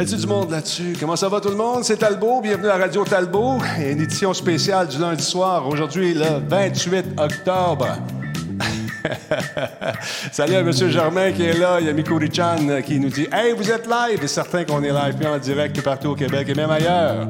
Du 0.00 0.26
monde 0.26 0.50
là-dessus? 0.50 0.96
Comment 0.98 1.14
ça 1.14 1.28
va 1.28 1.42
tout 1.42 1.50
le 1.50 1.56
monde? 1.56 1.84
C'est 1.84 1.98
Talbot. 1.98 2.40
Bienvenue 2.40 2.68
à 2.68 2.78
Radio 2.78 3.04
Talbot. 3.04 3.58
Une 3.78 4.00
édition 4.00 4.32
spéciale 4.32 4.88
du 4.88 4.98
lundi 4.98 5.22
soir. 5.22 5.68
Aujourd'hui, 5.68 6.14
le 6.14 6.40
28 6.48 7.04
octobre. 7.18 7.86
Salut 10.32 10.54
à 10.54 10.60
M. 10.60 10.72
Germain 10.72 11.32
qui 11.32 11.42
est 11.42 11.52
là. 11.52 11.80
Il 11.80 11.86
y 11.86 11.90
a 11.90 11.92
Miko 11.92 12.16
Richan 12.16 12.80
qui 12.82 12.98
nous 12.98 13.10
dit 13.10 13.28
Hey, 13.30 13.52
vous 13.52 13.70
êtes 13.70 13.86
live! 13.86 14.20
Et 14.22 14.26
certain 14.26 14.64
qu'on 14.64 14.82
est 14.82 14.90
live 14.90 15.16
en 15.26 15.36
direct 15.36 15.82
partout 15.82 16.08
au 16.08 16.14
Québec 16.14 16.48
et 16.48 16.54
même 16.54 16.70
ailleurs. 16.70 17.28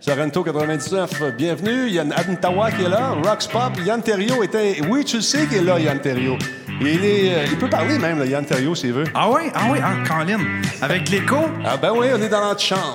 Sorrento 0.00 0.42
99, 0.42 1.36
bienvenue. 1.36 1.88
Il 1.88 1.92
y 1.92 1.98
a 1.98 2.04
Tawa 2.40 2.70
qui 2.70 2.84
est 2.84 2.88
là. 2.88 3.10
Rox 3.22 3.46
Pop. 3.46 3.72
Yann 3.84 4.00
Terrio 4.00 4.42
était. 4.42 4.80
Oui, 4.88 5.04
tu 5.04 5.16
le 5.16 5.22
sais 5.22 5.46
qu'il 5.46 5.58
est 5.58 5.62
là, 5.62 5.78
Yann 5.78 6.00
Terrio. 6.00 6.38
Il, 6.80 7.04
est, 7.04 7.34
euh, 7.34 7.44
il 7.50 7.58
peut 7.58 7.68
parler 7.68 7.98
même, 7.98 8.18
là, 8.18 8.24
Yann 8.24 8.46
Terrio, 8.46 8.74
s'il 8.74 8.94
veut. 8.94 9.04
Ah 9.14 9.28
oui? 9.30 9.42
Ah 9.54 9.64
oui? 9.70 9.78
Ah, 9.82 9.92
Colin. 10.08 10.38
Avec 10.80 11.10
l'écho? 11.10 11.36
Ah 11.66 11.76
ben 11.76 11.92
oui, 11.94 12.06
on 12.14 12.22
est 12.22 12.30
dans 12.30 12.40
l'antichambre. 12.40 12.94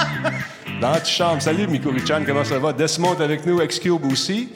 dans 0.80 0.90
l'antichambre. 0.90 1.42
Salut, 1.42 1.66
Miko 1.66 1.90
Richan, 1.90 2.22
comment 2.24 2.44
ça 2.44 2.60
va? 2.60 2.72
Desmond 2.72 3.16
est 3.18 3.24
avec 3.24 3.44
nous, 3.44 3.60
X-Cube 3.60 4.06
aussi. 4.06 4.50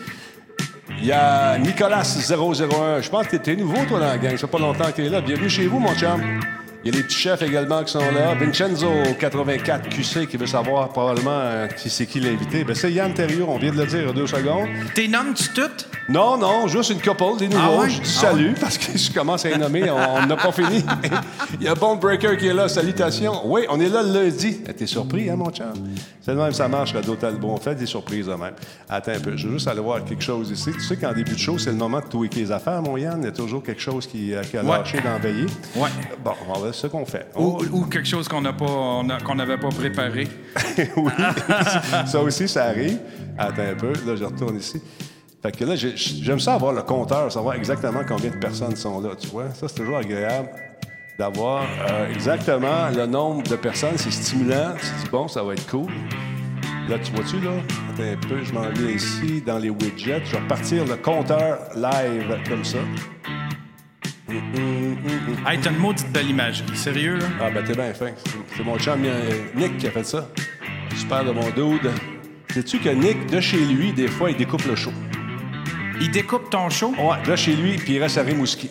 Il 1.01 1.06
y 1.06 1.12
a 1.12 1.59
Nicolas 1.59 2.03
001. 2.03 3.01
Je 3.01 3.11
pense 3.11 3.27
que 3.27 3.37
t'es 3.39 3.56
nouveau, 3.56 3.84
toi, 3.89 3.98
dans 3.98 4.06
la 4.06 4.19
gang. 4.19 4.33
Ça 4.33 4.47
fait 4.47 4.47
pas 4.47 4.59
longtemps 4.61 4.84
que 4.84 4.93
t'es 4.93 5.09
là. 5.09 5.21
Bienvenue 5.21 5.51
chez 5.51 5.67
vous, 5.67 5.81
mon 5.81 5.95
chum. 5.97 6.21
Il 6.84 6.91
y 6.91 6.95
a 6.95 6.97
les 6.98 7.03
petits 7.05 7.17
chefs 7.19 7.42
également 7.42 7.84
qui 7.84 7.92
sont 7.92 7.98
là. 7.98 8.34
Vincenzo 8.34 8.89
84 9.19 9.89
QC 9.91 10.27
qui 10.27 10.36
veut 10.39 10.47
savoir 10.47 10.89
probablement 10.89 11.31
euh, 11.42 11.67
qui 11.69 11.91
c'est 11.91 12.06
qui 12.06 12.20
l'invité. 12.20 12.64
Ben, 12.64 12.75
c'est 12.75 12.91
Yann 12.91 13.12
Terriot, 13.12 13.47
on 13.48 13.59
vient 13.59 13.70
de 13.72 13.77
le 13.77 13.87
dire 13.87 14.00
il 14.00 14.06
y 14.06 14.09
a 14.09 14.12
deux 14.12 14.27
secondes. 14.27 14.67
T'es 14.95 15.06
nommes-tu 15.06 15.48
toutes? 15.55 15.89
Non, 16.09 16.39
non, 16.39 16.67
juste 16.69 16.91
une 16.91 17.00
couple, 17.00 17.39
des 17.39 17.48
nouveaux. 17.48 17.62
Ah 17.62 17.81
ouais? 17.83 17.91
Je 17.91 18.00
dis 18.00 18.14
Ah 18.17 18.20
salut 18.31 18.55
parce 18.59 18.78
que 18.78 18.97
je 18.98 19.12
commence 19.12 19.45
à 19.45 19.50
les 19.50 19.59
nommer. 19.59 19.91
On 19.91 20.27
n'a 20.27 20.37
pas 20.37 20.50
fini. 20.53 20.83
Il 21.61 21.67
y 21.67 21.69
a 21.69 21.75
Bone 21.75 21.98
Breaker 21.98 22.37
qui 22.39 22.47
est 22.48 22.55
là. 22.55 22.67
Salutations. 22.69 23.42
Oui, 23.44 23.62
on 23.69 23.78
est 23.81 23.89
là 23.89 24.03
le 24.03 24.12
lundi. 24.25 24.61
Eh, 24.69 24.72
T'es 24.72 24.87
surpris, 24.87 25.28
hein, 25.31 25.37
mon 25.37 25.50
chum? 25.50 25.67
C'est 26.22 26.33
le 26.33 26.39
même, 26.39 26.53
ça 26.53 26.67
marche, 26.67 26.94
Radio 26.94 27.15
Talbot. 27.15 27.48
On 27.50 27.56
fait 27.59 27.75
des 27.75 27.87
surprises 27.87 28.27
de 28.27 28.33
même. 28.34 28.55
Attends 28.89 29.12
un 29.12 29.20
peu, 29.20 29.37
je 29.37 29.47
veux 29.47 29.53
juste 29.55 29.69
aller 29.69 29.81
voir 29.81 30.03
quelque 30.05 30.22
chose 30.25 30.50
ici. 30.50 30.70
Tu 30.72 30.81
sais 30.81 30.97
qu'en 30.97 31.12
début 31.12 31.33
de 31.34 31.39
show, 31.39 31.59
c'est 31.59 31.70
le 31.70 31.77
moment 31.77 32.00
de 32.00 32.06
tweaker 32.06 32.41
les 32.41 32.53
affaires, 32.53 32.83
mon 32.83 32.97
Yann? 32.97 33.19
Il 33.20 33.27
y 33.27 33.28
a 33.28 33.33
toujours 33.33 33.62
quelque 33.62 33.81
chose 33.83 34.06
qui, 34.06 34.34
euh, 34.34 34.42
qui 34.42 34.56
a 34.56 34.62
Ouais. 34.62 34.78
lâché 34.78 34.98
dans 35.00 35.19
Veillée. 35.19 35.47
Ouais. 35.77 35.89
Bon, 36.25 36.33
on 36.48 36.59
va 36.59 36.69
ce 36.72 36.86
qu'on 36.86 37.04
fait. 37.04 37.26
Ou, 37.36 37.58
ou 37.72 37.84
quelque 37.86 38.08
chose 38.08 38.28
qu'on 38.28 38.40
n'avait 38.42 39.58
pas 39.58 39.68
préparé. 39.68 40.28
oui, 40.96 41.12
ça 42.06 42.20
aussi, 42.20 42.48
ça 42.48 42.64
arrive. 42.66 42.98
Attends 43.38 43.62
un 43.62 43.75
peu, 43.75 43.92
là, 44.06 44.16
je 44.16 44.25
retourne 44.25 44.56
ici. 44.56 44.80
Fait 45.42 45.53
que 45.56 45.64
là, 45.64 45.75
j'ai- 45.76 45.97
j'aime 45.97 46.38
ça 46.41 46.54
avoir 46.54 46.72
le 46.72 46.82
compteur, 46.82 47.32
savoir 47.32 47.54
exactement 47.54 48.00
combien 48.06 48.30
de 48.30 48.36
personnes 48.36 48.76
sont 48.76 49.00
là, 49.00 49.10
tu 49.19 49.28
vois. 49.28 49.50
Ça, 49.54 49.69
c'est 49.69 49.75
toujours 49.76 49.97
agréable 49.97 50.48
d'avoir 51.19 51.62
euh, 51.88 52.12
exactement 52.12 52.88
le 52.94 53.06
nombre 53.06 53.42
de 53.44 53.56
personnes. 53.56 53.97
C'est 53.97 54.10
stimulant. 54.10 54.72
Tu 54.78 54.86
dis, 55.04 55.10
bon, 55.10 55.28
ça 55.28 55.42
va 55.42 55.54
être 55.54 55.66
cool. 55.70 55.91
Là, 56.88 56.98
tu 56.98 57.12
vois-tu, 57.12 57.41
là? 57.41 57.50
Attends 57.94 58.03
un 58.03 58.28
peu, 58.28 58.42
je 58.44 58.53
m'en 58.53 58.69
vais 58.69 58.94
ici, 58.94 59.42
dans 59.47 59.59
les 59.59 59.70
widgets. 59.70 60.22
Je 60.25 60.32
vais 60.32 60.38
repartir 60.41 60.84
le 60.84 60.97
compteur 60.97 61.59
live 61.76 62.38
comme 62.48 62.64
ça. 62.64 62.78
Hey, 65.46 65.58
t'as 65.60 65.70
une 65.70 65.78
maudite 65.78 66.10
belle 66.12 66.28
imagerie. 66.30 66.76
Sérieux, 66.76 67.16
là? 67.18 67.26
Ah, 67.41 67.50
ben, 67.50 67.64
t'es 67.64 67.74
bien 67.74 67.92
fin. 67.94 68.10
C'est 68.56 68.64
mon 68.64 68.78
chum 68.78 69.00
euh, 69.04 69.30
Nick 69.56 69.78
qui 69.78 69.86
a 69.86 69.91
fait 69.91 70.04
ça. 70.04 70.28
Super 70.96 71.24
de 71.24 71.32
mon 71.32 71.48
dude. 71.50 71.91
Sais-tu 72.52 72.78
que 72.78 72.88
Nick, 72.91 73.26
de 73.26 73.41
chez 73.41 73.58
lui, 73.64 73.92
des 73.92 74.08
fois, 74.08 74.30
il 74.30 74.36
découpe 74.36 74.64
le 74.66 74.76
show? 74.76 74.92
Il 76.00 76.10
découpe 76.10 76.50
ton 76.50 76.68
show? 76.70 76.92
Ouais, 76.98 77.16
de 77.28 77.36
chez 77.36 77.54
lui, 77.54 77.76
puis 77.76 77.94
il 77.94 78.02
reste 78.02 78.18
à 78.18 78.22
Rimouski. 78.22 78.70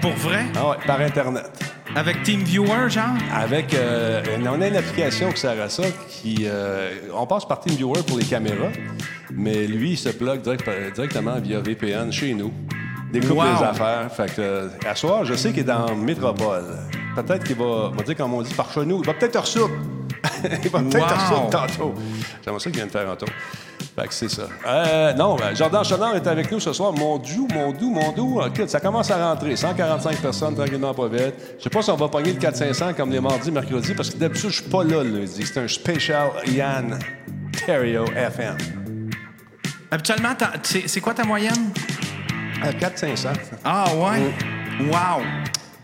pour 0.00 0.12
vrai? 0.12 0.44
Ah 0.56 0.70
ouais, 0.70 0.76
par 0.86 1.00
Internet. 1.00 1.46
Avec 1.94 2.22
TeamViewer, 2.24 2.90
genre? 2.90 3.14
Avec, 3.32 3.72
euh, 3.72 4.22
on 4.46 4.60
a 4.60 4.68
une 4.68 4.76
application 4.76 5.30
qui 5.32 5.40
sert 5.40 5.60
à 5.62 5.68
ça, 5.70 5.84
qui, 6.10 6.42
euh, 6.44 6.90
on 7.14 7.26
passe 7.26 7.46
par 7.46 7.60
TeamViewer 7.60 8.02
pour 8.06 8.18
les 8.18 8.24
caméras, 8.24 8.68
mais 9.32 9.66
lui, 9.66 9.92
il 9.92 9.96
se 9.96 10.10
plug 10.10 10.42
direct- 10.42 10.68
directement 10.94 11.38
via 11.40 11.60
VPN 11.60 12.12
chez 12.12 12.34
nous. 12.34 12.52
Découpe 13.12 13.38
Wow. 13.38 13.44
les 13.44 13.62
affaires. 13.64 14.12
Fait 14.12 14.26
que, 14.34 14.40
euh, 14.40 14.68
à 14.88 14.94
soir, 14.94 15.24
je 15.24 15.34
sais 15.34 15.50
qu'il 15.50 15.60
est 15.60 15.64
dans 15.64 15.94
Métropole. 15.94 16.64
Peut-être 17.14 17.44
qu'il 17.44 17.56
va, 17.56 17.64
on 17.64 17.90
va 17.90 18.02
dire, 18.02 18.16
comme 18.16 18.34
on 18.34 18.42
dit, 18.42 18.52
par 18.54 18.70
chez 18.72 18.84
nous. 18.84 19.00
Il 19.02 19.06
va 19.06 19.14
peut-être 19.14 19.38
ressourd. 19.40 19.70
il 20.64 20.68
va 20.70 20.80
peut-être 20.80 21.30
Wow. 21.32 21.48
tantôt. 21.50 21.94
J'aimerais 22.44 22.60
ça 22.60 22.70
qu'il 22.70 22.78
vienne 22.80 22.90
faire 22.90 23.08
un 23.08 23.16
tour. 23.16 23.28
Fait 23.98 24.08
que 24.08 24.12
c'est 24.14 24.28
ça. 24.28 24.42
Euh, 24.66 25.12
non, 25.14 25.36
ben, 25.36 25.54
Jordan 25.54 25.82
Chenard 25.84 26.16
est 26.16 26.26
avec 26.26 26.50
nous 26.52 26.60
ce 26.60 26.72
soir. 26.72 26.92
Mon 26.92 27.16
doux, 27.16 27.48
mon 27.54 27.72
doux, 27.72 27.90
mon 27.90 28.12
doux. 28.12 28.42
Écoute, 28.46 28.68
ça 28.68 28.80
commence 28.80 29.10
à 29.10 29.16
rentrer. 29.30 29.56
145 29.56 30.16
personnes, 30.20 30.54
tranquillement, 30.54 30.92
pas 30.92 31.08
vite. 31.08 31.34
Je 31.58 31.62
sais 31.64 31.70
pas 31.70 31.80
si 31.80 31.90
on 31.90 31.96
va 31.96 32.08
pogner 32.08 32.32
le 32.34 32.38
400-500 32.40 32.94
comme 32.94 33.10
les 33.10 33.20
mardis, 33.20 33.50
mercredis, 33.50 33.94
parce 33.94 34.10
que 34.10 34.18
d'habitude, 34.18 34.50
je 34.50 34.60
suis 34.62 34.70
pas 34.70 34.84
là 34.84 35.02
le 35.02 35.20
lundi. 35.20 35.46
C'est 35.46 35.60
un 35.60 35.68
spécial 35.68 36.28
Yann 36.46 36.98
Terrio 37.64 38.04
FM. 38.14 38.56
Habituellement, 39.90 40.30
c'est 40.62 41.00
quoi 41.00 41.14
ta 41.14 41.24
moyenne? 41.24 41.70
À 42.62 42.70
400-500. 42.72 43.28
Ah, 43.64 43.86
ouais? 43.94 44.32
Wow! 44.80 45.22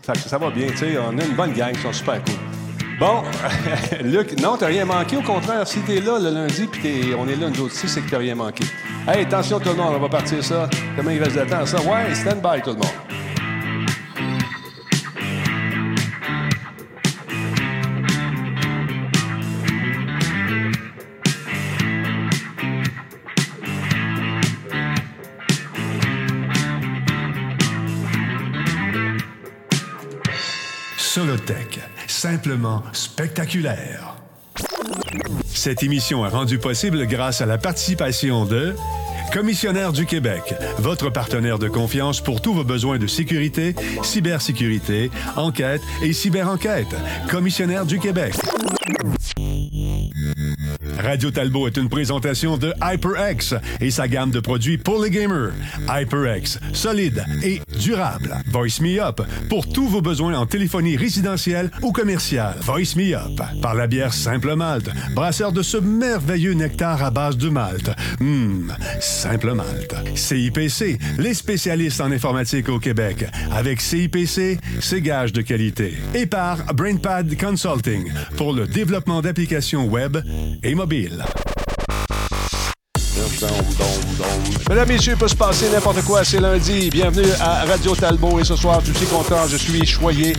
Fait 0.01 0.13
que 0.13 0.19
ça 0.19 0.37
va 0.37 0.49
bien, 0.49 0.67
tu 0.67 0.77
sais. 0.77 0.97
On 0.97 1.17
a 1.17 1.23
une 1.23 1.35
bonne 1.35 1.53
gang, 1.53 1.71
ils 1.73 1.79
sont 1.79 1.93
super 1.93 2.21
cool. 2.23 2.35
Bon, 2.99 3.23
Luc, 4.03 4.39
non, 4.41 4.55
t'as 4.57 4.67
rien 4.67 4.85
manqué. 4.85 5.17
Au 5.17 5.21
contraire, 5.21 5.67
si 5.67 5.79
t'es 5.79 5.99
là 5.99 6.19
le 6.19 6.29
lundi 6.29 6.67
puis 6.67 7.13
on 7.17 7.27
est 7.27 7.35
là 7.35 7.49
nous 7.49 7.61
autres 7.61 7.73
ici, 7.73 7.89
c'est 7.89 8.01
que 8.01 8.09
t'as 8.09 8.17
rien 8.19 8.35
manqué. 8.35 8.65
Hey, 9.07 9.23
attention 9.23 9.59
tout 9.59 9.69
le 9.69 9.75
monde, 9.75 9.93
on 9.95 9.99
va 9.99 10.09
partir 10.09 10.43
ça. 10.43 10.69
Comment 10.95 11.09
il 11.09 11.21
reste 11.21 11.37
de 11.37 11.43
temps, 11.45 11.65
ça? 11.65 11.77
Ouais, 11.81 12.13
stand 12.13 12.41
by 12.41 12.61
tout 12.61 12.71
le 12.71 12.75
monde. 12.77 13.22
Simplement 32.07 32.83
spectaculaire. 32.93 34.15
Cette 35.45 35.83
émission 35.83 36.25
est 36.25 36.29
rendue 36.29 36.59
possible 36.59 37.05
grâce 37.07 37.41
à 37.41 37.45
la 37.45 37.57
participation 37.57 38.45
de 38.45 38.75
Commissionnaire 39.31 39.91
du 39.91 40.05
Québec, 40.05 40.53
votre 40.77 41.09
partenaire 41.09 41.57
de 41.57 41.67
confiance 41.67 42.21
pour 42.21 42.39
tous 42.39 42.53
vos 42.53 42.63
besoins 42.63 42.99
de 42.99 43.07
sécurité, 43.07 43.75
cybersécurité, 44.03 45.09
enquête 45.35 45.81
et 46.03 46.13
cyberenquête. 46.13 46.95
Commissionnaire 47.29 47.85
du 47.85 47.99
Québec. 47.99 48.35
Radio 50.99 51.31
Talbot 51.31 51.67
est 51.67 51.77
une 51.77 51.89
présentation 51.89 52.57
de 52.57 52.73
HyperX 52.81 53.55
et 53.81 53.91
sa 53.91 54.07
gamme 54.07 54.31
de 54.31 54.39
produits 54.39 54.77
pour 54.77 55.01
les 55.01 55.09
gamers. 55.09 55.51
HyperX, 55.89 56.59
solide 56.73 57.23
et 57.43 57.61
durable. 57.79 58.35
Voice 58.51 58.81
Me 58.81 59.01
Up 59.01 59.21
pour 59.49 59.67
tous 59.67 59.87
vos 59.87 60.01
besoins 60.01 60.35
en 60.35 60.45
téléphonie 60.45 60.95
résidentielle 60.95 61.71
ou 61.81 61.91
commerciale. 61.91 62.55
Voice 62.61 62.95
Me 62.95 63.15
Up 63.15 63.41
par 63.61 63.75
la 63.75 63.87
bière 63.87 64.13
Simple 64.13 64.55
Malte, 64.55 64.89
brasseur 65.15 65.51
de 65.51 65.61
ce 65.61 65.77
merveilleux 65.77 66.53
nectar 66.53 67.03
à 67.03 67.11
base 67.11 67.37
de 67.37 67.49
malt. 67.49 67.89
Hum, 68.21 68.73
Simple 68.99 69.53
Malte. 69.53 69.95
CIPC, 70.15 70.99
les 71.17 71.33
spécialistes 71.33 72.01
en 72.01 72.11
informatique 72.11 72.69
au 72.69 72.79
Québec. 72.79 73.25
Avec 73.51 73.81
CIPC, 73.81 74.59
c'est 74.79 75.01
gage 75.01 75.33
de 75.33 75.41
qualité. 75.41 75.97
Et 76.13 76.25
par 76.25 76.73
BrainPad 76.73 77.35
Consulting 77.39 78.11
pour 78.37 78.53
le 78.53 78.67
développement 78.67 79.21
d'applications 79.21 79.85
web 79.85 80.17
et 80.61 80.75
mobiles. 80.83 81.23
Mesdames, 84.69 84.87
Messieurs, 84.89 85.13
il 85.13 85.17
peut 85.17 85.29
se 85.29 85.35
passer 85.35 85.69
n'importe 85.69 86.01
quoi. 86.03 86.25
C'est 86.25 86.41
lundi. 86.41 86.89
Bienvenue 86.89 87.31
à 87.39 87.63
Radio 87.63 87.95
Talbot. 87.95 88.41
Et 88.41 88.43
ce 88.43 88.57
soir, 88.57 88.81
je 88.83 88.91
suis 88.91 89.05
content, 89.05 89.47
je 89.47 89.55
suis 89.55 89.85
choyé. 89.85 90.35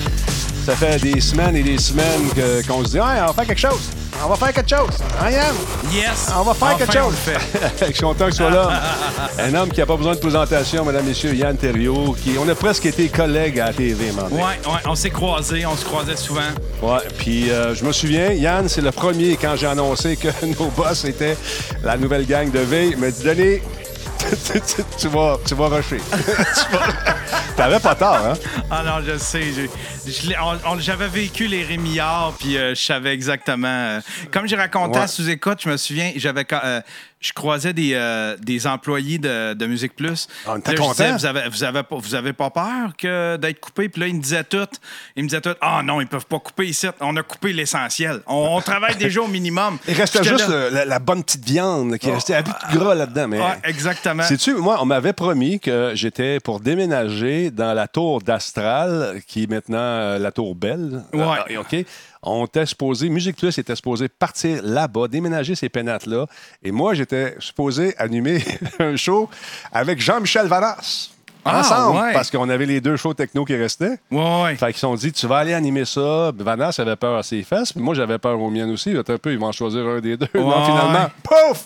Ça 0.66 0.76
fait 0.76 1.00
des 1.00 1.18
semaines 1.18 1.56
et 1.56 1.62
des 1.62 1.78
semaines 1.78 2.28
qu'on 2.68 2.84
se 2.84 2.90
dit 2.90 2.98
hey, 2.98 3.22
on 3.22 3.28
va 3.28 3.32
faire 3.32 3.46
quelque 3.46 3.58
chose. 3.58 3.88
On 4.22 4.28
va 4.28 4.36
faire 4.36 4.52
quelque 4.52 4.70
chose. 4.76 4.90
Hein, 5.20 5.30
Yann? 5.30 5.54
Yes! 5.92 6.28
On 6.36 6.42
va 6.42 6.54
faire 6.54 6.68
Enfin, 6.68 6.78
quelque 6.78 6.92
chose. 6.98 7.14
je 7.80 7.84
suis 7.92 8.02
content 8.02 8.26
que 8.26 8.30
tu 8.30 8.36
sois 8.36 8.50
là. 8.50 8.80
Un 9.38 9.54
homme 9.54 9.68
qui 9.70 9.80
n'a 9.80 9.86
pas 9.86 9.96
besoin 9.96 10.14
de 10.14 10.18
présentation, 10.20 10.84
mesdames, 10.84 11.04
messieurs, 11.04 11.34
Yann 11.34 11.56
Terriot, 11.56 12.16
qui 12.22 12.36
on 12.38 12.48
a 12.48 12.54
presque 12.54 12.86
été 12.86 13.08
collègues 13.08 13.60
à 13.60 13.66
la 13.66 13.72
TV, 13.72 14.12
man. 14.12 14.26
Ouais, 14.30 14.40
ouais, 14.40 14.80
on 14.86 14.94
s'est 14.94 15.10
croisés, 15.10 15.66
on 15.66 15.76
se 15.76 15.84
croisait 15.84 16.16
souvent. 16.16 16.40
Ouais, 16.82 16.98
puis 17.18 17.50
euh, 17.50 17.74
je 17.74 17.84
me 17.84 17.92
souviens, 17.92 18.30
Yann, 18.32 18.68
c'est 18.68 18.80
le 18.82 18.92
premier 18.92 19.36
quand 19.36 19.56
j'ai 19.56 19.66
annoncé 19.66 20.16
que 20.16 20.28
nos 20.58 20.68
boss 20.70 21.04
étaient 21.04 21.36
la 21.82 21.96
nouvelle 21.96 22.26
gang 22.26 22.50
de 22.50 22.60
veille. 22.60 22.90
Il 22.92 22.98
m'a 22.98 23.10
dit, 23.10 23.22
Denis, 23.24 23.60
tu, 24.30 24.60
tu- 24.76 24.82
tu 24.98 25.08
vas, 25.08 25.38
tu 25.46 25.54
vas 25.54 25.68
rusher. 25.68 26.00
T'avais 27.56 27.78
pas 27.80 27.94
tort, 27.94 28.16
hein? 28.16 28.34
Ah 28.70 28.82
non, 28.84 29.04
je 29.06 29.16
sais. 29.18 29.42
J'avais 30.78 31.08
vécu 31.08 31.46
les 31.46 31.62
Rémillards, 31.64 32.32
puis 32.38 32.56
euh, 32.56 32.74
je 32.74 32.82
savais 32.82 33.14
exactement. 33.14 33.68
euh, 33.68 34.00
comme 34.32 34.46
j'ai 34.48 34.56
raconté 34.56 34.98
Ouais. 34.98 35.04
à 35.04 35.06
sous-écoute, 35.06 35.58
je 35.62 35.68
me 35.68 35.76
souviens, 35.76 36.12
j'avais. 36.16 36.44
euh, 36.52 36.80
je 37.24 37.32
croisais 37.32 37.72
des, 37.72 37.92
euh, 37.94 38.36
des 38.38 38.66
employés 38.66 39.16
de, 39.18 39.54
de 39.54 39.66
Musique 39.66 39.96
Plus. 39.96 40.28
Ah, 40.46 40.50
on 40.54 40.58
était 40.58 40.74
content. 40.74 41.16
vous 41.16 41.24
avez, 41.24 41.48
vous, 41.48 41.64
avez 41.64 41.82
pas, 41.82 41.96
vous 41.96 42.14
avez 42.14 42.32
pas 42.34 42.50
peur 42.50 42.90
que 42.98 43.36
d'être 43.36 43.60
coupé? 43.60 43.88
Puis 43.88 44.00
là, 44.02 44.08
ils 44.08 44.14
me 44.14 44.20
disaient 44.20 44.44
tout. 44.44 44.68
Ils 45.16 45.22
me 45.24 45.28
disaient 45.28 45.40
tout. 45.40 45.54
Ah 45.62 45.80
non, 45.82 46.00
ils 46.02 46.06
peuvent 46.06 46.26
pas 46.26 46.38
couper 46.38 46.66
ici. 46.66 46.86
On 47.00 47.16
a 47.16 47.22
coupé 47.22 47.54
l'essentiel. 47.54 48.20
On, 48.26 48.56
on 48.56 48.60
travaille 48.60 48.96
déjà 48.96 49.22
au 49.22 49.28
minimum. 49.28 49.78
Il 49.88 49.94
restait 49.94 50.22
juste 50.22 50.48
là. 50.48 50.68
le- 50.68 50.74
la, 50.74 50.84
la 50.84 50.98
bonne 50.98 51.24
petite 51.24 51.44
viande 51.46 51.96
qui 51.96 52.10
restait, 52.10 52.34
il 52.34 52.36
y 52.36 52.38
avait 52.40 52.50
plus 52.52 52.74
de 52.74 52.78
gras 52.78 52.94
là-dedans. 52.94 53.28
Mais... 53.28 53.40
Ouais, 53.40 53.58
exactement. 53.64 54.22
Sais-tu, 54.24 54.54
moi, 54.54 54.76
on 54.80 54.84
m'avait 54.84 55.12
promis 55.14 55.60
que 55.60 55.92
j'étais 55.94 56.40
pour 56.40 56.60
déménager 56.60 57.50
dans 57.50 57.72
la 57.72 57.88
tour 57.88 58.20
d'Astral, 58.20 59.20
qui 59.26 59.44
est 59.44 59.50
maintenant 59.50 59.78
euh, 59.78 60.18
la 60.18 60.30
tour 60.30 60.54
Belle. 60.54 61.02
Ouais. 61.12 61.22
Euh, 61.50 61.60
OK. 61.60 61.86
On 62.26 62.46
était 62.46 62.66
supposé, 62.66 63.08
Musique 63.08 63.36
Plus 63.36 63.56
était 63.58 63.76
supposé 63.76 64.08
partir 64.08 64.60
là-bas, 64.62 65.08
déménager 65.08 65.54
ces 65.54 65.68
pénates-là. 65.68 66.26
Et 66.62 66.72
moi, 66.72 66.94
j'étais 66.94 67.36
supposé 67.38 67.94
animer 67.98 68.42
un 68.78 68.96
show 68.96 69.28
avec 69.72 70.00
Jean-Michel 70.00 70.46
Varas. 70.46 71.10
Ah, 71.46 71.60
ensemble, 71.60 71.98
ouais. 72.00 72.12
parce 72.14 72.30
qu'on 72.30 72.48
avait 72.48 72.64
les 72.64 72.80
deux 72.80 72.96
shows 72.96 73.12
techno 73.12 73.44
qui 73.44 73.54
restaient. 73.54 73.98
Ouais, 74.10 74.42
ouais. 74.44 74.56
Fait 74.56 74.66
qu'ils 74.68 74.76
se 74.76 74.80
sont 74.80 74.94
dit, 74.94 75.12
tu 75.12 75.26
vas 75.26 75.36
aller 75.38 75.52
animer 75.52 75.84
ça. 75.84 76.32
Vanas 76.34 76.76
avait 76.78 76.96
peur 76.96 77.18
à 77.18 77.22
ses 77.22 77.42
fesses, 77.42 77.70
puis 77.74 77.82
moi, 77.82 77.92
j'avais 77.94 78.16
peur 78.18 78.40
aux 78.40 78.48
miennes 78.48 78.70
aussi. 78.70 78.96
Un 78.96 79.02
peu, 79.02 79.30
ils 79.30 79.38
vont 79.38 79.48
en 79.48 79.52
choisir 79.52 79.84
un 79.86 80.00
des 80.00 80.16
deux. 80.16 80.26
non, 80.34 80.48
Ouais. 80.48 80.64
finalement, 80.64 81.10
pouf! 81.22 81.64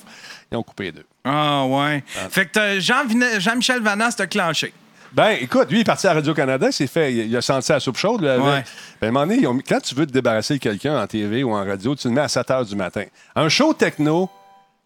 Ils 0.50 0.56
ont 0.56 0.64
coupé 0.64 0.84
les 0.84 0.92
deux. 0.92 1.06
Ah, 1.24 1.64
ouais. 1.66 2.02
Fait 2.30 2.46
que 2.46 2.50
t'as- 2.52 2.80
Jean 2.80 3.04
Jean-Michel 3.38 3.80
Vanas 3.80 4.12
t'a 4.16 4.26
clenché. 4.26 4.72
Ben, 5.12 5.30
écoute, 5.40 5.70
lui, 5.70 5.78
il 5.78 5.80
est 5.80 5.84
parti 5.84 6.06
à 6.06 6.12
Radio-Canada, 6.14 6.66
il 6.68 6.72
s'est 6.72 6.86
fait, 6.86 7.12
il 7.14 7.34
a 7.36 7.40
senti 7.40 7.72
la 7.72 7.80
soupe 7.80 7.96
chaude. 7.96 8.20
Lui, 8.20 8.28
avec. 8.28 8.44
Ouais. 8.44 8.64
Ben, 9.00 9.06
à 9.06 9.08
un 9.08 9.12
moment 9.12 9.26
donné, 9.26 9.40
ils 9.40 9.46
ont 9.46 9.54
mis- 9.54 9.62
quand 9.62 9.80
tu 9.80 9.94
veux 9.94 10.06
te 10.06 10.12
débarrasser 10.12 10.54
de 10.54 10.58
quelqu'un 10.58 11.00
en 11.02 11.06
TV 11.06 11.42
ou 11.44 11.52
en 11.52 11.64
radio, 11.64 11.94
tu 11.94 12.08
le 12.08 12.14
mets 12.14 12.20
à 12.20 12.28
7 12.28 12.46
h 12.48 12.68
du 12.68 12.76
matin. 12.76 13.04
Un 13.34 13.48
show 13.48 13.72
techno 13.72 14.28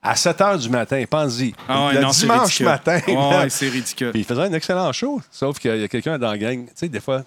à 0.01 0.15
7 0.15 0.39
h 0.39 0.59
du 0.61 0.69
matin, 0.71 1.03
pense-y. 1.11 1.55
Ah, 1.69 1.87
ouais, 1.87 1.95
le 1.95 2.01
non, 2.01 2.13
c'est 2.13 2.21
dimanche 2.23 2.41
ridicule. 2.45 2.67
matin. 2.67 3.01
Ouais, 3.07 3.15
là. 3.15 3.39
ouais, 3.41 3.51
c'est 3.51 3.69
ridicule. 3.69 4.11
Puis 4.13 4.21
il 4.21 4.25
faisait 4.25 4.43
un 4.43 4.53
excellent 4.53 4.93
show, 4.93 5.21
sauf 5.31 5.59
qu'il 5.59 5.77
y 5.77 5.85
a 5.85 5.89
quelqu'un 5.89 6.19
dans 6.19 6.31
la 6.31 6.39
gang. 6.39 6.65
Tu 6.67 6.73
sais, 6.77 6.89
des 6.89 7.01
fois, 7.01 7.23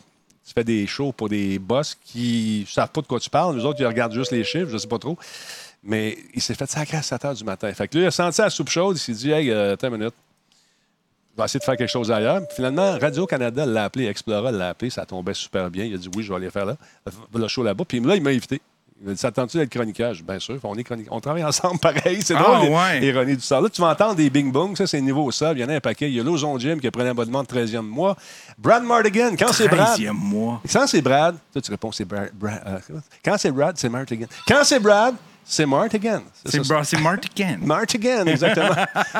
tu 0.47 0.53
fais 0.53 0.63
des 0.63 0.87
shows 0.87 1.11
pour 1.11 1.27
des 1.27 1.59
boss 1.59 1.97
qui 2.05 2.65
ne 2.67 2.71
savent 2.73 2.89
pas 2.91 3.01
de 3.01 3.07
quoi 3.07 3.19
tu 3.19 3.29
parles. 3.29 3.57
Les 3.57 3.65
autres, 3.65 3.79
ils 3.81 3.87
regardent 3.87 4.13
juste 4.13 4.31
les 4.31 4.43
chiffres, 4.43 4.69
je 4.71 4.77
sais 4.77 4.87
pas 4.87 4.99
trop. 4.99 5.17
Mais 5.83 6.17
il 6.33 6.41
s'est 6.41 6.55
fait 6.55 6.69
sacrer 6.69 6.97
à 6.97 7.01
7 7.01 7.21
h 7.23 7.35
du 7.37 7.43
matin. 7.43 7.71
Fait 7.73 7.87
que 7.87 7.95
lui, 7.97 8.03
il 8.05 8.07
a 8.07 8.11
senti 8.11 8.41
la 8.41 8.49
soupe 8.49 8.69
chaude, 8.69 8.95
il 8.95 8.99
s'est 8.99 9.11
dit, 9.13 9.31
hey, 9.31 9.51
euh, 9.51 9.73
attends 9.73 9.87
une 9.89 9.97
minute. 9.97 10.13
Je 11.35 11.41
vais 11.41 11.45
essayer 11.45 11.59
de 11.59 11.65
faire 11.65 11.75
quelque 11.77 11.89
chose 11.91 12.11
ailleurs. 12.11 12.39
Puis 12.47 12.55
finalement, 12.55 12.97
Radio-Canada 12.97 13.65
l'a 13.65 13.83
appelé, 13.85 14.05
Explora 14.07 14.51
l'a 14.51 14.69
appelé, 14.69 14.89
ça 14.89 15.05
tombait 15.05 15.33
super 15.33 15.69
bien. 15.69 15.83
Il 15.85 15.93
a 15.93 15.97
dit 15.97 16.09
oui, 16.15 16.23
je 16.23 16.29
vais 16.29 16.35
aller 16.37 16.49
faire 16.49 16.65
là, 16.65 16.75
le 17.33 17.47
show 17.49 17.61
là-bas. 17.63 17.83
Puis 17.85 17.99
là, 17.99 18.15
il 18.15 18.21
m'a 18.21 18.29
invité. 18.29 18.61
Il 19.01 19.07
m'a 19.09 19.13
dit 19.13 19.19
S'attends-tu 19.19 19.57
d'être 19.57 19.69
chroniqueur? 19.69 20.13
Je 20.13 20.19
dis, 20.21 20.25
Bien 20.25 20.39
sûr, 20.39 20.57
on, 20.63 20.73
est 20.77 20.85
on 21.11 21.19
travaille 21.19 21.43
ensemble 21.43 21.77
pareil. 21.81 22.21
C'est 22.21 22.33
Ah, 22.37 22.41
drôle, 22.61 22.69
ouais. 22.69 23.01
l'ironie 23.01 23.35
du 23.35 23.41
sort. 23.41 23.59
Là, 23.61 23.67
tu 23.69 23.81
vas 23.81 23.89
entendre 23.89 24.15
des 24.15 24.29
bing 24.29 24.49
bong, 24.53 24.77
ça, 24.77 24.87
c'est 24.87 25.01
niveau 25.01 25.29
sol. 25.31 25.57
Il 25.57 25.61
y 25.61 25.65
en 25.65 25.67
a 25.69 25.73
un 25.75 25.79
paquet. 25.81 26.07
Il 26.09 26.15
y 26.15 26.19
a 26.21 26.23
Lozon 26.23 26.57
Jim 26.57 26.77
qui 26.79 26.87
a 26.87 26.91
pris 26.91 27.01
un 27.03 27.07
abonnement 27.07 27.43
de 27.43 27.47
13e 27.47 27.81
mois. 27.81 28.15
Brad 28.57 28.83
Mardigan, 28.83 29.31
quand 29.37 29.51
c'est 29.51 29.67
Brad. 29.67 29.99
13e 29.99 30.11
mois. 30.13 30.61
Quand 30.71 30.87
c'est 30.87 31.01
Brad, 31.01 31.35
toi, 31.51 31.61
tu 31.61 31.69
réponds 31.71 31.91
c'est 31.91 32.05
Brad. 32.05 32.29
Brad- 32.33 32.63
euh, 32.65 32.79
quand 33.25 33.35
c'est 33.37 33.51
Brad, 33.51 33.77
c'est 33.77 33.89
Martigan. 33.89 34.27
Quand 34.47 34.63
c'est 34.63 34.79
Brad, 34.79 35.15
c'est 35.47 35.65
Martigan. 35.65 36.21
C'est 36.43 36.63
ça, 36.63 36.73
bra- 36.73 36.83
c'est 36.83 36.99
Martigan. 36.99 37.57
Martigan, 37.61 38.25
exactement. 38.25 38.75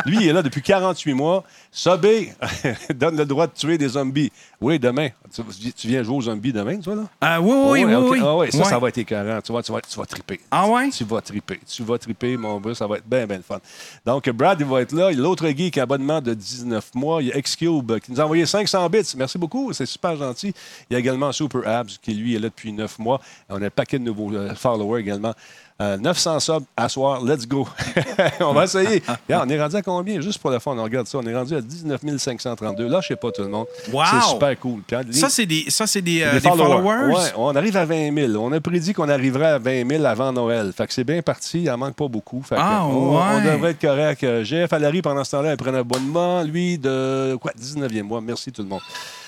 Lui, 0.06 0.18
il 0.22 0.28
est 0.30 0.34
là 0.34 0.42
depuis 0.42 0.62
48 0.62 1.14
mois. 1.14 1.44
Sobé 1.72 2.34
donne 2.96 3.16
le 3.18 3.26
droit 3.26 3.48
de 3.48 3.52
tuer 3.54 3.78
des 3.78 3.90
zombies. 3.90 4.32
Oui, 4.60 4.80
demain. 4.80 5.10
Tu, 5.34 5.74
tu 5.74 5.88
viens 5.88 6.02
jouer 6.02 6.16
aux 6.16 6.22
zombies 6.22 6.54
demain, 6.54 6.80
toi, 6.80 6.96
là? 6.96 7.04
Ah, 7.22 7.42
oui, 7.42 7.54
oui, 7.84 7.86
oui, 7.86 7.94
oui. 7.96 8.20
Ah 8.24 8.36
ouais, 8.38 8.50
ça, 8.52 8.58
Ouais. 8.58 8.64
ça 8.64 8.80
va 8.80 8.88
être 8.90 8.98
écœurant. 8.98 9.42
Tu 9.42 9.52
vas, 9.52 9.62
tu 9.62 9.72
vas, 9.72 9.82
tu 9.82 10.00
vas 10.00 10.06
triper. 10.06 10.40
Ah 10.50 10.68
ouais? 10.68 10.90
Tu 10.90 11.04
vas 11.04 11.22
triper. 11.22 11.60
Tu 11.68 11.84
vas 11.84 11.98
triper, 11.98 12.38
mon 12.38 12.60
bro. 12.60 12.74
Ça 12.74 12.88
va 12.88 12.98
être 12.98 13.08
bien, 13.08 13.28
bien 13.28 13.38
le 13.38 13.44
fun. 13.44 13.60
Donc, 14.06 14.30
Brad, 14.30 14.60
il 14.60 14.66
va 14.66 14.82
être 14.82 14.94
là. 14.94 15.12
Il 15.12 15.18
y 15.18 15.20
a 15.20 15.24
l'autre 15.24 15.48
geek, 15.48 15.78
abonnement 15.78 16.22
de 16.22 16.34
19 16.34 16.96
mois. 16.96 17.22
Il 17.22 17.28
y 17.28 17.32
a 17.34 17.40
Xcube 17.42 18.00
qui 18.00 18.12
nous 18.14 18.20
a 18.22 18.24
envoyé 18.24 18.46
500 18.46 18.90
bits. 18.90 19.14
Merci 19.18 19.38
beaucoup. 19.38 19.74
C'est 19.74 19.86
super 19.86 20.16
gentil. 20.16 20.54
Il 20.90 20.94
y 20.94 20.96
a 20.96 21.00
également 21.00 21.32
Super 21.34 21.68
Abs 21.68 21.98
qui, 22.02 22.14
lui, 22.14 22.36
est 22.36 22.40
là 22.40 22.48
depuis 22.48 22.72
9 22.72 22.98
mois. 23.00 23.20
On 23.50 23.62
a 23.62 23.66
un 23.66 23.70
paquet 23.70 24.00
de 24.00 24.04
nouveaux 24.06 24.34
euh, 24.34 24.56
followers 24.56 25.02
également. 25.02 25.34
Euh, 25.82 25.98
900 25.98 26.40
subs 26.40 26.64
à 26.78 26.88
soir. 26.88 27.22
Let's 27.22 27.46
go. 27.46 27.68
on 28.40 28.54
va 28.54 28.64
essayer. 28.64 29.04
Regarde, 29.28 29.50
on 29.50 29.54
est 29.54 29.62
rendu 29.62 29.76
à 29.76 29.82
combien? 29.82 30.22
Juste 30.22 30.40
pour 30.40 30.50
le 30.50 30.60
fun, 30.60 30.74
on 30.78 30.82
regarde 30.84 31.06
ça. 31.06 31.18
On 31.18 31.28
est 31.28 31.36
rendu 31.36 31.54
à 31.54 31.60
19 31.60 32.00
532. 32.18 32.88
Là, 32.88 33.02
je 33.02 33.10
sais 33.10 33.16
pas 33.18 33.30
tout 33.30 33.42
le 33.42 33.50
monde. 33.50 33.66
Wow! 33.92 34.04
C'est 34.10 34.30
super 34.30 34.58
cool. 34.60 34.80
Ça, 35.12 35.28
c'est 35.28 35.46
des, 35.46 35.66
ça, 35.68 35.86
c'est 35.86 36.02
des, 36.02 36.22
euh, 36.24 36.40
des 36.40 36.40
followers. 36.40 37.14
Ouais, 37.14 37.34
on 37.36 37.54
arrive 37.58 37.76
à 37.76 37.84
20 37.84 38.16
000. 38.16 38.42
On 38.42 38.54
a 38.54 38.62
prédit 38.62 38.94
qu'on 38.94 39.10
arriverait 39.10 39.48
à 39.52 39.58
20 39.60 39.86
000 39.90 40.06
avant 40.06 40.32
Noël. 40.32 40.72
Fait 40.72 40.88
que 40.88 40.94
c'est 40.94 41.04
bien 41.04 41.22
parti. 41.22 41.64
Il 41.64 41.70
en 41.70 41.78
manque 41.78 41.96
pas 41.96 42.08
beaucoup. 42.08 42.42
Fait 42.42 42.56
que 42.56 42.62
Ah, 42.64 42.86
on, 42.86 43.18
on 43.18 43.36
ouais. 43.36 43.44
devrait 43.44 43.72
être 43.72 43.82
correct. 43.82 44.24
Euh, 44.24 44.46
GF 44.46 44.72
Allary, 44.72 45.02
pendant 45.02 45.26
ce 45.26 45.32
temps-là, 45.32 45.50
elle 45.52 45.58
prenait 45.58 45.78
un 45.80 45.82
abonnement. 45.82 46.42
Lui, 46.44 46.78
de 46.78 47.36
quoi, 47.36 47.52
19e 47.62 48.04
mois. 48.04 48.22
Merci 48.22 48.50
tout 48.50 48.62
le 48.62 48.70
monde. 48.70 48.82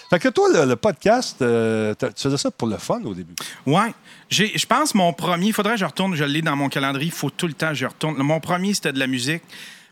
Fait 0.10 0.20
que 0.20 0.30
toi, 0.30 0.48
le, 0.54 0.66
le 0.66 0.76
podcast, 0.78 1.42
euh, 1.42 1.94
tu 2.00 2.08
faisais 2.24 2.38
ça 2.38 2.50
pour 2.52 2.68
le 2.68 2.78
fun 2.78 3.02
au 3.04 3.14
début. 3.14 3.36
Ouais. 3.66 3.94
Je 4.30 4.66
pense 4.66 4.96
mon 4.96 5.12
premier, 5.14 5.48
il 5.48 5.54
faudrait 5.54 5.74
que 5.74 5.80
je 5.80 5.86
retourne, 5.86 6.16
je 6.16 6.24
l'ai 6.24 6.42
dans 6.42 6.56
mon 6.56 6.70
calendrier, 6.70 7.08
il 7.08 7.12
faut 7.12 7.30
tout 7.30 7.48
le 7.48 7.54
temps 7.54 7.70
que 7.70 7.76
je 7.76 7.86
retourne. 7.86 8.16
Mon 8.18 8.40
premier, 8.40 8.74
c'était 8.74 8.94
de 8.94 9.00
la 9.00 9.08
musique. 9.08 9.44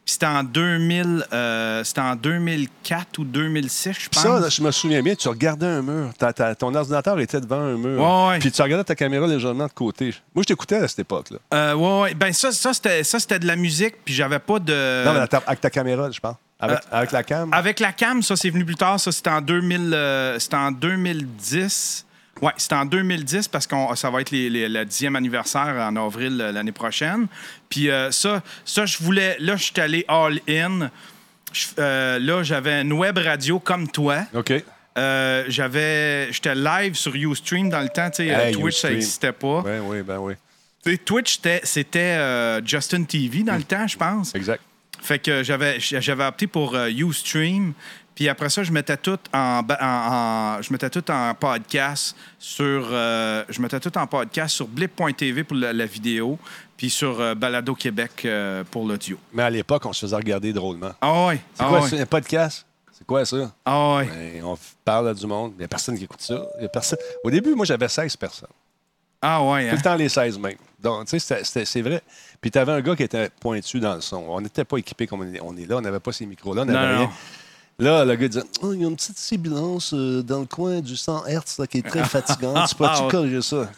C'était 0.08 0.28
en 0.28 0.44
2000, 0.44 1.26
euh, 1.34 1.84
c'était 1.84 2.02
en 2.02 2.16
2004 2.16 3.18
ou 3.18 3.24
2006, 3.24 3.94
je 4.02 4.10
pense. 4.10 4.22
ça, 4.22 4.40
là, 4.40 4.50
je 4.50 4.62
me 4.62 4.70
souviens 4.70 5.02
bien, 5.02 5.16
tu 5.16 5.28
regardais 5.28 5.66
un 5.66 5.82
mur. 5.82 6.12
Ta- 6.16 6.32
ta- 6.32 6.54
ton 6.54 6.76
ordinateur 6.76 7.20
était 7.20 7.42
devant 7.42 7.60
un 7.60 7.76
mur. 7.76 8.00
Ouais, 8.00 8.28
ouais. 8.34 8.40
Puis 8.40 8.52
tu 8.52 8.62
regardais 8.62 8.84
ta 8.84 8.94
caméra 8.94 9.26
légèrement 9.26 9.66
de 9.66 9.72
côté. 9.72 10.14
Moi, 10.36 10.44
je 10.44 10.48
t'écoutais 10.50 10.76
à 10.76 10.88
cette 10.88 11.00
époque-là. 11.00 11.40
Euh, 11.56 11.74
ouais, 11.74 12.02
ouais. 12.02 12.14
Ben 12.14 12.32
ça, 12.34 12.52
ça 12.52 12.72
c'était, 12.76 13.04
ça, 13.04 13.20
c'était 13.20 13.40
de 13.40 13.48
la 13.48 13.56
musique, 13.56 13.96
puis 14.06 14.14
j'avais 14.14 14.38
pas 14.38 14.60
de... 14.60 15.06
Non, 15.06 15.14
mais 15.20 15.28
ta- 15.28 15.42
avec 15.48 15.60
ta 15.62 15.72
caméra, 15.72 16.12
je 16.12 16.20
pense. 16.20 16.36
Avec, 16.60 16.78
Euh, 16.78 16.82
avec 16.92 17.12
la 17.12 17.24
cam? 17.24 17.54
Avec 17.54 17.80
la 17.80 17.92
cam, 17.92 18.22
ça, 18.24 18.36
c'est 18.36 18.50
venu 18.50 18.64
plus 18.66 18.76
tard. 18.76 19.00
Ça, 19.00 19.12
c'était 19.12 19.30
en, 19.30 19.42
2000, 19.42 19.94
euh, 19.94 20.40
c'était 20.40 20.56
en 20.56 20.72
2010. 20.72 22.06
Ouais, 22.42 22.52
c'était 22.58 22.76
en 22.76 22.86
2010 22.86 23.48
parce 23.48 23.66
que 23.68 23.76
ça 23.96 24.10
va 24.10 24.22
être 24.22 24.32
les- 24.32 24.50
les- 24.50 24.68
le 24.70 24.84
10e 24.86 25.16
anniversaire 25.16 25.76
en 25.80 25.96
avril 25.96 26.40
euh, 26.42 26.52
l'année 26.52 26.72
prochaine. 26.74 27.28
Puis 27.70 27.90
euh, 27.90 28.12
ça, 28.12 28.42
ça, 28.66 28.86
je 28.86 28.98
voulais. 29.00 29.38
Là, 29.40 29.56
je 29.58 29.64
suis 29.64 29.80
allé 29.82 30.06
all-in. 30.08 30.90
Là, 31.78 32.44
j'avais 32.44 32.82
une 32.82 32.94
web 32.94 33.18
radio 33.18 33.60
comme 33.60 33.90
toi. 33.90 34.20
OK. 34.34 34.54
J'avais, 35.48 36.32
j'étais 36.32 36.56
live 36.56 36.96
sur 36.96 37.16
Ustream 37.16 37.70
dans 37.70 37.82
le 37.82 37.90
temps. 37.90 38.10
tu 38.10 38.18
sais, 38.18 38.28
Hey, 38.28 38.54
Twitch, 38.54 38.80
ça 38.82 38.90
n'existait 38.90 39.32
pas. 39.32 39.62
Oui, 39.66 39.78
oui, 39.84 40.02
ben 40.02 40.18
oui. 40.20 40.34
Tu 40.84 40.92
sais, 40.92 40.98
Twitch, 40.98 41.40
c'était, 41.64 42.62
Justin 42.66 43.04
TV 43.04 43.44
dans 43.44 43.56
le 43.56 43.64
temps, 43.64 43.88
je 43.88 43.98
pense. 43.98 44.34
Exact. 44.36 44.62
Fait 45.06 45.20
que 45.20 45.44
j'avais 45.44 45.80
j'avais 45.80 46.26
opté 46.26 46.48
pour 46.48 46.76
euh, 46.76 46.90
Ustream. 46.90 47.74
Puis 48.16 48.30
après 48.30 48.50
ça, 48.50 48.64
je 48.64 48.72
mettais 48.72 48.96
tout 48.98 49.20
en, 49.34 49.62
ba- 49.62 49.78
en- 49.82 50.58
en- 50.58 50.62
je 50.62 50.72
mettais 50.72 50.90
tout 50.90 51.04
en 51.12 51.34
podcast 51.36 52.16
sur 52.40 52.88
euh, 52.90 53.44
je 53.50 53.62
mettais 53.62 53.80
tout 53.80 53.96
en 53.98 54.08
podcast 54.08 54.56
sur 54.56 54.68
blip.tv 54.68 55.44
pour 55.44 55.58
la, 55.58 55.74
la 55.74 55.86
vidéo, 55.86 56.40
puis 56.78 56.90
sur 56.90 57.20
euh, 57.20 57.36
Balado 57.36 57.76
Québec 57.76 58.12
euh, 58.24 58.64
pour 58.72 58.88
l'audio. 58.88 59.20
Mais 59.34 59.44
à 59.44 59.50
l'époque, 59.50 59.86
on 59.86 59.92
se 59.94 60.00
faisait 60.06 60.16
regarder 60.16 60.54
drôlement. 60.54 60.94
Ah 61.02 61.26
ouais. 61.28 61.42
C'est 61.54 61.64
ah 61.64 61.68
quoi 61.68 61.82
ouais. 61.82 62.00
un 62.02 62.06
podcast? 62.06 62.66
C'est 62.94 63.06
quoi 63.06 63.26
ça? 63.26 63.54
Ah 63.66 63.98
ouais. 63.98 64.06
Ben, 64.06 64.44
on 64.46 64.58
parle 64.86 65.10
à 65.10 65.14
du 65.14 65.28
monde. 65.28 65.52
Il 65.56 65.60
n'y 65.60 65.66
a 65.66 65.68
personne 65.68 65.98
qui 65.98 66.06
écoute 66.06 66.22
ça. 66.22 66.42
Il 66.58 66.64
y 66.64 66.66
a 66.66 66.70
personne. 66.70 67.00
Au 67.24 67.30
début, 67.30 67.54
moi, 67.54 67.66
j'avais 67.66 67.90
16 67.90 68.16
personnes. 68.16 68.48
Ah 69.28 69.44
ouais. 69.44 69.70
Tout 69.70 69.74
hein. 69.74 69.78
le 69.78 69.82
temps 69.82 69.96
les 69.96 70.10
16 70.10 70.38
même. 70.40 70.56
Donc, 70.82 71.08
tu 71.08 71.20
sais, 71.20 71.42
c'est 71.44 71.82
vrai. 71.82 72.02
Puis 72.40 72.52
tu 72.52 72.60
avais 72.60 72.74
un 72.74 72.82
gars 72.82 72.96
qui 72.96 73.02
était 73.04 73.30
pointu 73.40 73.80
dans 73.80 73.96
le 73.96 74.02
son. 74.02 74.24
On 74.30 74.40
n'était 74.40 74.64
pas 74.66 74.78
équipé 74.78 75.08
comme 75.08 75.22
on 75.44 75.58
est, 75.58 75.66
là. 75.66 75.78
On 75.78 75.82
n'avait 75.82 76.00
pas 76.00 76.12
ces 76.12 76.28
micros-là. 76.28 76.62
On 76.62 76.66
Non, 76.66 76.74
n'avait 76.74 76.94
non. 76.94 77.00
rien. 77.00 77.12
Là, 77.78 78.06
le 78.06 78.16
gars 78.16 78.28
disait 78.30 78.44
Oh, 78.62 78.72
il 78.72 78.82
y 78.82 78.86
a 78.86 78.88
une 78.88 78.96
petite 78.96 79.18
sibilance 79.18 79.94
euh, 79.94 80.22
dans 80.22 80.40
le 80.40 80.46
coin 80.46 80.80
du 80.80 80.96
100 80.96 81.26
Hz 81.28 81.60
là, 81.60 81.68
qui 81.68 81.80
est 81.80 81.82
très 81.86 82.06
fatigante. 82.06 82.70
Tu 82.70 82.76
peux-tu 82.76 82.90
Ah, 82.94 83.08
corriger 83.12 83.42
ça? 83.42 83.70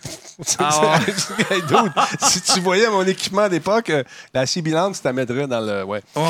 Ah, 0.60 1.00
Si 2.20 2.42
tu 2.42 2.60
voyais 2.60 2.88
mon 2.90 3.04
équipement 3.04 3.50
d'époque, 3.50 3.90
euh, 3.90 4.04
la 4.36 4.46
sibilance, 4.46 5.02
tu 5.02 5.08
la 5.08 5.14
mettrais 5.14 5.48
dans 5.48 5.62
le. 5.62 5.84
Ouais. 5.84 6.02
Ouais. 6.16 6.22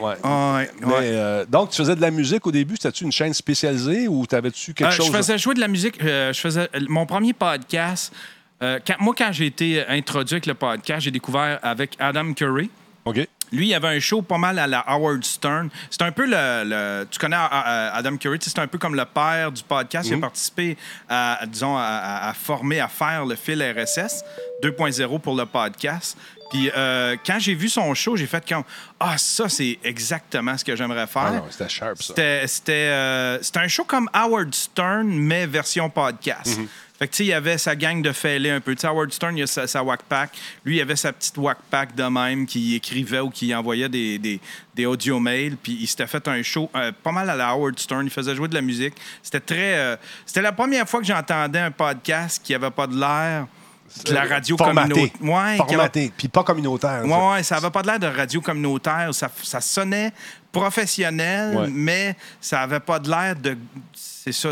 Ouais. 0.00 0.16
Ouais. 0.22 0.70
Mais, 0.80 0.86
ouais. 0.86 0.94
euh, 1.04 1.44
donc, 1.46 1.70
tu 1.70 1.78
faisais 1.78 1.96
de 1.96 2.00
la 2.00 2.10
musique 2.12 2.46
au 2.46 2.52
début? 2.52 2.76
C'était-tu 2.76 3.02
une 3.04 3.12
chaîne 3.12 3.34
spécialisée 3.34 4.06
ou 4.06 4.24
t'avais-tu 4.26 4.74
quelque 4.74 4.92
chose? 4.92 5.06
Je 5.06 5.12
faisais 5.12 5.38
jouer 5.38 5.54
de 5.54 5.60
la 5.60 5.68
musique. 5.68 5.96
je 6.00 6.38
faisais 6.38 6.68
mon 6.88 7.04
premier 7.06 7.32
podcast. 7.32 8.12
Euh, 8.62 8.78
quand- 8.86 8.96
moi, 9.00 9.14
quand 9.16 9.30
j'ai 9.32 9.46
été 9.46 9.86
introduit 9.86 10.34
avec 10.34 10.46
le 10.46 10.54
podcast, 10.54 11.02
j'ai 11.02 11.10
découvert 11.10 11.58
avec 11.62 11.96
Adam 11.98 12.32
Curry. 12.32 12.70
OK. 13.04 13.26
Lui, 13.50 13.68
il 13.68 13.74
avait 13.74 13.88
un 13.96 14.00
show 14.00 14.20
pas 14.20 14.36
mal 14.36 14.58
à 14.58 14.66
la 14.66 14.80
Howard 14.80 15.24
Stern. 15.24 15.70
C'est 15.88 16.02
un 16.02 16.12
peu 16.12 16.26
le. 16.26 16.64
le- 16.68 17.06
tu 17.10 17.18
connais 17.18 17.36
euh, 17.36 17.38
euh, 17.50 17.90
Adam 17.94 18.16
Curry, 18.18 18.38
c'est 18.42 18.58
un 18.58 18.66
peu 18.66 18.76
comme 18.76 18.94
le 18.94 19.06
père 19.06 19.50
du 19.50 19.62
podcast. 19.62 20.06
Il 20.10 20.14
a 20.14 20.20
participé 20.20 20.76
à, 21.08 21.40
disons, 21.46 21.74
à, 21.78 22.34
former, 22.38 22.80
à 22.80 22.88
faire 22.88 23.24
le 23.24 23.36
fil 23.36 23.62
RSS 23.62 24.22
2.0 24.62 25.18
pour 25.20 25.34
le 25.34 25.46
podcast. 25.46 26.18
Puis 26.50 26.70
euh, 26.76 27.16
quand 27.26 27.38
j'ai 27.38 27.54
vu 27.54 27.68
son 27.70 27.94
show, 27.94 28.16
j'ai 28.16 28.26
fait 28.26 28.46
comme 28.46 28.64
Ah, 29.00 29.16
ça, 29.16 29.48
c'est 29.48 29.78
exactement 29.84 30.56
ce 30.58 30.64
que 30.64 30.74
j'aimerais 30.76 31.06
faire. 31.06 31.22
Ah 31.26 31.32
non, 31.32 31.44
c'était 31.50 31.68
sharp, 31.70 31.98
ça. 32.02 32.08
C'était, 32.08 32.46
c'était, 32.46 32.72
euh, 32.72 33.42
c'était 33.42 33.60
un 33.60 33.68
show 33.68 33.84
comme 33.84 34.10
Howard 34.12 34.54
Stern, 34.54 35.06
mais 35.08 35.46
version 35.46 35.88
podcast. 35.88 36.58
Fait 36.98 37.06
que, 37.06 37.12
tu 37.12 37.16
sais, 37.18 37.24
il 37.24 37.28
y 37.28 37.32
avait 37.32 37.58
sa 37.58 37.76
gang 37.76 38.02
de 38.02 38.10
fêlés 38.10 38.50
un 38.50 38.60
peu. 38.60 38.74
Tu 38.74 38.80
sais, 38.80 38.86
Howard 38.88 39.12
Stern, 39.12 39.36
il 39.38 39.44
a 39.44 39.46
sa, 39.46 39.68
sa 39.68 39.84
Pack. 40.08 40.30
Lui, 40.64 40.76
il 40.78 40.80
avait 40.80 40.96
sa 40.96 41.12
petite 41.12 41.36
Wack 41.38 41.58
Pack 41.70 41.94
de 41.94 42.02
même 42.02 42.44
qui 42.44 42.74
écrivait 42.74 43.20
ou 43.20 43.30
qui 43.30 43.54
envoyait 43.54 43.88
des, 43.88 44.18
des, 44.18 44.40
des 44.74 44.84
audio 44.86 45.20
mails. 45.20 45.56
Puis 45.56 45.78
il 45.80 45.86
s'était 45.86 46.08
fait 46.08 46.26
un 46.26 46.42
show 46.42 46.68
euh, 46.74 46.90
pas 47.04 47.12
mal 47.12 47.30
à 47.30 47.36
la 47.36 47.50
Howard 47.50 47.78
Stern. 47.78 48.04
Il 48.04 48.10
faisait 48.10 48.34
jouer 48.34 48.48
de 48.48 48.54
la 48.54 48.62
musique. 48.62 48.94
C'était 49.22 49.38
très. 49.40 49.76
euh, 49.78 49.96
c'était 50.26 50.42
la 50.42 50.50
première 50.52 50.88
fois 50.88 50.98
que 51.00 51.06
j'entendais 51.06 51.60
un 51.60 51.70
podcast 51.70 52.40
qui 52.44 52.52
avait 52.52 52.70
pas 52.72 52.88
de 52.88 52.98
l'air 52.98 53.46
de 54.04 54.12
la 54.12 54.24
radio 54.24 54.56
communautaire. 54.56 55.04
Ouais, 55.22 55.54
qui 55.56 55.62
avait- 55.62 55.66
Formaté. 55.74 56.12
Puis 56.16 56.26
pas 56.28 56.42
communautaire. 56.42 57.02
ça. 57.02 57.06
Ouais, 57.06 57.32
ouais, 57.32 57.42
ça 57.44 57.56
avait 57.58 57.70
pas 57.70 57.82
de 57.82 57.86
l'air 57.86 57.98
de 58.00 58.06
radio 58.08 58.40
communautaire. 58.40 59.08
Ça, 59.14 59.30
ça 59.44 59.60
sonnait 59.60 60.12
professionnel, 60.50 61.56
Ouais. 61.56 61.68
mais 61.70 62.16
ça 62.40 62.60
avait 62.62 62.80
pas 62.80 62.98
de 62.98 63.08
l'air 63.08 63.36
de. 63.36 63.56
C'est 63.94 64.32
ça, 64.32 64.50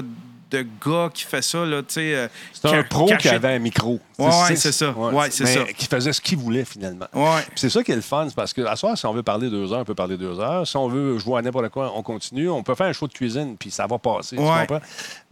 de 0.51 0.65
gars 0.85 1.11
qui 1.13 1.25
fait 1.25 1.43
ça, 1.43 1.65
là, 1.65 1.83
tu 1.83 1.95
sais. 1.95 2.15
euh, 2.15 2.29
C'est 2.53 2.69
un 2.69 2.83
pro 2.85 3.07
qui 3.19 3.29
avait 3.29 3.55
un 3.55 3.59
micro. 3.59 3.99
Ouais, 4.19 4.27
ouais, 4.27 4.57
c'est 4.57 4.71
ça. 4.73 4.91
Ouais, 4.93 5.29
c'est 5.31 5.45
mais 5.45 5.55
ça. 5.55 5.65
Qui 5.73 5.87
faisait 5.87 6.13
ce 6.13 6.21
qu'il 6.21 6.39
voulait, 6.39 6.65
finalement. 6.65 7.07
Ouais. 7.13 7.43
C'est 7.57 7.69
ça 7.69 7.83
qui 7.83 7.91
est 7.93 7.97
le 7.97 8.01
fun, 8.01 8.27
c'est 8.29 8.35
parce 8.37 8.53
que 8.53 8.63
à 8.63 8.77
soir, 8.77 8.97
si 8.97 9.05
on 9.07 9.13
veut 9.13 9.23
parler 9.25 9.51
deux 9.51 9.73
heures, 9.73 9.81
on 9.81 9.85
peut 9.85 9.95
parler 9.95 10.17
deux 10.17 10.39
heures. 10.39 10.67
Si 10.67 10.77
on 10.77 10.89
veut 10.89 11.19
jouer 11.19 11.39
à 11.39 11.43
n'importe 11.43 11.69
quoi, 11.71 11.93
on 11.97 12.03
continue. 12.03 12.49
On 12.49 12.63
peut 12.63 12.75
faire 12.77 12.87
un 12.87 12.93
show 12.93 13.09
de 13.09 13.13
cuisine, 13.13 13.57
puis 13.59 13.71
ça 13.71 13.87
va 13.87 13.99
passer. 13.99 14.37
tu 14.37 14.43
Ouais. 14.43 14.67
comprends? 14.69 14.81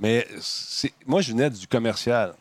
Mais 0.00 0.26
c'est- 0.40 0.92
moi, 1.06 1.20
je 1.20 1.30
venais 1.30 1.48
du 1.50 1.66
commercial. 1.68 2.34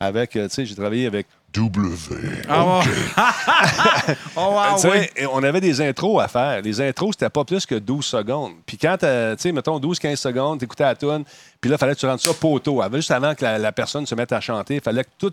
Avec, 0.00 0.36
euh, 0.36 0.48
tu 0.48 0.54
sais, 0.54 0.66
j'ai 0.66 0.74
travaillé 0.74 1.06
avec 1.06 1.26
W. 1.56 2.42
Ah, 2.48 2.78
ouais. 2.80 2.84
oh, 4.36 4.40
wow, 4.84 4.90
ouais. 4.90 5.10
on 5.32 5.42
avait 5.42 5.60
des 5.60 5.80
intros 5.80 6.20
à 6.20 6.28
faire. 6.28 6.60
Les 6.62 6.80
intros, 6.80 7.12
c'était 7.12 7.30
pas 7.30 7.44
plus 7.44 7.64
que 7.66 7.74
12 7.76 8.04
secondes. 8.04 8.52
Puis 8.66 8.76
quand, 8.78 8.96
t'as- 8.98 9.36
tu 9.36 9.42
sais, 9.42 9.52
mettons 9.52 9.78
12-15 9.78 10.16
secondes, 10.16 10.60
t'écoutais 10.60 10.84
la 10.84 10.94
tune, 10.94 11.24
puis 11.60 11.70
là, 11.70 11.76
il 11.76 11.78
fallait 11.78 11.94
que 11.94 12.00
tu 12.00 12.06
rentres 12.06 12.22
ça 12.22 12.34
poteau. 12.34 12.82
Avant, 12.82 12.96
juste 12.96 13.10
avant 13.10 13.34
que 13.34 13.44
la, 13.44 13.58
la 13.58 13.72
personne 13.72 14.06
se 14.06 14.14
mette 14.14 14.32
à 14.32 14.40
chanter, 14.40 14.76
il 14.76 14.80
fallait 14.80 15.04
que 15.04 15.10
tout 15.18 15.32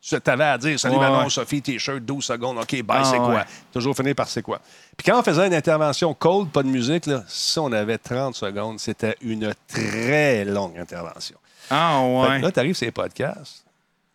ce 0.00 0.16
que 0.16 0.20
tu 0.22 0.30
avais 0.30 0.44
à 0.44 0.58
dire, 0.58 0.78
salut 0.78 0.94
Ouais, 0.96 1.00
Manon, 1.02 1.24
ouais. 1.24 1.30
Sophie, 1.30 1.60
t-shirt, 1.60 2.00
12 2.00 2.24
secondes, 2.24 2.58
OK, 2.58 2.82
bye, 2.82 2.98
Ah, 3.00 3.04
c'est 3.04 3.16
quoi? 3.18 3.28
ouais. 3.34 3.44
Toujours 3.72 3.94
finir 3.96 4.14
par 4.14 4.28
c'est 4.28 4.42
quoi. 4.42 4.60
Puis 4.96 5.04
quand 5.10 5.18
on 5.18 5.22
faisait 5.22 5.46
une 5.46 5.54
intervention 5.54 6.14
cold, 6.14 6.50
pas 6.50 6.62
de 6.62 6.68
musique, 6.68 7.06
là, 7.06 7.22
si 7.28 7.58
on 7.58 7.72
avait 7.72 7.98
30 7.98 8.34
secondes, 8.34 8.78
c'était 8.78 9.16
une 9.22 9.52
très 9.66 10.44
longue 10.44 10.78
intervention. 10.78 11.36
Ah, 11.70 12.00
Fait 12.22 12.26
que 12.26 12.30
ouais. 12.32 12.38
là, 12.40 12.52
tu 12.52 12.58
arrives 12.60 12.74
sur 12.76 12.86
les 12.86 12.92
podcasts, 12.92 13.64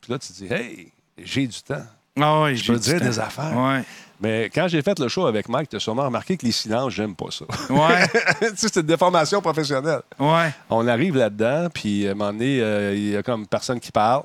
puis 0.01 0.11
là, 0.11 0.17
tu 0.19 0.27
te 0.29 0.33
dis, 0.33 0.51
hey, 0.51 0.91
j'ai 1.17 1.47
du 1.47 1.61
temps. 1.61 1.83
Ah, 2.19 2.53
Je 2.53 2.71
peux 2.71 2.79
dire 2.79 3.01
des 3.01 3.19
affaires. 3.19 3.55
Ouais. 3.55 3.83
Mais 4.21 4.49
quand 4.53 4.67
j'ai 4.67 4.81
fait 4.81 4.97
le 4.99 5.07
show 5.07 5.25
avec 5.25 5.49
Mike, 5.49 5.69
tu 5.69 5.75
as 5.75 5.79
sûrement 5.79 6.05
remarqué 6.05 6.37
que 6.37 6.45
les 6.45 6.51
silences, 6.51 6.93
j'aime 6.93 7.15
pas 7.15 7.29
ça. 7.29 7.45
Ouais. 7.69 8.07
tu 8.39 8.45
sais, 8.55 8.67
c'est 8.69 8.75
une 8.77 8.85
déformation 8.85 9.41
professionnelle. 9.41 10.01
Ouais. 10.19 10.53
On 10.69 10.87
arrive 10.87 11.17
là-dedans, 11.17 11.67
puis 11.73 12.07
à 12.07 12.11
un 12.11 12.13
moment 12.13 12.31
donné, 12.31 12.61
euh, 12.61 12.95
il 12.95 13.09
y 13.09 13.17
a 13.17 13.23
comme 13.23 13.47
personne 13.47 13.79
qui 13.79 13.91
parle. 13.91 14.23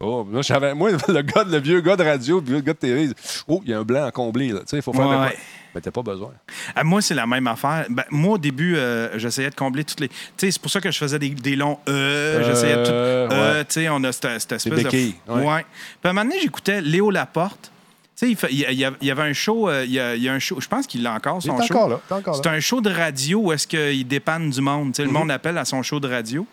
Oh, 0.00 0.24
moi, 0.24 0.42
j'avais, 0.42 0.74
moi, 0.74 0.90
le, 1.08 1.22
gars, 1.22 1.44
le 1.44 1.58
vieux 1.58 1.80
gars 1.80 1.96
de 1.96 2.04
radio, 2.04 2.40
le 2.40 2.46
vieux 2.46 2.60
gars 2.60 2.72
de 2.72 2.78
télé, 2.78 3.10
oh, 3.46 3.60
il 3.64 3.70
y 3.70 3.74
a 3.74 3.78
un 3.78 3.84
blanc 3.84 4.04
à 4.04 4.10
combler. 4.10 4.48
là. 4.48 4.60
Tu 4.60 4.66
sais, 4.68 4.76
il 4.78 4.82
faut 4.82 4.92
faire. 4.92 5.08
Ouais. 5.08 5.36
Mais 5.76 5.82
t'as 5.82 5.90
pas 5.90 6.00
besoin. 6.02 6.32
Ah, 6.74 6.84
moi, 6.84 7.02
c'est 7.02 7.12
la 7.12 7.26
même 7.26 7.46
affaire. 7.46 7.84
Ben, 7.90 8.04
moi, 8.10 8.36
au 8.36 8.38
début, 8.38 8.76
euh, 8.78 9.18
j'essayais 9.18 9.50
de 9.50 9.54
combler 9.54 9.84
toutes 9.84 10.00
les. 10.00 10.08
Tu 10.08 10.14
sais, 10.38 10.50
c'est 10.50 10.58
pour 10.62 10.70
ça 10.70 10.80
que 10.80 10.90
je 10.90 10.96
faisais 10.96 11.18
des, 11.18 11.28
des 11.28 11.54
longs 11.54 11.78
Euh. 11.86 12.42
J'essayais 12.46 12.76
de 12.78 12.84
tout. 12.86 12.90
Euh, 12.92 13.28
Euh, 13.30 13.58
ouais. 13.58 13.64
tu 13.66 13.72
sais, 13.74 13.88
on 13.90 14.02
a 14.04 14.10
cette, 14.10 14.40
cette 14.40 14.52
espèce 14.52 14.82
de. 14.84 14.88
ouais. 14.88 15.12
Puis 15.26 15.44
à 16.04 16.08
un 16.08 16.12
moment 16.14 16.22
donné, 16.24 16.40
j'écoutais 16.40 16.80
Léo 16.80 17.10
Laporte. 17.10 17.70
Tu 18.18 18.34
sais, 18.34 18.48
il, 18.50 18.58
y 18.62 18.86
il 19.02 19.10
avait 19.10 19.22
un 19.22 19.34
show, 19.34 19.68
euh, 19.68 19.84
il 19.84 19.92
y 19.92 20.00
a, 20.00 20.16
il 20.16 20.22
y 20.22 20.28
a 20.30 20.32
un 20.32 20.38
show, 20.38 20.58
je 20.58 20.66
pense 20.68 20.86
qu'il 20.86 21.02
l'a 21.02 21.12
encore, 21.12 21.38
Il 21.44 21.48
est 21.48 21.50
son 21.50 21.60
show. 21.62 21.74
encore 21.74 21.88
là, 21.90 22.00
il 22.08 22.14
est 22.14 22.16
encore 22.16 22.34
là. 22.36 22.40
C'est 22.42 22.48
un 22.48 22.60
show 22.60 22.80
de 22.80 22.88
radio 22.90 23.40
où 23.40 23.52
est-ce 23.52 23.66
qu'il 23.66 24.08
dépanne 24.08 24.48
du 24.48 24.62
monde. 24.62 24.92
Tu 24.92 24.96
sais, 24.96 25.02
Le 25.02 25.08
Mhm. 25.08 25.14
monde 25.18 25.30
appelle 25.30 25.58
à 25.58 25.66
son 25.66 25.82
show 25.82 26.00
de 26.00 26.08
radio. 26.08 26.46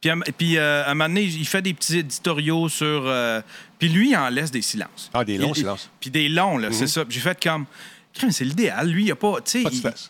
Puis, 0.00 0.10
à- 0.10 0.16
puis 0.36 0.56
euh, 0.58 0.82
à 0.84 0.90
un 0.90 0.94
moment 0.94 1.08
donné, 1.08 1.22
il 1.22 1.46
fait 1.46 1.62
des 1.62 1.74
petits 1.74 1.98
éditoriaux 1.98 2.68
sur... 2.68 2.86
euh, 3.06 3.42
puis 3.78 3.88
lui, 3.90 4.10
il 4.10 4.16
en 4.16 4.28
laisse 4.30 4.50
des 4.50 4.62
silences. 4.62 5.10
Ah, 5.12 5.24
des 5.24 5.36
longs 5.38 5.48
Il- 5.48 5.50
il- 5.50 5.60
silences. 5.60 5.90
Puis 6.00 6.10
des 6.10 6.28
longs, 6.28 6.58
là, 6.58 6.68
c'est 6.72 6.86
ça. 6.86 7.04
Puis 7.04 7.14
j'ai 7.14 7.20
fait 7.20 7.40
comme... 7.42 7.66
Crème, 8.12 8.32
C'est 8.32 8.44
l'idéal. 8.44 8.88
Lui, 8.90 9.04
il 9.04 9.12
a 9.12 9.16
pas. 9.16 9.40
Tu 9.40 9.62
sais, 9.62 9.62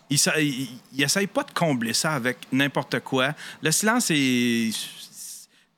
il- 0.09 0.67
il 0.93 1.03
essaye 1.03 1.27
pas 1.27 1.43
de 1.43 1.51
combler 1.51 1.93
ça 1.93 2.13
avec 2.13 2.37
n'importe 2.51 2.99
quoi. 3.01 3.33
Le 3.61 3.71
silence 3.71 4.09
est. 4.11 4.71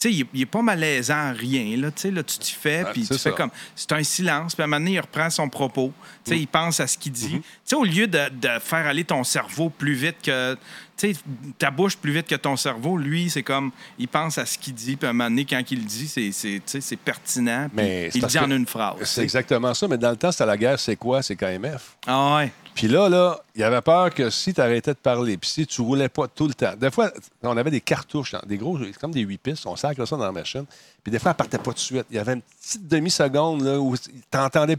Tu 0.04 0.10
sais, 0.10 0.16
il, 0.16 0.26
il 0.34 0.42
est 0.42 0.46
pas 0.46 0.62
malaisant, 0.62 1.32
rien. 1.34 1.78
Là, 1.78 1.90
tu 1.92 2.02
sais, 2.02 2.12
là, 2.12 2.24
tu 2.24 2.38
t'y 2.38 2.52
fais, 2.52 2.84
Ouais, 2.84 2.92
puis 2.92 3.06
c'est 3.06 3.14
tu 3.16 3.20
fais 3.22 3.32
comme. 3.32 3.52
C'est 3.74 3.92
un 3.94 4.04
silence, 4.04 4.54
puis 4.54 4.62
à 4.62 4.66
un 4.66 4.68
moment 4.68 4.80
donné, 4.82 4.96
il 4.96 5.00
reprend 5.00 5.30
son 5.30 5.48
propos. 5.48 5.94
Tu 6.26 6.32
Mm. 6.32 6.34
sais, 6.36 6.40
il 6.42 6.48
pense 6.48 6.80
à 6.82 6.88
ce 6.88 6.98
qu'il 6.98 7.14
dit. 7.14 7.36
Mm-hmm. 7.36 7.42
Tu 7.42 7.44
sais, 7.64 7.76
au 7.78 7.86
lieu 7.86 8.08
de, 8.08 8.20
de 8.30 8.50
faire 8.60 8.86
aller 8.86 9.06
ton 9.06 9.24
cerveau 9.24 9.70
plus 9.70 9.94
vite 9.94 10.18
que. 10.22 10.58
Tu 10.98 11.14
sais, 11.14 11.20
ta 11.58 11.72
bouche 11.72 11.96
plus 11.96 12.12
vite 12.12 12.28
que 12.28 12.36
ton 12.36 12.58
cerveau, 12.58 12.98
lui, 12.98 13.30
c'est 13.30 13.44
comme. 13.44 13.72
Il 13.98 14.10
pense 14.10 14.38
à 14.38 14.46
ce 14.46 14.58
qu'il 14.58 14.74
dit, 14.74 14.98
puis 14.98 15.08
à 15.08 15.12
un 15.12 15.14
moment 15.14 15.30
donné, 15.30 15.46
quand 15.46 15.62
il 15.72 15.80
le 15.80 15.86
dit, 15.86 16.08
c'est, 16.08 16.96
pertinent, 16.98 17.70
Mais 17.74 18.10
il 18.14 18.26
dit 18.26 18.40
en 18.40 18.52
une 18.52 18.68
phrase. 18.68 18.98
C'est 19.04 19.24
exactement 19.24 19.74
ça. 19.74 19.88
Mais 19.88 19.98
dans 19.98 20.12
le 20.12 20.18
temps, 20.18 20.32
c'était 20.34 20.46
la 20.46 20.58
guerre, 20.58 20.80
c'est 20.80 20.98
quoi? 20.98 21.22
C'est 21.24 21.36
KMF. 21.38 21.96
Ah 22.08 22.36
ouais. 22.36 22.52
Puis 22.76 22.88
là, 22.88 23.08
là, 23.08 23.40
il 23.56 23.62
y 23.62 23.64
avait 23.64 23.82
peur 23.82 24.14
que 24.14 24.30
si 24.30 24.54
tu 24.54 24.60
arrêtais 24.62 24.92
de 24.94 24.98
parler, 24.98 25.38
puis 25.38 25.50
si 25.50 25.68
tu 25.68 25.82
roulais 25.82 26.10
pas 26.10 26.28
tout 26.28 26.48
le 26.48 26.54
temps. 26.54 26.74
Des 26.76 26.90
fois, 26.92 27.12
on 27.44 27.56
avait 27.56 27.70
des 27.72 27.82
cartouches, 27.82 28.34
des 28.48 28.58
gros, 28.58 28.80
comme 29.00 29.12
des 29.12 29.22
8 29.22 29.38
pistes, 29.38 29.66
on 29.68 29.76
sacre 29.76 30.06
ça 30.06 30.18
dans 30.18 30.26
la 30.26 30.32
machine. 30.32 30.66
Puis 31.04 31.12
des 31.12 31.20
fois, 31.20 31.32
elle 31.32 31.38
partait 31.38 31.58
pas 31.60 31.66
tout 31.66 31.74
de 31.74 31.80
suite. 31.80 32.06
Il 32.10 32.16
y 32.16 32.20
avait 32.20 32.34
une 32.34 32.42
petite 32.42 32.88
demi-seconde 32.88 33.62
là, 33.64 33.80
où 33.80 33.96
tu 33.98 34.10
n'entendais 34.34 34.78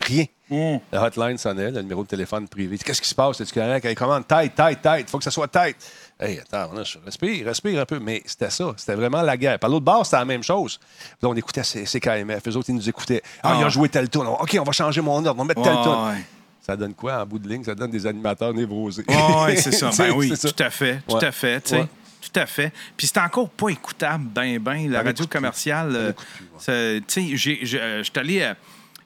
rien. 0.00 0.24
Mm. 0.50 0.76
Le 0.92 0.98
hotline 0.98 1.38
sonnait, 1.38 1.70
le 1.70 1.82
numéro 1.82 2.02
de 2.02 2.08
téléphone 2.08 2.46
privé. 2.46 2.78
Qu'est-ce 2.78 3.00
qui 3.02 3.08
se 3.08 3.14
passe? 3.14 3.40
Est-ce 3.40 3.52
correct? 3.54 3.84
Hey, 3.84 3.94
commande, 3.94 4.26
tête, 4.26 4.54
tête, 4.54 4.82
tête. 4.82 5.06
Il 5.06 5.10
faut 5.10 5.18
que 5.18 5.24
ça 5.24 5.30
soit 5.30 5.48
tête. 5.48 5.76
Hey, 6.20 6.38
attends, 6.40 6.72
là, 6.74 6.82
je 6.84 6.98
respire, 7.04 7.46
respire 7.46 7.80
un 7.80 7.86
peu. 7.86 7.98
Mais 7.98 8.22
c'était 8.26 8.50
ça. 8.50 8.72
C'était 8.76 8.94
vraiment 8.94 9.22
la 9.22 9.36
guerre. 9.36 9.58
Par 9.58 9.70
l'autre 9.70 9.84
bord, 9.84 10.04
c'était 10.04 10.18
la 10.18 10.24
même 10.24 10.42
chose. 10.42 10.78
Là, 11.22 11.28
on 11.28 11.34
écoutait 11.34 11.62
CKMF. 11.64 12.46
Eux 12.46 12.56
autres, 12.56 12.68
ils 12.70 12.74
nous 12.76 12.88
écoutaient. 12.88 13.22
Ah, 13.42 13.52
Ah. 13.54 13.56
il 13.60 13.64
a 13.64 13.68
joué 13.68 13.88
tel 13.88 14.08
tour. 14.08 14.38
OK, 14.40 14.56
on 14.60 14.64
va 14.64 14.72
changer 14.72 15.00
mon 15.00 15.16
ordre. 15.24 15.34
On 15.34 15.44
va 15.44 15.44
mettre 15.44 15.62
tel 15.62 15.72
tour. 15.82 16.06
ouais. 16.08 16.22
Ça 16.64 16.76
donne 16.76 16.94
quoi 16.94 17.20
en 17.20 17.26
bout 17.26 17.38
de 17.40 17.48
ligne? 17.48 17.64
Ça 17.64 17.74
donne 17.74 17.90
des 17.90 18.06
animateurs 18.06 18.54
névrosés. 18.54 19.04
Oui, 19.08 19.56
c'est 19.56 19.72
ça. 19.72 19.90
Ben 19.98 20.12
oui, 20.12 20.28
c'est 20.30 20.36
ça. 20.36 20.50
tout 20.52 20.62
à 20.62 20.70
fait. 20.70 21.02
Tout 21.08 21.16
Ouais. 21.16 21.24
à 21.24 21.32
fait. 21.32 21.60
tu 21.60 21.70
sais. 21.70 21.80
Ouais. 21.80 21.88
Tout 22.20 22.38
à 22.40 22.46
fait. 22.46 22.72
Puis 22.96 23.08
c'est 23.08 23.18
encore 23.18 23.48
pas 23.50 23.68
écoutable, 23.70 24.24
ben, 24.32 24.58
ben. 24.60 24.88
La 24.90 25.02
radio 25.02 25.26
commerciale, 25.26 26.14
euh, 26.68 27.00
tu 27.00 27.04
sais, 27.08 27.36
j'ai- 27.36 27.80
euh, 27.80 28.02
j'étais 28.04 28.20
allé, 28.20 28.42
à- 28.44 28.56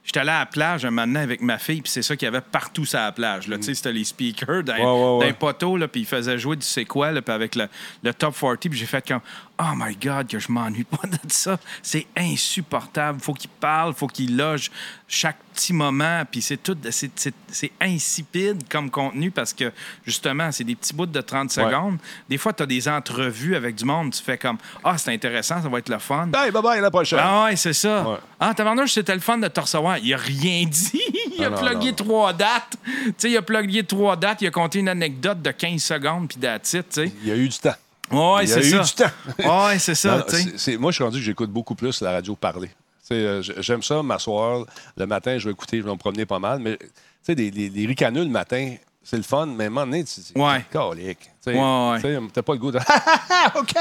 j'étais 0.03 0.19
allé 0.19 0.29
à 0.29 0.39
la 0.39 0.45
plage 0.45 0.85
un 0.85 0.91
moment 0.91 1.19
avec 1.19 1.41
ma 1.41 1.57
fille, 1.57 1.81
puis 1.81 1.91
c'est 1.91 2.03
ça 2.03 2.15
qu'il 2.15 2.27
y 2.27 2.29
avait 2.29 2.41
partout 2.41 2.85
sur 2.85 2.99
la 2.99 3.11
plage. 3.11 3.47
là. 3.47 3.57
Tu 3.57 3.63
sais, 3.63 3.73
C'était 3.73 3.91
les 3.91 4.03
speakers 4.03 4.63
d'un 4.63 4.77
Mm. 4.77 4.81
Ouais, 4.81 4.85
ouais, 4.85 5.17
ouais. 5.17 5.27
d'un 5.29 5.33
poteau, 5.33 5.77
là, 5.77 5.87
puis 5.87 6.01
ils 6.01 6.05
faisaient 6.07 6.37
jouer 6.37 6.55
du 6.57 6.65
c'est 6.65 6.85
quoi, 6.85 7.11
là, 7.11 7.23
puis 7.23 7.33
avec 7.33 7.55
le, 7.55 7.67
le 8.03 8.13
top 8.13 8.35
40, 8.39 8.59
puis 8.69 8.77
j'ai 8.77 8.85
fait 8.85 9.05
comme 9.07 9.21
Oh 9.59 9.73
my 9.75 9.95
God, 9.95 10.27
que 10.27 10.37
je 10.37 10.51
m'ennuie 10.51 10.83
pas 10.83 11.07
de 11.07 11.17
ça. 11.29 11.57
C'est 11.81 12.05
insupportable. 12.15 13.19
Faut 13.19 13.33
qu'il 13.33 13.49
parle, 13.49 13.93
faut 13.95 14.07
qu'il 14.07 14.37
loge 14.37 14.69
chaque 15.07 15.37
petit 15.53 15.73
moment, 15.73 16.23
puis 16.29 16.41
c'est 16.43 16.57
tout, 16.57 16.77
c'est- 16.91 17.71
insipide 17.81 18.63
comme 18.69 18.91
contenu 18.91 19.31
parce 19.31 19.53
que 19.53 19.71
justement, 20.05 20.51
c'est 20.51 20.63
des 20.63 20.75
petits 20.75 20.93
bouts 20.93 21.07
de 21.07 21.21
30 21.21 21.55
Ouais. 21.57 21.63
secondes. 21.63 21.97
Des 22.29 22.37
fois, 22.37 22.53
tu 22.53 22.61
as 22.61 22.65
des 22.67 22.87
entrevues 22.87 23.55
avec 23.55 23.75
du 23.75 23.85
monde, 23.85 24.13
tu 24.13 24.21
fais 24.21 24.37
comme 24.37 24.57
Ah, 24.83 24.97
c'est 24.97 25.11
intéressant, 25.13 25.61
ça 25.61 25.69
va 25.69 25.79
être 25.79 25.89
le 25.89 25.97
fun. 25.99 26.27
Bye, 26.27 26.51
bye, 26.51 26.61
bye, 26.61 26.79
la 26.81 26.91
prochaine. 26.91 27.19
Ah 27.21 27.45
ouais, 27.45 27.55
c'est 27.55 27.73
ça. 27.73 28.07
Ouais. 28.07 28.17
Ah, 28.39 28.53
tabarnouche, 28.53 28.93
c'était 28.93 29.15
le 29.15 29.21
fun 29.21 29.39
de 29.39 29.47
te 29.47 29.59
recevoir. 29.59 29.97
Il 29.97 30.13
a 30.13 30.17
rien 30.17 30.65
dit. 30.65 31.01
il 31.37 31.43
a 31.43 31.47
Ah 31.51 31.57
plugué 31.59 31.93
trois 31.93 32.31
dates. 32.33 32.77
Tu 32.85 33.13
sais, 33.17 33.31
il 33.31 33.37
a 33.37 33.41
plugué 33.41 33.83
trois 33.83 34.15
dates. 34.15 34.41
Il 34.43 34.47
a 34.47 34.51
compté 34.51 34.79
une 34.79 34.89
anecdote 34.89 35.41
de 35.41 35.49
15 35.51 35.81
secondes, 35.81 36.27
puis 36.27 36.37
tu 36.39 36.47
sais. 36.89 37.11
Il 37.23 37.27
y 37.27 37.31
a 37.31 37.35
eu 37.35 37.47
du 37.47 37.57
temps. 37.57 37.73
Ouais, 38.11 38.43
Il 38.45 38.49
y 38.49 38.53
a 38.53 38.61
c'est 38.61 38.69
ça. 38.71 38.79
du 38.83 38.91
temps. 38.93 39.65
Ouais, 39.67 39.79
c'est 39.79 39.95
ça, 39.95 40.17
Non, 40.17 40.79
moi, 40.79 40.91
je 40.91 40.95
suis 40.95 41.03
rendu 41.03 41.17
que 41.19 41.23
j'écoute 41.25 41.49
beaucoup 41.51 41.75
plus 41.75 42.01
la 42.01 42.11
radio 42.11 42.35
parler. 42.35 42.69
Euh, 43.11 43.41
J'aime 43.59 43.83
ça, 43.83 44.03
m'asseoir. 44.03 44.65
Le 44.97 45.05
matin, 45.05 45.37
je 45.37 45.45
vais 45.47 45.51
écouter, 45.51 45.77
je 45.79 45.83
vais 45.83 45.91
me 45.91 45.95
promener 45.97 46.25
pas 46.25 46.39
mal. 46.39 46.59
Mais 46.59 46.77
tu 46.77 46.87
sais, 47.23 47.35
des 47.35 47.85
ricaneux 47.85 48.23
le 48.23 48.29
matin, 48.29 48.75
c'est 49.03 49.15
le 49.17 49.23
fun, 49.23 49.45
mais 49.45 49.63
à 49.63 49.67
un 49.67 49.69
moment 49.69 49.85
donné, 49.85 50.03
tu 50.03 50.19
dis, 50.19 50.33
Ouais. 50.35 50.65
calique. 50.71 51.19
Tu 51.41 51.51
Ouais, 51.51 51.91
ouais. 52.03 52.19
T'as 52.33 52.41
pas 52.41 52.53
le 52.53 52.59
goût 52.59 52.71
de. 52.71 52.79
OK! 53.55 53.73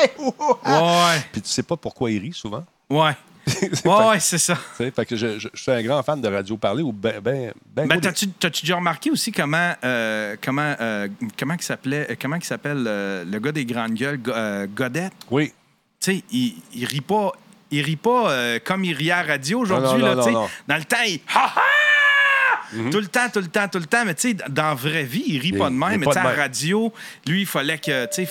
Ouais, 0.64 1.22
Puis 1.32 1.42
tu 1.42 1.48
sais 1.48 1.64
pas 1.64 1.76
pourquoi 1.76 2.10
il 2.12 2.20
rit 2.20 2.32
souvent. 2.32 2.64
ouais. 2.90 3.12
Ouais, 3.84 4.18
c'est 4.20 4.38
ça. 4.38 4.56
fait 4.56 5.06
que 5.06 5.14
je, 5.16 5.38
je- 5.38 5.48
je 5.54 5.62
suis 5.62 5.70
un 5.72 5.82
grand 5.82 6.02
fan 6.02 6.20
de 6.20 6.28
radio 6.28 6.56
parler 6.56 6.82
ou 6.82 6.92
ben, 6.92 7.20
ben, 7.20 7.52
ben 7.74 7.86
Ben, 7.86 8.00
t'as-tu, 8.00 8.26
déjà 8.62 8.76
remarqué 8.76 9.10
aussi 9.10 9.30
comment, 9.32 9.72
euh, 9.84 10.36
comment, 10.44 10.74
euh, 10.80 11.08
comment 11.38 11.54
s'appelait, 11.60 12.10
euh, 12.10 12.14
comment 12.20 12.36
il 12.36 12.44
s'appelle 12.44 12.84
euh, 12.86 13.24
le 13.24 13.38
gars 13.38 13.52
des 13.52 13.64
grandes 13.64 13.94
gueules, 13.94 14.20
euh, 14.28 14.66
Godette? 14.74 15.12
Oui. 15.30 15.52
Tu 16.00 16.12
sais, 16.16 16.24
il, 16.32 16.56
il 16.74 16.84
rit 16.86 17.00
pas, 17.00 17.32
il 17.70 17.82
rit 17.82 17.96
pas 17.96 18.58
comme 18.64 18.84
il 18.84 18.94
rit 18.94 19.10
à 19.10 19.22
radio 19.22 19.60
aujourd'hui. 19.60 20.02
Là. 20.02 20.14
Dans 20.68 20.76
le 20.76 20.84
temps, 20.84 20.96
il 21.06 21.20
ha 21.34 21.52
ha! 21.56 21.62
Mhm. 22.72 22.90
Tout 22.90 23.00
le 23.00 23.06
temps, 23.06 23.28
tout 23.32 23.40
le 23.40 23.46
temps, 23.46 23.68
tout 23.68 23.78
le 23.78 23.86
temps. 23.86 24.04
Mais 24.04 24.14
tu 24.14 24.30
sais, 24.30 24.36
dans 24.48 24.62
la 24.68 24.74
vraie 24.74 25.04
vie, 25.04 25.24
il 25.26 25.38
rit 25.38 25.48
Il- 25.52 25.58
pas 25.58 25.70
de 25.70 25.74
même. 25.74 26.00
Mais 26.00 26.06
tu 26.06 26.12
sais, 26.12 26.18
à 26.18 26.22
radio, 26.32 26.92
lui, 27.26 27.40
il 27.42 27.46
fallait 27.46 27.78
que, 27.78 28.06
tu 28.06 28.24
sais, 28.26 28.28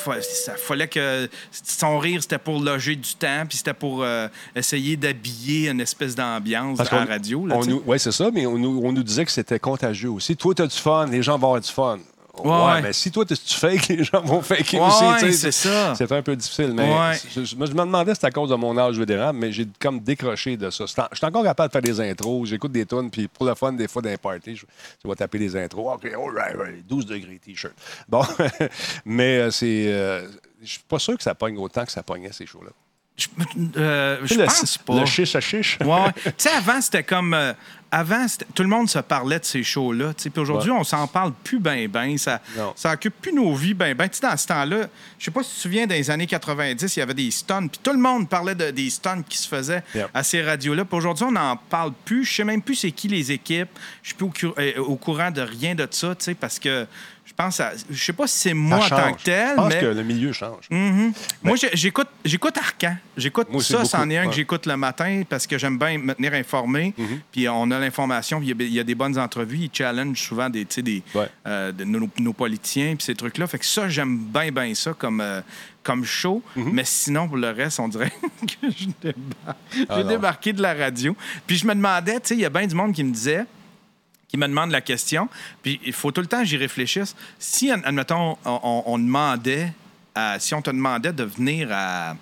fallait 0.57 0.87
que 0.87 1.29
son 1.51 1.99
rire, 1.99 2.21
c'était 2.21 2.37
pour 2.37 2.59
loger 2.61 2.95
du 2.95 3.13
temps, 3.15 3.43
puis 3.47 3.57
c'était 3.57 3.73
pour 3.73 4.03
euh, 4.03 4.27
essayer 4.55 4.97
d'habiller 4.97 5.69
une 5.69 5.81
espèce 5.81 6.15
d'ambiance 6.15 6.79
à 6.79 6.83
la 6.99 7.05
radio. 7.05 7.47
Oui, 7.85 7.99
c'est 7.99 8.11
ça, 8.11 8.29
mais 8.33 8.45
on 8.45 8.57
nous, 8.57 8.81
on 8.83 8.91
nous 8.91 9.03
disait 9.03 9.25
que 9.25 9.31
c'était 9.31 9.59
contagieux 9.59 10.09
aussi. 10.11 10.35
Toi, 10.35 10.53
tu 10.55 10.61
as 10.61 10.67
du 10.67 10.75
fun, 10.77 11.07
les 11.07 11.21
gens 11.23 11.37
vont 11.37 11.47
avoir 11.47 11.61
du 11.61 11.71
fun. 11.71 11.99
Ouais, 12.43 12.81
mais 12.81 12.93
si 12.93 13.11
toi, 13.11 13.25
tu 13.25 13.35
fakes, 13.35 13.87
les 13.89 14.03
gens 14.03 14.21
vont 14.21 14.41
faker 14.41 14.81
Ouais, 14.81 15.23
aussi. 15.23 15.33
c'est 15.33 15.51
ça. 15.51 15.95
C'est 15.95 16.11
un 16.11 16.21
peu 16.21 16.35
difficile. 16.35 16.73
Mais 16.73 16.83
Ouais. 16.91 17.17
je, 17.35 17.55
me 17.55 17.65
demandais 17.67 18.11
si 18.11 18.15
c'était 18.15 18.27
à 18.27 18.31
cause 18.31 18.49
de 18.49 18.55
mon 18.55 18.77
âge 18.77 18.97
vétéran, 18.99 19.31
mais 19.33 19.51
j'ai 19.51 19.67
comme 19.79 19.99
décroché 19.99 20.57
de 20.57 20.69
ça. 20.69 20.85
C'est 20.87 21.01
Je 21.11 21.17
suis 21.17 21.25
encore 21.25 21.43
capable 21.43 21.69
de 21.69 21.71
faire 21.73 21.81
des 21.81 22.01
intros. 22.01 22.47
J'écoute 22.47 22.71
des 22.71 22.85
tunes, 22.85 23.09
puis 23.09 23.27
pour 23.27 23.45
le 23.45 23.55
fun, 23.55 23.71
des 23.73 23.87
fois, 23.87 24.01
les 24.01 24.17
parties, 24.17 24.55
je, 24.55 24.65
je 25.03 25.07
vais 25.09 25.15
taper 25.15 25.39
des 25.39 25.55
intros. 25.55 25.93
OK, 25.95 26.05
all 26.05 26.35
right, 26.35 26.55
right, 26.57 26.85
12 26.87 27.05
degrés 27.05 27.39
T-shirt. 27.43 27.73
Bon, 28.09 28.21
mais 29.05 29.37
euh, 29.39 29.51
c'est. 29.51 29.85
euh, 29.87 30.27
je 30.61 30.71
suis 30.71 30.79
pas 30.87 30.99
sûr 30.99 31.15
que 31.15 31.23
ça 31.23 31.35
pogne 31.35 31.57
autant 31.57 31.85
que 31.85 31.91
ça 31.91 32.03
pognait, 32.03 32.31
ces 32.31 32.45
shows-là. 32.45 32.71
Je, 33.17 33.27
euh, 33.77 34.17
je 34.25 34.35
le- 34.35 34.45
pense 34.45 34.77
pas. 34.77 34.99
Le 34.99 35.05
chiche 35.05 35.35
à 35.35 35.41
chiche. 35.41 35.77
Ouais, 35.81 35.87
ouais. 35.87 36.11
tu 36.25 36.31
sais, 36.37 36.49
avant, 36.49 36.81
c'était 36.81 37.03
comme. 37.03 37.33
euh, 37.33 37.53
avant, 37.91 38.25
tout 38.53 38.61
le 38.63 38.67
monde 38.67 38.89
se 38.89 38.99
parlait 38.99 39.39
de 39.39 39.45
ces 39.45 39.63
shows-là. 39.63 40.11
Puis 40.17 40.29
aujourd'hui, 40.35 40.69
Ouais. 40.71 40.77
on 40.81 40.83
s'en 40.83 41.07
parle 41.07 41.31
plus 41.45 41.59
ben 41.59 41.87
ben. 41.87 42.17
Ça, 42.17 42.41
Non. 42.57 42.73
ça 42.75 42.91
occupe 42.91 43.13
plus 43.21 43.31
nos 43.31 43.53
vies 43.55 43.73
ben 43.73 43.95
ben. 43.95 44.09
Tu 44.09 44.17
sais, 44.17 44.27
dans 44.27 44.35
ce 44.35 44.45
temps-là, 44.47 44.87
je 45.17 45.23
sais 45.23 45.31
pas 45.31 45.43
si 45.43 45.49
tu 45.51 45.55
te 45.55 45.61
souviens, 45.61 45.87
dans 45.87 45.95
les 45.95 46.11
années 46.11 46.27
90, 46.27 46.93
il 46.93 46.99
y 46.99 47.01
avait 47.01 47.13
des 47.13 47.31
stuns. 47.31 47.67
Puis 47.67 47.79
tout 47.81 47.93
le 47.93 47.99
monde 47.99 48.27
parlait 48.27 48.55
de, 48.55 48.71
des 48.71 48.89
stuns 48.89 49.21
qui 49.23 49.37
se 49.37 49.47
faisaient 49.47 49.83
Yep. 49.93 50.09
à 50.13 50.23
ces 50.23 50.41
radios-là. 50.41 50.83
Puis 50.83 50.97
aujourd'hui, 50.97 51.23
on 51.23 51.31
n'en 51.31 51.55
parle 51.55 51.93
plus. 52.03 52.25
Je 52.25 52.33
sais 52.35 52.43
même 52.43 52.61
plus 52.61 52.75
c'est 52.75 52.91
qui 52.91 53.07
les 53.07 53.31
équipes. 53.31 53.69
Je 54.03 54.09
suis 54.09 54.15
plus 54.15 54.47
au, 54.47 54.55
euh, 54.59 54.77
au 54.79 54.97
courant 54.97 55.31
de 55.31 55.41
rien 55.41 55.73
de 55.73 55.87
ça, 55.89 56.15
tu 56.15 56.25
sais, 56.25 56.33
parce 56.33 56.59
que 56.59 56.85
pense 57.35 57.59
à. 57.59 57.71
Je 57.89 58.03
sais 58.03 58.13
pas 58.13 58.27
si 58.27 58.39
c'est 58.39 58.53
moi 58.53 58.77
en 58.85 58.89
tant 58.89 59.13
que 59.13 59.23
tel, 59.23 59.49
Je 59.51 59.55
pense 59.55 59.73
mais. 59.73 59.79
que 59.81 59.85
le 59.87 60.03
milieu 60.03 60.31
change. 60.31 60.67
Moi, 60.69 61.55
j'ai- 61.55 61.69
j'écoute, 61.73 62.07
j'écoute 62.23 62.57
Arcan. 62.57 62.95
J'écoute 63.17 63.47
Moi 63.51 63.61
ça, 63.63 63.83
c'en 63.85 64.09
est 64.09 64.17
un 64.17 64.23
ouais. 64.23 64.29
que 64.29 64.35
j'écoute 64.35 64.65
le 64.65 64.75
matin 64.77 65.23
parce 65.29 65.45
que 65.47 65.57
j'aime 65.57 65.77
bien 65.77 65.97
me 65.97 66.13
tenir 66.13 66.33
informé. 66.33 66.93
Mm-hmm. 66.97 67.19
Puis 67.31 67.49
on 67.49 67.69
a 67.71 67.79
l'information, 67.79 68.39
puis 68.39 68.49
il 68.49 68.61
y 68.61 68.63
a- 68.63 68.65
il 68.67 68.73
y, 68.73 68.79
a 68.79 68.83
des 68.83 68.95
bonnes 68.95 69.17
entrevues. 69.17 69.57
Ils 69.57 69.69
challenge 69.71 70.19
souvent 70.19 70.49
des, 70.49 70.65
Ouais. 71.13 71.29
euh, 71.47 71.71
de 71.71 71.83
nos, 71.83 72.09
nos 72.19 72.33
politiciens, 72.33 72.95
puis 72.95 73.03
ces 73.05 73.15
trucs-là. 73.15 73.47
Fait 73.47 73.59
que 73.59 73.65
ça, 73.65 73.87
j'aime 73.89 74.17
bien, 74.17 74.51
bien 74.51 74.73
ça 74.73 74.93
comme, 74.93 75.21
euh, 75.21 75.41
comme 75.83 76.03
show. 76.05 76.41
Mm-hmm. 76.57 76.69
Mais 76.71 76.83
sinon, 76.85 77.27
pour 77.27 77.37
le 77.37 77.49
reste, 77.51 77.79
on 77.79 77.87
dirait 77.87 78.11
que 78.61 78.69
je 78.69 78.85
débarque. 79.01 79.57
J'ai 79.73 79.85
Ah 79.89 80.01
non. 80.03 80.07
débarqué 80.09 80.53
de 80.53 80.61
la 80.61 80.73
radio. 80.73 81.15
Puis 81.47 81.57
je 81.57 81.67
me 81.67 81.73
demandais, 81.75 82.13
tu 82.15 82.29
sais, 82.29 82.33
il 82.35 82.41
y 82.41 82.45
a 82.45 82.49
bien 82.49 82.65
du 82.67 82.75
monde 82.75 82.93
qui 82.93 83.03
me 83.03 83.11
disait 83.11 83.45
qui 84.27 84.37
me 84.37 84.47
demande 84.47 84.71
la 84.71 84.81
question. 84.81 85.29
Puis 85.63 85.79
il 85.85 85.93
faut 85.93 86.11
tout 86.11 86.21
le 86.21 86.27
temps 86.27 86.39
que 86.39 86.45
j'y 86.45 86.57
réfléchisse. 86.57 87.15
Si, 87.39 87.71
ad- 87.71 87.81
admettons, 87.85 88.37
on, 88.45 88.59
on- 88.63 88.83
on 88.87 88.97
demandait, 88.97 89.71
à- 90.15 90.39
si 90.39 90.53
on 90.53 90.61
te 90.61 90.69
demandait 90.71 91.13
de 91.13 91.23
venir 91.23 91.69
à, 91.71 92.15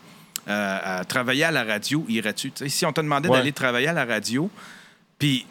à- 0.47 0.97
à 0.99 1.05
travailler 1.05 1.45
à 1.45 1.51
la 1.51 1.63
radio, 1.63 2.05
irais-tu? 2.09 2.51
Si 2.67 2.85
on 2.85 2.93
te 2.93 3.01
demandait 3.01 3.29
Ouais. 3.29 3.37
d'aller 3.37 3.53
travailler 3.53 3.87
à 3.87 3.93
la 3.93 4.05
radio, 4.05 4.49
puis 5.17 5.45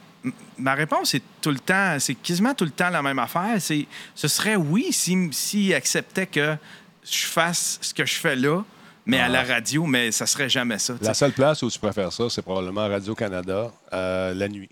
ma 0.58 0.74
réponse 0.74 1.14
est 1.14 1.22
tout 1.40 1.50
le 1.50 1.58
temps, 1.58 1.96
c'est 1.98 2.14
quasiment 2.14 2.54
tout 2.54 2.64
le 2.64 2.70
temps 2.70 2.90
la 2.90 3.02
même 3.02 3.18
affaire. 3.18 3.56
C'est, 3.58 3.86
ce 4.14 4.28
serait 4.28 4.56
oui 4.56 4.92
s'ils 4.92 5.32
si, 5.32 5.72
acceptaient 5.74 6.26
que 6.26 6.56
je 7.04 7.24
fasse 7.24 7.78
ce 7.80 7.92
que 7.94 8.04
je 8.04 8.14
fais 8.14 8.36
là, 8.36 8.62
mais 9.06 9.18
à 9.18 9.28
la 9.28 9.42
radio, 9.42 9.84
mais 9.84 10.12
ça 10.12 10.26
serait 10.26 10.48
jamais 10.48 10.78
ça. 10.78 10.94
La 11.00 11.14
seule 11.14 11.32
place 11.32 11.62
où 11.62 11.70
tu 11.70 11.78
préfères 11.80 12.12
ça, 12.12 12.30
c'est 12.30 12.42
probablement 12.42 12.86
Radio-Canada, 12.88 13.72
euh, 13.92 14.32
la 14.34 14.46
nuit. 14.48 14.68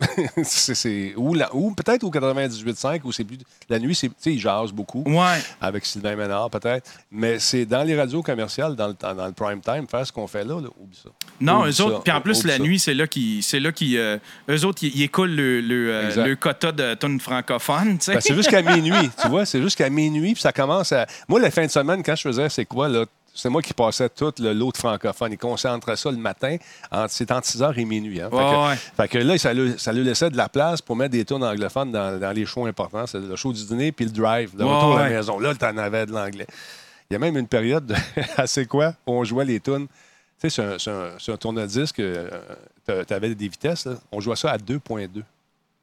c'est, 0.44 1.14
ou 1.16 1.74
peut-être 1.74 2.04
au 2.04 2.10
98.5, 2.10 3.00
où 3.04 3.12
c'est 3.12 3.24
plus. 3.24 3.38
La 3.68 3.78
nuit, 3.78 3.94
c'est, 3.94 4.08
tu 4.08 4.14
sais, 4.18 4.32
ils 4.32 4.40
jasent 4.40 4.72
beaucoup. 4.72 5.02
Ouais. 5.06 5.38
Avec 5.60 5.84
Sylvain 5.84 6.16
Ménard, 6.16 6.50
peut-être. 6.50 6.90
Mais 7.10 7.38
c'est 7.38 7.66
dans 7.66 7.82
les 7.82 7.96
radios 7.96 8.22
commerciales, 8.22 8.76
dans 8.76 8.88
le, 8.88 8.94
dans 8.94 9.26
le 9.26 9.32
prime 9.32 9.60
time, 9.60 9.86
faire 9.86 10.06
ce 10.06 10.12
qu'on 10.12 10.26
fait 10.26 10.44
là, 10.44 10.60
là 10.60 10.68
oublie 10.80 10.98
ça. 11.02 11.10
Non, 11.40 11.60
Oublie 11.60 11.70
eux 11.70 11.82
autres, 11.82 12.02
puis 12.02 12.12
en 12.12 12.20
plus, 12.20 12.44
la 12.44 12.56
ça. 12.56 12.62
nuit, 12.62 12.78
c'est 12.78 12.94
là 12.94 13.06
qui, 13.06 13.42
c'est 13.42 13.60
là 13.60 13.72
qui, 13.72 13.98
euh, 13.98 14.18
eux 14.48 14.64
autres, 14.64 14.82
ils, 14.82 15.02
écoulent 15.02 15.34
le, 15.34 15.60
le, 15.60 15.92
euh, 15.92 16.26
le 16.26 16.36
quota 16.36 16.72
de 16.72 16.94
tonnes 16.94 17.20
francophones. 17.20 17.98
Ben, 18.06 18.20
c'est 18.20 18.34
jusqu'à 18.34 18.62
minuit, 18.74 19.10
tu 19.20 19.28
vois, 19.28 19.44
c'est 19.44 19.60
jusqu'à 19.60 19.90
minuit, 19.90 20.32
puis 20.32 20.42
ça 20.42 20.52
commence 20.52 20.92
à. 20.92 21.06
Moi, 21.28 21.40
la 21.40 21.50
fin 21.50 21.66
de 21.66 21.70
semaine, 21.70 22.02
quand 22.02 22.16
je 22.16 22.22
faisais 22.22 22.48
C'est 22.48 22.64
quoi, 22.64 22.88
là, 22.88 23.04
c'est 23.34 23.48
moi 23.48 23.62
qui 23.62 23.72
passais 23.72 24.08
tout 24.08 24.32
le 24.38 24.52
lot 24.52 24.72
de 24.72 24.76
francophones. 24.76 25.32
Ils 25.32 25.38
concentraient 25.38 25.96
ça 25.96 26.10
le 26.10 26.16
matin, 26.16 26.56
entre, 26.90 27.12
c'est 27.12 27.30
entre 27.32 27.46
6 27.46 27.60
h 27.62 27.78
et 27.78 27.84
minuit. 27.84 28.20
Hein. 28.20 28.28
Fait, 28.30 28.36
que, 28.36 28.68
ouais. 28.68 28.76
fait 28.76 29.08
que 29.08 29.18
là, 29.18 29.38
ça 29.38 29.52
lui, 29.54 29.74
ça 29.78 29.92
lui 29.92 30.04
laissait 30.04 30.30
de 30.30 30.36
la 30.36 30.48
place 30.48 30.82
pour 30.82 30.96
mettre 30.96 31.12
des 31.12 31.24
tours 31.24 31.42
anglophones 31.42 31.92
dans, 31.92 32.18
dans 32.18 32.32
les 32.32 32.44
shows 32.46 32.66
importants. 32.66 33.06
C'est 33.06 33.20
le 33.20 33.36
show 33.36 33.52
du 33.52 33.64
dîner 33.64 33.92
puis 33.92 34.04
le 34.04 34.10
drive, 34.10 34.50
le 34.58 34.64
Ouais, 34.64 34.74
retour 34.74 34.98
à 34.98 35.08
la 35.08 35.10
maison. 35.16 35.38
Là, 35.38 35.54
tu 35.54 35.64
en 35.64 35.76
avais 35.78 36.06
de 36.06 36.12
l'anglais. 36.12 36.46
Il 37.10 37.14
y 37.14 37.16
a 37.16 37.18
même 37.18 37.36
une 37.36 37.48
période 37.48 37.86
de- 37.86 37.94
C'est 38.46 38.66
quoi 38.66 38.94
où 39.06 39.12
on 39.12 39.24
jouait 39.24 39.44
les 39.44 39.60
tunes. 39.60 39.86
Tu 40.40 40.48
sais, 40.48 40.76
c'est 40.78 40.90
un, 40.90 41.32
un, 41.34 41.36
tourne-disque, 41.36 41.96
tu 41.96 43.14
avais 43.14 43.34
des 43.34 43.48
vitesses. 43.48 43.86
là. 43.86 43.94
On 44.10 44.20
jouait 44.20 44.36
ça 44.36 44.50
à 44.52 44.56
2.2. 44.58 45.22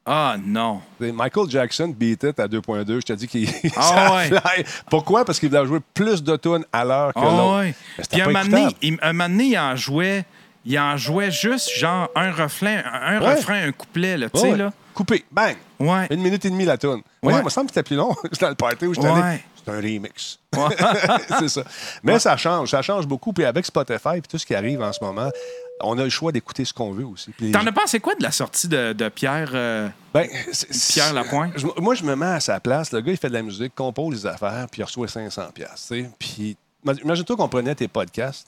Ah 0.10 0.38
non. 0.41 0.80
Michael 1.02 1.50
Jackson 1.50 1.93
beat 1.96 2.24
it 2.24 2.39
à 2.39 2.48
2.2. 2.48 2.86
Je 2.96 3.02
te 3.02 3.13
dis 3.13 3.28
qu'il 3.28 3.50
Ah 3.76 4.15
ouais. 4.15 4.63
Pourquoi? 4.89 5.26
Parce 5.26 5.38
qu'il 5.39 5.50
voulait 5.50 5.65
jouer 5.65 5.80
plus 5.93 6.24
de 6.24 6.36
tunes 6.38 6.63
à 6.72 6.86
l'heure 6.86 7.13
que 7.13 7.20
Ah 7.20 7.24
l'autre. 7.26 7.60
ouais. 7.60 7.76
Puis 8.10 8.22
un 8.22 8.32
donné, 8.32 8.67
il, 8.82 8.98
un 9.02 9.12
moment 9.13 9.28
donné, 9.30 9.43
il 9.50 9.58
en 9.60 9.76
jouait, 9.76 10.24
il 10.65 10.80
en 10.80 10.96
jouait 10.96 11.30
juste 11.30 11.70
genre 11.78 12.10
un 12.15 12.32
refrain, 12.32 12.82
un, 12.89 13.20
Ouais. 13.20 13.36
refrain, 13.36 13.67
un 13.67 13.72
couplet, 13.74 14.15
là, 14.17 14.30
tu 14.30 14.39
sais, 14.39 14.52
Ouais. 14.52 14.58
là. 14.58 14.72
Coupé. 14.93 15.26
Bang! 15.30 15.56
Ouais. 15.80 16.08
Une 16.10 16.22
minute 16.22 16.43
et 16.46 16.50
demie 16.50 16.65
la 16.65 16.78
tune. 16.78 17.02
Ouais, 17.22 17.34
il 17.38 17.43
me 17.43 17.50
semble 17.50 17.67
que 17.67 17.74
c'était 17.74 17.84
plus 17.84 17.96
long. 17.98 18.15
C'était 18.32 18.46
dans 18.46 18.50
le 18.50 18.56
party 18.56 18.86
où 18.88 18.93
j'étais 18.96 19.08
allé. 19.08 19.39
C'est 19.63 19.72
un 19.72 19.76
remix. 19.76 20.39
c'est 21.39 21.50
ça. 21.50 21.62
Mais 22.02 22.17
ça 22.17 22.36
change. 22.38 22.72
Ça 22.72 22.82
change 22.82 23.06
beaucoup. 23.06 23.32
Puis 23.34 23.46
avec 23.46 23.65
Spotify 23.65 24.15
et 24.17 24.22
tout 24.22 24.38
ce 24.39 24.46
qui 24.46 24.56
arrive 24.56 24.82
en 24.82 24.91
ce 24.93 25.04
moment, 25.04 25.30
on 25.82 25.98
a 25.98 26.04
le 26.04 26.10
choix 26.10 26.32
d'écouter 26.32 26.66
ce 26.66 26.74
qu'on 26.74 26.92
veut 26.92 27.06
aussi. 27.06 27.32
Les 27.40 27.52
T'en 27.52 27.66
as 27.66 27.72
pensé 27.72 28.00
quoi 28.00 28.16
de 28.16 28.24
la 28.24 28.32
sortie 28.32 28.68
de, 28.68 28.94
de 28.94 29.10
Pierre? 29.10 29.52
euh, 29.54 29.88
Ben, 30.13 30.28
Pierre 30.92 31.13
Lapointe? 31.13 31.54
Je- 31.58 31.68
moi, 31.82 31.94
je 31.96 32.04
me 32.04 32.16
mets 32.16 32.26
à 32.26 32.40
sa 32.40 32.60
place. 32.60 32.92
Le 32.92 33.02
gars, 33.02 33.12
il 33.12 33.18
fait 33.18 33.30
de 33.30 33.34
la 33.34 33.42
musique, 33.44 33.74
compose 33.76 34.22
des 34.22 34.26
affaires, 34.28 34.68
puis 34.72 34.82
il 34.82 34.84
reçoit 34.86 35.08
500$. 35.08 35.52
piastres, 35.54 35.76
tu 35.94 36.04
sais. 36.04 36.10
Puis, 36.18 36.58
imagine-toi 37.04 37.36
qu'on 37.36 37.50
prenait 37.50 37.76
tes 37.76 37.88
podcasts, 37.88 38.48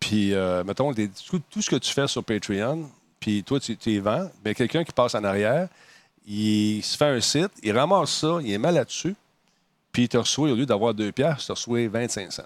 puis, 0.00 0.34
euh, 0.34 0.62
mettons, 0.64 0.92
des- 0.92 1.10
tout, 1.28 1.40
tout 1.50 1.62
ce 1.62 1.70
que 1.70 1.76
tu 1.76 1.92
fais 1.92 2.06
sur 2.06 2.22
Patreon, 2.24 2.88
puis 3.20 3.42
toi, 3.44 3.58
tu 3.60 3.76
tu 3.76 3.90
les 3.90 4.00
vends, 4.00 4.30
mais 4.44 4.54
quelqu'un 4.54 4.84
qui 4.84 4.92
passe 4.92 5.14
en 5.14 5.24
arrière, 5.24 5.68
il 6.26 6.82
se 6.82 6.96
fait 6.96 7.04
un 7.06 7.20
site, 7.20 7.50
il 7.62 7.76
ramasse 7.76 8.10
ça, 8.10 8.38
il 8.42 8.52
est 8.52 8.58
mal 8.58 8.74
là-dessus, 8.74 9.14
puis 9.92 10.02
il 10.04 10.08
te 10.08 10.16
reçoit, 10.18 10.50
au 10.50 10.54
lieu 10.54 10.66
d'avoir 10.66 10.92
2$, 10.92 11.12
piastres, 11.12 11.44
il 11.44 11.46
te 11.46 11.52
reçoit 11.52 11.88
25 11.88 12.32
cents. 12.32 12.42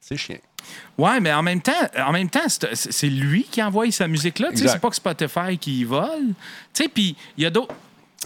C'est 0.00 0.16
chiant. 0.16 0.38
Ouais, 0.96 1.20
mais 1.20 1.32
en 1.32 1.42
même 1.42 1.60
temps, 1.60 1.72
en 1.98 2.12
même 2.12 2.30
temps, 2.30 2.46
c'est 2.72 3.08
lui 3.08 3.44
qui 3.44 3.62
envoie 3.62 3.90
sa 3.90 4.08
musique-là. 4.08 4.50
C'est 4.54 4.80
pas 4.80 4.90
que 4.90 4.96
Spotify 4.96 5.58
qui 5.58 5.80
y 5.80 5.84
vole. 5.84 6.34
Puis 6.94 7.16
il 7.36 7.44
y 7.44 7.46
a 7.46 7.50
d'autres. 7.50 7.74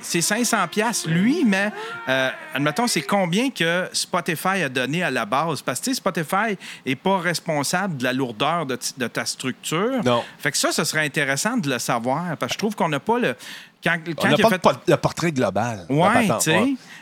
c'est 0.01 0.21
500 0.21 0.69
pièces 0.69 1.07
lui, 1.07 1.45
mais 1.45 1.71
euh, 2.09 2.31
admettons, 2.55 2.87
c'est 2.87 3.03
combien 3.03 3.51
que 3.51 3.89
Spotify 3.93 4.63
a 4.63 4.69
donné 4.69 5.03
à 5.03 5.11
la 5.11 5.25
base? 5.27 5.61
Parce 5.63 5.81
que 5.81 5.93
Spotify 5.93 6.57
est 6.87 6.95
pas 6.97 7.19
responsable 7.19 7.97
de 7.97 8.05
la 8.05 8.13
lourdeur 8.13 8.65
de, 8.67 8.77
ta 9.09 9.25
structure. 9.25 10.03
Non. 10.05 10.23
Fait 10.39 10.51
que 10.53 10.57
ça, 10.57 10.73
ce 10.73 10.85
serait 10.85 11.05
intéressant 11.05 11.57
de 11.57 11.69
le 11.71 11.79
savoir, 11.79 12.37
parce 12.37 12.51
que 12.51 12.55
je 12.55 12.59
trouve 12.59 12.75
qu'on 12.77 12.89
n'a 12.89 13.01
pas 13.01 13.19
le... 13.19 13.35
Quand, 13.83 13.97
On 14.19 14.29
n'a 14.29 14.37
pas 14.37 14.49
fait- 14.49 14.55
le 14.55 14.59
por- 14.59 14.81
le 14.89 14.97
portrait 14.97 15.31
global. 15.33 15.87
patente, 15.89 16.43
tu 16.43 16.51
sais, 16.51 16.61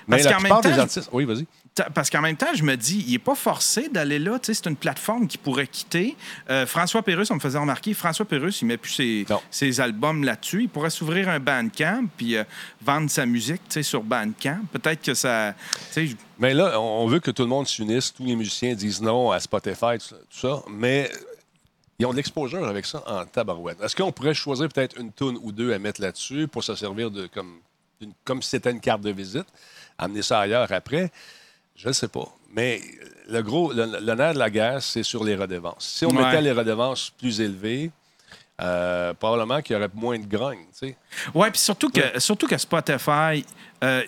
Mais 0.09 0.17
parce 0.17 0.23
qu'en 0.25 0.31
même 0.33 0.41
plupart 0.41 0.61
des 0.61 0.73
temps, 0.73 0.81
artistes... 0.81 1.09
Oui, 1.12 1.25
vas-y. 1.25 1.47
Parce 1.95 2.09
qu'en 2.11 2.23
même 2.23 2.37
temps, 2.37 2.55
je 2.55 2.62
me 2.62 2.77
dis, 2.77 3.05
il 3.07 3.12
n'est 3.12 3.19
pas 3.19 3.35
forcé 3.35 3.89
d'aller 3.89 4.19
là. 4.19 4.39
C'est 4.43 4.67
une 4.67 4.77
plateforme 4.77 5.29
qui 5.29 5.37
pourrait 5.37 5.67
quitter. 5.67 6.17
Euh, 6.49 6.67
François 6.67 7.03
Pérusse, 7.03 7.31
on 7.31 7.35
me 7.35 7.41
faisait 7.41 7.59
remarquer, 7.59 7.93
François 7.93 8.25
Pérusse, 8.25 8.62
il 8.62 8.67
met 8.67 8.77
plus 8.77 9.27
ses, 9.51 9.81
albums 9.81 10.25
là-dessus. 10.25 10.62
Il 10.62 10.69
pourrait 10.69 10.91
s'ouvrir 10.91 11.29
un 11.29 11.39
Bandcamp 11.39 12.07
puis 12.17 12.37
euh, 12.37 12.45
vendre 12.81 13.11
sa 13.11 13.27
musique 13.27 13.62
sur 13.83 14.03
Bandcamp. 14.03 14.61
Peut-être 14.73 15.03
que 15.03 15.15
ça... 15.15 15.55
Mais 16.39 16.55
là, 16.55 16.81
on 16.81 17.07
veut 17.07 17.21
que 17.21 17.31
tout 17.31 17.43
le 17.43 17.49
monde 17.49 17.67
s'unisse, 17.67 18.12
tous 18.12 18.25
les 18.25 18.37
musiciens 18.37 18.75
disent 18.75 19.01
non 19.01 19.31
à 19.31 19.41
Spotify, 19.41 19.99
tout 19.99 20.17
ça, 20.31 20.62
mais 20.71 21.11
ils 21.99 22.07
ont 22.07 22.11
de 22.11 22.17
l'exposure 22.17 22.67
avec 22.67 22.85
ça 22.85 23.03
en 23.07 23.25
tabarouette. 23.25 23.81
Est-ce 23.81 23.97
qu'on 23.97 24.12
pourrait 24.12 24.35
choisir 24.35 24.69
peut-être 24.69 24.99
une 24.99 25.12
toune 25.12 25.39
ou 25.43 25.53
deux 25.53 25.73
à 25.73 25.79
mettre 25.79 26.01
là-dessus 26.01 26.47
pour 26.47 26.62
se 26.62 26.75
servir 26.75 27.11
de 27.11 27.27
comme, 27.27 27.59
comme 28.25 28.43
si 28.43 28.51
c'était 28.51 28.71
une 28.71 28.81
carte 28.81 29.01
de 29.01 29.11
visite, 29.11 29.47
amener 29.99 30.23
ça 30.23 30.41
ailleurs 30.41 30.71
après? 30.73 31.11
Je 31.77 31.89
ne 31.89 31.93
sais 31.93 32.09
pas. 32.09 32.27
Mais 32.53 32.81
le 33.29 33.43
gros, 33.43 33.73
le, 33.73 33.85
le 34.01 34.15
nerf 34.15 34.35
de 34.35 34.39
la 34.39 34.51
guerre, 34.51 34.83
c'est 34.83 35.03
sur 35.03 35.23
les 35.25 35.37
redevances. 35.37 35.87
Si 35.99 36.07
on 36.07 36.11
Ouais. 36.11 36.25
mettait 36.25 36.41
les 36.43 36.53
redevances 36.53 37.11
plus 37.11 37.41
élevées, 37.41 37.91
euh, 38.62 39.12
probablement 39.15 39.61
qu'il 39.61 39.75
y 39.75 39.77
aurait 39.79 39.91
moins 39.95 40.19
de 40.19 40.25
grogne. 40.27 40.65
Ouais, 41.35 41.51
puis 41.51 41.61
surtout 41.61 41.91
que, 41.91 42.19
surtout 42.19 42.47
que 42.47 42.57
Spotify. 42.57 43.45
euh, 43.85 44.03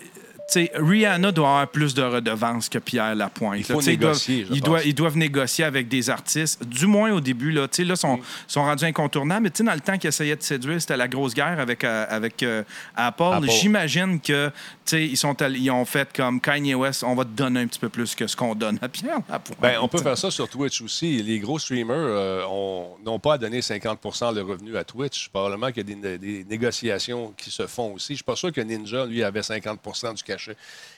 Rihanna 0.75 1.31
doit 1.31 1.47
avoir 1.49 1.67
plus 1.67 1.93
de 1.93 2.01
redevances 2.01 2.69
que 2.69 2.77
Pierre 2.79 3.15
Lapointe. 3.15 3.59
Il 3.59 3.63
faut 3.65 3.73
là. 3.73 3.79
Tu 3.79 3.85
sais, 3.85 3.91
négocier, 3.91 4.37
Ils 4.37 4.45
doivent, 4.47 4.55
ils, 4.57 4.61
doivent, 4.61 4.87
ils 4.87 4.93
doivent 4.95 5.17
négocier 5.17 5.65
avec 5.65 5.87
des 5.87 6.09
artistes, 6.09 6.63
du 6.65 6.85
moins 6.87 7.11
au 7.11 7.19
début. 7.19 7.51
Là, 7.51 7.67
là 7.79 7.95
sont, 7.95 8.17
Mm. 8.17 8.21
sont 8.47 8.61
rendus 8.63 8.85
incontournables. 8.85 9.43
Mais 9.57 9.65
dans 9.65 9.73
le 9.73 9.79
temps 9.79 9.97
qu'ils 9.97 10.07
essayaient 10.09 10.35
de 10.35 10.41
séduire, 10.43 10.79
c'était 10.81 10.97
la 10.97 11.07
grosse 11.07 11.33
guerre 11.33 11.59
avec, 11.59 11.83
euh, 11.83 12.05
avec 12.09 12.41
euh, 12.43 12.63
Apple. 12.95 13.23
Apple. 13.33 13.49
J'imagine 13.49 14.19
que 14.19 14.51
ils, 14.91 15.17
sont 15.17 15.35
ils 15.55 15.69
ont 15.69 15.85
fait 15.85 16.11
comme 16.15 16.41
Kanye 16.41 16.73
West, 16.73 17.03
on 17.03 17.13
va 17.13 17.23
te 17.23 17.29
donner 17.29 17.59
un 17.61 17.67
petit 17.67 17.79
peu 17.79 17.89
plus 17.89 18.15
que 18.15 18.25
ce 18.25 18.35
qu'on 18.35 18.55
donne 18.55 18.79
à 18.81 18.89
Pierre 18.89 19.19
Lapointe. 19.29 19.59
Ben, 19.61 19.77
on 19.81 19.87
peut 19.87 19.99
faire 19.99 20.17
ça 20.17 20.31
sur 20.31 20.49
Twitch 20.49 20.81
aussi. 20.81 21.21
Les 21.21 21.37
gros 21.39 21.59
streamers 21.59 21.95
euh, 21.95 22.43
ont- 22.49 22.95
n'ont 23.05 23.19
pas 23.19 23.33
à 23.35 23.37
donner 23.37 23.61
50% 23.61 24.33
de 24.33 24.41
revenu 24.41 24.75
à 24.77 24.83
Twitch. 24.83 25.29
Probablement 25.29 25.67
qu'il 25.71 25.87
y 25.89 25.93
a 25.93 25.95
des, 25.95 26.17
des 26.17 26.43
négociations 26.45 27.33
qui 27.37 27.51
se 27.51 27.67
font 27.67 27.93
aussi. 27.93 28.13
Je 28.13 28.17
suis 28.17 28.23
pas 28.23 28.35
sûr 28.35 28.51
que 28.51 28.61
Ninja, 28.61 29.05
lui, 29.05 29.23
avait 29.23 29.41
50% 29.41 30.15
du 30.15 30.23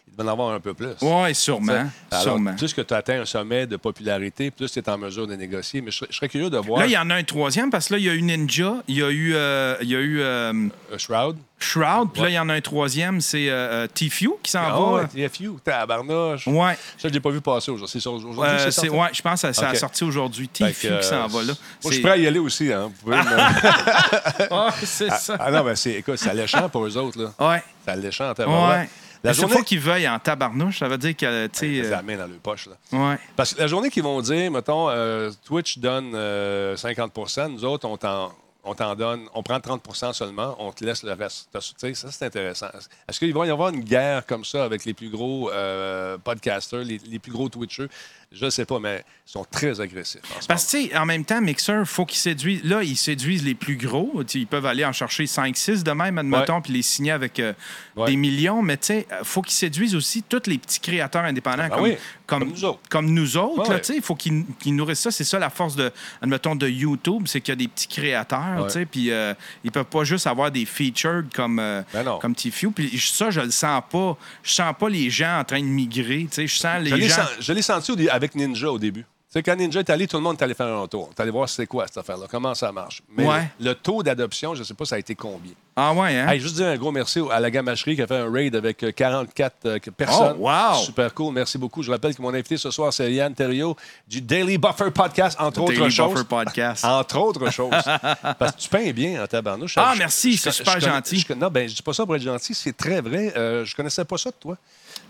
Il 0.08 0.18
devait 0.18 0.28
en 0.30 0.32
avoir 0.34 0.50
un 0.54 0.60
peu 0.60 0.74
plus. 0.74 0.90
Oui, 1.02 1.34
sûrement. 1.36 1.86
Alors, 2.10 2.24
sûrement. 2.24 2.56
plus 2.56 2.74
que 2.74 2.82
tu 2.82 2.94
atteins 2.94 3.22
un 3.22 3.26
sommet 3.26 3.66
de 3.68 3.78
popularité, 3.78 4.50
plus 4.52 4.70
tu 4.72 4.80
es 4.80 4.90
en 4.90 4.98
mesure 4.98 5.28
de 5.28 5.36
négocier. 5.36 5.80
Mais 5.82 5.92
je, 5.92 5.98
serais- 5.98 6.08
je 6.10 6.16
serais 6.18 6.28
curieux 6.28 6.50
de 6.50 6.58
voir 6.58 6.80
Là, 6.82 6.88
il 6.88 6.92
y 6.92 6.98
en 6.98 7.10
a 7.10 7.16
un 7.16 7.24
troisième 7.24 7.70
parce 7.70 7.88
que 7.88 7.94
là, 7.94 8.00
il 8.00 8.06
y 8.06 8.10
a 8.10 8.14
eu 8.14 8.22
Ninja, 8.22 8.76
il 8.88 8.98
y 8.98 9.04
a 9.04 9.10
eu, 9.10 9.34
euh, 9.36 9.76
il 9.82 9.90
y 9.90 9.96
a 9.96 10.00
eu 10.00 10.20
euh, 10.20 10.54
euh, 10.92 10.98
Shroud. 10.98 11.38
Shroud, 11.60 12.10
puis 12.12 12.24
là, 12.24 12.30
il 12.30 12.34
y 12.34 12.40
en 12.40 12.50
a 12.50 12.54
un 12.56 12.62
troisième, 12.62 13.22
c'est 13.22 13.48
euh, 13.48 13.86
euh, 13.86 13.88
Tfue 13.94 14.32
qui 14.42 14.50
s'en 14.52 14.64
Ah 14.66 14.72
va. 14.72 14.92
ouais, 14.94 15.08
TFU, 15.30 15.52
tabarnouche. 15.64 16.48
Ouais. 16.48 16.74
Ça, 16.98 17.08
je 17.08 17.14
l'ai 17.14 17.20
pas 17.20 17.30
vu 17.30 17.40
passer 17.40 17.70
aujourd'hui. 17.70 17.92
C'est 17.94 18.00
sur- 18.00 18.14
aujourd'hui, 18.14 18.42
Euh, 18.44 18.72
c'est 18.72 18.90
ouais, 18.90 19.10
je 19.14 19.22
pense 19.22 19.34
que 19.44 19.48
ça, 19.48 19.54
ça 19.54 19.70
a 19.70 19.76
sorti 19.76 20.04
aujourd'hui. 20.04 20.50
Tfue 20.50 20.64
que, 20.74 21.00
qui 21.02 21.08
s'en 21.08 21.16
euh, 21.26 21.28
va 21.28 21.44
là. 21.44 21.54
Moi, 21.54 21.56
je 21.86 21.90
suis 21.92 22.02
prêt 22.02 22.12
à 22.14 22.18
y 22.18 22.26
aller 22.26 22.40
aussi. 22.40 22.74
Hein. 22.74 22.86
Vous 22.88 23.04
pouvez 23.04 23.18
me- 23.18 23.22
Ah, 24.52 24.74
c'est 24.84 25.12
ça. 25.12 25.38
ah 25.40 25.52
non, 25.52 25.64
mais 25.64 25.76
c'est, 25.76 25.94
écoute, 25.94 26.18
c'est 26.18 26.30
alléchant 26.30 26.68
pour 26.70 26.86
eux 26.86 26.98
autres. 26.98 27.22
Là. 27.22 27.32
Ouais. 27.52 27.64
C'est 27.86 27.92
alléchant 27.92 28.34
en 28.38 28.70
Ouais. 28.70 28.90
La 29.24 29.34
journée... 29.34 29.64
qu'ils 29.64 29.80
veuillent 29.80 30.08
en 30.08 30.20
tabarnouche. 30.20 30.80
Ça 30.80 30.88
veut 30.88 30.98
dire 30.98 31.16
que, 31.16 31.48
tu 31.48 31.78
Ils 31.78 31.84
sais. 31.84 31.90
la 31.90 32.00
euh, 32.00 32.02
main 32.02 32.18
dans 32.18 32.28
leur 32.28 32.40
poche. 32.40 32.68
Là. 32.68 32.76
ouais. 32.98 33.18
Parce 33.36 33.54
que 33.54 33.62
la 33.62 33.68
journée 33.68 33.90
qu'ils 33.90 34.04
vont 34.04 34.22
dire, 34.22 34.52
mettons, 34.52 34.90
euh, 34.90 35.32
Twitch 35.46 35.78
donne 35.78 36.12
euh, 36.16 36.76
50% 36.76 37.52
nous 37.52 37.66
autres, 37.66 37.88
on 37.88 37.98
t'en, 37.98 38.32
on 38.64 38.76
t'en 38.76 38.96
donne, 38.96 39.28
on 39.34 39.44
prend 39.44 39.58
30% 39.58 40.14
seulement, 40.14 40.56
on 40.60 40.72
te 40.72 40.84
laisse 40.84 41.04
le 41.04 41.14
reste. 41.14 41.50
Ça, 41.60 42.12
c'est 42.12 42.26
intéressant. 42.26 42.68
Est-ce 43.08 43.20
qu'il 43.20 43.34
va 43.34 43.46
y 43.46 43.50
avoir 43.50 43.70
une 43.70 43.82
guerre 43.82 44.26
comme 44.26 44.46
ça 44.46 44.64
avec 44.64 44.86
les 44.86 44.94
plus 44.94 45.10
gros 45.10 45.52
euh, 45.52 46.18
podcasters, 46.18 46.84
les, 46.84 47.00
les 47.06 47.20
plus 47.20 47.32
gros 47.32 47.50
Twitchers? 47.50 47.90
Je 48.32 48.46
ne 48.46 48.50
sais 48.50 48.66
pas, 48.66 48.80
mais 48.80 49.04
ils 49.28 49.32
sont 49.32 49.46
très 49.50 49.82
agressifs. 49.82 50.22
Parce 50.48 50.66
que, 50.66 50.72
tu 50.78 50.88
sais, 50.90 50.98
en 50.98 51.06
même 51.06 51.26
temps, 51.26 51.42
Mixer, 51.42 51.84
faut 51.86 52.06
qu'ils 52.06 52.18
séduisent. 52.20 52.64
Là, 52.64 52.82
ils 52.82 52.96
séduisent 52.96 53.44
les 53.44 53.56
plus 53.56 53.76
gros. 53.76 54.24
Ils 54.34 54.48
peuvent 54.48 54.66
aller 54.66 54.86
en 54.86 54.94
chercher 54.94 55.26
5-6 55.26 55.84
de 55.84 55.92
même, 55.92 56.18
admettons, 56.18 56.62
puis 56.62 56.72
les 56.72 56.82
signer 56.82 57.12
avec 57.12 57.40
euh, 57.40 57.52
Ouais. 57.98 58.06
des 58.12 58.16
millions. 58.16 58.62
Mais, 58.62 58.78
tu 58.78 58.86
sais, 58.88 59.08
euh, 59.12 59.24
faut 59.24 59.42
qu'ils 59.42 59.54
séduisent 59.56 59.96
aussi 59.96 60.24
tous 60.24 60.44
les 60.48 60.58
petits 60.58 60.80
créateurs 60.80 61.24
indépendants 61.26 61.64
Ben 61.64 61.70
comme, 61.70 61.84
oui, 61.84 61.98
comme, 62.26 62.40
comme 62.40 62.50
nous 62.52 62.64
autres. 62.66 62.80
comme 62.90 63.06
nous 63.14 63.38
autres, 63.38 63.70
Ouais, 63.70 63.76
là, 63.76 63.82
il 63.94 64.02
faut 64.02 64.16
qu'ils 64.16 64.46
nourrissent 64.76 65.02
ça. 65.02 65.12
C'est 65.12 65.26
ça 65.26 65.38
la 65.38 65.50
force 65.50 65.76
de, 65.76 65.92
admettons, 66.22 66.56
de 66.56 66.70
YouTube, 66.70 67.24
c'est 67.26 67.42
qu'il 67.42 67.52
y 67.52 67.58
a 67.58 67.58
des 67.58 67.68
petits 67.68 67.90
créateurs, 67.90 68.66
Ouais. 68.74 68.86
puis 68.86 69.12
euh, 69.12 69.34
ils 69.66 69.72
peuvent 69.72 69.84
pas 69.84 70.06
juste 70.06 70.26
avoir 70.26 70.52
des 70.52 70.66
featured 70.66 71.26
comme, 71.36 71.60
euh, 71.60 71.82
Ben 71.94 72.04
non. 72.04 72.18
comme 72.20 72.34
Tfue. 72.34 72.72
Puis 72.72 72.98
ça, 72.98 73.30
je 73.30 73.42
le 73.42 73.52
sens 73.52 73.82
pas. 73.92 74.18
Je 74.42 74.54
sens 74.54 74.74
pas 74.80 74.88
les 74.88 75.10
gens 75.10 75.40
en 75.40 75.44
train 75.44 75.60
de 75.60 75.66
migrer. 75.66 76.28
Je 76.34 76.48
sens 76.48 76.82
les 76.82 76.92
Je 76.92 76.96
gens... 77.10 77.16
sen- 77.16 77.28
je 77.42 77.52
l'ai 77.54 77.62
senti 77.62 77.92
au 77.92 77.96
dé- 77.98 78.10
avec 78.22 78.36
Ninja 78.36 78.72
au 78.72 78.78
début. 78.80 79.02
Tu 79.34 79.40
sais, 79.40 79.44
quand 79.44 79.56
Ninja 79.56 79.80
est 79.80 79.90
allé, 79.90 80.08
tout 80.08 80.18
le 80.18 80.24
monde 80.24 80.36
est 80.38 80.44
allé 80.44 80.54
faire 80.54 80.68
un 80.68 80.86
tour. 80.88 81.10
Tu 81.16 81.22
allé 81.22 81.32
voir 81.32 81.48
c'est 81.48 81.66
quoi 81.66 81.88
cette 81.88 81.98
affaire-là, 82.00 82.26
comment 82.30 82.54
ça 82.54 82.70
marche. 82.74 83.02
Mais 83.16 83.26
Ouais. 83.26 83.50
le 83.62 83.74
taux 83.76 84.04
d'adoption, 84.04 84.54
je 84.56 84.60
ne 84.60 84.66
sais 84.66 84.74
pas, 84.74 84.84
ça 84.84 84.96
a 84.96 85.00
été 85.00 85.16
combien. 85.16 85.54
Ah 85.74 85.94
ouais, 85.94 86.20
hein? 86.20 86.28
Hey, 86.28 86.42
juste 86.42 86.56
dire 86.58 86.68
un 86.68 86.76
gros 86.76 86.92
merci 86.92 87.22
à 87.32 87.40
la 87.40 87.50
gamacherie 87.50 87.96
qui 87.96 88.02
a 88.02 88.08
fait 88.08 88.18
un 88.18 88.30
raid 88.30 88.54
avec 88.58 88.84
euh, 88.84 88.92
44 88.92 89.56
euh, 89.68 89.80
personnes. 89.96 90.36
Oh, 90.38 90.50
wow! 90.50 90.84
Super 90.84 91.14
cool, 91.14 91.34
merci 91.34 91.58
beaucoup. 91.58 91.82
Je 91.82 91.90
rappelle 91.92 92.14
que 92.14 92.22
mon 92.22 92.34
invité 92.34 92.58
ce 92.58 92.70
soir, 92.72 92.92
c'est 92.92 93.10
Yann 93.14 93.34
Thériault 93.34 93.78
du 94.06 94.20
Daily 94.20 94.58
Buffer 94.58 94.92
Podcast, 94.92 95.38
entre 95.40 95.62
Daily 95.66 95.80
autres 95.80 95.86
Buffer 95.88 95.96
choses. 95.96 96.24
Podcast. 96.26 96.84
Entre 97.00 97.18
autres 97.18 97.50
choses. 97.52 97.70
Parce 97.72 98.52
que 98.52 98.60
tu 98.60 98.68
peins 98.68 98.92
bien 98.92 99.24
en 99.24 99.28
tabarnouche. 99.28 99.76
Ah, 99.78 99.92
Je- 99.94 100.00
merci, 100.00 100.36
c'est 100.36 100.52
super 100.52 100.78
je 100.78 100.86
gentil. 100.88 101.26
je 101.26 101.34
non, 101.36 101.48
ben, 101.50 101.70
je 101.70 101.74
dis 101.76 101.82
pas 101.82 101.94
ça 101.94 102.06
pour 102.06 102.18
être 102.18 102.22
gentil, 102.22 102.54
c'est 102.54 102.76
très 102.76 103.00
vrai. 103.00 103.32
Euh, 103.38 103.64
je 103.64 103.74
connaissais 103.78 104.04
pas 104.04 104.18
ça 104.18 104.30
de 104.30 104.36
toi. 104.38 104.58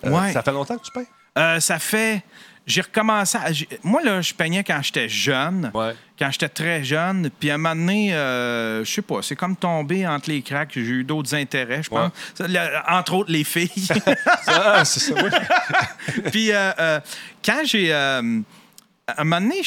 Euh, 0.06 0.12
Ouais. 0.12 0.32
Ça 0.32 0.43
fait 0.43 0.52
longtemps 0.52 0.78
que 0.78 0.84
tu 0.86 0.91
peins? 0.91 1.06
Euh, 1.39 1.60
ça 1.60 1.80
fait. 1.80 2.24
J'ai 2.67 2.82
recommencé. 2.82 3.38
à- 3.38 3.50
Moi, 3.84 4.02
là, 4.04 4.21
je 4.21 4.34
peignais 4.34 4.63
quand 4.63 4.80
j'étais 4.84 5.10
jeune. 5.10 5.71
Ouais. 5.74 5.93
Quand 6.17 6.30
j'étais 6.32 6.47
très 6.50 6.84
jeune. 6.84 7.30
Puis 7.39 7.50
à 7.50 7.56
un 7.56 7.58
moment 7.58 7.76
donné, 7.76 8.13
euh, 8.13 8.86
je 8.86 8.91
sais 8.91 9.02
pas, 9.02 9.21
c'est 9.24 9.36
comme 9.36 9.56
tombé 9.56 10.06
entre 10.08 10.30
les 10.30 10.41
cracks. 10.43 10.69
J'ai 10.76 10.82
eu 10.82 11.04
d'autres 11.04 11.34
intérêts, 11.34 11.82
je 11.82 11.89
pense. 11.89 12.08
Ouais. 12.08 12.12
Ça, 12.36 12.47
le- 12.47 12.93
Entre 12.95 13.13
autres, 13.13 13.32
les 13.32 13.43
filles. 13.43 13.71
Ah, 14.47 14.86
c'est 14.86 15.00
ça, 15.00 15.15
oui. 15.24 16.21
Puis 16.32 16.52
euh, 16.52 16.71
euh, 16.80 17.00
quand 17.43 17.62
j'ai. 17.65 17.91
À 19.17 19.21
un 19.21 19.24
moment 19.24 19.41
donné, 19.41 19.62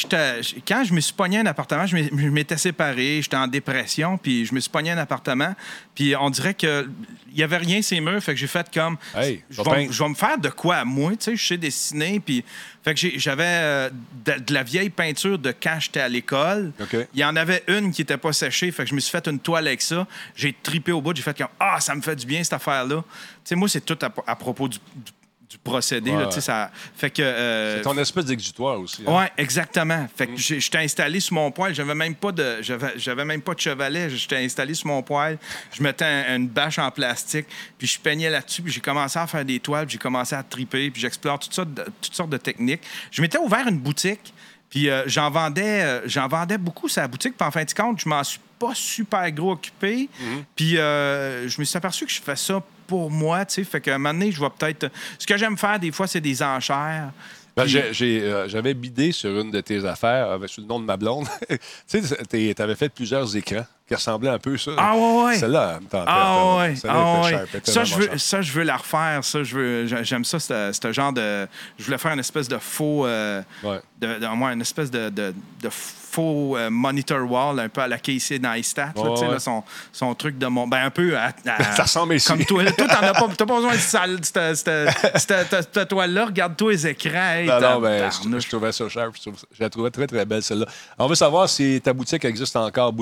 quand 0.67 0.83
je 0.83 0.93
me 0.93 0.99
suis 0.99 1.13
pogné 1.13 1.39
un 1.39 1.45
appartement, 1.45 1.85
je 1.85 1.95
m'étais 1.97 2.57
séparé, 2.57 3.21
j'étais 3.21 3.35
en 3.37 3.47
dépression, 3.47 4.17
puis 4.17 4.45
je 4.45 4.53
me 4.53 4.59
suis 4.59 4.69
pogné 4.69 4.91
un 4.91 4.97
appartement, 4.97 5.55
puis 5.93 6.15
on 6.15 6.29
dirait 6.29 6.53
que 6.53 6.87
il 7.31 7.39
y 7.39 7.43
avait 7.43 7.57
rien 7.57 7.81
ces 7.81 7.99
murs, 7.99 8.23
fait 8.23 8.33
que 8.33 8.39
j'ai 8.39 8.47
fait 8.47 8.65
comme 8.73 8.97
Hey, 9.13 9.43
je 9.49 9.57
va 9.57 9.63
vais, 9.63 9.69
peindre. 9.71 9.91
je 9.91 10.03
vais 10.03 10.09
me 10.09 10.15
faire 10.15 10.37
de 10.37 10.49
quoi 10.49 10.77
à 10.77 10.85
moi, 10.85 11.11
tu 11.11 11.17
sais, 11.19 11.35
je 11.35 11.45
sais 11.47 11.57
dessiner, 11.57 12.19
puis 12.21 12.45
fait 12.83 12.93
que 12.93 13.19
j'avais 13.19 13.43
euh, 13.45 13.89
de, 14.25 14.33
de 14.39 14.53
la 14.53 14.63
vieille 14.63 14.89
peinture 14.89 15.37
de 15.37 15.51
quand 15.51 15.77
j'étais 15.79 15.99
à 15.99 16.07
l'école. 16.07 16.71
Il 17.13 17.19
y 17.19 17.25
en 17.25 17.35
avait 17.35 17.63
une 17.67 17.91
qui 17.91 18.03
était 18.03 18.15
pas 18.17 18.31
séchée, 18.31 18.71
fait 18.71 18.83
que 18.83 18.89
je 18.89 18.95
me 18.95 18.99
suis 19.01 19.11
fait 19.11 19.27
une 19.27 19.39
toile 19.39 19.67
avec 19.67 19.81
ça. 19.81 20.07
J'ai 20.35 20.53
tripé 20.63 20.91
au 20.93 21.01
bout, 21.01 21.13
j'ai 21.15 21.23
fait 21.23 21.37
comme 21.37 21.47
ah 21.59 21.79
ça 21.81 21.93
me 21.95 22.01
fait 22.01 22.15
du 22.15 22.25
bien 22.25 22.41
cette 22.43 22.53
affaire 22.53 22.85
là. 22.85 23.03
Tu 23.03 23.49
sais 23.49 23.55
moi 23.55 23.67
c'est 23.67 23.83
tout 23.85 23.97
à, 24.01 24.09
à 24.27 24.35
propos 24.35 24.67
du, 24.69 24.77
du- 24.95 25.11
du 25.49 25.57
procédé 25.59 26.11
Ouais, 26.11 26.17
là, 26.21 26.25
tu 26.27 26.33
sais 26.35 26.41
ça 26.41 26.71
fait 26.95 27.09
que 27.11 27.21
euh, 27.21 27.77
C'est 27.77 27.83
ton 27.83 27.97
espèce 27.97 28.25
d'exutoire 28.25 28.79
aussi. 28.79 29.03
hein. 29.05 29.11
Ouais, 29.19 29.31
exactement. 29.37 30.07
Fait 30.15 30.25
Mm. 30.27 30.35
que 30.35 30.41
j'ai- 30.41 30.59
j'étais 30.59 30.79
installé 30.79 31.19
sur 31.19 31.33
mon 31.35 31.51
poêle. 31.51 31.75
J'avais 31.75 31.93
même 31.95 32.15
pas 32.15 32.31
de, 32.31 32.61
j'avais, 32.61 32.93
j'avais 32.97 33.25
même 33.25 33.41
pas 33.41 33.53
de 33.53 33.59
chevalet. 33.59 34.09
J'étais 34.09 34.37
installé 34.37 34.73
sur 34.73 34.87
mon 34.87 35.03
poêle. 35.03 35.37
Je 35.71 35.83
mettais 35.83 36.05
un- 36.05 36.37
une 36.37 36.47
bâche 36.47 36.79
en 36.79 36.89
plastique, 36.89 37.45
puis 37.77 37.87
je 37.87 37.99
peignais 37.99 38.29
là-dessus. 38.29 38.61
Puis 38.63 38.73
j'ai 38.73 38.81
commencé 38.81 39.19
à 39.19 39.27
faire 39.27 39.45
des 39.45 39.59
toiles. 39.59 39.87
J'ai 39.89 39.97
commencé 39.99 40.33
à 40.35 40.41
triper. 40.43 40.89
Puis 40.89 41.01
j'explore 41.01 41.37
toutes 41.39 41.53
sortes 41.53 41.73
de, 41.73 41.85
toutes 42.01 42.15
sortes 42.15 42.29
de 42.31 42.37
techniques. 42.37 42.81
Je 43.11 43.21
m'étais 43.21 43.37
ouvert 43.37 43.67
une 43.67 43.79
boutique. 43.79 44.33
Puis 44.69 44.89
euh, 44.89 45.03
j'en 45.05 45.29
vendais, 45.29 45.83
euh, 45.83 46.01
j'en 46.07 46.27
vendais 46.27 46.57
beaucoup 46.57 46.89
sa 46.89 47.07
boutique. 47.07 47.37
Puis 47.37 47.47
en 47.47 47.51
fin 47.51 47.63
de 47.63 47.71
compte, 47.71 47.99
je 48.01 48.09
m'en 48.09 48.23
suis 48.23 48.39
pas 48.57 48.71
super 48.73 49.31
gros 49.31 49.51
occupé. 49.51 50.09
Mm-hmm. 50.19 50.43
Puis 50.55 50.77
euh, 50.79 51.47
je 51.47 51.59
me 51.59 51.65
suis 51.65 51.77
aperçu 51.77 52.05
que 52.05 52.11
je 52.11 52.19
fais 52.21 52.35
ça 52.35 52.61
pour 52.87 53.09
moi, 53.09 53.45
tu 53.45 53.55
sais. 53.55 53.63
Fait 53.63 53.81
qu'à 53.81 53.95
un 53.95 53.97
moment 53.97 54.13
donné, 54.13 54.31
je 54.31 54.39
vais 54.39 54.49
peut-être. 54.57 54.91
Ce 55.17 55.25
que 55.25 55.37
j'aime 55.37 55.57
faire 55.57 55.79
des 55.79 55.91
fois, 55.91 56.07
c'est 56.07 56.21
des 56.21 56.41
enchères. 56.41 57.11
Ben, 57.55 57.65
euh, 57.73 58.47
J'avais 58.49 58.73
bidé 58.73 59.13
sur 59.13 59.39
une 59.39 59.49
de 59.49 59.61
tes 59.61 59.85
affaires 59.85 60.37
sous 60.47 60.61
le 60.61 60.67
nom 60.67 60.79
de 60.79 60.85
ma 60.85 60.97
blonde. 60.97 61.25
tu 61.49 62.01
sais, 62.01 62.53
tu 62.55 62.61
avais 62.61 62.75
fait 62.75 62.89
plusieurs 62.89 63.35
écrans 63.35 63.65
qui 63.87 63.93
ressemblaient 63.93 64.31
un 64.31 64.39
peu 64.39 64.57
ça. 64.57 64.71
Ah, 64.77 64.95
ouais, 64.95 65.23
ouais. 65.25 65.37
Celle-là, 65.37 65.79
Ah 66.07 66.55
ouais, 66.57 66.73
ah 66.87 67.21
ouais. 67.21 67.35
Ça, 67.63 67.83
je 67.83 67.95
veux, 67.95 68.17
ça, 68.17 68.41
je 68.41 68.51
veux 68.51 68.63
la 68.63 68.77
refaire. 68.77 69.19
Ça, 69.23 69.43
je 69.43 69.55
veux, 69.55 69.85
j'aime 70.03 70.25
ça, 70.25 70.39
ce 70.39 70.71
ce 70.71 70.91
genre 70.91 71.13
de. 71.13 71.47
Je 71.77 71.85
voulais 71.85 71.97
faire 71.99 72.13
une 72.13 72.19
espèce 72.19 72.47
de 72.47 72.57
faux. 72.57 73.05
euh, 73.05 73.41
Ouais. 73.63 73.79
de, 74.01 74.07
de- 74.19 74.25
ouais, 74.43 74.53
une 74.53 74.61
espèce 74.61 74.89
de, 74.89 75.09
de, 75.09 75.33
de 75.61 75.69
faux 75.69 76.55
euh, 76.57 76.69
monitor 76.69 77.29
wall, 77.29 77.59
un 77.59 77.67
peu 77.69 77.81
à 77.81 77.87
la 77.87 77.97
Casey 77.97 78.39
Neistat. 78.39 78.91
là, 78.95 79.01
Ouais, 79.01 79.27
là, 79.31 79.39
son, 79.39 79.63
son 79.91 80.15
truc 80.15 80.37
de 80.37 80.47
mon. 80.47 80.67
Ben, 80.67 80.85
un 80.85 80.89
peu. 80.89 81.15
à- 81.17 81.33
à- 81.45 81.73
Ça 81.75 81.83
ressemble 81.83 82.15
ici. 82.15 82.27
Comme 82.27 82.43
toi. 82.45 82.63
Toi, 82.71 82.87
t'en 82.87 83.01
as 83.05 83.13
pas, 83.13 83.27
t'as 83.37 83.45
pas 83.45 83.55
besoin 83.55 83.73
de 83.73 83.77
salle- 83.77 84.19
cette- 85.15 85.87
toile-là. 85.89 86.25
Regarde-toi 86.25 86.71
les 86.71 86.87
écrans. 86.87 87.31
Hey, 87.35 87.47
Non, 87.47 87.59
non, 87.59 87.79
ben, 87.81 88.09
je, 88.11 88.39
je 88.39 88.49
trouvais 88.49 88.71
ça 88.71 88.87
sharp. 88.89 89.15
Je, 89.15 89.21
trouve- 89.21 89.35
je 89.51 89.61
la 89.63 89.69
trouvais 89.69 89.91
très, 89.91 90.07
très 90.07 90.25
belle, 90.25 90.41
celle-là. 90.41 90.65
On 90.97 91.07
veut 91.07 91.15
savoir 91.15 91.47
si 91.49 91.79
ta 91.83 91.93
boutique 91.93 92.25
existe 92.25 92.55
encore. 92.55 92.93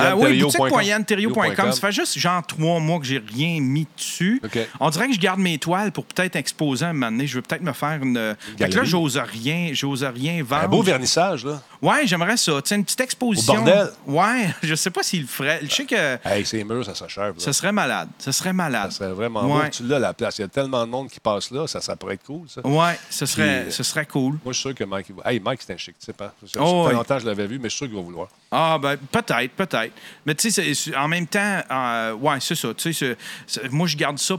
Ah 0.00 0.16
oui, 0.16 0.23
Boutique.yanterio.com. 0.32 1.72
Ça 1.72 1.80
fait 1.80 1.92
juste 1.92 2.18
genre 2.18 2.44
trois 2.46 2.80
mois 2.80 2.98
que 2.98 3.06
j'ai 3.06 3.18
rien 3.34 3.60
mis 3.60 3.86
dessus. 3.96 4.40
On 4.80 4.90
dirait 4.90 5.08
que 5.08 5.14
je 5.14 5.20
garde 5.20 5.40
mes 5.40 5.58
toiles 5.58 5.92
pour 5.92 6.04
peut-être 6.06 6.36
exposer 6.36 6.84
un 6.86 6.92
moment 6.92 7.10
donné. 7.10 7.26
Je 7.26 7.36
veux 7.36 7.42
peut-être 7.42 7.62
me 7.62 7.72
faire 7.72 7.98
une. 8.02 8.36
Fait 8.58 8.68
que 8.68 8.76
là, 8.76 8.84
j'ose 8.84 9.16
rien, 9.18 9.70
j'ose 9.72 10.04
rien 10.04 10.42
vendre. 10.42 10.64
Un 10.64 10.68
beau 10.68 10.82
vernissage, 10.82 11.44
là. 11.44 11.60
Ouais, 11.82 12.06
j'aimerais 12.06 12.36
ça. 12.38 12.52
Tu 12.62 12.68
sais, 12.70 12.74
une 12.76 12.84
petite 12.84 13.00
exposition. 13.00 13.52
Au 13.52 13.56
bordel. 13.56 13.88
Ouais, 14.06 14.48
je 14.62 14.74
sais 14.74 14.90
pas 14.90 15.02
s'il 15.02 15.22
le 15.22 15.26
ferait. 15.26 15.60
Je 15.62 15.68
sais 15.70 15.84
que 15.84 16.18
Hey, 16.24 16.44
ces 16.46 16.64
murs, 16.64 16.84
ça 16.84 16.92
là. 16.92 17.32
ce 17.36 17.52
serait 17.52 17.72
malade. 17.72 18.08
Ce 18.18 18.32
serait 18.32 18.52
malade. 18.54 18.90
Ça 18.90 18.98
serait 18.98 19.12
vraiment 19.12 19.42
Ouais. 19.44 19.64
beau. 19.64 19.68
Tu 19.70 19.82
l'as, 19.86 19.98
la 19.98 20.14
place. 20.14 20.38
Il 20.38 20.42
y 20.42 20.44
a 20.44 20.48
tellement 20.48 20.86
de 20.86 20.90
monde 20.90 21.08
qui 21.10 21.20
passe 21.20 21.50
là. 21.50 21.66
Ça, 21.66 21.80
ça 21.82 21.94
pourrait 21.96 22.14
être 22.14 22.24
cool, 22.24 22.48
ça. 22.48 22.66
Ouais, 22.66 22.98
ce 23.10 23.26
serait, 23.26 23.64
Puis, 23.64 23.72
ce 23.72 23.82
serait 23.82 24.06
cool. 24.06 24.38
Moi, 24.44 24.52
je 24.52 24.58
suis 24.58 24.62
sûr 24.70 24.74
que 24.74 24.84
Mike... 24.84 25.08
Hey, 25.24 25.40
Mike, 25.40 25.60
c'est 25.66 25.74
un 25.74 25.76
chic 25.76 25.98
type. 25.98 26.20
Hein? 26.22 26.30
Ça 26.46 26.46
fait 26.54 26.58
Oh, 26.66 26.86
oui. 26.88 26.94
longtemps 26.94 27.16
que 27.16 27.22
je 27.22 27.26
l'avais 27.26 27.46
vu, 27.46 27.58
mais 27.58 27.64
je 27.68 27.76
suis 27.76 27.78
sûr 27.78 27.86
qu'il 27.88 27.96
va 27.96 28.02
vouloir. 28.02 28.28
Ah, 28.50 28.78
ben, 28.80 28.96
peut-être, 28.96 29.50
peut-être. 29.52 29.92
Mais 30.26 30.34
tu 30.34 30.50
sais, 30.50 30.96
en 30.96 31.08
même 31.08 31.26
temps, 31.26 31.60
euh, 31.70 32.12
ouais, 32.14 32.36
c'est 32.40 32.54
ça. 32.54 32.72
Tu 32.74 32.92
sais, 32.92 33.16
moi, 33.70 33.86
je 33.86 33.96
garde 33.96 34.18
ça 34.18 34.36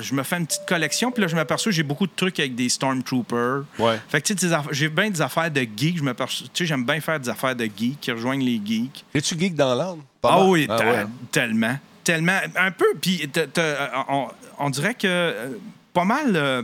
je 0.00 0.14
me 0.14 0.22
fais 0.22 0.38
une 0.38 0.46
petite 0.46 0.64
collection, 0.66 1.10
puis 1.10 1.20
là, 1.20 1.28
je 1.28 1.36
m'aperçois 1.36 1.70
que 1.70 1.76
j'ai 1.76 1.82
beaucoup 1.82 2.06
de 2.06 2.12
trucs 2.16 2.40
avec 2.40 2.54
des 2.54 2.70
Stormtroopers. 2.70 3.64
Ouais. 3.78 4.00
Fait 4.08 4.22
que, 4.22 4.32
tu 4.32 4.48
sais, 4.48 4.56
j'ai 4.70 4.88
bien 4.88 5.10
des 5.10 5.20
affaires 5.20 5.50
de 5.50 5.60
geeks. 5.76 5.98
Je 5.98 6.02
m'aperçois- 6.02 6.46
tu 6.52 6.64
sais, 6.64 6.66
j'aime 6.68 6.86
bien 6.86 6.98
faire 7.00 7.20
des 7.20 7.28
affaires 7.28 7.54
de 7.54 7.64
geeks 7.64 8.00
qui 8.00 8.10
rejoignent 8.10 8.42
les 8.42 8.58
geeks. 8.64 9.04
Es-tu 9.14 9.38
geek 9.38 9.54
dans 9.54 9.74
l'âme? 9.74 10.00
Ah 10.22 10.44
oui, 10.46 10.66
Ah 10.70 10.78
ouais. 10.78 11.04
tellement. 11.30 11.78
Tellement. 12.02 12.38
Un 12.56 12.70
peu, 12.70 12.86
puis 13.00 13.28
on, 14.08 14.28
on 14.58 14.70
dirait 14.70 14.94
que 14.94 15.06
euh, 15.06 15.48
pas 15.92 16.04
mal. 16.06 16.34
euh, 16.34 16.62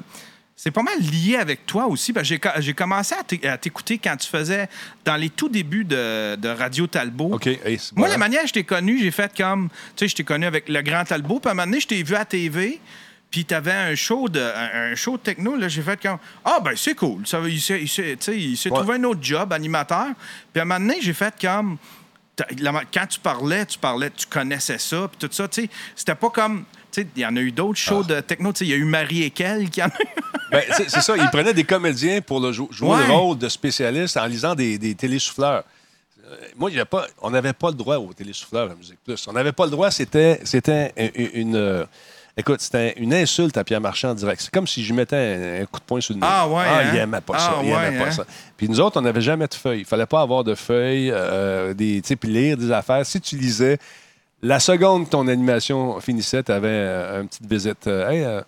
c'est 0.58 0.70
pas 0.70 0.82
mal 0.82 0.98
lié 0.98 1.36
avec 1.36 1.66
toi 1.66 1.86
aussi. 1.86 2.12
parce 2.14 2.24
que 2.24 2.28
j'ai 2.34 2.38
co- 2.40 2.48
j'ai 2.60 2.72
commencé 2.72 3.14
à 3.14 3.22
t'é- 3.22 3.46
à 3.46 3.58
t'écouter 3.58 3.98
quand 3.98 4.16
tu 4.16 4.26
faisais 4.26 4.68
dans 5.04 5.16
les 5.16 5.28
tout 5.28 5.50
débuts 5.50 5.84
de, 5.84 6.34
de 6.36 6.48
Radio 6.48 6.86
Talbot. 6.86 7.38
Hey, 7.44 7.78
Moi, 7.94 8.08
la 8.08 8.16
manière 8.16 8.40
que 8.42 8.48
je 8.48 8.52
t'ai 8.54 8.64
connu, 8.64 8.98
j'ai 8.98 9.10
fait 9.10 9.30
comme. 9.36 9.68
Tu 9.68 9.74
sais, 10.04 10.08
je 10.08 10.16
t'ai 10.16 10.24
connu 10.24 10.46
avec 10.46 10.68
le 10.70 10.80
Grand 10.80 11.04
Talbot, 11.04 11.40
puis 11.40 11.48
à 11.48 11.52
un 11.52 11.54
moment 11.54 11.66
donné, 11.66 11.80
je 11.80 11.86
t'ai 11.86 12.02
vu 12.02 12.14
à 12.14 12.24
TV, 12.24 12.80
puis 13.30 13.44
t'avais 13.44 13.72
un 13.72 13.94
show 13.94 14.30
de, 14.30 14.40
un, 14.40 14.92
un 14.92 14.94
show 14.94 15.18
de 15.18 15.22
techno, 15.22 15.56
là, 15.56 15.68
j'ai 15.68 15.82
fait 15.82 16.00
comme. 16.00 16.18
Ah, 16.42 16.58
ben, 16.64 16.72
c'est 16.74 16.94
cool. 16.94 17.26
Ça, 17.26 17.38
il 17.46 17.60
s'est, 17.60 17.82
il 17.82 18.58
Ouais. 18.64 18.70
trouvé 18.70 18.94
un 18.94 19.04
autre 19.04 19.22
job, 19.22 19.52
animateur. 19.52 20.06
Puis 20.54 20.60
à 20.60 20.62
un 20.62 20.64
moment 20.64 20.80
donné, 20.80 21.00
j'ai 21.02 21.12
fait 21.12 21.34
comme. 21.38 21.76
Quand 22.92 23.06
tu 23.08 23.18
parlais, 23.20 23.64
tu 23.66 23.78
parlais, 23.78 24.10
tu 24.10 24.26
connaissais 24.26 24.78
ça, 24.78 25.08
puis 25.08 25.26
tout 25.28 25.34
ça, 25.34 25.48
tu 25.48 25.62
sais, 25.62 25.70
c'était 25.94 26.14
pas 26.14 26.30
comme. 26.30 26.64
Il 27.16 27.22
y 27.22 27.26
en 27.26 27.36
a 27.36 27.40
eu 27.40 27.52
d'autres 27.52 27.78
shows 27.78 28.02
Ah. 28.08 28.14
de 28.14 28.20
techno. 28.20 28.52
Il 28.60 28.68
y 28.68 28.72
a 28.72 28.76
eu 28.76 28.84
Marie 28.84 29.22
Ekel 29.24 29.68
qui 29.70 29.82
en 29.82 29.86
a 29.86 30.02
eu. 30.02 30.20
Ben, 30.50 30.62
c'est 30.70 30.88
ça. 31.00 31.16
Il 31.16 31.28
prenait 31.30 31.52
des 31.54 31.64
comédiens 31.64 32.20
pour 32.20 32.40
le 32.40 32.52
jou- 32.52 32.68
jouer 32.70 32.90
Ouais. 32.90 33.06
le 33.06 33.12
rôle 33.12 33.38
de 33.38 33.48
spécialiste 33.48 34.16
en 34.16 34.26
lisant 34.26 34.54
des, 34.54 34.78
des 34.78 34.94
télésouffleurs. 34.94 35.64
Euh, 36.24 36.34
Moi, 36.56 36.70
y 36.70 36.78
a 36.80 36.86
pas, 36.86 37.06
on 37.20 37.30
n'avait 37.30 37.52
pas 37.52 37.68
le 37.68 37.74
droit 37.74 37.96
aux 37.96 38.12
télésouffleurs 38.12 38.70
à 38.70 38.74
Musique 38.74 38.98
Plus. 39.04 39.26
On 39.28 39.32
n'avait 39.32 39.52
pas 39.52 39.64
le 39.64 39.70
droit. 39.70 39.90
C'était, 39.90 40.40
c'était 40.44 40.92
une, 40.96 41.30
une, 41.34 41.56
euh, 41.56 41.84
écoute, 42.36 42.60
c'était 42.60 42.94
une 42.98 43.12
insulte 43.14 43.56
à 43.56 43.64
Pierre 43.64 43.80
Marchand 43.80 44.10
en 44.10 44.14
direct. 44.14 44.40
C'est 44.40 44.52
comme 44.52 44.66
si 44.66 44.84
je 44.84 44.92
mettais 44.94 45.16
un, 45.16 45.62
un 45.62 45.66
coup 45.66 45.80
de 45.80 45.84
poing 45.84 46.00
sur 46.00 46.14
le 46.14 46.20
nez. 46.20 46.26
Ah 46.28 46.48
ouais, 46.48 46.62
hein? 46.64 46.90
il 46.92 46.98
aimait 46.98 47.20
pas 47.20 47.38
ça. 47.38 47.54
Ah 47.56 47.60
il 47.62 47.68
aimait 47.70 47.76
ouais, 47.90 47.98
pas 47.98 48.06
hein? 48.08 48.10
ça. 48.12 48.24
Puis 48.56 48.68
nous 48.68 48.80
autres, 48.80 48.98
on 48.98 49.02
n'avait 49.02 49.20
jamais 49.20 49.46
de 49.48 49.54
feuilles. 49.54 49.80
Il 49.80 49.84
fallait 49.84 50.06
pas 50.06 50.20
avoir 50.20 50.42
de 50.44 50.54
feuilles, 50.54 51.10
euh, 51.12 51.74
des, 51.74 52.00
tu 52.02 52.08
sais, 52.08 52.16
puis 52.16 52.28
lire 52.30 52.56
des 52.56 52.70
affaires. 52.72 53.04
Si 53.04 53.20
tu 53.20 53.36
lisais, 53.36 53.78
la 54.42 54.60
seconde 54.60 55.06
que 55.06 55.10
ton 55.10 55.26
animation 55.28 56.00
finissait, 56.00 56.42
tu 56.42 56.52
avais 56.52 56.86
une 57.20 57.28
petite 57.28 57.46
visite. 57.50 57.86
Euh, 57.86 58.08
hey, 58.10 58.22
euh, 58.24 58.40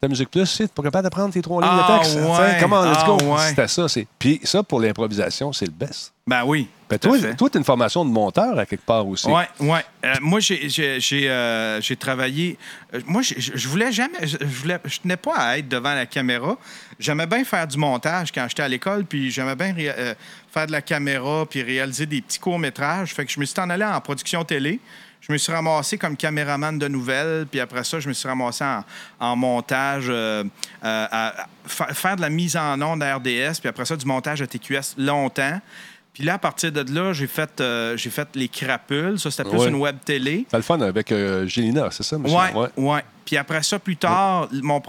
ta 0.00 0.06
musique 0.06 0.30
plus, 0.30 0.56
tu 0.56 0.68
pas 0.68 0.82
capable 0.84 1.04
de 1.06 1.10
prendre 1.10 1.32
tes 1.34 1.42
trois 1.42 1.60
lignes 1.60 1.70
Ah, 1.72 1.92
de 1.92 1.98
texte. 1.98 2.16
ouais. 2.16 2.22
Tiens, 2.36 2.56
Comment, 2.60 2.84
let's 2.84 2.98
Ah, 3.02 3.06
go. 3.06 3.16
ouais. 3.34 3.48
C'était 3.48 3.66
ça. 3.66 3.88
c'est- 3.88 4.06
Puis 4.18 4.40
ça, 4.44 4.62
pour 4.62 4.80
l'improvisation, 4.80 5.52
c'est 5.52 5.64
le 5.66 5.72
best. 5.72 6.12
Ben 6.24 6.44
oui. 6.46 6.68
Ben, 6.88 6.98
toi, 7.00 7.18
tu 7.18 7.26
as 7.26 7.58
une 7.58 7.64
formation 7.64 8.04
de 8.04 8.10
monteur 8.10 8.56
à 8.58 8.64
quelque 8.64 8.84
part 8.86 9.06
aussi. 9.06 9.26
Oui, 9.28 9.42
oui. 9.60 9.78
moi, 10.20 10.40
j'ai- 10.40 10.68
j'ai 10.70 11.00
j'ai, 11.00 11.28
euh, 11.28 11.80
j'ai 11.82 11.96
travaillé. 11.96 12.56
euh, 12.94 13.00
moi, 13.06 13.22
je 13.22 13.68
voulais 13.68 13.90
jamais. 13.92 14.24
Je, 14.26 14.36
voulais, 14.44 14.78
je 14.84 15.00
tenais 15.00 15.16
pas 15.16 15.34
à 15.36 15.58
être 15.58 15.68
devant 15.68 15.92
la 15.94 16.06
caméra. 16.06 16.56
J'aimais 17.00 17.26
bien 17.26 17.44
faire 17.44 17.66
du 17.66 17.76
montage 17.76 18.30
quand 18.32 18.46
j'étais 18.48 18.62
à 18.62 18.68
l'école, 18.68 19.04
puis 19.04 19.30
j'aimais 19.32 19.56
bien 19.56 19.74
ré- 19.74 19.90
euh, 19.98 20.14
faire 20.50 20.66
de 20.68 20.72
la 20.72 20.80
caméra, 20.80 21.44
puis 21.44 21.62
réaliser 21.62 22.06
des 22.06 22.22
petits 22.22 22.38
courts-métrages. 22.38 23.12
Fait 23.14 23.26
que 23.26 23.32
je 23.32 23.40
me 23.40 23.44
suis 23.44 23.58
en 23.60 23.68
allé 23.68 23.84
en 23.84 24.00
production 24.00 24.44
télé. 24.44 24.80
Je 25.28 25.34
me 25.34 25.38
suis 25.38 25.52
ramassé 25.52 25.98
comme 25.98 26.16
caméraman 26.16 26.78
de 26.78 26.88
nouvelles, 26.88 27.46
puis 27.50 27.60
après 27.60 27.84
ça, 27.84 28.00
je 28.00 28.08
me 28.08 28.14
suis 28.14 28.26
ramassé 28.26 28.64
en, 29.20 29.36
montage, 29.36 30.06
euh, 30.08 30.42
euh, 30.42 31.06
à, 31.10 31.42
à 31.42 31.46
fa- 31.66 31.92
faire 31.92 32.16
de 32.16 32.22
la 32.22 32.30
mise 32.30 32.56
en 32.56 32.80
onde 32.80 33.02
à 33.02 33.14
RDS, 33.16 33.60
puis 33.60 33.68
après 33.68 33.84
ça, 33.84 33.94
du 33.94 34.06
montage 34.06 34.40
à 34.40 34.46
TQS 34.46 34.94
longtemps. 34.96 35.60
Puis 36.18 36.26
là, 36.26 36.34
à 36.34 36.38
partir 36.38 36.72
de 36.72 36.84
là, 36.92 37.12
j'ai 37.12 37.28
fait, 37.28 37.60
euh, 37.60 37.96
j'ai 37.96 38.10
fait 38.10 38.26
les 38.34 38.48
crapules. 38.48 39.20
Ça, 39.20 39.30
c'était 39.30 39.48
plus 39.48 39.56
Ouais. 39.60 39.68
une 39.68 39.76
web 39.76 39.98
télé. 40.04 40.46
T'as 40.50 40.56
le 40.56 40.64
fun 40.64 40.80
avec 40.80 41.12
euh, 41.12 41.46
Gélina, 41.46 41.90
c'est 41.92 42.02
ça, 42.02 42.18
monsieur? 42.18 42.36
Ouais, 42.36 42.68
ouais. 42.76 43.00
Puis 43.24 43.36
après 43.36 43.62
ça, 43.62 43.78
plus 43.78 43.96
tard, 43.96 44.48
mon 44.50 44.82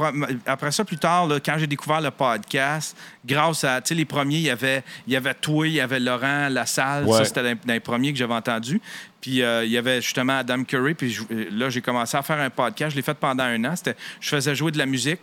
après 0.48 0.72
ça, 0.72 0.84
plus 0.84 0.98
tard, 0.98 1.28
là, 1.28 1.40
quand 1.40 1.56
j'ai 1.60 1.68
découvert 1.68 2.02
le 2.02 2.10
podcast, 2.10 2.98
grâce 3.24 3.64
à, 3.64 3.80
tu 3.80 3.90
sais, 3.90 3.94
les 3.96 4.06
premiers, 4.06 4.38
il 4.38 4.42
y 4.42 4.50
avait, 4.50 4.84
il 5.06 5.14
y 5.14 5.16
avait 5.16 5.36
toi, 5.36 5.68
il 5.68 5.74
y 5.74 5.80
avait 5.82 6.00
Laurent 6.00 6.50
Lassalle. 6.50 7.08
Ça, 7.12 7.26
c'était 7.26 7.44
dans, 7.44 7.74
les 7.74 7.80
premiers 7.80 8.12
que 8.12 8.18
j'avais 8.18 8.34
entendus. 8.34 8.82
Puis 9.22 9.44
euh, 9.44 9.64
il 9.66 9.72
y 9.72 9.78
avait 9.78 10.02
justement 10.02 10.40
Adam 10.40 10.64
Curry. 10.64 10.96
Puis 10.96 11.12
je- 11.12 11.24
là, 11.52 11.70
j'ai 11.70 11.82
commencé 11.82 12.18
à 12.18 12.24
faire 12.24 12.40
un 12.40 12.50
podcast. 12.50 12.90
Je 12.92 12.96
l'ai 12.96 13.04
fait 13.04 13.14
pendant 13.14 13.44
un 13.44 13.64
an. 13.66 13.76
C'était, 13.76 13.96
je 14.20 14.30
faisais 14.30 14.56
jouer 14.56 14.72
de 14.72 14.80
la 14.80 14.88
musique. 14.88 15.20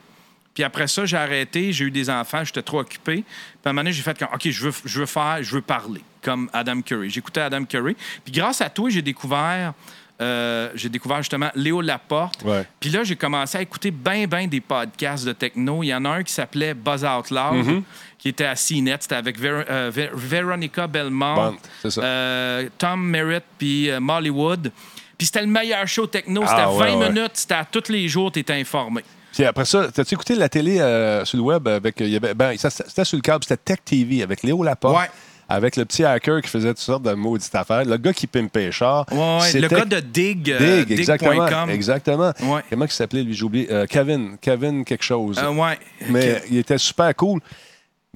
Puis 0.56 0.64
après 0.64 0.86
ça, 0.88 1.04
j'ai 1.04 1.18
arrêté, 1.18 1.70
j'ai 1.70 1.84
eu 1.84 1.90
des 1.90 2.08
enfants, 2.08 2.42
j'étais 2.42 2.62
trop 2.62 2.80
occupé. 2.80 3.16
Puis 3.16 3.24
à 3.64 3.68
un 3.68 3.72
moment 3.74 3.82
donné, 3.82 3.92
j'ai 3.92 4.00
fait 4.02 4.18
comme, 4.18 4.28
OK, 4.32 4.48
je 4.48 4.64
veux, 4.64 4.72
je 4.86 5.00
veux 5.00 5.06
faire, 5.06 5.38
je 5.42 5.54
veux 5.54 5.60
parler, 5.60 6.00
comme 6.22 6.48
Adam 6.50 6.80
Curry. 6.80 7.10
J'écoutais 7.10 7.42
Adam 7.42 7.62
Curry. 7.66 7.94
Puis 8.24 8.32
grâce 8.32 8.62
à 8.62 8.70
toi, 8.70 8.88
j'ai 8.88 9.02
découvert, 9.02 9.74
euh, 10.18 10.70
j'ai 10.74 10.88
découvert 10.88 11.18
justement 11.18 11.50
Léo 11.54 11.82
Laporte. 11.82 12.42
Ouais. 12.42 12.64
Puis 12.80 12.88
là, 12.88 13.04
j'ai 13.04 13.16
commencé 13.16 13.58
à 13.58 13.60
écouter 13.60 13.90
bien, 13.90 14.26
bien 14.26 14.46
des 14.46 14.62
podcasts 14.62 15.26
de 15.26 15.32
techno. 15.34 15.82
Il 15.82 15.88
y 15.88 15.94
en 15.94 16.06
a 16.06 16.08
un 16.08 16.22
qui 16.22 16.32
s'appelait 16.32 16.72
Buzz 16.72 17.04
Out 17.04 17.30
Loud, 17.30 17.66
Mm-hmm. 17.66 17.82
qui 18.18 18.28
était 18.30 18.46
à 18.46 18.54
CNET. 18.56 18.96
C'était 19.00 19.14
avec 19.16 19.38
Ver- 19.38 19.66
euh, 19.68 19.90
Ver- 19.92 20.12
Veronica 20.14 20.86
Belmont, 20.86 21.54
euh, 21.98 22.68
Tom 22.78 23.06
Merritt, 23.06 23.44
puis 23.58 23.90
euh, 23.90 24.00
Molly 24.00 24.30
Wood. 24.30 24.72
Puis 25.18 25.26
c'était 25.26 25.42
le 25.42 25.48
meilleur 25.48 25.86
show 25.86 26.06
techno. 26.06 26.42
C'était 26.46 26.62
Ah, 26.62 26.72
ouais, 26.72 26.92
20 26.92 26.98
ouais. 26.98 27.08
minutes. 27.10 27.30
C'était 27.34 27.54
à 27.54 27.64
tous 27.66 27.90
les 27.92 28.08
jours, 28.08 28.32
tu 28.32 28.38
étais 28.38 28.54
informé. 28.54 29.02
Puis 29.36 29.44
après 29.44 29.66
ça, 29.66 29.88
t'as-tu 29.92 30.14
écouté 30.14 30.34
la 30.34 30.48
télé 30.48 30.80
euh, 30.80 31.22
sur 31.26 31.36
le 31.36 31.42
web 31.44 31.68
avec. 31.68 31.96
il 32.00 32.08
y 32.08 32.16
avait- 32.16 32.32
ben, 32.32 32.56
ça, 32.56 32.70
c'était 32.70 33.04
sur 33.04 33.16
le 33.18 33.22
câble, 33.22 33.44
c'était 33.44 33.62
Tech 33.62 33.78
TV 33.84 34.22
avec 34.22 34.42
Léo 34.42 34.62
Laporte. 34.62 34.96
Ouais. 34.98 35.10
Avec 35.48 35.76
le 35.76 35.84
petit 35.84 36.02
hacker 36.02 36.40
qui 36.42 36.48
faisait 36.48 36.70
toutes 36.70 36.78
sortes 36.78 37.04
de 37.04 37.12
maudites 37.12 37.54
affaires. 37.54 37.84
Le 37.84 37.96
gars 37.98 38.12
qui 38.12 38.26
pimpait 38.26 38.72
char. 38.72 39.06
Ouais, 39.12 39.38
ouais, 39.52 39.60
le 39.60 39.68
gars 39.68 39.84
de 39.84 40.00
Dig, 40.00 40.50
euh, 40.50 40.84
Dig, 40.84 40.98
exactement. 40.98 41.46
Dig.com. 41.46 41.70
Exactement. 41.70 42.32
Ouais. 42.42 42.62
Comment 42.68 42.84
il 42.86 42.90
s'appelait, 42.90 43.22
lui, 43.22 43.32
j'ai 43.34 43.44
oublié. 43.44 43.68
Euh, 43.70 43.86
Kevin. 43.88 44.36
Kevin 44.40 44.84
quelque 44.84 45.04
chose. 45.04 45.38
Euh, 45.38 45.52
ouais. 45.52 45.78
Mais 46.08 46.42
il 46.50 46.56
était 46.58 46.78
super 46.78 47.14
cool. 47.14 47.40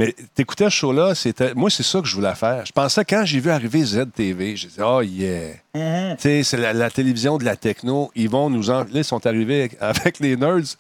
Mais 0.00 0.14
t'écoutais 0.34 0.64
ce 0.64 0.70
show-là, 0.70 1.14
c'était. 1.14 1.52
Moi, 1.54 1.68
c'est 1.68 1.82
ça 1.82 2.00
que 2.00 2.06
je 2.08 2.14
voulais 2.14 2.34
faire. 2.34 2.64
Je 2.64 2.72
pensais, 2.72 3.04
quand 3.04 3.22
j'ai 3.26 3.38
vu 3.38 3.50
arriver 3.50 3.84
ZTV, 3.84 4.56
j'ai 4.56 4.68
dit, 4.68 4.80
oh 4.82 5.02
yeah. 5.02 5.52
Tu 5.74 6.22
sais, 6.22 6.42
c'est 6.42 6.56
la, 6.56 6.72
la 6.72 6.88
télévision 6.90 7.36
de 7.36 7.44
la 7.44 7.54
techno. 7.54 8.10
Ils 8.14 8.30
vont 8.30 8.48
nous 8.48 8.70
en. 8.70 8.80
Là, 8.80 8.86
ils 8.94 9.04
sont 9.04 9.24
arrivés 9.26 9.70
avec, 9.78 10.18
les 10.20 10.36
nerds. 10.38 10.74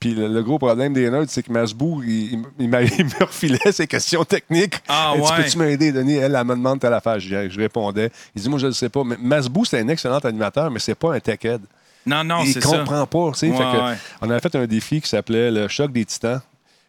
Puis 0.00 0.12
le, 0.14 0.26
le 0.26 0.42
gros 0.42 0.58
problème 0.58 0.92
des 0.92 1.08
nerds, 1.08 1.26
c'est 1.28 1.44
que 1.44 1.52
Masbou, 1.52 2.02
il, 2.02 2.32
il, 2.32 2.44
il 2.58 2.64
il 2.98 3.04
me 3.04 3.24
refilait 3.24 3.70
ses 3.72 3.86
questions 3.86 4.24
techniques. 4.24 4.74
Ah, 4.88 5.12
Il 5.14 5.22
dit, 5.22 5.28
ouais. 5.30 5.36
Peux-tu 5.36 5.58
m'aider, 5.58 5.92
Denis? 5.92 6.16
Elle, 6.16 6.34
elle 6.34 6.44
me 6.44 6.54
demande 6.56 6.80
telle 6.80 6.94
affaire. 6.94 7.20
Je, 7.20 7.48
je 7.48 7.60
répondais. 7.60 8.10
Il 8.34 8.42
dit, 8.42 8.48
moi, 8.48 8.58
je 8.58 8.66
ne 8.66 8.72
sais 8.72 8.88
pas. 8.88 9.04
Mais 9.04 9.16
Masbou, 9.20 9.64
c'est 9.64 9.78
un 9.78 9.86
excellent 9.88 10.18
animateur, 10.18 10.68
mais 10.72 10.80
c'est 10.80 10.96
pas 10.96 11.14
un 11.14 11.20
tech-head 11.20 11.60
Non, 12.04 12.24
non, 12.24 12.42
il 12.44 12.52
c'est 12.52 12.60
ça. 12.60 12.78
comprend 12.78 13.06
pas. 13.06 13.30
tu 13.34 13.38
sais. 13.38 13.50
Ouais, 13.50 13.56
Fait 13.56 13.62
que 13.62 13.84
ouais. 13.90 13.96
On 14.20 14.30
avait 14.30 14.40
fait 14.40 14.56
un 14.56 14.66
défi 14.66 15.00
qui 15.00 15.08
s'appelait 15.08 15.52
le 15.52 15.68
choc 15.68 15.92
des 15.92 16.04
titans. 16.04 16.40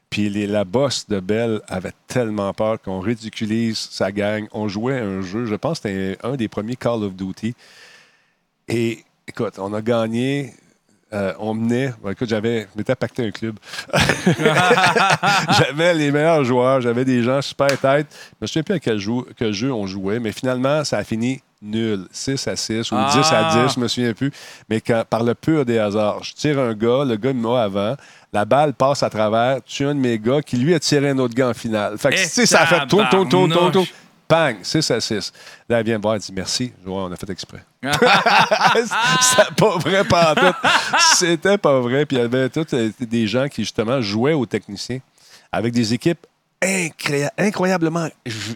Puis 0.10 0.30
les- 0.30 0.48
la 0.48 0.64
boss 0.64 1.08
de 1.10 1.20
Belle 1.20 1.62
avait 1.68 1.92
tellement 2.08 2.54
peur 2.54 2.82
qu'on 2.82 3.00
ridiculise 3.00 3.78
sa 3.92 4.12
gang. 4.12 4.48
On 4.54 4.68
jouait 4.68 5.00
un 5.00 5.22
jeu, 5.22 5.46
je 5.46 5.56
pense 5.56 5.80
que 5.80 5.90
c'était 5.90 6.18
un 6.24 6.36
des 6.36 6.48
premiers 6.48 6.76
Call 6.76 7.04
of 7.04 7.14
Duty. 7.16 7.54
Et 8.68 9.04
écoute, 9.28 9.56
on 9.58 9.74
a 9.74 9.82
gagné. 9.82 10.54
euh, 11.14 11.34
on 11.40 11.54
menait. 11.54 11.94
bon, 12.02 12.10
écoute, 12.10 12.28
j'avais. 12.28 12.68
M'étais 12.76 12.96
pacté 12.96 13.26
un 13.28 13.32
club. 13.32 13.58
j'avais 15.58 15.94
les 15.94 16.12
meilleurs 16.12 16.44
joueurs, 16.44 16.82
j'avais 16.82 17.06
des 17.06 17.24
gens 17.24 17.42
super 17.42 17.78
tête. 17.80 18.08
Je 18.34 18.36
me 18.42 18.48
souviens 18.48 18.64
plus 18.64 18.74
à 18.76 18.80
quel 18.80 18.98
jeu, 19.00 19.14
quel 19.38 19.54
jeu 19.54 19.72
on 19.72 19.88
jouait, 19.88 20.20
mais 20.20 20.32
finalement, 20.32 20.84
ça 20.84 20.98
a 20.98 21.04
fini 21.04 21.42
nul. 21.62 22.08
6 22.12 22.48
à 22.48 22.56
6 22.56 22.92
ou 22.92 22.96
Ah. 22.98 23.10
10 23.14 23.32
à 23.32 23.66
10, 23.68 23.76
je 23.76 23.80
me 23.80 23.88
souviens 23.88 24.14
plus. 24.14 24.32
Mais 24.70 24.82
quand, 24.82 25.04
par 25.10 25.24
le 25.24 25.36
pur 25.36 25.66
des 25.66 25.78
hasards, 25.80 26.24
je 26.24 26.34
tire 26.34 26.60
un 26.60 26.74
gars, 26.74 27.04
le 27.06 27.16
gars 27.16 27.34
me 27.34 27.42
met 27.48 27.58
avant, 27.58 27.96
la 28.36 28.44
balle 28.46 28.74
passe 28.74 29.02
à 29.02 29.10
travers, 29.10 29.64
tue 29.64 29.86
un 29.86 29.96
de 29.96 30.00
mes 30.00 30.20
gars 30.20 30.42
qui 30.42 30.58
lui 30.58 30.74
a 30.76 30.80
tiré 30.80 31.10
un 31.10 31.18
autre 31.20 31.34
gars 31.34 31.50
en 31.50 31.54
finale. 31.54 31.98
Fait 31.98 32.10
que, 32.10 32.16
Eh, 32.16 32.24
tu 32.24 32.28
sais, 32.30 32.46
ça 32.46 32.62
a 32.62 32.66
fait 32.66 32.86
tourne, 32.88 33.08
tourne, 33.10 33.30
tourne, 33.30 33.52
tourne, 33.52 33.72
tourne. 33.72 33.86
Bang, 34.28 34.58
6 34.62 34.92
à 34.92 35.00
6. 35.00 35.32
Là, 35.70 35.80
elle 35.80 35.86
vient 35.86 35.98
me 35.98 36.02
voir, 36.02 36.16
elle 36.16 36.20
dit 36.22 36.34
merci. 36.34 36.74
Ouais, 36.86 36.94
on 36.94 37.12
a 37.12 37.16
fait 37.16 37.30
exprès. 37.30 37.64
C'était 37.84 39.54
pas 39.58 39.78
vrai 39.78 40.04
pantoute. 40.04 40.56
C'était 41.16 41.58
pas 41.58 41.80
vrai. 41.80 42.06
Puis 42.06 42.18
il 42.18 42.22
y 42.22 42.24
avait 42.24 42.50
tous 42.50 42.66
euh, 42.74 42.92
des 43.00 43.28
gens 43.28 43.48
qui, 43.48 43.64
justement, 43.64 44.02
jouaient 44.02 44.34
aux 44.34 44.46
techniciens 44.46 45.00
avec 45.52 45.74
des 45.74 45.94
équipes 45.94 46.26
incroya- 46.62 47.32
incroyablement 47.38 48.08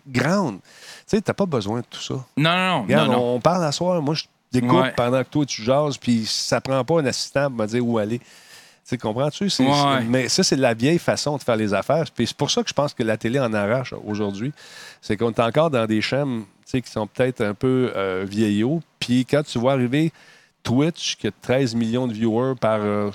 grandes. 0.08 0.60
Tu 0.62 1.18
sais, 1.18 1.22
t'as 1.22 1.34
pas 1.34 1.46
besoin 1.46 1.80
de 1.82 1.86
tout 1.90 2.02
ça. 2.02 2.16
Non, 2.38 2.50
non, 2.56 2.68
non. 2.78 2.82
Regarde, 2.84 3.08
non, 3.08 3.14
non. 3.18 3.36
on 3.36 3.40
parle 3.40 3.64
à 3.64 3.72
soir, 3.72 4.02
moi, 4.02 4.16
je 4.16 4.24
Ouais. 4.52 4.92
pendant 4.98 5.24
que 5.24 5.30
toi, 5.30 5.46
tu 5.46 5.62
jases, 5.62 5.98
puis 5.98 6.26
ça 6.26 6.60
prend 6.60 6.84
pas 6.84 7.02
un 7.02 7.06
assistant 7.06 7.52
pour 7.52 7.60
me 7.60 7.68
dire 7.68 7.86
où 7.86 8.00
aller. 8.00 8.20
Tu 8.90 8.98
comprends-tu? 8.98 9.46
Ouais. 9.60 10.04
Mais 10.08 10.30
ça, 10.30 10.44
c'est 10.44 10.56
la 10.56 10.74
vieille 10.74 11.00
façon 11.00 11.38
de 11.38 11.44
faire 11.44 11.56
les 11.56 11.74
affaires. 11.74 12.06
Puis 12.16 12.28
c'est 12.28 12.36
pour 12.38 12.50
ça 12.50 12.64
que 12.64 12.70
je 12.70 12.74
pense 12.74 12.94
que 12.94 13.04
la 13.04 13.18
télé 13.18 13.40
en 13.40 13.54
arrache 13.54 13.94
aujourd'hui. 14.06 14.52
C'est 15.02 15.16
qu'on 15.18 15.30
est 15.32 15.40
encore 15.40 15.70
dans 15.70 15.86
des 15.86 16.02
chaînes 16.02 16.42
tu 16.42 16.46
sais, 16.66 16.82
qui 16.82 16.92
sont 16.92 17.08
peut-être 17.08 17.42
un 17.42 17.54
peu 17.54 17.92
euh, 17.96 18.26
vieillots. 18.28 18.82
Puis 19.00 19.26
quand 19.26 19.44
tu 19.44 19.60
vois 19.60 19.74
arriver 19.74 20.12
Twitch, 20.62 21.16
qui 21.16 21.28
a 21.28 21.32
13 21.42 21.74
millions 21.74 22.06
de 22.06 22.14
viewers 22.14 22.54
par, 22.60 22.80
euh, 22.82 23.10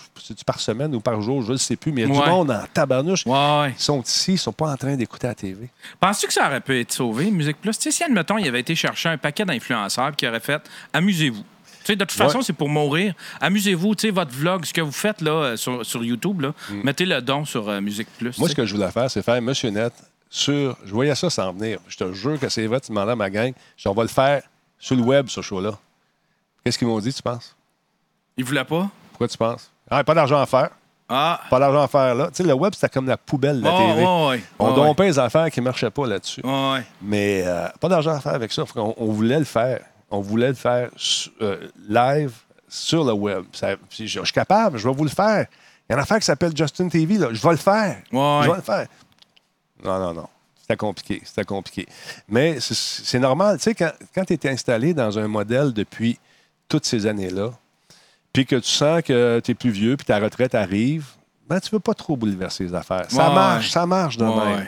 par 0.47 0.59
semaine 0.61 0.95
ou 0.95 1.01
par 1.01 1.21
jour, 1.21 1.43
je 1.43 1.53
ne 1.53 1.57
sais 1.59 1.77
plus, 1.77 1.93
mais 1.93 2.03
il 2.03 2.09
y 2.09 2.11
a 2.11 2.15
Ouais. 2.19 2.25
du 2.25 2.31
monde 2.31 2.51
en 2.51 2.63
tabarnouche. 2.73 3.25
Ils 3.27 3.73
sont 3.77 4.01
ici, 4.03 4.33
ils 4.33 4.39
sont 4.39 4.53
pas 4.53 4.73
en 4.73 4.77
train 4.77 4.97
d'écouter 4.97 5.27
la 5.27 5.35
TV. 5.35 5.69
Penses-tu 6.01 6.27
que 6.29 6.33
ça 6.33 6.47
aurait 6.47 6.63
pu 6.63 6.81
être 6.81 6.93
sauvé, 6.93 7.31
Musique 7.31 7.61
Plus? 7.61 7.77
Tu 7.77 7.83
sais, 7.83 7.91
si, 7.91 8.03
admettons, 8.03 8.39
il 8.39 8.49
avait 8.49 8.61
été 8.61 8.75
chercher 8.75 9.11
un 9.11 9.19
paquet 9.19 9.45
d'influenceurs 9.45 10.17
qui 10.17 10.27
aurait 10.27 10.41
fait 10.41 10.63
Amusez-vous. 10.93 11.45
Sais, 11.87 11.97
de 11.97 12.05
toute 12.05 12.13
façon, 12.17 12.39
Ouais. 12.39 12.45
c'est 12.45 12.53
pour 12.53 12.69
mourir. 12.69 13.15
Amusez-vous, 13.41 13.95
tu 13.95 14.09
sais, 14.09 14.11
votre 14.11 14.33
vlog, 14.33 14.65
ce 14.65 14.73
que 14.73 14.81
vous 14.81 14.93
faites 14.93 15.21
là, 15.21 15.31
euh, 15.31 15.57
sur, 15.57 15.85
sur 15.85 16.05
YouTube, 16.05 16.41
là, 16.41 16.53
mettez 16.83 17.05
le 17.07 17.21
don 17.23 17.45
sur 17.45 17.69
euh, 17.69 17.81
Musique 17.81 18.09
Plus. 18.19 18.37
Mm. 18.39 18.41
Moi, 18.41 18.49
ce 18.49 18.55
que 18.55 18.65
je 18.67 18.75
voulais 18.75 18.91
faire, 18.91 19.11
c'est 19.11 19.23
faire 19.23 19.41
Monsieur 19.43 19.71
Net 19.71 19.93
sur. 20.31 20.77
Je 20.85 20.93
voyais 20.93 21.15
ça 21.15 21.31
s'en 21.31 21.53
venir. 21.53 21.79
Je 21.89 21.97
te 21.97 22.13
jure 22.13 22.39
que 22.41 22.49
c'est 22.49 22.67
vrai, 22.67 22.81
tu 22.81 22.89
demandais 22.91 23.13
à 23.13 23.17
ma 23.17 23.31
gang. 23.31 23.53
Je 23.77 23.89
on 23.89 23.95
va 23.95 24.03
le 24.03 24.09
faire 24.09 24.43
sur 24.79 24.97
le 24.97 25.03
web, 25.03 25.29
ce 25.29 25.41
show-là. 25.43 25.73
Qu'est-ce 26.65 26.79
qu'ils 26.79 26.89
m'ont 26.89 26.99
dit, 27.01 27.13
tu 27.13 27.23
penses? 27.23 27.45
sais. 27.45 27.53
Il 28.37 28.45
voulait 28.45 28.65
pas? 28.65 28.89
Pourquoi 29.11 29.29
tu 29.29 29.37
penses? 29.39 29.71
Ah, 29.91 30.03
pas 30.03 30.15
d'argent 30.15 30.41
à 30.41 30.47
faire. 30.47 30.71
Ah, 31.09 31.39
Pas 31.51 31.59
d'argent 31.59 31.83
à 31.83 31.87
faire 31.89 32.15
là. 32.15 32.29
Tu 32.29 32.37
sais, 32.37 32.43
le 32.43 32.55
web, 32.55 32.73
c'était 32.75 32.89
comme 32.89 33.07
la 33.07 33.19
poubelle 33.19 33.59
de 33.61 33.65
la 33.65 33.75
Oh, 33.75 33.79
TV. 33.79 34.43
On 34.59 34.69
Ouais, 34.71 34.75
dompait 34.75 35.05
les 35.05 35.19
affaires 35.19 35.51
qui 35.51 35.61
ne 35.61 35.65
marchaient 35.67 35.91
pas 35.91 36.07
là-dessus. 36.07 36.41
Mais 37.03 37.43
euh, 37.45 37.69
pas 37.79 37.89
d'argent 37.91 38.13
à 38.13 38.21
faire 38.21 38.33
avec 38.35 38.51
ça. 38.51 38.65
On, 38.75 38.95
on 38.97 39.13
voulait 39.13 39.39
le 39.39 39.45
faire. 39.45 39.81
On 40.15 40.21
voulait 40.21 40.49
le 40.49 40.55
faire 40.55 40.91
euh, 41.43 41.69
live 41.89 42.33
sur 42.69 43.05
le 43.05 43.13
web. 43.13 43.45
Ça- 43.53 43.77
je, 43.91 44.07
je 44.07 44.21
suis 44.23 44.33
capable, 44.33 44.79
je 44.79 44.89
vais 44.89 44.95
vous 44.95 45.05
le 45.05 45.11
faire. 45.11 45.47
Il 45.89 45.93
y 45.93 45.93
a 45.93 45.97
une 45.97 46.03
affaire 46.03 46.19
qui 46.19 46.25
s'appelle 46.25 46.57
Justin 46.57 46.89
TV. 46.89 47.19
Là. 47.19 47.29
Je 47.33 47.43
vais 47.43 47.51
le 47.51 47.57
faire. 47.57 47.97
Ouais. 48.13 48.41
Je 48.45 48.51
vais 48.51 48.57
le 48.57 48.63
faire. 48.63 48.87
Non, 49.85 49.99
non, 49.99 50.15
non. 50.15 50.29
C'était 50.61 50.77
compliqué. 50.77 51.21
C'était 51.25 51.45
compliqué. 51.45 51.87
Mais 52.29 52.59
c'est- 52.61 53.19
normal. 53.19 53.59
Tu 53.59 53.65
sais, 53.65 53.75
quand, 53.75 53.93
quand 54.15 54.25
tu 54.25 54.33
es 54.35 54.49
installé 54.49 54.95
dans 54.95 55.19
un 55.19 55.29
modèle 55.29 55.73
depuis 55.75 56.19
toutes 56.69 56.87
ces 56.87 57.07
années-là, 57.07 57.51
puis 58.33 58.47
que 58.47 58.57
tu 58.57 58.69
sens 58.71 59.03
que 59.03 59.41
tu 59.45 59.51
es 59.51 59.55
plus 59.55 59.71
vieux, 59.71 59.97
puis 59.97 60.07
ta 60.07 60.19
retraite 60.19 60.55
arrive, 60.55 61.07
ben, 61.47 61.61
tu 61.61 61.69
ne 61.69 61.77
veux 61.77 61.81
pas 61.81 61.93
trop 61.95 62.17
bouleverser 62.17 62.65
les 62.65 62.75
affaires. 62.75 63.05
Ça 63.11 63.29
Ouais. 63.29 63.35
marche, 63.35 63.71
ça 63.71 63.85
marche 63.85 64.17
de 64.17 64.25
Ouais. 64.25 64.47
même. 64.57 64.67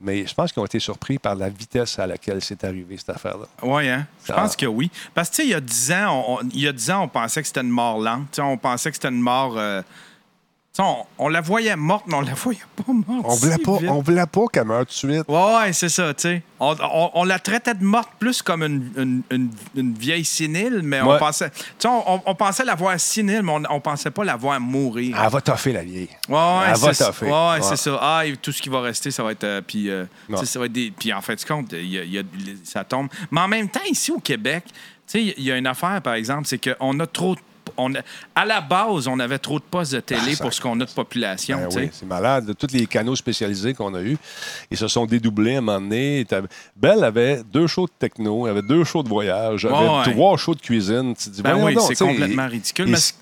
Mais 0.00 0.26
je 0.26 0.34
pense 0.34 0.50
qu'ils 0.52 0.60
ont 0.62 0.66
été 0.66 0.78
surpris 0.80 1.18
par 1.18 1.34
la 1.34 1.48
vitesse 1.50 1.98
à 1.98 2.06
laquelle 2.06 2.40
c'est 2.42 2.64
arrivé, 2.64 2.96
cette 2.96 3.10
affaire-là. 3.10 3.46
Oui, 3.62 3.88
hein? 3.88 4.06
Je 4.26 4.32
pense 4.32 4.56
que 4.56 4.64
oui. 4.66 4.90
Parce 5.14 5.28
que, 5.28 5.36
tu 5.36 5.42
sais, 5.42 5.48
il 5.48 5.50
y 5.50 5.54
a 5.54 5.60
10 5.60 5.92
ans, 5.92 6.24
on, 6.26 6.34
on- 6.44 6.48
il 6.54 6.60
y 6.60 6.68
a 6.68 6.72
10 6.72 6.90
ans, 6.90 7.02
on 7.02 7.08
pensait 7.08 7.42
que 7.42 7.46
c'était 7.46 7.60
une 7.60 7.68
mort 7.68 7.98
lente. 8.00 8.22
Tu 8.32 8.36
sais, 8.36 8.42
on 8.42 8.56
pensait 8.56 8.90
que 8.90 8.96
c'était 8.96 9.08
une 9.08 9.20
mort. 9.20 9.54
euh, 9.58 9.82
on, 10.82 11.06
on 11.18 11.28
la 11.28 11.40
voyait 11.40 11.76
morte, 11.76 12.04
mais 12.06 12.14
on 12.14 12.20
la 12.20 12.34
voyait 12.34 12.60
pas 12.76 12.92
morte. 12.92 13.24
On 13.24 13.34
voulait 13.34 13.54
si 13.54 13.58
pas, 13.62 13.76
vite. 13.78 13.88
on 13.90 14.00
voulait 14.02 14.26
pas 14.26 14.42
qu'elle 14.52 14.64
meure 14.64 14.80
tout 14.80 14.84
de 14.86 15.12
suite. 15.14 15.24
Ouais, 15.28 15.54
ouais, 15.56 15.72
c'est 15.72 15.88
ça, 15.88 16.14
tu 16.14 16.22
sais. 16.22 16.42
On, 16.58 16.74
on- 16.80 17.10
on 17.14 17.24
la 17.24 17.38
traitait 17.38 17.74
de 17.74 17.82
morte 17.84 18.10
plus 18.18 18.42
comme 18.42 18.62
une, 18.62 18.90
une- 18.96 19.22
une- 19.30 19.50
une 19.74 19.94
vieille 19.94 20.24
sénile, 20.24 20.80
mais 20.84 21.00
on 21.00 21.18
pensait. 21.18 21.50
Tu 21.50 21.56
sais, 21.78 21.88
on, 21.88 22.34
pensait 22.34 22.64
la 22.64 22.74
voir 22.74 22.98
sénile, 23.00 23.42
mais 23.42 23.52
on, 23.70 23.80
pensait 23.80 24.10
pas 24.10 24.24
la 24.24 24.36
voir 24.36 24.60
mourir. 24.60 25.16
Elle 25.22 25.30
va 25.30 25.40
toffer, 25.40 25.72
la 25.72 25.82
vieille. 25.82 26.08
Ouais, 26.28 26.34
ouais, 26.36 26.64
Elle 26.68 26.76
va 26.76 26.88
c'est 26.88 26.94
ça. 26.94 27.06
toffer. 27.06 27.26
Ouais, 27.26 27.32
ouais, 27.32 27.62
c'est 27.62 27.76
ça. 27.76 27.98
Ah, 28.00 28.26
et 28.26 28.36
tout 28.36 28.52
ce 28.52 28.60
qui 28.62 28.68
va 28.68 28.80
rester, 28.82 29.10
ça 29.10 29.22
va 29.22 29.32
être. 29.32 29.44
euh, 29.44 29.60
puis, 29.66 29.88
euh, 29.90 30.04
ça 30.44 30.58
va 30.58 30.66
être 30.66 30.72
des. 30.72 30.90
Puis, 30.90 31.12
en 31.12 31.20
fait, 31.20 31.44
compte, 31.46 31.72
il 31.72 31.86
y 31.90 31.98
a- 31.98 32.02
il 32.04 32.12
y 32.14 32.18
a- 32.18 32.22
ça 32.64 32.84
tombe. 32.84 33.08
Mais 33.30 33.40
en 33.40 33.48
même 33.48 33.68
temps, 33.68 33.80
ici 33.90 34.12
au 34.12 34.18
Québec, 34.20 34.64
tu 34.66 34.72
sais, 35.06 35.34
il 35.36 35.42
y 35.44 35.50
a 35.50 35.56
une 35.56 35.66
affaire, 35.66 36.00
par 36.02 36.14
exemple, 36.14 36.46
c'est 36.46 36.58
qu'on 36.76 36.98
a 37.00 37.06
trop 37.06 37.34
de. 37.34 37.40
On 37.80 37.92
à 38.34 38.44
la 38.44 38.60
base, 38.60 39.08
on 39.08 39.18
avait 39.18 39.38
trop 39.38 39.58
de 39.58 39.64
postes 39.64 39.92
de 39.94 40.00
télé 40.00 40.20
Ah, 40.32 40.34
ça- 40.34 40.44
pour 40.44 40.52
ce 40.52 40.60
qu'on 40.60 40.78
a 40.80 40.84
de 40.84 40.90
population. 40.90 41.58
Ben 41.58 41.68
oui, 41.74 41.88
c'est 41.92 42.06
malade. 42.06 42.54
Tous 42.58 42.66
les 42.72 42.86
canaux 42.86 43.16
spécialisés 43.16 43.74
qu'on 43.74 43.94
a 43.94 44.00
eus, 44.02 44.16
ils 44.70 44.76
se 44.76 44.88
sont 44.88 45.06
dédoublés 45.06 45.54
à 45.56 45.58
un 45.58 45.60
moment 45.60 45.80
donné. 45.80 46.26
Belle 46.76 47.04
avait 47.04 47.42
deux 47.52 47.66
shows 47.66 47.86
de 47.86 47.92
techno, 47.98 48.46
elle 48.46 48.52
avait 48.52 48.62
deux 48.66 48.84
shows 48.84 49.02
de 49.02 49.08
voyage, 49.08 49.64
elle 49.64 49.74
avait 49.74 49.88
Ouais, 49.88 49.98
ouais. 50.06 50.12
trois 50.12 50.36
shows 50.36 50.54
de 50.54 50.60
cuisine. 50.60 51.14
Tu 51.16 51.30
dis, 51.30 51.42
Ben 51.42 51.56
oui, 51.56 51.74
c'est 51.88 51.96
complètement 52.04 52.46
ridicule, 52.48 52.86
Ils 52.88 52.92
mais 52.92 52.96
se 52.98 53.12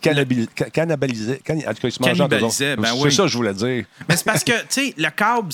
c'est- 2.51 2.77
ben 2.77 2.93
oui. 2.97 3.13
ça 3.13 3.23
que 3.25 3.29
je 3.29 3.37
voulais 3.37 3.55
dire. 3.55 3.85
Mais 4.09 4.17
c'est 4.17 4.25
parce 4.25 4.45
que, 4.45 4.53
tu 4.63 4.67
sais, 4.71 4.95
le 4.97 5.11
câble, 5.11 5.49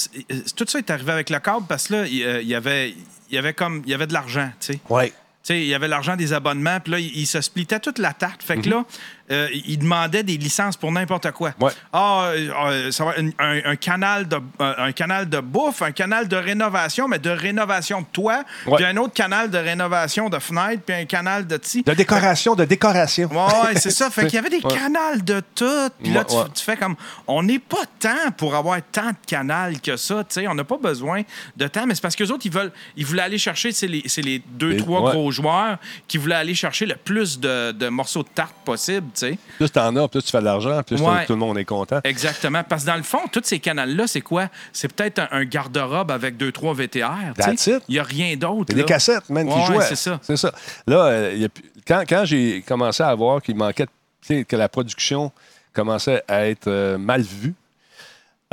tout 0.56 0.64
ça 0.68 0.78
est 0.78 0.90
arrivé 0.90 1.12
avec 1.12 1.30
le 1.30 1.38
câble 1.38 1.66
parce 1.68 1.88
que 1.88 1.94
là, 1.94 2.06
il 2.06 2.22
euh, 2.24 2.42
il 2.42 2.48
y 2.48 2.54
avait. 2.54 2.94
Il 3.30 3.34
y 3.36 3.38
avait 3.38 3.54
comme 3.54 3.82
il 3.84 3.90
y 3.90 3.94
avait 3.94 4.06
de 4.06 4.12
l'argent, 4.12 4.50
tu 4.60 4.74
sais. 4.74 4.78
Oui. 4.90 5.12
Tu 5.44 5.52
sais, 5.52 5.60
il 5.60 5.66
y 5.66 5.74
avait 5.74 5.88
l'argent 5.88 6.16
des 6.16 6.32
abonnements, 6.32 6.80
puis 6.80 6.92
là, 6.92 6.98
il, 6.98 7.14
il 7.18 7.26
se 7.26 7.40
splitait 7.42 7.78
toute 7.78 7.98
la 7.98 8.14
tarte. 8.14 8.42
Fait 8.42 8.56
que 8.56 8.70
là, 8.70 8.86
euh, 9.30 9.48
il 9.66 9.78
demandait 9.78 10.22
des 10.22 10.36
licences 10.36 10.76
pour 10.76 10.92
n'importe 10.92 11.30
quoi. 11.30 11.52
Ouais. 11.60 11.70
Ah, 11.92 12.24
euh, 12.26 12.50
euh, 12.66 12.90
ça 12.90 13.04
va, 13.06 13.12
un, 13.18 13.28
un- 13.38 13.70
un 13.72 13.76
canal 13.76 14.28
de, 14.28 14.36
un, 14.58 14.92
canal 14.92 15.28
de 15.28 15.40
bouffe, 15.40 15.80
un 15.82 15.92
canal 15.92 16.28
de 16.28 16.36
rénovation, 16.36 17.08
mais 17.08 17.18
de 17.18 17.30
rénovation 17.30 18.02
de 18.02 18.06
toit, 18.12 18.44
Ouais. 18.66 18.76
puis 18.76 18.84
un 18.84 18.96
autre 18.98 19.14
canal 19.14 19.50
de 19.50 19.56
rénovation 19.58 20.28
de 20.28 20.38
fenêtre, 20.38 20.82
puis 20.86 20.94
un 20.94 21.04
canal 21.06 21.46
de... 21.46 21.56
ti- 21.56 21.82
De 21.82 21.94
décoration, 21.94 22.54
de 22.54 22.64
décoration. 22.64 23.28
Ouais, 23.32 23.74
c'est 23.76 23.90
ça. 23.90 24.10
Fait 24.10 24.26
qu'il 24.26 24.34
y 24.34 24.38
avait 24.38 24.50
des 24.50 24.60
Ouais. 24.64 24.74
canals 24.74 25.24
de 25.24 25.40
tout. 25.54 25.88
Puis 26.02 26.12
là, 26.12 26.24
tu, 26.24 26.62
fais 26.62 26.76
comme. 26.76 26.96
On 27.26 27.42
n'est 27.42 27.58
pas 27.58 27.84
tant 27.98 28.30
pour 28.36 28.54
avoir 28.54 28.78
tant 28.92 29.08
de 29.10 29.16
canals 29.26 29.80
que 29.80 29.96
ça. 29.96 30.22
tu 30.24 30.34
sais. 30.34 30.48
On 30.48 30.54
n'a 30.54 30.64
pas 30.64 30.76
besoin 30.78 31.22
de 31.56 31.66
temps. 31.66 31.86
Mais 31.86 31.94
c'est 31.94 32.00
parce 32.02 32.16
qu'eux 32.16 32.28
autres, 32.30 32.44
ils 32.46 32.52
veulent 32.52 32.72
ils 32.96 33.06
voulaient 33.06 33.22
aller 33.22 33.38
chercher, 33.38 33.72
c'est 33.72 33.86
les, 33.86 34.02
les 34.18 34.42
deux, 34.46 34.70
Les- 34.70 34.76
trois 34.76 35.00
gros 35.10 35.30
joueurs 35.30 35.78
qui 36.08 36.18
voulaient 36.18 36.34
aller 36.34 36.54
chercher 36.54 36.86
le 36.86 36.96
plus 36.96 37.40
de, 37.40 37.72
de 37.72 37.88
morceaux 37.88 38.22
de 38.22 38.28
tarte 38.28 38.54
possible. 38.64 39.06
Tu 39.14 39.20
sais. 39.20 39.38
Plus 39.56 39.70
t'en 39.70 39.94
as, 39.96 40.08
plus 40.08 40.22
tu 40.22 40.30
fais 40.30 40.40
de 40.40 40.44
l'argent, 40.44 40.82
plus 40.82 41.00
Ouais. 41.00 41.26
tout 41.26 41.32
le 41.32 41.38
monde 41.38 41.58
est 41.58 41.64
content. 41.64 42.00
Exactement. 42.04 42.62
Parce 42.68 42.82
que 42.82 42.88
dans 42.88 42.96
le 42.96 43.02
fond, 43.02 43.20
tous 43.32 43.42
ces 43.44 43.58
canals-là, 43.58 44.06
c'est 44.06 44.20
quoi? 44.20 44.48
C'est 44.72 44.92
peut-être 44.92 45.18
un, 45.20 45.28
un 45.30 45.44
garde-robe 45.44 46.10
avec 46.10 46.36
deux, 46.36 46.52
trois 46.52 46.74
VTR. 46.74 47.12
Il 47.38 47.80
n'y 47.88 47.98
a 47.98 48.02
rien 48.02 48.36
d'autre. 48.36 48.74
Des 48.74 48.84
cassettes, 48.84 49.28
même, 49.30 49.48
qui 49.48 49.64
jouaient. 49.66 49.80
c'est 49.82 49.96
ça. 49.96 50.18
C'est 50.22 50.36
ça. 50.36 50.52
Là, 50.86 51.04
euh, 51.06 51.34
y 51.34 51.44
a 51.44 51.48
quand, 51.86 52.04
quand 52.08 52.24
j'ai 52.24 52.62
commencé 52.66 53.02
à 53.02 53.14
voir 53.14 53.40
qu'il 53.42 53.56
manquait, 53.56 53.86
que 54.26 54.56
la 54.56 54.68
production 54.68 55.30
commençait 55.72 56.22
à 56.28 56.46
être 56.46 56.68
euh, 56.68 56.96
mal 56.98 57.20
vue, 57.22 57.54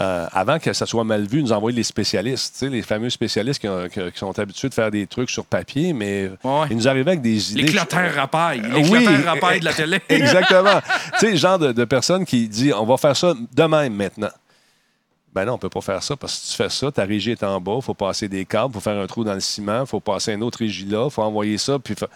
euh, 0.01 0.25
avant 0.33 0.57
que 0.57 0.73
ça 0.73 0.85
soit 0.85 1.03
mal 1.03 1.25
vu, 1.27 1.41
nous 1.43 1.51
envoyaient 1.51 1.75
les 1.77 1.83
spécialistes, 1.83 2.61
les 2.63 2.81
fameux 2.81 3.09
spécialistes 3.11 3.61
qui, 3.61 3.67
ont- 3.67 3.87
qui- 3.87 4.11
qui 4.11 4.17
sont 4.17 4.37
habitués 4.39 4.67
de 4.69 4.73
faire 4.73 4.89
des 4.89 5.05
trucs 5.05 5.29
sur 5.29 5.45
papier, 5.45 5.93
mais 5.93 6.31
Ouais. 6.43 6.67
ils 6.71 6.77
nous 6.77 6.87
arrivaient 6.87 7.11
avec 7.11 7.21
des 7.21 7.51
idées. 7.51 7.61
Les 7.63 7.71
clotteurs 7.71 8.13
rapailles. 8.15 8.61
Les 8.73 8.89
Oui, 8.89 9.05
rapailles 9.25 9.59
de 9.59 9.65
la 9.65 9.73
télé. 9.73 9.99
Exactement. 10.09 10.81
tu 11.13 11.19
sais, 11.19 11.31
le 11.31 11.37
genre 11.37 11.59
de, 11.59 11.71
de 11.71 11.85
personne 11.85 12.25
qui 12.25 12.47
dit 12.49 12.73
on 12.73 12.85
va 12.85 12.97
faire 12.97 13.15
ça 13.15 13.33
de 13.53 13.63
même 13.63 13.93
maintenant. 13.93 14.29
Ben 15.33 15.45
non, 15.45 15.53
on 15.53 15.57
peut 15.57 15.69
pas 15.69 15.79
faire 15.81 16.03
ça 16.03 16.17
parce 16.17 16.33
que 16.33 16.39
si 16.45 16.51
tu 16.51 16.57
fais 16.57 16.69
ça, 16.69 16.91
ta 16.91 17.03
régie 17.05 17.31
est 17.31 17.43
en 17.43 17.61
bas, 17.61 17.75
il 17.77 17.81
faut 17.81 17.93
passer 17.93 18.27
des 18.27 18.43
câbles, 18.43 18.71
il 18.71 18.73
faut 18.73 18.79
faire 18.81 19.01
un 19.01 19.07
trou 19.07 19.23
dans 19.23 19.33
le 19.33 19.39
ciment, 19.39 19.81
il 19.81 19.87
faut 19.87 20.01
passer 20.01 20.33
une 20.33 20.43
autre 20.43 20.59
régie 20.59 20.85
là, 20.85 21.05
il 21.05 21.11
faut 21.11 21.21
envoyer 21.21 21.57
ça, 21.57 21.79
puis 21.79 21.95
fa- 21.95 22.09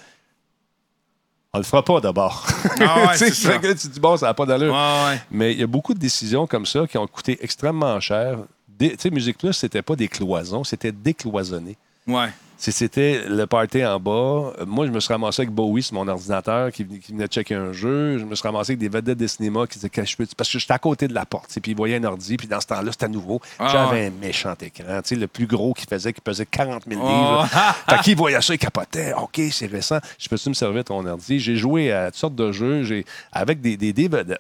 on 1.56 1.58
le 1.60 1.64
fera 1.64 1.84
pas 1.84 2.02
d'abord. 2.02 2.46
Ah 2.82 3.08
ouais, 3.08 3.76
Tu 3.76 3.88
dis 3.88 4.00
bon, 4.00 4.18
ça 4.18 4.28
n'a 4.28 4.34
pas 4.34 4.46
d'allure. 4.46 4.74
Ouais. 4.74 5.22
Mais 5.32 5.54
il 5.54 5.60
y 5.60 5.64
a 5.64 5.68
beaucoup 5.68 5.94
de 5.94 6.00
décisions 6.00 6.46
comme 6.48 6.66
ça 6.66 6.86
qui 6.86 6.98
ont 6.98 7.08
coûté 7.08 7.38
extrêmement 7.42 7.98
cher. 8.02 8.40
Tu 8.78 8.94
sais, 9.00 9.10
Musique 9.10 9.38
Plus, 9.38 9.54
c'était 9.54 9.82
pas 9.82 9.96
des 9.96 10.10
cloisons, 10.10 10.66
c'était 10.66 10.92
décloisonné. 10.92 11.78
Ouais. 12.08 12.28
Si 12.58 12.72
c'était 12.72 13.24
le 13.28 13.46
party 13.48 13.86
en 13.86 14.00
bas, 14.00 14.12
euh, 14.60 14.66
moi, 14.66 14.86
je 14.88 14.92
me 14.92 15.00
suis 15.02 15.12
ramassé 15.12 15.42
avec 15.42 15.52
Bowie 15.54 15.84
sur 15.84 15.96
mon 15.96 16.08
ordinateur 16.08 16.72
qui, 16.72 16.86
venait- 16.86 17.00
qui 17.00 17.12
venait 17.12 17.28
checker 17.28 17.54
un 17.56 17.74
jeu. 17.74 18.18
Je 18.18 18.24
me 18.24 18.34
suis 18.34 18.48
ramassé 18.48 18.72
avec 18.72 18.80
des 18.80 18.88
vedettes 18.88 19.18
de 19.18 19.28
cinéma 19.28 19.68
qui 19.68 19.76
disaient 19.78 19.90
que 19.90 20.06
je 20.06 20.16
peux. 20.16 20.26
Parce 20.38 20.50
que 20.50 20.58
j'étais 20.58 20.74
à 20.74 20.80
côté 20.80 21.08
de 21.10 21.14
la 21.14 21.26
porte. 21.26 21.50
Puis 21.62 21.72
ils 21.74 21.76
voyaient 21.78 21.98
un 21.98 22.04
ordi. 22.06 22.38
Puis 22.38 22.48
dans 22.48 22.62
ce 22.62 22.68
temps-là, 22.68 22.92
c'était 22.94 23.10
nouveau. 23.10 23.42
Ah, 23.60 23.68
J'avais 23.72 24.06
un 24.06 24.10
méchant 24.12 24.54
écran. 24.62 25.02
Le 25.12 25.26
plus 25.28 25.48
gros 25.48 25.74
qui 25.74 25.86
faisait, 25.86 26.14
qui 26.14 26.22
pesait 26.22 26.46
40 26.46 26.84
000 26.88 27.02
Oh. 27.04 27.08
livres. 27.08 27.48
fait 27.90 28.00
qu'ils 28.04 28.16
voyaient 28.18 28.42
ça, 28.42 28.54
ils 28.54 28.58
capotaient. 28.58 29.14
OK, 29.14 29.42
c'est 29.52 29.66
récent. 29.68 30.00
Je 30.18 30.30
peux-tu 30.30 30.48
me 30.50 30.54
servir 30.54 30.86
ton 30.86 31.06
ordi? 31.06 31.40
J'ai 31.40 31.58
joué 31.58 31.92
à 31.92 32.06
toutes 32.06 32.16
sortes 32.20 32.36
de 32.36 32.52
jeux 32.54 33.04
avec 33.34 33.60
des, 33.60 33.76
des, 33.76 33.92
des 33.92 34.08
vedettes. 34.08 34.40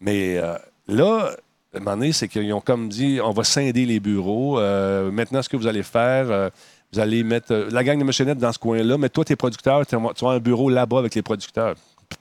Mais 0.00 0.36
euh, 0.36 0.56
là, 0.88 1.30
à 1.74 1.76
un 1.76 1.80
moment 1.80 1.96
donné, 1.96 2.12
c'est 2.12 2.26
qu'ils 2.28 2.52
ont 2.52 2.60
comme 2.60 2.88
dit 2.88 3.20
on 3.22 3.30
va 3.32 3.44
scinder 3.44 3.86
les 3.86 4.00
bureaux. 4.00 4.58
Euh, 4.58 5.10
maintenant, 5.10 5.42
ce 5.42 5.48
que 5.48 5.56
vous 5.56 5.66
allez 5.66 5.82
faire, 5.82 6.26
euh, 6.30 6.50
vous 6.92 7.00
allez 7.00 7.22
mettre 7.24 7.52
euh, 7.52 7.68
la 7.70 7.84
gang 7.84 7.98
de 7.98 8.24
Net 8.24 8.38
dans 8.38 8.52
ce 8.52 8.58
coin-là, 8.58 8.96
mais 8.98 9.08
toi, 9.08 9.24
tes 9.24 9.36
producteurs, 9.36 9.86
tu 9.86 9.96
vas 9.96 10.30
un 10.30 10.38
bureau 10.38 10.70
là-bas 10.70 10.98
avec 10.98 11.14
les 11.14 11.22
producteurs. 11.22 11.74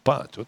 Pas 0.03 0.23
en 0.23 0.27
tout. 0.31 0.45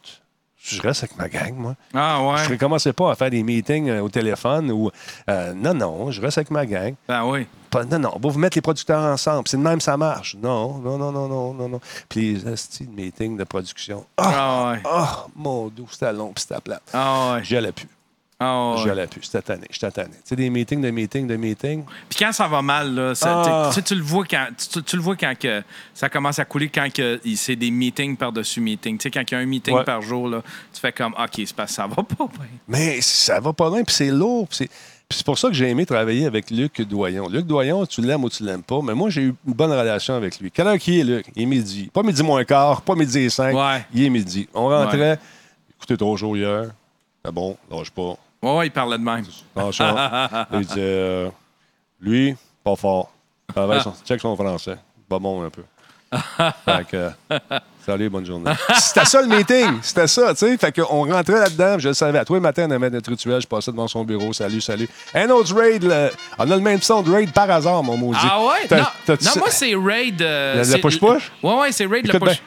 Je 0.59 0.81
reste 0.81 1.03
avec 1.03 1.17
ma 1.17 1.29
gang, 1.29 1.53
moi. 1.55 1.75
Ah 1.93 2.21
ouais. 2.23 2.43
Je 2.45 2.51
ne 2.53 2.57
commençais 2.57 2.91
pas 2.91 3.11
à 3.11 3.15
faire 3.15 3.29
des 3.29 3.41
meetings 3.43 3.89
euh, 3.89 4.01
au 4.01 4.09
téléphone 4.09 4.71
ou. 4.71 4.89
euh, 5.29 5.53
non, 5.53 5.73
non, 5.73 6.11
je 6.11 6.19
reste 6.19 6.39
avec 6.39 6.51
ma 6.51 6.65
gang. 6.65 6.95
Ben 7.07 7.23
oui. 7.25 7.47
Pas- 7.69 7.85
non, 7.85 7.99
non, 7.99 8.11
on 8.15 8.19
va 8.19 8.29
vous 8.29 8.39
mettre 8.39 8.57
les 8.57 8.61
producteurs 8.61 9.01
ensemble. 9.03 9.47
C'est 9.47 9.55
de 9.57 9.61
même, 9.61 9.79
ça 9.79 9.95
marche. 9.95 10.35
Non, 10.41 10.79
non, 10.79 10.97
non, 10.97 11.11
non, 11.11 11.27
non, 11.27 11.53
non, 11.53 11.69
non. 11.69 11.79
Puis 12.09 12.33
les 12.33 12.47
hosties 12.47 12.87
de 12.87 12.91
meetings 12.93 13.37
de 13.37 13.43
production. 13.45 14.05
Ah, 14.17 14.33
Ah 14.35 14.71
ouais. 14.71 14.81
ah, 14.85 15.27
mon 15.35 15.67
doux, 15.67 15.87
c'était 15.91 16.11
long, 16.11 16.33
puis 16.33 16.41
c'était 16.47 16.59
plat. 16.59 16.81
Ah 16.91 17.33
ouais. 17.35 17.43
J'y 17.43 17.55
allais 17.55 17.71
plus. 17.71 17.87
Ah 18.39 18.71
ouais. 18.75 18.83
J'y 18.83 18.89
allais 18.91 19.07
plus. 19.07 19.21
J'étais 19.23 19.41
tanné. 19.41 19.65
J'étais 19.71 19.89
tanné. 19.89 20.11
Tu 20.13 20.21
sais, 20.25 20.35
des 20.35 20.49
meetings, 20.51 20.79
de 20.79 20.91
meetings, 20.91 21.25
de 21.25 21.35
meetings. 21.37 21.83
Puis 22.07 22.19
quand 22.19 22.31
ça 22.31 22.47
va 22.47 22.61
mal, 22.61 22.93
là, 22.93 23.15
ça- 23.15 23.71
Ah. 23.73 23.81
tu 23.83 23.95
le 23.95 24.03
vois 24.03 24.25
quand 24.29 24.45
tu, 24.71 24.83
tu 24.83 24.95
le 24.95 25.01
vois 25.01 25.15
quand 25.15 25.33
que 25.39 25.63
ça 25.93 26.07
commence 26.07 26.37
à 26.37 26.45
couler, 26.45 26.69
quand 26.69 26.87
que 26.93 27.19
c'est 27.35 27.55
des 27.55 27.71
meetings 27.71 28.15
par-dessus 28.15 28.61
meetings. 28.61 28.99
Tu 28.99 29.03
sais, 29.03 29.11
quand 29.11 29.23
il 29.31 29.33
y 29.33 29.35
a 29.35 29.39
un 29.39 29.45
meeting 29.47 29.73
Ouais. 29.73 29.83
par 29.83 30.03
jour, 30.03 30.27
là, 30.29 30.43
tu 30.71 30.79
fais 30.79 30.91
comme 30.91 31.13
OK, 31.13 31.31
c'est 31.35 31.53
parce 31.55 31.71
que 31.71 31.75
ça 31.77 31.87
va 31.87 31.95
pas 32.03 32.27
bien. 32.27 32.47
Mais 32.67 33.01
ça 33.01 33.39
va 33.39 33.53
pas 33.53 33.71
bien, 33.71 33.83
puis 33.83 33.95
c'est 33.95 34.11
lourd. 34.11 34.47
puis 34.47 34.57
c'est... 34.57 34.67
puis 34.67 35.17
c'est 35.17 35.25
pour 35.25 35.39
ça 35.39 35.47
que 35.47 35.55
j'ai 35.55 35.69
aimé 35.69 35.87
travailler 35.87 36.27
avec 36.27 36.51
Luc 36.51 36.79
Doyon. 36.83 37.29
Luc 37.29 37.47
Doyon, 37.47 37.87
tu 37.87 38.01
l'aimes 38.01 38.23
ou 38.23 38.29
tu 38.29 38.43
l'aimes 38.43 38.61
pas, 38.61 38.81
mais 38.83 38.93
moi, 38.93 39.09
j'ai 39.09 39.23
eu 39.23 39.35
une 39.47 39.53
bonne 39.55 39.71
relation 39.71 40.13
avec 40.13 40.39
lui. 40.39 40.51
Quelle 40.51 40.67
heure 40.67 40.77
qui 40.77 40.99
est, 40.99 41.03
Luc? 41.03 41.25
Il 41.35 41.41
est 41.41 41.45
midi. 41.47 41.89
Pas 41.91 42.03
midi 42.03 42.21
moins 42.21 42.43
quart, 42.43 42.83
pas 42.83 42.93
midi 42.93 43.17
et 43.17 43.29
cinq. 43.31 43.55
Ouais. 43.55 43.83
Il 43.95 44.03
est 44.03 44.09
midi. 44.11 44.47
On 44.53 44.67
rentrait. 44.69 45.17
Écoutez, 45.77 45.97
ton 45.97 46.15
jour 46.15 46.37
hier. 46.37 46.65
C'est 47.25 47.31
bon, 47.33 47.57
lâche 47.71 47.89
pas. 47.89 48.15
Ouais, 48.53 48.57
ouais, 48.59 48.67
il 48.67 48.71
parlait 48.71 48.97
de 48.97 49.03
même. 49.03 49.23
Il 50.53 50.59
disait, 50.65 50.75
euh, 50.79 51.29
lui, 52.01 52.35
pas 52.63 52.75
fort. 52.75 53.11
Travaille 53.53 53.81
son- 53.81 53.93
check 54.05 54.19
son 54.21 54.35
français. 54.35 54.77
Pas 55.09 55.19
bon 55.19 55.43
un 55.43 55.49
peu. 55.49 55.63
fait 56.65 56.87
que, 56.87 57.09
salut, 57.85 58.09
bonne 58.09 58.25
journée. 58.25 58.51
C'était 58.75 59.05
ça 59.05 59.21
le 59.21 59.27
meeting. 59.27 59.79
C'était 59.81 60.07
ça, 60.07 60.33
tu 60.33 60.39
sais. 60.45 60.57
Fait 60.57 60.71
qu'on 60.73 61.05
rentrait 61.11 61.39
là-dedans, 61.39 61.79
je 61.79 61.89
le 61.89 61.93
savais. 61.93 62.19
À 62.19 62.25
tous 62.25 62.33
les 62.35 62.39
matins, 62.39 62.65
on 62.67 62.71
avait 62.71 62.89
notre 62.89 63.09
rituel. 63.09 63.41
Je 63.41 63.47
passais 63.47 63.71
devant 63.71 63.87
son 63.87 64.03
bureau. 64.05 64.31
Salut, 64.33 64.61
salut. 64.61 64.87
Un 65.13 65.29
autre 65.29 65.53
raid. 65.55 65.83
le- 65.83 66.09
On 66.37 66.49
a 66.49 66.55
le 66.55 66.61
même 66.61 66.81
son 66.81 67.01
de 67.01 67.11
raid 67.11 67.31
par 67.31 67.49
hasard, 67.49 67.83
mon 67.83 67.97
maudit. 67.97 68.19
Ah 68.23 68.39
ouais? 68.41 68.67
T'as- 68.69 68.77
Non, 68.77 68.85
t'as-tu- 69.05 69.25
non, 69.25 69.31
moi, 69.37 69.49
c'est 69.49 69.73
Raid. 69.75 70.21
euh, 70.21 70.53
Le- 70.53 70.59
le 70.59 70.63
c'est- 70.65 70.79
push-push? 70.79 71.31
Ouais, 71.43 71.53
ouais, 71.59 71.71
c'est 71.71 71.85
Raid 71.85 72.07
le 72.07 72.15
Écoute 72.15 72.29
push. 72.29 72.41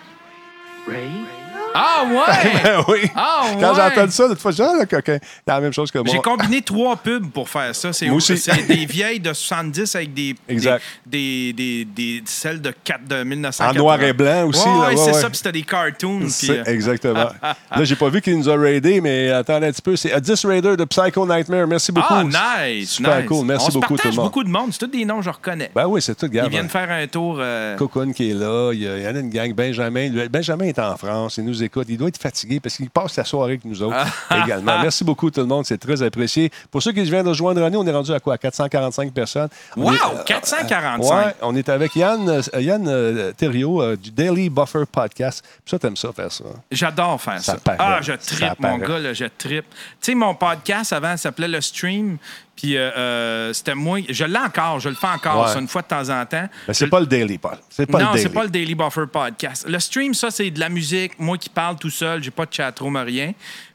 Ah 1.75 2.05
ouais! 2.05 2.51
Ben 2.65 2.85
oui. 2.89 3.11
Ah 3.15 3.43
Quand 3.61 3.75
ouais. 3.75 3.81
entendu 3.83 4.13
ça, 4.13 4.27
l'autre 4.27 4.41
fois, 4.41 4.51
j'ai 4.51 4.63
dit, 4.63 4.69
ah, 4.73 4.77
le 4.81 4.87
coquin. 4.87 5.19
C'est 5.21 5.53
la 5.53 5.61
même 5.61 5.73
chose 5.73 5.91
que 5.91 5.99
moi. 5.99 6.09
J'ai 6.11 6.19
combiné 6.21 6.63
trois 6.63 6.97
pubs 6.97 7.31
pour 7.31 7.49
faire 7.49 7.75
ça. 7.75 7.93
C'est 7.93 8.09
c'est 8.21 8.67
des 8.67 8.87
vieilles 8.87 9.21
de 9.21 9.33
70 9.33 9.95
avec 9.95 10.13
des. 10.15 10.35
Exact. 10.49 10.83
Des, 11.07 11.53
des, 11.53 11.85
des, 11.85 12.21
des- 12.21 12.23
celles 12.27 12.61
de, 12.61 12.73
4, 12.85 13.07
de 13.09 13.23
1900. 13.25 13.65
En 13.69 13.73
noir 13.75 14.03
et 14.03 14.13
blanc 14.13 14.47
aussi, 14.49 14.67
Ouais, 14.67 14.81
là, 14.81 14.89
ouais, 14.89 14.97
c'est 14.97 15.07
ouais. 15.07 15.21
ça. 15.21 15.29
Puis 15.29 15.37
c'était 15.39 15.53
des 15.53 15.63
cartoons. 15.63 16.21
euh, 16.49 16.65
exactement. 16.67 17.29
Là, 17.43 17.85
j'ai 17.85 17.97
pas 17.97 18.09
vu 18.09 18.21
qu'il 18.21 18.37
nous 18.39 18.49
a 18.49 18.57
raidé, 18.57 19.01
mais 19.01 19.31
attendez 19.31 19.67
un 19.69 19.73
petit 19.73 19.83
peu. 19.83 19.97
C'est 19.97 20.13
Addis 20.13 20.41
Raider 20.45 20.77
de 20.77 20.85
Psycho 20.85 21.27
Nightmare. 21.27 21.67
Merci 21.67 21.93
beaucoup. 21.93 22.07
Ah, 22.15 22.25
nice! 22.69 22.91
Super 22.91 23.19
nice. 23.19 23.27
cool. 23.29 23.47
Merci 23.47 23.67
On 23.69 23.73
beaucoup, 23.75 23.87
tout 23.87 23.95
partage 23.97 24.13
le 24.13 24.17
monde. 24.17 24.27
beaucoup 24.27 24.45
de 24.45 24.49
monde. 24.51 24.69
C'est 24.73 24.79
tous 24.81 24.87
des 24.87 25.05
noms 25.05 25.19
que 25.19 25.25
je 25.25 25.31
reconnais. 25.31 25.71
Ben 25.75 25.87
oui, 25.87 26.03
c'est 26.03 26.15
tout, 26.17 26.29
gars. 26.29 26.45
Ils 26.45 26.51
viennent 26.51 26.69
faire 26.69 26.91
un 26.91 27.07
tour. 27.07 27.37
euh, 27.39 27.77
Cocoon 27.77 28.13
qui 28.13 28.31
est 28.31 28.35
là. 28.35 28.73
Il 28.73 28.83
y, 28.83 28.89
en 29.09 29.15
a 29.15 29.19
une 29.21 29.31
gang. 29.31 29.53
Benjamin. 29.55 30.11
Benjamin 30.31 30.65
est 30.67 30.79
en 30.79 30.97
France. 30.97 31.37
Il 31.39 31.45
nous 31.45 31.60
écoute. 31.63 31.87
Il 31.89 31.97
doit 31.99 32.09
être 32.09 32.21
fatigué 32.21 32.61
parce 32.61 32.77
qu'il 32.77 32.91
passe 32.91 33.17
la 33.17 33.25
soirée 33.25 33.53
avec 33.53 33.65
nous 33.65 33.83
autres 33.83 33.97
également. 34.31 34.79
Merci 34.83 35.05
beaucoup, 35.05 35.31
tout 35.31 35.41
le 35.41 35.47
monde. 35.47 35.65
C'est 35.67 35.79
très 35.79 36.03
apprécié. 36.03 36.51
Pour 36.71 36.83
ceux 36.83 36.93
qui 36.93 37.03
viennent 37.03 37.25
de 37.25 37.29
rejoindre 37.31 37.63
René, 37.63 37.77
on 37.77 37.87
est 37.87 37.93
rendu 37.93 38.13
à 38.13 38.21
quoi? 38.21 38.35
À 38.35 38.39
445 38.39 39.13
personnes. 39.13 39.49
On 39.77 39.83
Wow! 39.85 39.93
est- 39.93 39.97
euh, 39.97 40.23
445. 40.25 41.15
Ouais, 41.27 41.35
on 41.43 41.55
est 41.57 41.69
avec 41.69 41.95
Yann, 41.97 42.29
euh, 42.29 42.43
Yann 42.61 42.87
euh, 42.89 43.33
Thériault 43.33 43.83
euh, 43.83 43.97
du 43.97 44.11
Daily 44.11 44.49
Buffer 44.51 44.85
Podcast. 44.91 45.43
Puis 45.65 45.71
ça, 45.71 45.79
t'aimes 45.79 45.97
ça, 45.97 46.13
faire 46.13 46.31
ça. 46.33 46.45
J'adore 46.71 47.21
faire 47.21 47.41
ça. 47.43 47.53
Ça 47.55 47.59
paraît. 47.59 47.77
Ah, 47.81 47.99
je 48.01 48.13
Ça 48.13 48.19
trippe, 48.19 48.61
mon 48.61 48.79
gars, 48.79 48.99
là, 48.99 49.13
je 49.13 49.25
trippe. 49.37 49.67
Tu 49.71 49.77
sais, 50.01 50.15
mon 50.15 50.35
podcast 50.35 50.93
avant 50.93 51.17
s'appelait 51.17 51.49
Le 51.49 51.61
Stream. 51.61 52.19
Puis 52.61 52.77
euh, 52.77 52.91
euh, 52.97 53.53
c'était 53.55 53.75
moi. 53.75 54.01
Je 54.09 54.25
l'ai 54.25 54.39
encore, 54.39 54.81
je 54.81 54.89
le 54.91 54.95
fais 54.95 55.07
encore, 55.07 55.47
Ouais. 55.47 55.53
ça, 55.53 55.59
une 55.61 55.69
fois 55.69 55.81
de 55.83 55.87
temps 55.87 56.09
en 56.11 56.27
temps. 56.27 56.47
Mais 56.69 56.75
c'est 56.75 56.85
Je- 56.87 56.91
pas 56.91 57.01
le 57.01 57.07
Daily, 57.07 57.39
Paul. 57.39 57.57
C'est 57.71 57.87
pas 57.87 57.99
non, 58.03 58.11
c'est 58.17 58.29
pas 58.29 58.45
le 58.45 58.51
Daily 58.51 58.75
Buffer 58.75 59.07
Podcast. 59.11 59.67
Le 59.69 59.79
stream, 59.79 60.13
ça, 60.13 60.31
c'est 60.31 60.51
de 60.51 60.61
la 60.61 60.69
musique. 60.69 61.19
Moi 61.19 61.39
qui 61.39 61.49
parle 61.49 61.77
tout 61.77 61.91
seul, 61.91 62.23
j'ai 62.23 62.31
pas 62.31 62.45
de 62.45 62.53
chatroom, 62.53 62.97
rien. 62.99 63.33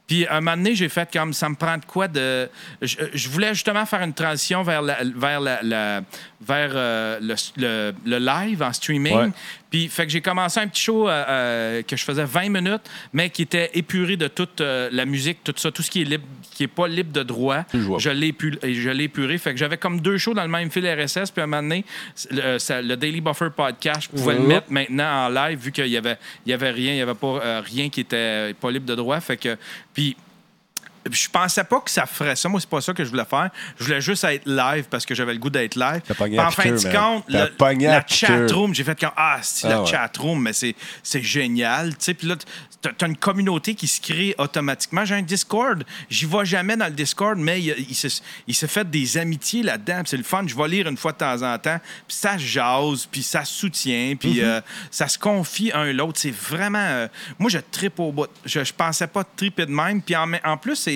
Puis, 0.08 0.28
un 0.30 0.40
moment 0.40 0.56
donné, 0.56 0.76
j'ai 0.76 0.88
fait 0.88 1.10
comme 1.12 1.34
ça 1.34 1.50
me 1.50 1.56
prend 1.56 1.80
de 1.80 1.86
quoi 1.86 2.08
de. 2.08 2.48
Je, 2.80 2.96
je 3.12 3.28
voulais 3.28 3.56
justement 3.56 3.88
faire 3.88 4.04
une 4.04 4.14
transition 4.14 4.62
vers, 4.62 4.84
la, 4.84 4.98
vers, 5.16 5.40
la, 5.40 5.64
la- 5.64 6.02
vers 6.40 6.72
euh, 6.76 7.18
le, 7.20 7.34
le- 7.58 7.94
le 8.06 8.20
live 8.20 8.62
en 8.62 8.72
streaming. 8.72 9.16
Ouais. 9.18 9.30
Puis, 9.76 9.90
fait 9.90 10.06
que 10.06 10.10
j'ai 10.14 10.22
commencé 10.22 10.58
un 10.58 10.70
petit 10.70 10.84
show 10.84 11.10
euh, 11.10 11.26
euh, 11.28 11.82
que 11.82 11.98
je 11.98 12.06
faisais 12.06 12.24
20 12.24 12.48
minutes, 12.48 12.84
mais 13.12 13.30
qui 13.30 13.42
était 13.42 13.72
épuré 13.74 14.16
de 14.16 14.30
toute 14.30 14.62
euh, 14.62 14.88
la 14.90 15.04
musique, 15.04 15.40
tout 15.44 15.54
ça, 15.58 15.70
tout 15.70 15.82
ce 15.82 15.92
qui 15.92 16.04
est 16.04 16.06
libre, 16.06 16.24
qui 16.54 16.64
est 16.64 16.68
pas 16.70 16.88
libre 16.88 17.12
de 17.12 17.24
droit. 17.24 17.66
Je 17.74 18.10
l'ai 18.10 18.34
je 18.64 18.90
épuré. 19.02 19.38
Fait 19.38 19.52
que 19.52 19.58
j'avais 19.58 19.76
comme 19.76 20.00
deux 20.00 20.18
shows 20.18 20.34
dans 20.34 20.44
le 20.44 20.48
même 20.48 20.72
fil 20.72 20.88
RSS. 20.88 21.30
Puis 21.32 21.42
à 21.42 21.44
un 21.44 21.48
moment 21.48 21.62
donné, 21.62 21.84
le, 22.32 22.58
ça- 22.58 22.82
le 22.82 22.96
Daily 22.96 23.20
Buffer 23.20 23.50
Podcast, 23.54 24.04
je 24.04 24.18
pouvais 24.18 24.36
le 24.36 24.40
Ouais. 24.40 24.48
mettre 24.48 24.68
maintenant 24.72 25.26
en 25.26 25.28
live 25.30 25.60
vu 25.60 25.74
qu'il 25.74 25.88
y 25.88 25.98
avait, 25.98 26.18
il 26.46 26.52
y 26.52 26.54
avait 26.54 26.72
rien, 26.72 26.94
il 26.94 26.98
y 27.00 27.02
avait 27.02 27.14
pas 27.14 27.28
euh, 27.44 27.62
rien 27.66 27.90
qui 27.90 28.00
était 28.00 28.54
pas 28.54 28.72
libre 28.72 28.86
de 28.86 28.96
droit. 28.96 29.20
Fait 29.20 29.36
que 29.36 29.58
puis 29.94 30.16
je 31.12 31.30
pensais 31.30 31.64
pas 31.64 31.80
que 31.82 31.91
ça 31.91 32.06
ferait 32.06 32.36
ça. 32.36 32.49
Moi, 32.49 32.60
c'est 32.60 32.70
pas 32.70 32.82
ça 32.82 32.93
que 32.93 33.03
je 33.03 33.10
voulais 33.10 33.26
faire. 33.26 33.49
Je 33.78 33.84
voulais 33.86 34.01
juste 34.01 34.24
être 34.24 34.45
live 34.45 34.86
parce 34.89 35.06
que 35.06 35.14
j'avais 35.16 35.34
le 35.34 35.39
goût 35.39 35.49
d'être 35.49 35.76
live. 35.76 36.01
En 36.39 36.51
fin 36.51 36.72
de 36.72 36.91
compte, 36.91 37.26
le- 37.30 37.51
la 37.86 38.03
chatroom, 38.08 38.74
j'ai 38.74 38.84
fait 38.84 38.99
comme 38.99 39.12
Ah, 39.16 39.39
c'est 39.41 39.68
Ah 39.68 39.70
la 39.72 39.82
ouais. 39.82 39.88
chatroom, 39.88 40.41
mais 40.41 40.53
c'est, 40.53 40.76
c'est 41.03 41.22
génial. 41.22 41.91
Tu 41.91 42.06
sais, 42.06 42.14
Puis 42.14 42.28
là, 42.28 42.36
t'as, 42.82 43.08
une 43.08 43.18
communauté 43.18 43.76
qui 43.76 43.88
se 43.88 43.99
crée 44.01 44.36
automatiquement. 44.38 45.06
J'ai 45.06 45.16
un 45.16 45.22
Discord. 45.22 45.84
J'y 46.10 46.26
vais 46.26 46.45
jamais 46.45 46.76
dans 46.78 46.86
le 46.86 46.91
Discord, 46.91 47.38
mais 47.38 47.62
il, 47.62 47.76
il 47.89 47.95
s'est, 47.95 48.22
il 48.47 48.56
s'est 48.56 48.68
fait 48.68 48.89
des 48.89 49.18
amitiés 49.18 49.64
là-dedans. 49.64 50.01
C'est 50.06 50.18
le 50.18 50.24
fun. 50.24 50.43
Je 50.47 50.56
vais 50.56 50.68
lire 50.68 50.88
une 50.88 50.97
fois 50.97 51.12
de 51.12 51.18
temps 51.18 51.41
en 51.41 51.58
temps. 51.58 51.80
Puis 52.08 52.18
ça 52.18 52.34
se 52.38 52.43
jase, 52.43 53.08
puis 53.12 53.24
ça 53.24 53.43
se 53.45 53.53
soutient, 53.53 54.16
puis 54.20 54.36
Mm-hmm. 54.36 54.43
euh, 54.43 54.62
ça 54.91 55.08
se 55.08 55.18
confie 55.20 55.72
un 55.74 55.93
l'autre. 55.93 56.20
C'est 56.20 56.32
vraiment. 56.34 56.78
euh, 56.80 57.08
moi, 57.39 57.49
je 57.49 57.60
tripe 57.72 57.99
au 57.99 58.12
bout. 58.12 58.28
Je, 58.45 58.64
je 58.64 58.74
pensais 58.74 59.08
pas 59.08 59.24
triper 59.24 59.66
de 59.66 59.72
même. 59.72 60.01
Puis 60.01 60.16
en, 60.16 60.30
en 60.43 60.58
plus, 60.58 60.76
c'est, 60.76 60.95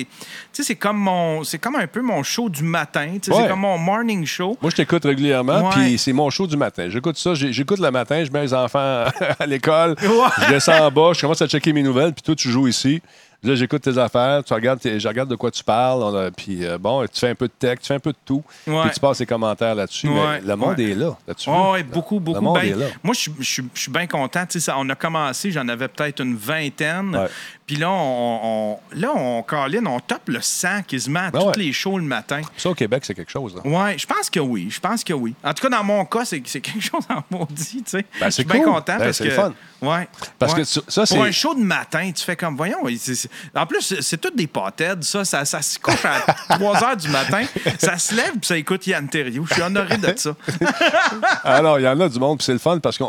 c'est 0.52 0.74
comme 0.76 0.98
mon, 0.98 1.42
c'est 1.44 1.58
comme 1.58 1.76
un 1.76 1.86
peu 1.86 2.02
mon 2.02 2.22
show 2.22 2.48
du 2.48 2.62
matin. 2.62 3.08
Ouais. 3.12 3.18
C'est 3.22 3.48
comme 3.48 3.60
mon 3.60 3.78
morning 3.78 4.24
show. 4.26 4.56
Moi, 4.60 4.70
je 4.70 4.76
t'écoute 4.76 5.04
régulièrement, 5.04 5.68
Ouais. 5.68 5.70
puis 5.74 5.98
c'est 5.98 6.12
mon 6.12 6.30
show 6.30 6.46
du 6.46 6.56
matin. 6.56 6.88
J'écoute 6.88 7.16
ça, 7.16 7.34
j'écoute 7.34 7.78
le 7.78 7.90
matin, 7.90 8.22
je 8.24 8.30
mets 8.30 8.42
les 8.42 8.54
enfants 8.54 9.04
à 9.38 9.46
l'école, 9.46 9.96
Ouais. 10.02 10.28
je 10.46 10.48
descends 10.50 10.86
en 10.86 10.90
bas, 10.90 11.12
je 11.14 11.20
commence 11.20 11.40
à 11.42 11.46
checker 11.48 11.72
mes 11.72 11.82
nouvelles, 11.82 12.12
puis 12.12 12.22
toi, 12.22 12.34
tu 12.34 12.50
joues 12.50 12.68
ici. 12.68 13.00
Là, 13.42 13.54
j'écoute 13.54 13.80
tes 13.80 13.96
affaires, 13.96 14.44
tu 14.44 14.52
regardes 14.52 14.80
je 14.84 15.08
regarde 15.08 15.30
de 15.30 15.34
quoi 15.34 15.50
tu 15.50 15.64
parles, 15.64 16.30
puis 16.36 16.62
euh, 16.66 16.76
bon, 16.76 17.06
tu 17.06 17.18
fais 17.20 17.30
un 17.30 17.34
peu 17.34 17.46
de 17.46 17.52
tech, 17.58 17.78
tu 17.80 17.86
fais 17.86 17.94
un 17.94 17.98
peu 17.98 18.12
de 18.12 18.18
tout, 18.22 18.42
puis 18.66 18.74
tu 18.92 19.00
passes 19.00 19.16
tes 19.16 19.24
commentaires 19.24 19.74
là-dessus. 19.74 20.10
mais 20.10 20.42
le 20.42 20.56
monde 20.56 20.76
ouais. 20.76 20.90
est 20.90 20.94
là, 20.94 21.16
là-dessus. 21.26 21.48
Oh, 21.50 21.70
oui, 21.72 21.82
beaucoup, 21.82 22.20
beaucoup. 22.20 22.38
monde 22.38 22.58
Ben, 22.60 22.66
est 22.70 22.74
là. 22.76 22.86
Moi, 23.02 23.14
je 23.14 23.30
suis- 23.42 23.90
bien 23.90 24.06
content. 24.06 24.44
Ça, 24.50 24.74
on 24.76 24.86
a 24.90 24.94
commencé, 24.94 25.50
j'en 25.52 25.66
avais 25.68 25.88
peut-être 25.88 26.20
une 26.20 26.36
vingtaine. 26.36 27.16
Ouais. 27.16 27.28
Puis 27.70 27.78
là, 27.78 27.88
on, 27.88 28.40
on- 28.42 28.80
là, 28.98 29.12
on, 29.14 29.44
Colin, 29.44 29.86
on 29.86 30.00
top 30.00 30.22
le 30.26 30.40
100 30.40 30.82
quasiment 30.88 31.20
à 31.20 31.30
Ben 31.30 31.38
tous 31.38 31.46
ouais. 31.46 31.52
les 31.58 31.72
shows 31.72 31.98
le 31.98 32.04
matin. 32.04 32.40
Ça, 32.56 32.68
au 32.70 32.74
Québec, 32.74 33.04
c'est 33.04 33.14
quelque 33.14 33.30
chose. 33.30 33.54
là. 33.54 33.60
Oui, 33.64 33.96
je 33.96 34.06
pense 34.08 34.28
que 34.28 34.40
oui. 34.40 34.66
Je 34.72 34.80
pense 34.80 35.04
que 35.04 35.12
oui. 35.12 35.36
En 35.44 35.54
tout 35.54 35.62
cas, 35.62 35.68
dans 35.68 35.84
mon 35.84 36.04
cas, 36.04 36.24
c'est 36.24 36.40
quelque 36.40 36.80
chose 36.80 37.04
en 37.08 37.22
maudit, 37.30 37.84
tu 37.84 37.90
sais. 37.90 38.04
Ben, 38.18 38.24
je 38.26 38.30
c'est 38.30 38.42
suis 38.42 38.44
bien 38.44 38.64
content 38.64 38.96
Ben, 38.98 39.04
parce 39.04 39.18
c'est 39.18 39.28
que... 39.28 39.30
fun. 39.30 39.54
Ouais. 39.82 40.08
Parce 40.36 40.52
ouais. 40.54 40.62
que 40.62 40.64
ça, 40.64 41.04
Pour 41.06 41.22
un 41.22 41.30
show 41.30 41.54
de 41.54 41.60
matin, 41.62 42.10
tu 42.12 42.24
fais 42.24 42.34
comme, 42.34 42.56
voyons, 42.56 42.78
c'est- 42.98 43.30
en 43.54 43.66
plus, 43.66 44.00
c'est- 44.00 44.16
toutes 44.18 44.34
des 44.34 44.48
pâtèdes, 44.48 45.04
ça. 45.04 45.24
Ça, 45.24 45.44
ça 45.44 45.62
se 45.62 45.78
couche 45.78 46.04
à 46.04 46.22
3 46.56 46.82
heures 46.84 46.96
du 46.96 47.08
matin. 47.08 47.44
Ça 47.78 47.98
se 47.98 48.16
lève 48.16 48.32
puis 48.32 48.46
ça 48.48 48.56
écoute 48.56 48.84
Yann 48.88 49.08
Terriot. 49.08 49.46
Je 49.48 49.54
suis 49.54 49.62
honoré 49.62 49.96
de 49.96 50.12
ça. 50.16 50.34
Alors, 51.44 51.78
il 51.78 51.82
y 51.84 51.88
en 51.88 52.00
a 52.00 52.08
du 52.08 52.18
monde, 52.18 52.38
puis 52.38 52.46
c'est 52.46 52.52
le 52.52 52.58
fun 52.58 52.80
parce 52.80 52.98
que 52.98 53.04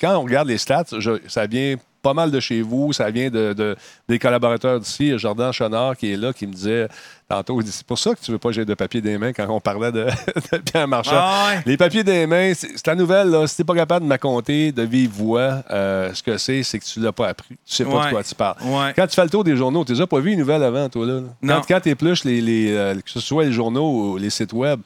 quand 0.00 0.16
on 0.16 0.22
regarde 0.22 0.46
les 0.46 0.58
stats, 0.58 0.84
je- 0.98 1.20
ça 1.26 1.46
vient 1.48 1.74
pas 2.04 2.14
mal 2.14 2.30
de 2.30 2.38
chez 2.38 2.62
vous, 2.62 2.92
ça 2.92 3.10
vient 3.10 3.30
de, 3.30 3.52
de- 3.54 3.74
des 4.08 4.18
collaborateurs 4.20 4.78
d'ici. 4.78 5.18
Jordan 5.18 5.52
Chonard 5.52 5.96
qui 5.96 6.12
est 6.12 6.16
là, 6.16 6.32
qui 6.32 6.46
me 6.46 6.52
disait 6.52 6.86
tantôt, 7.28 7.58
c'est 7.64 7.86
pour 7.86 7.98
ça 7.98 8.14
que 8.14 8.20
tu 8.20 8.30
veux 8.30 8.38
pas 8.38 8.50
que 8.50 8.54
j'ai 8.54 8.64
de 8.66 8.74
papier 8.74 9.00
des 9.00 9.16
mains 9.16 9.32
quand 9.32 9.46
on 9.48 9.58
parlait 9.58 9.90
de, 9.90 10.04
de 10.52 10.58
Pierre 10.58 10.86
Marchand. 10.86 11.12
Ah 11.14 11.46
ouais. 11.54 11.62
Les 11.64 11.76
papiers 11.78 12.04
des 12.04 12.26
mains, 12.26 12.52
c'est 12.54 12.86
la 12.86 12.94
nouvelle, 12.94 13.28
là, 13.30 13.46
si 13.46 13.56
t'es 13.56 13.64
pas 13.64 13.74
capable 13.74 14.04
de 14.04 14.08
me 14.08 14.12
raconter 14.12 14.70
de 14.70 14.82
vive 14.82 15.10
voix 15.10 15.62
euh, 15.70 16.12
ce 16.12 16.22
que 16.22 16.36
c'est, 16.36 16.62
c'est 16.62 16.78
que 16.78 16.84
tu 16.84 17.00
l'as 17.00 17.12
pas 17.12 17.28
appris. 17.28 17.56
Tu 17.66 17.74
sais 17.74 17.84
pas 17.84 17.90
Ouais. 17.98 18.04
de 18.06 18.10
quoi 18.10 18.22
tu 18.22 18.34
parles. 18.34 18.56
Ouais. 18.62 18.92
Quand 18.94 19.06
tu 19.06 19.14
fais 19.14 19.24
le 19.24 19.30
tour 19.30 19.42
des 19.42 19.56
journaux, 19.56 19.84
tu 19.84 19.94
n'as 19.94 20.06
pas 20.06 20.20
vu 20.20 20.30
les 20.30 20.36
nouvelles 20.36 20.62
avant, 20.62 20.88
toi, 20.90 21.06
là? 21.06 21.14
là? 21.14 21.20
Non. 21.42 21.54
Quand, 21.56 21.62
quand 21.68 21.80
tu 21.80 21.88
épluches 21.88 22.24
les, 22.24 22.40
les, 22.42 22.72
euh, 22.76 22.94
que 22.94 23.10
ce 23.10 23.20
soit 23.20 23.44
les 23.44 23.52
journaux 23.52 24.12
ou 24.12 24.16
les 24.18 24.28
sites 24.30 24.52
web, 24.52 24.80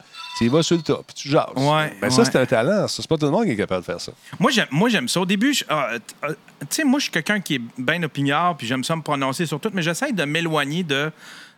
tu 0.45 0.49
vas 0.49 0.63
sur 0.63 0.75
le 0.77 0.81
top, 0.83 1.05
puis 1.07 1.15
tu 1.15 1.29
jases. 1.29 1.45
Ouais, 1.55 1.93
Ben, 2.01 2.09
ça, 2.09 2.21
ouais. 2.21 2.25
c'est 2.31 2.35
un 2.37 2.45
talent. 2.45 2.87
ça. 2.87 3.01
C'est 3.01 3.07
pas 3.07 3.17
tout 3.17 3.25
le 3.25 3.31
monde 3.31 3.45
qui 3.45 3.51
est 3.51 3.55
capable 3.57 3.81
de 3.81 3.85
faire 3.85 4.01
ça. 4.01 4.11
Moi, 4.39 4.51
j'aime, 4.51 4.67
moi, 4.71 4.89
j'aime 4.89 5.07
ça. 5.07 5.21
Au 5.21 5.25
début, 5.25 5.53
je- 5.53 5.63
ah, 5.69 5.89
ah, 6.21 6.27
tu 6.29 6.35
sais, 6.69 6.83
moi, 6.83 6.99
je 6.99 7.03
suis 7.03 7.11
quelqu'un 7.11 7.39
qui 7.39 7.55
est 7.55 7.61
bien 7.77 8.01
opiniard, 8.03 8.55
puis 8.57 8.65
j'aime 8.67 8.83
ça 8.83 8.95
me 8.95 9.01
prononcer 9.01 9.45
sur 9.45 9.59
tout, 9.59 9.69
mais 9.73 9.81
j'essaie 9.81 10.11
de 10.13 10.23
m'éloigner 10.23 10.83
de, 10.83 11.11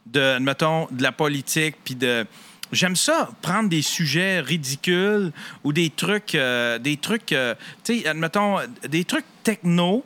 de, 0.05 0.37
mettons, 0.39 0.87
de 0.91 1.03
la 1.03 1.11
politique, 1.11 1.75
puis 1.83 1.95
de. 1.95 2.25
J'aime 2.71 2.95
ça, 2.95 3.29
prendre 3.41 3.67
des 3.67 3.81
sujets 3.81 4.39
ridicules 4.39 5.33
ou 5.65 5.73
des 5.73 5.89
trucs, 5.89 6.35
euh, 6.35 6.79
des 6.79 6.95
trucs, 6.95 7.33
euh, 7.33 7.53
tu 7.83 7.99
sais, 8.01 8.07
admettons, 8.07 8.59
des 8.87 9.03
trucs 9.03 9.25
techno. 9.43 10.05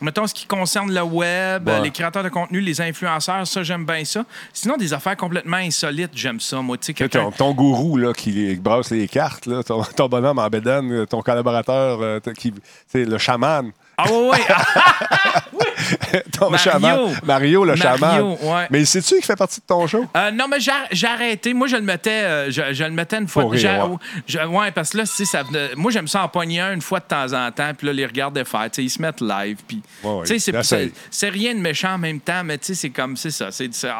Mettons 0.00 0.26
ce 0.26 0.34
qui 0.34 0.44
concerne 0.46 0.92
le 0.92 1.02
web, 1.02 1.68
Ouais. 1.68 1.80
les 1.82 1.90
créateurs 1.90 2.24
de 2.24 2.28
contenu, 2.28 2.60
les 2.60 2.80
influenceurs, 2.80 3.46
ça, 3.46 3.62
j'aime 3.62 3.86
bien 3.86 4.04
ça. 4.04 4.24
Sinon, 4.52 4.76
des 4.76 4.92
affaires 4.92 5.16
complètement 5.16 5.56
insolites, 5.56 6.10
j'aime 6.14 6.40
ça. 6.40 6.60
Moi, 6.60 6.76
tu 6.78 6.92
sais. 6.96 7.08
Ton, 7.08 7.30
ton 7.30 7.52
gourou 7.54 7.96
là, 7.96 8.12
qui 8.12 8.56
brasse 8.56 8.90
les 8.90 9.06
cartes, 9.08 9.46
là, 9.46 9.62
ton, 9.62 9.82
ton 9.82 10.08
bonhomme 10.08 10.38
en 10.40 10.48
bédane, 10.48 11.06
ton 11.06 11.22
collaborateur, 11.22 12.00
euh, 12.02 12.18
t- 12.20 12.32
qui, 12.32 12.52
c'est 12.88 13.04
le 13.04 13.18
chaman. 13.18 13.70
Ah, 13.96 14.10
ouais, 14.10 14.28
ouais. 15.52 16.22
ton 16.38 16.50
Mario. 16.50 16.58
chaman. 16.72 17.14
Mario, 17.24 17.64
le 17.64 17.74
Mario, 17.76 17.82
chaman. 17.98 18.36
ouais. 18.42 18.66
Mais 18.70 18.84
sais-tu 18.84 19.14
qu'il 19.16 19.24
fait 19.24 19.36
partie 19.36 19.60
de 19.60 19.66
ton 19.66 19.86
show? 19.86 20.06
Euh, 20.16 20.30
non, 20.30 20.46
mais 20.48 20.58
j'ai 20.92 21.06
arrêté. 21.06 21.54
Moi, 21.54 21.66
je 21.68 21.76
le 21.76 21.82
mettais, 21.82 22.10
euh, 22.24 22.50
je, 22.50 22.72
je 22.72 22.84
le 22.84 22.90
mettais 22.90 23.18
une 23.18 23.28
fois. 23.28 23.42
Pour 23.42 23.52
rire, 23.52 23.60
j'ai- 23.60 24.38
ouais. 24.38 24.44
je- 24.44 24.46
ouais, 24.48 24.70
parce 24.72 24.90
que 24.90 24.98
là, 24.98 25.06
ça 25.24 25.42
moi, 25.76 25.90
j'aime 25.90 26.08
ça 26.08 26.22
en 26.24 26.28
pogner 26.28 26.60
un 26.60 26.74
une 26.74 26.82
fois 26.82 27.00
de 27.00 27.04
temps 27.04 27.32
en 27.32 27.50
temps, 27.52 27.72
puis 27.76 27.86
là, 27.86 27.92
les 27.92 28.06
regarder 28.06 28.44
faire. 28.44 28.68
Ils 28.78 28.90
se 28.90 29.00
mettent 29.00 29.20
live, 29.20 29.58
puis. 29.66 29.82
Ouais, 30.02 30.26
c'est- 30.26 30.52
rien 31.30 31.54
de 31.54 31.60
méchant 31.60 31.94
en 31.94 31.98
même 31.98 32.20
temps, 32.20 32.42
mais 32.44 32.58
tu 32.58 32.66
sais, 32.66 32.74
c'est 32.74 32.90
comme, 32.90 33.16
c'est 33.16 33.30
ça. 33.30 33.48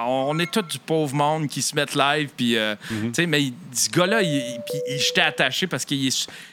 on 0.07 0.39
est 0.39 0.51
tous 0.51 0.63
du 0.63 0.79
pauvre 0.79 1.15
monde 1.15 1.49
qui 1.49 1.63
se 1.63 1.75
mettent 1.75 1.95
live, 1.95 2.31
puis. 2.37 2.57
euh. 2.57 2.75
Tu 2.89 3.11
sais, 3.15 3.27
mais 3.27 3.53
ce 3.73 3.89
gars-là, 3.91 4.23
il, 4.23 4.29
il- 4.35 4.61
puis 4.69 4.81
il- 4.91 4.99
j'étais 4.99 5.21
attaché 5.21 5.67
parce 5.67 5.85
qu'il 5.85 6.11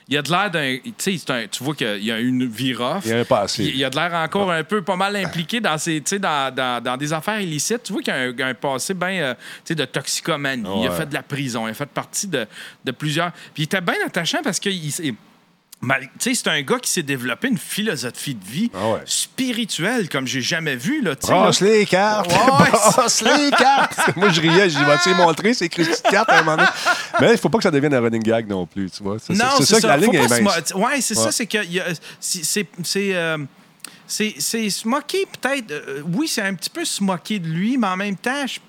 il 0.08 0.18
a 0.18 0.22
de 0.22 0.30
l'air 0.30 0.52
d'un. 0.52 0.78
Tu 0.84 0.94
sais, 0.98 1.48
vois 1.64 1.76
qu'il 1.76 2.04
y 2.04 2.12
a 2.12 2.20
une 2.20 2.48
rough. 2.74 3.02
Il 3.06 3.12
y 3.12 3.14
a 3.14 3.20
un 3.20 3.26
Il, 3.64 3.76
il 3.78 3.86
a 3.86 3.90
de 3.90 3.96
l'air 3.96 4.14
encore 4.14 4.52
un 4.52 4.64
peu 4.64 4.82
pas 4.82 4.96
mal 4.96 5.16
impliqué 5.16 5.60
dans, 5.60 5.78
sais, 5.78 6.02
dans, 6.20 6.54
dans- 6.54 6.84
dans 6.84 6.98
des 6.98 7.14
affaires 7.14 7.40
illicites. 7.40 7.84
Tu 7.84 7.94
vois 7.94 8.02
qu'il 8.02 8.14
a 8.14 8.18
un, 8.18 8.40
un 8.40 8.54
passé 8.54 8.94
bien 8.94 9.36
de 9.70 9.86
toxicomanie. 9.86 10.64
Il 10.84 10.88
a 10.88 10.92
fait 10.92 11.06
de 11.08 11.14
la 11.14 11.24
prison. 11.24 11.68
Il 11.68 11.72
a 11.72 11.74
fait 11.74 11.86
partie 11.86 12.28
de, 12.28 12.46
de 12.84 12.92
plusieurs. 12.92 13.32
Puis 13.54 13.64
il 13.64 13.64
était 13.64 13.82
bien 13.82 13.96
attachant 14.06 14.40
parce 14.44 14.60
qu'il. 14.60 14.92
C'est 16.20 16.48
un 16.48 16.62
gars 16.62 16.78
qui 16.80 16.92
s'est 16.92 17.04
développé 17.04 17.48
une 17.48 17.58
philosophie 17.58 18.36
de 18.36 18.44
vie 18.46 18.72
Ah 18.74 18.90
ouais. 18.92 19.00
spirituelle 19.06 20.10
comme 20.10 20.28
j'ai 20.28 20.42
jamais 20.42 20.76
vu. 20.76 21.02
Là, 21.02 21.16
sais, 21.20 21.32
là. 21.32 21.50
Les 21.62 21.86
cartes! 21.86 22.32
Ouais, 22.32 23.36
les 23.46 23.52
cartes! 23.52 24.00
Moi, 24.16 24.30
je 24.30 24.42
riais, 24.42 24.68
vas-tu 24.68 25.10
les 25.10 25.16
montrer, 25.16 25.54
ces 25.54 25.70
Christy 25.70 26.02
de 26.04 26.10
cartes 26.10 26.30
à 26.30 26.40
un 26.40 26.44
moment 26.44 26.58
donné? 26.58 26.70
Mais 27.20 27.28
il 27.30 27.32
ne 27.34 27.38
faut 27.38 27.50
pas 27.50 27.58
que 27.58 27.64
ça 27.64 27.72
devienne 27.72 27.94
un 27.94 28.00
running 28.02 28.22
gag 28.24 28.48
non 28.48 28.66
plus, 28.66 28.92
tu 28.92 29.02
vois. 29.04 29.18
C'est 29.20 29.34
Non, 29.34 29.46
c'est 29.58 29.66
ça, 29.66 29.82
que 29.82 29.88
la 29.88 29.98
ligne 29.98 30.14
est 30.14 30.42
mince. 30.42 30.74
Ouais, 30.76 31.02
c'est 31.02 31.18
Ouais. 31.18 31.24
ça, 31.24 31.32
c'est 31.32 31.46
que 31.48 31.66
y 31.66 31.80
a- 31.80 31.86
c'est- 32.20 32.44
c'est 32.44 32.68
c'est 32.84 33.16
euh, 33.16 33.38
c'est 34.08 34.36
c'est 34.38 34.70
se 34.70 34.88
moquer 34.88 35.26
peut-être. 35.42 35.72
euh, 35.72 36.02
oui, 36.14 36.28
c'est 36.28 36.42
un 36.42 36.54
petit 36.54 36.70
peu 36.70 36.86
se 36.86 37.04
moquer 37.04 37.40
de 37.40 37.48
lui, 37.48 37.78
mais 37.78 37.88
en 37.88 37.98
même 37.98 38.16
temps, 38.18 38.46
je- 38.46 38.60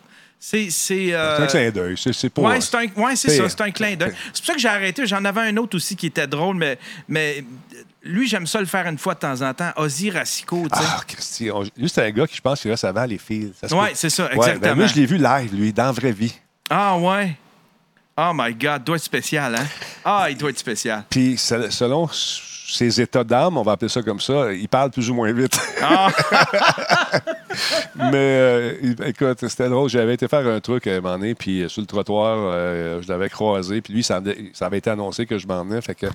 c'est 0.45 0.71
c'est. 0.71 1.15
euh, 1.15 1.37
C'est 1.37 1.43
un 1.45 1.47
clin 1.47 1.71
d'œil. 1.71 1.95
C'est 1.97 2.29
pas. 2.31 2.43
Ouais, 2.43 2.61
c'est 2.61 2.75
un, 2.75 2.87
ouais, 3.01 3.15
ça, 3.15 3.29
c'est 3.49 3.61
un 3.61 3.71
clin 3.71 3.95
d'œil. 3.95 4.13
C'est 4.33 4.41
pour 4.41 4.47
ça 4.47 4.55
que 4.55 4.59
j'ai 4.61 4.69
arrêté. 4.69 5.07
J'en 5.07 5.25
avais 5.25 5.43
un 5.43 5.57
autre 5.57 5.77
aussi 5.77 5.95
qui 5.95 6.07
était 6.07 6.27
drôle, 6.27 6.57
mais, 6.57 6.79
mais 7.07 7.45
lui, 8.03 8.27
j'aime 8.27 8.49
ça 8.49 8.59
le 8.59 8.67
faire 8.67 8.85
une 8.89 8.99
fois 8.99 9.15
de 9.15 9.21
temps 9.21 9.41
en 9.41 9.55
temps. 9.55 9.71
Ozzy 9.77 10.11
Racicot, 10.11 10.69
tu 10.69 10.77
sais. 10.77 10.85
Ah, 10.85 11.01
Christy. 11.07 11.51
on- 11.53 11.63
Lui, 11.77 11.89
c'est 11.89 12.05
un 12.05 12.11
gars 12.11 12.27
qui, 12.27 12.35
je 12.37 12.41
pense, 12.41 12.61
qu'il 12.61 12.73
reste 12.73 12.83
avant 12.85 13.05
les 13.05 13.19
fils. 13.19 13.53
Ouais, 13.71 13.91
peut. 13.91 13.93
c'est 13.95 14.11
ça, 14.11 14.25
Ouais, 14.25 14.35
exactement. 14.35 14.61
ben, 14.61 14.75
moi, 14.75 14.87
je 14.89 14.95
l'ai 14.97 15.07
vu 15.07 15.17
live, 15.19 15.55
lui, 15.55 15.73
dans 15.73 15.85
la 15.85 15.93
vraie 15.93 16.11
vie. 16.13 16.35
Ah, 16.69 16.99
ouais. 16.99 17.37
Oh 18.19 18.33
my 18.35 18.53
God, 18.53 18.83
doit 18.83 18.97
être 18.97 19.03
spécial, 19.05 19.55
hein? 19.55 19.67
Ah, 20.05 20.27
il 20.29 20.37
doit 20.37 20.51
être 20.51 20.59
spécial. 20.59 21.05
Puis, 21.09 21.39
se- 21.39 21.71
selon 21.71 22.09
ses 22.73 23.01
états 23.01 23.25
d'âme, 23.25 23.57
on 23.59 23.63
va 23.63 23.73
appeler 23.73 23.89
ça 23.89 24.03
comme 24.03 24.21
ça, 24.21 24.53
il 24.53 24.69
parle 24.69 24.91
plus 24.91 25.11
ou 25.11 25.15
moins 25.15 25.33
vite. 25.33 25.59
Ah, 25.83 26.09
Mais 27.97 28.13
euh, 28.15 28.75
il- 28.83 29.03
écoute, 29.07 29.39
c'était 29.49 29.69
drôle. 29.69 29.89
J'avais 29.89 30.15
été 30.15 30.29
faire 30.29 30.47
un 30.47 30.61
truc 30.61 30.87
à 30.87 30.93
un 30.93 31.01
moment 31.01 31.19
donné, 31.19 31.35
puis 31.35 31.63
euh, 31.63 31.69
sur 31.69 31.81
le 31.81 31.87
trottoir, 31.87 32.37
euh, 32.39 33.01
je 33.03 33.09
l'avais 33.09 33.29
croisé, 33.29 33.81
puis 33.81 33.93
lui, 33.95 34.03
ça, 34.03 34.17
avait- 34.17 34.51
ça 34.55 34.67
avait 34.67 34.79
été 34.79 34.91
annoncé 34.91 35.27
que 35.27 35.39
je 35.39 35.47
m'en 35.47 35.65
venais, 35.65 35.81
fait 35.83 35.95
que 35.95 36.07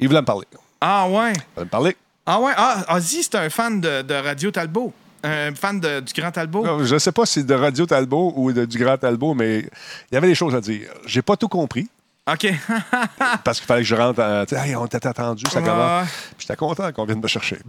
il 0.00 0.08
voulait 0.08 0.20
me 0.20 0.26
parler. 0.26 0.46
Il 0.52 0.58
ah 0.80 1.06
ouais. 1.08 1.32
voulait 1.54 1.64
me 1.64 1.70
parler. 1.70 1.96
Ah 2.26 2.40
ouais, 2.40 2.52
ah, 2.56 2.96
Ozzy, 2.96 3.22
c'est 3.22 3.34
un 3.36 3.50
fan 3.50 3.80
de, 3.80 4.02
de 4.02 4.14
Radio 4.14 4.50
Talbot. 4.50 4.92
Un 5.24 5.54
fan 5.54 5.80
de- 5.80 6.00
du 6.00 6.12
Grand 6.14 6.30
Talbot. 6.30 6.64
Non, 6.64 6.84
Je 6.84 6.94
ne 6.94 6.98
sais 6.98 7.10
pas 7.12 7.26
si 7.26 7.42
de 7.42 7.54
Radio 7.54 7.86
Talbot 7.86 8.32
ou 8.36 8.52
de, 8.52 8.64
du 8.64 8.78
Grand 8.78 8.96
Talbot, 8.96 9.34
mais 9.34 9.58
il 9.60 10.14
y 10.14 10.16
avait 10.16 10.28
des 10.28 10.34
choses 10.34 10.54
à 10.54 10.60
dire. 10.60 10.88
J'ai 11.06 11.22
pas 11.22 11.36
tout 11.36 11.48
compris. 11.48 11.88
OK. 12.32 12.52
Parce 13.44 13.58
qu'il 13.58 13.66
fallait 13.66 13.82
que 13.82 13.88
je 13.88 13.94
rentre. 13.94 14.20
en- 14.22 14.44
tu 14.44 14.54
sais, 14.54 14.68
Hey, 14.68 14.76
on 14.76 14.84
attendu, 14.84 15.44
ça 15.50 15.60
commence. 15.62 16.08
Puis 16.36 16.46
j'étais 16.46 16.56
content 16.56 16.92
qu'on 16.92 17.04
vienne 17.04 17.20
me 17.20 17.28
chercher. 17.28 17.58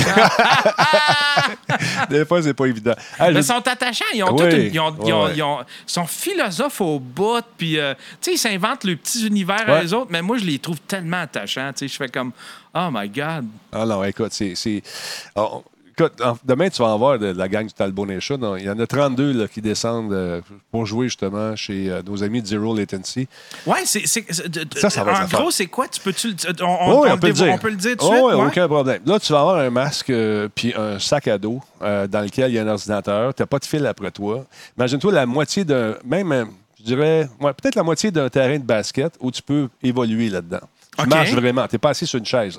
Des 2.09 2.25
fois, 2.25 2.41
c'est 2.41 2.53
pas 2.53 2.65
évident. 2.65 2.93
Hey, 3.19 3.33
Mais 3.33 3.39
ils 3.39 3.43
sont 3.43 3.65
attachants. 3.67 4.05
Ils 4.13 4.23
ont 4.23 4.31
Oui, 4.35 4.43
toute 4.43 4.53
une- 4.53 4.73
ils 4.73 4.79
ont- 4.79 4.95
ils 5.05 5.13
ont- 5.13 5.29
ils 5.29 5.43
ont- 5.43 5.59
ils 5.61 5.91
sont 5.91 6.05
philosophes 6.05 6.81
au 6.81 6.99
bout. 6.99 7.43
Puis, 7.57 7.79
euh, 7.79 7.93
tu 8.21 8.21
sais, 8.21 8.33
ils 8.33 8.37
s'inventent 8.37 8.83
leurs 8.83 8.97
petits 8.97 9.25
univers 9.27 9.63
Ouais. 9.67 9.77
à 9.77 9.83
eux 9.83 9.93
autres. 9.93 10.09
Mais 10.11 10.21
moi, 10.21 10.37
je 10.37 10.45
les 10.45 10.59
trouve 10.59 10.79
tellement 10.81 11.21
attachants. 11.21 11.71
Tu 11.73 11.79
sais, 11.79 11.87
je 11.93 11.97
fais 11.97 12.09
comme, 12.09 12.31
oh 12.73 12.89
my 12.91 13.07
God. 13.09 13.47
Ah 13.71 13.85
non, 13.85 14.03
écoute, 14.03 14.31
c'est. 14.33 14.81
Écoute, 15.99 16.21
en- 16.21 16.37
demain, 16.43 16.69
tu 16.69 16.81
vas 16.81 16.89
en 16.89 16.97
voir 16.97 17.19
de, 17.19 17.33
de 17.33 17.37
la 17.37 17.47
gang 17.47 17.65
du 17.65 17.73
Talbot 17.73 18.05
Nation. 18.05 18.37
Non, 18.37 18.55
Il 18.55 18.63
y 18.65 18.69
en 18.69 18.79
a 18.79 18.87
32 18.87 19.33
là, 19.33 19.47
qui 19.47 19.61
descendent 19.61 20.13
euh, 20.13 20.41
pour 20.71 20.85
jouer 20.85 21.07
justement 21.07 21.55
chez 21.55 21.89
euh, 21.89 22.01
nos 22.05 22.23
amis 22.23 22.41
de 22.41 22.47
Zero 22.47 22.75
Latency. 22.75 23.27
Ouais, 23.65 23.79
c'est. 23.85 24.05
Ça, 24.07 24.89
ça 24.89 25.03
va 25.03 25.23
En 25.23 25.27
gros, 25.27 25.51
c'est 25.51 25.67
quoi? 25.67 25.87
Tu 25.87 25.99
peux-tu. 26.01 26.35
On, 26.61 26.65
on- 26.65 26.77
Oh, 26.99 27.03
oui, 27.03 27.09
on 27.11 27.13
on, 27.13 27.17
peut 27.17 27.27
le 27.27 27.33
dire. 27.33 27.51
on 27.53 27.57
peut 27.57 27.69
le 27.69 27.75
dire 27.75 27.97
tout 27.97 28.05
de 28.05 28.09
Oh, 28.09 28.13
suite? 28.13 28.23
oui, 28.25 28.33
ouais? 28.41 28.47
aucun 28.47 28.67
problème. 28.67 29.01
Là, 29.05 29.19
tu 29.19 29.31
vas 29.33 29.39
avoir 29.41 29.55
un 29.57 29.69
masque 29.69 30.09
euh, 30.09 30.47
puis 30.53 30.73
un 30.75 30.97
sac 30.99 31.27
à 31.27 31.37
dos 31.37 31.61
dans 31.81 32.23
lequel 32.23 32.51
il 32.51 32.55
y 32.55 32.59
a 32.59 32.63
un 32.63 32.67
ordinateur. 32.67 33.33
Tu 33.33 33.41
n'as 33.41 33.47
pas 33.47 33.59
de 33.59 33.65
fil 33.65 33.85
après 33.85 34.11
toi. 34.11 34.45
Imagine-toi 34.77 35.11
la 35.13 35.25
moitié 35.25 35.63
d'un. 35.63 35.95
Même, 36.05 36.47
je 36.79 36.83
dirais, 36.85 37.29
ouais, 37.41 37.53
peut-être 37.53 37.75
la 37.75 37.83
moitié 37.83 38.11
d'un 38.11 38.29
terrain 38.29 38.57
de 38.57 38.63
basket 38.63 39.13
où 39.19 39.31
tu 39.31 39.41
peux 39.41 39.67
évoluer 39.83 40.29
là-dedans. 40.29 40.61
Tu 40.97 41.05
marches 41.07 41.33
vraiment. 41.33 41.67
Tu 41.67 41.75
n'es 41.75 41.79
pas 41.79 41.89
assis 41.89 42.05
sur 42.07 42.19
une 42.19 42.25
chaise. 42.25 42.57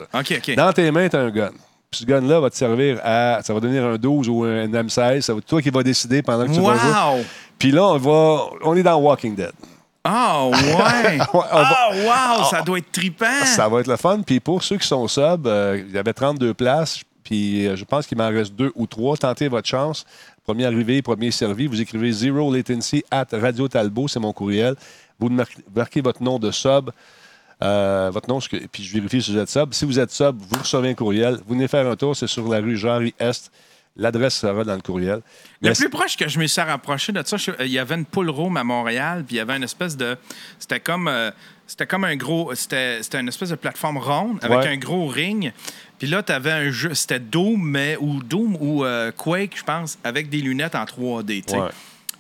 Dans 0.57 0.73
tes 0.73 0.91
mains, 0.91 1.09
tu 1.09 1.17
as 1.17 1.21
un 1.21 1.31
gun. 1.31 1.51
Puis 1.91 2.01
ce 2.01 2.05
gun-là 2.05 2.39
va 2.41 2.51
te 2.51 2.57
servir 2.57 3.01
à. 3.03 3.41
Ça 3.43 3.53
va 3.53 3.61
devenir 3.61 3.85
un 3.85 3.97
12 3.97 4.29
ou 4.29 4.45
un 4.45 4.67
M16. 4.69 5.23
Ça 5.23 5.33
va 5.33 5.39
être 5.41 5.47
toi 5.47 5.61
qui 5.61 5.71
vas 5.71 5.83
décider 5.83 6.23
pendant 6.23 6.47
que 6.47 6.53
tu 6.53 6.61
vas 6.61 6.77
jouer. 6.77 6.91
Wow! 7.19 7.25
Puis 7.59 7.73
là, 7.73 7.85
on 7.85 7.99
va. 7.99 8.45
On 8.63 8.77
est 8.77 8.83
dans 8.83 8.97
Walking 8.97 9.35
Dead. 9.35 9.51
Ah, 10.05 10.47
ouais! 10.47 11.19
on 11.35 11.39
va- 11.39 11.49
Ah, 11.51 11.91
wow! 12.39 12.45
Ça 12.45 12.63
doit 12.63 12.79
être 12.79 12.91
trippant! 12.93 13.45
Ça 13.45 13.69
va 13.69 13.81
être 13.81 13.87
le 13.89 13.97
fun. 13.97 14.21
Puis 14.25 14.41
pour 14.41 14.63
ceux 14.63 14.79
qui 14.79 14.87
sont 14.87 15.07
sub, 15.09 15.47
euh, 15.47 15.83
il 15.87 15.93
y 15.95 15.99
avait 15.99 16.13
32 16.13 16.55
places. 16.55 17.01
Puis 17.25 17.67
euh, 17.67 17.77
je 17.77 17.85
pense 17.85 18.07
qu'il 18.07 18.17
m'en 18.17 18.29
reste 18.29 18.55
deux 18.55 18.73
ou 18.77 18.87
trois. 18.87 19.17
Tentez 19.17 19.49
votre 19.49 19.69
chance. 19.69 20.05
Premier 20.45 20.65
arrivé, 20.67 21.03
premier 21.03 21.31
servi. 21.33 21.67
Vous 21.67 21.81
écrivez 21.81 22.13
Zero 22.13 22.53
Latency 22.55 23.05
at 23.11 23.27
Radio 23.33 23.69
Talbot, 23.69 24.09
c'est 24.09 24.19
mon 24.21 24.33
courriel. 24.33 24.75
Vous 25.19 25.29
mar- 25.29 25.47
marquez 25.75 26.01
votre 26.01 26.23
nom 26.23 26.39
de 26.39 26.51
sub. 26.51 26.91
Euh, 27.63 28.11
votre 28.13 28.29
nom, 28.29 28.39
puis 28.41 28.83
je 28.85 28.93
vérifie 28.95 29.21
si 29.23 29.33
vous 29.33 29.39
êtes 29.39 29.51
sub. 29.51 29.73
Si 29.75 29.85
vous 29.85 29.99
êtes 29.99 30.11
sub, 30.11 30.37
vous 30.41 30.59
recevez 30.59 30.91
un 30.91 30.95
courriel. 30.95 31.39
Vous 31.47 31.55
venez 31.55 31.69
faire 31.69 31.87
un 31.87 31.97
tour, 31.97 32.17
c'est 32.17 32.27
sur 32.27 32.49
la 32.49 32.59
rue 32.61 32.77
Jean-Est. 32.77 33.51
L'adresse 33.97 34.37
sera 34.37 34.63
dans 34.65 34.77
le 34.77 34.81
courriel. 34.81 35.21
Le 35.61 35.69
Mais 35.71 35.75
plus 35.75 35.91
proche 35.91 36.17
que 36.17 36.29
je 36.29 36.39
me 36.39 36.47
suis 36.47 36.61
rapproché 36.63 37.13
de 37.13 37.23
ça, 37.27 37.37
je- 37.37 37.51
il 37.61 37.67
y 37.73 37.79
avait 37.79 37.97
une 37.97 38.05
poule 38.07 38.31
room 38.31 38.57
à 38.57 38.65
Montréal, 38.65 39.25
puis 39.27 39.35
il 39.37 39.39
y 39.39 39.41
avait 39.43 39.57
une 39.57 39.65
espèce 39.65 39.97
de. 39.97 40.17
C'était 40.59 40.81
comme. 40.81 41.09
euh, 41.09 41.31
c'était 41.67 41.87
comme 41.87 42.05
un 42.05 42.17
gros. 42.17 42.55
C'était 42.55 43.03
c'était 43.03 43.21
une 43.21 43.29
espèce 43.29 43.51
de 43.51 43.57
plateforme 43.57 43.99
ronde 43.99 44.39
avec 44.43 44.59
Ouais. 44.61 44.69
un 44.69 44.77
gros 44.77 45.07
ring. 45.09 45.53
Puis 45.99 46.09
là, 46.09 46.23
tu 46.23 46.33
avais 46.33 46.53
un 46.53 46.71
jeu. 46.71 46.95
C'était 46.95 47.19
Doom, 47.19 47.61
mais. 47.63 47.97
Ou 48.01 48.23
Doom 48.23 48.57
ou 48.61 48.85
euh, 48.85 49.11
Quake, 49.13 49.57
je 49.59 49.65
pense, 49.65 49.99
avec 50.05 50.31
des 50.31 50.39
lunettes 50.41 50.77
en 50.77 50.85
3D. 50.85 51.43
tu 51.45 51.53
sais. 51.53 51.61
Ouais. 51.61 51.69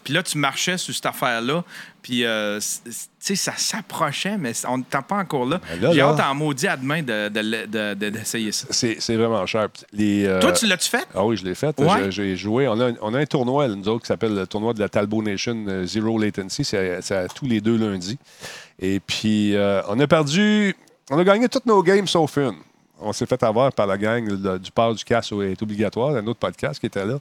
Puis 0.03 0.12
là, 0.12 0.22
tu 0.22 0.38
marchais 0.38 0.76
sur 0.76 0.93
cette 0.95 1.07
affaire-là. 1.07 1.62
Puis, 2.03 2.24
euh, 2.24 2.59
tu 2.84 2.92
sais, 3.18 3.34
ça 3.36 3.53
s'approchait, 3.57 4.38
mais 4.38 4.53
on 4.66 4.78
n'était 4.78 5.03
pas 5.07 5.16
encore 5.16 5.44
là. 5.44 5.61
Ben 5.70 5.80
là, 5.82 5.92
J'ai 5.92 6.01
hâte 6.01 6.20
en 6.20 6.34
maudit 6.34 6.66
à 6.66 6.76
demain 6.76 7.03
de- 7.03 7.28
de- 7.28 7.66
de- 7.66 7.94
de- 7.94 8.09
d'essayer 8.11 8.53
ça. 8.53 8.66
c'est 8.70 9.16
vraiment 9.16 9.44
cher. 9.44 9.68
Les, 9.92 10.24
euh, 10.26 10.40
Toi, 10.40 10.53
tu 10.53 10.66
l'as-tu 10.66 10.88
fait? 10.88 11.07
Ah 11.14 11.24
oui, 11.26 11.36
je 11.36 11.44
l'ai 11.44 11.55
fait. 11.55 11.78
Ouais. 11.78 12.11
J'ai- 12.11 12.36
joué. 12.36 12.66
On 12.68 12.80
a, 12.80 12.88
un, 12.90 12.94
on 13.03 13.12
a 13.12 13.18
un 13.18 13.26
tournoi, 13.26 13.68
nous 13.68 13.86
autres, 13.88 14.03
qui 14.03 14.07
s'appelle 14.07 14.34
le 14.34 14.46
tournoi 14.46 14.72
de 14.72 14.80
la 14.80 14.88
Talbot 14.88 15.22
Nation 15.22 15.64
euh, 15.68 15.84
Zero 15.84 16.18
Latency. 16.18 16.64
C'est 16.64 17.01
tous 17.34 17.46
les 17.46 17.61
deux 17.61 17.76
lundis. 17.76 18.18
Et 18.78 18.98
puis, 19.01 19.55
euh, 19.57 19.82
on 19.88 20.01
a 20.01 20.07
perdu. 20.07 20.74
On 21.11 21.18
a 21.18 21.24
gagné 21.24 21.48
toutes 21.48 21.66
nos 21.66 21.82
games 21.82 22.07
sauf 22.07 22.38
une. 22.38 22.55
On 22.98 23.12
s'est 23.12 23.26
fait 23.26 23.42
avoir 23.42 23.72
par 23.72 23.86
la 23.86 23.98
gang 23.98 24.26
le- 24.26 24.59
du 24.59 24.70
port 24.70 24.94
du 24.94 25.05
casse 25.05 25.32
est 25.32 25.61
obligatoire, 25.62 26.16
un 26.16 26.26
autre 26.26 26.38
podcast 26.38 26.80
qui 26.80 26.86
était 26.86 27.05
là. 27.05 27.18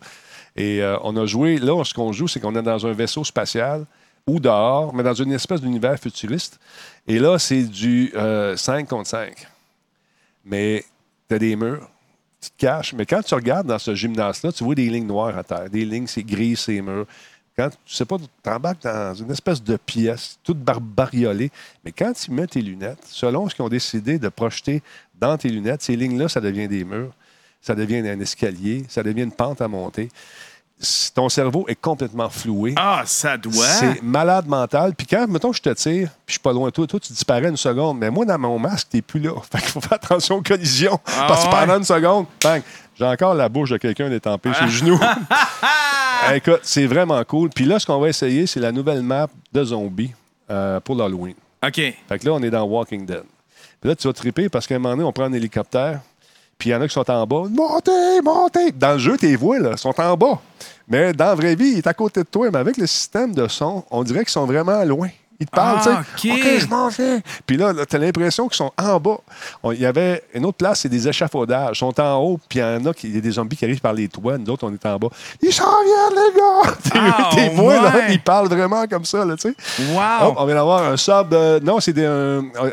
Et 0.56 0.82
on 1.04 1.16
a 1.18 1.26
joué. 1.26 1.58
Là, 1.58 1.84
ce 1.84 1.94
qu'on 1.94 2.12
joue, 2.14 2.28
c'est 2.28 2.40
qu'on 2.40 2.56
est 2.56 2.62
dans 2.62 2.86
un 2.88 2.92
vaisseau 2.94 3.24
spatial 3.24 3.86
ou 4.28 4.40
dehors, 4.40 4.94
mais 4.94 5.04
dans 5.04 5.14
une 5.14 5.32
espèce 5.32 5.62
d'univers 5.62 5.98
futuriste. 6.00 6.60
Et 7.08 7.20
là, 7.20 7.40
c'est 7.40 7.64
du 7.64 8.12
euh, 8.16 8.56
5 8.56 8.88
contre 8.88 9.10
5. 9.10 9.48
Mais 10.46 10.84
tu 11.28 11.36
as 11.36 11.40
des 11.40 11.56
murs, 11.56 11.90
tu 12.42 12.50
te 12.50 12.58
caches. 12.58 12.94
Mais 12.94 13.06
quand 13.06 13.22
tu 13.22 13.34
regardes 13.36 13.68
dans 13.68 13.80
ce 13.80 13.96
gymnase-là, 13.96 14.52
tu 14.52 14.64
vois 14.64 14.76
des 14.76 14.90
lignes 14.90 15.08
noires 15.08 15.38
à 15.38 15.44
terre. 15.44 15.70
Des 15.70 15.86
lignes, 15.86 16.08
c'est 16.08 16.24
gris, 16.24 16.56
c'est 16.56 16.82
murs. 16.82 17.06
Quand 17.56 17.70
tu 17.70 17.94
sais 17.94 18.06
pas, 18.06 18.18
tu 18.18 18.50
embarques 18.50 18.84
dans 18.84 19.14
une 19.14 19.32
espèce 19.32 19.62
de 19.62 19.76
pièce, 19.76 20.40
toute 20.44 20.60
barbariolée. 20.60 21.52
Mais 21.84 21.92
quand 21.92 22.14
tu 22.14 22.32
mets 22.32 22.48
tes 22.48 22.62
lunettes, 22.62 23.04
selon 23.06 23.50
ce 23.50 23.56
qu'ils 23.56 23.66
ont 23.66 23.70
décidé 23.70 24.18
de 24.18 24.30
projeter 24.30 24.82
dans 25.20 25.38
tes 25.38 25.50
lunettes, 25.50 25.82
ces 25.82 25.98
lignes-là, 25.98 26.30
ça 26.30 26.40
devient 26.40 26.70
des 26.70 26.86
murs, 26.86 27.12
ça 27.62 27.76
devient 27.76 27.98
un 27.98 28.20
escalier, 28.22 28.86
ça 28.88 29.04
devient 29.04 29.24
une 29.24 29.34
pente 29.34 29.60
à 29.62 29.68
monter. 29.68 30.10
Ton 31.14 31.28
cerveau 31.28 31.66
est 31.68 31.76
complètement 31.76 32.30
floué. 32.30 32.74
Ah, 32.78 33.04
ça 33.06 33.38
doit. 33.38 33.66
C'est 33.66 34.02
malade 34.02 34.48
mental. 34.48 34.96
Puis 34.96 35.06
quand, 35.08 35.28
mettons, 35.28 35.52
je 35.52 35.62
te 35.62 35.70
tire, 35.74 36.08
puis 36.26 36.28
je 36.28 36.32
suis 36.34 36.40
pas 36.40 36.54
loin 36.54 36.70
de 36.70 36.74
toi, 36.74 36.88
toi, 36.88 37.00
tu 37.00 37.12
disparais 37.12 37.50
une 37.50 37.58
seconde. 37.58 37.98
Mais 37.98 38.10
moi, 38.10 38.24
dans 38.24 38.40
mon 38.40 38.58
masque, 38.58 38.88
t'es 38.92 39.02
plus 39.02 39.20
là. 39.20 39.32
Fait 39.52 39.60
qu'il 39.60 39.68
faut 39.70 39.82
faire 39.82 39.94
attention 39.94 40.36
aux 40.38 40.42
collisions. 40.42 40.98
Ah 41.06 41.26
parce 41.28 41.46
que 41.46 41.50
ouais? 41.50 41.60
pendant 41.60 41.78
une 41.78 41.84
seconde, 41.84 42.28
bang, 42.42 42.62
j'ai 42.98 43.06
encore 43.06 43.34
la 43.34 43.50
bouche 43.50 43.72
de 43.72 43.78
quelqu'un 43.78 44.10
détempée 44.10 44.54
sur 44.54 44.66
le 44.66 44.72
genou. 44.72 45.00
Eh, 46.32 46.36
Écoute, 46.36 46.60
c'est 46.64 46.86
vraiment 46.86 47.24
cool. 47.24 47.50
Puis 47.50 47.64
là, 47.64 47.80
ce 47.80 47.86
qu'on 47.86 47.98
va 47.98 48.10
essayer, 48.10 48.46
c'est 48.46 48.60
la 48.60 48.74
nouvelle 48.74 49.02
map 49.02 49.28
de 49.54 49.64
zombies 49.64 50.12
euh, 50.52 50.82
pour 50.82 50.96
l'Halloween. 50.96 51.36
OK. 51.66 51.76
Fait 51.76 52.20
que 52.20 52.26
là, 52.26 52.34
on 52.34 52.44
est 52.44 52.50
dans 52.50 52.64
Walking 52.64 53.06
Dead. 53.06 53.24
Puis 53.80 53.90
là, 53.90 53.96
tu 53.96 54.06
vas 54.06 54.14
triper 54.14 54.50
parce 54.50 54.68
qu'à 54.68 54.76
un 54.76 54.80
moment 54.80 54.96
donné, 54.96 55.08
on 55.08 55.14
prend 55.14 55.24
un 55.24 55.34
hélicoptère, 55.34 56.02
puis 56.60 56.70
il 56.70 56.72
y 56.74 56.76
en 56.76 56.82
a 56.82 56.88
qui 56.88 56.94
sont 56.94 57.10
en 57.10 57.26
bas. 57.26 57.44
Montez, 57.50 58.22
montez! 58.22 58.72
Dans 58.74 58.94
le 58.94 59.00
jeu, 59.00 59.18
tes 59.18 59.38
voix, 59.38 59.78
sont 59.78 59.98
en 59.98 60.18
bas. 60.18 60.42
Mais 60.90 61.14
dans 61.14 61.28
la 61.28 61.36
vraie 61.36 61.56
vie, 61.56 61.70
il 61.70 61.78
est 61.78 61.88
à 61.88 61.94
côté 61.94 62.20
de 62.20 62.28
toi. 62.28 62.50
Mais 62.52 62.60
avec 62.60 62.76
le 62.76 62.86
système 62.86 63.34
de 63.34 63.48
son, 63.48 63.86
on 63.90 64.04
dirait 64.04 64.20
qu'ils 64.20 64.30
sont 64.30 64.46
vraiment 64.46 64.84
loin. 64.84 65.08
Ils 65.42 65.46
te 65.46 65.52
parlent, 65.52 65.80
Ah, 65.86 66.04
tu 66.18 66.30
sais. 66.30 66.34
OK. 66.36 66.40
OK, 66.40 66.60
je 66.60 66.68
m'en 66.68 66.90
vais. 66.90 67.22
Puis 67.46 67.56
là, 67.56 67.72
là, 67.72 67.86
t'as 67.86 67.98
l'impression 67.98 68.48
qu'ils 68.50 68.58
sont 68.58 68.74
en 68.78 69.00
bas. 69.00 69.20
Il 69.72 69.80
y 69.80 69.86
avait 69.86 70.22
une 70.34 70.46
autre 70.46 70.58
place, 70.58 70.82
c'est 70.82 70.90
des 70.90 71.08
échafaudages. 71.08 71.78
Ils 71.78 71.80
sont 71.80 71.98
en 72.00 72.18
haut, 72.18 72.40
puis 72.50 72.60
il 72.60 72.62
y 72.62 72.66
en 72.66 72.86
a 72.86 72.94
qui, 72.94 73.10
y 73.10 73.18
a 73.18 73.22
des 73.22 73.32
zombies 73.32 73.56
qui 73.56 73.64
arrivent 73.64 73.80
par 73.80 73.94
les 73.94 74.10
toits. 74.10 74.38
Nous 74.38 74.50
autres, 74.52 74.68
on 74.68 74.74
est 74.74 74.86
en 74.86 74.98
bas. 74.98 75.08
Ils 75.42 75.54
s'en 75.54 75.64
viennent, 75.84 76.24
les 76.24 76.40
gars! 76.40 76.74
Ah, 77.12 77.30
tes 77.34 77.50
voix, 77.50 77.82
là, 77.82 78.10
ils 78.10 78.20
parlent 78.20 78.50
vraiment 78.50 78.86
comme 78.88 79.06
ça, 79.06 79.24
là, 79.24 79.36
tu 79.38 79.50
sais. 79.50 79.94
Wow! 79.94 80.36
On 80.38 80.46
vient 80.46 80.56
d'avoir 80.56 80.84
un 80.84 80.98
sub. 80.98 81.34
euh, 81.34 81.60
non, 81.62 81.80
c'est 81.80 81.94
des. 81.94 82.06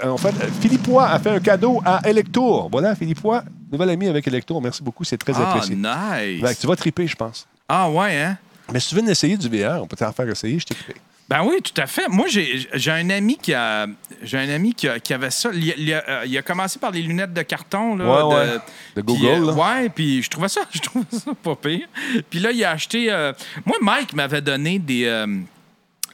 en 0.05 0.17
fait, 0.17 0.35
Philippois 0.61 1.07
a 1.09 1.19
fait 1.21 1.31
un 1.31 1.41
cadeau 1.41 1.81
à 1.85 2.01
Electour. 2.09 2.69
Voilà, 2.73 2.97
Philippois, 2.97 3.45
nouvel 3.71 3.91
ami 3.91 4.09
avec 4.09 4.27
Electour. 4.27 4.61
Merci 4.61 4.83
beaucoup, 4.83 5.05
c'est 5.05 5.17
très 5.19 5.33
ah, 5.37 5.51
apprécié. 5.51 5.77
nice! 5.77 6.43
Que 6.43 6.61
tu 6.61 6.67
vas 6.67 6.75
triper, 6.77 7.07
je 7.07 7.15
pense. 7.17 7.47
Ah, 7.69 7.89
ouais, 7.89 8.21
hein? 8.21 8.37
Mais 8.73 8.81
si 8.81 8.89
tu 8.89 8.95
veux 8.97 9.09
essayer 9.09 9.37
du 9.37 9.49
VR, 9.49 9.81
on 9.83 9.87
peut 9.87 9.97
t'en 9.97 10.11
faire 10.13 10.29
essayer, 10.29 10.59
je 10.59 10.67
t'ai 10.67 10.75
trippé. 10.75 11.01
Ben 11.29 11.43
oui, 11.45 11.57
tout 11.61 11.81
à 11.81 11.87
fait. 11.89 12.07
Moi, 12.09 12.27
j'ai 12.29 12.91
un 12.93 13.11
ami 13.11 13.37
qui 13.37 13.53
a 13.53 13.87
j'ai 14.23 14.39
un 14.39 14.49
ami 14.49 14.75
qui, 14.75 14.87
a- 14.89 15.01
qui 15.01 15.13
avait 15.13 15.31
ça. 15.31 15.51
Il, 15.53 15.73
a- 15.73 15.75
il 15.77 15.93
a, 15.93 16.05
euh, 16.09 16.25
il 16.27 16.39
a 16.39 16.43
commencé 16.43 16.79
par 16.79 16.93
les 16.93 17.03
lunettes 17.03 17.35
de 17.35 17.43
carton 17.43 17.97
là, 17.97 18.29
Ouais, 18.29 18.35
ouais. 18.35 18.47
De 18.95 19.03
puis, 19.03 19.15
Google, 19.15 19.27
euh, 19.27 19.47
là. 19.47 19.53
ouais, 19.83 19.89
puis 19.89 20.23
je 20.23 20.31
trouvais 20.31 20.49
ça, 20.49 20.61
je 20.73 20.79
trouvais 20.81 21.05
ça 21.11 21.33
pas 21.35 21.57
pire. 21.57 21.89
Puis 22.31 22.39
là, 22.39 22.53
il 22.53 22.65
a 22.65 22.71
acheté. 22.71 23.11
euh, 23.11 23.33
moi, 23.65 23.77
Mike 23.83 24.13
m'avait 24.13 24.41
donné 24.41 24.79
des 24.79 25.05
euh, 25.07 25.27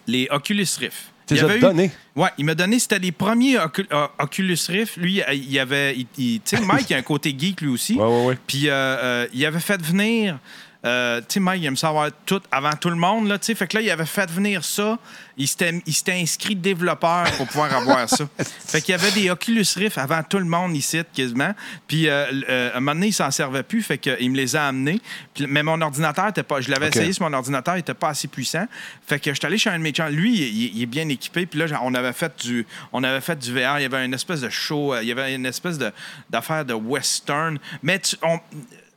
les 0.07 0.29
Oculus 0.31 0.67
Rift. 0.81 0.97
Tu 1.27 1.35
les 1.35 1.57
eu- 1.57 1.61
donnés? 1.61 1.91
Ouais, 2.17 2.31
il 2.39 2.45
m'a 2.47 2.55
donné, 2.55 2.79
c'était 2.79 2.99
les 2.99 3.13
premiers 3.13 3.57
Ocu- 3.59 3.87
euh, 3.93 4.07
Oculus 4.19 4.59
Rift. 4.69 4.97
Lui, 4.97 5.23
euh, 5.23 5.33
il 5.35 5.59
avait. 5.59 5.95
Tu 6.17 6.41
sais, 6.45 6.59
Mike, 6.61 6.89
il 6.89 6.95
a 6.95 6.97
un 6.97 7.03
côté 7.03 7.35
geek 7.39 7.61
lui 7.61 7.69
aussi. 7.69 7.95
Ouais, 7.99 8.03
ouais, 8.07 8.25
ouais. 8.29 8.39
Puis 8.47 8.69
euh, 8.69 8.73
euh, 8.73 9.27
il 9.35 9.45
avait 9.45 9.61
fait 9.61 9.81
venir. 9.83 10.39
Euh, 10.85 11.21
tu 11.21 11.27
sais, 11.35 11.41
Mike, 11.41 11.63
il 11.63 11.67
aime 11.67 11.77
savoir 11.77 12.11
tout 12.27 12.41
avant 12.51 12.73
tout 12.73 12.91
le 12.91 12.97
monde. 12.97 13.29
Là, 13.29 13.39
fait 13.41 13.55
que 13.69 13.77
là, 13.77 13.83
il 13.83 13.91
avait 13.91 14.05
fait 14.07 14.29
venir 14.31 14.65
ça. 14.65 14.99
Il 15.37 15.47
s'était 15.49 15.81
il 15.87 15.95
s'était 15.95 16.13
inscrit 16.13 16.57
développeur 16.57 17.25
pour 17.37 17.47
pouvoir 17.47 17.73
avoir 17.77 18.09
ça. 18.09 18.29
Fait 18.67 18.81
qu'il 18.83 18.93
y 18.93 18.95
avait 18.95 19.11
des 19.13 19.31
Oculus 19.31 19.65
Rift 19.77 19.97
avant 19.97 20.23
tout 20.23 20.39
le 20.39 20.45
monde 20.45 20.77
ici, 20.77 21.01
quasiment. 21.15 21.55
Puis 21.87 22.09
euh, 22.09 22.27
euh, 22.49 22.71
à 22.73 22.77
un 22.77 22.81
moment 22.81 22.95
donné, 22.95 23.07
il 23.09 23.13
s'en 23.13 23.31
servait 23.31 23.63
plus. 23.63 23.83
Fait 23.83 23.99
qu'il 23.99 24.31
me 24.31 24.37
les 24.37 24.57
a 24.57 24.67
amenés. 24.69 25.01
Puis, 25.35 25.47
mais 25.47 25.63
mon 25.63 25.81
ordinateur 25.81 26.29
était 26.29 26.43
pas. 26.43 26.61
Je 26.61 26.71
l'avais 26.71 26.89
essayé 26.89 27.13
sur 27.13 27.29
mon 27.29 27.37
ordinateur, 27.37 27.77
il 27.77 27.81
était 27.81 27.95
pas 27.95 28.09
assez 28.11 28.29
puissant. 28.29 28.67
Fait 29.07 29.21
que 29.21 29.31
je 29.31 29.37
suis 29.39 29.47
allé 29.47 29.59
chez 29.59 29.71
un 29.71 29.79
de 29.79 29.83
mes. 29.83 29.93
Lui, 30.11 30.35
il, 30.37 30.77
il 30.77 30.83
est 30.83 30.87
bien 30.87 31.09
équipé. 31.09 31.47
Puis 31.47 31.59
là, 31.61 31.67
on 31.83 31.95
avait 31.95 32.13
fait 32.13 32.33
du, 32.45 32.67
on 32.93 33.03
avait 33.05 33.21
fait 33.21 33.39
du 33.39 33.53
VR. 33.53 33.79
Il 33.79 33.83
y 33.83 33.87
avait 33.87 34.05
une 34.05 34.15
espèce 34.15 34.41
de 34.41 34.51
show. 34.51 34.95
Il 35.01 35.07
y 35.09 35.13
avait 35.13 35.35
une 35.35 35.47
espèce 35.47 35.79
de- 35.79 35.93
d'affaire 36.29 36.65
de 36.65 36.75
western. 36.75 37.59
Mais 37.83 37.99
tu- 38.01 38.17
on. 38.23 38.39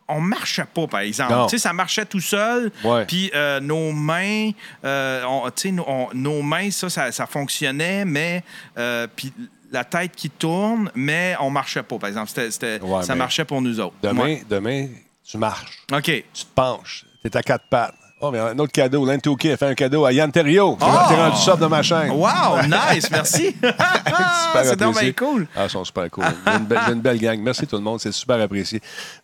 On 0.07 0.21
marchait 0.21 0.65
pas, 0.71 0.85
par 0.87 0.99
exemple. 0.99 1.33
Tu 1.49 1.57
ça 1.57 1.73
marchait 1.73 2.05
tout 2.05 2.19
seul. 2.19 2.71
Puis 3.07 3.31
euh, 3.33 3.59
nos 3.59 3.91
mains, 3.91 4.51
euh, 4.83 5.23
on- 5.25 5.49
tu 5.49 5.71
nos, 5.71 5.83
on- 5.87 6.09
nos 6.13 6.41
mains, 6.43 6.69
ça, 6.69 6.89
ça, 6.89 7.11
ça 7.11 7.25
fonctionnait, 7.25 8.05
mais 8.05 8.43
euh, 8.77 9.07
puis 9.15 9.33
la 9.71 9.83
tête 9.83 10.11
qui 10.15 10.29
tourne, 10.29 10.91
mais 10.93 11.35
on 11.39 11.49
marchait 11.49 11.81
pas, 11.83 11.97
par 11.97 12.07
exemple. 12.07 12.29
C'était- 12.29 12.51
c'était- 12.51 12.79
Ouais, 12.81 13.01
ça 13.03 13.15
marchait 13.15 13.45
pour 13.45 13.61
nous 13.61 13.79
autres. 13.79 13.95
Demain, 14.03 14.23
Ouais. 14.23 14.43
demain, 14.47 14.87
tu 15.27 15.37
marches. 15.39 15.81
OK. 15.91 16.03
tu 16.03 16.21
te 16.21 16.53
penches, 16.53 17.05
t'es 17.23 17.35
à 17.35 17.41
quatre 17.41 17.67
pattes. 17.67 17.95
Oh, 18.21 18.31
mais 18.31 18.39
un 18.39 18.57
autre 18.59 18.71
cadeau. 18.71 19.05
L'N2K 19.05 19.53
a 19.53 19.57
fait 19.57 19.65
un 19.67 19.73
cadeau 19.75 20.05
à 20.05 20.13
Yann 20.13 20.31
Terrio. 20.31 20.77
T'es 20.79 20.85
Oh! 20.87 21.15
rendu 21.15 21.37
sub 21.37 21.59
de 21.59 21.65
ma 21.65 21.83
chaîne. 21.83 22.11
Wow, 22.11 22.61
nice, 22.63 23.09
merci. 23.11 23.47
Super 23.61 24.63
c'est 24.63 24.75
donc 24.77 24.99
bien 24.99 25.11
cool. 25.11 25.47
Ah, 25.55 25.65
ils 25.65 25.69
sont 25.69 25.83
super 25.83 26.09
cool. 26.09 26.23
Une, 26.47 26.65
belle- 26.65 26.79
une 26.93 27.01
belle 27.01 27.19
gang. 27.19 27.39
Merci 27.41 27.67
tout 27.67 27.75
le 27.75 27.81
monde. 27.81 27.99
C'est 27.99 28.13
super 28.13 28.39
apprécié. 28.41 28.79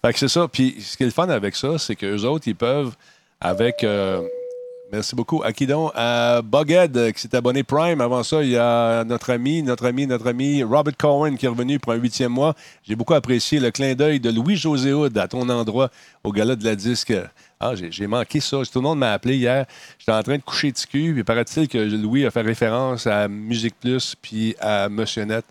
Fait 0.06 0.12
que 0.12 0.20
c'est 0.20 0.28
ça. 0.28 0.46
Puis 0.52 0.76
ce 0.82 0.98
qui 0.98 1.04
est 1.04 1.06
le 1.06 1.12
fun 1.14 1.30
avec 1.30 1.56
ça, 1.56 1.78
c'est 1.78 1.96
qu'eux 1.96 2.24
autres, 2.26 2.48
ils 2.48 2.56
peuvent, 2.56 2.92
avec. 3.40 3.84
euh, 3.86 4.22
merci 4.92 5.16
beaucoup. 5.16 5.42
À 5.42 5.54
qui 5.54 5.66
donc? 5.68 5.92
À 5.96 6.42
Bughead, 6.44 6.96
euh, 6.98 7.12
qui 7.12 7.22
s'est 7.22 7.34
abonné 7.36 7.64
Prime. 7.64 8.02
Avant 8.02 8.24
ça, 8.24 8.44
il 8.44 8.50
y 8.50 8.58
a 8.58 9.06
notre 9.06 9.32
ami, 9.32 9.64
notre 9.64 9.86
ami, 9.86 10.06
notre 10.06 10.28
ami 10.28 10.64
Robert 10.64 10.98
Cohen 10.98 11.36
qui 11.38 11.46
est 11.46 11.50
revenu 11.50 11.80
pour 11.80 11.94
un 11.94 11.96
huitième 11.96 12.34
mois. 12.34 12.56
J'ai 12.86 12.96
beaucoup 12.98 13.14
apprécié 13.14 13.62
le 13.62 13.72
clin 13.72 13.96
d'œil 13.96 14.20
de 14.20 14.30
Louis-José 14.32 14.92
Hood 14.92 15.18
à 15.18 15.30
ton 15.30 15.48
endroit 15.48 15.90
au 16.26 16.32
gala 16.34 16.58
de 16.58 16.66
la 16.66 16.76
disque. 16.76 17.14
Ah, 17.62 17.74
j'ai 17.76 18.08
manqué 18.08 18.40
ça. 18.40 18.58
Tout 18.72 18.80
le 18.80 18.82
monde 18.82 19.00
m'a 19.00 19.14
appelé 19.14 19.36
hier. 19.38 19.66
J'étais 20.00 20.12
en 20.12 20.24
train 20.24 20.38
de 20.38 20.42
coucher 20.42 20.72
de 20.72 20.78
cul. 20.80 21.14
Puis 21.14 21.24
paraît-il 21.24 21.68
que 21.68 21.78
Louis 21.78 22.26
a 22.26 22.32
fait 22.32 22.42
référence 22.42 23.06
à 23.08 23.28
Musique 23.28 23.76
Plus 23.80 24.16
puis 24.22 24.56
à 24.60 24.90
Monsieur 24.90 25.24
Net. 25.26 25.46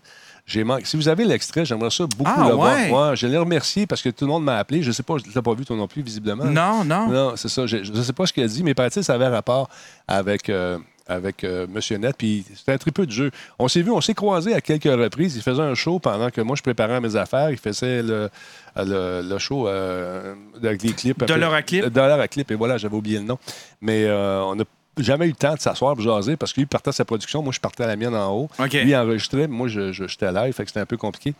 J'ai 0.45 0.63
manqué. 0.65 0.83
Si 0.85 0.97
vous 0.97 1.07
avez 1.07 1.23
l'extrait, 1.23 1.63
j'aimerais 1.63 1.91
ça 1.91 2.05
beaucoup 2.17 2.29
Ah, 2.35 2.47
le 2.49 2.55
voir. 2.55 3.09
ouais? 3.09 3.15
Je 3.15 3.27
l'ai 3.27 3.37
remercié 3.37 3.87
parce 3.87 4.01
que 4.01 4.09
tout 4.09 4.25
le 4.25 4.31
monde 4.31 4.43
m'a 4.43 4.57
appelé. 4.57 4.81
Je 4.81 4.87
ne 4.89 4.91
sais 4.93 5.03
pas, 5.03 5.15
je 5.23 5.29
ne 5.29 5.33
l'ai 5.33 5.41
pas 5.41 5.53
vu 5.53 5.63
toi 5.63 5.77
non 5.77 5.87
plus, 5.87 6.01
visiblement. 6.01 6.43
Non, 6.43 6.83
non. 6.83 7.07
Non, 7.07 7.33
c'est 7.37 7.47
ça. 7.47 7.65
Je 7.65 7.77
ne 7.77 8.01
sais 8.01 8.11
pas 8.13 8.25
ce 8.25 8.33
qu'il 8.33 8.43
a 8.43 8.47
dit, 8.47 8.61
mais 8.63 8.73
paraît-il 8.73 9.03
ça 9.03 9.13
avait 9.13 9.27
rapport 9.27 9.69
avec, 10.07 10.49
euh, 10.49 10.77
avec 11.07 11.43
euh, 11.45 11.67
Monsieur 11.69 11.97
Net. 11.97 12.15
Puis 12.17 12.43
c'était 12.55 12.73
un 12.73 12.77
triple 12.77 13.05
de 13.05 13.11
jeu. 13.11 13.31
On 13.59 13.67
s'est 13.69 13.83
vu, 13.83 13.91
on 13.91 14.01
s'est 14.01 14.15
croisés 14.15 14.53
à 14.53 14.59
quelques 14.61 14.83
reprises. 14.85 15.35
Il 15.37 15.41
faisait 15.43 15.61
un 15.61 15.75
show 15.75 15.99
pendant 15.99 16.29
que 16.31 16.41
moi, 16.41 16.55
je 16.57 16.63
préparais 16.63 16.99
mes 16.99 17.15
affaires. 17.15 17.51
Il 17.51 17.57
faisait 17.57 18.01
le, 18.03 18.29
le, 18.75 19.21
le 19.27 19.37
show 19.39 19.67
euh, 19.67 20.33
avec 20.63 20.83
les 20.83 20.93
clips. 20.93 21.23
Dollar 21.25 21.53
à 21.53 21.61
clip. 21.61 21.85
Dollar 21.87 22.19
à 22.19 22.27
clip. 22.27 22.49
Et 22.51 22.55
voilà, 22.55 22.77
j'avais 22.77 22.95
oublié 22.95 23.19
le 23.19 23.25
nom. 23.25 23.37
Mais 23.81 24.05
euh, 24.05 24.41
on 24.43 24.55
n'a 24.55 24.63
jamais 24.99 25.25
eu 25.25 25.29
le 25.29 25.35
temps 25.35 25.53
de 25.55 25.59
s'asseoir 25.59 25.95
pour 25.95 26.03
jaser 26.03 26.35
parce 26.35 26.51
que 26.53 26.59
lui 26.59 26.65
partait 26.67 26.89
à 26.89 26.91
sa 26.91 27.05
production. 27.05 27.41
Moi, 27.41 27.53
je 27.53 27.59
partais 27.59 27.83
à 27.83 27.87
la 27.87 27.95
mienne 27.95 28.13
en 28.15 28.31
haut. 28.33 28.49
Lui, 28.71 28.95
enregistrait. 28.95 29.47
Moi, 29.47 29.67
je- 29.67 29.91
je- 29.91 30.05
j'étais 30.07 30.31
live. 30.31 30.53
Fait 30.53 30.63
que 30.63 30.69
c'était 30.69 30.79
un 30.81 30.85
peu 30.85 30.97
compliqué. 30.97 31.33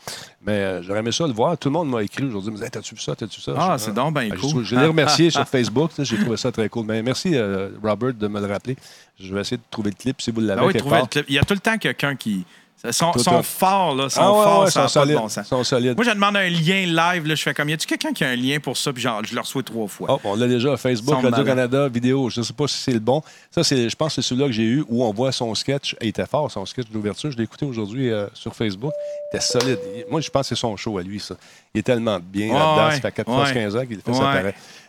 Mais 0.45 0.53
euh, 0.53 0.81
j'aurais 0.83 0.99
aimé 0.99 1.11
ça 1.11 1.27
le 1.27 1.33
voir. 1.33 1.57
Tout 1.57 1.67
le 1.69 1.73
monde 1.73 1.89
m'a 1.89 2.01
écrit 2.03 2.23
aujourd'hui. 2.25 2.51
Me 2.51 2.63
Hey, 2.63 2.69
T'as-tu 2.71 2.95
vu 2.95 3.01
ça 3.01 3.15
T'as-tu 3.15 3.37
vu 3.37 3.41
ça? 3.43 3.53
Ah, 3.57 3.75
Je- 3.77 3.83
c'est 3.85 3.93
donc 3.93 4.13
bien 4.17 4.29
je- 4.33 4.39
cool. 4.39 4.63
Je 4.63 4.75
l'ai 4.75 4.85
remercié 4.87 5.29
sur 5.31 5.47
Facebook. 5.47 5.91
J'ai 5.99 6.17
trouvé 6.17 6.37
ça 6.37 6.51
très 6.51 6.69
cool. 6.69 6.85
Mais 6.85 7.01
merci, 7.03 7.31
euh, 7.35 7.69
Robert, 7.83 8.13
de 8.13 8.27
me 8.27 8.39
le 8.39 8.47
rappeler. 8.47 8.75
Je 9.19 9.33
vais 9.33 9.41
essayer 9.41 9.57
de 9.57 9.63
trouver 9.69 9.91
le 9.91 9.95
clip 9.95 10.21
si 10.21 10.31
vous 10.31 10.41
l'avez 10.41 10.59
Ah 10.61 10.65
oui, 10.65 10.73
quelque 10.73 10.81
trouver 10.81 10.95
le 10.97 11.01
part. 11.01 11.09
clip. 11.09 11.25
Il 11.29 11.35
y 11.35 11.39
a 11.39 11.43
tout 11.43 11.53
le 11.53 11.59
temps 11.59 11.77
quelqu'un 11.77 12.15
qui. 12.15 12.43
Sont, 12.89 13.13
forts, 13.43 13.93
là. 13.95 14.09
Sont 14.09 14.19
Ah 14.21 14.31
ouais, 14.31 14.43
forts, 14.43 14.63
ouais, 14.63 14.71
ça 14.71 14.81
sont 14.87 14.99
solides. 15.01 15.17
bon 15.17 15.29
sens. 15.29 15.47
sont 15.47 15.63
solides. 15.63 15.95
Moi, 15.95 16.03
je 16.03 16.09
demande 16.11 16.35
un 16.35 16.49
lien 16.49 16.85
live, 16.87 17.27
là, 17.27 17.35
je 17.35 17.43
fais 17.43 17.53
comme, 17.53 17.69
y 17.69 17.73
a-tu 17.73 17.85
quelqu'un 17.85 18.11
qui 18.11 18.23
a 18.23 18.29
un 18.29 18.35
lien 18.35 18.59
pour 18.59 18.75
ça? 18.75 18.91
Puis 18.91 19.03
genre, 19.03 19.21
je 19.23 19.35
le 19.35 19.41
reçois 19.41 19.61
trois 19.61 19.87
fois. 19.87 20.07
Oh, 20.11 20.19
on 20.23 20.35
l'a 20.35 20.47
déjà, 20.47 20.75
Facebook, 20.77 21.21
Radio-Canada, 21.21 21.87
vidéo. 21.89 22.29
Je 22.31 22.39
ne 22.39 22.45
sais 22.45 22.53
pas 22.53 22.67
si 22.67 22.77
c'est 22.77 22.93
le 22.93 22.99
bon. 22.99 23.21
Ça, 23.51 23.63
c'est, 23.63 23.87
je 23.87 23.95
pense 23.95 24.15
que 24.15 24.21
c'est 24.21 24.27
celui-là 24.29 24.47
que 24.47 24.53
j'ai 24.53 24.63
eu 24.63 24.83
où 24.89 25.03
on 25.03 25.13
voit 25.13 25.31
son 25.31 25.53
sketch. 25.53 25.95
Il 26.01 26.07
était 26.07 26.25
fort, 26.25 26.49
son 26.49 26.65
sketch 26.65 26.87
d'ouverture. 26.89 27.29
Je 27.31 27.37
l'ai 27.37 27.43
écouté 27.43 27.65
aujourd'hui 27.65 28.09
euh, 28.09 28.25
sur 28.33 28.55
Facebook. 28.55 28.93
Il 29.31 29.37
était 29.37 29.45
solide. 29.45 29.77
Moi, 30.09 30.21
je 30.21 30.29
pense 30.31 30.49
que 30.49 30.55
c'est 30.55 30.59
son 30.59 30.75
show 30.75 30.97
à 30.97 31.03
lui, 31.03 31.19
ça. 31.19 31.35
Il 31.75 31.79
est 31.79 31.83
tellement 31.83 32.19
bien 32.19 32.47
Ouais, 32.47 32.53
là-dedans. 32.53 32.91
Ça 32.95 33.01
fait 33.01 33.11
4 33.11 33.27
Ouais. 33.29 33.35
fois 33.45 33.51
15 33.51 33.75
ans 33.75 33.85
qu'il 33.85 34.01
fait 34.01 34.13
ça. 34.13 34.41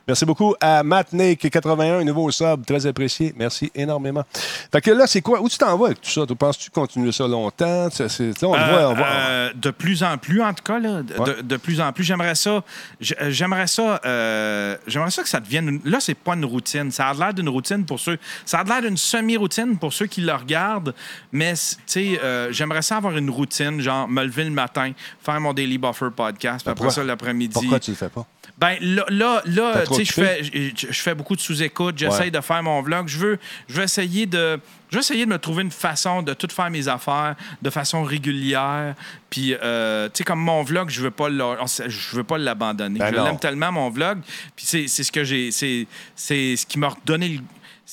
Merci 0.09 0.24
beaucoup 0.24 0.55
à 0.61 0.82
Matt 0.82 1.12
Nick, 1.12 1.48
81, 1.48 2.00
un 2.00 2.05
nouveau 2.05 2.30
sub, 2.30 2.64
très 2.66 2.86
apprécié. 2.86 3.32
Merci 3.36 3.70
énormément. 3.74 4.24
Fait 4.72 4.80
que 4.80 4.90
là, 4.90 5.07
c'est 5.07 5.20
quoi? 5.22 5.40
Où 5.40 5.48
tu 5.48 5.57
t'en 5.59 5.76
vas 5.78 5.86
avec 5.86 6.00
tout 6.00 6.11
ça? 6.11 6.26
Tu 6.26 6.34
penses-tu 6.34 6.70
continuer 6.70 7.12
ça 7.12 7.26
longtemps? 7.28 7.88
On 7.88 8.03
Euh, 8.05 8.32
voit, 8.42 8.88
on 8.90 8.94
voit- 8.94 9.07
euh, 9.07 9.50
de 9.55 9.70
plus 9.70 10.03
en 10.03 10.18
plus, 10.18 10.42
en 10.42 10.53
tout 10.55 10.64
cas, 10.64 10.78
là, 10.80 11.03
de, 11.03 11.14
Ouais. 11.14 11.34
de- 11.36 11.42
de 11.42 11.57
plus 11.57 11.80
en 11.80 11.92
plus. 11.92 12.05
J'aimerais 12.05 12.34
ça. 12.34 12.50
euh, 12.50 13.30
J'aimerais 13.30 13.66
ça. 13.68 14.00
euh, 14.05 14.76
j'aimerais 14.86 15.11
ça 15.11 15.22
que 15.22 15.28
ça 15.28 15.40
devienne. 15.40 15.68
une- 15.68 15.80
Là, 15.90 15.98
c'est 16.00 16.14
pas 16.14 16.34
une 16.34 16.44
routine. 16.44 16.90
Ça 16.90 17.09
a 17.09 17.14
l'air 17.14 17.32
d'une 17.34 17.48
routine 17.48 17.84
pour 17.84 18.00
ceux. 18.00 18.18
Ça 18.44 18.61
a 18.61 18.64
l'air 18.64 18.82
d'une 18.82 18.96
semi-routine 18.96 19.78
pour 19.78 19.92
ceux 19.92 20.07
qui 20.07 20.20
le 20.20 20.32
regardent. 20.34 20.94
Mais, 21.30 21.53
tu 21.55 21.76
sais, 21.86 22.20
j'aimerais 22.50 22.82
ça 22.82 22.96
avoir 22.96 23.16
une 23.16 23.30
routine, 23.30 23.80
genre 23.80 24.09
me 24.09 24.24
lever 24.24 24.44
le 24.44 24.50
matin, 24.50 24.92
faire 25.22 25.40
mon 25.40 25.53
Daily 25.53 25.78
Buffer 25.78 26.09
podcast, 26.14 26.64
puis 26.64 26.70
après 26.70 26.74
pourquoi- 26.74 26.90
ça, 26.92 27.05
l'après-midi. 27.05 27.53
Pourquoi 27.53 27.78
tu 27.80 27.90
le 27.92 27.96
fais 27.96 28.09
pas? 28.09 28.26
Ben 28.62 28.76
là, 28.80 29.04
là, 29.08 29.42
là 29.46 29.82
tu 29.88 29.94
sais, 29.94 30.04
je 30.04 30.12
fais, 30.12 30.44
je, 30.44 30.86
je 30.90 31.02
fais 31.02 31.14
beaucoup 31.14 31.34
de 31.36 31.40
sous-écoute, 31.40 31.98
j'essaye 31.98 32.20
Ouais. 32.26 32.30
de 32.30 32.40
faire 32.40 32.62
mon 32.62 32.80
vlog. 32.80 33.08
Je 33.08 33.18
veux, 33.18 33.38
je 33.68 33.74
veux 33.74 33.82
essayer 33.82 34.26
de. 34.26 34.58
Je 34.90 34.96
veux 34.96 35.00
essayer 35.00 35.24
de 35.24 35.30
me 35.30 35.38
trouver 35.38 35.62
une 35.62 35.70
façon 35.70 36.22
de 36.22 36.32
tout 36.34 36.48
faire 36.54 36.70
mes 36.70 36.86
affaires 36.86 37.34
de 37.62 37.70
façon 37.70 38.02
régulière. 38.04 38.94
Puis, 39.30 39.54
euh, 39.62 40.06
tu 40.08 40.18
sais, 40.18 40.24
comme 40.24 40.40
mon 40.40 40.62
vlog, 40.62 40.90
je 40.90 41.00
veux 41.02 41.10
pas 41.10 41.28
je 41.30 42.16
veux 42.16 42.24
pas 42.24 42.38
l'abandonner. 42.38 42.98
Ben 42.98 43.12
je 43.14 43.20
l'aime 43.20 43.38
tellement, 43.38 43.72
mon 43.72 43.90
vlog. 43.90 44.18
Puis, 44.54 44.66
c'est 44.66 44.86
ce 45.02 45.10
que 45.10 45.24
j'ai. 45.24 45.50
C'est 45.50 45.86
ce 46.16 46.64
qui 46.66 46.78
m'a 46.78 46.88
redonné 46.88 47.28
le- 47.28 47.40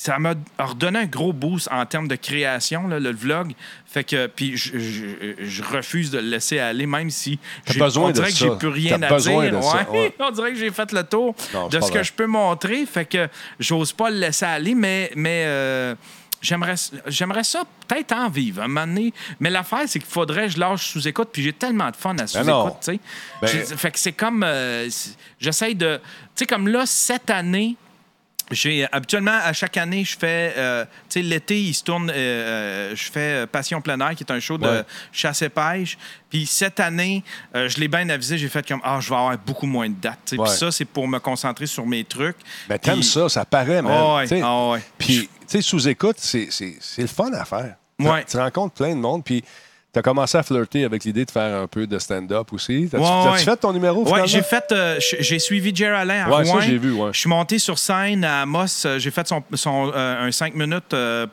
ça 0.01 0.17
m'a 0.17 0.33
redonné 0.57 0.99
un 0.99 1.05
gros 1.07 1.33
boost 1.33 1.67
en 1.69 1.85
termes 1.85 2.07
de 2.07 2.15
création, 2.15 2.87
là, 2.87 3.01
le 3.01 3.11
vlog. 3.11 3.51
Fait 3.85 4.05
que, 4.05 4.27
puis 4.27 4.55
je, 4.55 4.79
je- 4.79 5.33
je 5.39 5.61
refuse 5.61 6.09
de 6.09 6.19
le 6.19 6.29
laisser 6.29 6.57
aller, 6.57 6.85
même 6.85 7.09
si 7.09 7.37
j'ai- 7.67 7.77
besoin 7.79 8.05
on 8.05 8.07
de 8.07 8.13
dirait 8.13 8.27
que 8.27 8.37
ça. 8.37 8.45
j'ai 8.45 8.55
plus 8.57 8.69
rien 8.69 8.97
T'as 8.97 9.07
à 9.13 9.17
dire. 9.19 9.61
ça, 9.61 9.91
Ouais. 9.91 10.15
On 10.19 10.31
dirait 10.31 10.51
que 10.53 10.57
j'ai 10.57 10.71
fait 10.71 10.89
le 10.93 11.03
tour 11.03 11.35
Non, 11.53 11.67
de 11.67 11.73
ce 11.81 11.87
vrai. 11.87 11.91
que 11.99 12.03
je 12.03 12.13
peux 12.13 12.27
montrer. 12.27 12.85
Fait 12.85 13.03
que 13.03 13.27
j'ose 13.59 13.91
pas 13.91 14.09
le 14.09 14.15
laisser 14.19 14.45
aller, 14.45 14.73
mais, 14.73 15.11
mais 15.17 15.43
euh, 15.47 15.95
j'aimerais, 16.41 16.75
j'aimerais 17.07 17.43
ça 17.43 17.63
peut-être 17.85 18.13
en 18.13 18.29
vivre 18.29 18.61
un 18.63 18.69
moment 18.69 18.87
donné. 18.87 19.13
Mais 19.41 19.49
l'affaire, 19.49 19.83
c'est 19.85 19.99
qu'il 19.99 20.07
faudrait 20.07 20.45
que 20.47 20.53
je 20.53 20.59
lâche 20.61 20.87
sous-écoute, 20.93 21.27
puis 21.33 21.43
j'ai 21.43 21.51
tellement 21.51 21.91
de 21.91 21.97
fun 21.97 22.11
à 22.11 22.21
non. 22.21 22.27
sous-écoute, 22.27 22.73
tu 22.85 22.91
sais. 22.93 22.99
Ben- 23.41 23.77
Fait 23.77 23.91
que 23.91 23.99
c'est 23.99 24.13
comme... 24.13 24.43
euh, 24.43 24.87
j'essaye 25.41 25.75
de... 25.75 25.97
Tu 25.97 26.03
sais, 26.35 26.45
comme 26.45 26.69
là, 26.69 26.85
cette 26.85 27.29
année... 27.29 27.75
J'ai 28.51 28.87
habituellement 28.91 29.37
à 29.43 29.53
chaque 29.53 29.77
année, 29.77 30.03
je 30.03 30.17
fais, 30.17 30.53
euh, 30.57 30.83
tu 31.09 31.19
sais, 31.19 31.21
l'été, 31.21 31.61
il 31.61 31.73
se 31.73 31.83
tourne, 31.83 32.09
euh, 32.09 32.13
euh, 32.13 32.95
je 32.95 33.11
fais 33.11 33.43
euh, 33.43 33.45
Passion 33.45 33.79
plein 33.81 33.99
air, 33.99 34.15
qui 34.15 34.23
est 34.23 34.31
un 34.31 34.39
show 34.39 34.57
de 34.57 34.65
Ouais. 34.67 34.83
chasse 35.11 35.41
et 35.43 35.49
pêche. 35.49 35.97
Puis 36.29 36.45
cette 36.45 36.79
année, 36.79 37.23
euh, 37.55 37.69
je 37.69 37.79
l'ai 37.79 37.87
bien 37.87 38.07
avisé, 38.09 38.37
j'ai 38.37 38.49
fait 38.49 38.67
comme 38.67 38.81
ah, 38.83 38.97
je 39.01 39.09
vais 39.09 39.15
avoir 39.15 39.37
beaucoup 39.37 39.65
moins 39.67 39.87
de 39.89 39.95
dates. 39.95 40.33
Puis 40.37 40.39
ça, 40.47 40.71
c'est 40.71 40.85
pour 40.85 41.07
me 41.07 41.19
concentrer 41.19 41.65
sur 41.67 41.85
mes 41.85 42.03
trucs. 42.03 42.37
Ben, 42.67 42.77
t'aimes 42.79 42.95
Puis- 42.95 43.03
ça, 43.05 43.29
ça 43.29 43.45
paraît, 43.45 43.81
man. 43.81 44.25
Ouais, 44.31 44.41
ouais. 44.43 44.81
Puis, 44.97 45.27
tu 45.27 45.29
sais, 45.47 45.61
sous-écoute, 45.61 46.17
c'est 46.19 46.47
c'est- 46.51 46.77
c'est 46.79 47.01
le 47.03 47.07
fun 47.07 47.31
à 47.33 47.45
faire. 47.45 47.75
Ouais. 47.99 48.23
Tu 48.25 48.37
rencontres 48.37 48.73
plein 48.75 48.95
de 48.95 48.99
monde, 49.01 49.23
puis 49.23 49.43
tu 49.91 49.97
as 49.99 50.01
commencé 50.03 50.37
à 50.37 50.43
flirter 50.43 50.83
avec 50.83 51.03
l'idée 51.03 51.25
de 51.25 51.31
faire 51.31 51.61
un 51.63 51.67
peu 51.67 51.87
de 51.87 51.97
stand-up 51.97 52.53
aussi. 52.53 52.87
Ouais, 52.93 52.99
ouais. 52.99 53.37
fait 53.39 53.55
ton 53.57 53.73
numéro, 53.73 54.05
finalement? 54.05 54.25
j'ai 54.27 54.41
fait, 54.43 54.65
euh, 54.71 54.99
j'ai 54.99 55.39
suivi 55.39 55.75
Jerry 55.75 55.95
Alain 55.97 56.25
à 56.25 56.29
Ouais, 56.37 56.45
ça, 56.45 56.51
Rouen. 56.51 56.61
j'ai 56.61 56.77
vu, 56.77 56.91
ouais. 56.91 57.09
Je 57.11 57.19
suis 57.19 57.29
monté 57.29 57.57
sur 57.59 57.79
scène 57.79 58.23
à 58.23 58.41
Amos. 58.43 58.85
euh, 58.85 58.99
J'ai 58.99 59.09
fait 59.11 59.27
son, 59.27 59.41
son, 59.53 59.91
euh, 59.95 60.27
un 60.27 60.31
5 60.31 60.53
minutes. 60.55 60.93
euh, 60.93 61.25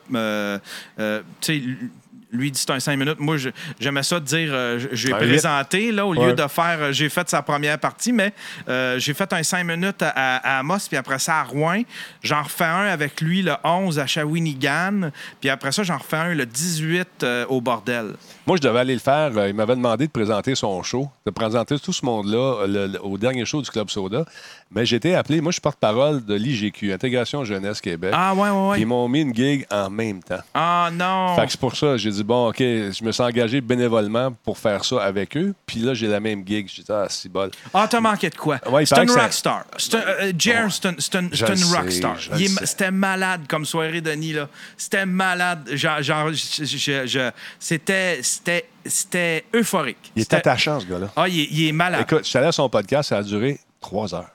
lui 2.31 2.51
dit 2.51 2.59
c'est 2.59 2.71
un 2.71 2.79
5 2.79 2.97
minutes. 2.97 3.19
Moi, 3.19 3.37
j'aimais 3.79 4.03
ça 4.03 4.19
de 4.19 4.25
dire 4.25 4.49
euh, 4.51 4.79
j'ai 4.91 5.11
présenté 5.11 5.91
là, 5.91 6.05
au 6.05 6.13
lieu 6.13 6.19
Ouais. 6.19 6.33
de 6.33 6.47
faire 6.47 6.77
euh, 6.81 6.91
j'ai 6.91 7.09
fait 7.09 7.29
sa 7.29 7.41
première 7.41 7.79
partie, 7.79 8.11
mais 8.11 8.33
euh, 8.67 8.99
j'ai 8.99 9.13
fait 9.13 9.31
un 9.33 9.43
5 9.43 9.63
minutes 9.63 10.01
à, 10.01 10.09
à- 10.09 10.55
à 10.57 10.59
Amos, 10.59 10.87
puis 10.87 10.97
après 10.97 11.19
ça 11.19 11.39
à 11.39 11.43
Rouen. 11.43 11.81
J'en 12.21 12.43
refais 12.43 12.65
un 12.65 12.85
avec 12.87 13.21
lui 13.21 13.41
le 13.43 13.53
11 13.63 13.97
à 13.99 14.07
Shawinigan, 14.07 15.11
puis 15.39 15.49
après 15.49 15.71
ça, 15.71 15.83
j'en 15.83 15.97
refais 15.97 16.17
un 16.17 16.33
le 16.33 16.45
18 16.45 17.07
euh, 17.23 17.45
au 17.49 17.61
bordel. 17.61 18.13
Moi, 18.45 18.57
je 18.57 18.61
devais 18.61 18.79
aller 18.79 18.93
le 18.93 18.99
faire. 18.99 19.31
Il 19.47 19.53
m'avait 19.53 19.75
demandé 19.75 20.07
de 20.07 20.11
présenter 20.11 20.55
son 20.55 20.81
show, 20.83 21.09
de 21.25 21.31
présenter 21.31 21.77
tout 21.79 21.91
ce 21.93 22.05
monde-là 22.05 22.65
au 23.03 23.17
dernier 23.17 23.45
show 23.45 23.61
du 23.61 23.69
Club 23.69 23.89
Soda. 23.89 24.25
Mais 24.71 24.85
j'ai 24.85 24.97
été 24.97 25.15
appelé, 25.15 25.39
moi, 25.41 25.51
je 25.51 25.55
suis 25.55 25.61
porte-parole 25.61 26.23
de 26.25 26.33
l'IGQ, 26.35 26.91
Intégration 26.93 27.43
Jeunesse 27.45 27.79
Québec. 27.81 28.11
Ah 28.13 28.33
ouais, 28.33 28.49
ouais, 28.49 28.71
Puis 28.73 28.81
Ils 28.81 28.83
ouais. 28.83 28.85
m'ont 28.85 29.07
mis 29.07 29.21
une 29.21 29.33
gig 29.33 29.65
en 29.71 29.89
même 29.89 30.21
temps. 30.21 30.39
Ah 30.53 30.89
non. 30.91 31.35
Fait 31.37 31.45
que 31.45 31.51
c'est 31.51 31.59
pour 31.59 31.75
ça, 31.75 31.95
j'ai 31.97 32.16
dit, 32.17 32.23
bon, 32.23 32.49
OK, 32.49 32.57
je 32.59 33.03
me 33.03 33.11
suis 33.11 33.23
engagé 33.23 33.61
bénévolement 33.61 34.31
pour 34.43 34.57
faire 34.57 34.83
ça 34.85 35.01
avec 35.03 35.35
eux. 35.37 35.53
Puis 35.65 35.79
là, 35.79 35.93
j'ai 35.93 36.07
la 36.07 36.19
même 36.19 36.45
gig. 36.45 36.67
J'ai 36.73 36.83
dit, 36.83 36.91
ah, 36.91 37.07
c'est 37.09 37.29
bol. 37.31 37.49
Ah, 37.73 37.87
t'as 37.89 37.99
manqué 37.99 38.29
de 38.29 38.35
quoi? 38.35 38.59
Ouais, 38.69 38.85
c'est 38.85 38.95
ça- 38.95 39.21
rockstar. 39.21 39.65
Un- 39.93 39.97
euh, 39.97 40.33
Jer, 40.37 40.67
c'est 40.71 40.85
un- 40.87 40.89
un- 40.91 41.77
rockstar. 41.81 42.17
C'était 42.65 42.91
malade 42.91 43.41
comme 43.47 43.65
soirée, 43.65 44.01
Denis. 44.01 44.33
là. 44.33 44.49
C'était 44.77 45.05
malade. 45.05 45.69
Genre, 45.73 46.01
genre, 46.01 46.29
je- 46.33 46.63
je- 46.65 47.05
je- 47.07 47.31
c'était, 47.59 48.19
c'était, 48.21 48.65
c'était 48.85 49.45
euphorique. 49.55 50.11
Il 50.15 50.19
est 50.21 50.23
C'était- 50.23 50.37
attachant, 50.37 50.79
ce 50.79 50.85
gars-là. 50.85 51.09
Ah, 51.15 51.27
il 51.27 51.39
est, 51.41 51.47
il 51.51 51.67
est 51.67 51.71
malade. 51.71 52.01
Écoute, 52.01 52.23
je 52.23 52.29
suis 52.29 52.37
allé 52.37 52.47
à 52.47 52.51
son 52.51 52.69
podcast, 52.69 53.09
ça 53.09 53.17
a 53.17 53.23
duré 53.23 53.59
trois 53.79 54.13
heures. 54.13 54.29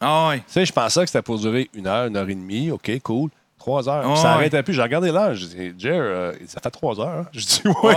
Ah 0.00 0.28
ouais. 0.28 0.38
Tu 0.40 0.44
sais, 0.48 0.66
je 0.66 0.72
pensais 0.72 1.00
que 1.00 1.06
c'était 1.06 1.22
pour 1.22 1.38
durer 1.38 1.70
une 1.72 1.86
heure, 1.86 2.06
une 2.06 2.16
heure 2.16 2.28
et 2.28 2.34
demie. 2.34 2.70
OK, 2.70 2.90
cool. 3.02 3.30
Trois 3.66 3.88
heures. 3.88 4.08
Ouais. 4.08 4.14
Ça 4.16 4.28
n'arrêtait 4.30 4.62
plus. 4.62 4.74
J'ai 4.74 4.82
regardé 4.82 5.10
l'heure. 5.10 5.34
Je 5.34 5.44
dis, 5.46 5.72
Jer, 5.76 5.98
euh, 6.00 6.32
ça 6.46 6.60
fait 6.62 6.70
trois 6.70 7.00
heures. 7.00 7.08
hein? 7.08 7.26
Je 7.32 7.40
dis, 7.40 7.62
oui. 7.64 7.94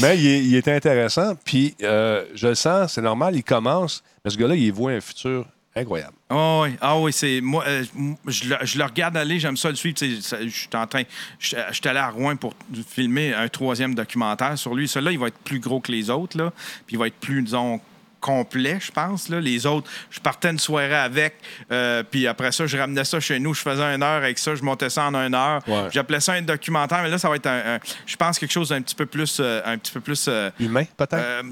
Mais 0.00 0.18
il, 0.18 0.26
est- 0.26 0.44
il 0.44 0.56
était 0.56 0.72
intéressant. 0.72 1.34
Puis, 1.44 1.76
euh, 1.84 2.24
je 2.34 2.48
le 2.48 2.54
sens, 2.56 2.94
c'est 2.94 3.00
normal, 3.00 3.36
il 3.36 3.44
commence. 3.44 4.02
Mais 4.24 4.30
ce 4.32 4.36
gars-là, 4.36 4.56
il 4.56 4.72
voit 4.72 4.90
un 4.90 5.00
futur 5.00 5.46
incroyable. 5.76 6.14
Ah 6.30 6.62
oui, 6.62 6.70
ah 6.80 6.98
oui, 6.98 7.12
c'est 7.12 7.40
moi. 7.40 7.62
euh, 7.66 7.84
je, 8.26 8.48
le, 8.48 8.56
je 8.62 8.76
le 8.76 8.84
regarde 8.84 9.16
aller, 9.16 9.38
j'aime 9.38 9.56
ça 9.56 9.68
le 9.68 9.76
suivre. 9.76 9.96
ça- 10.20 10.42
Je 10.44 10.48
suis 10.48 10.68
en 10.74 10.86
train, 10.88 11.02
je 11.38 11.56
je 11.68 11.74
suis 11.74 11.88
allé 11.88 11.98
à 12.00 12.08
Rouen 12.10 12.34
pour 12.34 12.52
filmer 12.88 13.34
un 13.34 13.46
troisième 13.48 13.94
documentaire 13.94 14.58
sur 14.58 14.74
lui. 14.74 14.88
Celui-là, 14.88 15.12
il 15.12 15.18
va 15.20 15.28
être 15.28 15.38
plus 15.38 15.60
gros 15.60 15.78
que 15.80 15.92
les 15.92 16.10
autres 16.10 16.36
là, 16.38 16.52
puis 16.86 16.96
il 16.96 16.98
va 16.98 17.06
être 17.06 17.14
plus 17.20 17.40
disons 17.42 17.80
complet, 18.24 18.78
je 18.80 18.90
pense. 18.90 19.28
Là. 19.28 19.38
Les 19.38 19.66
autres, 19.66 19.90
je 20.10 20.18
partais 20.18 20.48
une 20.50 20.58
soirée 20.58 20.94
avec, 20.94 21.34
euh, 21.70 22.02
puis 22.02 22.26
après 22.26 22.52
ça, 22.52 22.66
je 22.66 22.78
ramenais 22.78 23.04
ça 23.04 23.20
chez 23.20 23.38
nous, 23.38 23.52
je 23.52 23.60
faisais 23.60 23.82
une 23.82 24.02
heure 24.02 24.22
avec 24.22 24.38
ça, 24.38 24.54
je 24.54 24.62
montais 24.62 24.88
ça 24.88 25.04
en 25.04 25.14
une 25.14 25.34
heure. 25.34 25.60
Ouais. 25.68 25.88
J'appelais 25.92 26.20
ça 26.20 26.32
un 26.32 26.40
documentaire, 26.42 27.02
mais 27.02 27.10
là, 27.10 27.18
ça 27.18 27.28
va 27.28 27.36
être, 27.36 27.46
un, 27.46 27.74
un- 27.74 27.80
je 28.06 28.16
pense, 28.16 28.38
quelque 28.38 28.50
chose 28.52 28.70
d'un 28.70 28.80
petit 28.80 28.94
peu 28.94 29.04
plus, 29.04 29.36
euh, 29.40 29.60
un 29.66 29.76
petit 29.76 29.92
peu 29.92 30.00
plus 30.00 30.24
euh, 30.28 30.50
Humain, 30.58 30.84
peut-être? 30.96 31.14
euh, 31.14 31.42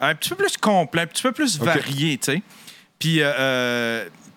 un 0.00 0.14
petit 0.14 0.30
peu 0.30 0.36
plus 0.36 0.56
complet, 0.56 1.02
un 1.02 1.06
petit 1.06 1.22
peu 1.22 1.32
plus 1.32 1.58
varié, 1.58 2.16
tu 2.16 2.32
sais. 2.32 2.42
Puis, 2.98 3.20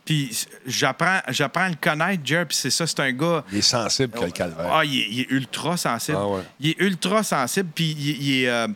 puis 0.05 0.35
j'apprends, 0.65 1.19
j'apprends 1.29 1.63
à 1.65 1.69
le 1.69 1.75
connaître, 1.79 2.21
Jer, 2.25 2.45
puis 2.45 2.57
c'est 2.57 2.71
ça, 2.71 2.87
c'est 2.87 2.99
un 2.99 3.11
gars. 3.11 3.43
il 3.51 3.59
est 3.59 3.61
sensible 3.61 4.17
que 4.19 4.25
le 4.25 4.31
calvaire. 4.31 4.69
Ah, 4.73 4.83
il 4.83 4.99
est, 4.99 5.07
il 5.09 5.19
est 5.21 5.27
ultra 5.29 5.77
sensible. 5.77 6.17
Ah 6.19 6.27
ouais. 6.27 6.41
Il 6.59 6.69
est 6.71 6.79
ultra 6.79 7.21
sensible, 7.23 7.69
puis 7.73 7.91
il, 7.97 8.21
il 8.21 8.43
est. 8.43 8.49
euh, 8.49 8.67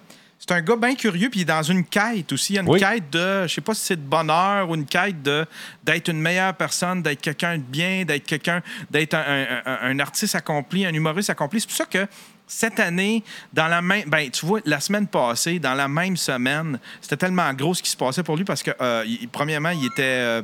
c'est 0.46 0.54
un 0.54 0.62
gars 0.62 0.76
bien 0.76 0.94
curieux, 0.96 1.30
puis 1.30 1.40
il 1.40 1.44
est 1.44 1.46
dans 1.46 1.64
une 1.64 1.86
quête 1.86 2.32
aussi. 2.34 2.54
Il 2.54 2.56
y 2.58 2.60
a 2.60 2.62
une 2.64 2.70
Oui. 2.70 2.80
quête 2.80 3.10
de, 3.10 3.44
je 3.48 3.54
sais 3.54 3.62
pas 3.62 3.74
si 3.74 3.82
c'est 3.86 3.96
de 3.96 4.02
bonheur 4.08 4.70
ou 4.70 4.76
une 4.76 4.86
quête 4.86 5.22
de 5.24 5.46
d'être 5.84 6.10
une 6.10 6.20
meilleure 6.20 6.54
personne, 6.56 7.02
d'être 7.02 7.22
quelqu'un 7.22 7.58
de 7.58 7.64
bien, 7.64 8.04
d'être 8.04 8.26
quelqu'un, 8.26 8.62
d'être 8.92 9.14
un, 9.14 9.22
un- 9.26 9.62
un- 9.66 9.78
un 9.92 10.00
artiste 10.00 10.36
accompli, 10.36 10.86
un 10.86 10.94
humoriste 10.94 11.30
accompli. 11.30 11.62
C'est 11.62 11.68
pour 11.68 11.78
ça 11.78 11.86
que 11.86 12.06
cette 12.46 12.80
année, 12.82 13.24
dans 13.54 13.68
la 13.68 13.82
même, 13.82 14.04
ben 14.10 14.30
tu 14.30 14.46
vois, 14.46 14.60
la 14.66 14.82
semaine 14.82 15.08
passée, 15.08 15.60
dans 15.60 15.76
la 15.76 15.88
même 15.88 16.18
semaine, 16.18 16.78
c'était 17.00 17.16
tellement 17.18 17.52
gros 17.54 17.74
ce 17.74 17.82
qui 17.82 17.90
se 17.90 17.96
passait 17.98 18.22
pour 18.24 18.36
lui 18.36 18.44
parce 18.44 18.62
que 18.64 18.72
euh, 18.82 19.04
il- 19.08 19.30
premièrement, 19.30 19.70
il 19.70 19.86
était 19.86 20.02
euh, 20.04 20.42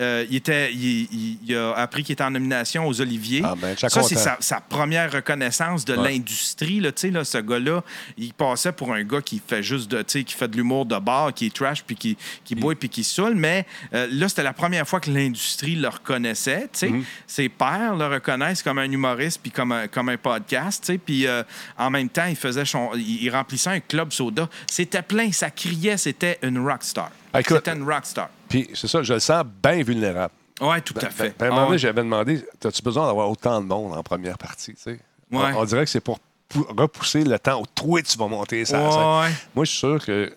euh, 0.00 0.24
il, 0.30 0.36
était, 0.36 0.72
il, 0.72 1.08
il- 1.12 1.38
il 1.46 1.56
a 1.56 1.72
appris 1.74 2.02
qu'il 2.02 2.12
était 2.14 2.24
en 2.24 2.30
nomination 2.30 2.86
aux 2.86 3.00
Oliviers. 3.00 3.42
Ah, 3.44 3.54
ben, 3.56 3.76
ça, 3.76 3.88
c'est 4.02 4.16
sa, 4.16 4.36
sa 4.40 4.60
première 4.60 5.12
reconnaissance 5.12 5.84
de 5.84 5.94
Ouais. 5.94 6.12
l'industrie. 6.12 6.80
Là, 6.80 6.90
ce 6.94 7.38
gars-là, 7.38 7.82
il 8.16 8.32
passait 8.32 8.72
pour 8.72 8.92
un 8.92 9.02
gars 9.04 9.20
qui 9.20 9.40
fait 9.46 9.62
juste 9.62 9.90
de, 9.90 10.02
qui 10.02 10.24
fait 10.34 10.48
de 10.48 10.56
l'humour 10.56 10.86
de 10.86 10.98
bar, 10.98 11.32
qui 11.34 11.46
est 11.46 11.54
trash, 11.54 11.82
puis 11.84 11.96
qui, 11.96 12.16
qui 12.44 12.54
boit, 12.54 12.74
puis 12.74 12.88
qui 12.88 13.04
saoule. 13.04 13.34
Mais 13.34 13.66
euh, 13.94 14.06
là, 14.10 14.28
c'était 14.28 14.42
la 14.42 14.52
première 14.52 14.86
fois 14.88 15.00
que 15.00 15.10
l'industrie 15.10 15.76
le 15.76 15.88
reconnaissait. 15.88 16.68
Mm-hmm. 16.74 17.02
Ses 17.26 17.48
pairs 17.48 17.96
le 17.96 18.06
reconnaissent 18.06 18.62
comme 18.62 18.78
un 18.78 18.90
humoriste, 18.90 19.40
puis 19.42 19.50
comme 19.50 19.72
un, 19.72 19.88
comme 19.88 20.08
un 20.08 20.16
podcast. 20.16 20.92
Puis 21.04 21.26
euh, 21.26 21.42
en 21.78 21.90
même 21.90 22.08
temps, 22.08 22.26
il 22.26 22.36
faisait 22.36 22.64
son, 22.64 22.90
il, 22.96 23.28
remplissait 23.30 23.70
un 23.70 23.80
club 23.80 24.12
soda. 24.12 24.48
C'était 24.70 25.02
plein, 25.02 25.30
ça 25.32 25.50
criait, 25.50 25.96
c'était 25.96 26.38
une 26.42 26.58
rockstar. 26.58 27.10
Ah, 27.32 27.40
C'était 27.46 27.72
une 27.72 27.84
rockstar. 27.84 28.28
Puis, 28.52 28.68
c'est 28.74 28.86
ça, 28.88 29.02
je 29.02 29.14
le 29.14 29.18
sens 29.20 29.44
bien 29.62 29.82
vulnérable. 29.82 30.34
Oui, 30.60 30.80
tout 30.82 30.94
à 30.98 31.00
Ben, 31.04 31.10
fait. 31.10 31.34
ben, 31.38 31.50
à 31.50 31.54
un 31.54 31.64
Ah 31.64 31.70
ouais. 31.70 31.78
j'avais 31.78 32.02
demandé 32.02 32.44
as-tu 32.64 32.82
besoin 32.82 33.06
d'avoir 33.06 33.30
autant 33.30 33.60
de 33.60 33.66
monde 33.66 33.94
en 33.96 34.02
première 34.02 34.36
partie 34.36 34.74
tu 34.74 34.80
sais? 34.82 34.90
Ouais. 35.30 35.52
on, 35.54 35.60
on 35.60 35.64
dirait 35.64 35.84
que 35.84 35.90
c'est 35.90 36.00
pour 36.02 36.18
pou- 36.48 36.66
repousser 36.76 37.24
le 37.24 37.38
temps 37.38 37.60
où 37.62 37.66
toi, 37.74 38.02
tu 38.02 38.16
vas 38.18 38.28
monter 38.28 38.64
ça. 38.66 38.78
Ouais. 39.22 39.30
Moi, 39.54 39.64
je 39.64 39.70
suis 39.70 39.78
sûr 39.78 40.04
que 40.04 40.30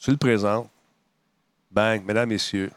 tu 0.00 0.10
le 0.10 0.16
présentes, 0.16 0.68
bang, 1.70 2.02
mesdames, 2.04 2.28
messieurs, 2.28 2.70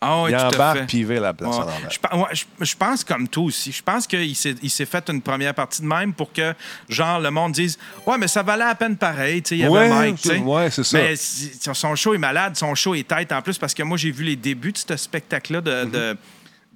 Ah 0.00 0.22
oui, 0.22 0.30
il 0.32 0.36
tout 0.36 0.42
à 0.42 0.48
embarque 0.48 0.78
fait. 0.80 0.86
puis 0.86 0.98
il 0.98 1.06
vire 1.06 1.20
la 1.20 1.32
place. 1.32 1.54
Je, 1.90 1.98
pe- 1.98 2.16
ouais, 2.16 2.26
je- 2.32 2.64
je 2.64 2.76
pense 2.76 3.04
comme 3.04 3.28
toi 3.28 3.44
aussi. 3.44 3.70
Je 3.70 3.82
pense 3.82 4.06
qu'il 4.06 4.34
s'est, 4.34 4.56
il 4.62 4.70
s'est 4.70 4.86
fait 4.86 5.08
une 5.08 5.22
première 5.22 5.54
partie 5.54 5.82
de 5.82 5.86
même 5.86 6.12
pour 6.12 6.32
que, 6.32 6.52
genre, 6.88 7.20
le 7.20 7.30
monde 7.30 7.52
dise 7.52 7.78
Ouais, 8.06 8.18
mais 8.18 8.26
ça 8.28 8.42
valait 8.42 8.64
la 8.64 8.74
peine 8.74 8.96
pareil. 8.96 9.42
Tu 9.42 9.50
sais, 9.50 9.54
Il 9.56 9.60
y 9.60 9.64
avait 9.64 9.72
Ouais, 9.72 9.88
Mike. 9.88 10.20
tu 10.20 10.28
sais. 10.30 10.38
ouais, 10.38 10.70
c'est 10.70 10.84
ça. 10.84 10.98
Mais 10.98 11.14
son 11.16 11.94
show 11.94 12.14
est 12.14 12.18
malade, 12.18 12.56
son 12.56 12.74
show 12.74 12.94
est 12.94 13.06
tête 13.06 13.30
en 13.32 13.40
plus 13.40 13.56
parce 13.58 13.72
que 13.74 13.82
moi, 13.84 13.96
j'ai 13.96 14.10
vu 14.10 14.24
les 14.24 14.36
débuts 14.36 14.72
de 14.72 14.78
ce 14.78 14.96
spectacle-là 14.96 15.60
de. 15.60 15.70
Mm-hmm. 15.84 15.90
de 15.90 16.16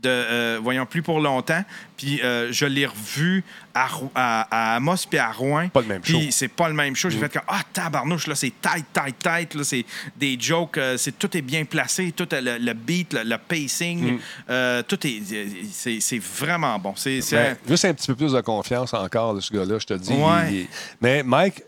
de, 0.03 0.09
euh, 0.09 0.61
voyons 0.63 0.87
plus 0.87 1.03
pour 1.03 1.21
longtemps. 1.21 1.63
Puis 1.97 2.21
euh, 2.23 2.51
je 2.51 2.65
l'ai 2.65 2.87
revu 2.87 3.45
à, 3.75 3.89
à, 4.15 4.49
à 4.73 4.77
Amos 4.77 4.97
puis 5.09 5.19
à 5.19 5.31
Rouen. 5.31 5.69
Pas 5.69 5.83
le 5.83 5.87
même 5.87 6.01
Puis 6.01 6.13
show. 6.15 6.21
Mm. 6.21 6.31
c'est 6.31 6.49
pas 6.49 6.69
le 6.69 6.75
même 6.75 6.97
show. 6.97 7.11
J'ai 7.11 7.19
fait 7.19 7.31
comme 7.31 7.43
Ah, 7.47 7.61
tabarnouche, 7.73 8.27
là, 8.27 8.35
c'est 8.35 8.53
tight, 8.63 8.87
tight, 8.93 9.19
tight. 9.19 9.55
Là, 9.55 9.65
c'est 9.65 9.85
des 10.17 10.39
jokes, 10.41 10.79
euh, 10.79 10.97
c'est, 10.97 11.19
tout 11.19 11.37
est 11.37 11.43
bien 11.43 11.65
placé, 11.67 12.13
tout 12.13 12.27
le, 12.33 12.57
le 12.59 12.73
beat, 12.73 13.13
le, 13.13 13.23
le 13.25 13.37
pacing, 13.37 14.19
Mm. 14.49 14.83
tout 14.89 15.07
est. 15.07 15.23
C'est, 15.71 16.01
c'est 16.01 16.19
vraiment 16.23 16.79
bon. 16.79 16.95
C'est, 16.97 17.21
c'est 17.21 17.37
Ben, 17.37 17.57
juste 17.69 17.85
un 17.85 17.93
petit 17.95 18.07
peu 18.07 18.15
plus 18.17 18.33
de 18.33 18.41
confiance 18.41 18.95
encore 18.95 19.35
de 19.35 19.41
ce 19.41 19.53
gars-là, 19.53 19.79
je 19.79 19.87
te 19.87 19.95
dis. 19.95 20.13
Ouais. 20.13 20.49
il- 20.51 20.57
il- 20.61 20.69
mais 21.01 21.23
Mike, 21.23 21.63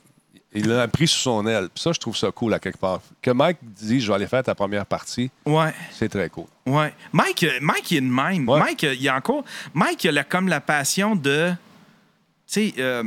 il 0.55 0.68
l'a 0.68 0.86
pris 0.88 1.07
sous 1.09 1.18
son 1.18 1.46
aile. 1.46 1.68
Puis 1.74 1.82
ça, 1.82 1.92
je 1.92 1.98
trouve 1.98 2.16
ça 2.16 2.30
cool 2.30 2.53
à 2.55 2.59
quelque 2.59 2.78
part. 2.78 3.00
Que 3.20 3.30
Mike 3.30 3.59
dise, 3.62 4.03
je 4.03 4.09
vais 4.09 4.14
aller 4.14 4.26
faire 4.26 4.42
ta 4.42 4.55
première 4.55 4.84
partie, 4.86 5.30
Ouais. 5.46 5.72
c'est 5.92 6.09
très 6.09 6.28
cool. 6.28 6.44
Ouais. 6.66 6.92
Mike, 7.12 7.44
euh, 7.44 7.59
Mike, 7.61 7.90
il 7.90 7.96
est 7.96 8.00
de 8.00 8.07
même. 8.07 8.48
Ouais. 8.48 8.61
Mike, 8.61 8.84
euh, 8.84 8.94
il 8.94 9.09
a 9.09 9.16
encore. 9.16 9.44
Mike, 9.74 10.05
il 10.05 10.16
a 10.18 10.24
comme 10.24 10.48
la 10.48 10.61
passion 10.61 11.16
de. 11.16 11.50
Tu 12.46 12.70
sais, 12.70 12.74
euh, 12.78 13.03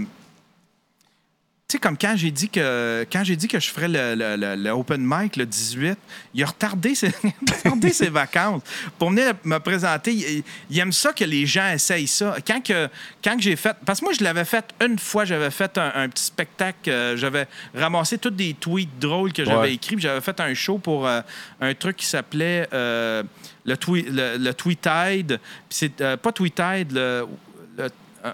tu 1.68 1.78
sais, 1.78 1.80
comme 1.80 1.98
quand 1.98 2.14
j'ai 2.16 2.30
dit 2.30 2.48
que 2.48 3.08
quand 3.12 3.24
j'ai 3.24 3.36
dit 3.36 3.48
que 3.48 3.60
je 3.60 3.70
ferais 3.72 3.88
le, 3.88 4.14
le- 4.14 4.36
le- 4.36 4.56
le 4.56 4.70
open 4.70 5.02
mic 5.04 5.36
le 5.36 5.48
18, 5.48 5.98
il 6.36 6.44
a 6.44 6.46
retardé 6.46 6.94
ses, 6.94 7.08
retardé 7.64 7.90
ses 7.92 8.10
vacances 8.10 8.62
pour 9.00 9.10
venir 9.10 9.34
me 9.44 9.58
présenter. 9.58 10.14
Il, 10.14 10.44
il 10.70 10.78
aime 10.80 10.92
ça 10.94 11.12
que 11.12 11.24
les 11.24 11.48
gens 11.48 11.68
essayent 11.72 12.06
ça. 12.06 12.36
Quand 12.46 12.64
que, 12.64 12.88
quand 13.24 13.36
que 13.36 13.42
j'ai 13.42 13.56
fait, 13.56 13.76
parce 13.84 14.00
que 14.00 14.06
moi 14.06 14.14
je 14.14 14.24
l'avais 14.24 14.46
fait 14.46 14.64
une 14.80 15.00
fois, 15.00 15.26
j'avais 15.26 15.50
fait 15.50 15.76
un, 15.80 15.92
un 15.96 16.08
petit 16.10 16.26
spectacle, 16.26 16.88
euh, 16.88 17.18
j'avais 17.18 17.48
ramassé 17.74 18.20
tous 18.20 18.30
des 18.30 18.54
tweets 18.54 19.00
drôles 19.00 19.34
que 19.34 19.44
j'avais 19.44 19.56
Ouais. 19.58 19.74
écrits, 19.74 19.96
puis 19.96 20.04
j'avais 20.04 20.22
fait 20.22 20.40
un 20.40 20.54
show 20.54 20.78
pour 20.78 21.08
euh, 21.08 21.22
un 21.62 21.74
truc 21.74 21.96
qui 21.98 22.06
s'appelait 22.06 22.68
euh, 22.74 23.24
le, 23.66 23.76
tweet, 23.76 24.06
le, 24.12 24.38
le 24.38 24.54
Tweetide. 24.54 25.40
C'est 25.68 25.96
pas 26.18 26.32
Tweetide, 26.32 26.92
le, 26.92 27.26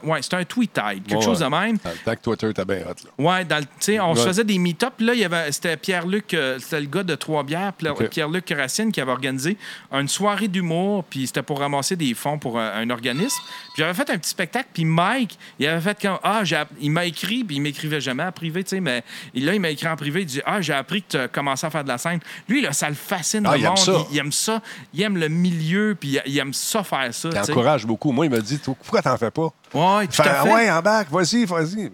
ouais, 0.03 0.21
c'était 0.21 0.37
un 0.37 0.43
Tweetide, 0.45 1.03
quelque 1.07 1.15
Ouais, 1.19 1.21
chose 1.21 1.39
de 1.39 1.45
même. 1.45 1.77
Dans 1.83 1.89
le 1.89 1.97
temps 1.97 2.15
que 2.15 2.21
Twitter 2.21 2.49
était 2.49 2.65
bien 2.65 2.77
hot. 2.87 2.95
Là. 3.05 3.11
Ouais, 3.37 3.45
dans 3.45 3.57
le- 3.59 4.01
on 4.01 4.15
se 4.15 4.25
faisait 4.27 4.43
des 4.43 4.57
meet-up. 4.57 4.93
Puis 4.97 5.05
là, 5.05 5.13
il 5.13 5.19
y 5.19 5.25
avait, 5.25 5.51
c'était 5.51 5.77
Pierre-Luc, 5.77 6.33
euh, 6.33 6.57
c'était 6.59 6.79
le 6.81 6.87
gars 6.87 7.03
de 7.03 7.15
Trois-Bières. 7.15 7.73
Pierre-Luc 8.09 8.53
Racine 8.55 8.91
qui 8.91 9.01
avait 9.01 9.11
organisé 9.11 9.57
une 9.91 10.07
soirée 10.07 10.47
d'humour, 10.47 11.03
puis 11.03 11.27
c'était 11.27 11.41
pour 11.43 11.59
ramasser 11.59 11.95
des 11.95 12.13
fonds 12.13 12.37
pour 12.39 12.59
un, 12.59 12.71
un 12.73 12.89
organisme. 12.89 13.39
Puis 13.73 13.83
j'avais 13.83 13.93
fait 13.93 14.09
un 14.09 14.17
petit 14.17 14.29
spectacle, 14.29 14.69
puis 14.73 14.85
Mike, 14.85 15.37
il 15.59 15.67
avait 15.67 15.81
fait 15.81 16.07
Ah, 16.23 16.41
j'ai 16.43 16.61
il 16.79 16.91
m'a 16.91 17.05
écrit, 17.05 17.43
puis 17.43 17.55
il 17.57 17.61
m'écrivait 17.61 18.01
jamais 18.01 18.23
en 18.23 18.31
privé, 18.31 18.63
tu 18.63 18.69
sais, 18.71 18.79
mais 18.79 19.03
et 19.33 19.39
là, 19.39 19.53
il 19.53 19.59
m'a 19.61 19.69
écrit 19.69 19.87
en 19.87 19.95
privé, 19.95 20.21
il 20.21 20.25
dit 20.25 20.41
Ah, 20.45 20.61
j'ai 20.61 20.73
appris 20.73 21.01
que 21.03 21.07
tu 21.11 21.17
as 21.17 21.27
commencé 21.27 21.65
à 21.65 21.69
faire 21.69 21.83
de 21.83 21.89
la 21.89 21.97
scène. 21.97 22.19
Lui, 22.47 22.61
là, 22.61 22.73
ça 22.73 22.89
le 22.89 22.95
fascine, 22.95 23.45
Ah, 23.47 23.53
le 23.53 23.59
il 23.59 23.63
aime 23.63 23.69
monde. 23.69 23.77
ça. 23.77 23.93
Il, 24.09 24.15
il 24.15 24.19
aime 24.19 24.31
ça, 24.31 24.61
il 24.93 25.01
aime 25.01 25.17
le 25.17 25.27
milieu, 25.29 25.95
puis 25.99 26.19
il, 26.25 26.31
il 26.33 26.37
aime 26.37 26.53
ça 26.53 26.83
faire 26.83 27.13
ça. 27.13 27.29
Il 27.31 27.37
encourage 27.37 27.85
beaucoup. 27.85 28.11
Moi, 28.11 28.25
il 28.25 28.31
me 28.31 28.41
dit 28.41 28.59
Pourquoi 28.63 29.01
t'en 29.01 29.17
fais 29.17 29.31
pas? 29.31 29.49
Ouais, 29.73 30.07
tout 30.07 30.21
à 30.21 30.43
fait. 30.43 30.49
ouais, 30.53 30.71
embarque, 30.71 31.09
vas-y, 31.11 31.45
vas-y. 31.45 31.91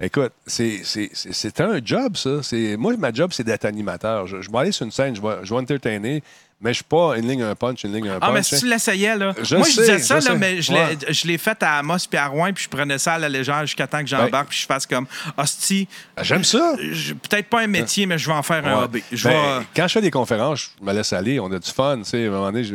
Écoute, 0.00 0.32
c'est- 0.46 1.60
un 1.60 1.80
job, 1.82 2.16
ça. 2.16 2.40
Moi, 2.76 2.96
ma 2.98 3.12
job, 3.12 3.30
c'est 3.32 3.44
d'être 3.44 3.64
animateur. 3.64 4.26
Je, 4.26 4.42
je 4.42 4.50
vais 4.50 4.58
aller 4.58 4.72
sur 4.72 4.84
une 4.84 4.92
scène, 4.92 5.16
je 5.16 5.22
vais, 5.22 5.36
je 5.42 5.52
vais 5.54 5.60
entertainer, 5.60 6.22
Mais 6.58 6.70
je 6.70 6.76
suis 6.76 6.84
pas 6.84 7.18
une 7.18 7.28
ligne, 7.28 7.42
un 7.42 7.54
punch, 7.54 7.84
une 7.84 7.92
ligne, 7.92 8.08
un 8.08 8.18
punch. 8.18 8.22
Ah, 8.30 8.32
mais 8.32 8.42
si 8.42 8.58
tu 8.58 8.66
l'essayais, 8.66 9.14
là. 9.14 9.34
Je 9.42 9.56
Moi, 9.56 9.66
je 9.66 9.72
sais, 9.74 9.80
disais 9.82 9.98
ça, 9.98 10.20
je 10.20 10.24
là, 10.28 10.32
sais. 10.32 10.38
mais 10.38 10.62
je 10.62 10.72
Ouais. 10.72 10.96
l'ai- 11.26 11.36
fait 11.36 11.62
à 11.62 11.80
Amos 11.80 11.98
puis 12.08 12.18
à 12.18 12.26
Rouen, 12.28 12.50
puis 12.54 12.64
je 12.64 12.68
prenais 12.70 12.96
ça 12.96 13.12
à 13.12 13.18
la 13.18 13.28
légère 13.28 13.60
jusqu'à 13.66 13.86
temps 13.86 14.00
que 14.00 14.06
j'embarque, 14.06 14.30
Ben- 14.32 14.44
puis 14.46 14.58
je 14.60 14.64
fasse 14.64 14.86
comme, 14.86 15.06
hostie, 15.36 15.86
Ah, 16.16 16.22
J'aime 16.22 16.44
ça. 16.44 16.74
je- 16.80 17.12
peut-être 17.12 17.50
pas 17.50 17.60
un 17.60 17.66
métier, 17.66 18.06
mais 18.06 18.16
je 18.16 18.26
vais 18.26 18.32
en 18.32 18.42
faire 18.42 18.66
un 18.66 18.74
Ouais. 18.78 18.84
hobby. 18.84 19.04
Je 19.12 19.28
Ben, 19.28 19.34
vais- 19.58 19.66
Quand 19.76 19.86
je 19.86 19.92
fais 19.92 20.00
des 20.00 20.10
conférences, 20.10 20.70
je 20.80 20.86
me 20.86 20.94
laisse 20.94 21.12
aller, 21.12 21.38
on 21.38 21.52
a 21.52 21.58
du 21.58 21.70
fun. 21.70 21.98
tu 21.98 22.04
sais, 22.08 22.24
À 22.24 22.28
un 22.28 22.30
moment 22.30 22.50
donné, 22.50 22.66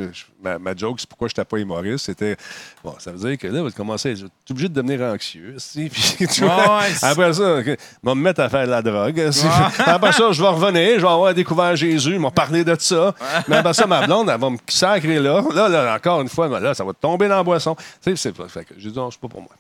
ma 0.60 0.76
joke, 0.76 1.00
c'est 1.00 1.10
pourquoi 1.10 1.28
je 1.28 1.32
n'étais 1.32 1.46
pas 1.46 1.58
humoriste. 1.58 2.06
C'était, 2.06 2.38
bon, 2.84 2.96
ça 3.00 3.12
veut 3.12 3.18
dire 3.18 3.38
que 3.38 3.48
là, 3.48 3.62
vous 3.62 3.72
commencez, 3.72 4.14
tu 4.16 4.24
es 4.26 4.52
obligé 4.52 4.70
de 4.70 4.74
devenir 4.74 5.02
anxieux. 5.02 5.56
si, 5.58 5.90
puis, 6.18 6.28
tu 6.28 6.44
vois. 6.44 6.80
Ouais, 6.80 6.94
Après 7.02 7.34
ça, 7.34 7.62
je 7.62 7.72
vais 7.72 7.78
me 8.04 8.14
mettre 8.16 8.42
à 8.42 8.50
faire 8.50 8.66
de 8.66 8.72
la 8.72 8.82
drogue. 8.82 9.30
si. 9.32 9.46
Après 9.86 10.12
ça, 10.12 10.32
je 10.32 10.42
vais 10.42 10.48
revenir, 10.48 11.00
je 11.00 11.02
vais 11.06 11.12
avoir 11.12 11.34
découvert 11.34 11.76
Jésus, 11.76 12.14
ils 12.14 12.20
m'ont 12.20 12.32
parlé 12.32 12.64
de 12.64 12.76
ça. 12.80 13.14
Mais 13.48 13.58
après 13.58 13.74
ça, 13.74 13.88
ma 13.88 14.06
blonde, 14.06 14.30
elle 14.30 14.40
va 14.40 14.50
me 14.50 14.58
sacrer 14.68 15.20
là. 15.20 15.44
Là, 15.54 15.70
là, 15.70 15.96
encore 15.96 16.22
une 16.22 16.30
fois, 16.30 16.48
là, 16.60 16.74
ça 16.74 16.84
va 16.84 16.94
tomber 16.94 17.28
dans 17.28 17.36
la 17.38 17.44
boisson. 17.44 17.76
Tu 17.76 17.84
sais, 18.02 18.16
c'est 18.16 18.32
pas. 18.32 18.48
Fait 18.48 18.66
que 18.66 18.74
j'ai 18.78 18.90
dit, 18.90 18.98
non, 18.98 19.10
c'est 19.12 19.20
pas 19.20 19.28
pour 19.28 19.42
moi. 19.42 19.52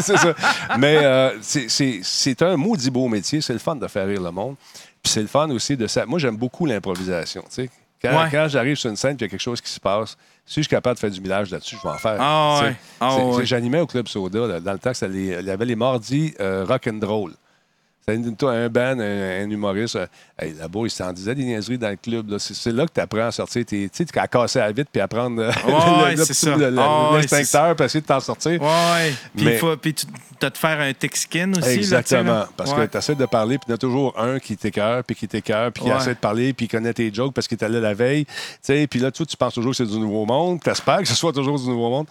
c'est 0.00 0.16
ça. 0.16 0.34
Mais 0.78 0.98
euh, 1.02 1.38
c'est 1.40 2.42
un 2.42 2.56
maudit 2.56 2.90
beau 2.90 3.08
métier. 3.08 3.40
C'est 3.40 3.52
le 3.52 3.58
fun 3.58 3.76
de 3.76 3.86
faire 3.86 4.06
rire 4.06 4.22
le 4.22 4.30
monde. 4.30 4.56
Puis 5.02 5.12
c'est 5.12 5.22
le 5.22 5.28
fun 5.28 5.48
aussi 5.50 5.76
de 5.76 5.86
ça. 5.86 6.06
Moi, 6.06 6.18
j'aime 6.18 6.36
beaucoup 6.36 6.66
l'improvisation. 6.66 7.42
tu 7.42 7.64
sais. 7.64 7.70
Quand, 8.00 8.10
Ouais. 8.16 8.28
quand 8.30 8.46
j'arrive 8.48 8.76
sur 8.76 8.90
une 8.90 8.96
scène 8.96 9.12
et 9.12 9.14
il 9.18 9.22
y 9.22 9.24
a 9.24 9.28
quelque 9.28 9.40
chose 9.40 9.60
qui 9.60 9.70
se 9.70 9.80
passe, 9.80 10.16
si 10.46 10.56
je 10.56 10.60
suis 10.62 10.68
capable 10.68 10.94
de 10.94 11.00
faire 11.00 11.10
du 11.10 11.20
millage 11.20 11.50
là-dessus, 11.50 11.76
je 11.76 11.82
vais 11.88 11.94
en 11.94 11.98
faire. 11.98 12.16
Ah 12.20 12.60
ouais. 12.62 12.76
Ah 13.00 13.16
ouais. 13.16 13.44
J'animais 13.44 13.80
au 13.80 13.86
Club 13.86 14.06
Soda. 14.08 14.46
là, 14.46 14.60
dans 14.60 14.72
le 14.72 14.78
temps, 14.78 14.92
il 15.02 15.24
y 15.44 15.50
avait 15.50 15.64
les 15.64 15.76
mardis 15.76 16.32
euh, 16.40 16.64
rock 16.64 16.86
and 16.88 17.00
roll. 17.04 17.32
Un 18.08 18.68
band, 18.68 18.98
un, 19.00 19.44
un 19.44 19.50
humoriste. 19.50 19.96
euh, 19.96 20.06
hey, 20.38 20.54
Là-bas, 20.54 20.80
il 20.84 20.90
s'en 20.90 21.12
disait 21.12 21.34
des 21.34 21.44
niaiseries 21.44 21.78
dans 21.78 21.90
le 21.90 21.96
club. 21.96 22.30
là. 22.30 22.38
C'est 22.38 22.54
c'est 22.54 22.72
là 22.72 22.86
que 22.86 22.92
tu 22.92 23.00
apprends 23.00 23.26
à 23.26 23.32
sortir. 23.32 23.64
Tu 23.66 23.88
sais, 23.92 24.06
à 24.18 24.26
casser 24.26 24.60
à 24.60 24.72
vite 24.72 24.88
puis 24.90 25.00
à 25.00 25.08
prendre 25.08 25.42
euh, 25.42 25.50
le- 25.66 26.56
le- 26.56 26.70
le- 26.70 27.16
l'extincteur 27.18 27.76
pour 27.76 27.84
essayer 27.86 28.00
de 28.00 28.06
t'en 28.06 28.20
sortir. 28.20 28.60
Ouais. 28.62 29.12
Puis 29.36 29.94
tu 29.94 30.46
as 30.46 30.50
de 30.50 30.56
faire 30.56 30.80
un 30.80 30.92
Texican 30.92 31.50
aussi. 31.52 31.60
là, 31.60 31.72
Exactement. 31.74 32.22
là. 32.32 32.48
parce 32.56 32.72
Ouais. 32.72 32.86
que 32.86 32.92
tu 32.92 32.98
essaies 32.98 33.14
de 33.14 33.26
parler, 33.26 33.58
puis 33.58 33.66
il 33.68 33.70
y 33.70 33.72
en 33.72 33.74
a 33.74 33.78
toujours 33.78 34.18
un 34.18 34.38
qui 34.38 34.56
t'écœure, 34.56 35.02
puis 35.04 35.16
qui 35.16 35.26
t'écœure, 35.28 35.72
puis 35.72 35.84
qui 35.84 35.90
Ouais. 35.90 35.96
essaie 35.96 36.14
de 36.14 36.18
parler, 36.18 36.52
puis 36.52 36.66
qui 36.68 36.76
connaît 36.76 36.92
tes 36.94 37.12
jokes 37.12 37.34
parce 37.34 37.46
qu'il 37.48 37.58
est 37.58 37.64
allé 37.64 37.80
la 37.80 37.94
veille. 37.94 38.24
Puis 38.66 39.00
là, 39.00 39.10
toi, 39.10 39.26
tu 39.26 39.36
penses 39.36 39.54
toujours 39.54 39.72
que 39.72 39.76
c'est 39.76 39.86
du 39.86 39.98
nouveau 39.98 40.24
monde. 40.24 40.60
Tu 40.62 40.70
espères 40.70 40.98
que 41.00 41.08
ce 41.08 41.14
soit 41.14 41.32
toujours 41.32 41.58
du 41.58 41.66
nouveau 41.68 41.90
monde. 41.90 42.06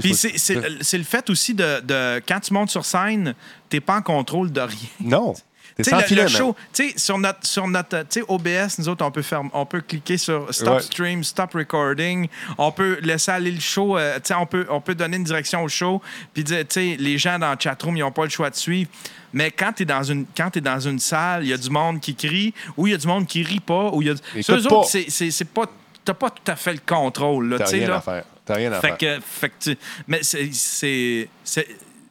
Puis 0.00 0.14
faut- 0.14 0.28
c'est- 0.36 0.98
le 0.98 1.04
fait 1.04 1.30
aussi 1.30 1.54
de, 1.54 1.80
de- 1.80 2.22
Quand 2.28 2.40
tu 2.40 2.52
montes 2.52 2.70
sur 2.70 2.84
scène, 2.84 3.34
t'es 3.68 3.80
pas 3.80 3.96
en 3.96 4.02
contrôle 4.02 4.52
de 4.52 4.60
rien. 4.60 4.78
Non. 5.00 5.34
T'es 5.76 5.82
Tu 5.82 5.84
sais, 5.84 5.90
sans 5.90 5.96
le, 6.00 6.06
filet, 6.06 6.22
le 6.22 6.28
show, 6.28 6.56
tu 6.72 6.88
sais, 6.90 6.94
sur 6.98 7.18
notre, 7.18 7.46
sur 7.46 7.68
notre 7.68 7.98
tu 8.04 8.20
sais, 8.20 8.24
OBS, 8.26 8.78
nous 8.78 8.88
autres, 8.88 9.04
on 9.04 9.10
peut, 9.10 9.20
faire, 9.20 9.42
on 9.52 9.66
peut 9.66 9.82
cliquer 9.82 10.16
sur 10.16 10.46
Stop 10.54 10.76
Ouais. 10.76 10.80
Stream, 10.80 11.22
Stop 11.22 11.52
Recording. 11.52 12.28
On 12.56 12.72
peut 12.72 12.98
laisser 13.02 13.30
aller 13.32 13.50
le 13.50 13.60
show. 13.60 13.98
euh, 13.98 14.14
tu 14.16 14.28
sais, 14.28 14.34
on 14.34 14.46
peut, 14.46 14.66
on 14.70 14.80
peut 14.80 14.94
donner 14.94 15.18
une 15.18 15.24
direction 15.24 15.62
au 15.62 15.68
show. 15.68 16.00
Puis, 16.32 16.44
dire, 16.44 16.60
tu 16.60 16.66
sais, 16.70 16.96
les 16.98 17.18
gens 17.18 17.38
dans 17.38 17.50
le 17.50 17.58
chatroom, 17.60 17.94
ils 17.94 18.00
n'ont 18.00 18.10
pas 18.12 18.24
le 18.24 18.30
choix 18.30 18.48
de 18.48 18.54
suivre. 18.56 18.88
Mais 19.34 19.50
quand 19.50 19.72
tu 19.74 19.82
es 19.82 19.86
dans 19.86 20.02
une 20.02 20.24
quand 20.34 20.48
t'es 20.48 20.62
dans 20.62 20.80
une 20.80 20.98
salle, 20.98 21.44
il 21.44 21.48
y 21.50 21.52
a 21.52 21.58
du 21.58 21.68
monde 21.68 22.00
qui 22.00 22.14
crie, 22.14 22.54
ou 22.78 22.86
il 22.86 22.92
y 22.92 22.94
a 22.94 22.98
du 22.98 23.06
monde 23.06 23.26
qui 23.26 23.42
rit 23.42 23.60
pas, 23.60 23.90
ou 23.92 24.00
il 24.00 24.08
y 24.08 24.10
a. 24.10 24.14
Sur 24.42 24.54
eux 24.54 24.66
autres, 24.72 24.88
c'est- 24.88 25.44
pas. 25.44 25.66
T'as 26.06 26.14
pas 26.14 26.30
tout 26.30 26.50
à 26.50 26.56
fait 26.56 26.72
le 26.72 26.80
contrôle. 26.86 27.48
là, 27.50 27.58
T'as 27.58 27.64
tu 27.64 27.70
sais, 27.72 27.76
rien 27.80 27.88
là. 27.88 27.96
à 27.96 28.00
faire. 28.00 28.24
T'as 28.46 28.54
rien 28.54 28.72
à 28.72 28.80
Fait 28.80 28.88
faire. 28.96 28.98
que, 28.98 29.20
fait 29.20 29.48
que 29.50 29.54
tu- 29.60 29.78
mais 30.06 30.20
c'est- 30.22 31.28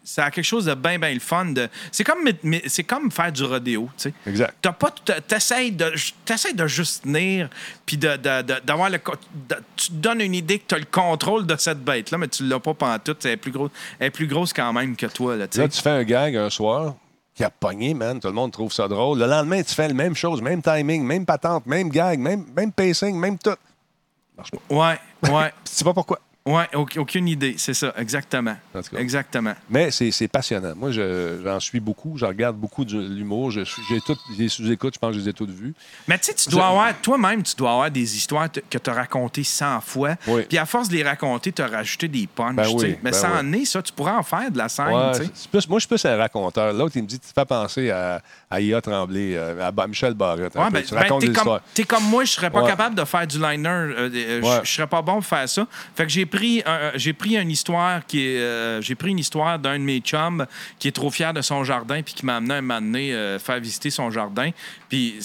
ça 0.07 0.25
a 0.25 0.29
quelque 0.31 0.45
chose 0.45 0.65
de 0.65 0.73
bien 0.75 0.99
bien 0.99 1.11
le 1.13 1.19
fun 1.19 1.45
de 1.45 1.67
c'est 1.91 2.03
comme 2.03 2.19
c'est 2.67 2.83
comme 2.83 3.09
faire 3.09 3.31
du 3.31 3.43
rodéo, 3.43 3.89
tu 3.97 4.09
sais. 4.09 4.13
Exact. 4.27 4.53
T'as 4.61 4.71
pas 4.73 4.93
t'essayes 5.27 5.71
de 5.71 5.91
t'essayes 6.23 6.53
de 6.53 6.67
juste 6.67 7.03
tenir 7.03 7.49
puis 7.87 7.97
de 7.97 8.15
d'avoir 8.59 8.91
le 8.91 8.99
de- 8.99 9.55
tu 9.75 9.87
te 9.87 9.93
donnes 9.93 10.21
une 10.21 10.35
idée 10.35 10.59
que 10.59 10.65
tu 10.67 10.75
as 10.75 10.77
le 10.77 10.85
contrôle 10.85 11.47
de 11.47 11.55
cette 11.57 11.83
bête 11.83 12.11
là 12.11 12.19
mais 12.19 12.27
tu 12.27 12.43
l'as 12.47 12.59
pas 12.59 12.75
pantoute, 12.75 13.25
elle 13.25 13.31
est 13.31 13.37
plus 13.37 13.51
grosse 13.51 13.71
elle 13.99 14.07
est 14.07 14.11
plus 14.11 14.27
grosse 14.27 14.53
quand 14.53 14.71
même 14.73 14.95
que 14.95 15.07
toi 15.07 15.35
là, 15.37 15.47
tu 15.47 15.57
Là, 15.59 15.67
tu 15.67 15.81
fais 15.81 15.89
un 15.89 16.03
gag 16.03 16.35
un 16.37 16.51
soir 16.51 16.93
qui 17.33 17.43
a 17.43 17.49
pogné, 17.49 17.93
man. 17.95 18.19
Tout 18.19 18.27
le 18.27 18.33
monde 18.33 18.51
trouve 18.53 18.71
ça 18.71 18.87
drôle. 18.87 19.19
Le 19.19 19.25
lendemain, 19.25 19.61
tu 19.61 19.73
fais 19.75 19.87
la 19.89 19.93
même 19.93 20.15
chose, 20.15 20.41
même 20.41 20.61
timing, 20.61 21.03
même 21.03 21.25
patente, 21.25 21.65
même 21.65 21.89
gag, 21.89 22.17
même, 22.19 22.45
même 22.55 22.71
pacing, 22.71 23.17
même 23.19 23.37
tout. 23.37 23.55
Ouais, 24.69 24.99
ouais, 25.23 25.53
Tu 25.63 25.71
sais 25.71 25.83
pas 25.83 25.93
pourquoi. 25.93 26.19
Au- 26.75 26.85
aucune 26.97 27.27
idée, 27.27 27.55
c'est 27.57 27.73
ça, 27.73 27.91
exactement. 27.97 28.55
En 28.75 28.81
tout 28.83 28.91
cas. 28.95 28.99
Exactement. 29.01 29.53
Mais 29.69 29.89
c'est 29.89 30.27
passionnant. 30.27 30.73
Moi, 30.75 30.91
je- 30.91 31.41
j'en 31.43 31.59
suis 31.59 31.79
beaucoup. 31.79 32.17
Je 32.17 32.25
regarde 32.25 32.55
beaucoup 32.55 32.85
de 32.85 32.99
l'humour. 32.99 33.49
Je 33.51 33.61
J'ai 33.89 33.99
tout, 34.01 34.15
les 34.37 34.47
sous-écoutes, 34.47 34.93
je 34.93 34.99
pense 34.99 35.11
que 35.13 35.17
je 35.17 35.23
les 35.23 35.29
ai 35.29 35.33
toutes 35.33 35.49
vues. 35.49 35.73
Mais 36.07 36.17
tu 36.19 36.25
sais, 36.25 36.33
tu 36.35 36.49
dois 36.49 36.67
avoir, 36.67 36.93
toi-même, 37.01 37.41
tu 37.41 37.55
dois 37.55 37.71
avoir 37.71 37.89
des 37.91 38.15
histoires 38.15 38.47
que 38.51 38.77
tu 38.77 38.89
as 38.89 38.93
racontées 38.93 39.43
100 39.43 39.81
fois. 39.81 40.15
Oui. 40.27 40.43
Puis 40.47 40.57
à 40.59 40.65
force 40.67 40.87
de 40.89 40.93
les 40.95 41.03
raconter, 41.03 41.51
tu 41.51 41.61
as 41.63 41.67
rajouté 41.67 42.07
des 42.07 42.27
punchs. 42.27 42.55
Ben 42.55 42.67
oui, 42.67 42.95
Mais 43.01 43.09
ben 43.11 43.13
ça 43.13 43.31
oui. 43.33 43.39
en 43.39 43.53
est, 43.53 43.65
ça, 43.65 43.81
tu 43.81 43.91
pourrais 43.91 44.11
en 44.11 44.21
faire 44.23 44.51
de 44.51 44.57
la 44.59 44.69
scène. 44.69 44.85
Ouais, 44.87 45.11
plus- 45.51 45.67
moi, 45.67 45.79
je 45.79 45.81
suis 45.81 45.87
plus 45.87 46.05
un 46.05 46.15
raconteur. 46.17 46.73
L'autre, 46.73 46.95
il 46.95 47.01
me 47.03 47.07
dit, 47.07 47.19
tu 47.19 47.27
fais 47.33 47.45
penser 47.45 47.89
à, 47.89 48.21
à 48.51 48.61
IA 48.61 48.81
Tremblay, 48.81 49.35
euh, 49.35 49.67
à 49.75 49.87
Michel 49.87 50.13
Barrette. 50.13 50.53
Ouais, 50.55 50.69
ben, 50.69 50.83
tu 50.83 50.93
ben, 50.93 51.01
racontes 51.01 51.21
des 51.21 51.27
comme, 51.27 51.35
histoires. 51.37 51.61
t'es 51.73 51.83
comme 51.85 52.03
moi, 52.03 52.23
je 52.23 52.31
serais 52.31 52.51
pas 52.51 52.61
Ouais. 52.61 52.69
capable 52.69 52.93
de 52.95 53.03
faire 53.03 53.25
du 53.25 53.39
liner. 53.39 53.67
euh, 53.67 54.09
euh, 54.13 54.41
je-. 54.43 54.65
Je 54.67 54.71
serais 54.71 54.87
pas 54.87 55.01
bon 55.01 55.13
pour 55.15 55.25
faire 55.25 55.49
ça. 55.49 55.65
Fait 55.95 56.03
que 56.03 56.09
j'ai 56.09 56.25
pris, 56.35 56.61
un- 56.65 56.91
j'ai 56.95 57.13
pris 57.13 57.37
une 57.37 57.49
histoire 57.49 58.05
qui 58.05 58.19
est, 58.27 58.37
euh, 58.39 58.81
j'ai 58.81 58.95
pris 58.95 59.11
une 59.11 59.19
histoire 59.19 59.57
d'un 59.57 59.79
de 59.79 59.83
mes 59.83 59.99
chums 59.99 60.45
qui 60.79 60.87
est 60.89 60.91
trop 60.91 61.09
fier 61.09 61.33
de 61.33 61.41
son 61.41 61.63
jardin 61.63 62.01
puis 62.01 62.13
qui 62.13 62.25
m'a 62.25 62.35
amené 62.37 62.55
un 62.55 62.61
moment 62.61 62.97
euh, 62.97 63.39
faire 63.39 63.59
visiter 63.59 63.89
son 63.89 64.11
jardin. 64.11 64.49
Puis 64.95 65.17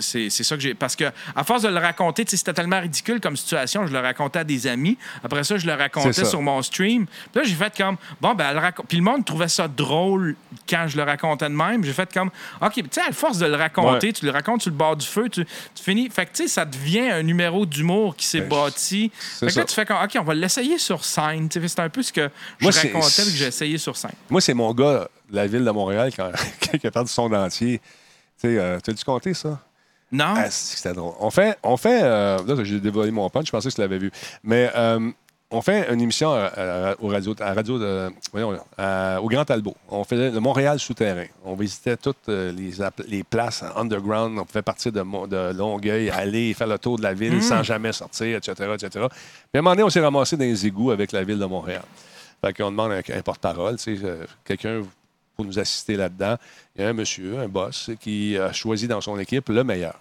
c'est- 0.00 0.28
ça 0.28 0.54
que 0.56 0.60
j'ai, 0.60 0.74
parce 0.74 0.94
que 0.96 1.04
à 1.34 1.44
force 1.44 1.62
de 1.62 1.68
le 1.68 1.78
raconter, 1.78 2.24
c'était 2.26 2.52
tellement 2.52 2.78
ridicule 2.78 3.20
comme 3.22 3.38
situation, 3.38 3.86
je 3.86 3.92
le 3.92 3.98
racontais 4.00 4.40
à 4.40 4.44
des 4.44 4.66
amis. 4.66 4.98
Après 5.22 5.42
ça, 5.44 5.56
je 5.56 5.64
le 5.66 5.72
racontais 5.72 6.26
sur 6.26 6.42
mon 6.42 6.60
stream. 6.60 7.06
Puis 7.06 7.40
là, 7.40 7.42
j'ai 7.44 7.54
fait 7.54 7.74
comme 7.74 7.96
bon 8.20 8.34
ben, 8.34 8.48
elle 8.50 8.58
raconte. 8.58 8.86
Puis 8.86 8.98
le 8.98 9.02
monde 9.02 9.24
trouvait 9.24 9.48
ça 9.48 9.66
drôle 9.66 10.36
quand 10.68 10.84
je 10.88 10.98
le 10.98 11.04
racontais 11.04 11.48
de 11.48 11.54
même. 11.54 11.82
J'ai 11.84 11.94
fait 11.94 12.12
comme 12.12 12.30
ok, 12.60 12.72
tu 12.74 12.82
sais, 12.90 13.00
à 13.00 13.12
force 13.12 13.38
de 13.38 13.46
le 13.46 13.56
raconter, 13.56 14.08
Ouais. 14.08 14.12
tu 14.12 14.26
le 14.26 14.30
racontes 14.30 14.60
sur 14.60 14.70
le 14.70 14.76
bord 14.76 14.94
du 14.96 15.06
feu, 15.06 15.30
tu, 15.30 15.42
tu 15.74 15.82
finis. 15.82 16.10
Fait 16.10 16.26
que, 16.26 16.32
tu 16.36 16.42
sais, 16.42 16.48
ça 16.48 16.66
devient 16.66 17.08
un 17.08 17.22
numéro 17.22 17.64
d'humour 17.64 18.14
qui 18.16 18.26
s'est 18.26 18.40
Ben, 18.42 18.48
bâti. 18.50 19.10
Fait 19.40 19.46
que 19.46 19.52
ça. 19.52 19.60
là, 19.60 19.66
tu 19.66 19.74
fais 19.74 19.86
comme, 19.86 20.02
OK, 20.04 20.16
on 20.20 20.24
va 20.24 20.34
l'essayer 20.34 20.76
sur 20.76 21.02
scène. 21.02 21.48
Tu 21.48 21.62
sais, 21.62 21.68
C'est 21.68 21.80
un 21.80 21.88
peu 21.88 22.02
ce 22.02 22.12
que 22.12 22.28
je 22.58 22.64
Moi, 22.64 22.72
racontais 22.74 23.22
et 23.22 23.24
que 23.24 23.30
j'ai 23.38 23.46
essayé 23.46 23.78
sur 23.78 23.96
scène. 23.96 24.10
Moi, 24.28 24.42
c'est 24.42 24.52
mon 24.54 24.74
gars 24.74 25.08
de 25.30 25.36
la 25.36 25.46
ville 25.46 25.64
de 25.64 25.70
Montréal 25.70 26.10
quand, 26.14 26.30
qui 26.78 26.86
a 26.86 26.90
perdu 26.90 27.10
son 27.10 27.30
dentier. 27.30 27.80
Tu 28.44 28.58
euh, 28.58 28.78
t'as-tu 28.78 29.04
compté 29.04 29.32
ça? 29.32 29.58
Non? 30.12 30.34
Ah, 30.36 30.50
c'était 30.50 30.92
drôle. 30.92 31.14
On 31.18 31.30
fait, 31.30 31.56
on 31.62 31.76
fait 31.78 32.00
euh, 32.02 32.38
là, 32.46 32.62
j'ai 32.62 32.78
dévoilé 32.78 33.10
mon 33.10 33.28
punch, 33.30 33.46
je 33.46 33.50
pensais 33.50 33.70
que 33.70 33.74
tu 33.74 33.80
l'avais 33.80 33.96
vu. 33.98 34.12
Mais 34.42 34.70
euh, 34.76 35.10
on 35.50 35.62
fait 35.62 35.90
une 35.92 36.00
émission 36.02 36.30
à, 36.32 36.44
à- 36.56 36.94
au 37.00 37.08
radio, 37.08 37.34
à 37.40 37.54
radio 37.54 37.78
de, 37.78 38.10
voyons, 38.30 38.58
à- 38.76 39.18
au 39.22 39.28
Grand 39.28 39.46
Talbot. 39.46 39.74
On 39.88 40.04
faisait 40.04 40.30
le 40.30 40.40
Montréal 40.40 40.78
souterrain. 40.78 41.24
On 41.42 41.54
visitait 41.54 41.96
toutes 41.96 42.28
euh, 42.28 42.52
les, 42.52 42.72
les 43.08 43.24
places 43.24 43.64
underground. 43.76 44.38
On 44.38 44.44
pouvait 44.44 44.62
partir 44.62 44.92
de, 44.92 45.00
Longueuil, 45.56 46.10
aller 46.10 46.52
faire 46.52 46.66
le 46.66 46.78
tour 46.78 46.98
de 46.98 47.02
la 47.02 47.14
ville 47.14 47.42
sans 47.42 47.62
jamais 47.62 47.92
sortir, 47.92 48.36
etc., 48.36 48.52
etc. 48.74 48.88
Puis 48.92 49.00
à 49.54 49.58
un 49.58 49.62
moment 49.62 49.70
donné, 49.70 49.84
on 49.84 49.90
s'est 49.90 50.00
ramassé 50.00 50.36
dans 50.36 50.44
les 50.44 50.66
égouts 50.66 50.90
avec 50.90 51.12
la 51.12 51.24
ville 51.24 51.38
de 51.38 51.46
Montréal. 51.46 51.82
Fait 52.44 52.52
qu'on 52.52 52.70
demande 52.70 52.92
un, 52.92 53.00
un 53.16 53.22
porte-parole, 53.22 53.76
tu 53.78 53.96
sais, 53.96 54.04
euh, 54.04 54.24
quelqu'un 54.44 54.82
pour 55.34 55.44
nous 55.44 55.58
assister 55.58 55.96
là-dedans. 55.96 56.36
Il 56.76 56.82
y 56.82 56.84
a 56.84 56.88
un 56.88 56.92
monsieur, 56.92 57.38
un 57.38 57.48
boss, 57.48 57.90
qui 58.00 58.36
a 58.36 58.52
choisi 58.52 58.88
dans 58.88 59.00
son 59.00 59.18
équipe 59.18 59.48
le 59.48 59.64
meilleur. 59.64 60.00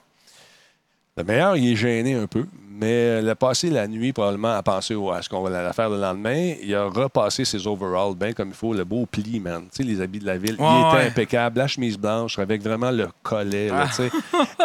Le 1.16 1.24
meilleur, 1.24 1.56
il 1.56 1.72
est 1.72 1.76
gêné 1.76 2.16
un 2.16 2.26
peu, 2.26 2.46
mais 2.68 3.20
il 3.22 3.30
a 3.30 3.36
passé 3.36 3.70
la 3.70 3.88
nuit 3.88 4.14
probablement 4.14 4.56
à 4.56 4.64
penser 4.64 4.96
à 5.14 5.22
ce 5.22 5.30
qu'on 5.30 5.44
va 5.44 5.50
la 5.52 5.72
faire 5.72 5.90
le 5.90 6.02
lendemain. 6.02 6.56
Il 6.64 6.74
a 6.74 6.86
repassé 6.86 7.46
ses 7.46 7.68
overalls 7.68 8.16
bien 8.16 8.34
comme 8.34 8.50
il 8.50 8.56
faut, 8.56 8.74
le 8.74 8.84
beau 8.84 9.06
pli, 9.06 9.40
man. 9.40 9.66
Tu 9.72 9.78
sais, 9.78 9.84
les 9.84 10.02
habits 10.02 10.20
de 10.20 10.26
la 10.26 10.38
ville. 10.40 10.56
Ouais, 10.60 10.66
il 10.68 10.88
était 10.88 10.98
ouais. 10.98 11.08
impeccable, 11.08 11.60
la 11.60 11.68
chemise 11.68 12.00
blanche 12.00 12.40
avec 12.40 12.64
vraiment 12.64 12.90
le 12.90 13.10
collet, 13.22 13.70
là, 13.70 13.88
tu 13.88 13.94
sais. 13.94 14.12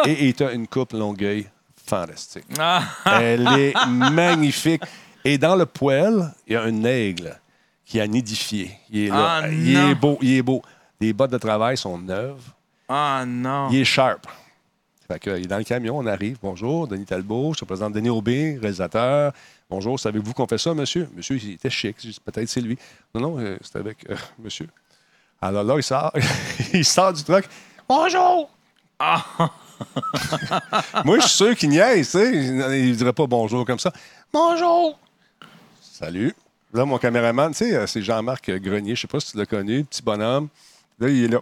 Et 0.05 0.29
il 0.29 0.43
a 0.43 0.51
une 0.51 0.67
coupe 0.67 0.93
longueuil 0.93 1.47
fantastique. 1.85 2.45
Ah! 2.57 2.81
Elle 3.05 3.47
est 3.47 3.73
magnifique. 3.87 4.81
Et 5.23 5.37
dans 5.37 5.55
le 5.55 5.67
poêle, 5.67 6.33
il 6.47 6.53
y 6.53 6.55
a 6.55 6.63
un 6.63 6.83
aigle 6.83 7.37
qui 7.89 7.99
a 7.99 8.07
nidifié. 8.07 8.71
Il 8.91 9.05
est 9.05 9.09
là. 9.09 9.41
Ah, 9.41 9.47
il 9.49 9.73
non. 9.73 9.89
est 9.89 9.95
beau, 9.95 10.17
il 10.21 10.37
est 10.37 10.41
beau. 10.43 10.61
Les 11.01 11.11
bottes 11.11 11.31
de 11.31 11.39
travail 11.39 11.75
sont 11.75 11.97
neuves. 11.97 12.43
Ah 12.87 13.23
non. 13.25 13.69
Il 13.71 13.79
est 13.79 13.85
sharp. 13.85 14.27
Fait 15.07 15.19
que, 15.19 15.31
il 15.31 15.45
est 15.45 15.47
dans 15.47 15.57
le 15.57 15.63
camion, 15.63 15.97
on 15.97 16.05
arrive. 16.05 16.37
Bonjour, 16.39 16.87
Denis 16.87 17.05
Talbot. 17.05 17.53
Je 17.55 17.61
te 17.61 17.65
présente 17.65 17.93
Denis 17.93 18.11
Aubé, 18.11 18.59
réalisateur. 18.61 19.33
Bonjour, 19.71 19.99
savez-vous 19.99 20.33
qu'on 20.33 20.45
fait 20.45 20.59
ça, 20.59 20.75
monsieur? 20.75 21.09
Monsieur, 21.15 21.37
il 21.37 21.53
était 21.53 21.71
chic. 21.71 21.97
Peut-être 22.23 22.47
c'est 22.47 22.61
lui. 22.61 22.77
Non, 23.15 23.21
non, 23.21 23.39
euh, 23.39 23.57
c'est 23.63 23.77
avec 23.77 24.07
euh, 24.07 24.15
monsieur. 24.37 24.67
Alors 25.41 25.63
là, 25.63 25.73
il 25.75 25.83
sort, 25.83 26.13
il 26.73 26.85
sort 26.85 27.11
du 27.11 27.23
truck. 27.23 27.45
Bonjour! 27.87 28.51
Moi, 31.05 31.19
je 31.19 31.27
suis 31.27 31.37
sûr 31.37 31.55
qu'il 31.55 31.69
niaise, 31.69 32.11
tu 32.11 32.19
sais. 32.19 32.31
Il 32.31 32.55
ne 32.57 32.93
dirait 32.93 33.13
pas 33.13 33.25
bonjour 33.25 33.65
comme 33.65 33.79
ça. 33.79 33.91
Bonjour! 34.31 34.99
Salut. 35.81 36.35
Là, 36.73 36.85
mon 36.85 36.97
caméraman, 36.97 37.51
tu 37.51 37.57
sais, 37.65 37.75
euh, 37.75 37.87
c'est 37.87 38.01
Jean-Marc 38.01 38.49
Grenier. 38.51 38.95
Je 38.95 39.01
sais 39.01 39.07
pas 39.07 39.19
si 39.19 39.31
tu 39.31 39.37
l'as 39.37 39.45
connu, 39.45 39.83
petit 39.83 40.03
bonhomme. 40.03 40.47
Là, 40.99 41.09
il 41.09 41.23
est 41.25 41.27
là. 41.27 41.39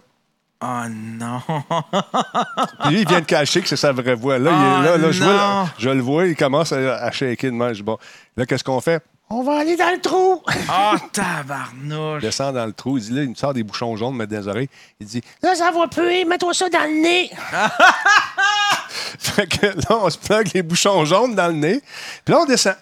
Oh 0.60 0.88
non! 0.90 1.40
Puis 2.82 2.90
lui, 2.90 3.02
il 3.02 3.08
vient 3.08 3.20
de 3.20 3.26
cacher 3.26 3.60
que 3.60 3.68
c'est 3.68 3.76
sa 3.76 3.92
vraie 3.92 4.14
voix. 4.16 4.38
Là, 4.38 4.50
il 4.50 4.56
est 4.84 4.90
là, 4.90 4.96
là, 4.96 5.12
je, 5.12 5.22
vois- 5.22 5.68
je 5.78 5.88
le 5.90 6.00
vois, 6.00 6.26
il 6.26 6.34
commence 6.34 6.72
à, 6.72 6.96
à 6.96 7.10
shaker 7.12 7.52
de. 7.52 7.68
Je 7.68 7.72
dis, 7.74 7.82
bon, 7.82 7.96
là, 8.36 8.44
qu'est-ce 8.44 8.64
qu'on 8.64 8.80
fait? 8.80 9.00
On 9.30 9.42
va 9.44 9.58
aller 9.58 9.76
dans 9.76 9.90
le 9.92 10.00
trou! 10.00 10.42
Oh, 10.46 10.94
tabarnouche! 11.12 12.22
Il 12.22 12.26
descend 12.26 12.54
dans 12.54 12.64
le 12.66 12.72
trou. 12.72 12.96
Il 12.98 13.04
dit, 13.04 13.12
là, 13.12 13.22
il 13.22 13.28
me 13.30 13.34
sort 13.34 13.52
des 13.54 13.62
bouchons 13.62 13.94
jaunes, 13.94 14.16
mettre 14.16 14.32
dans 14.32 14.38
les 14.40 14.48
oreilles. 14.48 14.70
Il 14.98 15.06
dit, 15.06 15.22
Là, 15.42 15.54
ça 15.54 15.70
va 15.70 15.86
puer, 15.86 16.24
mets-toi 16.24 16.54
ça 16.54 16.68
dans 16.70 16.84
le 16.90 17.02
nez. 17.02 17.30
Fait 19.18 19.46
que 19.46 19.66
là, 19.66 19.98
on 20.02 20.10
se 20.10 20.18
plug 20.18 20.48
les 20.54 20.62
bouchons 20.62 21.04
jaunes 21.04 21.34
dans 21.34 21.48
le 21.48 21.52
nez. 21.52 21.82
Puis 22.24 22.34
là, 22.34 22.40
on 22.40 22.46
descend. 22.46 22.74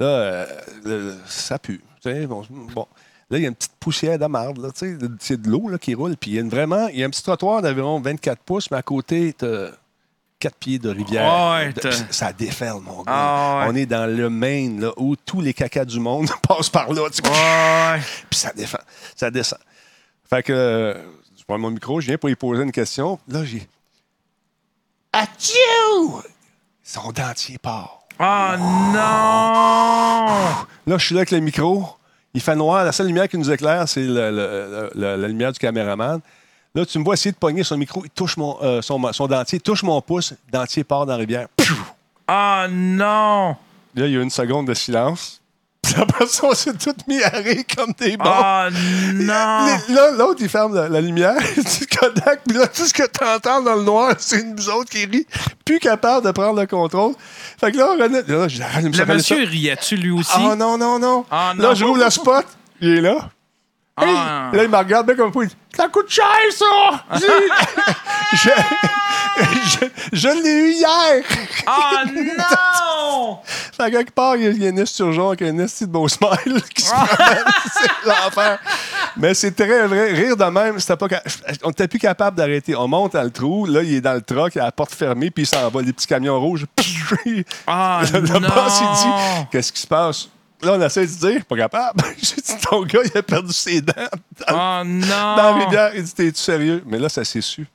Là, 0.00 0.06
euh, 0.06 0.46
le- 0.84 1.16
ça 1.26 1.58
pue. 1.58 1.80
Bon, 2.04 2.42
bon. 2.74 2.86
Là, 3.30 3.38
il 3.38 3.42
y 3.42 3.44
a 3.44 3.48
une 3.48 3.54
petite 3.54 3.76
poussière 3.78 4.18
de 4.18 4.26
marde. 4.26 4.72
C'est 4.74 5.40
de 5.40 5.48
l'eau 5.48 5.70
qui 5.80 5.94
roule. 5.94 6.16
Puis 6.16 6.32
il 6.32 6.34
y 6.34 6.38
a 6.38 6.40
une- 6.40 6.48
vraiment, 6.48 6.88
il 6.88 6.98
y 6.98 7.02
a 7.04 7.06
un 7.06 7.10
petit 7.10 7.22
trottoir 7.22 7.62
d'environ 7.62 8.00
24 8.00 8.40
pouces, 8.42 8.70
mais 8.70 8.78
à 8.78 8.82
côté, 8.82 9.34
tu 9.38 9.46
4 10.40 10.56
pieds 10.56 10.78
de 10.78 10.88
rivière. 10.88 11.30
Ah 11.30 11.58
ouais, 11.58 11.72
De- 11.74 11.90
ça 12.10 12.32
déferle, 12.32 12.80
mon 12.80 13.02
gars. 13.02 13.12
Ah 13.12 13.58
ouais. 13.60 13.72
On 13.72 13.74
est 13.76 13.84
dans 13.86 14.06
le 14.10 14.30
Maine, 14.30 14.80
là, 14.80 14.92
où 14.96 15.14
tous 15.14 15.42
les 15.42 15.52
cacas 15.52 15.84
du 15.84 16.00
monde 16.00 16.28
passent 16.48 16.70
par 16.70 16.90
là. 16.92 17.02
Puis 18.30 18.38
ça 18.40 18.50
défend. 18.54 18.78
Ça 19.14 19.30
descend. 19.30 19.58
Fait 20.28 20.42
que 20.42 20.52
euh, 20.54 20.94
je 21.38 21.44
prends 21.46 21.58
mon 21.58 21.70
micro, 21.70 22.00
je 22.00 22.06
viens 22.06 22.16
pour 22.16 22.28
lui 22.30 22.36
poser 22.36 22.62
une 22.62 22.72
question. 22.72 23.18
Là, 23.28 23.44
j'ai. 23.44 23.68
Atchou! 25.12 26.22
Son 26.82 27.12
dentier 27.12 27.58
part. 27.58 27.99
Oh 28.22 28.54
non! 28.92 28.96
Là, 30.86 30.98
je 30.98 31.04
suis 31.06 31.14
là 31.14 31.20
avec 31.20 31.30
le 31.30 31.40
micro. 31.40 31.84
Il 32.34 32.40
fait 32.40 32.54
noir. 32.54 32.84
La 32.84 32.92
seule 32.92 33.06
lumière 33.06 33.28
qui 33.28 33.38
nous 33.38 33.50
éclaire, 33.50 33.88
c'est 33.88 34.02
le- 34.02 34.30
le- 34.30 34.90
le- 34.94 35.16
la 35.16 35.26
lumière 35.28 35.52
du 35.52 35.58
caméraman. 35.58 36.20
Là, 36.74 36.86
tu 36.86 36.98
me 36.98 37.04
vois 37.04 37.14
essayer 37.14 37.32
de 37.32 37.36
pogner 37.38 37.64
son 37.64 37.76
micro. 37.76 38.04
Il 38.04 38.10
touche 38.10 38.36
mon, 38.36 38.56
euh, 38.62 38.82
son, 38.82 39.12
son 39.12 39.26
dentier, 39.26 39.58
il 39.58 39.62
touche 39.62 39.82
mon 39.82 40.00
pouce. 40.02 40.34
Dentier 40.52 40.84
part 40.84 41.06
dans 41.06 41.12
la 41.14 41.18
rivière. 41.18 41.48
Pfiou! 41.56 41.76
Oh 42.28 42.64
non! 42.70 43.56
Là, 43.94 44.06
il 44.06 44.12
y 44.12 44.16
a 44.16 44.22
une 44.22 44.30
seconde 44.30 44.66
de 44.68 44.74
silence. 44.74 45.39
Après 46.00 46.26
ça, 46.26 46.42
on 46.44 46.54
s'est 46.54 46.72
tous 46.74 46.94
mis 47.08 47.22
à 47.22 47.28
rire 47.30 47.62
comme 47.76 47.92
des 47.98 48.16
bons. 48.16 48.24
Oh 48.26 48.64
non! 49.14 49.66
Les- 49.88 49.94
Là, 49.94 50.10
l'autre, 50.12 50.38
il 50.40 50.48
ferme 50.48 50.74
la, 50.74 50.88
la 50.88 51.00
lumière, 51.00 51.34
il 51.56 51.62
dit 51.64 51.86
Kodak, 51.86 52.40
puis 52.46 52.56
là, 52.56 52.66
tout 52.66 52.86
ce 52.86 52.92
que 52.94 53.02
tu 53.02 53.24
entends 53.24 53.62
dans 53.62 53.74
le 53.74 53.82
noir, 53.82 54.14
c'est 54.18 54.40
une 54.40 54.52
autres 54.70 54.90
qui 54.90 55.04
rit, 55.06 55.26
plus 55.64 55.78
capable 55.78 56.26
de 56.26 56.30
prendre 56.32 56.60
le 56.60 56.66
contrôle. 56.66 57.14
Fait 57.60 57.72
que 57.72 57.76
là, 57.78 57.88
René, 58.00 58.20
là, 58.26 58.48
je 58.48 58.58
Le 58.60 59.04
monsieur 59.06 59.44
riait-tu 59.44 59.96
lui 59.96 60.10
aussi? 60.12 60.30
Ah 60.34 60.54
non, 60.56 60.78
non, 60.78 60.98
non. 60.98 61.24
Ah, 61.30 61.52
Là, 61.56 61.68
non. 61.70 61.74
je 61.74 61.84
rouvre 61.84 62.02
le 62.04 62.10
spot, 62.10 62.46
il 62.80 62.98
est 62.98 63.00
là. 63.00 63.30
Ah. 64.00 64.50
Hey! 64.50 64.56
Là, 64.56 64.64
il 64.64 64.68
me 64.68 64.76
regarde 64.76 65.06
bien 65.06 65.16
comme 65.16 65.32
ça. 65.32 65.40
il 65.42 65.48
dit, 65.48 65.56
Ça 65.76 65.88
coûte 65.88 66.08
cher, 66.08 66.26
ça! 66.56 67.04
Je, 68.32 69.86
je, 70.12 70.28
l'ai 70.28 70.50
eu 70.50 70.72
hier! 70.72 71.22
Oh 71.66 71.70
non! 72.38 73.38
Fait 73.44 73.90
que 73.90 73.96
quelque 73.96 74.12
part, 74.12 74.36
il 74.36 74.62
y 74.62 74.66
a, 74.66 74.68
une 74.68 74.78
esturgeon 74.78 75.28
avec 75.28 75.42
un 75.42 75.58
esti 75.58 75.86
de 75.86 75.90
beau 75.90 76.06
smile 76.08 76.62
qui 76.74 76.82
se 76.82 76.90
promène. 76.90 77.44
c'est 77.72 78.08
l'enfer. 78.08 78.58
Mais 79.16 79.34
c'est 79.34 79.52
très 79.52 79.86
vrai. 79.86 80.12
Rire 80.12 80.36
de 80.36 80.44
même, 80.44 80.78
c'était 80.78 80.96
pas 80.96 81.08
on 81.64 81.68
n'était 81.68 81.88
plus 81.88 81.98
capable 81.98 82.36
d'arrêter. 82.36 82.76
On 82.76 82.88
monte 82.88 83.14
dans 83.14 83.22
le 83.22 83.30
trou, 83.30 83.66
là, 83.66 83.82
il 83.82 83.94
est 83.94 84.00
dans 84.00 84.14
le 84.14 84.22
truck, 84.22 84.54
il 84.54 84.60
a 84.60 84.64
la 84.64 84.72
porte 84.72 84.94
fermée, 84.94 85.30
puis 85.30 85.44
il 85.44 85.46
s'en 85.46 85.68
va, 85.68 85.82
les 85.82 85.92
petits 85.92 86.06
camions 86.06 86.38
rouges. 86.40 86.66
Ah 87.66 88.02
le 88.12 88.20
non! 88.20 88.40
boss, 88.40 88.80
il 88.80 88.96
dit 88.96 89.46
Qu'est-ce 89.50 89.72
qui 89.72 89.80
se 89.80 89.86
passe? 89.86 90.28
Là, 90.62 90.74
on 90.74 90.80
essaie 90.82 91.06
de 91.06 91.10
se 91.10 91.18
dire, 91.26 91.44
pas 91.44 91.56
capable. 91.56 92.02
J'ai 92.18 92.36
dit, 92.36 92.56
ton 92.62 92.82
gars, 92.84 93.00
il 93.04 93.16
a 93.18 93.22
perdu 93.22 93.52
ses 93.52 93.80
dents 93.80 93.92
dans, 94.46 94.80
Oh 94.80 94.84
non! 94.84 95.06
dans 95.06 95.36
la 95.36 95.54
rivière. 95.64 95.92
Il 95.96 96.02
dit, 96.02 96.14
t'es-tu 96.14 96.38
sérieux? 96.40 96.82
Mais 96.86 96.98
là, 96.98 97.08
ça 97.08 97.24
s'est 97.24 97.40
su. 97.40 97.66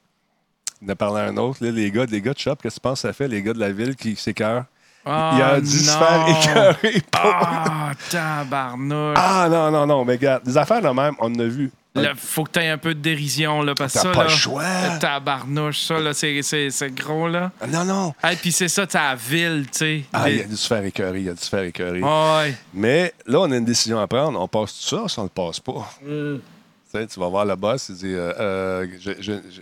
Il 0.82 0.92
a 0.92 0.96
parlé 0.96 1.22
à 1.22 1.26
un 1.26 1.38
autre. 1.38 1.64
Là, 1.64 1.72
les 1.72 1.90
gars, 1.90 2.06
les 2.06 2.22
gars 2.22 2.34
de 2.34 2.40
shop, 2.40 2.56
qu'est-ce 2.62 2.76
que 2.76 2.80
tu 2.82 2.82
penses 2.82 3.02
que 3.02 3.08
ça 3.08 3.14
fait, 3.14 3.28
les 3.28 3.42
gars 3.42 3.54
de 3.54 3.60
la 3.60 3.72
ville 3.72 3.96
qui 3.96 4.16
s'écœurent? 4.16 4.66
Oh, 5.08 5.10
il 5.36 5.42
a 5.42 5.62
dû 5.62 5.68
se 5.68 5.92
non. 5.92 6.00
faire 6.00 6.28
écœurer. 6.28 7.04
Ah, 7.14 7.92
tabarnouche! 8.10 9.18
Ah 9.20 9.48
non, 9.50 9.72
non, 9.72 9.86
non, 9.86 10.04
mais 10.06 10.14
regarde, 10.14 10.44
des 10.44 10.58
affaires 10.58 10.82
de 10.82 10.90
même, 10.90 11.14
on 11.20 11.34
en 11.34 11.40
a 11.40 11.46
vu. 11.46 11.72
Là, 11.96 12.12
faut 12.16 12.44
que 12.44 12.52
tu 12.52 12.60
aies 12.60 12.70
un 12.70 12.78
peu 12.78 12.94
de 12.94 13.00
dérision, 13.00 13.62
là, 13.62 13.74
parce 13.74 13.94
que 13.94 14.00
T'as 14.00 14.04
ça, 14.04 14.12
pas 14.12 14.24
là, 14.26 14.30
le 14.30 14.36
choix. 14.36 14.64
tabarnouche, 15.00 15.80
ça, 15.80 15.98
là, 16.00 16.14
c'est, 16.14 16.42
c'est, 16.42 16.70
c'est 16.70 16.94
gros, 16.94 17.28
là. 17.28 17.52
Ah, 17.62 17.68
Non, 17.68 17.86
non. 17.86 18.14
Et 18.30 18.36
puis 18.36 18.52
c'est 18.52 18.68
ça, 18.68 18.86
t'as 18.86 19.10
la 19.12 19.16
ville, 19.16 19.66
tu 19.72 19.78
sais. 19.80 20.04
Ah, 20.12 20.28
Les- 20.28 20.36
il 20.36 20.42
a 20.42 20.44
dû 20.46 20.58
se 20.58 20.68
faire 20.68 20.84
écœurer, 20.84 21.22
il 21.22 21.30
a 21.30 21.34
dû 21.34 21.42
se 21.42 21.50
faire 21.50 21.64
écœurer. 21.64 22.02
Ouais. 22.02 22.56
Mais 22.74 23.14
là, 23.26 23.40
on 23.40 23.52
a 23.52 23.56
une 23.58 23.66
décision 23.66 24.00
à 24.00 24.08
prendre. 24.08 24.40
On 24.40 24.48
passe 24.48 24.74
tout 24.80 24.88
ça, 24.96 25.04
ou 25.04 25.08
on 25.20 25.24
ne 25.24 25.28
le 25.28 25.30
passe 25.30 25.60
pas. 25.62 25.90
Mm. 26.04 26.36
Tu 26.92 27.02
sais, 27.02 27.08
tu 27.08 27.20
vas 27.20 27.28
voir 27.28 27.46
le 27.46 27.56
boss, 27.56 27.88
il 27.90 27.96
dit 27.96 28.14
euh, 28.14 28.32
euh, 28.40 28.88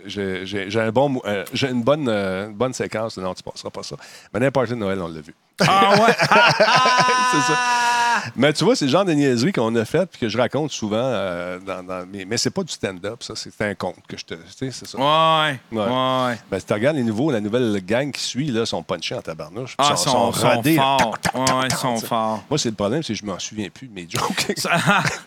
j'ai- 0.06 0.80
un 0.80 0.90
bon, 0.92 1.20
euh, 1.24 1.44
j'ai 1.52 1.70
une 1.70 1.82
bonne, 1.82 2.08
une 2.08 2.52
bonne 2.54 2.74
séquence. 2.74 3.16
Non, 3.16 3.32
tu 3.34 3.42
passeras 3.42 3.70
pas 3.70 3.82
ça. 3.82 3.96
Mais 4.32 4.40
n'importe 4.40 4.70
de 4.70 4.74
Noël, 4.74 5.00
on 5.00 5.08
l'a 5.08 5.20
vu. 5.20 5.34
Ah 5.60 5.94
ouais? 6.00 6.14
c'est 6.18 7.40
ça. 7.52 7.58
Mais 8.36 8.52
tu 8.52 8.64
vois, 8.64 8.76
c'est 8.76 8.84
le 8.86 8.90
genre 8.90 9.04
de 9.04 9.12
niaiserie 9.12 9.52
qu'on 9.52 9.74
a 9.76 9.84
fait 9.84 10.06
puis 10.10 10.20
que 10.20 10.28
je 10.28 10.38
raconte 10.38 10.70
souvent. 10.72 10.96
euh, 10.98 11.58
dans, 11.60 11.82
dans- 11.82 12.06
mais 12.12 12.24
mais 12.24 12.36
c'est 12.36 12.50
pas 12.50 12.62
du 12.62 12.72
stand-up, 12.72 13.22
ça. 13.22 13.34
C'est 13.36 13.60
un 13.62 13.74
conte 13.74 13.96
que 14.08 14.16
je 14.16 14.24
te. 14.24 14.34
Tu 14.34 14.40
sais, 14.56 14.70
c'est 14.70 14.86
ça. 14.86 14.98
Ouais. 14.98 15.58
Ouais. 15.72 15.82
Ouais. 15.84 16.38
Ben, 16.50 16.58
si 16.58 16.66
tu 16.66 16.72
regardes 16.72 16.96
les 16.96 17.02
nouveaux, 17.02 17.30
la 17.30 17.40
nouvelle 17.40 17.80
gang 17.84 18.10
qui 18.10 18.22
suit, 18.22 18.46
là, 18.46 18.66
sont 18.66 18.82
punchés 18.82 19.14
en 19.14 19.22
tabarnouche. 19.22 19.74
Ah, 19.78 19.96
sont, 19.96 20.10
sont, 20.10 20.32
sont 20.32 20.48
rodés, 20.56 20.76
là. 20.76 20.96
forts. 21.00 21.18
Tac, 21.20 21.32
tac, 21.32 21.44
tac, 21.44 21.56
Ouais, 21.56 21.66
ils 21.70 21.76
sont 21.76 21.96
forts. 21.96 22.44
Moi, 22.50 22.58
c'est 22.58 22.68
le 22.70 22.74
problème, 22.74 23.02
c'est 23.02 23.12
que 23.14 23.18
je 23.18 23.24
m'en 23.26 23.38
souviens 23.38 23.68
plus 23.70 23.88
de 23.88 23.94
mes 23.94 24.06
jokes. 24.08 24.52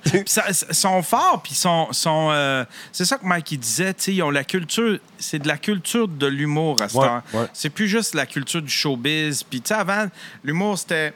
Ils 0.14 0.54
sont 0.76 1.02
forts, 1.02 1.42
puis 1.44 1.54
ils 1.54 1.56
sont. 1.58 1.88
sont, 1.92 2.30
euh, 2.32 2.64
c'est 2.92 3.06
ça 3.06 3.18
que 3.18 3.26
Mike 3.26 3.52
il 3.52 3.60
disait, 3.60 3.94
tu 3.94 4.04
sais, 4.04 4.14
ils 4.14 4.24
ont 4.24 4.30
la 4.30 4.44
culture. 4.44 5.00
C'est 5.20 5.40
de 5.40 5.48
la 5.48 5.58
culture 5.58 6.08
de 6.08 6.28
l'humour 6.28 6.78
à 6.82 6.86
heure. 6.98 7.22
ouais. 7.34 7.46
C'est 7.54 7.70
plus 7.70 7.88
juste 7.88 8.14
la 8.16 8.26
culture 8.26 8.62
du 8.62 8.70
showbiz. 8.70 9.44
Puis, 9.44 9.62
tu 9.62 9.70
sais, 9.70 9.74
avant, 9.74 10.08
l'humour, 10.44 10.78
c'était. 10.78 11.14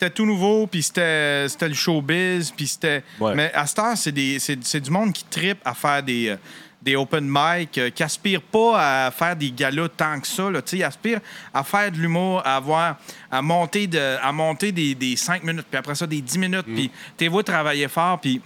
C'était 0.00 0.14
tout 0.14 0.24
nouveau, 0.24 0.66
puis 0.66 0.82
c'était 0.82 1.46
c'était 1.46 1.68
le 1.68 1.74
showbiz, 1.74 2.52
puis 2.56 2.66
c'était... 2.66 3.02
Ouais. 3.20 3.34
Mais 3.34 3.52
à 3.52 3.66
cette 3.66 3.78
heure, 3.80 3.96
c'est 3.98 4.12
des- 4.12 4.38
c'est 4.38 4.56
c'est 4.64 4.80
du 4.80 4.90
monde 4.90 5.12
qui 5.12 5.24
tripe 5.24 5.58
à 5.62 5.74
faire 5.74 6.02
des, 6.02 6.28
euh, 6.30 6.36
des 6.80 6.96
open 6.96 7.28
mic, 7.30 7.76
euh, 7.76 7.90
qui 7.90 8.02
aspire 8.02 8.40
pas 8.40 9.06
à 9.06 9.10
faire 9.10 9.36
des 9.36 9.50
galas 9.50 9.88
tant 9.94 10.18
que 10.18 10.26
ça. 10.26 10.48
Là, 10.50 10.62
Tu 10.62 10.70
sais, 10.70 10.76
ils 10.78 10.84
aspirent 10.84 11.20
à 11.52 11.62
faire 11.64 11.92
de 11.92 11.98
l'humour, 11.98 12.40
à 12.46 12.56
avoir, 12.56 12.96
à 13.30 13.42
monter, 13.42 13.86
de, 13.86 14.16
à 14.22 14.32
monter 14.32 14.72
des, 14.72 14.94
des 14.94 15.16
5 15.16 15.44
minutes, 15.44 15.66
puis 15.68 15.76
après 15.78 15.94
ça, 15.94 16.06
des 16.06 16.22
10 16.22 16.38
minutes, 16.38 16.64
puis 16.64 16.90
t'es 17.18 17.28
vois 17.28 17.42
travailler 17.44 17.86
fort, 17.86 18.18
puis 18.22 18.40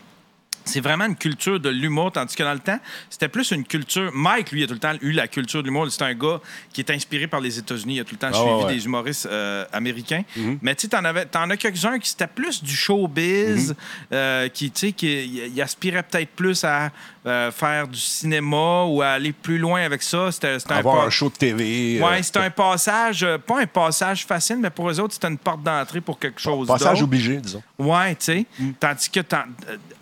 c'est 0.65 0.81
vraiment 0.81 1.05
une 1.07 1.17
culture 1.17 1.61
de 1.61 1.69
l'humour, 1.69 2.12
tandis 2.12 2.35
que 2.35 2.43
dans 2.43 2.53
le 2.53 2.59
temps, 2.59 2.79
c'était 3.11 3.29
plus 3.29 3.51
une 3.51 3.65
culture. 3.65 4.11
Mike, 4.15 4.51
lui, 4.53 4.62
a 4.65 4.67
tout 4.67 4.73
le 4.75 4.79
temps 4.79 4.95
eu 5.03 5.12
la 5.12 5.29
culture 5.29 5.62
de 5.62 5.67
l'humour. 5.69 5.87
C'est 5.91 6.03
un 6.03 6.15
gars 6.15 6.41
qui 6.73 6.81
est 6.81 6.91
inspiré 6.91 7.27
par 7.27 7.41
les 7.41 7.59
États-Unis. 7.59 7.97
Il 7.97 8.01
a 8.01 8.05
tout 8.05 8.15
le 8.15 8.19
temps 8.19 8.31
Ah, 8.33 8.35
suivi 8.35 8.65
ouais, 8.65 8.75
des 8.75 8.85
humoristes 8.85 9.27
euh, 9.31 9.65
américains. 9.73 10.23
Mais 10.62 10.75
tu 10.75 10.89
sais, 10.89 11.27
t'en 11.31 11.51
as 11.51 11.57
quelques-uns 11.57 11.99
qui 11.99 12.09
c'était 12.09 12.27
plus 12.27 12.62
du 12.62 12.75
showbiz, 12.75 13.75
euh, 14.12 14.49
qui, 14.49 14.71
tu 14.71 14.89
sais, 14.89 14.93
qui 14.93 15.61
aspirait 15.61 16.03
peut-être 16.03 16.31
plus 16.31 16.65
à 16.65 16.91
euh, 17.27 17.51
faire 17.51 17.89
du 17.89 17.99
cinéma 17.99 18.85
ou 18.85 19.01
à 19.03 19.09
aller 19.09 19.33
plus 19.33 19.59
loin 19.59 19.83
avec 19.83 20.03
ça. 20.03 20.31
C'était 20.33 20.57
un 20.71 20.77
Avoir 20.77 20.99
pas- 20.99 21.05
un 21.07 21.11
show 21.11 21.29
de 21.29 21.35
TV. 21.35 22.01
Ouais, 22.01 22.19
euh, 22.19 22.23
c'était 22.23 22.41
un 22.41 22.51
passage, 22.51 23.27
pas 23.47 23.61
un 23.61 23.67
passage 23.67 24.27
facile, 24.27 24.59
mais 24.61 24.71
pour 24.71 24.91
eux 24.91 25.01
autres, 25.01 25.15
c'était 25.15 25.29
une 25.29 25.39
porte 25.39 25.62
d'entrée 25.62 26.01
pour 26.01 26.19
quelque 26.19 26.41
chose 26.41 26.67
Passage 26.67 27.03
obligé, 27.03 27.37
disons. 27.39 27.62
Ouais, 27.79 28.15
tu 28.17 28.25
sais. 28.25 28.47
Tandis 28.81 29.11
que 29.11 29.21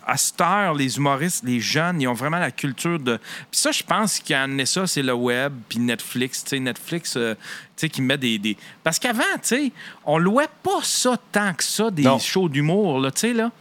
à 0.05 0.17
les 0.75 0.97
humoristes, 0.97 1.43
les 1.45 1.59
jeunes, 1.59 2.01
ils 2.01 2.07
ont 2.07 2.13
vraiment 2.13 2.39
la 2.39 2.51
culture 2.51 2.99
de. 2.99 3.17
Puis 3.51 3.59
ça, 3.59 3.71
je 3.71 3.83
pense 3.83 4.19
qu'il 4.19 4.35
a 4.35 4.43
amené 4.43 4.65
ça, 4.65 4.87
c'est 4.87 5.01
le 5.03 5.13
web, 5.13 5.53
puis 5.67 5.79
Netflix. 5.79 6.43
Tu 6.43 6.49
sais, 6.51 6.59
Netflix, 6.59 7.15
euh, 7.17 7.35
tu 7.35 7.41
sais, 7.75 7.89
qui 7.89 8.01
met 8.01 8.17
des. 8.17 8.37
des- 8.39 8.57
Parce 8.83 8.99
qu'avant, 8.99 9.21
tu 9.35 9.39
sais, 9.43 9.71
on 10.05 10.17
louait 10.17 10.47
pas 10.63 10.79
ça 10.83 11.17
tant 11.31 11.53
que 11.53 11.63
ça, 11.63 11.89
des 11.91 12.03
Non. 12.03 12.19
shows 12.19 12.49
d'humour, 12.49 12.99
là, 12.99 13.11
tu 13.11 13.19
sais, 13.21 13.33
là. 13.33 13.51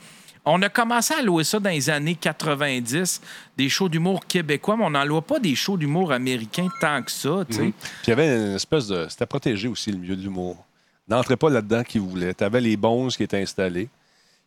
On 0.44 0.60
a 0.62 0.68
commencé 0.68 1.14
à 1.14 1.22
louer 1.22 1.44
ça 1.44 1.60
dans 1.60 1.70
les 1.70 1.88
années 1.88 2.16
90, 2.16 3.20
des 3.56 3.68
shows 3.68 3.88
d'humour 3.88 4.26
québécois, 4.26 4.76
mais 4.76 4.84
on 4.84 4.90
n'en 4.90 5.04
louait 5.04 5.20
pas 5.20 5.38
des 5.38 5.54
shows 5.54 5.76
d'humour 5.76 6.10
américains 6.12 6.68
tant 6.80 7.00
que 7.02 7.12
ça, 7.12 7.44
tu 7.48 7.54
sais. 7.56 7.62
Puis 7.62 7.72
il 8.08 8.10
y 8.10 8.12
avait 8.12 8.26
une 8.48 8.54
espèce 8.56 8.88
de. 8.88 9.06
C'était 9.08 9.26
protégé 9.26 9.68
aussi, 9.68 9.92
le 9.92 9.98
milieu 9.98 10.16
de 10.16 10.22
l'humour. 10.22 10.56
N'entrez 11.08 11.36
pas 11.36 11.48
là-dedans 11.50 11.84
qui 11.84 11.98
voulait. 11.98 12.34
Tu 12.34 12.42
avais 12.44 12.60
les 12.60 12.76
bons 12.76 13.08
qui 13.08 13.22
étaient 13.22 13.40
installés. 13.42 13.88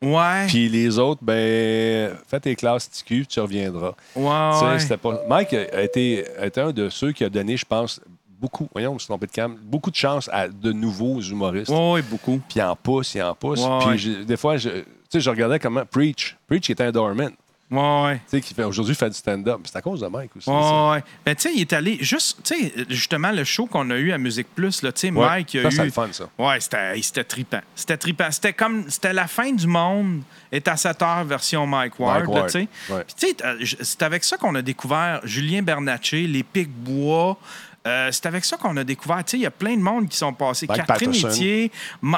Ouais. 0.02 0.46
Puis 0.48 0.70
les 0.70 1.00
autres, 1.00 1.22
ben, 1.24 2.16
fais 2.28 2.40
tes 2.40 2.56
classes 2.56 2.90
TQ, 2.90 3.26
tu 3.28 3.40
reviendras. 3.40 3.94
ouais, 4.16 4.98
pas... 4.98 5.22
Mike 5.28 5.54
a 5.54 5.82
été, 5.82 6.26
a 6.38 6.46
été 6.46 6.62
un 6.62 6.72
de 6.72 6.90
ceux 6.90 7.12
qui 7.12 7.24
a 7.24 7.30
donné, 7.30 7.58
je 7.58 7.66
pense, 7.66 8.02
beaucoup, 8.40 8.68
voyons, 8.74 8.98
trompé 8.98 9.28
de 9.28 9.32
cam, 9.32 9.56
beaucoup 9.62 9.90
de 9.90 9.96
chance 9.96 10.30
à 10.32 10.48
de 10.48 10.72
nouveaux 10.72 11.22
humoristes. 11.22 11.72
Ouais, 11.72 12.02
beaucoup. 12.02 12.42
Puis 12.48 12.62
en 12.62 12.76
pousse, 12.76 13.16
il 13.16 13.24
en 13.24 13.36
pousse. 13.36 13.64
Puis 13.88 14.26
des 14.26 14.38
fois, 14.38 14.58
je, 14.58 14.70
tu 14.70 14.86
sais, 15.10 15.20
je 15.20 15.30
regardais 15.30 15.60
comment 15.60 15.86
Preach, 15.86 16.38
Preach 16.48 16.70
était 16.70 16.84
un 16.84 16.92
doorman. 16.92 17.32
Ouais, 17.72 18.04
ouais. 18.04 18.16
Tu 18.18 18.22
sais, 18.38 18.42
qui 18.42 18.54
fait 18.54 18.64
aujourd'hui 18.64 18.94
fait 18.94 19.10
du 19.10 19.16
stand-up. 19.16 19.60
C'est 19.64 19.76
à 19.76 19.82
cause 19.82 20.00
de 20.02 20.08
Mike 20.08 20.36
aussi. 20.36 20.46
ça. 20.46 20.52
Ouais, 20.52 20.92
ouais. 20.98 21.04
Ben, 21.26 21.36
tu 21.36 21.42
sais, 21.42 21.52
il 21.56 21.62
est 21.62 21.74
allé 21.74 21.98
juste, 22.00 22.38
tu 22.44 22.56
sais, 22.56 22.74
justement, 22.90 23.32
le 23.32 23.44
show 23.44 23.66
qu'on 23.66 23.90
a 23.90 23.96
eu 23.96 24.12
à 24.12 24.20
Musique 24.20 24.48
Plus, 24.54 24.84
là, 24.84 24.92
tu 24.92 25.00
sais, 25.00 25.12
Ouais. 25.12 25.26
Mike, 25.26 25.54
il 25.56 25.60
a 25.62 25.64
Ça, 25.64 25.68
eu. 25.70 25.72
c'est 25.72 25.86
le 25.86 25.92
fun, 25.92 26.08
ça. 26.12 26.30
Ouais, 26.38 26.60
c'était, 26.60 27.02
c'était 27.02 27.24
trippant. 27.24 27.62
C'était 27.74 27.98
trippant. 27.98 28.30
C'était 28.30 28.54
comme, 28.54 28.88
c'était 28.90 29.14
la 29.14 29.26
fin 29.28 29.52
du 29.52 29.66
monde 29.66 30.22
est 30.52 30.68
à 30.68 30.78
7 30.78 31.02
heures 31.02 31.24
version 31.26 31.66
Mike 31.66 32.00
Ward, 32.00 32.26
tu 32.46 32.50
sais. 32.52 32.68
ouais. 32.94 33.04
Puis, 33.08 33.16
tu 33.20 33.28
sais, 33.30 33.36
euh, 33.46 33.66
c'est 33.82 34.04
avec 34.04 34.24
ça 34.24 34.38
qu'on 34.38 34.54
a 34.54 34.62
découvert 34.62 35.22
Julien 35.24 35.64
Bernatchez, 35.64 36.28
les 36.28 36.44
Pics-Bois. 36.44 37.38
Euh, 37.86 38.10
c'est 38.12 38.26
avec 38.26 38.44
ça 38.46 38.58
qu'on 38.58 38.76
a 38.78 38.84
découvert. 38.84 39.22
Il 39.34 39.40
y 39.42 39.46
a 39.46 39.52
plein 39.52 39.76
de 39.76 39.82
monde 39.82 40.10
qui 40.10 40.18
sont 40.18 40.34
passés. 40.34 40.66
Mike 40.68 40.86
Catherine. 40.86 41.12
Etier, 41.12 41.72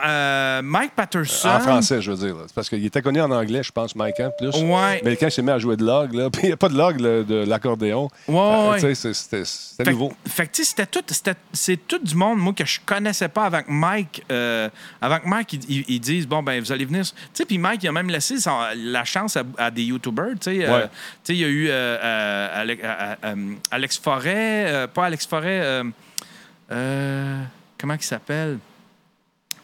euh, 0.06 0.62
Mike 0.62 0.92
Patterson. 0.96 1.50
En 1.50 1.60
français, 1.60 2.02
je 2.02 2.12
veux 2.12 2.18
dire. 2.28 2.36
C'est 2.48 2.54
parce 2.56 2.70
qu'il 2.70 2.86
était 2.86 3.02
connu 3.02 3.20
en 3.22 3.30
anglais, 3.32 3.64
je 3.64 3.72
pense, 3.72 3.96
Mike, 3.96 4.20
hein, 4.20 4.30
plus. 4.38 4.56
Ouais. 4.62 5.02
Mais 5.04 5.16
quand 5.18 5.28
il 5.28 5.32
s'est 5.32 5.42
mis 5.42 5.52
à 5.52 5.60
jouer 5.60 5.76
de 5.76 5.86
l'og, 5.86 6.14
là, 6.14 6.30
puis 6.30 6.42
il 6.44 6.48
n'y 6.48 6.54
a 6.54 6.58
pas 6.58 6.70
de 6.70 6.78
log 6.78 7.00
là, 7.00 7.24
de 7.24 7.44
l'accordéon. 7.48 8.08
Ouais, 8.28 8.38
euh, 8.38 8.72
ouais. 8.82 8.96
c'était 8.96 9.44
Fait, 9.46 9.92
nouveau. 9.92 10.14
fait 10.26 10.48
que, 10.48 10.64
c'était 10.64 10.86
tout, 10.86 11.04
c'est 11.54 11.88
tout 11.88 12.00
du 12.00 12.16
monde, 12.16 12.40
moi, 12.40 12.54
que 12.54 12.66
je 12.66 12.80
connaissais 12.86 13.28
pas 13.30 13.46
avec 13.46 13.66
Mike. 13.68 14.24
euh, 14.32 14.70
avec 15.02 15.26
Mike, 15.26 15.54
ils, 15.54 15.64
ils- 15.70 15.86
ils 15.88 16.00
disent, 16.00 16.28
bon, 16.28 16.42
ben, 16.44 16.60
vous 16.62 16.72
allez 16.72 16.86
venir. 16.86 17.04
Tu 17.04 17.12
sais, 17.34 17.46
puis 17.46 17.58
Mike, 17.58 17.84
il 17.84 17.88
a 17.90 17.92
même 17.92 18.10
laissé 18.10 18.40
son- 18.40 18.60
la 18.76 19.04
chance 19.04 19.36
à, 19.38 19.44
à 19.58 19.70
des 19.72 19.84
YouTubers. 19.84 20.34
Tu 20.40 20.62
sais, 20.62 20.70
il 21.30 21.36
y 21.38 21.44
a 21.46 21.48
eu 21.48 21.70
Alex, 23.72 23.98
Forêt, 23.98 24.88
pas 24.94 25.06
Alex 25.06 25.26
Forêt, 25.26 25.57
euh, 25.60 25.84
euh, 26.72 27.44
comment 27.78 27.94
il 27.94 28.04
s'appelle? 28.04 28.60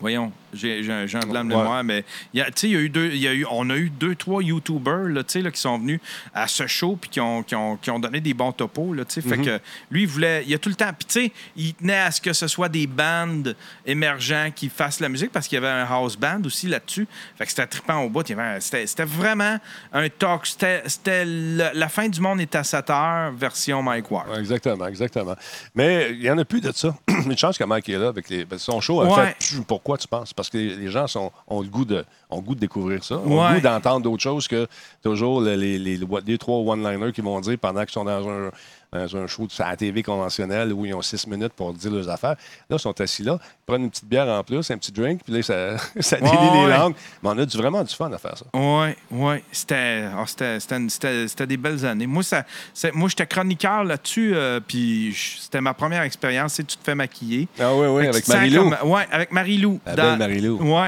Voyons, 0.03 0.33
j'ai 0.53 0.83
j'ai 0.83 0.91
un, 0.91 1.03
un 1.05 1.25
blanc 1.25 1.45
de 1.45 1.53
Ouais. 1.53 1.57
mémoire, 1.61 1.81
mais 1.83 2.03
il 2.33 2.39
y 2.39 2.41
a, 2.41 2.47
tu 2.47 2.51
sais, 2.57 2.67
il 2.67 2.73
y 2.73 2.75
a 2.75 2.79
eu 2.81 2.89
deux, 2.89 3.05
il 3.07 3.17
y 3.21 3.27
a 3.29 3.33
eu, 3.33 3.45
on 3.49 3.69
a 3.69 3.75
eu 3.77 3.89
deux, 3.89 4.15
trois 4.15 4.43
YouTubers 4.43 5.07
là, 5.07 5.21
là, 5.33 5.51
qui 5.51 5.59
sont 5.59 5.77
venus 5.79 6.01
à 6.33 6.47
ce 6.49 6.67
show 6.67 6.97
puis 6.99 7.09
qui 7.09 7.21
ont, 7.21 7.41
qui, 7.41 7.55
ont, 7.55 7.77
qui 7.77 7.89
ont 7.89 7.99
donné 7.99 8.19
des 8.19 8.33
bons 8.33 8.51
topos. 8.51 8.93
Là. 8.93 9.03
Fait 9.07 9.21
Mm-hmm. 9.21 9.45
que 9.45 9.59
lui, 9.89 10.01
il 10.01 10.07
voulait, 10.09 10.43
il 10.45 10.53
a 10.53 10.57
tout 10.57 10.67
le 10.67 10.75
temps. 10.75 10.91
Puis 10.97 11.05
tu 11.07 11.21
sais, 11.27 11.31
il 11.55 11.73
tenait 11.73 11.97
à 11.99 12.11
ce 12.11 12.19
que 12.19 12.33
ce 12.33 12.47
soit 12.47 12.67
des 12.67 12.85
bandes 12.85 13.55
émergents 13.85 14.49
qui 14.53 14.67
fassent 14.67 14.99
la 14.99 15.07
musique 15.07 15.31
parce 15.31 15.47
qu'il 15.47 15.55
y 15.55 15.57
avait 15.65 15.69
un 15.69 15.85
house 15.85 16.17
band 16.17 16.41
aussi 16.45 16.67
là-dessus. 16.67 17.07
Fait 17.37 17.45
que 17.45 17.49
c'était 17.51 17.65
trippant 17.67 18.01
au 18.01 18.09
bout. 18.09 18.23
C'était 18.59 18.85
c'était 18.85 19.05
vraiment 19.05 19.57
un 19.93 20.09
talk. 20.09 20.45
C'était 20.45 21.23
la 21.25 21.87
fin 21.89 22.09
du 22.09 22.19
monde 22.19 22.41
est 22.41 22.53
à 22.55 22.63
7 22.65 22.89
heures, 22.89 23.31
version 23.31 23.81
Mike 23.81 24.11
Ward. 24.11 24.29
Ouais, 24.29 24.39
Exactement, 24.39 24.87
exactement. 24.87 25.35
Mais 25.75 26.09
il 26.11 26.19
n'y 26.19 26.29
en 26.29 26.37
a 26.37 26.45
plus 26.45 26.59
de 26.61 26.71
ça. 26.73 26.93
Une 27.25 27.37
chance 27.37 27.57
que 27.57 27.63
Mike 27.63 27.87
est 27.89 27.97
là 27.97 28.09
avec 28.09 28.29
les. 28.29 28.45
son 28.57 28.81
show 28.81 29.01
a 29.01 29.05
Ouais. 29.05 29.25
fait. 29.27 29.35
Pfiou, 29.39 29.63
Pourquoi 29.93 29.97
tu 30.01 30.07
penses? 30.07 30.33
Parce 30.33 30.49
que 30.49 30.57
les 30.57 30.89
gens 30.89 31.05
sont, 31.05 31.31
ont, 31.47 31.61
le 31.61 31.67
goût 31.67 31.85
de, 31.85 32.03
ont 32.31 32.37
le 32.37 32.41
goût 32.41 32.55
de 32.55 32.59
découvrir 32.61 33.03
ça. 33.03 33.15
Ont 33.19 33.39
Ouais. 33.43 33.49
le 33.49 33.55
goût 33.57 33.61
d'entendre 33.61 34.01
d'autres 34.01 34.23
choses 34.23 34.47
que 34.47 34.65
toujours 35.03 35.39
les, 35.41 35.55
les, 35.55 35.77
les, 35.77 35.99
les 36.25 36.37
trois 36.39 36.57
one-liners 36.73 37.11
qui 37.11 37.21
vont 37.21 37.39
dire 37.41 37.57
pendant 37.59 37.81
qu'ils 37.81 37.91
sont 37.91 38.03
dans 38.05 38.27
un, 38.27 38.49
dans 38.93 39.17
un 39.17 39.27
show 39.27 39.47
à 39.59 39.71
la 39.71 39.75
TV 39.77 40.03
conventionnel 40.03 40.71
où 40.73 40.85
ils 40.85 40.93
ont 40.93 41.01
six 41.01 41.25
minutes 41.27 41.53
pour 41.53 41.73
dire 41.73 41.91
leurs 41.91 42.09
affaires. 42.09 42.35
Là, 42.69 42.75
ils 42.77 42.79
sont 42.79 42.99
assis 43.01 43.23
là, 43.23 43.37
ils 43.41 43.65
prennent 43.65 43.83
une 43.83 43.89
petite 43.89 44.05
bière 44.05 44.27
en 44.27 44.43
plus, 44.43 44.69
un 44.71 44.77
petit 44.77 44.91
drink, 44.91 45.21
puis 45.23 45.33
là, 45.33 45.41
ça, 45.43 45.77
ça 45.99 46.17
délie 46.17 46.31
les 46.31 46.67
langues. 46.77 46.95
Mais 47.21 47.29
on 47.29 47.37
a 47.37 47.45
du, 47.45 47.57
vraiment 47.57 47.83
du 47.83 47.93
fun 47.93 48.11
à 48.11 48.17
faire 48.17 48.37
ça. 48.37 48.45
Oui, 48.53 48.87
oui. 49.11 49.35
C'était, 49.51 50.05
ah, 50.15 50.23
c'était, 50.27 50.59
c'était, 50.59 50.77
une- 50.77 50.89
c'était- 50.89 51.27
c'était 51.27 51.47
des 51.47 51.57
belles 51.57 51.85
années. 51.85 52.07
Moi, 52.07 52.23
ça, 52.23 52.43
c'est- 52.73 52.91
moi 52.93 53.09
j'étais 53.09 53.25
chroniqueur 53.27 53.83
là-dessus, 53.83 54.33
euh, 54.35 54.59
puis 54.65 55.15
c'était 55.39 55.61
ma 55.61 55.73
première 55.73 56.03
expérience. 56.03 56.55
Tu 56.55 56.63
te 56.65 56.83
fais 56.83 56.95
maquiller. 56.95 57.47
Ah 57.59 57.73
oui, 57.75 57.87
oui, 57.87 58.07
avec 58.07 58.27
Marie-Lou. 58.27 58.71
ouais, 58.85 59.07
avec 59.11 59.31
Marie-Lou. 59.31 59.79
La 59.85 59.95
belle 59.95 60.17
Marie-Lou. 60.17 60.59
Oui. 60.61 60.87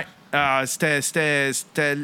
C'était, 0.65 1.01
c'était, 1.01 1.51
c'était- 1.53 1.97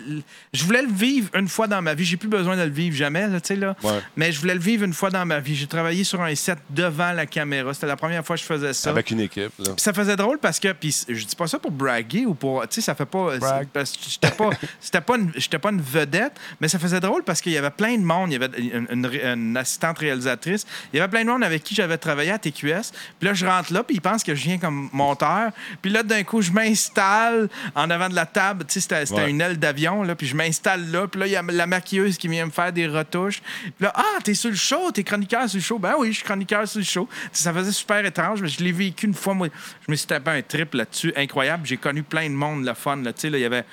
Je 0.53 0.63
voulais 0.63 0.81
le 0.81 0.91
vivre 0.91 1.29
une 1.35 1.47
fois 1.47 1.67
dans 1.67 1.81
ma 1.81 1.93
vie. 1.93 2.05
J'ai 2.05 2.17
plus 2.17 2.29
besoin 2.29 2.55
de 2.57 2.63
le 2.63 2.69
vivre 2.69 2.95
jamais, 2.95 3.27
là, 3.27 3.39
tu 3.41 3.47
sais, 3.47 3.55
là. 3.55 3.75
Ouais. 3.83 3.99
Mais 4.15 4.31
je 4.31 4.39
voulais 4.39 4.53
le 4.53 4.59
vivre 4.59 4.83
une 4.85 4.93
fois 4.93 5.09
dans 5.09 5.25
ma 5.25 5.39
vie. 5.39 5.55
J'ai 5.55 5.67
travaillé 5.67 6.03
sur 6.03 6.21
un 6.21 6.33
set 6.35 6.57
devant 6.69 7.11
la 7.11 7.25
caméra. 7.25 7.73
C'était 7.73 7.87
la 7.87 7.95
première 7.95 8.25
fois 8.25 8.35
que 8.35 8.41
je 8.41 8.45
faisais 8.47 8.73
ça. 8.73 8.89
Avec 8.89 9.11
une 9.11 9.21
équipe. 9.21 9.51
Là. 9.59 9.65
Puis 9.73 9.81
ça 9.81 9.93
faisait 9.93 10.15
drôle 10.15 10.37
parce 10.39 10.59
que, 10.59 10.71
puis 10.73 10.95
je 11.07 11.25
dis 11.25 11.35
pas 11.35 11.47
ça 11.47 11.59
pour 11.59 11.71
braguer 11.71 12.25
ou 12.25 12.33
pour, 12.33 12.61
tu 12.67 12.75
sais, 12.75 12.81
ça 12.81 12.95
fait 12.95 13.05
pas, 13.05 13.37
Brag. 13.37 13.63
c'est- 13.63 13.69
parce 13.73 13.91
que 13.91 13.97
j'étais 14.09 14.31
pas, 14.31 14.49
c'était 14.79 15.01
pas, 15.01 15.17
une, 15.17 15.31
j'étais 15.35 15.59
pas 15.59 15.69
une 15.71 15.81
vedette, 15.81 16.33
mais 16.59 16.67
ça 16.67 16.79
faisait 16.79 16.99
drôle 16.99 17.23
parce 17.23 17.41
qu'il 17.41 17.51
y 17.53 17.57
avait 17.57 17.69
plein 17.71 17.95
de 17.97 18.03
monde, 18.03 18.31
il 18.31 18.33
y 18.33 18.43
avait 18.43 18.57
une, 18.91 19.09
une 19.23 19.57
assistante 19.57 19.99
réalisatrice, 19.99 20.65
il 20.93 20.97
y 20.97 20.99
avait 21.01 21.09
plein 21.09 21.23
de 21.23 21.29
monde 21.29 21.43
avec 21.43 21.63
qui 21.63 21.75
j'avais 21.75 21.97
travaillé 21.97 22.31
à 22.31 22.37
TQS. 22.39 22.91
Puis 23.19 23.27
là, 23.27 23.33
je 23.33 23.45
rentre 23.45 23.73
là, 23.73 23.83
puis 23.83 23.95
ils 23.97 24.01
pensent 24.01 24.23
que 24.23 24.35
je 24.35 24.43
viens 24.43 24.57
comme 24.57 24.89
monteur. 24.93 25.51
Puis 25.81 25.91
là, 25.91 26.03
d'un 26.03 26.23
coup, 26.23 26.41
je 26.41 26.51
m'installe 26.51 27.49
en 27.75 27.89
avant 27.89 28.09
de 28.09 28.15
la 28.15 28.20
table, 28.25 28.65
tu 28.67 28.79
sais, 28.79 29.03
c'était, 29.05 29.13
Ouais. 29.13 29.29
une 29.29 29.41
aile 29.41 29.57
d'avion, 29.57 30.03
là, 30.03 30.15
puis 30.15 30.27
je 30.27 30.35
m'installe 30.35 30.89
là, 30.91 31.07
puis 31.07 31.19
là, 31.19 31.27
il 31.27 31.31
y 31.33 31.35
a 31.35 31.41
la 31.41 31.67
maquilleuse 31.67 32.17
qui 32.17 32.27
vient 32.27 32.45
me 32.45 32.51
faire 32.51 32.71
des 32.73 32.87
retouches. 32.87 33.41
Puis 33.63 33.73
là, 33.81 33.91
ah, 33.95 34.19
t'es 34.23 34.33
sur 34.33 34.49
le 34.49 34.55
show, 34.55 34.91
t'es 34.91 35.03
chroniqueur 35.03 35.47
sur 35.49 35.57
le 35.57 35.63
show. 35.63 35.79
Ben 35.79 35.93
oui, 35.97 36.09
je 36.11 36.17
suis 36.17 36.23
chroniqueur 36.23 36.67
sur 36.67 36.79
le 36.79 36.85
show. 36.85 37.07
Ça 37.31 37.53
faisait 37.53 37.71
super 37.71 38.03
étrange, 38.05 38.41
mais 38.41 38.47
je 38.47 38.63
l'ai 38.63 38.71
vécu 38.71 39.05
une 39.07 39.13
fois, 39.13 39.33
moi. 39.33 39.47
Je 39.85 39.91
me 39.91 39.95
suis 39.95 40.07
tapé 40.07 40.31
un 40.31 40.41
trip 40.41 40.73
là-dessus, 40.73 41.13
incroyable. 41.15 41.65
J'ai 41.65 41.77
connu 41.77 42.03
plein 42.03 42.29
de 42.29 42.35
monde, 42.35 42.65
le 42.65 42.73
fun, 42.73 42.97
là, 42.97 43.13
tu 43.13 43.21
sais, 43.21 43.29
là, 43.29 43.37
il 43.37 43.41
y 43.41 43.45
avait... 43.45 43.65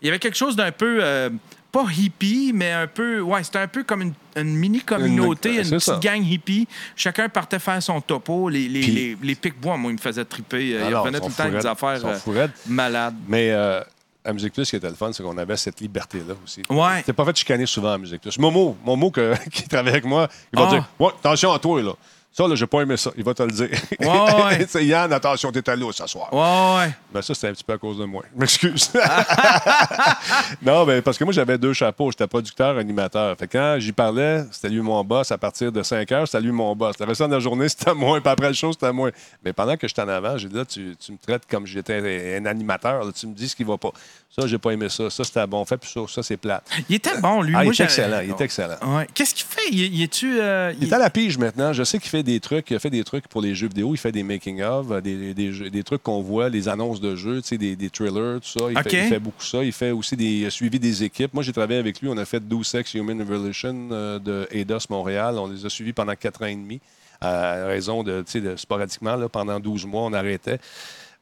Il 0.00 0.06
y 0.06 0.08
avait 0.08 0.18
quelque 0.18 0.36
chose 0.36 0.56
d'un 0.56 0.72
peu... 0.72 0.98
euh, 1.00 1.30
pas 1.72 1.86
hippie, 1.96 2.52
mais 2.54 2.70
un 2.70 2.86
peu... 2.86 3.20
Ouais, 3.20 3.42
c'était 3.42 3.58
un 3.60 3.66
peu 3.66 3.82
comme 3.82 4.02
une, 4.02 4.12
une 4.36 4.54
mini-communauté, 4.56 5.54
Une- 5.56 5.62
petite 5.62 5.80
ça. 5.80 5.98
gang 6.02 6.22
hippie. 6.22 6.68
Chacun 6.94 7.28
partait 7.30 7.58
faire 7.58 7.82
son 7.82 8.00
topo. 8.00 8.48
Les, 8.50 8.68
les, 8.68 8.80
Puis- 8.80 8.90
les, 8.92 9.16
les 9.22 9.34
pics-bois, 9.34 9.76
moi, 9.78 9.90
ils 9.90 9.94
me 9.94 10.00
faisaient 10.00 10.24
triper. 10.26 10.78
Ah 10.82 10.90
ils 10.90 10.94
revenaient 10.94 11.18
tout 11.20 11.28
le 11.28 11.32
temps 11.32 11.44
avec 11.44 11.60
des 11.60 11.66
affaires 11.66 11.98
euh, 12.04 12.46
malades. 12.66 13.14
Mais 13.26 13.50
euh, 13.50 13.80
à 14.24 14.32
Musique 14.34 14.52
Plus, 14.52 14.66
ce 14.66 14.70
qui 14.70 14.76
était 14.76 14.88
le 14.88 14.94
fun, 14.94 15.12
c'est 15.12 15.22
qu'on 15.22 15.38
avait 15.38 15.56
cette 15.56 15.80
liberté-là 15.80 16.34
aussi. 16.44 16.62
Ouais. 16.68 17.02
T'es 17.02 17.12
pas 17.14 17.24
fait 17.24 17.36
chicaner 17.36 17.64
souvent 17.66 17.92
à 17.94 17.98
Musique 17.98 18.20
Plus. 18.20 18.38
Momo, 18.38 18.76
Momo 18.84 19.10
que- 19.10 19.34
qui 19.50 19.66
travaille 19.66 19.92
avec 19.94 20.04
moi, 20.04 20.28
il 20.52 20.58
va 20.58 20.66
Ah. 20.68 20.70
dire 20.74 20.88
Ouais, 21.00 21.08
attention 21.18 21.52
à 21.52 21.58
toi, 21.58 21.80
là. 21.82 21.92
Ça, 22.34 22.48
là, 22.48 22.54
j'ai 22.54 22.66
pas 22.66 22.80
aimé 22.80 22.96
ça. 22.96 23.10
Il 23.16 23.24
va 23.24 23.34
te 23.34 23.42
le 23.42 23.50
dire. 23.50 23.68
Ouais, 24.00 24.08
ouais. 24.44 24.66
C'est 24.68 24.86
Yann, 24.86 25.12
attention, 25.12 25.52
t'es 25.52 25.68
allé 25.68 25.84
ce 25.92 26.06
soir. 26.06 26.32
Ouais, 26.32 26.78
ouais. 26.86 26.92
Ben 27.12 27.20
ça, 27.20 27.34
c'était 27.34 27.48
un 27.48 27.52
petit 27.52 27.62
peu 27.64 27.74
à 27.74 27.78
cause 27.78 27.98
de 27.98 28.06
moi. 28.06 28.22
M'excuse. 28.36 28.90
non, 30.62 30.84
ben 30.84 31.02
parce 31.02 31.18
que 31.18 31.24
moi, 31.24 31.32
j'avais 31.32 31.58
deux 31.58 31.72
chapeaux. 31.72 32.10
J'étais 32.10 32.26
producteur, 32.26 32.76
animateur. 32.78 33.36
Fait 33.36 33.46
que 33.46 33.58
quand 33.58 33.76
j'y 33.78 33.92
parlais, 33.92 34.44
c'était 34.50 34.68
lui 34.68 34.80
mon 34.80 35.02
boss. 35.04 35.30
À 35.32 35.38
partir 35.38 35.70
de 35.72 35.82
5 35.82 36.10
heures, 36.12 36.26
c'était 36.26 36.40
lui 36.40 36.52
mon 36.52 36.74
boss. 36.74 36.96
Le 36.98 37.06
restant 37.06 37.28
de 37.28 37.34
la 37.34 37.40
journée, 37.40 37.68
c'était 37.68 37.94
moi. 37.94 38.20
Puis 38.20 38.30
après 38.30 38.48
le 38.48 38.54
show, 38.54 38.72
c'était 38.72 38.92
moi. 38.92 39.10
Mais 39.44 39.52
pendant 39.52 39.76
que 39.76 39.86
j'étais 39.88 40.02
en 40.02 40.08
avant, 40.08 40.38
j'ai 40.38 40.48
dit 40.48 40.56
là, 40.56 40.64
tu, 40.64 40.96
tu 40.98 41.12
me 41.12 41.18
traites 41.18 41.42
comme 41.50 41.66
j'étais 41.66 42.36
un 42.38 42.46
animateur. 42.46 43.04
là. 43.04 43.12
tu 43.12 43.26
me 43.26 43.34
dis 43.34 43.48
ce 43.48 43.56
qui 43.56 43.64
va 43.64 43.76
pas. 43.76 43.90
Ça, 44.34 44.46
j'ai 44.46 44.56
pas 44.58 44.70
aimé 44.70 44.88
ça. 44.88 45.10
Ça, 45.10 45.24
c'était 45.24 45.46
bon. 45.46 45.62
Fait 45.66 45.76
puis 45.76 45.90
ça, 45.92 46.00
ça 46.08 46.22
c'est 46.22 46.38
plate. 46.38 46.64
Il 46.88 46.96
était 46.96 47.18
bon, 47.20 47.42
lui. 47.42 47.54
Ah, 47.54 47.60
il 47.62 47.64
Moi, 47.64 47.72
est 47.72 47.76
j'ai- 47.76 47.84
excellent. 47.84 48.20
Il 48.24 48.30
est 48.30 48.40
excellent. 48.40 48.76
Ouais. 48.82 49.06
Qu'est-ce 49.12 49.34
qu'il 49.34 49.44
fait? 49.46 49.68
Il, 49.70 49.94
il 49.94 50.02
est-tu... 50.02 50.40
euh, 50.40 50.72
Il 50.80 50.88
est 50.88 50.92
à 50.94 50.98
la 50.98 51.10
pige 51.10 51.36
maintenant. 51.36 51.72
Je 51.74 51.84
sais 51.84 51.98
qu'il 51.98 52.08
fait 52.08 52.21
des 52.22 52.40
trucs. 52.40 52.70
Il 52.70 52.76
a 52.76 52.78
fait 52.78 52.90
des 52.90 53.04
trucs 53.04 53.28
pour 53.28 53.40
les 53.42 53.54
jeux 53.54 53.68
vidéo. 53.68 53.94
Il 53.94 53.98
fait 53.98 54.12
des 54.12 54.22
making-of, 54.22 54.90
euh, 54.90 55.00
des, 55.00 55.34
des, 55.34 55.52
jeux- 55.52 55.70
des 55.70 55.82
trucs 55.82 56.02
qu'on 56.02 56.20
voit, 56.22 56.48
les 56.48 56.68
annonces 56.68 57.00
de 57.00 57.14
jeux, 57.16 57.40
tu 57.42 57.48
sais, 57.48 57.58
des, 57.58 57.76
des 57.76 57.90
trailers, 57.90 58.40
tout 58.40 58.58
ça. 58.58 58.66
Il, 58.70 58.76
fait, 58.82 58.90
il 59.04 59.08
fait 59.08 59.18
beaucoup 59.18 59.42
ça. 59.44 59.62
Il 59.64 59.72
fait 59.72 59.90
aussi 59.90 60.16
des 60.16 60.48
suivis 60.50 60.78
des 60.78 61.02
équipes. 61.04 61.34
Moi, 61.34 61.42
j'ai 61.42 61.52
travaillé 61.52 61.78
avec 61.80 62.00
lui. 62.00 62.08
On 62.08 62.16
a 62.16 62.24
fait 62.24 62.40
12 62.40 62.66
Sex 62.66 62.94
Human 62.94 63.20
Evolution 63.20 63.88
euh, 63.92 64.18
de 64.18 64.46
EDOS 64.50 64.86
Montréal. 64.90 65.36
On 65.38 65.46
les 65.48 65.64
a 65.66 65.68
suivis 65.68 65.92
pendant 65.92 66.14
4 66.14 66.42
ans 66.42 66.46
et 66.46 66.54
demi. 66.54 66.80
À 67.20 67.66
raison 67.66 68.02
de, 68.02 68.22
tu 68.22 68.32
sais, 68.32 68.40
de 68.40 68.56
sporadiquement, 68.56 69.14
là, 69.14 69.28
pendant 69.28 69.60
12 69.60 69.86
mois, 69.86 70.02
on 70.02 70.12
arrêtait. 70.12 70.58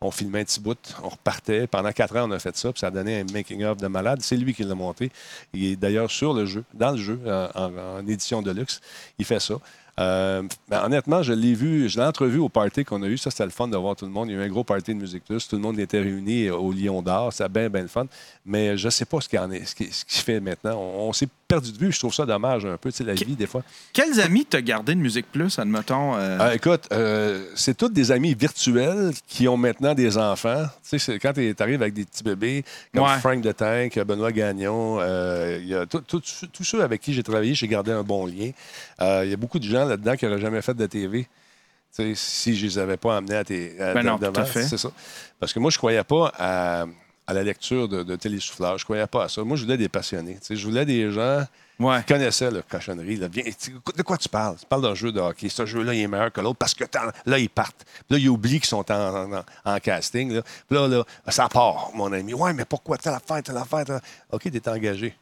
On 0.03 0.11
filmait 0.11 0.41
un 0.41 0.45
petit 0.45 0.61
bout, 0.61 0.79
on 1.05 1.11
repartait. 1.11 1.67
Pendant 1.67 1.93
quatre 1.93 2.17
ans, 2.17 2.27
on 2.27 2.31
a 2.31 2.39
fait 2.39 2.57
ça, 2.57 2.73
puis 2.73 2.81
ça 2.81 2.87
a 2.87 2.91
donné 2.91 3.21
un 3.21 3.25
making-of 3.31 3.77
de 3.77 3.87
malade. 3.87 4.21
C'est 4.23 4.39
lui 4.39 4.55
qui 4.55 4.65
l'a 4.65 4.75
monté. 4.75 5.11
Il 5.53 5.63
est 5.73 5.77
d'ailleurs 5.77 6.11
sur 6.11 6.33
le 6.33 6.47
jeu, 6.47 6.65
dans 6.73 6.93
le 6.93 6.97
jeu, 6.97 7.21
en- 7.55 7.99
en 7.99 8.07
édition 8.09 8.41
de 8.41 8.51
luxe. 8.51 8.81
Il 9.19 9.27
fait 9.27 9.41
ça. 9.41 9.57
Euh, 10.01 10.43
ben, 10.69 10.83
honnêtement, 10.85 11.23
je 11.23 11.33
l'ai 11.33 11.55
vu, 11.55 11.89
je 11.89 11.99
l'ai 11.99 12.07
entrevu 12.07 12.39
au 12.39 12.49
party 12.49 12.85
qu'on 12.85 13.03
a 13.03 13.07
eu. 13.07 13.19
Ça, 13.19 13.31
c'était 13.31 13.45
le 13.45 13.51
fun 13.51 13.69
de 13.69 13.77
voir 13.77 13.97
tout 13.97 14.07
le 14.07 14.11
monde. 14.11 14.29
Il 14.29 14.35
y 14.35 14.39
a 14.39 14.41
eu 14.41 14.45
un 14.45 14.49
gros 14.49 14.65
party 14.65 14.95
de 14.95 15.01
Musique 15.01 15.25
Plus. 15.25 15.47
Tout 15.47 15.57
le 15.57 15.63
monde 15.63 15.79
était 15.79 16.01
réuni 16.01 16.49
au 16.49 16.73
Lion 16.73 17.03
d'Or. 17.03 17.33
C'était 17.33 17.49
bien, 17.49 17.69
bien 17.69 17.83
le 17.83 17.89
fun. 17.89 18.07
Mais 18.47 18.79
je 18.79 18.87
ne 18.87 18.91
sais 18.91 19.05
pas 19.05 19.21
ce 19.21 19.29
qu'il 19.29 19.39
en 19.39 19.51
est, 19.51 19.65
fait 20.07 20.41
maintenant. 20.41 20.79
On, 20.79 21.09
on 21.09 21.13
s'est 21.13 21.29
perdu 21.51 21.73
de 21.73 21.79
vue. 21.79 21.93
Je 21.93 21.99
trouve 21.99 22.15
ça 22.15 22.25
dommage 22.25 22.65
un 22.65 22.77
peu, 22.77 22.91
tu 22.91 22.99
sais, 22.99 23.05
la 23.05 23.15
vie, 23.15 23.37
des 23.37 23.47
fois. 23.47 23.63
Quels 23.93 24.21
amis 24.21 24.47
t'as 24.47 24.61
gardé 24.61 24.95
de 24.95 25.01
Musique 25.01 25.27
Plus, 25.31 25.59
admettons? 25.59 26.17
euh, 26.17 26.39
Ah, 26.41 26.55
écoute, 26.55 26.85
euh, 26.93 27.45
c'est 27.57 27.77
tous 27.77 27.89
des 27.91 28.13
amis 28.13 28.35
virtuels 28.35 29.11
qui 29.29 29.49
ont 29.49 29.57
maintenant 29.57 29.95
des 29.95 30.17
enfants. 30.17 30.65
Tu 30.89 30.99
sais, 30.99 31.19
quand 31.19 31.33
tu 31.35 31.55
arrives 31.59 31.83
avec 31.83 31.95
des 31.95 32.05
petits 32.05 32.23
bébés, 32.25 32.65
comme 32.95 33.05
Ouais. 33.05 33.19
Frank 33.19 33.41
de 33.43 33.53
Tank, 33.53 33.99
Benoît 34.07 34.33
Gagnon, 34.33 34.99
euh, 35.01 35.85
tous 35.87 36.65
ceux 36.65 36.83
avec 36.83 37.01
qui 37.01 37.13
j'ai 37.13 37.23
travaillé, 37.23 37.55
j'ai 37.55 37.69
gardé 37.69 37.91
un 37.93 38.03
bon 38.03 38.27
lien. 38.27 38.51
Il 39.01 39.29
y 39.31 39.35
a 39.35 39.37
beaucoup 39.37 39.59
de 39.59 39.65
gens 39.65 39.85
là-dedans 39.85 40.17
qui 40.17 40.25
n'auraient 40.27 40.41
jamais 40.41 40.63
fait 40.63 40.75
de 40.75 40.87
TV. 40.87 41.23
Tu 41.25 41.29
sais, 41.91 42.13
si 42.15 42.57
je 42.57 42.67
les 42.67 42.79
avais 42.79 42.97
pas 42.97 43.17
amenés 43.17 43.35
à 43.35 43.43
tes 43.45 43.81
à- 43.81 43.95
Ben 43.95 44.05
non, 44.05 44.17
devant, 44.17 44.45
c'est 44.47 44.79
ça. 44.79 44.91
Parce 45.41 45.53
que 45.53 45.59
moi, 45.59 45.73
je 45.73 45.79
croyais 45.79 46.05
pas 46.05 46.33
à, 46.39 46.85
à 47.27 47.33
la 47.35 47.43
lecture 47.43 47.89
de, 47.89 48.03
de 48.03 48.17
télésoufflage. 48.17 48.81
Je 48.81 48.85
croyais 48.85 49.07
pas 49.07 49.25
à 49.25 49.29
ça. 49.29 49.43
Moi, 49.45 49.57
je 49.57 49.65
voulais 49.65 49.77
des 49.77 49.89
passionnés. 49.89 50.35
Tu 50.41 50.47
sais, 50.47 50.57
je 50.57 50.67
voulais 50.67 50.85
des 50.85 51.11
gens 51.13 51.45
Ouais. 51.79 52.01
qui 52.01 52.13
connaissaient 52.13 52.51
la 52.51 52.61
cochonnerie. 52.61 53.17
Là. 53.17 53.29
Viens, 53.33 53.45
tu- 53.59 53.73
de 53.97 54.03
quoi 54.03 54.19
tu 54.19 54.29
parles? 54.29 54.57
Tu 54.61 54.67
parles 54.67 54.83
d'un 54.83 54.95
jeu 54.95 55.13
de 55.13 55.21
hockey. 55.21 55.49
Ce 55.49 55.65
jeu-là, 55.65 55.95
il 55.95 56.01
est 56.03 56.09
meilleur 56.09 56.31
que 56.31 56.41
l'autre 56.43 56.59
parce 56.59 56.75
que 56.75 56.85
là, 57.25 57.39
ils 57.39 57.49
partent. 57.49 57.87
Là, 58.11 58.19
ils 58.19 58.29
oublient 58.29 58.61
qu'ils 58.61 58.69
sont 58.69 58.91
en, 58.93 59.33
en- 59.33 59.45
en 59.65 59.79
casting. 59.79 60.31
Là. 60.35 60.43
Puis 60.43 60.77
là, 60.77 60.87
là, 60.89 61.05
ça 61.29 61.49
part, 61.49 61.91
mon 61.95 62.13
ami. 62.13 62.35
Ouais, 62.35 62.53
mais 62.53 62.65
pourquoi? 62.67 62.99
Telle 62.99 63.15
affaire, 63.15 63.43
telle 63.43 63.57
affaire? 63.57 63.85
telle- 63.87 64.01
OK, 64.31 64.43
t'es 64.51 64.69
engagé. 64.69 65.17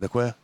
De 0.00 0.06
quoi? 0.06 0.34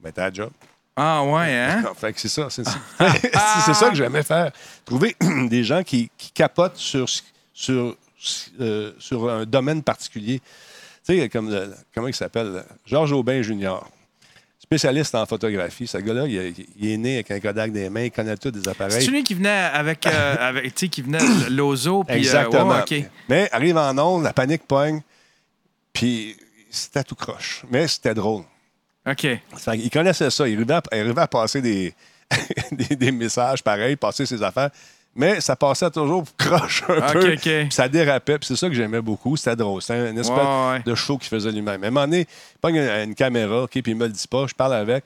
Ben, 0.00 0.10
t'as 0.12 0.28
la 0.28 0.32
job. 0.32 0.50
Ah, 0.96 1.22
ouais, 1.24 1.54
hein? 1.54 1.84
Fait 1.96 2.12
que 2.12 2.20
c'est 2.20 2.28
ça. 2.28 2.48
C'est 2.50 2.64
c'est 2.64 3.74
ça 3.74 3.88
que 3.90 3.94
j'aimais 3.94 4.22
faire. 4.22 4.52
Trouver 4.86 5.16
des 5.48 5.64
gens 5.64 5.82
qui, 5.82 6.10
qui 6.16 6.30
capotent 6.30 6.76
sur, 6.78 7.06
sur, 7.52 7.96
euh, 8.60 8.92
sur 8.98 9.28
un 9.30 9.44
domaine 9.44 9.82
particulier. 9.82 10.40
Tu 11.06 11.18
sais, 11.20 11.28
comme 11.28 11.50
le- 11.50 11.74
comment 11.94 12.08
il 12.08 12.14
s'appelle? 12.14 12.64
Georges 12.86 13.12
Aubin 13.12 13.42
Junior. 13.42 13.88
Spécialiste 14.58 15.14
en 15.16 15.26
photographie. 15.26 15.86
Ce 15.86 15.98
gars-là, 15.98 16.26
il, 16.26 16.54
il 16.78 16.90
est 16.92 16.96
né 16.96 17.14
avec 17.16 17.30
un 17.32 17.40
Kodak 17.40 17.72
des 17.72 17.90
mains, 17.90 18.04
il 18.04 18.10
connaît 18.12 18.36
tous 18.36 18.50
des 18.52 18.60
C'est 18.62 18.68
appareils. 18.70 19.04
celui 19.04 19.22
qui 19.24 19.34
venait 19.34 19.48
avec, 19.50 20.06
euh, 20.06 20.36
avec 20.40 20.74
tu 20.74 20.86
sais, 20.86 20.88
qui 20.88 21.02
venait 21.02 21.18
l'ozo, 21.50 22.04
puis... 22.04 22.14
euh, 22.14 22.18
Exactement. 22.18 22.68
ouais, 22.70 22.80
OK. 23.02 23.10
Mais 23.28 23.48
arrive 23.52 23.76
en 23.76 23.96
onde, 23.98 24.22
la 24.22 24.32
panique 24.32 24.62
pogne, 24.66 25.02
puis 25.92 26.36
c'était 26.70 27.04
tout 27.04 27.16
croche. 27.16 27.64
Mais 27.70 27.86
c'était 27.88 28.14
drôle. 28.14 28.44
OK. 29.06 29.26
Qu'il 29.74 29.90
connaissait 29.90 30.30
ça. 30.30 30.48
Il 30.48 30.54
arrivait 30.56 30.74
à, 30.74 30.82
il 30.92 30.98
arrivait 31.00 31.20
à 31.20 31.26
passer 31.26 31.60
des, 31.60 31.92
des, 32.72 32.94
des 32.96 33.12
messages 33.12 33.62
pareils, 33.62 33.96
passer 33.96 34.24
ses 34.26 34.42
affaires. 34.42 34.70
Mais 35.14 35.40
ça 35.42 35.56
passait 35.56 35.90
toujours 35.90 36.24
croche 36.38 36.84
un 36.88 37.12
peu. 37.12 37.36
Ça 37.70 37.88
dérapait. 37.88 38.38
Puis 38.38 38.46
c'est 38.48 38.56
ça 38.56 38.68
que 38.68 38.74
j'aimais 38.74 39.00
beaucoup. 39.02 39.36
C'était 39.36 39.56
drôle. 39.56 39.82
C'était 39.82 40.10
une 40.10 40.18
espèce 40.18 40.38
Ouais, 40.38 40.70
ouais. 40.72 40.82
de 40.84 40.94
show 40.94 41.18
qu'il 41.18 41.28
faisait 41.28 41.52
lui-même. 41.52 41.84
À 41.84 41.86
un 41.86 41.90
moment 41.90 42.06
donné, 42.06 42.20
il 42.20 42.58
pogne 42.60 42.76
une, 42.76 42.88
une 43.10 43.14
caméra, 43.14 43.64
OK, 43.64 43.70
puis 43.72 43.82
il 43.86 43.96
me 43.96 44.06
le 44.06 44.12
dit 44.12 44.26
pas. 44.28 44.46
Je 44.46 44.54
parle 44.54 44.74
avec. 44.74 45.04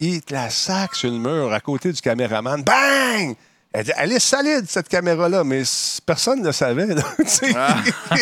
Il 0.00 0.20
te 0.22 0.34
la 0.34 0.50
sac 0.50 0.94
sur 0.94 1.10
le 1.10 1.16
mur 1.18 1.52
à 1.52 1.60
côté 1.60 1.92
du 1.92 2.00
caméraman. 2.00 2.62
Bang! 2.62 3.36
Elle, 3.72 3.84
dit, 3.84 3.92
elle 3.96 4.12
est 4.12 4.18
solide, 4.18 4.64
cette 4.68 4.88
caméra-là, 4.88 5.44
mais 5.44 5.62
personne 6.04 6.40
ne 6.40 6.46
le 6.46 6.52
savait. 6.52 6.86
là. 6.86 7.02
Ah. 7.54 7.76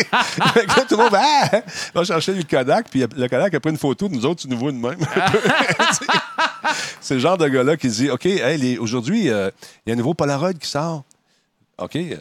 Là, 0.77 0.85
tout 0.87 0.95
le 0.95 1.03
monde 1.03 1.11
va, 1.11 1.21
ah! 1.21 1.61
va 1.93 2.03
chercher 2.03 2.33
le 2.33 2.43
Kodak, 2.43 2.89
puis 2.89 3.01
le 3.01 3.27
Kodak 3.27 3.53
a 3.53 3.59
pris 3.59 3.71
une 3.71 3.77
photo 3.77 4.07
de 4.07 4.13
nous 4.13 4.25
autres, 4.25 4.41
tu 4.41 4.47
nous 4.47 4.57
vois 4.57 4.71
de 4.71 4.77
même. 4.77 4.99
C'est 7.01 7.15
le 7.15 7.19
genre 7.19 7.37
de 7.37 7.47
gars-là 7.47 7.77
qui 7.77 7.87
dit 7.89 8.09
OK, 8.09 8.25
hey, 8.25 8.77
aujourd'hui, 8.77 9.29
euh, 9.29 9.49
il 9.85 9.89
y 9.89 9.91
a 9.91 9.93
un 9.93 9.97
nouveau 9.97 10.13
Polaroid 10.13 10.53
qui 10.53 10.67
sort. 10.67 11.03
OK, 11.77 11.95
euh, 11.95 12.15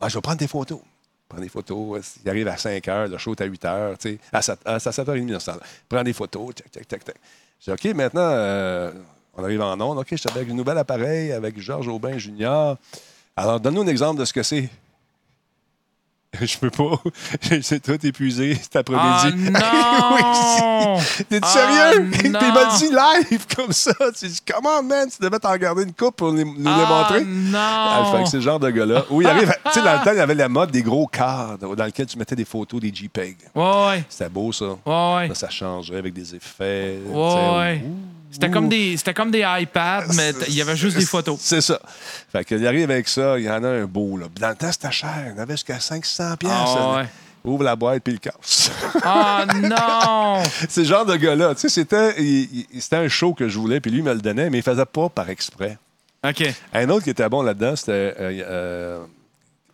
ben, 0.00 0.08
je 0.08 0.14
vais 0.14 0.20
prendre 0.20 0.38
des 0.38 0.48
photos. 0.48 0.80
Prends 1.28 1.40
des 1.40 1.48
photos. 1.48 2.18
Il 2.24 2.30
arrive 2.30 2.48
à 2.48 2.56
5 2.56 2.86
heures, 2.88 3.08
le 3.08 3.18
show 3.18 3.32
est 3.32 3.40
à 3.40 3.46
8 3.46 3.64
heures. 3.64 3.98
tu 3.98 4.10
sais, 4.10 4.18
À 4.32 4.42
7, 4.42 4.58
à 4.64 4.78
7h30, 4.78 5.26
dans 5.32 5.40
ce 5.40 5.46
temps-là. 5.46 5.62
Prends 5.88 6.02
des 6.04 6.12
photos. 6.12 6.54
Tac, 6.54 6.70
tac, 6.70 6.86
tac, 6.88 7.04
tac. 7.04 7.16
Je 7.60 7.72
dis 7.72 7.88
OK, 7.88 7.94
maintenant, 7.94 8.20
euh, 8.22 8.92
on 9.36 9.44
arrive 9.44 9.62
en 9.62 9.80
onde. 9.80 9.98
OK, 9.98 10.06
je 10.10 10.16
suis 10.16 10.28
avec 10.30 10.50
un 10.50 10.54
nouvel 10.54 10.78
appareil, 10.78 11.32
avec 11.32 11.60
Georges 11.60 11.88
Aubin 11.88 12.18
Junior. 12.18 12.76
Alors, 13.36 13.60
donne-nous 13.60 13.82
un 13.82 13.86
exemple 13.86 14.18
de 14.20 14.24
ce 14.24 14.32
que 14.32 14.42
c'est. 14.42 14.68
Je 16.40 16.58
peux 16.58 16.70
pas. 16.70 17.00
C'est 17.62 17.80
tout 17.82 18.04
épuisé 18.04 18.54
cet 18.56 18.76
Ah 18.76 18.78
après-midi. 18.80 19.50
non! 19.50 19.58
Oui, 20.96 21.02
T'es 21.30 21.38
Ah, 21.40 21.46
sérieux? 21.46 22.10
Puis 22.12 22.20
il 22.26 22.32
non. 22.32 22.40
m'a 22.52 22.76
dit 22.76 22.88
live 23.30 23.46
comme 23.56 23.72
ça. 23.72 23.92
Tu 24.18 24.26
dis, 24.26 24.40
comment, 24.46 24.82
man? 24.82 25.08
Tu 25.08 25.22
devais 25.22 25.38
t'en 25.38 25.56
garder 25.56 25.84
une 25.84 25.94
coupe 25.94 26.16
pour 26.16 26.32
nous 26.32 26.44
les 26.58 26.62
Ah, 26.66 26.86
montrer. 27.08 27.24
non! 27.24 27.58
Ah, 27.58 28.12
fait 28.16 28.24
que 28.24 28.28
c'est 28.28 28.36
le 28.38 28.42
genre 28.42 28.60
de 28.60 28.68
gars-là. 28.68 29.04
Où 29.10 29.22
il 29.22 29.28
arrive. 29.28 29.50
tu 29.66 29.72
sais, 29.72 29.82
dans 29.82 29.92
le 29.98 30.04
temps, 30.04 30.12
il 30.12 30.18
y 30.18 30.20
avait 30.20 30.34
la 30.34 30.48
mode 30.50 30.70
des 30.70 30.82
gros 30.82 31.06
cadres 31.06 31.74
dans 31.74 31.84
lesquels 31.84 32.06
tu 32.06 32.18
mettais 32.18 32.36
des 32.36 32.44
photos 32.44 32.80
des 32.80 32.92
JPEG. 32.92 33.36
Ouais, 33.54 33.62
ouais. 33.86 34.04
C'était 34.08 34.28
beau, 34.28 34.52
ça. 34.52 34.64
Ouais, 34.64 35.14
ouais. 35.16 35.28
Là, 35.28 35.34
ça 35.34 35.48
changerait 35.48 35.98
avec 35.98 36.12
des 36.12 36.34
effets. 36.34 36.98
Ouais, 37.06 37.14
ouais. 37.14 37.82
ouh, 37.86 37.96
C'était 38.30 38.50
comme 38.50 38.68
des, 38.68 38.96
c'était 38.96 39.14
comme 39.14 39.30
des 39.30 39.44
iPads, 39.46 40.06
mais 40.14 40.32
il 40.48 40.54
y 40.54 40.60
avait 40.60 40.76
juste 40.76 40.96
des 40.98 41.06
photos. 41.06 41.38
C'est 41.40 41.60
ça. 41.62 41.80
Fait 42.30 42.44
qu'il 42.44 42.66
arrive 42.66 42.90
avec 42.90 43.08
ça, 43.08 43.38
il 43.38 43.44
y 43.44 43.50
en 43.50 43.62
a 43.64 43.68
un 43.68 43.84
beau. 43.86 44.18
Là. 44.18 44.26
Dans 44.38 44.48
le 44.50 44.54
temps, 44.56 44.70
c'était 44.72 44.90
cher. 44.92 45.14
Il 45.26 45.30
y 45.30 45.38
en 45.38 45.42
avait 45.42 45.54
jusqu'à 45.54 45.80
500 45.80 46.36
pièces. 46.36 46.52
Ah, 46.54 46.96
ouais. 46.98 47.06
Ouvre 47.44 47.62
la 47.62 47.76
boîte 47.76 48.02
puis 48.02 48.12
il 48.14 48.16
le 48.22 48.30
casse. 48.30 48.70
Ah 49.04 49.46
non! 49.54 50.42
C'est 50.68 50.80
le 50.82 50.86
genre 50.88 51.06
de 51.06 51.14
gars-là. 51.16 51.54
Tu 51.54 51.60
sais, 51.62 51.68
c'était, 51.68 52.20
il- 52.20 52.66
il- 52.72 52.82
c'était 52.82 52.96
un 52.96 53.08
show 53.08 53.32
que 53.34 53.48
je 53.48 53.56
voulais, 53.58 53.80
puis 53.80 53.90
lui 53.92 53.98
il 53.98 54.04
me 54.04 54.12
le 54.12 54.20
donnait, 54.20 54.50
mais 54.50 54.58
il 54.58 54.62
faisait 54.64 54.84
pas 54.84 55.08
par 55.08 55.30
exprès. 55.30 55.78
OK. 56.28 56.42
Un 56.74 56.88
autre 56.90 57.04
qui 57.04 57.10
était 57.10 57.28
bon 57.28 57.42
là-dedans, 57.42 57.76
c'était 57.76 58.14
euh, 58.18 59.04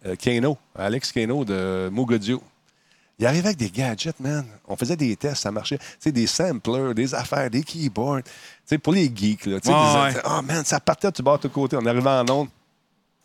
euh, 0.06 0.14
Kano, 0.22 0.58
Alex 0.78 1.10
Kano 1.12 1.44
de 1.46 1.88
Mogodio. 1.90 2.42
Il 3.22 3.26
arrivait 3.26 3.46
avec 3.46 3.56
des 3.58 3.70
gadgets, 3.70 4.18
man. 4.18 4.44
On 4.66 4.76
faisait 4.76 4.96
des 4.96 5.14
tests, 5.14 5.42
ça 5.42 5.52
marchait. 5.52 5.78
Tu 5.78 5.84
sais, 6.00 6.10
des 6.12 6.26
samplers, 6.26 6.92
des 6.92 7.14
affaires, 7.14 7.48
des 7.48 7.62
keyboards. 7.62 8.22
Tu 8.24 8.30
sais, 8.66 8.78
pour 8.78 8.92
les 8.92 9.10
geeks, 9.14 9.46
là. 9.46 9.60
Tu 9.60 9.68
sais, 9.68 9.72
des- 9.72 10.16
ouais. 10.16 10.22
Oh, 10.28 10.42
man, 10.42 10.64
ça 10.64 10.80
partait 10.80 11.10
de 11.12 11.22
bord 11.22 11.38
de 11.38 11.42
tous 11.42 11.48
côtés. 11.50 11.76
On 11.80 11.86
arrivait 11.86 12.10
en 12.10 12.28
onde. 12.28 12.48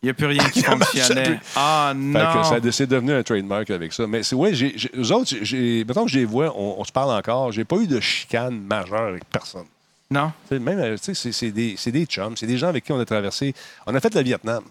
Il 0.04 0.06
n'y 0.06 0.10
a 0.12 0.14
plus 0.14 0.28
rien 0.28 0.48
qui 0.50 0.62
fonctionnait. 0.64 1.40
Ah 1.56 1.94
Fait 1.94 1.98
non! 1.98 2.34
que 2.42 2.44
ça, 2.48 2.72
c'est 2.72 2.86
devenu 2.86 3.12
un 3.14 3.24
trademark 3.24 3.72
avec 3.72 3.92
ça. 3.92 4.06
Mais 4.06 4.22
c'est 4.22 4.36
ouais, 4.36 4.54
j'ai, 4.54 4.74
j'ai- 4.78 4.92
eux 4.96 5.12
autres, 5.12 5.34
j'ai, 5.42 5.84
mettons 5.84 6.06
que 6.06 6.12
je 6.12 6.20
les 6.20 6.26
vois, 6.26 6.54
on, 6.56 6.76
on 6.80 6.84
se 6.84 6.92
parle 6.92 7.10
encore. 7.18 7.52
J'ai 7.52 7.66
pas 7.66 7.78
eu 7.78 7.88
de 7.88 8.00
chicane 8.00 8.60
majeure 8.62 9.08
avec 9.08 9.26
personne. 9.26 9.66
Non? 10.12 10.32
Même, 10.52 10.68
euh, 10.80 10.96
tu 10.98 11.06
sais, 11.06 11.14
c'est, 11.16 11.32
c'est 11.32 11.50
des, 11.52 11.74
c'est 11.78 11.92
des 11.92 12.06
chums, 12.06 12.38
c'est 12.38 12.46
des 12.46 12.58
gens 12.60 12.68
avec 12.68 12.84
qui 12.84 12.92
on 12.92 13.00
a 13.00 13.06
traversé. 13.06 13.56
On 13.88 13.96
a 13.96 14.00
fait 14.00 14.14
le 14.14 14.22
Vietnam. 14.22 14.64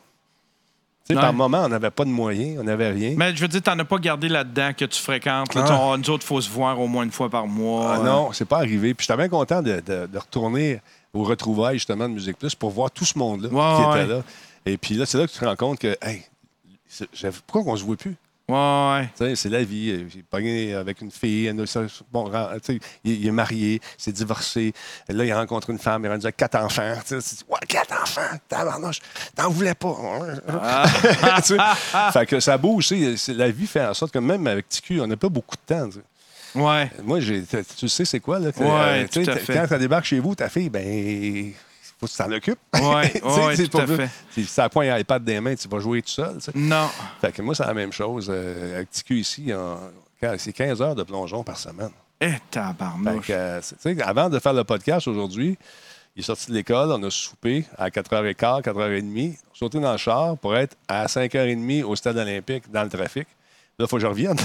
Tu 1.08 1.12
sais, 1.14 1.20
Ouais. 1.20 1.20
Par 1.24 1.32
moment, 1.32 1.62
on 1.64 1.68
n'avait 1.68 1.90
pas 1.90 2.04
de 2.04 2.10
moyens, 2.10 2.58
on 2.60 2.64
n'avait 2.64 2.90
rien. 2.90 3.14
Mais 3.16 3.34
je 3.34 3.40
veux 3.40 3.46
dire, 3.48 3.62
t'en 3.62 3.78
as 3.78 3.84
pas 3.84 3.98
gardé 3.98 4.28
là-dedans 4.28 4.72
que 4.76 4.84
tu 4.86 5.00
fréquentes. 5.00 5.54
Là, 5.54 5.64
Ah. 5.68 5.92
Tu 5.94 6.00
nous 6.00 6.10
autres, 6.10 6.24
il 6.24 6.26
faut 6.26 6.40
se 6.40 6.50
voir 6.50 6.80
au 6.80 6.88
moins 6.88 7.04
une 7.04 7.12
fois 7.12 7.30
par 7.30 7.46
mois. 7.46 7.94
Ah 7.94 7.98
non, 8.02 8.32
c'est 8.32 8.44
pas 8.44 8.58
arrivé. 8.58 8.92
Puis 8.94 9.06
j'étais 9.06 9.16
bien 9.16 9.28
content 9.28 9.62
de, 9.62 9.80
de- 9.86 10.06
de 10.06 10.18
retourner 10.18 10.80
aux 11.14 11.22
retrouvailles 11.22 11.76
justement 11.76 12.08
de 12.08 12.14
Musique 12.14 12.38
Plus 12.38 12.54
pour 12.56 12.70
voir 12.70 12.90
tout 12.90 13.04
ce 13.04 13.16
monde-là 13.18 13.48
Ouais, 13.48 13.76
qui 13.84 13.88
ouais. 13.90 14.02
était 14.04 14.12
là. 14.14 14.22
Et 14.66 14.76
puis 14.76 14.94
là, 14.96 15.06
c'est 15.06 15.16
là 15.18 15.26
que 15.28 15.32
tu 15.32 15.38
te 15.38 15.44
rends 15.44 15.54
compte 15.56 15.78
que, 15.78 15.96
hey, 16.02 16.24
pourquoi 17.46 17.72
on 17.72 17.76
se 17.76 17.84
voit 17.84 17.96
plus? 17.96 18.16
Ouais, 18.48 19.08
C'est 19.34 19.48
la 19.48 19.64
vie. 19.64 19.90
Euh, 19.90 20.08
J'ai 20.08 20.22
pogné 20.22 20.72
avec 20.74 21.00
une 21.00 21.10
fille. 21.10 21.46
elle 21.46 21.60
a- 21.60 21.66
ça- 21.66 21.82
bon, 22.12 22.30
il, 23.02 23.26
est 23.26 23.30
marié, 23.32 23.80
il 23.98 24.02
s'est 24.02 24.12
divorcé. 24.12 24.72
Là, 25.08 25.24
il 25.24 25.32
a 25.32 25.38
rencontré 25.40 25.72
une 25.72 25.80
femme, 25.80 26.02
il 26.04 26.06
est 26.06 26.10
rendu 26.10 26.32
quatre 26.32 26.54
enfants. 26.56 26.94
Tu 27.06 27.16
dis, 27.18 27.44
ouais, 27.48 27.58
quatre 27.66 28.00
enfants, 28.00 28.36
tabarnouche, 28.48 29.00
t'en 29.34 29.50
voulais 29.50 29.74
pas. 29.74 29.96
Sais, 31.42 31.56
fait 32.12 32.26
que 32.26 32.38
ça 32.38 32.56
bouge. 32.56 32.92
La 33.28 33.50
vie 33.50 33.66
fait 33.66 33.84
en 33.84 33.94
sorte 33.94 34.12
que 34.12 34.20
même 34.20 34.46
avec 34.46 34.68
TQ, 34.68 35.00
on 35.00 35.06
n'a 35.08 35.16
pas 35.16 35.28
beaucoup 35.28 35.56
de 35.56 35.74
temps. 35.74 35.88
Ouais. 36.54 36.90
Moi, 37.02 37.18
tu 37.20 37.44
sais, 37.88 38.04
c'est 38.04 38.20
quoi? 38.20 38.38
Là, 38.38 38.50
Ouais, 38.56 39.08
tout 39.08 39.24
à 39.28 39.36
fait. 39.36 39.54
Quand 39.54 39.66
tu 39.68 39.78
débarques 39.78 40.04
chez 40.06 40.20
vous, 40.20 40.36
ta 40.36 40.48
fille, 40.48 40.70
ben, 40.70 41.52
faut 41.98 42.06
que 42.06 42.10
tu 42.12 42.16
t'en 42.18 42.30
occupes. 42.32 42.58
Ouais, 42.74 43.12
c'est 43.56 43.68
tout 43.68 43.78
à 43.78 43.86
pas- 43.86 43.96
fait. 43.96 44.10
Si 44.30 44.44
tu 44.44 44.60
as 44.60 44.68
point 44.68 44.92
un 44.92 44.98
iPad 44.98 45.24
des 45.24 45.40
mains, 45.40 45.54
tu 45.54 45.66
vas 45.68 45.78
jouer 45.78 46.02
tout 46.02 46.10
seul. 46.10 46.36
Non. 46.54 46.88
Fait 47.20 47.32
que 47.32 47.42
moi, 47.42 47.54
c'est 47.54 47.64
la 47.66 47.74
même 47.74 47.92
chose. 47.92 48.28
Euh, 48.30 48.76
avec 48.76 48.90
TQ 48.90 49.14
ici, 49.20 49.52
c'est 50.38 50.52
15 50.52 50.82
heures 50.82 50.94
de 50.94 51.02
plongeon 51.02 51.42
par 51.42 51.56
semaine. 51.56 51.90
Eh, 52.20 52.32
tabarnouche. 52.50 53.26
euh, 53.30 53.60
avant 54.04 54.30
de 54.30 54.38
faire 54.38 54.54
le 54.54 54.64
podcast 54.64 55.06
aujourd'hui, 55.06 55.58
il 56.14 56.20
est 56.20 56.22
sorti 56.22 56.48
de 56.50 56.54
l'école, 56.54 56.90
on 56.92 57.02
a 57.02 57.10
soupé 57.10 57.66
à 57.76 57.90
4h15, 57.90 58.62
4h30, 58.62 59.36
sauté 59.52 59.80
dans 59.80 59.92
le 59.92 59.98
char 59.98 60.38
pour 60.38 60.56
être 60.56 60.74
à 60.88 61.04
5h30 61.06 61.82
au 61.84 61.94
stade 61.94 62.16
olympique 62.16 62.70
dans 62.72 62.84
le 62.84 62.88
trafic. 62.88 63.28
Là, 63.78 63.84
il 63.84 63.88
faut 63.88 63.96
que 63.96 64.02
je 64.02 64.06
revienne. 64.06 64.36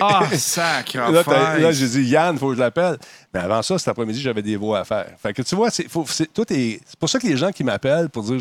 Ah, 0.00 0.26
sacre 0.34 0.96
là, 1.12 1.58
là, 1.58 1.72
j'ai 1.72 1.86
dit, 1.88 2.04
Yann, 2.04 2.34
il 2.36 2.38
faut 2.38 2.48
que 2.48 2.54
je 2.54 2.60
l'appelle. 2.60 2.96
Mais 3.34 3.40
avant 3.40 3.60
ça, 3.60 3.78
cet 3.78 3.88
après-midi, 3.88 4.18
j'avais 4.20 4.40
des 4.40 4.56
voix 4.56 4.78
à 4.80 4.84
faire. 4.84 5.08
Fait 5.22 5.34
que 5.34 5.42
tu 5.42 5.54
vois, 5.54 5.70
c'est, 5.70 5.86
faut- 5.88 6.06
c'est- 6.08 6.32
tout 6.32 6.50
est, 6.50 6.80
c'est 6.86 6.98
pour 6.98 7.10
ça 7.10 7.18
que 7.18 7.26
les 7.26 7.36
gens 7.36 7.50
qui 7.52 7.64
m'appellent 7.64 8.08
pour 8.08 8.22
dire, 8.22 8.38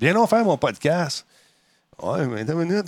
viens 0.00 0.14
donc 0.14 0.30
faire 0.30 0.42
mon 0.44 0.56
podcast. 0.56 1.26
Ouais, 2.02 2.26
mais 2.26 2.44
minutes. 2.54 2.86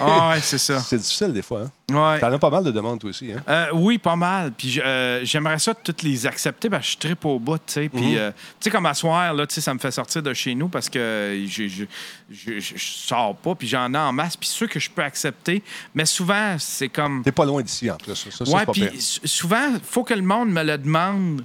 Ah, 0.00 0.30
ouais, 0.30 0.40
c'est 0.40 0.58
ça. 0.58 0.80
c'est 0.80 0.96
difficile 0.98 1.32
des 1.32 1.42
fois. 1.42 1.62
Hein? 1.62 1.70
Ouais. 1.94 2.18
T'en 2.20 2.32
as 2.32 2.38
pas 2.38 2.50
mal 2.50 2.64
de 2.64 2.70
demandes, 2.70 2.98
toi 3.00 3.10
aussi. 3.10 3.32
Hein? 3.32 3.42
Euh, 3.48 3.66
oui, 3.74 3.98
pas 3.98 4.16
mal. 4.16 4.52
Puis 4.52 4.80
euh, 4.80 5.24
j'aimerais 5.24 5.58
ça 5.58 5.72
toutes 5.74 6.02
les 6.02 6.26
accepter 6.26 6.68
parce 6.68 6.86
que 6.86 6.92
je 6.92 6.98
tripe 6.98 7.24
au 7.24 7.38
bout, 7.38 7.58
tu 7.58 7.62
sais. 7.74 7.88
Puis, 7.88 8.12
Mhm. 8.12 8.18
euh, 8.18 8.30
tu 8.32 8.36
sais, 8.60 8.70
comme 8.70 8.86
à 8.86 8.94
soir, 8.94 9.32
là, 9.34 9.46
tu 9.46 9.54
sais, 9.54 9.60
ça 9.60 9.72
me 9.72 9.78
fait 9.78 9.90
sortir 9.90 10.22
de 10.22 10.34
chez 10.34 10.54
nous 10.54 10.68
parce 10.68 10.88
que 10.88 11.44
je, 11.48 11.68
je, 11.68 11.84
je- 12.30 12.58
je- 12.60 12.74
sors 12.76 13.34
pas, 13.36 13.54
puis 13.54 13.68
j'en 13.68 13.92
ai 13.94 13.98
en 13.98 14.12
masse. 14.12 14.36
Puis 14.36 14.48
ceux 14.48 14.66
que 14.66 14.80
je 14.80 14.90
peux 14.90 15.02
accepter, 15.02 15.62
mais 15.94 16.04
souvent, 16.06 16.56
c'est 16.58 16.88
comme... 16.88 17.22
T'es 17.22 17.32
pas 17.32 17.44
loin 17.44 17.62
d'ici, 17.62 17.90
en 17.90 17.96
plus. 17.96 18.14
Ça, 18.30 18.44
ouais, 18.44 18.66
puis 18.72 18.88
souvent, 19.24 19.68
il 19.74 19.80
faut 19.82 20.04
que 20.04 20.14
le 20.14 20.22
monde 20.22 20.50
me 20.50 20.62
le 20.62 20.76
demande 20.78 21.44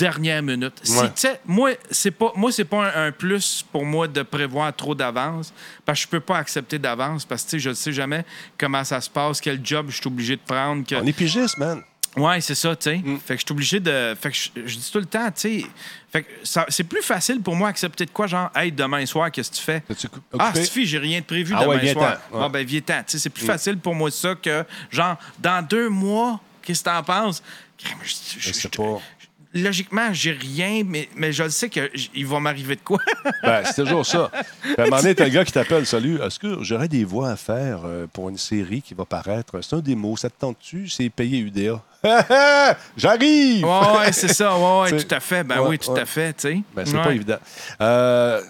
dernière 0.00 0.42
minute. 0.42 0.74
Ouais. 0.88 1.12
tu 1.14 1.28
moi, 1.46 1.70
c'est 1.90 2.10
pas, 2.10 2.32
moi, 2.36 2.50
c'est 2.52 2.64
pas 2.64 2.92
un, 2.94 3.06
un 3.08 3.12
plus 3.12 3.64
pour 3.70 3.84
moi 3.84 4.08
de 4.08 4.22
prévoir 4.22 4.74
trop 4.74 4.94
d'avance, 4.94 5.52
parce 5.84 5.98
que 6.00 6.02
je 6.04 6.08
peux 6.08 6.20
pas 6.20 6.38
accepter 6.38 6.78
d'avance, 6.78 7.24
parce 7.24 7.44
que 7.44 7.50
tu 7.50 7.60
je 7.60 7.70
ne 7.70 7.74
sais 7.74 7.92
jamais 7.92 8.24
comment 8.58 8.82
ça 8.84 9.00
se 9.00 9.10
passe, 9.10 9.40
quel 9.40 9.60
job 9.64 9.86
je 9.90 9.96
suis 9.96 10.06
obligé 10.06 10.36
de 10.36 10.42
prendre. 10.42 10.86
Que... 10.86 10.94
On 10.96 11.06
est 11.06 11.12
pigiste, 11.12 11.58
man. 11.58 11.82
Ouais, 12.16 12.40
c'est 12.40 12.56
ça, 12.56 12.74
tu 12.74 12.90
sais. 12.90 12.96
Mm. 12.96 13.18
Fait 13.24 13.34
que 13.34 13.40
je 13.40 13.46
suis 13.46 13.52
obligé 13.52 13.78
de. 13.78 14.16
Fait 14.20 14.30
que 14.32 14.36
je, 14.66 14.76
dis 14.76 14.90
tout 14.90 14.98
le 14.98 15.06
temps, 15.06 15.26
tu 15.30 15.60
sais. 15.62 15.66
Fait 16.12 16.24
que 16.24 16.28
ça- 16.42 16.66
c'est 16.68 16.82
plus 16.82 17.02
facile 17.02 17.40
pour 17.40 17.54
moi 17.54 17.68
d'accepter 17.68 18.04
de 18.04 18.10
quoi, 18.10 18.26
genre, 18.26 18.50
hey, 18.56 18.72
demain 18.72 19.06
soir, 19.06 19.30
qu'est-ce 19.30 19.50
que 19.52 19.56
tu 19.56 19.62
fais? 19.62 19.80
Cou- 20.08 20.20
Ah, 20.36 20.52
suffit, 20.52 20.86
j'ai 20.86 20.98
rien 20.98 21.20
de 21.20 21.24
prévu 21.24 21.54
Ah 21.56 21.62
demain 21.64 21.92
soir. 21.92 22.10
Ouais. 22.32 22.38
Mm. 22.38 22.40
Bon, 22.40 22.50
ben, 22.50 22.66
viens-t'en. 22.66 22.98
Tu 23.04 23.12
sais, 23.12 23.18
c'est 23.20 23.30
plus 23.30 23.44
facile 23.46 23.78
pour 23.78 23.94
moi 23.94 24.10
ça 24.10 24.34
que, 24.34 24.64
genre, 24.90 25.16
dans 25.38 25.64
deux 25.64 25.88
mois, 25.88 26.40
qu'est-ce 26.62 26.80
que 26.82 26.90
t'en 26.90 27.02
penses? 27.04 27.44
Je, 27.78 27.86
je- 28.02 28.40
Je 28.40 28.52
sais 28.54 28.68
je- 28.72 28.76
pas. 28.76 29.00
Logiquement, 29.54 30.12
j'ai 30.12 30.32
rien, 30.32 30.82
mais, 30.86 31.08
mais 31.16 31.32
je 31.32 31.42
le 31.42 31.50
sais 31.50 31.68
qu'il 31.68 32.26
va 32.26 32.40
m'arriver 32.40 32.76
de 32.76 32.80
quoi. 32.80 32.98
Ben, 33.42 33.62
c'est 33.64 33.82
toujours 33.82 34.04
ça. 34.06 34.30
Puis 34.62 34.74
à 34.78 34.82
un 34.82 34.84
moment 34.86 35.00
donné, 35.02 35.14
t'as 35.14 35.24
un 35.26 35.28
gars 35.28 35.44
qui 35.44 35.52
t'appelle 35.52 35.86
Salut, 35.86 36.20
est-ce 36.22 36.38
que 36.38 36.62
j'aurais 36.62 36.88
des 36.88 37.04
voix 37.04 37.30
à 37.30 37.36
faire 37.36 37.80
euh, 37.84 38.06
pour 38.12 38.28
une 38.28 38.36
série 38.38 38.82
qui 38.82 38.94
va 38.94 39.04
paraître? 39.04 39.60
C'est 39.62 39.76
un 39.76 39.80
démo, 39.80 40.16
ça 40.16 40.28
te 40.30 40.38
tente-tu? 40.38 40.88
C'est 40.88 41.08
payé 41.10 41.38
UDA. 41.38 41.82
J'arrive 42.96 43.64
ouais, 43.64 43.98
ouais, 43.98 44.12
c'est 44.12 44.32
ça. 44.32 44.56
Ouais, 44.56 44.90
tout 44.96 45.14
à 45.14 45.20
fait. 45.20 45.44
Ben 45.44 45.60
ouais, 45.60 45.68
oui, 45.70 45.78
tout 45.78 45.92
à 45.92 46.06
fait. 46.06 46.32
tu 46.34 46.40
sais. 46.48 46.62
Ben, 46.74 46.84
c'est 46.86 46.96
pas 46.96 47.12
évident. 47.12 47.38
Euh, 47.80 48.40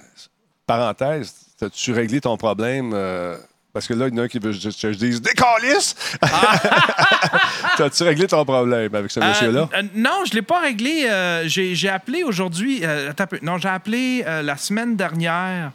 parenthèse, 0.67 1.35
as-tu 1.61 1.93
réglé 1.93 2.21
ton 2.21 2.37
problème? 2.37 2.93
euh, 2.95 3.37
parce 3.73 3.87
que 3.87 3.95
là, 3.95 4.09
il 4.09 4.15
y 4.15 4.19
en 4.19 4.23
a 4.23 4.25
un 4.25 4.29
qui 4.29 4.39
veut 4.39 4.53
que 4.53 4.59
je, 4.59 4.99
dise 4.99 5.23
Décalisse! 5.23 5.95
T'as-tu 7.77 8.03
réglé 8.03 8.27
ton 8.27 8.45
problème 8.45 8.95
avec 8.95 9.11
ce 9.11 9.21
Euh, 9.21 9.29
monsieur-là? 9.29 9.69
euh, 9.75 9.83
non, 9.95 10.23
je 10.27 10.31
ne 10.31 10.35
l'ai 10.37 10.43
pas 10.43 10.61
réglé. 10.61 11.07
Euh, 11.09 11.45
j'ai 11.47 11.89
appelé 11.89 12.23
aujourd'hui. 12.25 12.85
attends 12.85 13.25
un 13.25 13.27
peu. 13.27 13.39
Non, 13.43 13.59
j'ai 13.59 13.69
appelé 13.69 14.25
la 14.27 14.57
semaine 14.57 14.97
dernière. 14.97 15.71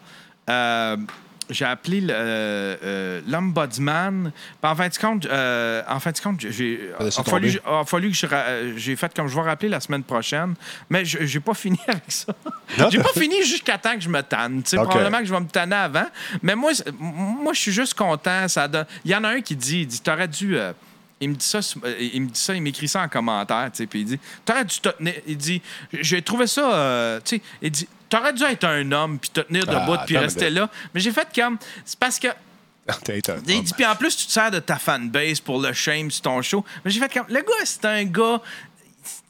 J'ai 1.49 1.65
appelé 1.65 2.03
euh, 2.09 2.75
euh, 2.83 3.21
l'ombudsman. 3.27 4.31
En 4.63 4.75
fin 4.75 4.87
de 4.87 4.97
compte, 4.97 5.25
euh, 5.25 5.81
en 5.87 5.99
fin 5.99 6.11
de 6.11 6.19
compte, 6.19 6.41
j'ai 6.41 6.91
a 6.99 7.11
fallu, 7.23 7.55
tomber. 7.57 7.79
a 7.79 7.85
fallu 7.85 8.11
que 8.11 8.77
j'ai 8.77 8.95
fait 8.95 9.13
comme 9.13 9.27
je 9.27 9.35
vais 9.35 9.41
rappeler 9.41 9.69
la 9.69 9.79
semaine 9.79 10.03
prochaine, 10.03 10.55
mais 10.89 11.05
je 11.05 11.25
j'ai 11.25 11.39
pas 11.39 11.53
fini 11.53 11.79
avec 11.87 12.03
ça. 12.07 12.33
J'ai 12.89 12.99
pas 12.99 13.13
fini 13.13 13.43
jusqu'à 13.43 13.77
temps 13.77 13.95
que 13.95 14.01
je 14.01 14.09
me 14.09 14.21
tanne. 14.21 14.63
Tu 14.63 14.71
sais, 14.71 14.77
OK. 14.77 14.85
Probablement 14.85 15.19
que 15.19 15.25
je 15.25 15.33
vais 15.33 15.39
me 15.39 15.47
tanner 15.47 15.75
avant. 15.75 16.07
Mais 16.41 16.55
moi, 16.55 16.71
moi 16.99 17.53
je 17.53 17.59
suis 17.59 17.71
juste 17.71 17.93
content. 17.93 18.47
Ça 18.47 18.67
Il 19.03 19.11
y 19.11 19.15
en 19.15 19.23
a 19.23 19.29
un 19.29 19.41
qui 19.41 19.55
dit, 19.55 19.81
il 19.81 19.87
dit, 19.87 20.01
t'aurais 20.01 20.27
dû. 20.27 20.57
Il 21.25 21.29
me 21.31 21.35
dit 21.35 21.45
ça, 21.45 21.59
euh, 21.83 21.95
il 21.99 22.21
me 22.21 22.29
dit 22.29 22.39
ça, 22.39 22.53
il 22.53 22.61
m'écrit 22.61 22.87
ça 22.87 23.01
en 23.01 23.09
commentaire, 23.09 23.69
tu 23.71 23.77
sais, 23.77 23.87
puis 23.87 24.01
il 24.01 24.05
dit, 24.05 24.19
t'aurais 24.45 24.63
dû 24.63 24.79
te 24.79 24.89
tenir. 24.89 25.15
Il 25.27 25.37
dit, 25.37 25.61
j'ai 25.91 26.21
trouvé 26.21 26.47
ça, 26.47 26.73
euh, 26.73 27.19
tu 27.25 27.37
sais, 27.37 27.41
il 27.61 27.71
dit, 27.71 27.87
t'aurais 28.09 28.33
dû 28.33 28.43
être 28.43 28.63
un 28.63 28.91
homme 28.91 29.17
puis 29.17 29.31
te 29.31 29.41
tenir 29.41 29.65
Ah, 29.67 29.73
debout 29.73 29.97
puis 30.05 30.15
attends, 30.15 30.25
rester 30.25 30.49
là. 30.49 30.69
Mais 30.93 30.99
j'ai 30.99 31.11
fait 31.11 31.27
comme, 31.35 31.57
c'est 31.83 31.99
parce 31.99 32.19
que 32.19 32.27
il 33.07 33.63
dit, 33.63 33.73
puis 33.73 33.85
en 33.85 33.95
plus, 33.95 34.15
tu 34.15 34.27
te 34.27 34.31
sers 34.31 34.51
de 34.51 34.59
ta 34.59 34.77
fanbase 34.77 35.39
pour 35.39 35.59
le 35.59 35.73
shame 35.73 36.11
sur 36.11 36.21
ton 36.21 36.41
show. 36.43 36.63
Mais 36.83 36.91
j'ai 36.91 36.99
fait 36.99 37.11
comme, 37.11 37.25
le 37.27 37.41
gars, 37.41 37.65
c'est 37.65 37.85
un 37.85 38.03
gars. 38.03 38.41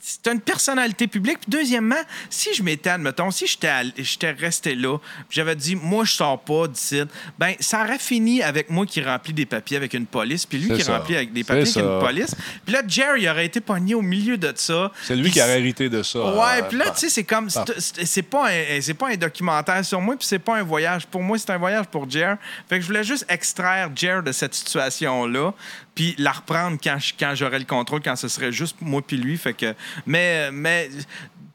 C'est 0.08 0.32
une 0.32 0.40
personnalité 0.40 1.08
publique. 1.08 1.40
Puis 1.40 1.50
deuxièmement, 1.50 1.96
si 2.30 2.54
je 2.54 2.62
m'étais, 2.62 2.92
admettons, 2.92 3.32
si 3.32 3.48
j'étais 3.48 4.32
resté 4.34 4.76
là, 4.76 5.00
j'avais 5.32 5.56
dit, 5.56 5.76
moi, 5.76 6.06
je 6.06 6.12
sors 6.14 6.40
pas 6.40 6.68
d'ici, 6.68 7.02
ben, 7.40 7.56
ça 7.60 7.82
aurait 7.84 7.98
fini 7.98 8.44
avec 8.44 8.70
moi 8.70 8.86
qui 8.86 9.02
remplit 9.02 9.34
des 9.34 9.48
papiers 9.48 9.78
avec 9.78 9.96
une 9.96 10.06
police, 10.06 10.46
puis 10.46 10.60
lui 10.60 10.78
qui 10.78 10.84
ça. 10.84 11.00
remplit 11.00 11.16
avec 11.16 11.34
des 11.34 11.44
papiers 11.44 11.64
avec 11.64 11.76
une 11.78 12.00
police. 12.00 12.36
Puis 12.64 12.74
là, 12.76 12.84
Jerry 12.88 13.28
aurait 13.28 13.48
été 13.48 13.62
pogné 13.62 13.96
au 13.96 14.04
milieu 14.04 14.38
de 14.38 14.54
ça. 14.56 14.92
C'est 15.02 15.16
lui 15.16 15.24
Puis 15.24 15.32
qui 15.32 15.42
a 15.42 15.58
hérité 15.58 15.90
de 15.90 16.04
ça. 16.04 16.20
Ouais, 16.20 16.62
euh, 16.62 16.64
puis 16.70 16.78
là, 16.78 16.86
bah. 16.86 16.92
tu 16.92 17.00
sais, 17.00 17.10
c'est 17.10 17.24
comme. 17.24 17.50
c'est- 17.50 18.06
C'est 18.06 18.22
pas, 18.22 18.50
un- 18.52 18.94
pas 18.94 19.10
un 19.10 19.16
documentaire 19.18 19.84
sur 19.84 20.00
moi, 20.00 20.16
puis 20.16 20.28
c'est 20.28 20.38
pas 20.38 20.58
un 20.58 20.64
voyage. 20.64 21.08
Pour 21.08 21.24
moi, 21.24 21.40
c'est 21.40 21.50
un 21.50 21.58
voyage 21.58 21.86
pour 21.88 22.08
Jer. 22.08 22.38
Fait 22.70 22.76
que 22.76 22.82
je 22.82 22.88
voulais 22.88 23.04
juste 23.04 23.26
extraire 23.28 23.90
Jer 23.96 24.22
de 24.22 24.32
cette 24.32 24.54
situation-là, 24.54 25.52
puis 25.96 26.14
la 26.18 26.34
reprendre 26.34 26.78
quand, 26.84 26.98
quand 27.18 27.34
j'aurai 27.36 27.58
le 27.60 27.66
contrôle, 27.66 28.02
quand 28.04 28.16
ce 28.16 28.28
serait 28.28 28.52
juste 28.52 28.76
moi 28.82 29.02
puis 29.02 29.18
lui. 29.18 29.38
Fait 29.38 29.54
que. 29.54 29.74
Mais. 30.06 30.52
mais 30.52 30.90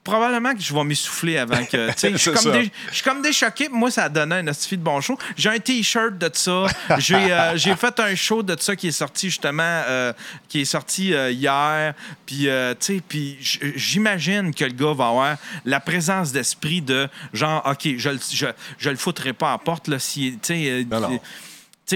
Probablement 0.03 0.55
que 0.55 0.61
je 0.63 0.73
vais 0.73 0.83
m'essouffler 0.83 1.37
avant 1.37 1.63
que. 1.63 1.91
Je 2.03 2.17
suis 2.17 2.33
comme, 2.33 2.53
dé- 2.53 2.73
comme 3.05 3.21
déchoqué. 3.23 3.69
Moi, 3.69 3.91
ça 3.91 4.05
a 4.05 4.09
donné 4.09 4.37
un 4.37 4.49
de 4.79 4.83
bon 4.83 4.99
show. 5.03 5.17
J'ai 5.37 5.51
un 5.51 5.59
T-shirt 5.59 6.17
de 6.17 6.31
ça. 6.33 6.65
J'ai 6.99 7.17
euh, 7.17 7.55
j'ai 7.59 7.77
fait 7.77 8.01
un 8.01 8.15
show 8.15 8.43
de 8.43 8.57
ça 8.59 8.75
qui 8.75 8.89
est 8.89 8.93
sorti 8.93 9.29
justement, 9.29 9.63
euh, 9.63 10.15
qui 10.49 10.63
est 10.63 10.65
sorti 10.65 11.13
euh, 11.13 11.31
hier. 11.31 11.93
Puis, 12.25 12.49
j'imagine 13.77 14.55
que 14.55 14.65
le 14.65 14.73
gars 14.73 14.95
va 14.95 15.09
avoir 15.09 15.37
la 15.67 15.81
présence 15.81 16.33
d'esprit 16.33 16.81
de 16.81 17.07
genre, 17.35 17.63
OK, 17.67 17.87
je, 17.99 18.11
je, 18.33 18.47
je 18.79 18.89
le 18.91 18.97
foutrai 18.97 19.35
pas 19.35 19.49
à 19.49 19.53
la 19.53 19.59
porte, 19.59 19.87
là, 19.87 19.99
si, 19.99 20.39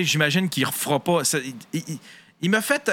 j'imagine 0.03 0.51
qu'il 0.51 0.67
refera 0.67 1.01
pas. 1.01 1.25
ça- 1.25 1.39
il 1.39 1.55
il- 1.89 1.99
il 2.45 2.51
m'a 2.51 2.61
fait. 2.61 2.91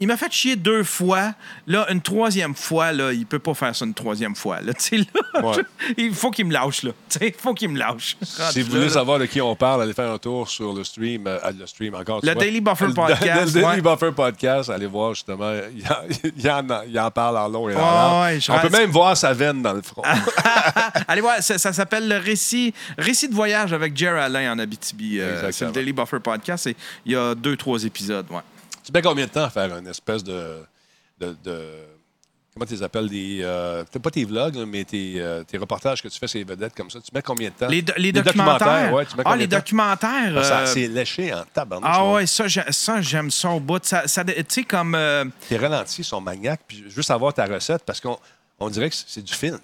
Il 0.00 0.06
m'a 0.06 0.16
fait 0.16 0.30
chier 0.32 0.54
deux 0.56 0.84
fois. 0.84 1.34
Là, 1.66 1.86
une 1.90 2.00
troisième 2.00 2.54
fois, 2.54 2.92
là, 2.92 3.12
il 3.12 3.26
peut 3.26 3.38
pas 3.40 3.54
faire 3.54 3.74
ça 3.74 3.84
une 3.84 3.94
troisième 3.94 4.36
fois. 4.36 4.60
Là, 4.60 4.72
là, 4.92 5.40
Ouais. 5.42 5.56
il 5.96 6.14
faut 6.14 6.30
qu'il 6.30 6.46
me 6.46 6.52
lâche. 6.52 6.82
Là. 6.84 6.92
Il 7.20 7.32
faut 7.32 7.52
qu'il 7.54 7.68
me 7.68 7.78
lâche. 7.78 8.16
Si 8.22 8.62
vous 8.62 8.70
voulez 8.70 8.88
savoir 8.90 9.18
de 9.18 9.26
qui 9.26 9.40
on 9.40 9.56
parle, 9.56 9.82
allez 9.82 9.92
faire 9.94 10.10
un 10.10 10.18
tour 10.18 10.48
sur 10.48 10.72
le 10.72 10.84
stream. 10.84 11.26
euh, 11.26 11.38
le 11.58 11.66
stream 11.66 11.94
encore. 11.94 12.20
Le. 12.22 12.34
Daily 12.34 12.60
Buffer 12.60 12.86
Le- 12.86 12.94
Podcast, 12.94 13.46
Le, 13.54 13.60
Daily 13.60 13.80
ouais. 13.80 13.80
Buffer 13.80 14.12
Podcast, 14.12 14.70
allez 14.70 14.86
voir 14.86 15.14
justement. 15.14 15.52
Il, 15.76 15.84
en, 15.86 16.30
il 16.36 16.50
en, 16.50 16.82
il 16.88 17.00
en 17.00 17.10
parle 17.10 17.36
en 17.38 17.48
long 17.48 17.68
et 17.68 17.74
en 17.74 17.78
large. 17.78 18.48
ouais, 18.50 18.56
on 18.56 18.60
peut 18.68 18.76
même 18.76 18.90
voir 18.90 19.16
sa 19.16 19.32
veine 19.32 19.62
dans 19.62 19.72
le 19.72 19.82
front. 19.82 20.02
Allez 21.08 21.20
voir, 21.20 21.42
ça, 21.42 21.58
ça 21.58 21.72
s'appelle 21.72 22.08
le 22.08 22.18
récit, 22.18 22.72
récit 22.96 23.28
de 23.28 23.34
voyage 23.34 23.72
avec 23.72 23.96
Jerry 23.96 24.20
Alain 24.20 24.52
en 24.52 24.58
Abitibi. 24.58 25.18
Euh, 25.20 25.50
c'est 25.50 25.64
le 25.64 25.72
Daily 25.72 25.92
Buffer 25.92 26.20
Podcast. 26.20 26.66
et 26.68 26.76
Il 27.04 27.12
y 27.12 27.16
a 27.16 27.34
deux, 27.34 27.56
trois 27.56 27.82
épisodes. 27.84 28.26
Ouais. 28.30 28.40
Tu 28.88 28.92
mets 28.92 29.02
combien 29.02 29.26
de 29.26 29.30
temps 29.30 29.44
à 29.44 29.50
faire 29.50 29.76
une 29.76 29.86
espèce 29.86 30.24
de. 30.24 30.62
de, 31.20 31.36
de- 31.44 31.74
comment 32.54 32.64
tu 32.66 32.72
les 32.74 32.82
appelles 32.82 33.08
des, 33.08 33.40
euh, 33.42 33.84
pas 34.02 34.10
tes 34.10 34.24
vlogs, 34.24 34.56
là, 34.56 34.64
mais 34.66 34.82
tes, 34.84 35.20
euh, 35.20 35.44
tes 35.44 35.58
reportages 35.58 36.02
que 36.02 36.08
tu 36.08 36.18
fais 36.18 36.26
sur 36.26 36.38
les 36.38 36.44
vedettes 36.44 36.74
comme 36.74 36.90
ça. 36.90 36.98
Tu 37.00 37.10
mets 37.14 37.22
combien 37.22 37.50
de 37.50 37.54
temps? 37.54 37.68
Les, 37.68 37.82
do- 37.82 37.92
les 37.98 38.10
documentaires. 38.12 38.92
ouais, 38.92 39.04
tu 39.06 39.16
mets 39.16 39.22
ah, 39.26 39.36
les 39.36 39.46
documentaires. 39.46 40.44
Ça, 40.44 40.60
euh, 40.60 40.66
c'est 40.66 40.88
léché 40.88 41.32
en 41.34 41.44
tabarnouche. 41.44 41.88
ah 41.92 42.04
ouais, 42.12 42.26
ça, 42.26 42.48
j'ai- 42.48 42.72
ça, 42.72 43.00
j'aime 43.02 43.30
ça 43.30 43.50
au 43.50 43.60
bout. 43.60 43.84
Ça, 43.84 44.08
ça- 44.08 44.24
tu 44.24 44.32
sais, 44.48 44.64
comme. 44.64 44.94
euh, 44.94 45.24
Tes 45.48 45.56
ralentis 45.58 46.02
sont 46.02 46.20
maniaques. 46.20 46.62
Puis 46.66 46.84
je 46.88 46.94
veux 46.94 47.02
savoir 47.02 47.32
ta 47.34 47.44
recette 47.44 47.84
parce 47.84 48.00
qu'on 48.00 48.18
on 48.58 48.70
dirait 48.70 48.88
que 48.90 48.96
c'est 49.06 49.22
du 49.22 49.34
film. 49.34 49.60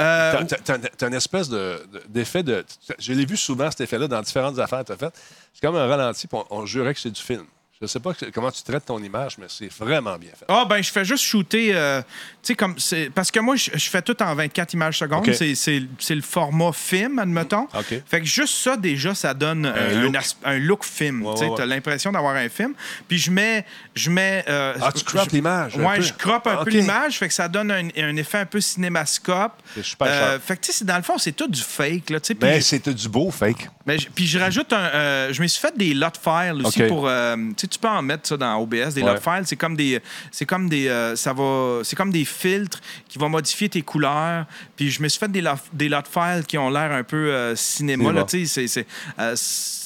euh, 0.00 0.32
T'as- 0.32 0.44
T'as 0.58 0.78
t'as- 0.78 0.88
t'as 0.88 1.08
une 1.08 1.14
espèce 1.14 1.48
de- 1.48 1.84
de- 1.92 2.02
d'effet 2.08 2.42
de. 2.42 2.64
Je 2.98 3.12
l'ai 3.12 3.24
vu 3.26 3.36
souvent, 3.36 3.70
cet 3.70 3.80
effet-là, 3.82 4.06
dans 4.08 4.20
différentes 4.22 4.58
affaires 4.58 4.80
que 4.80 4.86
tu 4.86 4.92
as 4.92 4.96
faites. 4.96 5.14
C'est 5.52 5.60
comme 5.66 5.76
un 5.76 5.86
ralenti, 5.86 6.26
puis 6.26 6.38
on, 6.50 6.58
on 6.62 6.66
jurait 6.66 6.94
que 6.94 7.00
c'est 7.00 7.10
du 7.10 7.20
film. 7.20 7.44
Je 7.82 7.86
sais 7.88 7.98
pas 8.00 8.12
comment 8.32 8.50
tu 8.52 8.62
traites 8.62 8.86
ton 8.86 9.02
image, 9.02 9.36
mais 9.38 9.46
c'est 9.48 9.70
vraiment 9.72 10.16
bien 10.16 10.30
fait. 10.30 10.44
Ah, 10.48 10.64
ben, 10.68 10.80
je 10.80 10.90
fais 10.92 11.04
juste 11.04 11.24
shooter. 11.24 11.72
euh, 11.74 12.00
tu 12.00 12.06
sais, 12.42 12.54
comme. 12.54 12.78
c'est- 12.78 13.10
Parce 13.10 13.30
que 13.30 13.40
moi, 13.40 13.56
je, 13.56 13.70
je 13.74 13.90
fais 13.90 14.00
tout 14.02 14.20
en 14.22 14.34
24 14.36 14.72
images 14.74 14.98
secondes. 14.98 15.26
OK. 15.28 15.34
C'est- 15.34 15.56
C'est 15.56 15.82
c'est 15.98 16.14
le 16.14 16.22
format 16.22 16.70
film, 16.72 17.18
admettons. 17.18 17.64
OK. 17.74 17.94
Fait 18.06 18.20
que 18.20 18.24
juste 18.26 18.54
ça, 18.54 18.76
déjà, 18.76 19.14
ça 19.16 19.34
donne 19.34 19.66
un, 19.66 19.74
un 19.74 20.02
look. 20.02 20.14
as- 20.16 20.36
un 20.44 20.58
look 20.58 20.84
film. 20.84 21.22
Ouais, 21.26 21.32
tu 21.34 21.38
sais, 21.40 21.44
ouais, 21.46 21.50
ouais. 21.50 21.56
T'as 21.56 21.66
l'impression 21.66 22.12
d'avoir 22.12 22.36
un 22.36 22.48
film. 22.48 22.74
Puis 23.08 23.18
je 23.18 23.30
mets. 23.32 23.66
Je 23.94 24.10
mets 24.10 24.44
euh, 24.48 24.74
Ah, 24.80 24.92
tu 24.92 25.02
croppes 25.04 25.30
l'image 25.32 25.76
Ouais, 25.76 25.96
peu. 25.96 26.02
je 26.02 26.12
croppe 26.14 26.46
un 26.46 26.58
OK. 26.58 26.64
peu 26.66 26.70
l'image. 26.70 27.18
Fait 27.18 27.26
que 27.28 27.34
ça 27.34 27.48
donne 27.48 27.70
un, 27.72 27.88
un 27.96 28.16
effet 28.16 28.38
un 28.38 28.46
peu 28.46 28.60
cinémascope. 28.60 29.52
C'est 29.74 29.84
super 29.84 30.06
Euh, 30.08 30.38
fait 30.38 30.56
que, 30.56 30.60
tu 30.62 30.72
sais, 30.72 30.78
c'est- 30.78 30.84
dans 30.84 30.96
le 30.96 31.02
fond, 31.02 31.18
c'est 31.18 31.32
tout 31.32 31.48
du 31.48 31.60
fake. 31.60 32.10
Là, 32.10 32.20
tu 32.20 32.28
sais, 32.28 32.34
puis 32.34 32.48
Mais 32.48 32.60
je- 32.60 32.64
c'était 32.64 32.94
du 32.94 33.08
beau 33.08 33.30
fake. 33.30 33.68
mais 33.86 33.98
je- 33.98 34.08
puis 34.08 34.26
je 34.26 34.38
rajoute 34.38 34.72
un. 34.72 34.76
euh, 34.94 35.32
je 35.32 35.42
me 35.42 35.46
suis 35.48 35.60
fait 35.60 35.76
des 35.76 35.94
lot 35.94 36.10
files 36.22 36.64
aussi 36.64 36.82
pour. 36.84 37.08
euh, 37.08 37.36
tu 37.56 37.66
tu 37.72 37.78
peux 37.78 37.88
en 37.88 38.02
mettre 38.02 38.28
ça 38.28 38.36
dans 38.36 38.56
OBS, 38.60 38.94
des 38.94 39.02
Ouais. 39.02 39.14
lot 39.14 39.20
files. 39.20 39.42
C'est 39.46 39.56
comme 39.56 39.76
des. 39.76 40.00
C'est 40.30 40.46
comme 40.46 40.68
des. 40.68 40.88
euh, 40.88 41.16
ça 41.16 41.32
va. 41.32 41.80
C'est 41.84 41.96
comme 41.96 42.10
des 42.12 42.24
filtres 42.24 42.80
qui 43.08 43.18
vont 43.18 43.28
modifier 43.28 43.68
tes 43.68 43.82
couleurs. 43.82 44.46
Puis 44.76 44.90
je 44.90 45.02
me 45.02 45.08
suis 45.08 45.18
fait 45.18 45.30
des 45.30 45.40
lot, 45.40 45.58
des 45.72 45.88
lot 45.88 46.02
files 46.10 46.44
qui 46.46 46.58
ont 46.58 46.70
l'air 46.70 46.92
un 46.92 47.02
peu 47.04 47.16
euh, 47.32 47.56
cinéma. 47.56 48.04
Cinéma. 48.04 48.20
Là, 48.20 48.26
c'est. 48.28 48.86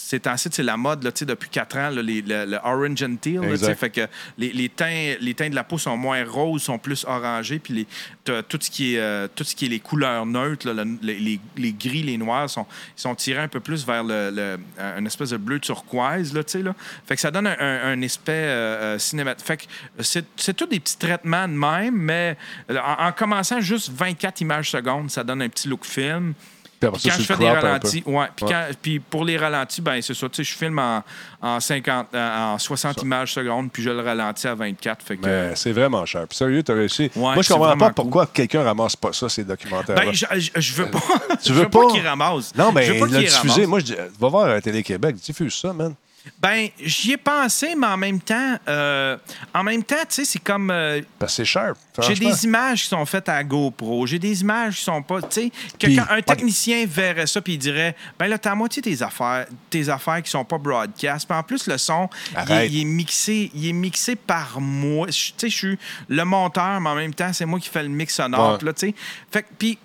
C'est, 0.08 0.24
euh, 0.26 0.34
c'est 0.36 0.62
la 0.62 0.76
mode 0.76 1.02
là, 1.02 1.10
depuis 1.10 1.48
4 1.50 1.76
ans, 1.78 1.90
là, 1.90 2.00
les- 2.02 2.22
le, 2.22 2.44
le 2.46 2.58
orange 2.62 3.02
and 3.02 3.16
teal. 3.20 3.40
là, 3.40 3.74
fait 3.74 3.90
que 3.90 4.06
les, 4.38 4.52
les, 4.52 4.68
teints, 4.68 5.14
les 5.20 5.34
teints 5.34 5.50
de 5.50 5.54
la 5.56 5.64
peau 5.64 5.78
sont 5.78 5.96
moins 5.96 6.24
roses, 6.24 6.62
sont 6.62 6.78
plus 6.78 7.04
orangés. 7.06 7.58
Puis 7.58 7.74
les, 7.74 7.86
t'as 8.22 8.42
tout, 8.42 8.58
ce 8.60 8.70
qui 8.70 8.94
est, 8.94 8.98
euh, 9.00 9.26
tout 9.34 9.42
ce 9.42 9.56
qui 9.56 9.66
est 9.66 9.68
les 9.68 9.80
couleurs 9.80 10.24
neutres, 10.24 10.70
là, 10.70 10.84
les, 11.02 11.40
gris, 11.72 12.04
les 12.04 12.18
noirs, 12.18 12.48
sont, 12.48 12.66
ils 12.96 13.00
sont 13.00 13.14
tirés 13.16 13.40
un 13.42 13.48
peu 13.48 13.58
plus 13.60 13.84
vers 13.84 14.04
le, 14.04 14.30
le- 14.30 14.58
un 14.78 15.04
espèce 15.04 15.30
de 15.30 15.36
bleu 15.38 15.58
turquoise. 15.58 16.32
Là, 16.32 16.42
là. 16.62 16.74
Fait 17.06 17.14
que 17.16 17.20
ça 17.20 17.30
donne 17.32 17.46
un, 17.48 17.56
un, 17.58 17.92
un 17.98 18.02
aspect 18.02 18.32
euh, 18.32 18.98
cinématique. 19.00 19.44
Fait 19.46 19.56
que 19.56 19.64
c'est, 20.00 20.54
tous 20.54 20.66
des 20.66 20.78
petits 20.80 20.98
traitements 20.98 21.48
de 21.48 21.54
même, 21.54 21.96
mais 21.96 22.36
euh, 22.70 22.78
en, 22.78 23.06
en 23.08 23.12
commençant 23.12 23.60
juste 23.60 23.90
24 23.92 24.40
images 24.42 24.70
secondes, 24.70 25.10
ça 25.10 25.24
donne 25.24 25.42
un 25.42 25.48
petit 25.48 25.68
look 25.68 25.84
film. 25.84 26.34
Puis 26.78 26.88
après 26.88 27.00
Puis 27.00 27.08
ça, 27.10 27.16
quand 27.16 27.22
je 27.22 27.28
le 27.28 27.34
fais 27.36 27.36
des 27.42 27.50
ralentis, 27.50 28.02
ouais. 28.06 28.26
Puis, 28.36 28.44
Ouais. 28.46 28.52
quand- 28.52 28.64
puis 28.82 29.00
pour 29.00 29.24
les 29.24 29.36
ralentis, 29.38 29.80
ben 29.80 30.00
c'est 30.02 30.12
ça. 30.14 30.28
Tu 30.28 30.44
sais, 30.44 30.44
je 30.52 30.56
filme 30.58 30.78
en, 30.78 31.02
en 31.40 31.58
50, 31.60 32.08
euh, 32.14 32.52
en 32.54 32.58
60 32.58 33.02
images 33.02 33.32
secondes, 33.32 33.70
puis 33.72 33.82
je 33.82 33.90
le 33.90 34.00
ralentis 34.00 34.46
à 34.46 34.54
24. 34.54 35.02
Fait 35.04 35.16
que, 35.16 35.26
Mais 35.26 35.56
c'est 35.56 35.72
vraiment 35.72 36.04
cher. 36.04 36.26
Puis 36.28 36.36
sérieux, 36.36 36.62
tu 36.62 36.72
as 36.72 36.74
réussi. 36.74 37.10
Moi, 37.16 37.40
je 37.40 37.48
comprends 37.52 37.76
pas 37.78 37.90
pourquoi 37.90 38.26
quelqu'un 38.26 38.62
ramasse 38.62 38.94
pas 38.96 39.12
ça, 39.12 39.28
ces 39.28 39.44
documentaires. 39.44 39.96
ben, 39.96 40.12
je, 40.12 40.26
je, 40.38 40.50
je 40.54 40.72
veux 40.74 40.86
pas. 40.90 40.98
Tu 41.42 41.48
je 41.48 41.52
veux 41.54 41.68
pas, 41.68 41.80
pas? 41.86 41.92
qu'il 41.92 42.06
ramasse. 42.06 42.54
non, 42.54 42.72
mais 42.72 42.82
je 42.84 42.92
veux 42.92 42.98
pas 43.00 43.06
il 43.06 43.18
diffusé. 43.26 43.36
ramasse. 43.52 43.66
Moi, 43.68 43.78
je 43.80 43.84
dis, 43.86 43.94
va 44.20 44.28
voir 44.28 44.48
à 44.50 44.60
Télé-Québec, 44.60 45.16
diffuse 45.16 45.54
ça, 45.54 45.72
man. 45.72 45.94
Ben, 46.40 46.68
j'y 46.80 47.12
ai 47.12 47.16
pensé, 47.16 47.74
mais 47.76 47.86
en 47.86 47.96
même 47.96 48.20
temps, 48.20 48.56
euh, 48.68 49.16
en 49.54 49.62
même 49.62 49.82
temps, 49.82 49.96
tu 50.08 50.14
sais, 50.16 50.24
c'est 50.24 50.38
comme. 50.38 50.70
euh, 50.70 51.00
que 51.18 51.26
c'est 51.26 51.44
sharp. 51.44 51.76
j'ai 52.00 52.14
des 52.14 52.44
images 52.44 52.82
qui 52.82 52.88
sont 52.88 53.04
faites 53.06 53.28
à 53.28 53.42
GoPro, 53.42 54.06
j'ai 54.06 54.18
des 54.18 54.40
images 54.40 54.76
qui 54.76 54.84
sont 54.84 55.02
pas. 55.02 55.22
Tu 55.22 55.28
sais, 55.30 55.52
que 55.78 55.86
Puis, 55.86 55.96
quand 55.96 56.06
un 56.10 56.22
technicien 56.22 56.84
verrait 56.86 57.26
ça 57.26 57.40
puis 57.40 57.54
il 57.54 57.58
dirait 57.58 57.96
Ben 58.18 58.28
là, 58.28 58.38
t'as 58.38 58.52
à 58.52 58.54
moitié 58.54 58.82
tes 58.82 59.02
affaires, 59.02 59.46
tes 59.70 59.88
affaires 59.88 60.22
qui 60.22 60.30
sont 60.30 60.44
pas 60.44 60.58
broadcast. 60.58 61.26
Puis 61.28 61.38
en 61.38 61.42
plus, 61.42 61.66
le 61.66 61.78
son, 61.78 62.08
il 62.30 62.34
est, 62.34 62.38
Arrête. 62.38 62.72
il 62.72 62.80
est 62.80 62.84
mixé, 62.84 63.50
il 63.54 63.68
est 63.68 63.72
mixé 63.72 64.16
par 64.16 64.60
moi. 64.60 65.06
Tu 65.08 65.32
sais, 65.36 65.48
je 65.48 65.56
suis 65.56 65.78
le 66.08 66.24
monteur, 66.24 66.80
mais 66.80 66.90
en 66.90 66.94
même 66.96 67.14
temps, 67.14 67.32
c'est 67.32 67.46
moi 67.46 67.58
qui 67.60 67.68
fais 67.68 67.82
le 67.82 67.88
mix 67.88 68.14
sonore. 68.14 68.58
Ouais. 68.58 68.66
Là, 68.66 68.72
tu 68.72 68.88
sais. 68.88 68.94
Fait 69.30 69.42
que, 69.42 69.48
puis. 69.58 69.78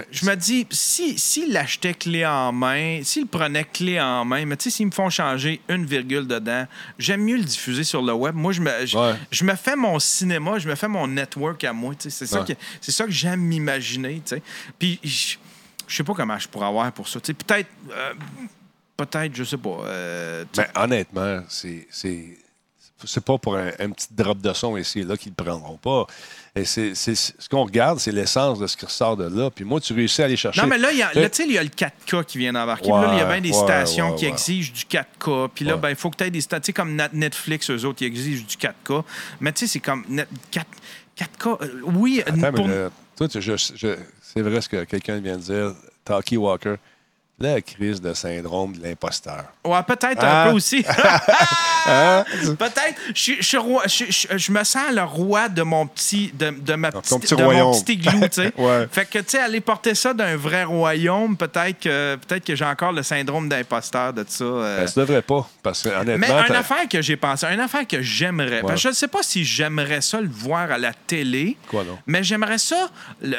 Ben, 0.00 0.06
Je 0.10 0.26
me 0.26 0.34
dis, 0.36 0.66
si, 0.70 1.18
s'il 1.18 1.52
l'achetait 1.52 1.94
clé 1.94 2.24
en 2.26 2.52
main, 2.52 3.00
s'il 3.04 3.26
prenait 3.26 3.64
clé 3.64 4.00
en 4.00 4.24
main, 4.24 4.44
mais 4.46 4.56
tu 4.56 4.64
sais, 4.64 4.76
s'ils 4.76 4.86
me 4.86 4.90
font 4.90 5.10
changer 5.10 5.60
une 5.68 5.84
virgule 5.86 6.26
dedans, 6.26 6.66
j'aime 6.98 7.22
mieux 7.22 7.36
le 7.36 7.44
diffuser 7.44 7.84
sur 7.84 8.02
le 8.02 8.12
web. 8.12 8.34
Moi, 8.34 8.52
je 8.52 8.60
me, 8.60 8.86
je, 8.86 8.96
Ouais. 8.96 9.14
je 9.30 9.44
me 9.44 9.54
fais 9.54 9.76
mon 9.76 9.98
cinéma, 9.98 10.58
je 10.58 10.68
me 10.68 10.74
fais 10.74 10.88
mon 10.88 11.06
network 11.06 11.62
à 11.64 11.72
moi. 11.72 11.94
tu 11.94 12.04
sais. 12.04 12.10
C'est 12.10 12.26
ça, 12.26 12.40
Ouais. 12.42 12.54
que, 12.54 12.60
c'est 12.80 12.92
ça 12.92 13.04
que 13.04 13.10
j'aime 13.10 13.40
m'imaginer. 13.40 14.16
tu 14.24 14.36
sais. 14.36 14.42
Puis, 14.78 14.98
je, 15.02 15.36
je 15.86 15.96
sais 15.96 16.04
pas 16.04 16.14
comment 16.14 16.38
je 16.38 16.48
pourrais 16.48 16.66
avoir 16.66 16.90
pour 16.92 17.08
ça. 17.08 17.20
Peut-être, 17.20 17.68
euh, 17.90 18.12
peut-être, 18.96 19.34
je 19.34 19.44
sais 19.44 19.56
pas. 19.58 19.78
euh. 19.84 20.44
Ben, 20.56 20.66
honnêtement, 20.76 21.42
c'est. 21.48 21.86
c'est- 21.90 22.36
C'est 23.06 23.24
pas 23.24 23.38
pour 23.38 23.56
un, 23.56 23.70
un 23.78 23.90
petit 23.92 24.08
drop 24.10 24.38
de 24.42 24.52
son 24.52 24.76
ici 24.76 24.98
et 25.00 25.04
là 25.04 25.16
qu'ils 25.16 25.32
ne 25.32 25.42
prendront 25.42 25.78
pas. 25.78 26.06
Et 26.56 26.64
c'est, 26.64 26.94
c'est- 26.96 27.14
ce 27.14 27.48
qu'on 27.48 27.64
regarde, 27.64 28.00
c'est 28.00 28.10
l'essence 28.10 28.58
de 28.58 28.66
ce 28.66 28.76
qui 28.76 28.84
ressort 28.84 29.16
de 29.16 29.24
là. 29.28 29.50
Puis 29.50 29.64
moi, 29.64 29.80
tu 29.80 29.92
réussis 29.92 30.20
à 30.20 30.24
aller 30.24 30.36
chercher. 30.36 30.60
Non, 30.60 30.66
mais 30.66 30.78
là, 30.78 30.90
il 30.90 30.98
y 30.98 31.02
a, 31.02 31.12
là, 31.14 31.28
il 31.38 31.52
y 31.52 31.58
a 31.58 31.62
le 31.62 31.68
4K 31.68 32.24
qui 32.24 32.38
vient 32.38 32.52
d'embarquer. 32.52 32.90
Ouais, 32.90 33.00
là, 33.02 33.10
il 33.12 33.18
y 33.18 33.20
a 33.20 33.24
bien 33.26 33.40
des 33.40 33.50
ouais, 33.52 33.54
stations 33.64 34.10
ouais, 34.10 34.16
qui 34.16 34.26
exigent 34.26 34.72
du 34.72 34.82
4K. 34.84 35.48
Puis 35.54 35.64
là, 35.64 35.76
ben, 35.76 35.90
il 35.90 35.96
faut 35.96 36.10
que 36.10 36.16
tu 36.16 36.24
aies 36.24 36.30
des 36.30 36.40
stations. 36.40 36.60
Tu 36.60 36.66
sais, 36.66 36.72
comme 36.72 37.00
Netflix, 37.12 37.70
eux 37.70 37.84
autres, 37.84 38.02
ils 38.02 38.06
exigent 38.06 38.44
du 38.44 38.56
4K. 38.56 39.04
Mais 39.40 39.52
tu 39.52 39.60
sais, 39.60 39.66
c'est 39.74 39.80
comme. 39.80 40.04
net- 40.08 40.28
4, 40.50 40.66
4K. 41.16 41.62
euh, 41.62 41.80
oui, 41.84 42.22
Attends, 42.26 42.52
pour- 42.52 42.66
mais 42.66 42.88
toi, 43.16 43.28
tu- 43.28 43.40
je- 43.40 43.56
je- 43.76 43.96
c'est 44.20 44.42
vrai 44.42 44.60
ce 44.60 44.68
que 44.68 44.84
quelqu'un 44.84 45.18
vient 45.20 45.36
de 45.36 45.42
dire. 45.42 45.74
Talkie 46.04 46.36
Walker. 46.36 46.74
La 47.42 47.60
crise 47.62 48.02
de 48.02 48.12
syndrome 48.12 48.76
de 48.76 48.82
l'imposteur. 48.86 49.44
Ouais, 49.64 49.82
peut-être 49.86 50.18
Ah. 50.22 50.44
un 50.44 50.50
peu 50.50 50.56
aussi. 50.56 50.84
Hein? 51.86 52.24
peut-être. 52.58 53.00
Je, 53.14 53.32
je 54.36 54.52
me 54.52 54.62
sens 54.64 54.92
le 54.94 55.02
roi 55.02 55.48
de 55.48 55.62
mon 55.62 55.86
petit, 55.86 56.30
de, 56.38 56.50
de 56.50 56.74
ma 56.74 56.92
petite, 56.92 57.20
petit 57.22 57.34
de 57.34 57.42
royaume. 57.42 57.68
mon 57.70 57.80
petit 57.80 57.94
igloo, 57.94 58.20
tu 58.28 58.42
sais. 58.42 58.52
Ouais. 58.58 58.86
Fait 58.92 59.06
que, 59.06 59.18
tu 59.20 59.24
sais, 59.30 59.38
aller 59.38 59.62
porter 59.62 59.94
ça 59.94 60.12
d'un 60.12 60.36
vrai 60.36 60.64
royaume, 60.64 61.36
peut-être 61.38 61.80
que, 61.80 62.16
peut-être 62.16 62.44
que 62.44 62.54
j'ai 62.54 62.66
encore 62.66 62.92
le 62.92 63.02
syndrome 63.02 63.48
d'imposteur 63.48 64.12
de 64.12 64.24
ça. 64.28 64.44
euh. 64.44 64.80
Ben, 64.80 64.86
ça 64.86 65.00
devrait 65.00 65.22
pas. 65.22 65.48
Parce 65.62 65.82
que 65.82 65.88
honnêtement. 65.88 66.26
Mais 66.28 66.48
une 66.48 66.54
affaire 66.54 66.86
que 66.88 67.00
j'ai 67.00 67.16
pensé, 67.16 67.46
une 67.46 67.60
affaire 67.60 67.86
que 67.86 68.02
j'aimerais. 68.02 68.60
parce 68.60 68.74
que 68.74 68.80
Je 68.80 68.88
ne 68.88 68.92
sais 68.94 69.08
pas 69.08 69.22
si 69.22 69.42
j'aimerais 69.44 70.02
ça 70.02 70.20
le 70.20 70.28
voir 70.28 70.70
à 70.70 70.76
la 70.76 70.92
télé. 70.92 71.56
Quoi, 71.68 71.84
non? 71.84 71.98
Mais 72.06 72.22
j'aimerais 72.22 72.58
ça, 72.58 72.88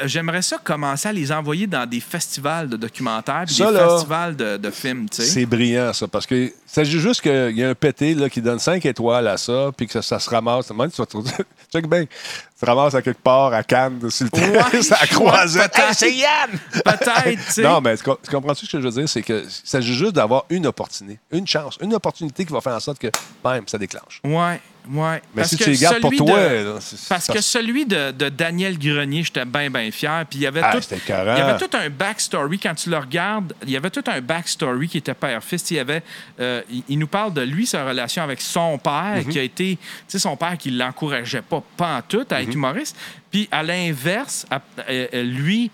j'aimerais 0.06 0.41
ça 0.41 0.57
commencer 0.57 1.07
à 1.10 1.14
les 1.14 1.32
envoyer 1.32 1.68
dans 1.68 1.86
des 1.88 1.99
festivals 1.99 2.68
de 2.69 2.78
documentaires, 2.78 3.44
Ça, 3.48 3.68
des 3.68 3.73
là, 3.78 3.90
de, 4.35 4.57
de 4.57 4.72
films. 4.72 5.07
C'est 5.11 5.45
brillant, 5.45 5.93
ça, 5.93 6.07
parce 6.07 6.26
que 6.26 6.51
c'est 6.73 6.85
juste 6.85 7.22
qu'il 7.22 7.57
y 7.57 7.64
a 7.64 7.69
un 7.69 7.76
pété 7.76 8.14
là, 8.15 8.30
qui 8.30 8.41
donne 8.41 8.60
5 8.60 8.85
étoiles 8.85 9.27
à 9.27 9.38
ça, 9.38 9.72
puis 9.76 9.88
que 9.88 9.93
ça, 9.93 10.02
ça 10.02 10.19
se 10.19 10.30
ramasse. 10.30 10.69
Moi, 10.72 10.88
tu 10.89 11.02
vas 11.02 11.06
check 11.73 11.88
bien. 11.89 12.06
Tu 12.06 12.65
ramasses 12.65 12.93
à 12.93 13.02
quelque 13.02 13.22
part 13.22 13.52
à 13.53 13.64
Cannes, 13.64 14.07
sur 14.11 14.27
le 14.31 14.39
Ouais, 14.39 14.81
ça 14.84 14.98
Hey, 15.03 15.93
c'est 15.93 16.14
Yann! 16.14 16.49
Peut-être. 16.85 17.57
Non, 17.64 17.81
mais 17.81 17.98
tu, 17.98 18.03
co- 18.03 18.19
tu 18.23 18.30
comprends-tu 18.30 18.65
ce 18.68 18.72
que 18.72 18.80
je 18.81 18.88
veux 18.88 18.93
dire? 18.93 19.10
C'est 19.10 19.23
que 19.23 19.43
il 19.43 19.49
s'agit 19.49 19.95
juste 19.95 20.14
d'avoir 20.14 20.45
une 20.49 20.68
opportunité, 20.68 21.19
une 21.31 21.48
chance, 21.48 21.77
une 21.81 21.93
opportunité 21.95 22.45
qui 22.45 22.53
va 22.53 22.61
faire 22.61 22.76
en 22.76 22.80
sorte 22.80 22.99
que, 22.99 23.07
même, 23.43 23.68
ça 23.68 23.80
déclenche. 23.80 24.22
Ouais, 24.23 24.61
ouais. 24.89 25.22
Mais 25.34 25.41
Parce 25.41 25.49
si 25.49 25.57
que 25.57 25.64
tu 25.64 25.69
les 25.72 25.77
gardes 25.77 26.02
pour 26.02 26.11
toi, 26.15 26.27
de- 26.49 26.56
là, 26.73 26.76
c'est- 26.80 27.10
Parce 27.10 27.26
ça- 27.26 27.34
que 27.34 27.41
celui 27.41 27.88
de, 27.88 28.11
de 28.11 28.30
Daniel 28.30 28.77
Grenier, 28.77 29.23
j'étais 29.23 29.45
bien, 29.45 29.72
bien 29.72 29.89
fier. 29.89 30.23
Puis 30.30 30.38
il 30.39 30.43
y 30.43 30.48
avait 30.48 30.61
Ah, 30.64 30.73
tout. 30.77 30.84
Il 30.93 31.10
y 31.10 31.11
avait 31.14 31.57
tout 31.57 31.76
un 31.76 31.89
backstory. 31.89 32.60
Quand 32.60 32.76
tu 32.76 32.91
le 32.91 32.98
regardes, 32.99 33.53
il 33.64 33.72
y 33.72 33.77
avait 33.77 33.89
tout 33.89 34.03
un 34.06 34.22
backstory 34.22 34.88
qui 34.88 34.99
était 34.99 35.15
père-fils. 35.15 35.72
Il, 35.72 35.77
y 35.77 35.80
avait, 35.80 36.03
euh, 36.39 36.61
il, 36.70 36.84
il 36.90 37.00
nous 37.00 37.08
parle 37.08 37.34
de 37.34 37.42
lui, 37.42 37.66
sa 37.66 37.86
relation 37.86 38.22
avec 38.24 38.42
son 38.42 38.78
père, 38.78 39.22
Mhm. 39.26 39.30
qui 39.32 39.40
a 39.40 39.44
été. 39.44 39.78
Tu 39.78 39.82
sais, 40.08 40.20
son 40.20 40.36
père 40.36 40.58
qui 40.58 40.72
l'encourageait 40.72 41.42
pas, 41.42 41.64
pas 41.78 41.98
en 41.98 42.02
tout, 42.02 42.26
à 42.30 42.42
Mhm. 42.42 42.48
être 42.50 42.54
humoriste. 42.56 42.96
Puis 43.32 43.48
à 43.52 43.64
l'inverse, 43.64 44.46
euh, 44.52 45.08
euh, 45.14 45.24
lui. 45.24 45.72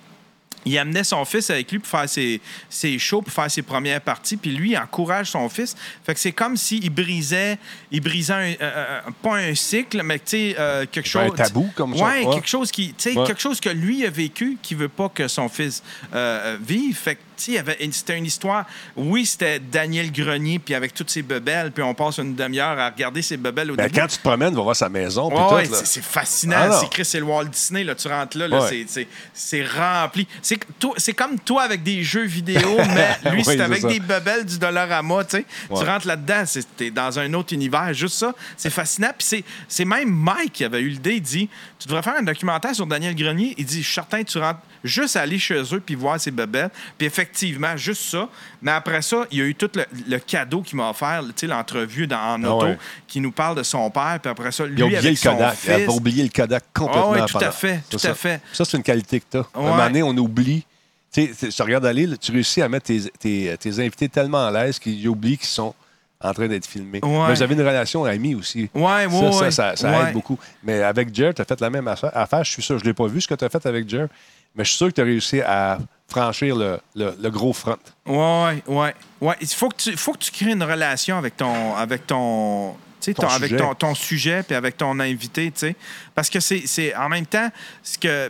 Il 0.66 0.78
amenait 0.78 1.06
son 1.06 1.24
fils 1.24 1.50
avec 1.50 1.72
lui 1.72 1.80
pour 1.80 1.88
faire 1.88 2.10
ses, 2.10 2.42
ses 2.70 3.00
shows, 3.00 3.22
pour 3.22 3.32
faire 3.32 3.50
ses 3.50 3.62
premières 3.62 4.02
parties. 4.02 4.36
Puis 4.36 4.52
lui, 4.52 4.72
il 4.72 4.78
encourage 4.78 5.28
son 5.32 5.48
fils. 5.48 5.78
Fait 6.04 6.14
que 6.14 6.20
c'est 6.20 6.34
comme 6.34 6.58
s'il 6.58 6.90
brisait, 6.90 7.58
il 7.90 8.02
brisait 8.02 8.34
un, 8.34 8.40
euh, 8.52 8.56
euh, 8.62 9.00
pas 9.22 9.38
un 9.38 9.56
cycle, 9.56 10.02
mais 10.04 10.20
tu 10.20 10.26
sais, 10.26 10.56
euh, 10.60 10.86
quelque 10.92 11.08
Un 11.18 11.28
chose. 11.28 11.38
tabou, 11.38 11.70
comme 11.74 11.96
ça. 11.96 12.04
Ouais, 12.04 12.26
quelque 12.34 12.50
chose 12.50 12.70
qui, 12.72 12.94
Ouais. 13.06 13.14
quelque 13.26 13.40
chose 13.40 13.62
que 13.62 13.70
lui 13.70 14.06
a 14.06 14.10
vécu, 14.10 14.58
qui 14.62 14.76
veut 14.76 14.90
pas 14.90 15.08
que 15.08 15.30
son 15.30 15.48
fils 15.48 15.82
euh, 16.14 16.56
euh, 16.56 16.58
vive. 16.62 16.98
Fait 16.98 17.16
que, 17.16 17.22
c'était 17.38 18.18
une 18.18 18.26
histoire. 18.26 18.66
Oui, 18.96 19.26
c'était 19.26 19.60
Daniel 19.60 20.12
Grenier, 20.12 20.60
puis 20.60 20.74
avec 20.74 20.94
toutes 20.94 21.10
ses 21.10 21.22
bebelles, 21.22 21.72
puis 21.72 21.84
on 21.84 21.94
passe 21.94 22.18
une 22.18 22.36
demi-heure 22.36 22.78
à 22.80 22.90
regarder 22.90 23.22
ses 23.22 23.38
bebelles 23.38 23.72
au 23.72 23.76
Ben, 23.76 23.84
début. 23.88 24.00
quand 24.00 24.08
tu 24.08 24.18
te 24.18 24.22
promènes, 24.24 24.50
tu 24.52 24.56
vas 24.58 24.64
voir 24.64 24.76
sa 24.76 24.90
maison, 24.90 25.30
Ouais, 25.54 25.66
c'est- 25.84 26.02
fascinant. 26.02 26.56
Ah, 26.72 26.80
c'est 26.82 26.90
Chris, 26.90 27.06
c'est 27.06 27.20
le 27.20 27.26
Walt 27.26 27.46
Disney. 27.46 27.84
Là, 27.84 27.96
tu 27.96 28.08
rentres 28.08 28.38
là, 28.38 28.48
là, 28.48 28.62
Ouais. 28.64 28.86
c'est- 29.34 29.64
rempli. 29.66 30.28
C'est 30.42 31.14
comme 31.14 31.40
toi 31.40 31.64
avec 31.64 31.84
des 31.84 32.04
jeux 32.04 32.26
vidéo, 32.26 32.78
mais 32.96 33.32
lui, 33.32 33.38
Oui, 33.40 33.44
c'est 33.46 33.62
avec 33.62 33.82
ça. 33.82 33.88
des 33.88 34.00
bebelles 34.00 34.46
du 34.46 34.58
Dollarama. 34.58 35.24
Tu 35.26 35.38
sais. 35.38 35.46
Ouais. 35.70 35.80
Tu 35.80 35.86
rentres 35.90 36.08
là-dedans, 36.08 36.44
c'est- 36.46 36.68
t'es 36.76 36.92
dans 36.92 37.18
un 37.20 37.34
autre 37.34 37.54
univers. 37.54 37.94
Juste 37.94 38.16
ça, 38.18 38.34
c'est 38.56 38.70
fascinant. 38.70 39.12
Puis 39.18 39.28
c'est- 39.28 39.44
c'est 39.68 39.86
même 39.86 40.10
Mike 40.10 40.54
qui 40.54 40.64
avait 40.64 40.82
eu 40.82 40.90
l'idée. 40.90 41.16
Il 41.16 41.22
dit 41.22 41.50
Tu 41.80 41.88
devrais 41.88 42.02
faire 42.02 42.16
un 42.18 42.24
documentaire 42.24 42.74
sur 42.74 42.88
Daniel 42.88 43.16
Grenier. 43.16 43.54
Il 43.58 43.66
dit 43.66 43.82
Je 43.82 43.86
suis 43.86 43.94
certain 43.94 44.24
que 44.24 44.30
tu 44.30 44.40
rentres 44.40 44.60
juste 44.84 45.16
à 45.16 45.22
aller 45.22 45.38
chez 45.38 45.62
eux 45.74 45.80
puis 45.80 45.94
voir 45.96 46.20
ses 46.20 46.32
bebelles. 46.32 46.72
Puis 46.98 47.06
effectivement, 47.06 47.78
juste 47.78 48.02
ça. 48.02 48.28
Mais 48.62 48.72
après 48.72 49.02
ça, 49.04 49.26
il 49.32 49.38
y 49.38 49.42
a 49.42 49.46
eu 49.46 49.54
tout 49.54 49.70
le, 49.76 49.86
le 50.08 50.18
cadeau 50.18 50.62
qu'il 50.64 50.78
m'a 50.78 50.90
offert, 50.90 51.22
l'entrevue 51.44 52.08
dans- 52.08 52.18
en 52.18 52.44
Ah 52.44 52.50
auto, 52.56 52.66
ouais. 52.66 52.78
qui 53.08 53.20
nous 53.22 53.32
parle 53.32 53.58
de 53.58 53.64
son 53.64 53.90
père. 53.92 54.18
Puis 54.22 54.32
après 54.32 54.52
ça, 54.52 54.66
lui, 54.66 54.74
Il 54.76 54.82
a 54.82 54.86
oublié 54.86 54.98
avec 54.98 55.12
le 55.12 55.16
son 55.18 55.34
Kodak. 55.36 55.58
Il 55.68 55.74
fils. 55.74 55.88
a 55.88 55.92
oublié 55.92 56.24
le 56.24 56.30
Kodak 56.30 56.64
complètement. 56.74 57.14
Ah 57.16 57.22
oui, 57.22 57.26
tout 57.32 57.38
à 57.38 57.52
fait, 57.52 57.80
tout 57.90 58.00
ça. 58.00 58.10
à 58.12 58.14
fait. 58.16 58.42
Ça, 58.54 58.66
c'est 58.66 58.78
une 58.78 58.84
qualité 58.84 59.20
que 59.20 59.26
tu 59.30 59.38
as. 59.38 59.42
À 59.42 59.46
un 59.60 59.62
moment 59.62 59.78
donné, 59.86 60.02
on 60.04 60.18
oublie. 60.18 60.66
Tu 61.14 61.34
sais, 61.34 61.50
tu 61.50 61.62
regardes 61.62 61.86
aller, 61.86 62.08
tu 62.18 62.32
réussis 62.32 62.62
à 62.62 62.68
mettre 62.70 62.88
tes, 62.88 63.02
tes- 63.20 63.56
tes 63.58 63.80
invités 63.80 64.10
tellement 64.10 64.46
à 64.48 64.52
l'aise 64.52 64.78
qu'ils 64.80 65.08
oublient 65.08 65.38
qu'ils 65.38 65.48
sont 65.48 65.74
en 66.22 66.34
train 66.34 66.48
d'être 66.48 66.66
filmés. 66.66 67.00
Ouais. 67.04 67.28
Mais 67.28 67.34
vous 67.36 67.42
avez 67.44 67.54
une 67.54 67.62
relation 67.62 68.04
amie 68.06 68.34
aussi. 68.36 68.70
Ouais, 68.74 69.06
ouais, 69.06 69.10
ça, 69.10 69.32
ça, 69.32 69.44
ouais. 69.46 69.52
ça, 69.52 69.76
ça 69.76 69.92
Ouais. 69.92 70.08
aide 70.08 70.14
beaucoup. 70.14 70.38
Mais 70.64 70.82
avec 70.82 71.14
Jer, 71.14 71.34
tu 71.34 71.42
as 71.42 71.46
fait 71.46 71.60
la 71.62 71.70
même 71.70 71.88
affaire. 71.88 72.44
Je 72.44 72.52
suis 72.52 72.64
sûr, 72.64 72.78
je 72.80 72.84
ne 72.84 72.90
l'ai 72.90 72.94
pas 72.94 73.08
vu 73.08 73.22
ce 73.22 73.28
que 73.28 73.36
tu 73.36 73.46
as 73.46 73.50
fait 73.50 73.66
avec 73.66 73.88
Jer, 73.88 74.08
mais 74.56 74.64
je 74.64 74.70
suis 74.70 74.78
sûr 74.78 74.88
que 74.88 74.94
tu 74.94 75.02
as 75.02 75.06
réussi 75.06 75.42
à 75.42 75.78
franchir 76.08 76.56
le, 76.56 76.80
le- 76.96 77.16
le 77.22 77.30
gros 77.30 77.54
front. 77.54 77.78
Ouais, 78.06 78.64
ouais, 78.68 78.94
ouais. 79.22 79.36
Il 79.42 79.48
faut 79.48 79.70
que 79.70 79.76
tu, 79.76 79.96
faut 79.98 80.14
que 80.14 80.20
tu 80.20 80.32
crées 80.32 80.52
une 80.52 80.64
relation 80.64 81.18
avec 81.18 81.38
ton, 81.38 81.76
avec 81.76 82.08
ton, 82.08 82.76
avec 83.08 83.50
sujet. 83.52 83.58
ton, 83.58 83.74
ton 83.76 83.94
sujet 83.94 84.44
puis 84.44 84.56
avec 84.56 84.76
ton 84.78 85.00
invité, 85.00 85.52
tu 85.52 85.60
sais, 85.60 85.76
parce 86.16 86.30
que 86.30 86.40
c'est, 86.40 86.96
en 86.96 87.10
même 87.10 87.26
temps 87.26 87.50
ce 87.84 87.98
que, 87.98 88.30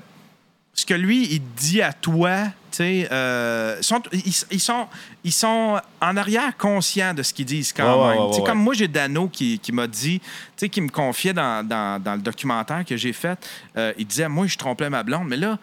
ce 0.74 0.86
que 0.86 0.94
lui 0.94 1.26
il 1.34 1.42
dit 1.56 1.82
à 1.82 1.94
toi, 1.94 2.40
euh, 2.82 3.82
sont, 3.82 4.02
ils, 4.12 4.34
ils 4.52 4.60
sont, 4.60 4.88
ils 5.24 5.32
sont 5.34 5.80
en 6.02 6.18
arrière 6.18 6.56
conscients 6.58 7.14
de 7.14 7.24
ce 7.24 7.34
qu'ils 7.34 7.46
disent 7.46 7.74
quand 7.74 7.84
Ouais, 8.08 8.16
même. 8.16 8.26
ouais, 8.30 8.36
ouais, 8.38 8.44
comme 8.44 8.60
moi 8.60 8.74
j'ai 8.74 8.88
Dano 8.88 9.28
qui, 9.28 9.60
qui 9.60 9.72
m'a 9.72 9.88
dit, 9.88 10.20
tu 10.20 10.26
sais, 10.58 10.70
qui 10.70 10.82
me 10.82 10.90
confiait 10.90 11.34
dans, 11.34 11.66
dans- 11.68 12.02
dans 12.02 12.14
le 12.16 12.22
documentaire 12.22 12.84
que 12.86 12.96
j'ai 12.98 13.14
fait, 13.14 13.38
euh, 13.78 13.94
il 13.98 14.06
disait 14.06 14.28
moi 14.30 14.48
je 14.48 14.58
trompais 14.58 14.90
ma 14.90 15.04
blonde, 15.04 15.28
mais 15.28 15.38
là 15.38 15.58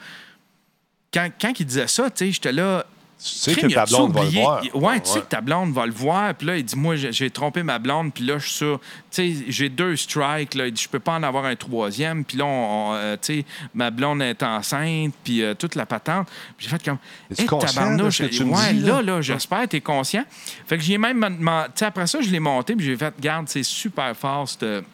quand, 1.12 1.28
quand 1.40 1.52
il 1.60 1.66
disait 1.66 1.86
ça, 1.86 2.10
tu 2.10 2.26
sais, 2.26 2.32
j'étais 2.32 2.52
là. 2.52 2.84
Tu 3.24 3.30
sais 3.30 3.52
Crime, 3.54 3.70
que 3.70 3.74
ta 3.74 3.86
blonde 3.86 4.12
va 4.12 4.20
le 4.24 4.28
voir. 4.42 4.62
Ouais, 4.74 5.00
tu 5.00 5.10
sais 5.10 5.20
que 5.20 5.24
ta 5.24 5.40
blonde 5.40 5.72
va 5.72 5.86
le 5.86 5.92
voir. 5.92 6.34
Puis 6.34 6.46
là, 6.46 6.56
il 6.58 6.64
dit 6.64 6.76
Moi, 6.76 6.96
j'ai- 6.96 7.30
trompé 7.30 7.62
ma 7.62 7.78
blonde. 7.78 8.12
Puis 8.12 8.22
là, 8.24 8.36
je 8.38 8.44
suis 8.46 8.56
sûr. 8.56 8.78
Tu 9.10 9.34
sais, 9.38 9.44
j'ai 9.48 9.68
deux 9.70 9.96
strikes. 9.96 10.54
Là. 10.54 10.66
Il 10.66 10.72
dit 10.74 10.82
Je 10.82 10.88
peux 10.90 10.98
pas 10.98 11.12
en 11.12 11.22
avoir 11.22 11.46
un 11.46 11.56
troisième. 11.56 12.22
Puis 12.22 12.36
là, 12.36 12.44
on- 12.44 12.90
on, 12.90 12.94
euh, 12.94 13.16
tu 13.16 13.38
sais, 13.40 13.44
ma 13.72 13.90
blonde 13.90 14.20
est 14.20 14.42
enceinte. 14.42 15.14
Puis 15.24 15.42
euh, 15.42 15.54
toute 15.54 15.74
la 15.74 15.86
patente. 15.86 16.28
J'ai 16.58 16.68
fait 16.68 16.84
comme. 16.84 16.98
De 17.30 17.34
tabarnouche. 17.66 18.20
ouais, 18.44 18.72
dis, 18.74 18.80
là? 18.80 18.92
là, 18.96 19.02
là, 19.02 19.20
j'espère 19.22 19.62
que 19.62 19.68
tu 19.68 19.76
es 19.76 19.80
conscient. 19.80 20.24
Fait 20.66 20.76
que 20.76 20.82
j'ai 20.84 20.98
même. 20.98 21.24
Tu 21.38 21.46
sais, 21.76 21.86
après 21.86 22.06
ça, 22.06 22.20
je 22.20 22.28
l'ai 22.28 22.40
monté. 22.40 22.76
Puis 22.76 22.84
j'ai 22.84 22.96
fait 22.96 23.14
Garde, 23.18 23.48
c'est 23.48 23.62
super 23.62 24.14
fort, 24.14 24.46
cette 24.46 24.84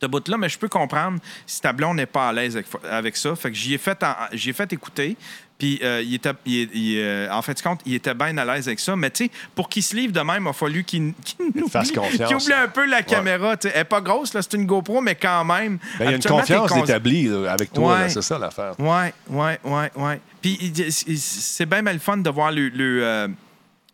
ce 0.00 0.06
bout-là, 0.06 0.38
mais 0.38 0.48
je 0.48 0.58
peux 0.58 0.68
comprendre 0.68 1.18
si 1.46 1.60
ta 1.60 1.72
blonde 1.74 1.96
n'est 1.98 2.06
pas 2.06 2.28
à 2.30 2.32
l'aise 2.32 2.56
avec, 2.56 2.66
avec 2.90 3.16
ça. 3.16 3.36
Fait 3.36 3.50
que 3.50 3.56
j'y 3.56 3.74
ai 3.74 3.78
fait, 3.78 4.02
en- 4.02 4.14
j'y 4.32 4.50
ai 4.50 4.52
fait 4.54 4.72
écouter. 4.72 5.14
Puis, 5.60 5.78
euh, 5.84 6.02
il 6.04 6.14
était, 6.14 6.32
il- 6.46 6.70
il, 6.74 6.98
euh, 6.98 7.28
en 7.30 7.42
fait, 7.42 7.60
compte, 7.62 7.80
il 7.86 7.94
était 7.94 8.14
bien 8.14 8.36
à 8.38 8.44
l'aise 8.44 8.66
avec 8.66 8.80
ça. 8.80 8.96
Mais, 8.96 9.10
tu 9.10 9.26
sais, 9.26 9.30
pour 9.54 9.68
qu'il 9.68 9.82
se 9.84 9.94
livre 9.94 10.12
de 10.12 10.20
même, 10.20 10.44
il 10.44 10.48
a 10.48 10.52
fallu 10.52 10.82
qu'il 10.82 11.12
nous 11.54 11.68
fasse 11.68 11.90
oublie- 11.90 11.98
confiance. 12.00 12.28
qu'il 12.28 12.36
oublie 12.36 12.52
un 12.54 12.68
peu 12.68 12.86
la 12.86 13.02
caméra. 13.02 13.54
Elle 13.62 13.72
n'est 13.74 13.84
pas 13.84 14.00
grosse, 14.00 14.34
là, 14.34 14.40
c'est 14.42 14.54
une 14.54 14.66
GoPro, 14.66 15.00
mais 15.02 15.14
quand 15.14 15.44
même. 15.44 15.78
Ben, 15.98 16.06
il 16.06 16.10
y 16.10 16.12
a 16.14 16.16
une 16.16 16.22
confiance 16.22 16.70
cons- 16.72 16.82
établie 16.82 17.28
là, 17.28 17.52
avec 17.52 17.72
toi, 17.72 17.98
Ouais. 17.98 18.08
c'est 18.08 18.22
ça 18.22 18.38
l'affaire. 18.38 18.72
Ouais, 18.80 19.12
ouais, 19.28 19.58
ouais, 19.64 19.90
ouais. 19.94 20.20
Puis 20.42 20.72
c'est 21.18 21.66
bien 21.66 21.82
mal 21.82 21.98
fun 22.00 22.16
de 22.16 22.30
voir 22.30 22.50
le, 22.50 22.68
le, 22.70 23.04
euh, 23.04 23.28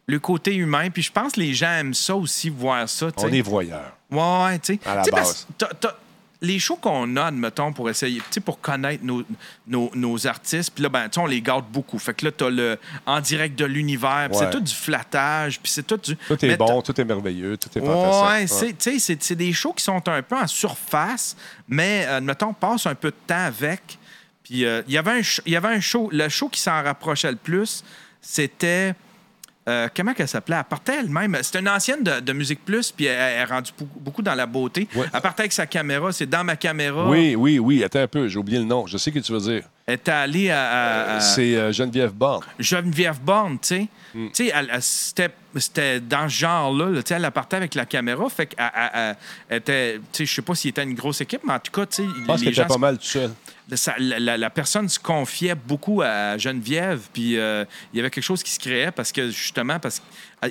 le 0.06 0.18
côté 0.20 0.54
humain. 0.54 0.88
Puis 0.90 1.02
je 1.02 1.10
pense 1.10 1.32
que 1.32 1.40
les 1.40 1.52
gens 1.52 1.72
aiment 1.72 1.94
ça 1.94 2.14
aussi, 2.14 2.48
voir 2.48 2.88
ça. 2.88 3.10
tu 3.10 3.24
On 3.24 3.28
est 3.28 3.40
voyeurs. 3.40 3.92
Ouais, 4.10 4.56
tu 4.60 4.74
sais. 4.74 4.80
À 4.86 4.94
la 4.94 5.02
parce 5.10 5.46
base. 5.58 5.68
Les 6.42 6.58
shows 6.58 6.76
qu'on 6.76 7.16
a, 7.16 7.24
admettons, 7.26 7.72
pour 7.72 7.88
essayer, 7.88 8.18
tu 8.18 8.24
sais, 8.30 8.40
pour 8.40 8.60
connaître 8.60 9.02
nos, 9.04 9.22
nos, 9.66 9.90
nos 9.94 10.26
artistes, 10.26 10.70
puis 10.74 10.82
là, 10.82 10.88
ben, 10.90 11.08
on 11.16 11.26
les 11.26 11.40
garde 11.40 11.64
beaucoup. 11.72 11.98
Fait 11.98 12.12
que 12.14 12.26
là, 12.26 12.30
t'as 12.32 12.50
le 12.50 12.78
en 13.06 13.20
direct 13.20 13.58
de 13.58 13.64
l'univers, 13.64 14.28
puis 14.30 14.38
Ouais. 14.38 14.44
c'est 14.44 14.50
tout 14.50 14.60
du 14.60 14.74
flattage, 14.74 15.58
puis 15.60 15.72
c'est 15.72 15.86
tout 15.86 15.96
du. 15.96 16.14
Tout 16.16 16.44
est 16.44 16.48
mais 16.48 16.56
bon, 16.56 16.82
tout 16.82 17.00
est 17.00 17.04
merveilleux, 17.04 17.56
tout 17.56 17.70
est 17.76 17.80
Ouais, 17.80 17.86
fantastique. 18.46 18.48
c'est, 18.58 18.90
tu 18.92 18.92
sais, 18.92 18.98
c'est, 18.98 19.22
c'est 19.22 19.34
des 19.36 19.52
shows 19.52 19.72
qui 19.72 19.82
sont 19.84 20.06
un 20.08 20.22
peu 20.22 20.36
en 20.36 20.46
surface, 20.46 21.36
mais, 21.68 22.04
admettons, 22.04 22.48
on 22.48 22.54
passe 22.54 22.86
un 22.86 22.94
peu 22.94 23.10
de 23.10 23.16
temps 23.26 23.46
avec. 23.46 23.98
Puis 24.44 24.64
euh, 24.64 24.82
il 24.86 24.94
y 24.94 24.98
avait 24.98 25.12
un 25.12 25.20
sh- 25.22 25.40
il 25.46 25.52
y 25.54 25.56
avait 25.56 25.68
un 25.74 25.80
show, 25.80 26.08
le 26.12 26.28
show 26.28 26.48
qui 26.48 26.60
s'en 26.60 26.82
rapprochait 26.82 27.30
le 27.30 27.36
plus, 27.36 27.82
c'était. 28.20 28.94
Euh, 29.68 29.88
comment 29.94 30.14
qu'elle 30.14 30.28
s'appelait? 30.28 30.56
Elle 30.56 30.64
partait 30.64 31.00
elle-même. 31.00 31.36
C'était 31.42 31.58
une 31.60 31.68
ancienne 31.68 32.02
de, 32.02 32.20
de 32.20 32.32
Musique 32.32 32.64
Plus, 32.64 32.92
puis 32.92 33.06
elle, 33.06 33.18
elle 33.18 33.40
est 33.40 33.44
rendue 33.44 33.72
beaucoup, 33.96 34.22
dans 34.22 34.34
la 34.34 34.46
beauté. 34.46 34.86
Ouais. 34.94 35.06
Elle 35.12 35.20
partait 35.20 35.42
avec 35.42 35.52
sa 35.52 35.66
caméra. 35.66 36.12
C'est 36.12 36.26
dans 36.26 36.44
ma 36.44 36.56
caméra. 36.56 37.08
Oui, 37.08 37.34
oui, 37.34 37.58
oui. 37.58 37.82
Attends 37.84 38.00
un 38.00 38.06
peu, 38.06 38.28
j'ai 38.28 38.38
oublié 38.38 38.58
le 38.58 38.64
nom. 38.64 38.86
Je 38.86 38.96
sais 38.96 39.10
ce 39.10 39.14
que 39.18 39.24
tu 39.24 39.32
veux 39.32 39.40
dire. 39.40 39.64
Elle 39.86 39.94
était 39.94 40.10
allée 40.12 40.50
à, 40.50 40.64
à- 40.70 41.16
à 41.16 41.20
C'est 41.20 41.54
euh, 41.56 41.72
Geneviève 41.72 42.12
Borne. 42.12 42.42
Geneviève 42.58 43.20
Borne, 43.20 43.58
tu 43.60 43.68
sais. 43.68 43.86
Hmm. 44.14 44.26
Tu 44.28 44.46
sais, 44.46 44.52
elle- 44.54 44.70
elle- 44.72 44.82
c'était, 44.82 46.00
dans 46.00 46.28
ce 46.28 46.34
genre-là. 46.34 46.90
là, 46.90 47.00
elle 47.08 47.30
partait 47.30 47.56
avec 47.56 47.74
la 47.74 47.86
caméra. 47.86 48.28
Fait 48.28 48.46
qu'elle 48.46 48.70
elle- 48.74 48.90
elle- 48.94 49.16
elle 49.48 49.56
était. 49.58 49.94
Tu 50.12 50.18
sais, 50.18 50.26
je 50.26 50.34
sais 50.34 50.42
pas 50.42 50.54
s'il 50.54 50.70
était 50.70 50.82
une 50.82 50.94
grosse 50.94 51.20
équipe, 51.20 51.42
mais 51.46 51.52
en 51.54 51.58
tout 51.60 51.70
cas, 51.72 51.86
tu 51.86 51.96
sais, 51.96 52.08
Je 52.20 52.24
pense 52.24 52.40
qu'elle 52.40 52.52
était 52.52 52.64
pas 52.64 52.78
mal 52.78 52.98
tout 52.98 53.04
seul. 53.04 53.30
Ça- 53.74 53.94
la, 53.98 54.50
personne 54.50 54.88
se 54.88 54.98
confiait 54.98 55.54
beaucoup 55.56 56.00
à 56.02 56.38
Geneviève, 56.38 57.00
puis 57.12 57.36
euh, 57.36 57.64
il 57.92 57.96
y 57.96 58.00
avait 58.00 58.10
quelque 58.10 58.22
chose 58.24 58.42
qui 58.42 58.52
se 58.52 58.60
créait 58.60 58.92
parce 58.92 59.10
que 59.10 59.28
justement, 59.30 59.78
parce 59.80 60.00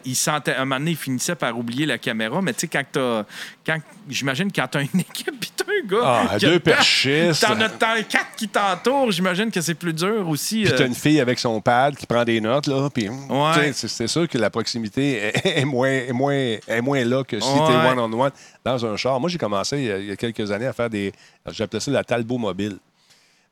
qu'il 0.04 0.16
sentait, 0.18 0.56
un 0.56 0.66
moment 0.66 0.80
donné, 0.80 0.92
il 0.92 0.98
finissait 0.98 1.36
par 1.36 1.58
oublier 1.58 1.86
la 1.86 1.98
caméra, 1.98 2.42
mais 2.42 2.52
tu 2.54 2.62
sais, 2.62 2.68
quand 2.68 2.84
t'as, 2.92 3.24
quand, 3.66 3.78
j'imagine 4.10 4.52
quand 4.52 4.68
t'as 4.70 4.82
une 4.82 5.00
équipe, 5.00 5.40
puis 5.40 5.52
t'as 5.56 5.64
un 5.64 5.88
gars. 5.88 6.28
Ah, 6.32 6.38
deux 6.40 6.60
perchistes. 6.60 7.42
T'en 7.46 7.60
as 7.62 7.70
t'en 7.70 7.92
as 7.92 8.04
quatre 8.04 8.36
qui 8.36 8.50
t'entourent, 8.50 9.12
j'imagine 9.12 9.50
que 9.50 9.62
c'est 9.62 9.76
plus 9.76 9.94
dur 9.94 10.28
aussi. 10.28 10.64
Puis 10.64 10.74
euh, 10.74 10.78
t'as 10.78 10.88
une 10.88 10.96
fille 10.96 11.22
avec 11.22 11.40
son 11.40 11.62
pad 11.62 11.96
qui 11.96 12.06
prend 12.06 12.26
des 12.26 12.42
notes, 12.42 12.68
là. 12.68 12.90
Puis, 12.94 13.08
Ouais. 13.08 13.72
c'est- 13.74 13.88
c'est 13.88 14.08
sûr 14.08 14.28
que 14.28 14.38
la 14.38 14.50
proximité 14.50 15.32
est, 15.44 15.60
est 15.60 15.66
moins, 15.66 15.88
est, 15.90 16.12
moins, 16.12 16.34
est 16.34 16.82
moins 16.82 17.04
là 17.06 17.24
que 17.24 17.40
si 17.40 17.48
Ouais. 17.48 17.60
t'es 17.68 17.74
one-on-one 17.92 18.32
dans 18.66 18.86
un 18.86 18.98
char. 18.98 19.20
Moi, 19.22 19.30
j'ai 19.30 19.38
commencé 19.38 19.78
il 19.78 19.86
y, 19.86 19.92
a, 19.92 19.98
il 20.00 20.06
y 20.08 20.12
a 20.12 20.16
quelques 20.18 20.52
années 20.52 20.68
à 20.68 20.74
faire 20.74 20.90
des. 20.90 21.14
J'appelais 21.50 21.80
ça 21.80 21.92
la 21.92 22.04
Talbot 22.04 22.38
mobile. 22.38 22.78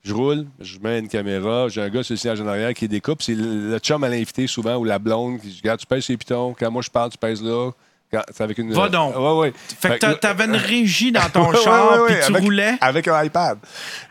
Je 0.04 0.14
roule, 0.14 0.46
je 0.60 0.80
mets 0.80 1.00
une 1.00 1.08
caméra, 1.08 1.70
j'ai 1.70 1.82
un 1.82 1.88
gars 1.90 2.04
sur 2.04 2.12
le 2.14 2.18
siège 2.18 2.42
en 2.42 2.48
arrière 2.48 2.74
qui 2.74 2.90
découpe. 2.90 3.22
C'est 3.22 3.36
le 3.36 3.78
chum 3.80 4.04
à 4.04 4.10
l'invité 4.10 4.48
souvent 4.48 4.76
ou 4.76 4.84
la 4.84 5.00
blonde 5.00 5.40
qui 5.40 5.48
dit 5.48 5.60
Regarde, 5.64 5.80
tu 5.80 5.86
pèses 5.86 6.04
ses 6.04 6.18
pitons. 6.18 6.54
Quand 6.60 6.70
moi 6.70 6.82
je 6.82 6.90
parle, 6.90 7.10
tu 7.10 7.18
pèses 7.18 7.42
là. 7.42 7.72
Quand- 8.12 8.22
C'est 8.34 8.44
avec 8.44 8.58
une. 8.58 8.74
Va 8.74 8.90
donc. 8.90 9.16
Ouais, 9.16 9.38
ouais. 9.40 9.54
Fait 9.56 9.94
que 9.96 10.00
t'a- 10.00 10.16
t'avais 10.16 10.44
une 10.44 10.56
régie 10.58 11.14
dans 11.14 11.30
ton 11.32 11.50
Ouais, 11.50 11.58
char, 11.64 12.06
puis 12.06 12.16
tu 12.18 12.22
avec, 12.34 12.44
roulais. 12.44 12.74
Avec 12.82 13.08
un 13.08 13.24
iPad. 13.24 13.58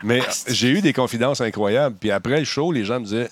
Mais 0.03 0.21
j'ai 0.47 0.69
eu 0.69 0.81
des 0.81 0.93
confidences 0.93 1.41
incroyables. 1.41 1.95
Puis 1.99 2.09
après 2.09 2.39
le 2.39 2.45
show, 2.45 2.71
les 2.71 2.85
gens 2.85 2.99
me 2.99 3.05
disaient 3.05 3.29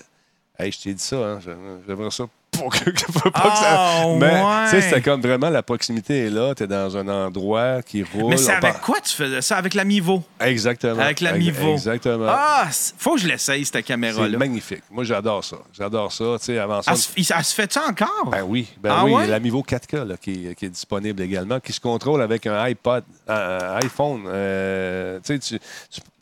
Hey, 0.56 0.70
je 0.70 0.80
t'ai 0.80 0.94
dit 0.94 1.02
ça, 1.02 1.16
hein, 1.16 1.40
j'aimerais 1.88 2.10
ça. 2.12 2.24
Pour 2.62 2.72
que, 2.72 2.90
faut 3.12 3.30
pas 3.30 3.40
que 3.50 3.56
ça... 3.58 3.76
Ah, 3.76 4.04
Mais 4.18 4.26
ouais. 4.26 4.64
tu 4.64 4.70
sais, 4.70 4.80
c'était 4.82 5.02
comme 5.02 5.20
vraiment 5.20 5.50
la 5.50 5.62
proximité 5.62 6.26
est 6.26 6.30
là. 6.30 6.54
Tu 6.54 6.64
es 6.64 6.66
dans 6.66 6.96
un 6.96 7.08
endroit 7.08 7.82
qui 7.82 8.02
roule. 8.02 8.30
Mais 8.30 8.36
c'est 8.36 8.52
avec 8.52 8.60
part- 8.74 8.80
quoi 8.80 9.00
tu 9.00 9.12
faisais 9.14 9.40
ça? 9.42 9.56
Avec 9.56 9.74
la 9.74 9.84
Mivo. 9.84 10.22
Exactement. 10.40 11.00
Avec 11.00 11.20
la 11.20 11.30
Ex- 11.36 11.38
Mivo. 11.38 11.72
Exactement. 11.72 12.26
Ah, 12.28 12.68
c'est- 12.70 12.94
faut 12.98 13.14
que 13.14 13.20
je 13.20 13.28
l'essaye, 13.28 13.64
cette 13.64 13.74
C'est 13.74 13.82
caméra-là. 13.82 14.38
magnifique. 14.38 14.82
Moi, 14.90 15.04
j'adore 15.04 15.44
ça. 15.44 15.56
J'adore 15.72 16.12
ça. 16.12 16.24
Tu 16.38 16.44
sais, 16.46 16.58
avant 16.58 16.82
ça. 16.82 16.92
Elle 16.92 16.98
se, 17.44 17.54
fait 17.54 17.72
ça 17.72 17.82
encore? 17.88 18.30
Ben 18.30 18.42
oui, 18.46 18.68
ben 18.80 18.94
Ah 18.96 19.04
oui, 19.04 19.12
ouais? 19.14 19.26
l'Amivo 19.26 19.62
4K 19.62 20.04
là, 20.06 20.16
qui, 20.16 20.48
est- 20.48 20.54
qui 20.54 20.66
est 20.66 20.70
disponible 20.70 21.20
également, 21.22 21.58
qui 21.60 21.72
se 21.72 21.80
contrôle 21.80 22.22
avec 22.22 22.46
un 22.46 22.54
iPod, 22.62 23.02
un, 23.28 23.76
iPhone. 23.82 24.22
euh, 24.26 25.18
tu 25.24 25.40
sais, 25.40 25.58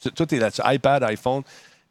tu- 0.00 0.10
tout 0.10 0.34
est 0.34 0.38
là-dessus, 0.38 0.62
iPad, 0.64 1.02
iPhone. 1.04 1.42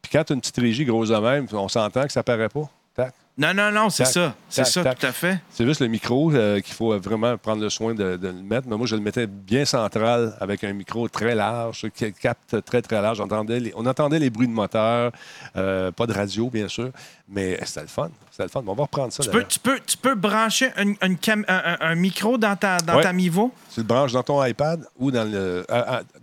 Puis 0.02 0.10
quand 0.12 0.24
tu 0.24 0.32
as 0.32 0.34
une 0.34 0.40
petite 0.40 0.56
régie 0.56 0.84
grosse 0.84 1.10
de 1.10 1.16
même, 1.16 1.46
on 1.52 1.68
s'entend 1.68 2.04
que 2.04 2.12
ça 2.12 2.22
paraît 2.22 2.48
pas. 2.48 2.68
Tac. 2.96 3.12
Non, 3.40 3.54
non, 3.54 3.72
non, 3.72 3.88
c'est 3.88 4.04
ça. 4.04 4.34
C'est 4.50 4.66
ça, 4.66 4.84
tac. 4.84 4.98
tout 4.98 5.06
à 5.06 5.12
fait. 5.12 5.40
C'est 5.50 5.64
juste 5.64 5.80
le 5.80 5.86
micro 5.86 6.30
euh, 6.30 6.60
qu'il 6.60 6.74
faut 6.74 6.98
vraiment 6.98 7.38
prendre 7.38 7.62
le 7.62 7.70
soin 7.70 7.94
de, 7.94 8.18
de 8.18 8.28
le 8.28 8.34
mettre. 8.34 8.68
Mais 8.68 8.76
moi, 8.76 8.86
je 8.86 8.94
le 8.94 9.00
mettais 9.00 9.26
bien 9.26 9.64
central 9.64 10.36
avec 10.40 10.62
un 10.62 10.74
micro 10.74 11.08
très 11.08 11.34
large, 11.34 11.86
qui 11.94 12.12
capte 12.12 12.62
très, 12.66 12.82
très 12.82 13.00
large. 13.00 13.18
On 13.18 13.24
entendait 13.24 13.60
les, 13.60 13.72
on 13.76 13.86
entendait 13.86 14.18
les 14.18 14.28
bruits 14.28 14.46
de 14.46 14.52
moteur, 14.52 15.12
euh, 15.56 15.90
pas 15.90 16.06
de 16.06 16.12
radio, 16.12 16.50
bien 16.50 16.68
sûr, 16.68 16.90
mais 17.30 17.58
c'était 17.64 17.82
le 17.82 17.86
fun. 17.86 18.10
C'était 18.30 18.42
le 18.44 18.48
fun. 18.48 18.62
On 18.66 18.74
va 18.74 18.82
reprendre 18.82 19.12
ça. 19.12 19.22
Tu 19.22 19.30
peux, 19.30 19.44
tu, 19.44 19.58
peux, 19.60 19.78
tu 19.86 19.96
peux 19.96 20.14
brancher 20.14 20.70
une- 20.76 20.96
une 21.02 21.16
cam- 21.16 21.44
un, 21.48 21.94
micro 21.94 22.36
dans 22.38 22.56
ta, 22.56 22.78
dans 22.78 22.96
Ouais. 22.96 23.02
ta 23.02 23.12
Mivo? 23.12 23.52
Tu 23.72 23.80
le 23.80 23.86
branches 23.86 24.12
dans 24.12 24.22
ton 24.22 24.44
iPad 24.44 24.84
ou 24.98 25.10
dans 25.10 25.24
le. 25.30 25.64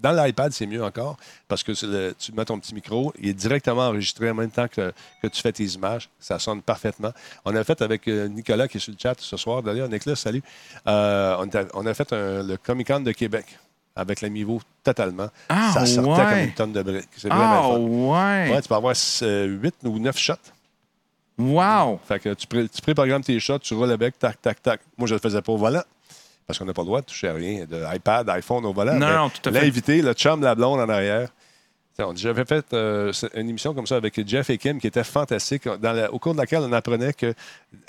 dans 0.01 0.11
l'iPad, 0.11 0.51
c'est 0.51 0.65
mieux 0.67 0.84
encore 0.84 1.17
parce 1.47 1.63
que 1.63 1.71
le- 1.85 2.13
tu 2.19 2.31
mets 2.34 2.45
ton 2.45 2.59
petit 2.59 2.73
micro, 2.75 3.13
il 3.19 3.29
est 3.29 3.34
directement 3.34 3.88
enregistré 3.88 4.29
en 4.29 4.34
même 4.35 4.51
temps 4.51 4.67
que, 4.67 4.91
que 5.21 5.27
tu 5.27 5.41
fais 5.41 5.51
tes 5.53 5.65
images. 5.65 6.09
Ça 6.19 6.39
sonne 6.39 6.61
parfaitement. 6.61 7.11
On 7.45 7.55
a 7.55 7.63
fait 7.63 7.81
avec 7.81 8.07
euh, 8.07 8.27
Nicolas 8.27 8.67
qui 8.67 8.77
est 8.77 8.81
sur 8.81 8.91
le 8.91 8.97
chat 9.01 9.15
ce 9.19 9.38
soir. 9.38 9.63
D'ailleurs, 9.63 9.88
Nicolas, 9.89 10.15
salut. 10.15 10.43
Euh, 10.88 11.35
on, 11.39 11.47
a, 11.57 11.63
on 11.73 11.85
a 11.85 11.93
fait 11.93 12.11
un- 12.13 12.43
le 12.43 12.57
Comic 12.57 12.88
Con 12.88 12.99
de 13.01 13.11
Québec 13.11 13.45
avec 13.95 14.21
la 14.21 14.29
Mivo 14.29 14.61
totalement. 14.84 15.29
Ah, 15.49 15.71
ça 15.73 15.85
sortait 15.85 16.09
ouais. 16.11 16.29
comme 16.29 16.38
une 16.39 16.53
tonne 16.53 16.73
de 16.73 16.81
briques. 16.84 17.09
C'est 17.17 17.29
vraiment 17.29 17.59
Ah, 17.59 17.61
fun. 17.63 17.77
ouais. 17.79 18.53
Ouais, 18.55 18.61
tu 18.61 18.67
peux 18.67 18.75
avoir 18.75 18.93
8 19.21 19.75
ou 19.85 19.99
9 19.99 20.17
shots. 20.17 20.34
Wow. 21.38 21.99
Fait 22.07 22.19
que 22.19 22.34
tu, 22.34 22.47
pré- 22.47 22.68
tu 22.68 22.81
préprogrammes 22.81 23.23
tes 23.23 23.39
shots, 23.39 23.59
tu 23.59 23.73
roules 23.73 23.91
avec, 23.91 24.18
tac, 24.18 24.41
tac, 24.41 24.61
tac. 24.61 24.81
Moi, 24.97 25.07
je 25.07 25.14
le 25.14 25.19
faisais 25.19 25.41
pas 25.41 25.51
au 25.51 25.57
volant. 25.57 25.84
Parce 26.47 26.57
qu'on 26.57 26.65
n'a 26.65 26.73
pas 26.73 26.81
le 26.81 26.88
droit 26.88 27.01
de 27.01 27.05
toucher 27.05 27.27
à 27.27 27.34
rien, 27.34 27.65
de 27.65 27.84
iPad, 27.95 28.30
iPhone 28.30 28.65
au 28.65 28.72
volant. 28.73 28.93
Non, 28.93 29.07
Mais 29.07 29.15
non, 29.15 29.30
tout 29.30 29.49
à 29.49 29.51
fait. 29.53 29.61
L'invité, 29.61 30.01
le 30.01 30.14
chum, 30.14 30.41
la 30.41 30.55
blonde 30.55 30.80
en 30.80 30.89
arrière. 30.89 31.27
J'avais 32.15 32.45
fait 32.45 32.65
euh, 32.73 33.11
une 33.34 33.49
émission 33.49 33.73
comme 33.73 33.88
ça 33.88 33.95
avec 33.95 34.26
Jeff 34.27 34.49
et 34.51 34.57
Kim 34.59 34.80
qui 34.80 34.85
était 34.88 35.03
fantastique, 35.03 35.68
dans 35.68 35.91
la- 35.93 36.14
au 36.14 36.19
cours 36.19 36.34
de 36.34 36.38
laquelle 36.39 36.61
on 36.61 36.72
apprenait 36.72 37.11
que 37.11 37.34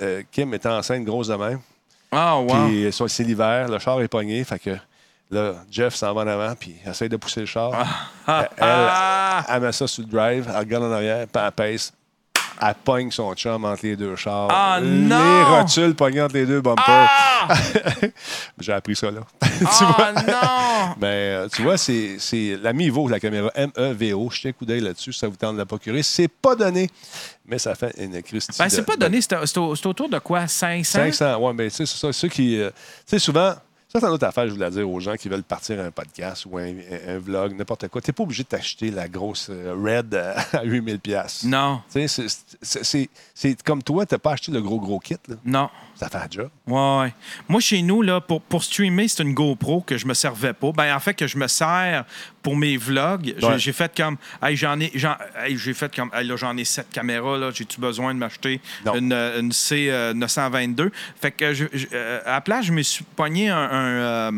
euh, 0.01 0.23
Kim 0.33 0.53
était 0.55 0.69
enceinte 0.69 1.05
grosse 1.05 1.29
de 1.29 1.35
même. 1.35 1.61
Ah, 2.11 2.39
wow. 2.41 2.66
Puis 2.69 2.91
soit 2.93 3.09
c'est 3.11 3.23
l'hiver, 3.23 3.69
le 3.69 3.79
char 3.79 4.01
est 4.01 4.09
pogné. 4.09 4.43
Fait 4.45 4.59
que 4.59 4.77
là, 5.31 5.57
Jeff 5.70 5.95
s'en 5.95 6.15
va 6.15 6.23
en 6.23 6.27
avant, 6.27 6.55
puis 6.55 6.75
essaye 6.87 7.11
de 7.11 7.16
pousser 7.19 7.41
le 7.41 7.47
char. 7.47 7.70
Ah, 8.27 8.49
Elle, 8.57 8.65
ah. 8.66 9.45
elle 9.51 9.61
met 9.61 9.73
ça 9.73 9.87
sur 9.87 10.03
le 10.05 10.09
drive, 10.11 10.47
elle 10.49 10.57
regarde 10.59 10.85
en 10.85 10.93
arrière, 10.93 11.27
puis 11.27 11.43
elle 11.45 11.53
pèse. 11.53 11.93
Elle 12.60 12.74
pogne 12.85 13.10
son 13.12 13.35
chum 13.35 13.64
entre 13.64 13.80
les 13.85 13.94
deux 13.97 14.16
chars. 14.16 14.48
Ah, 14.51 14.78
les 14.82 14.89
non! 14.89 15.44
rotules 15.44 15.94
pognés 15.94 16.22
entre 16.22 16.35
les 16.35 16.47
deux 16.47 16.60
bumpers. 16.60 16.85
Ah! 16.89 17.48
J'ai 18.60 18.72
appris 18.72 18.97
ça 18.97 19.10
là. 19.10 19.20
tu 19.43 19.48
Ah, 19.64 19.94
vois? 19.97 20.12
non! 20.12 20.94
Mais 21.01 21.06
euh, 21.36 21.48
tu 21.48 21.62
vois, 21.62 21.76
c'est 21.78 22.18
la 22.60 22.72
Mivo, 22.72 23.09
la 23.09 23.20
caméra 23.20 23.51
M-E-V-O. 23.55 24.30
Je 24.32 24.40
tiens 24.40 24.51
un 24.51 24.52
coup 24.52 24.64
d'œil 24.66 24.80
là-dessus, 24.80 25.12
ça 25.12 25.28
vous 25.28 25.36
tente 25.36 25.55
de 25.55 25.59
la 25.59 25.66
procurer. 25.66 26.02
C'est 26.02 26.28
pas 26.28 26.55
donné, 26.56 26.89
mais 27.47 27.59
ça 27.59 27.74
fait 27.74 27.94
une 27.98 28.20
Christie. 28.22 28.59
Ben, 28.59 28.68
c'est 28.68 28.82
pas 28.85 28.97
donné, 28.97 29.20
c'est 29.20 29.36
c'est 29.47 29.59
au- 29.59 29.76
c'est 29.76 29.86
autour 29.86 30.09
de 30.09 30.18
quoi? 30.18 30.47
500? 30.48 30.98
500, 30.98 31.36
ouais, 31.39 31.52
mais 31.55 31.70
tu 31.70 31.76
sais, 31.76 31.86
c'est 31.86 31.97
ça. 31.98 32.12
Ceux 32.12 32.28
qui. 32.28 32.60
euh, 32.60 32.70
tu 32.70 32.74
sais, 33.06 33.18
souvent, 33.20 33.55
ça, 33.89 34.01
c'est 34.01 34.06
une 34.06 34.12
autre 34.12 34.27
affaire, 34.27 34.47
je 34.47 34.52
voulais 34.52 34.70
dire 34.70 34.89
aux 34.89 35.01
gens 35.01 35.15
qui 35.16 35.28
veulent 35.28 35.43
partir 35.43 35.81
un 35.81 35.90
podcast 35.90 36.44
ou 36.47 36.59
un, 36.59 36.73
vlog, 37.19 37.56
n'importe 37.56 37.89
quoi. 37.89 38.01
Tu 38.02 38.10
n'es 38.10 38.12
pas 38.12 38.23
obligé 38.23 38.43
de 38.43 38.48
t'acheter 38.48 38.90
la 38.90 39.09
grosse 39.09 39.48
euh, 39.51 39.74
Red 39.74 40.15
euh, 40.15 40.35
à 40.52 40.62
8000 40.65 40.98
pièces. 41.01 41.44
Non, 41.44 41.81
Tu 41.93 42.06
sais, 42.09 42.27
c'est- 43.35 43.62
comme 43.62 43.82
toi, 43.82 44.05
tu 44.06 44.15
n'as 44.15 44.19
pas 44.19 44.32
acheté 44.32 44.52
le 44.52 44.60
gros, 44.60 44.78
gros 44.81 44.98
kit. 44.98 45.16
Là. 45.28 45.36
non. 45.44 45.70
Ça 45.94 46.09
fait 46.09 46.19
un 46.19 46.27
job. 46.31 46.48
Ouais, 46.69 46.98
ouais. 47.01 47.15
Moi, 47.48 47.60
chez 47.60 47.82
nous, 47.82 48.02
là, 48.02 48.20
pour, 48.20 48.40
pour 48.40 48.62
streamer, 48.62 49.09
c'est 49.09 49.20
une 49.24 49.35
GoPro 49.35 49.81
que 49.81 49.98
je 49.98 50.06
me 50.06 50.15
servais 50.15 50.52
pas. 50.52 50.70
Ben, 50.70 50.94
en 50.94 51.01
fait, 51.01 51.12
que 51.15 51.27
je 51.27 51.36
me 51.36 51.48
sers 51.48 52.05
pour 52.40 52.56
mes 52.56 52.77
vlogs. 52.77 53.35
J'ai- 53.36 53.44
Ouais. 53.44 53.59
J'ai 53.59 53.73
fait 53.73 53.90
comme. 53.97 54.16
Hey, 54.40 54.55
j'en 54.55 54.78
ai. 54.78 54.93
hey, 55.44 55.56
j'ai 55.59 55.74
fait 55.74 55.93
comme. 55.93 56.09
hey, 56.15 56.24
là, 56.24 56.36
j'en 56.36 56.56
ai 56.56 56.65
sept 56.65 56.89
caméras. 56.90 57.36
Là. 57.36 57.51
J'ai-tu 57.52 57.81
besoin 57.81 58.15
de 58.15 58.20
m'acheter 58.20 58.60
une, 58.94 59.12
euh, 59.12 59.40
une 59.40 59.51
C922? 59.51 60.90
Fait 61.20 61.32
que 61.32 61.52
je- 61.52 61.65
je- 61.73 61.89
euh, 61.93 62.20
à 62.24 62.31
la 62.35 62.40
place, 62.43 62.66
je 62.66 62.73
me 62.73 62.82
suis 62.82 63.05
pogné 63.05 63.48
un. 63.48 63.56
un, 63.59 63.78
euh, 63.79 64.31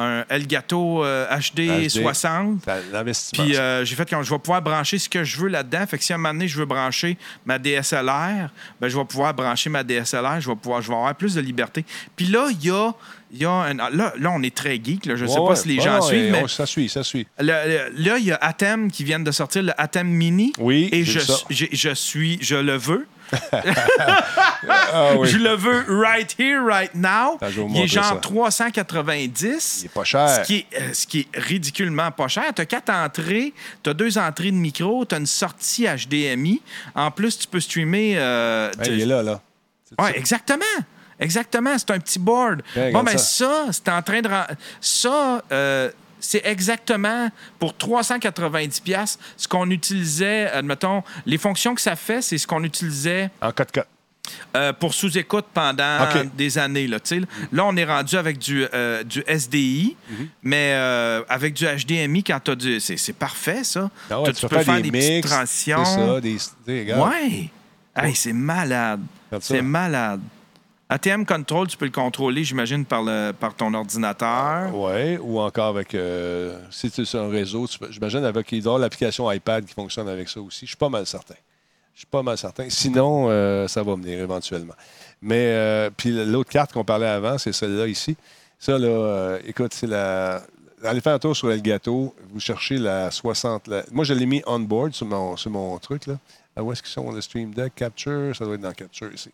un 0.00 0.24
Elgato 0.28 1.02
HD, 1.04 1.86
HD. 1.86 1.88
60. 1.88 2.60
C'est 2.64 2.92
L'investissement. 2.92 3.44
Puis 3.44 3.56
euh, 3.56 3.84
j'ai 3.84 3.96
fait 3.96 4.08
comme 4.08 4.22
je 4.22 4.30
vais 4.30 4.38
pouvoir 4.38 4.62
brancher 4.62 4.96
ce 4.98 5.08
que 5.08 5.24
je 5.24 5.36
veux 5.38 5.48
là-dedans. 5.48 5.84
Fait 5.88 5.98
que 5.98 6.04
si 6.04 6.12
à 6.12 6.14
un 6.14 6.18
moment 6.18 6.34
donné, 6.34 6.46
je 6.46 6.56
veux 6.56 6.66
brancher 6.66 7.18
ma 7.44 7.58
DSLR, 7.58 8.48
ben, 8.80 8.88
je 8.88 8.96
vais 8.96 9.04
pouvoir 9.04 9.34
brancher 9.34 9.70
ma 9.70 9.82
DSLR, 9.82 10.40
je 10.40 10.48
vais 10.50 10.56
pouvoir 10.56 10.82
je 10.82 10.88
vais 10.88 10.94
avoir 10.94 11.14
plus 11.16 11.34
de 11.34 11.40
liberté. 11.40 11.84
Puis 12.14 12.26
là, 12.26 12.46
il 12.50 12.64
y 12.64 12.70
a, 12.70 12.92
il 13.32 13.38
y 13.42 13.44
a 13.44 13.50
un- 13.50 13.74
là, 13.74 13.90
là, 14.16 14.30
on 14.32 14.42
est 14.44 14.54
très 14.54 14.76
geek. 14.82 15.04
Là. 15.06 15.16
Je 15.16 15.24
ne 15.24 15.28
sais 15.28 15.36
pas 15.44 15.56
si 15.56 15.66
les 15.66 15.78
ouais, 15.78 15.82
gens 15.84 16.00
ouais, 16.00 16.06
suivent, 16.06 16.30
mais 16.32 16.46
Ça 16.46 16.64
suit, 16.66 16.88
ça 16.88 17.02
suit. 17.02 17.26
le- 17.40 17.46
le- 17.46 18.04
là, 18.04 18.18
il 18.18 18.24
y 18.26 18.30
a 18.32 18.36
Atem 18.36 18.92
qui 18.92 19.02
vient 19.02 19.18
de 19.18 19.30
sortir, 19.32 19.64
le 19.64 19.72
Atem 19.80 20.06
Mini. 20.06 20.52
Oui, 20.60 20.88
Et 20.92 21.02
je, 21.04 21.18
j'ai- 21.50 21.70
je 21.72 21.92
suis, 21.94 22.38
je 22.40 22.54
le 22.54 22.76
veux. 22.76 23.06
Ah 24.90 25.14
oui. 25.16 25.28
Je 25.28 25.38
le 25.38 25.54
veux 25.54 25.84
right 26.00 26.34
here, 26.38 26.60
right 26.64 26.94
now. 26.94 27.38
Il 27.74 27.82
est 27.82 27.86
genre 27.86 28.04
ça. 28.04 28.16
390. 28.16 29.80
Il 29.82 29.86
est 29.86 29.88
pas 29.88 30.04
cher. 30.04 30.28
Ce 30.28 30.40
qui 30.46 30.56
est, 30.58 30.66
euh, 30.80 30.92
ce 30.92 31.06
qui 31.06 31.20
est 31.20 31.38
ridiculement 31.38 32.10
pas 32.10 32.28
cher. 32.28 32.44
Tu 32.54 32.62
as 32.62 32.66
quatre 32.66 32.90
entrées, 32.90 33.52
tu 33.82 33.90
as 33.90 33.94
deux 33.94 34.18
entrées 34.18 34.50
de 34.50 34.56
micro, 34.56 35.04
tu 35.04 35.14
as 35.14 35.18
une 35.18 35.26
sortie 35.26 35.86
HDMI. 35.86 36.60
En 36.94 37.10
plus, 37.10 37.38
tu 37.38 37.46
peux 37.46 37.60
streamer. 37.60 38.14
euh, 38.16 38.70
Hey, 38.80 38.88
tu- 38.88 38.92
il 38.94 39.00
est 39.02 39.06
là, 39.06 39.22
là. 39.22 39.40
C'est 39.88 40.00
Ouais, 40.02 40.10
ça. 40.12 40.16
exactement. 40.16 40.64
Exactement, 41.20 41.76
c'est 41.76 41.90
un 41.90 41.98
petit 41.98 42.18
board. 42.20 42.62
Bon, 42.92 43.02
ben 43.02 43.18
ça. 43.18 43.18
ça, 43.18 43.64
c'est 43.72 43.88
en 43.88 44.02
train 44.02 44.20
de... 44.20 44.28
Ça, 44.80 45.42
euh, 45.50 45.90
c'est 46.20 46.42
exactement 46.44 47.30
pour 47.58 47.76
390 47.76 48.80
pièces 48.80 49.18
ce 49.36 49.46
qu'on 49.48 49.70
utilisait, 49.70 50.46
admettons, 50.50 51.02
les 51.26 51.38
fonctions 51.38 51.74
que 51.74 51.80
ça 51.80 51.96
fait, 51.96 52.22
c'est 52.22 52.38
ce 52.38 52.46
qu'on 52.46 52.64
utilisait 52.64 53.30
En 53.40 53.50
4K. 53.50 53.84
euh, 54.56 54.72
pour 54.74 54.92
sous-écoute 54.94 55.46
pendant 55.54 55.98
des 56.36 56.58
années. 56.58 56.86
Là, 56.86 56.98
là, 57.52 57.64
on 57.64 57.76
est 57.76 57.84
rendu 57.84 58.16
avec 58.16 58.38
du, 58.38 58.66
euh, 58.74 59.02
du 59.02 59.22
SDI, 59.26 59.96
Mhm. 60.10 60.28
mais 60.42 60.72
euh, 60.74 61.22
avec 61.28 61.54
du 61.54 61.64
HDMI, 61.66 62.22
quand 62.24 62.40
tu 62.44 62.50
as 62.50 62.54
du. 62.54 62.80
C'est, 62.80 63.12
parfait, 63.14 63.64
ça. 63.64 63.90
Ah 64.10 64.20
ouais, 64.20 64.32
Tu- 64.32 64.40
tu 64.40 64.48
peux 64.48 64.58
faire 64.58 64.82
des, 64.82 64.90
petites 64.90 65.14
mix, 65.14 65.30
transitions. 65.30 65.84
C'est 65.84 66.38
ça, 66.38 66.52
des. 66.66 66.92
Ouais. 66.92 67.50
Hey, 67.96 68.14
c'est 68.14 68.32
malade. 68.34 69.00
C'est 69.40 69.62
malade. 69.62 70.20
ATM 70.90 71.26
Control, 71.26 71.66
tu 71.68 71.76
peux 71.76 71.84
le 71.84 71.90
contrôler, 71.90 72.44
j'imagine, 72.44 72.84
par, 72.86 73.02
le, 73.02 73.32
par 73.32 73.54
ton 73.54 73.74
ordinateur. 73.74 74.74
Oui, 74.74 75.18
ou 75.18 75.38
encore 75.38 75.66
avec. 75.76 75.94
euh, 75.94 76.58
si 76.70 76.90
tu 76.90 77.02
es 77.02 77.04
sur 77.04 77.20
un 77.20 77.28
réseau, 77.28 77.66
j'imagine 77.90 78.24
avec 78.24 78.50
l'application 78.52 79.30
iPad 79.30 79.66
qui 79.66 79.74
fonctionne 79.74 80.08
avec 80.08 80.28
ça 80.30 80.40
aussi. 80.40 80.60
Je 80.62 80.68
suis 80.68 80.76
pas 80.76 80.88
mal 80.88 81.06
certain. 81.06 81.34
Je 81.94 82.00
suis 82.00 82.06
pas 82.06 82.22
mal 82.22 82.38
certain. 82.38 82.70
Sinon, 82.70 83.26
euh, 83.28 83.68
ça 83.68 83.82
va 83.82 83.96
venir 83.96 84.18
éventuellement. 84.20 84.72
Mais, 85.20 85.48
euh, 85.52 85.90
puis 85.94 86.10
l'autre 86.24 86.48
carte 86.50 86.72
qu'on 86.72 86.84
parlait 86.84 87.06
avant, 87.06 87.36
c'est 87.36 87.52
celle-là 87.52 87.86
ici. 87.86 88.16
Ça, 88.58 88.78
là, 88.78 89.38
écoute, 89.46 89.74
c'est 89.74 89.86
la. 89.88 90.42
Allez 90.84 91.00
faire 91.00 91.14
un 91.14 91.18
tour 91.18 91.36
sur 91.36 91.50
Elgato, 91.50 92.14
vous 92.30 92.40
cherchez 92.40 92.78
la 92.78 93.10
60. 93.10 93.66
la- 93.66 93.82
Moi, 93.90 94.04
je 94.04 94.14
l'ai 94.14 94.26
mis 94.26 94.42
on 94.46 94.60
board 94.60 94.92
sur 94.94 95.06
mon, 95.06 95.36
sur 95.36 95.50
mon 95.50 95.76
truc. 95.78 96.06
Là. 96.06 96.14
Ah, 96.56 96.62
où 96.62 96.72
est-ce 96.72 96.82
qu'ils 96.82 96.92
sont? 96.92 97.10
Le 97.10 97.20
Stream 97.20 97.52
Deck, 97.52 97.74
Capture, 97.74 98.34
ça 98.34 98.44
doit 98.44 98.54
être 98.54 98.60
dans 98.60 98.72
Capture 98.72 99.12
ici. 99.12 99.30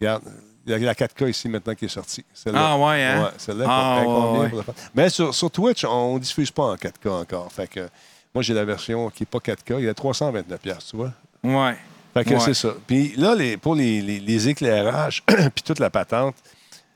Regarde, 0.00 0.24
il 0.66 0.72
y 0.72 0.74
a 0.74 0.78
la 0.78 0.94
4K 0.94 1.28
ici 1.30 1.48
maintenant 1.48 1.74
qui 1.74 1.84
est 1.84 1.88
sortie. 1.88 2.24
Ah 2.54 2.76
ouais, 2.78 3.02
hein? 3.02 3.22
Ouais, 3.24 3.30
celle-là, 3.38 3.64
Ah 3.68 4.02
ouais. 4.06 4.50
Mais 4.94 5.08
sur, 5.10 5.34
sur 5.34 5.50
Twitch, 5.50 5.84
on 5.84 6.14
ne 6.14 6.18
diffuse 6.20 6.50
pas 6.50 6.64
en 6.64 6.74
4K 6.76 7.08
encore. 7.10 7.52
Fait 7.52 7.66
que 7.68 7.88
moi, 8.34 8.42
j'ai 8.42 8.54
la 8.54 8.64
version 8.64 9.10
qui 9.10 9.22
n'est 9.22 9.26
pas 9.26 9.38
4K. 9.38 9.76
Il 9.78 9.84
y 9.84 9.88
a 9.88 9.94
329 9.94 10.60
pièces, 10.60 10.86
tu 10.90 10.96
vois? 10.96 11.12
Ouais. 11.42 11.76
Fait 12.14 12.24
que 12.24 12.38
c'est 12.38 12.54
ça. 12.54 12.68
Puis 12.86 13.12
là, 13.16 13.34
les, 13.34 13.56
pour 13.56 13.74
les, 13.74 14.00
les- 14.00 14.20
les 14.20 14.48
éclairages, 14.48 15.22
puis 15.26 15.62
toute 15.64 15.78
la 15.80 15.90
patente, 15.90 16.34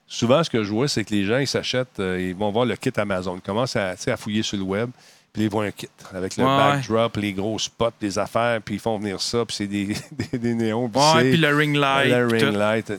souvent, 0.07 0.43
ce 0.45 0.51
que 0.51 0.63
je 0.63 0.71
vois, 0.71 0.89
c'est 0.89 1.05
que 1.05 1.13
les 1.15 1.25
gens, 1.25 1.39
ils 1.39 1.47
s'achètent, 1.47 1.99
euh, 2.01 2.21
ils 2.21 2.35
vont 2.35 2.51
voir 2.51 2.65
le 2.65 2.77
kit 2.77 2.93
Amazon. 2.97 3.35
Ils 3.37 3.43
commencent 3.43 3.77
à, 3.77 3.95
à 4.07 4.17
fouiller 4.17 4.43
sur 4.45 4.57
le 4.57 4.63
web, 4.63 4.91
puis 5.33 5.43
ils 5.45 5.51
voient 5.51 5.65
un 5.65 5.71
kit 5.73 5.89
avec 6.15 6.37
le 6.37 6.45
Ouais. 6.45 6.57
backdrop, 6.57 7.17
les 7.17 7.33
gros 7.33 7.59
spots, 7.59 7.91
les 8.01 8.19
affaires, 8.19 8.61
puis 8.63 8.77
ils 8.77 8.81
font 8.81 8.99
venir 8.99 9.21
ça, 9.21 9.45
puis 9.45 9.57
c'est 9.57 9.67
des, 9.67 9.89
des, 10.33 10.39
des 10.39 10.55
néons. 10.55 10.85
Ouais, 10.95 11.23
puis 11.31 11.37
le 11.37 11.55
ring 11.55 11.77
light. 11.77 12.11
le 12.11 12.27
ring 12.27 12.57
light. 12.57 12.93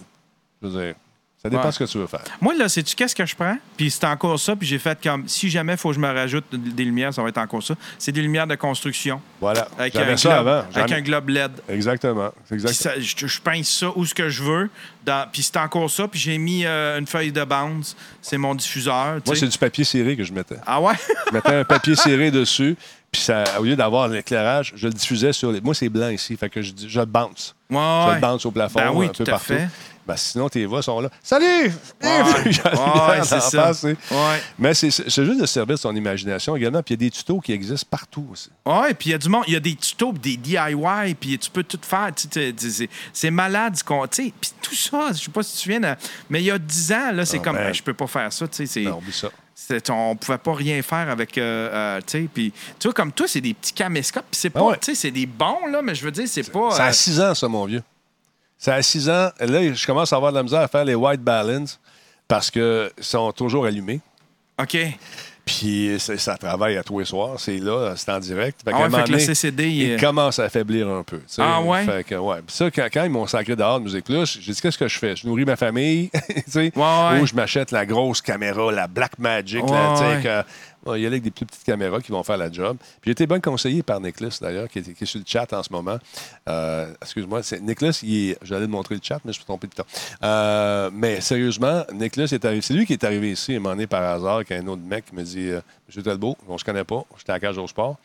Je 0.61 0.68
veux 0.68 0.81
dire, 0.86 0.95
ça 1.41 1.49
dépend 1.49 1.64
Ouais. 1.64 1.72
ce 1.72 1.80
que 1.80 1.86
tu 1.86 1.98
veux 1.98 2.07
faire. 2.07 2.19
Moi, 2.41 2.53
là, 2.53 2.68
sais-tu 2.68 2.95
qu'est-ce 2.98 3.15
que 3.15 3.26
je 3.26 3.34
prends? 3.34 3.57
Puis 3.77 3.90
c'est 3.91 4.03
encore 4.06 4.38
ça, 4.38 4.57
puis 4.57 4.68
j'ai 4.68 4.77
fait 4.77 4.99
comme 5.02 5.26
si 5.26 5.49
jamais 5.49 5.73
il 5.73 5.77
faut 5.77 5.88
que 5.90 5.95
je 5.95 5.99
me 6.02 6.11
rajoute 6.14 6.44
des 6.52 6.84
lumières, 6.84 7.14
ça 7.14 7.23
va 7.23 7.30
être 7.30 7.38
encore 7.38 7.64
ça. 7.64 7.76
C'est 7.98 8.11
des 8.11 8.22
lumières 8.22 8.45
de 8.45 8.56
construction. 8.56 9.22
Voilà. 9.40 9.69
Avec, 9.77 9.95
un 9.95 10.18
ça 10.18 10.30
globe, 10.30 10.48
avant. 10.48 10.68
avec 10.76 10.88
J'en- 10.90 10.95
un 10.98 11.02
globe 11.02 11.30
LED. 11.30 11.52
Exactement. 11.69 12.31
C'est 12.44 12.56
Puis 12.57 12.65
exact. 12.65 12.73
ça, 12.73 12.99
je, 12.99 13.26
je 13.27 13.41
pince 13.41 13.69
ça 13.69 13.88
où 13.95 14.06
ce 14.06 14.14
que 14.14 14.27
je 14.27 14.44
veux. 14.44 14.69
dans- 15.06 15.27
puis 15.31 15.41
c'est 15.41 15.56
encore 15.57 15.90
ça. 15.90 16.10
Puis 16.10 16.19
j'ai 16.19 16.38
mis 16.38 16.65
euh, 16.65 16.99
une 16.99 17.07
feuille 17.07 17.31
de 17.31 17.44
bounce. 17.45 17.95
C'est 18.22 18.38
mon 18.38 18.53
diffuseur. 18.53 19.19
Moi, 19.26 19.36
c'est 19.38 19.48
du 19.48 19.57
papier 19.57 19.86
serré 19.86 20.18
que 20.18 20.26
je 20.26 20.34
mettais. 20.34 20.57
Ah 20.68 20.81
ouais? 20.81 20.94
Je 21.30 21.34
mettais 21.34 21.56
un 21.56 21.64
papier 21.64 21.95
serré 21.95 22.31
dessus, 22.31 22.76
puis 23.10 23.22
ça, 23.22 23.45
au 23.60 23.64
lieu 23.64 23.77
d'avoir 23.77 24.10
l'éclairage, 24.10 24.73
je 24.76 24.88
le 24.88 24.94
diffusais 24.94 25.31
sur 25.31 25.53
les. 25.53 25.61
Moi, 25.61 25.73
c'est 25.73 25.88
blanc 25.90 26.10
ici, 26.10 26.36
fait 26.36 26.49
que 26.49 26.61
je, 26.61 26.73
je 26.86 26.99
le 26.99 27.06
bounce. 27.06 27.56
Ouais, 27.69 27.77
Je 27.77 28.15
le 28.15 28.19
bounce 28.19 28.45
au 28.45 28.52
plafond, 28.52 28.77
Ben 28.80 28.91
oui, 28.94 29.06
un 29.06 29.10
peu 29.10 29.23
à 29.23 29.31
partout. 29.31 29.53
Ben, 30.10 30.18
sinon, 30.18 30.49
tes 30.49 30.65
voix 30.65 30.81
sont 30.81 31.02
là. 31.02 31.11
Salut! 31.22 31.72
Ouais, 32.02 33.22
c'est 33.23 33.41
ça. 33.41 33.72
Ouais. 33.84 34.41
Mais 34.57 34.73
c'est 34.73 34.90
juste 34.90 35.40
de 35.40 35.45
servir 35.45 35.77
son 35.77 35.95
imagination 35.95 36.56
également. 36.56 36.81
Puis 36.81 36.95
il 36.95 37.02
y 37.03 37.06
a 37.06 37.10
des 37.10 37.15
tutos 37.15 37.40
qui 37.40 37.52
existent 37.52 37.86
partout 37.91 38.26
aussi. 38.31 38.49
Ouais, 38.65 38.95
puis 38.95 39.10
il 39.10 39.11
y 39.11 39.14
a 39.14 39.19
du 39.19 39.30
monde, 39.30 39.44
il 39.45 39.53
y 39.53 39.56
a 39.56 39.60
des 39.60 39.76
tutos, 39.76 40.11
des 40.14 40.36
DIY, 40.36 41.14
puis 41.19 41.38
tu 41.38 41.52
peux 41.52 41.61
tout 41.61 41.77
faire. 41.84 42.10
C'est 43.14 43.30
malade 43.30 43.76
ce 43.76 43.84
qu'on. 43.84 44.07
tu 44.07 44.23
sais, 44.26 44.34
Puis 44.41 44.52
tout 44.64 44.73
ça, 44.73 45.10
je 45.14 45.19
sais 45.26 45.30
pas 45.30 45.44
si 45.44 45.52
tu 45.52 45.57
te 45.57 45.61
souviens, 45.61 45.95
mais 46.27 46.41
il 46.41 46.45
y 46.45 46.52
a 46.52 46.57
10 46.57 46.91
ans, 46.91 47.11
là, 47.14 47.23
c'est 47.23 47.38
Ah, 47.38 47.44
comme. 47.44 47.56
ben. 47.57 47.65
ben, 47.68 47.73
je 47.76 47.84
peux 47.84 47.94
pas 47.94 48.07
faire 48.07 48.34
ça. 48.34 48.45
Non, 48.77 48.98
oublie 48.98 49.14
ça. 49.14 49.30
on 49.91 50.15
pouvait 50.15 50.40
pas 50.40 50.53
rien 50.56 50.81
faire 50.81 51.07
avec. 51.11 51.38
euh, 51.38 51.69
euh, 51.72 51.99
tu 51.99 52.23
sais, 52.23 52.30
puis 52.34 52.52
tu 52.80 52.88
vois, 52.88 52.94
comme 52.95 53.11
toi, 53.11 53.27
c'est 53.27 53.41
des 53.41 53.53
petits 53.53 53.73
caméscopes, 53.73 54.26
c'est 54.31 54.49
pas. 54.49 54.61
Ah 54.61 54.65
ouais. 54.69 54.77
Tu 54.81 54.86
sais, 54.86 54.95
c'est 54.95 55.11
des 55.11 55.27
bons, 55.27 55.68
là, 55.72 55.84
mais 55.84 55.94
je 55.94 56.03
veux 56.03 56.11
dire, 56.11 56.27
c'est 56.27 56.52
pas. 56.52 56.72
Ça 56.72 56.86
euh, 56.86 56.90
a 56.90 56.94
6 56.94 57.22
ans, 57.22 57.36
ça, 57.36 57.48
mon 57.48 57.65
vieux. 57.65 57.84
Ça 58.60 58.76
a 58.76 58.81
6 58.81 59.10
ans. 59.10 59.30
Là, 59.40 59.73
je 59.73 59.86
commence 59.88 60.11
à 60.14 60.18
avoir 60.18 60.31
de 60.34 60.38
la 60.38 60.44
misère 60.44 60.60
à 60.60 60.68
faire 60.68 60.86
les 60.86 60.94
white 60.95 61.22
balance 61.22 61.80
parce 62.27 62.52
qu'ils 62.52 62.91
sont 62.99 63.31
toujours 63.31 63.65
allumés. 63.65 64.02
OK. 64.61 64.77
Puis 65.45 65.95
c'est- 65.98 66.18
ça 66.18 66.38
travaille 66.38 66.77
à 66.77 66.84
tous 66.84 66.99
les 66.99 67.06
soirs. 67.06 67.40
C'est 67.40 67.57
là, 67.57 67.94
c'est 67.95 68.11
en 68.11 68.19
direct. 68.19 68.60
Fait 68.64 68.72
Ah 68.72 68.81
ouais, 68.88 68.90
fait 68.99 69.03
que 69.06 69.11
le 69.14 69.18
CCD, 69.19 69.69
il 69.72 69.99
commence 69.99 70.38
à 70.38 70.44
affaiblir 70.44 70.88
un 70.88 71.02
peu. 71.02 71.22
Ah 71.40 71.60
ouais? 71.61 71.86
Fait 71.86 72.03
que, 72.03 72.14
ouais. 72.15 72.38
Puis 72.45 72.56
ça, 72.56 72.69
quand, 72.69 72.88
quand 72.94 73.03
ils 73.03 73.10
m'ont 73.10 73.26
sacré 73.26 73.56
dehors 73.56 73.80
de 73.80 73.86
Musique 73.86 74.06
Plus, 74.06 74.38
j'ai 74.40 74.52
dit 74.52 74.61
qu'est-ce 74.61 74.77
que 74.77 74.88
je 74.88 74.99
fais? 74.99 75.15
Je 75.15 75.26
nourris 75.26 75.45
ma 75.45 75.56
famille, 75.56 76.11
tu 76.27 76.44
sais, 76.45 76.72
Ouais, 76.76 76.84
ouais. 76.84 77.19
ou 77.22 77.26
je 77.26 77.34
m'achète 77.34 77.72
la 77.72 77.84
grosse 77.88 78.22
caméra, 78.22 78.72
la 78.72 78.88
Black 78.88 79.18
Magic, 79.18 79.64
là, 79.68 80.19
que- 80.22 80.44
bon, 80.84 80.95
il 80.95 81.01
y 81.01 81.06
a 81.06 81.07
avec 81.07 81.22
des 81.23 81.31
plus 81.31 81.45
petites 81.45 81.64
caméras 81.64 82.01
qui 82.01 82.11
vont 82.11 82.23
faire 82.23 82.38
la 82.38 82.51
job. 82.51 82.77
Puis 82.80 83.07
j'ai 83.07 83.11
été 83.11 83.27
bien 83.27 83.39
conseillé 83.39 83.84
par 83.84 83.99
Nicholas, 83.99 84.38
d'ailleurs, 84.41 84.68
qui 84.69 84.80
est, 84.80 84.93
qui 84.93 85.03
est 85.03 85.07
sur 85.07 85.19
le 85.19 85.26
chat 85.27 85.51
en 85.53 85.64
ce 85.64 85.72
moment. 85.72 85.97
Euh, 86.47 86.91
excuse-moi, 87.01 87.43
c'est 87.43 87.61
Nicholas, 87.61 87.99
il 88.03 88.31
est- 88.31 88.38
j'allais 88.41 88.65
te 88.65 88.72
montrer 88.72 88.95
le 88.95 89.01
chat, 89.03 89.15
mais 89.18 89.22
je 89.26 89.27
me 89.27 89.34
suis 89.34 89.45
trompé 89.45 89.68
de 89.68 89.73
temps. 89.73 89.85
Euh, 90.23 90.89
mais 90.93 91.22
sérieusement, 91.22 91.84
Nicholas 91.93 92.27
est 92.31 92.43
arrivé. 92.45 92.61
C'est 92.61 92.73
lui 92.73 92.85
qui 92.85 92.93
est 92.93 93.03
arrivé 93.03 93.31
ici, 93.31 93.56
un 93.56 93.60
moment 93.60 93.76
donné, 93.76 93.88
par 93.88 94.03
hasard, 94.03 94.35
avec 94.38 94.51
un 94.51 94.65
autre 94.68 94.81
mec 94.84 95.06
qui 95.06 95.15
me 95.15 95.23
dit 95.23 95.49
euh, 95.49 95.61
Monsieur 95.88 96.03
Talbot, 96.03 96.38
on 96.47 96.57
se 96.57 96.64
connaît 96.65 96.84
pas, 96.84 97.03
j'étais 97.18 97.31
à 97.31 97.39
Cage 97.39 97.57
au 97.57 97.68
Sport. 97.68 97.97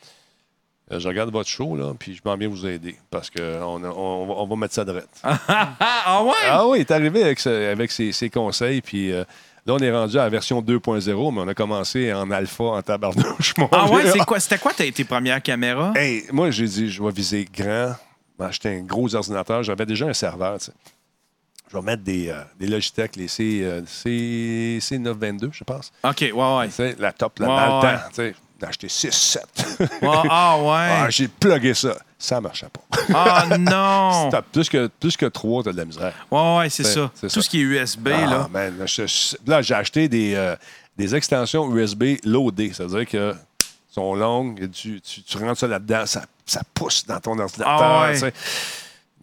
Je 0.90 1.08
regarde 1.08 1.30
votre 1.32 1.48
show, 1.48 1.76
là, 1.76 1.94
puis 1.98 2.14
je 2.14 2.20
m'en 2.26 2.36
viens 2.36 2.46
vous 2.48 2.66
aider 2.66 2.94
parce 3.10 3.30
qu'on 3.30 3.42
on, 3.82 3.82
on, 3.84 4.46
va- 4.46 4.56
mettre 4.56 4.74
ça 4.74 4.84
de 4.84 5.02
Ah, 5.22 5.38
ah 5.78 6.22
ouais? 6.22 6.32
Ah 6.46 6.68
oui, 6.68 6.78
il 6.78 6.80
est 6.82 6.90
arrivé 6.90 7.22
avec, 7.24 7.40
ses, 7.90 8.12
ses 8.12 8.28
conseils, 8.28 8.82
puis 8.82 9.10
euh, 9.10 9.24
là, 9.66 9.74
on 9.74 9.78
est 9.78 9.90
rendu 9.92 10.18
à 10.18 10.22
la 10.24 10.28
version 10.28 10.60
2.0, 10.62 11.34
mais 11.34 11.40
on 11.40 11.48
a 11.48 11.54
commencé 11.54 12.12
en 12.12 12.30
alpha, 12.30 12.64
en 12.64 12.82
tabarnouche. 12.82 13.54
Ah 13.72 13.90
ouais, 13.90 14.10
c'est 14.10 14.24
quoi? 14.24 14.40
C'était 14.40 14.58
quoi 14.58 14.72
tes, 14.72 14.90
tes 14.92 15.04
premières 15.04 15.42
caméras? 15.42 15.92
Hey, 15.96 16.24
moi, 16.32 16.50
j'ai 16.50 16.66
dit, 16.66 16.90
je 16.90 17.02
vais 17.02 17.10
viser 17.12 17.46
grand. 17.52 17.94
M'acheter 18.38 18.68
un 18.78 18.82
gros 18.82 19.14
ordinateur. 19.14 19.62
J'avais 19.62 19.86
déjà 19.86 20.06
un 20.06 20.12
serveur, 20.12 20.58
tu 20.58 20.66
sais. 20.66 20.72
Je 21.70 21.76
vais 21.78 21.82
mettre 21.82 22.02
des, 22.02 22.28
euh, 22.28 22.42
des 22.58 22.66
Logitech, 22.66 23.16
les 23.16 23.28
C, 23.28 23.60
euh, 23.62 23.82
C, 23.86 24.78
C922, 24.80 25.50
je 25.52 25.64
pense. 25.64 25.92
OK, 26.04 26.20
ouais, 26.20 26.32
ouais. 26.32 26.66
Tu 26.68 26.74
sais, 26.74 26.96
la 26.98 27.12
top, 27.12 27.38
là, 27.38 27.46
Ouais, 27.48 27.56
dans 27.56 27.80
ouais. 27.82 27.92
le 27.92 27.98
temps. 27.98 28.04
Tu 28.10 28.14
sais, 28.14 28.34
j'ai 28.60 28.66
acheté 28.66 28.86
6-7. 28.88 29.38
Ouais, 29.80 29.88
ah 30.30 30.56
ouais. 30.58 30.66
Ah, 31.04 31.10
j'ai 31.10 31.28
plugué 31.28 31.74
ça. 31.74 31.96
Ça 32.24 32.40
marchait 32.40 32.68
pas. 32.68 32.80
Ah 33.14 33.58
non! 33.58 34.28
T'as 34.32 34.40
plus 34.40 34.68
que, 34.70 34.86
plus 34.98 35.14
que 35.16 35.26
3, 35.26 35.64
t'as 35.64 35.72
de 35.72 35.76
la 35.76 35.84
misère. 35.84 36.14
Ouais, 36.30 36.56
ouais, 36.58 36.70
c'est 36.70 36.84
ça. 36.84 37.10
Tout 37.20 37.28
ça. 37.28 37.42
ce 37.42 37.48
qui 37.50 37.58
est 37.60 37.62
USB, 37.64 38.08
Ah, 38.14 38.26
là. 38.26 38.48
man, 38.50 38.78
là, 38.78 38.86
je- 38.86 39.06
je- 39.06 39.36
là, 39.46 39.60
j'ai 39.60 39.74
acheté 39.74 40.08
des, 40.08 40.34
euh, 40.34 40.56
des 40.96 41.14
extensions 41.14 41.70
USB 41.76 42.16
loadées. 42.24 42.72
C'est-à-dire 42.74 43.06
que 43.06 43.34
sont 43.90 44.14
longues, 44.14 44.60
et 44.62 44.68
tu, 44.70 45.00
tu, 45.02 45.22
tu 45.22 45.36
rentres 45.38 45.60
ça 45.60 45.68
là-dedans, 45.68 46.06
ça, 46.06 46.22
ça 46.46 46.62
pousse 46.72 47.04
dans 47.06 47.20
ton 47.20 47.38
ordinateur. 47.38 47.66
Ah 47.82 48.08
ouais. 48.10 48.18
tu. 48.18 48.32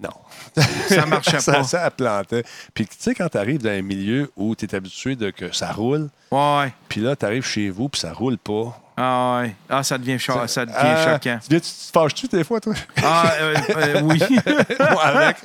Non. 0.01 0.63
Ça 0.87 1.05
marchait 1.05 1.39
ça, 1.41 1.53
pas. 1.53 1.63
Ça 1.63 1.89
plantait. 1.91 2.43
Puis, 2.73 2.85
tu 2.85 2.95
sais, 2.99 3.13
quand 3.15 3.29
tu 3.29 3.37
arrives 3.37 3.61
dans 3.61 3.69
un 3.71 3.81
milieu 3.81 4.31
où 4.37 4.55
tu 4.55 4.65
es 4.65 4.75
habitué 4.75 5.15
de 5.15 5.29
que 5.31 5.51
ça 5.55 5.71
roule, 5.71 6.09
ouais. 6.31 6.71
puis 6.87 7.01
là, 7.01 7.15
tu 7.15 7.25
arrives 7.25 7.45
chez 7.45 7.69
vous, 7.69 7.89
puis 7.89 7.99
ça 8.01 8.13
roule 8.13 8.37
pas. 8.37 8.79
Ah 8.97 9.39
ouais. 9.41 9.55
Ah, 9.69 9.83
ça 9.83 9.97
devient, 9.97 10.19
cho- 10.19 10.45
ça 10.47 10.65
devient 10.65 10.77
Ah, 10.77 11.13
choquant. 11.13 11.39
Tu, 11.49 11.59
te 11.61 11.67
fâches-tu 11.93 12.27
des 12.27 12.43
fois, 12.43 12.59
toi? 12.59 12.73
Ah, 13.03 13.31
euh, 13.39 13.55
euh, 13.77 14.01
oui. 14.03 14.19
Avec. 15.01 15.37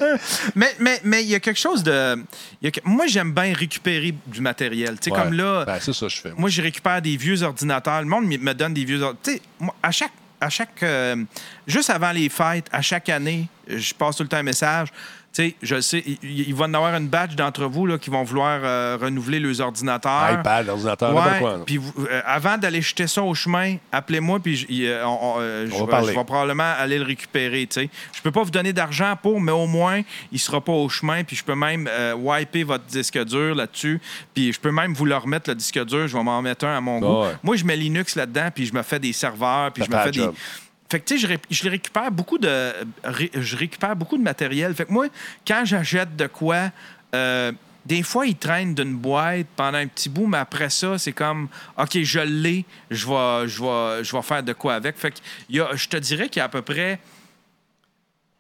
mais 0.55 0.75
mais 0.81 1.01
mais 1.05 1.23
il 1.23 1.31
y 1.31 1.35
a 1.35 1.41
quelque 1.41 1.59
chose 1.61 1.83
de. 1.83 2.17
il 2.61 2.67
y 2.67 2.69
a 2.69 2.71
que- 2.71 2.81
moi, 2.85 3.07
j'aime 3.07 3.33
bien 3.33 3.53
récupérer 3.55 4.15
du 4.27 4.41
matériel. 4.41 4.99
Tu 5.01 5.11
sais, 5.11 5.17
Ouais. 5.17 5.23
comme 5.23 5.33
là, 5.33 5.65
Ben, 5.65 5.79
c'est 5.81 5.93
ça 5.93 6.07
que 6.07 6.13
je 6.13 6.21
fais. 6.21 6.33
moi, 6.37 6.51
je 6.51 6.61
récupère 6.61 7.01
des 7.01 7.17
vieux 7.17 7.43
ordinateurs. 7.43 8.01
Le 8.01 8.07
monde 8.09 8.27
me- 8.27 8.53
donne 8.55 8.75
des 8.75 8.85
vieux 8.85 9.01
ordinateurs. 9.01 9.41
Tu 9.61 9.65
sais, 9.65 9.73
à 9.83 9.91
chaque. 9.91 10.13
À 10.39 10.51
chaque 10.51 10.83
euh, 10.83 11.17
juste 11.67 11.89
avant 11.89 12.13
les 12.13 12.29
fêtes, 12.29 12.67
à 12.71 12.83
chaque 12.83 13.09
année, 13.09 13.49
je 13.67 13.95
passe 13.95 14.17
tout 14.17 14.23
le 14.23 14.29
temps 14.29 14.37
un 14.37 14.43
message. 14.43 14.89
Tu 15.37 15.43
sais, 15.51 15.55
je 15.61 15.81
sais, 15.83 16.03
il, 16.07 16.19
il 16.49 16.55
va 16.55 16.65
y 16.65 16.69
en 16.71 16.73
avoir 16.75 16.95
une 16.97 17.09
batch 17.09 17.35
d'entre 17.35 17.67
vous 17.67 17.85
là, 17.85 17.99
qui 17.99 18.09
vont 18.09 18.23
vouloir 18.23 18.61
euh, 18.63 18.97
renouveler 18.99 19.39
leurs 19.39 19.61
ordinateurs. 19.61 20.31
iPad, 20.41 20.67
ordinateur, 20.71 21.13
n'importe 21.13 21.33
Ouais, 21.35 21.39
quoi. 21.41 21.51
là. 21.53 21.59
puis 21.67 21.77
vous- 21.77 21.93
euh, 22.11 22.23
avant 22.25 22.57
d'aller 22.57 22.81
jeter 22.81 23.07
ça 23.07 23.23
au 23.23 23.35
chemin, 23.35 23.77
appelez-moi, 23.93 24.41
puis 24.41 24.57
je, 24.57 24.67
il, 24.71 24.87
euh, 24.87 25.07
on- 25.07 25.19
on, 25.21 25.35
euh, 25.41 25.67
je 25.69 25.75
On 25.75 25.81
va 25.81 25.85
vais- 25.85 25.91
parler. 25.91 26.13
je 26.15 26.19
vais 26.19 26.25
probablement 26.25 26.73
aller 26.79 26.99
le 26.99 27.05
récupérer. 27.05 27.67
tu 27.67 27.81
sais. 27.83 27.91
Je 28.15 28.23
peux 28.23 28.31
pas 28.31 28.43
vous 28.45 28.51
donner 28.51 28.73
d'argent 28.73 29.15
pour, 29.21 29.39
mais 29.39 29.53
au 29.53 29.67
moins, 29.67 30.01
il 30.33 30.39
sera 30.39 30.63
pas 30.63 30.73
au 30.73 30.89
chemin, 30.89 31.23
puis 31.23 31.37
je 31.37 31.45
peux 31.45 31.55
même 31.55 31.87
euh, 31.91 32.15
wiper 32.15 32.65
votre 32.65 32.85
disque 32.85 33.23
dur 33.27 33.55
là-dessus, 33.55 34.01
puis 34.33 34.55
je 34.55 34.59
peux 34.59 34.71
même 34.73 34.95
vous 34.95 35.05
le 35.05 35.17
remettre, 35.19 35.51
le 35.51 35.57
disque 35.57 35.85
dur, 35.85 36.09
je 36.09 36.17
vais 36.17 36.23
m'en 36.23 36.41
mettre 36.41 36.65
un 36.65 36.79
à 36.79 36.81
mon 36.81 36.99
goût. 36.99 37.23
ouais. 37.25 37.33
Moi, 37.43 37.57
je 37.57 37.65
mets 37.67 37.77
Linux 37.77 38.17
là-dedans, 38.17 38.49
puis 38.55 38.65
je 38.65 38.73
me 38.73 38.83
fais 38.83 38.99
des 38.99 39.13
serveurs, 39.13 39.71
puis 39.73 39.83
Ça 39.85 39.89
je 39.91 39.95
me 39.95 40.01
fait 40.01 40.05
fais 40.07 40.11
des... 40.13 40.19
job. 40.25 40.35
Fait 40.89 41.01
que, 41.01 41.05
tu 41.07 41.19
sais, 41.19 41.29
je, 41.29 41.55
je 41.55 41.69
récupère 41.69 42.11
beaucoup 42.11 42.39
de... 42.39 42.73
je 43.35 43.57
récupère 43.57 43.97
beaucoup 43.97 44.17
de 44.17 44.23
matériel. 44.23 44.75
Fait 44.75 44.85
que 44.85 44.93
moi, 44.93 45.07
quand 45.47 45.65
j'achète 45.65 46.17
de 46.17 46.27
quoi... 46.27 46.71
euh, 47.15 47.53
des 47.87 48.03
fois, 48.03 48.27
ils 48.27 48.37
traînent 48.37 48.75
d'une 48.75 48.97
boîte 48.97 49.47
pendant 49.55 49.79
un 49.79 49.87
petit 49.87 50.09
bout, 50.09 50.27
mais 50.27 50.39
après 50.39 50.71
ça, 50.71 50.99
c'est 50.99 51.13
comme, 51.13 51.49
OK, 51.79 52.03
je 52.03 52.19
l'ai, 52.19 52.65
je 52.91 53.07
vais, 53.07 53.47
je, 53.49 53.63
vais, 53.63 54.03
je 54.03 54.17
vais 54.17 54.23
faire 54.23 54.43
de 54.43 54.53
quoi 54.53 54.75
avec. 54.75 54.97
Fait 54.99 55.13
que 55.13 55.19
je 55.49 55.89
te 55.89 55.97
dirais 55.97 56.29
qu'il 56.29 56.41
y 56.41 56.43
a 56.43 56.47
à 56.47 56.49
peu 56.49 56.63
près. 56.63 56.99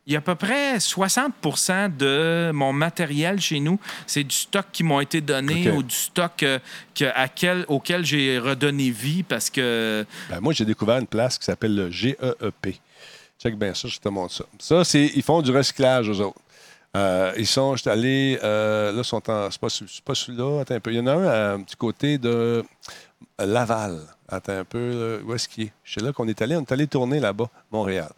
Il 0.08 0.12
y 0.12 0.16
a 0.16 0.20
à 0.20 0.22
peu 0.22 0.36
près 0.36 0.76
60% 0.78 1.96
de 1.96 2.52
mon 2.52 2.72
matériel 2.72 3.40
chez 3.40 3.58
nous, 3.58 3.80
c'est 4.06 4.22
du 4.22 4.34
stock 4.36 4.66
qui 4.72 4.84
m'ont 4.84 5.00
été 5.00 5.20
donné 5.20 5.64
ou 5.72 5.82
du 5.82 5.94
stock 5.94 6.44
euh, 6.44 6.60
que, 6.94 7.06
à 7.14 7.26
quel, 7.28 7.64
auquel 7.66 8.04
j'ai 8.04 8.38
redonné 8.38 8.90
vie 8.90 9.24
parce 9.24 9.50
que. 9.50 10.06
Ben, 10.30 10.38
moi, 10.40 10.52
j'ai 10.52 10.64
découvert 10.64 10.98
une 10.98 11.08
place 11.08 11.36
qui 11.38 11.44
s'appelle 11.44 11.74
le 11.74 11.90
GEEP. 11.90 12.76
Check 13.42 13.58
bien 13.58 13.74
ça, 13.74 13.88
je 13.88 13.98
te 13.98 14.08
montre 14.08 14.32
ça. 14.32 14.44
Ça, 14.60 14.84
c'est, 14.84 15.10
ils 15.16 15.22
font 15.24 15.42
du 15.42 15.50
recyclage, 15.50 16.08
eux 16.08 16.20
autres. 16.20 16.38
Euh, 16.96 17.32
ils 17.36 17.46
sont, 17.46 17.74
j'étais 17.74 17.90
allé, 17.90 18.38
euh, 18.44 18.92
là, 18.92 18.98
ils 18.98 19.04
sont 19.04 19.28
en, 19.28 19.50
c'est 19.50 19.60
pas, 19.60 19.68
celui- 19.68 19.90
c'est 19.92 20.04
pas 20.04 20.14
celui-là, 20.14 20.60
attends 20.60 20.76
un 20.76 20.80
peu. 20.80 20.92
Il 20.92 20.96
y 20.98 21.00
en 21.00 21.06
a 21.08 21.12
un 21.14 21.24
euh, 21.26 21.58
du 21.58 21.74
côté 21.76 22.16
de 22.16 22.28
euh, 22.28 22.62
Laval. 23.44 24.00
Attends 24.28 24.56
un 24.58 24.64
peu, 24.64 25.18
là, 25.18 25.24
où 25.24 25.34
est-ce 25.34 25.48
qu'il 25.48 25.64
est? 25.64 25.72
Je 25.84 25.94
sais 25.94 26.00
là 26.00 26.12
qu'on 26.12 26.28
est 26.28 26.40
allé, 26.40 26.54
on 26.56 26.60
est 26.62 26.72
allé 26.72 26.86
tourner 26.86 27.18
là-bas, 27.18 27.50
Montréal. 27.72 28.08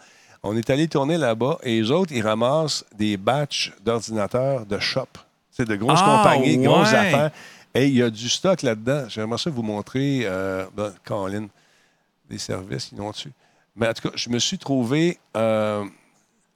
On 0.48 0.56
est 0.56 0.70
allé 0.70 0.88
tourner 0.88 1.18
là-bas 1.18 1.58
et 1.62 1.80
les 1.80 1.90
autres, 1.90 2.12
ils 2.12 2.22
ramassent 2.22 2.84
des 2.96 3.16
batchs 3.16 3.72
d'ordinateurs 3.84 4.64
de 4.66 4.78
shop. 4.78 5.06
C'est 5.50 5.66
de 5.68 5.76
grosses 5.76 6.00
Ah, 6.02 6.22
compagnies, 6.22 6.58
grosses 6.58 6.92
ouais. 6.92 6.98
affaires. 6.98 7.30
Et 7.74 7.86
il 7.86 7.94
y 7.94 8.02
a 8.02 8.10
du 8.10 8.28
stock 8.28 8.62
là-dedans. 8.62 9.04
J'aimerais 9.08 9.38
ça 9.38 9.50
vous 9.50 9.62
montrer, 9.62 10.22
euh, 10.24 10.64
ben, 10.74 10.92
Colin, 11.04 11.46
des 12.30 12.38
services, 12.38 12.90
ils 12.92 12.98
l'ont 12.98 13.10
dessus. 13.10 13.32
Mais 13.76 13.88
en 13.88 13.92
tout 13.92 14.08
cas, 14.08 14.14
je 14.16 14.30
me 14.30 14.38
suis 14.38 14.58
trouvé. 14.58 15.18
euh, 15.36 15.84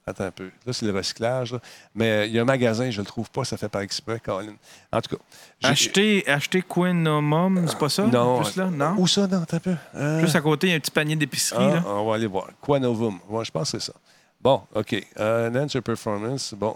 attends 0.05 0.25
un 0.25 0.31
peu. 0.31 0.49
Là, 0.65 0.73
c'est 0.73 0.85
le 0.85 0.91
recyclage. 0.91 1.53
là. 1.53 1.59
Mais 1.95 2.09
euh, 2.11 2.25
il 2.25 2.33
y 2.33 2.39
a 2.39 2.41
un 2.41 2.45
magasin, 2.45 2.89
je 2.89 2.97
ne 2.99 3.05
le 3.05 3.07
trouve 3.07 3.29
pas, 3.31 3.43
ça 3.43 3.57
fait 3.57 3.69
par 3.69 3.81
exprès, 3.81 4.19
Colin. 4.19 4.53
En 4.91 5.01
tout 5.01 5.15
cas. 5.15 5.23
Acheter, 5.69 6.27
acheter 6.29 6.61
Quinomum, 6.61 7.65
c'est 7.67 7.77
pas 7.77 7.89
ça? 7.89 8.03
Non. 8.07 8.41
Plus 8.41 8.55
là? 8.57 8.69
Non? 8.71 8.95
Où 8.97 9.07
ça, 9.07 9.27
non? 9.27 9.41
Attends 9.43 9.57
un 9.57 9.59
peu. 9.59 9.75
Euh, 9.95 10.19
Juste 10.21 10.35
à 10.35 10.41
côté, 10.41 10.67
il 10.67 10.69
y 10.71 10.73
a 10.73 10.75
un 10.77 10.79
petit 10.79 10.91
panier 10.91 11.15
d'épicerie. 11.15 11.63
ah, 11.71 11.75
là. 11.75 11.83
on 11.87 12.05
va 12.09 12.15
aller 12.15 12.27
voir. 12.27 12.47
Quanovum. 12.61 13.19
Ouais, 13.29 13.45
je 13.45 13.51
pense 13.51 13.71
que 13.71 13.79
c'est 13.79 13.85
ça. 13.91 13.93
Bon, 14.41 14.61
OK. 14.75 14.95
Euh, 15.19 15.49
Nature 15.49 15.81
Performance. 15.83 16.53
Bon. 16.57 16.75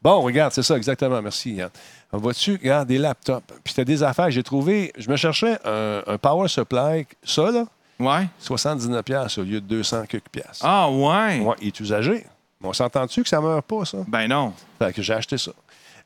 Bon, 0.00 0.20
regarde, 0.22 0.52
c'est 0.52 0.62
ça, 0.62 0.76
exactement. 0.76 1.20
Merci, 1.20 1.54
Yann. 1.54 1.70
Vois-tu, 2.12 2.52
regarde, 2.52 2.86
des 2.86 2.98
laptops? 2.98 3.52
Puis 3.64 3.74
tu 3.74 3.80
as 3.80 3.84
des 3.84 4.02
affaires. 4.04 4.30
J'ai 4.30 4.44
trouvé, 4.44 4.92
je 4.96 5.10
me 5.10 5.16
cherchais 5.16 5.58
un, 5.64 6.02
un 6.06 6.16
Power 6.18 6.46
Supply. 6.48 7.06
Ça, 7.24 7.50
là, 7.50 7.64
Ouais. 7.98 8.28
79$ 8.40 9.02
piastres 9.02 9.40
au 9.40 9.42
lieu 9.42 9.60
de 9.60 9.66
200 9.66 10.04
quelques 10.08 10.28
piastres. 10.28 10.64
Ah, 10.64 10.88
ouais. 10.88 11.40
Ouais, 11.40 11.56
il 11.60 11.66
est 11.66 11.80
usagé. 11.80 12.24
Mais 12.60 12.68
on 12.68 12.72
s'entend-tu 12.72 13.22
que 13.22 13.28
ça 13.28 13.38
ne 13.38 13.42
meurt 13.42 13.64
pas, 13.66 13.84
ça? 13.84 13.98
Ben 14.08 14.26
non. 14.28 14.52
Fait 14.78 14.92
que 14.92 15.02
j'ai 15.02 15.12
acheté 15.14 15.38
ça. 15.38 15.52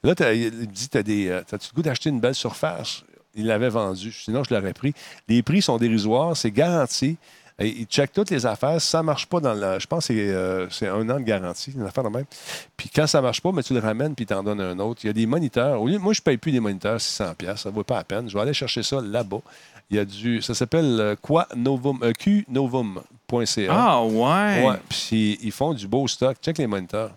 Là, 0.02 0.14
il 0.32 0.52
me 0.52 0.66
dit, 0.66 0.88
t'as 0.88 1.02
des, 1.02 1.28
euh, 1.28 1.42
t'as-tu 1.46 1.68
le 1.72 1.76
goût 1.76 1.82
d'acheter 1.82 2.10
une 2.10 2.20
belle 2.20 2.34
surface? 2.34 3.04
Il 3.34 3.46
l'avait 3.46 3.68
vendu. 3.70 4.12
Sinon, 4.12 4.42
je 4.44 4.52
l'aurais 4.54 4.74
pris. 4.74 4.92
Les 5.28 5.42
prix 5.42 5.62
sont 5.62 5.78
dérisoires. 5.78 6.36
C'est 6.36 6.50
garanti. 6.50 7.16
Et 7.58 7.68
ils 7.68 7.86
checkent 7.86 8.12
toutes 8.12 8.30
les 8.30 8.44
affaires. 8.44 8.80
Si 8.80 8.88
ça 8.88 8.98
ne 8.98 9.04
marche 9.04 9.26
pas 9.26 9.38
dans 9.38 9.52
la... 9.54 9.78
Je 9.78 9.86
pense 9.86 10.08
que 10.08 10.14
c'est, 10.14 10.20
euh, 10.34 10.68
c'est 10.70 10.88
un 10.88 11.08
an 11.08 11.20
de 11.20 11.24
garantie, 11.24 11.70
une 11.74 11.82
affaire 11.82 12.02
de 12.02 12.08
même. 12.08 12.24
Puis 12.76 12.90
quand 12.92 13.06
ça 13.06 13.18
ne 13.18 13.22
marche 13.22 13.40
pas, 13.40 13.52
mais 13.52 13.62
tu 13.62 13.72
le 13.74 13.78
ramènes 13.80 14.14
puis 14.14 14.26
tu 14.26 14.34
en 14.34 14.42
donnes 14.42 14.60
un 14.60 14.78
autre. 14.80 15.00
Il 15.04 15.06
y 15.06 15.10
a 15.10 15.12
des 15.12 15.26
moniteurs. 15.26 15.80
Au 15.80 15.86
lieu- 15.86 15.98
moi, 15.98 16.12
je 16.14 16.20
ne 16.20 16.24
paye 16.24 16.36
plus 16.38 16.50
des 16.50 16.60
moniteurs 16.60 17.00
600 17.00 17.34
pièces. 17.38 17.60
Ça 17.60 17.70
ne 17.70 17.74
vaut 17.74 17.84
pas 17.84 17.96
la 17.98 18.04
peine. 18.04 18.28
Je 18.28 18.34
vais 18.34 18.40
aller 18.40 18.54
chercher 18.54 18.82
ça 18.82 19.00
là-bas. 19.00 19.40
Il 19.92 19.96
y 19.96 19.98
a 19.98 20.06
du... 20.06 20.40
Ça 20.40 20.54
s'appelle 20.54 20.98
euh, 21.00 21.16
quoi? 21.20 21.46
Novum, 21.54 21.98
euh, 22.02 22.12
qnovum.ca. 22.14 23.68
Ah, 23.70 24.02
ouais. 24.02 24.66
Ouais, 24.66 24.76
puis 24.88 25.38
ils 25.42 25.52
font 25.52 25.74
du 25.74 25.86
beau 25.86 26.08
stock. 26.08 26.38
Check 26.40 26.56
les 26.56 26.66
moniteurs. 26.66 27.14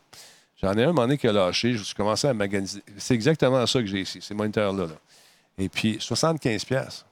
J'en 0.61 0.73
ai 0.73 0.83
un, 0.83 0.87
moment 0.87 1.03
donné 1.03 1.17
qui 1.17 1.25
a 1.25 1.31
lâché. 1.31 1.71
Je 1.71 1.83
suis 1.83 1.95
commencé 1.95 2.27
à 2.27 2.33
magasiner. 2.33 2.83
C'est 2.97 3.13
exactement 3.13 3.65
ça 3.65 3.79
que 3.79 3.85
j'ai 3.85 4.01
ici, 4.01 4.19
ces 4.21 4.33
moniteurs-là. 4.33 4.87
là. 4.87 4.95
Et 5.57 5.69
puis, 5.69 5.95
75 6.01 6.65
pièces. 6.65 7.05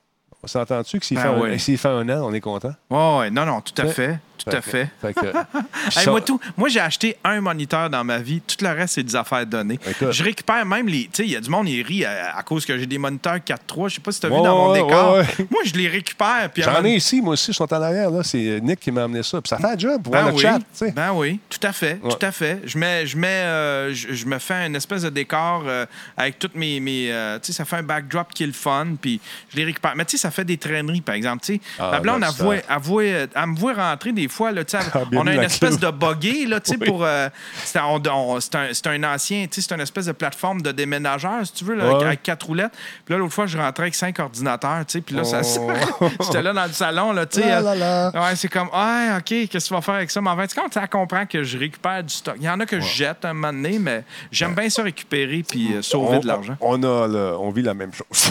On 0.44 0.48
s'entend-tu 0.48 1.00
que 1.00 1.06
s'il 1.06 1.18
Ah 1.18 1.22
fait, 1.22 1.28
un- 1.30 1.40
ouais. 1.40 1.58
s'il 1.58 1.78
fait 1.78 1.88
un 1.88 2.08
an, 2.10 2.28
on 2.28 2.34
est 2.34 2.42
content? 2.42 2.74
Ouais, 2.90 3.18
ouais. 3.20 3.30
Non, 3.32 3.46
non, 3.46 3.62
tout 3.62 3.80
à 3.82 3.88
fait. 3.88 4.20
Tout 4.38 4.50
à 4.54 4.60
fait. 4.62 4.90
Fait 5.02 5.14
que, 5.14 5.26
Hey, 5.86 6.04
ça- 6.04 6.12
moi, 6.12 6.20
tout, 6.20 6.38
moi 6.58 6.68
j'ai 6.68 6.82
acheté 6.82 7.16
un 7.24 7.40
moniteur 7.40 7.90
dans 7.90 8.04
ma 8.04 8.18
vie. 8.18 8.42
Tout 8.42 8.58
le 8.62 8.68
reste, 8.72 8.96
c'est 8.96 9.04
des 9.04 9.16
affaires 9.16 9.46
données. 9.46 9.80
Écoute. 9.90 10.12
Je 10.12 10.22
récupère 10.22 10.66
même 10.66 10.86
les. 10.90 11.04
Tu 11.04 11.10
sais, 11.14 11.24
il 11.24 11.32
y 11.32 11.36
a 11.38 11.40
du 11.40 11.50
monde, 11.50 11.70
il 11.70 11.82
rit 11.82 12.04
à, 12.04 12.36
à 12.36 12.44
cause 12.44 12.66
que 12.66 12.78
j'ai 12.78 12.86
des 12.86 12.98
moniteurs 12.98 13.38
4.3. 13.38 13.88
Je 13.88 13.96
sais 13.96 14.02
pas 14.02 14.12
si 14.12 14.20
tu 14.20 14.26
as 14.26 14.30
Ouais, 14.30 14.36
vu 14.38 14.44
dans 14.44 14.58
mon 14.58 14.74
décor. 14.74 15.14
ouais, 15.14 15.20
ouais. 15.20 15.48
Moi, 15.50 15.62
je 15.64 15.74
les 15.76 15.88
récupère. 15.88 16.50
J'en 16.58 16.84
ai 16.84 16.96
ici, 16.96 17.22
moi 17.22 17.34
aussi, 17.34 17.52
ils 17.52 17.54
sont 17.54 17.72
en 17.74 17.82
arrière. 17.82 18.12
là. 18.12 18.22
C'est 18.24 18.60
Nick 18.62 18.82
qui 18.82 18.92
m'a 18.92 19.04
amené 19.06 19.24
ça. 19.24 19.40
Puis 19.42 19.48
ça 19.48 19.56
fait 19.58 19.66
un 19.66 19.78
job 19.78 20.02
pour 20.04 20.12
voir 20.12 20.26
Ben 20.26 20.32
le 20.32 20.36
oui, 20.36 20.42
chat. 20.42 20.58
tu 20.60 20.66
sais. 20.74 20.92
ben 20.92 21.14
oui, 21.14 21.40
tout 21.50 21.66
à 21.66 21.72
fait, 21.72 21.96
tout 22.02 22.26
à 22.26 22.32
fait. 22.34 22.60
Je 22.66 22.78
mets, 22.78 23.06
je 23.08 23.16
mets, 23.18 23.28
euh, 23.30 23.94
je, 23.94 24.12
je 24.14 24.26
me 24.26 24.40
fais 24.40 24.66
une 24.66 24.76
espèce 24.76 25.04
de 25.04 25.10
décor 25.10 25.64
euh, 25.68 25.86
avec 26.18 26.38
toutes 26.38 26.56
mes, 26.56 26.82
mes 26.82 27.14
euh, 27.14 27.40
tu 27.40 27.48
sais, 27.48 27.54
ça 27.54 27.64
fait 27.64 27.78
un 27.78 27.84
backdrop 27.84 28.34
qui 28.34 28.44
est 28.44 28.48
le 28.48 28.52
fun, 28.52 28.88
puis 29.00 29.22
je 29.52 29.56
les 29.58 29.64
récupère. 29.64 29.94
Mais 29.96 30.04
tu 30.04 30.18
sais, 30.18 30.22
ça 30.22 30.32
fait 30.34 30.46
des 30.46 30.58
traîneries, 30.58 31.02
par 31.02 31.16
exemple. 31.16 31.44
Tu 31.46 31.56
sais, 31.56 31.62
Ah, 31.80 31.92
ma 31.92 32.00
blonde, 32.00 32.22
là, 32.22 32.30
elle, 32.38 32.44
voit- 32.44 32.56
elle, 32.56 32.64
voit- 32.82 33.04
elle 33.04 33.30
me 33.48 33.56
voit 33.56 33.74
rentrer 33.74 34.12
des 34.12 34.28
fois, 34.28 34.52
là, 34.52 34.64
tu 34.64 34.78
sais, 34.78 34.84
Ah, 34.94 35.00
on 35.14 35.28
a 35.28 35.34
une 35.34 35.44
espèce 35.44 35.80
de 35.80 35.90
buggy, 35.92 36.46
là, 36.46 36.60
tu 36.60 36.72
sais, 36.72 36.78
Oui. 36.80 36.88
pour, 36.88 37.04
euh, 37.04 37.30
c'est 37.64 37.80
on- 37.80 38.02
on- 38.06 38.40
c'est 38.40 38.56
un, 38.56 38.68
c'est 38.74 38.88
un 38.88 39.04
ancien, 39.04 39.46
tu 39.48 39.62
sais, 39.62 39.68
c'est 39.68 39.74
une 39.76 39.82
espèce 39.82 40.06
de 40.08 40.12
plateforme 40.12 40.62
de 40.62 40.72
déménageur, 40.72 41.46
si 41.46 41.54
tu 41.54 41.64
veux, 41.66 41.76
là, 41.76 41.96
avec, 42.06 42.24
quatre 42.24 42.46
roulettes. 42.46 42.74
Puis 43.06 43.14
là, 43.14 43.18
l'autre 43.18 43.34
fois, 43.34 43.46
je 43.46 43.58
rentrais 43.58 43.84
avec 43.84 43.96
cinq 43.96 44.20
ordinateurs, 44.20 44.86
tu 44.86 44.94
sais, 44.94 45.02
puis 45.02 45.16
là, 45.16 45.24
ça, 45.24 45.42
Oh. 45.60 45.70
j'étais 46.24 46.42
là 46.42 46.54
dans 46.54 46.66
le 46.66 46.74
salon, 46.74 47.12
là, 47.14 47.26
tu 47.26 47.42
sais. 47.42 47.52
Euh. 47.52 48.12
Ouais, 48.12 48.36
c'est 48.36 48.48
comme, 48.50 48.70
ah, 48.74 49.18
OK, 49.18 49.24
qu'est-ce 49.26 49.48
que 49.48 49.68
tu 49.68 49.74
vas 49.74 49.82
faire 49.82 49.96
avec 49.96 50.12
ça? 50.12 50.22
Mais 50.22 50.30
en 50.30 50.38
fait, 50.38 50.54
quand 50.54 50.70
tu 50.70 50.80
comprends 50.90 51.26
que 51.26 51.44
je 51.44 51.58
récupère 51.58 52.04
du 52.04 52.14
stock. 52.14 52.36
Il 52.38 52.44
y 52.44 52.50
en 52.50 52.60
a 52.60 52.66
que 52.66 52.80
je 52.80 52.86
jette 52.86 53.26
un 53.26 53.34
moment 53.34 53.54
donné, 53.54 53.80
mais 53.80 54.04
j'aime 54.32 54.54
bien 54.56 54.70
ça 54.70 54.84
récupérer 54.84 55.44
puis 55.48 55.74
euh, 55.74 55.82
sauver 55.82 56.18
On, 56.18 56.20
de 56.20 56.28
l'argent. 56.28 56.56
on, 56.62 56.82
a 56.84 57.08
le- 57.08 57.36
on 57.38 57.50
vit 57.52 57.62
la 57.62 57.74
même 57.74 57.92
chose. 57.94 58.30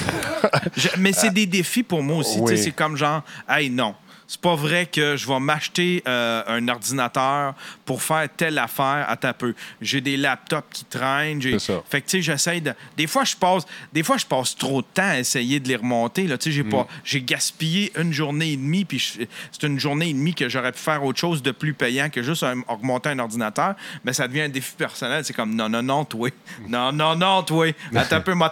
Je- 0.76 0.88
mais 0.98 1.12
c'est 1.12 1.30
des 1.34 1.46
défis 1.46 1.82
pour 1.82 1.91
moi 2.00 2.18
aussi. 2.18 2.40
C'est 2.56 2.72
comme 2.72 2.96
genre, 2.96 3.22
hey, 3.48 3.68
non. 3.68 3.94
C'est 4.32 4.40
pas 4.40 4.54
vrai 4.54 4.86
que 4.86 5.14
je 5.14 5.28
vais 5.28 5.38
m'acheter 5.40 6.02
euh, 6.08 6.42
un 6.46 6.66
ordinateur 6.68 7.52
pour 7.84 8.02
faire 8.02 8.26
telle 8.34 8.56
affaire 8.58 9.04
à 9.06 9.14
ta 9.18 9.34
peu. 9.34 9.54
J'ai 9.82 10.00
des 10.00 10.16
laptops 10.16 10.64
qui 10.72 10.84
traînent. 10.86 11.42
j'ai- 11.42 11.58
C'est 11.58 11.72
ça. 11.74 11.82
Fait 11.90 12.00
que 12.00 12.06
tu 12.08 12.16
sais, 12.16 12.22
j'essaie 12.22 12.62
de. 12.62 12.72
Des 12.96 13.06
fois, 13.06 13.24
je 13.24 13.36
passe. 13.36 13.64
Des 13.92 14.02
fois, 14.02 14.16
je 14.16 14.24
passe 14.24 14.56
trop 14.56 14.80
de 14.80 14.86
temps 14.94 15.02
à 15.06 15.18
essayer 15.18 15.60
de 15.60 15.68
les 15.68 15.76
remonter. 15.76 16.26
Là, 16.26 16.38
tu 16.38 16.44
sais, 16.44 16.52
j'ai 16.56 16.62
Mm. 16.62 16.70
pas. 16.70 16.86
J'ai 17.04 17.20
gaspillé 17.20 17.92
une 17.98 18.10
journée 18.14 18.52
et 18.52 18.56
demie, 18.56 18.86
puis 18.86 18.98
je- 18.98 19.24
c'est 19.52 19.66
une 19.66 19.78
journée 19.78 20.08
et 20.08 20.14
demie 20.14 20.34
que 20.34 20.48
j'aurais 20.48 20.72
pu 20.72 20.78
faire 20.78 21.04
autre 21.04 21.18
chose 21.18 21.42
de 21.42 21.50
plus 21.50 21.74
payant 21.74 22.08
que 22.08 22.22
juste 22.22 22.42
un- 22.42 22.62
remonter 22.68 23.10
un 23.10 23.18
ordinateur. 23.18 23.74
Mais 24.02 24.14
ça 24.14 24.26
devient 24.28 24.42
un 24.42 24.48
défi 24.48 24.72
personnel. 24.78 25.26
C'est 25.26 25.34
comme 25.34 25.54
non, 25.54 25.68
non, 25.68 25.82
non, 25.82 26.06
toi. 26.06 26.30
Non, 26.70 26.90
non, 26.90 27.16
non, 27.16 27.42
toi. 27.42 27.66
Attends 27.94 28.16
un 28.16 28.20
peu, 28.20 28.32
on 28.32 28.38
va 28.38 28.48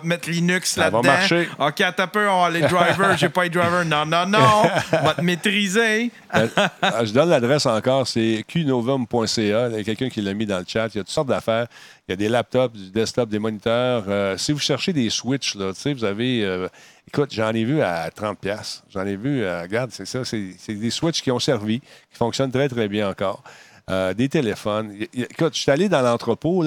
te 0.00 0.06
mettre 0.06 0.28
Linux 0.28 0.72
Ça 0.72 0.90
va 0.90 0.98
là-dedans. 0.98 1.02
marcher. 1.14 1.48
OK, 1.58 1.80
un 1.80 2.06
peu, 2.08 2.28
on 2.28 2.42
va 2.42 2.50
les 2.50 2.60
drivers. 2.60 3.16
J'ai 3.16 3.30
pas 3.30 3.44
les 3.44 3.50
drivers. 3.50 3.86
Non, 3.86 4.04
non, 4.04 4.26
non. 4.26 4.62
Va 5.02 5.14
te 5.14 5.20
maîtriser. 5.22 6.10
Ben, 6.32 6.48
ah, 6.82 7.04
je 7.04 7.12
donne 7.12 7.30
l'adresse 7.30 7.66
encore, 7.66 8.06
c'est 8.06 8.44
qnovum.ca. 8.48 9.68
Il 9.70 9.76
y 9.76 9.80
a 9.80 9.84
quelqu'un 9.84 10.08
qui 10.08 10.20
l'a 10.20 10.34
mis 10.34 10.46
dans 10.46 10.58
le 10.58 10.64
chat. 10.66 10.88
Il 10.94 10.98
y 10.98 11.00
a 11.00 11.04
toutes 11.04 11.10
sortes 11.10 11.28
d'affaires. 11.28 11.66
Il 12.08 12.12
y 12.12 12.14
a 12.14 12.16
des 12.16 12.28
laptops, 12.28 12.76
du 12.76 12.90
desktop, 12.90 13.28
des 13.28 13.38
moniteurs. 13.38 14.04
Euh, 14.08 14.36
si 14.36 14.52
vous 14.52 14.58
cherchez 14.58 14.92
des 14.92 15.10
switches, 15.10 15.54
là, 15.54 15.72
vous 15.84 16.04
avez. 16.04 16.44
euh, 16.44 16.68
écoute, 17.06 17.32
j'en 17.32 17.52
ai 17.52 17.64
vu 17.64 17.80
à 17.82 18.08
30$. 18.10 18.36
piastres. 18.36 18.84
J'en 18.90 19.06
ai 19.06 19.16
vu, 19.16 19.42
euh, 19.42 19.62
regarde, 19.62 19.90
c'est 19.92 20.06
ça. 20.06 20.24
C'est 20.24 20.74
des 20.74 20.90
switches 20.90 21.22
qui 21.22 21.30
ont 21.30 21.38
servi, 21.38 21.80
qui 21.80 22.16
fonctionnent 22.18 22.52
très, 22.52 22.68
très 22.68 22.88
bien 22.88 23.08
encore. 23.08 23.42
Euh, 23.90 24.12
des 24.12 24.28
téléphones. 24.28 24.94
Écoute, 25.14 25.54
je 25.54 25.60
suis 25.60 25.70
allé 25.70 25.88
dans 25.88 26.02
l'entrepôt. 26.02 26.62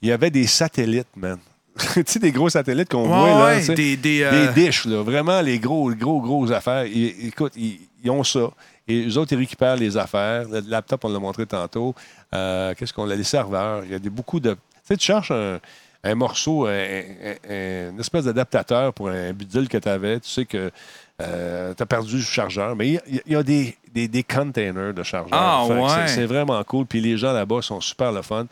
Il 0.00 0.08
y 0.08 0.12
avait 0.12 0.30
des 0.30 0.46
satellites, 0.46 1.14
man. 1.16 1.38
tu 1.94 2.02
sais, 2.06 2.18
des 2.18 2.32
gros 2.32 2.48
satellites 2.48 2.88
qu'on 2.90 3.02
Ouais, 3.02 3.08
voit, 3.08 3.28
là. 3.28 3.44
ouais, 3.56 3.62
sais. 3.62 3.74
des- 3.74 3.96
des, 3.96 4.22
euh, 4.22 4.52
Des 4.52 4.66
dish, 4.66 4.84
là. 4.86 5.02
Vraiment, 5.02 5.40
les 5.40 5.58
gros, 5.58 5.90
gros, 5.90 6.20
gros 6.20 6.50
affaires. 6.52 6.86
Ils- 6.86 7.26
écoute, 7.28 7.52
ils, 7.56 7.80
ils 8.02 8.10
ont 8.10 8.22
ça. 8.24 8.50
Et 8.86 9.06
eux 9.08 9.18
autres, 9.18 9.32
ils 9.32 9.38
récupèrent 9.38 9.76
les 9.76 9.96
affaires. 9.96 10.46
Le 10.48 10.60
laptop, 10.68 11.04
on 11.04 11.08
l'a 11.12 11.18
montré 11.18 11.46
tantôt. 11.46 11.94
Euh, 12.34 12.74
Qu'est-ce 12.76 12.92
qu'on 12.92 13.08
a? 13.10 13.14
Les 13.16 13.24
serveurs. 13.24 13.82
Il 13.84 13.90
y 13.92 13.94
a 13.94 13.98
des, 13.98 14.10
beaucoup 14.10 14.40
de. 14.40 14.52
Tu 14.52 14.58
sais, 14.84 14.96
tu 14.96 15.06
cherches 15.06 15.30
un, 15.30 15.58
un 16.04 16.14
morceau, 16.14 16.66
un- 16.66 16.70
un- 16.70 17.50
un- 17.50 17.90
une 17.90 18.00
espèce 18.00 18.26
d'adaptateur 18.26 18.92
pour 18.92 19.08
un 19.08 19.32
bidule 19.32 19.68
que 19.68 19.78
tu 19.78 19.88
avais. 19.88 20.20
Tu 20.20 20.28
sais 20.28 20.44
que 20.44 20.70
tu 21.18 21.24
as 21.24 21.86
perdu 21.86 22.16
le 22.16 22.22
chargeur. 22.22 22.76
Mais 22.76 22.88
il 22.88 22.94
y 22.94 22.98
a, 22.98 23.22
il 23.26 23.32
y 23.32 23.36
a 23.36 23.42
des, 23.42 23.76
des, 23.92 24.06
des 24.06 24.22
containers 24.22 24.92
de 24.92 25.02
chargeurs. 25.02 25.30
Ah, 25.32 25.64
ouais. 25.64 26.06
C'est 26.06 26.26
vraiment 26.26 26.62
cool. 26.64 26.84
Puis 26.86 27.00
les 27.00 27.16
gens 27.16 27.32
là-bas 27.32 27.62
sont 27.62 27.80
super 27.80 28.12
le 28.12 28.20
fun. 28.22 28.46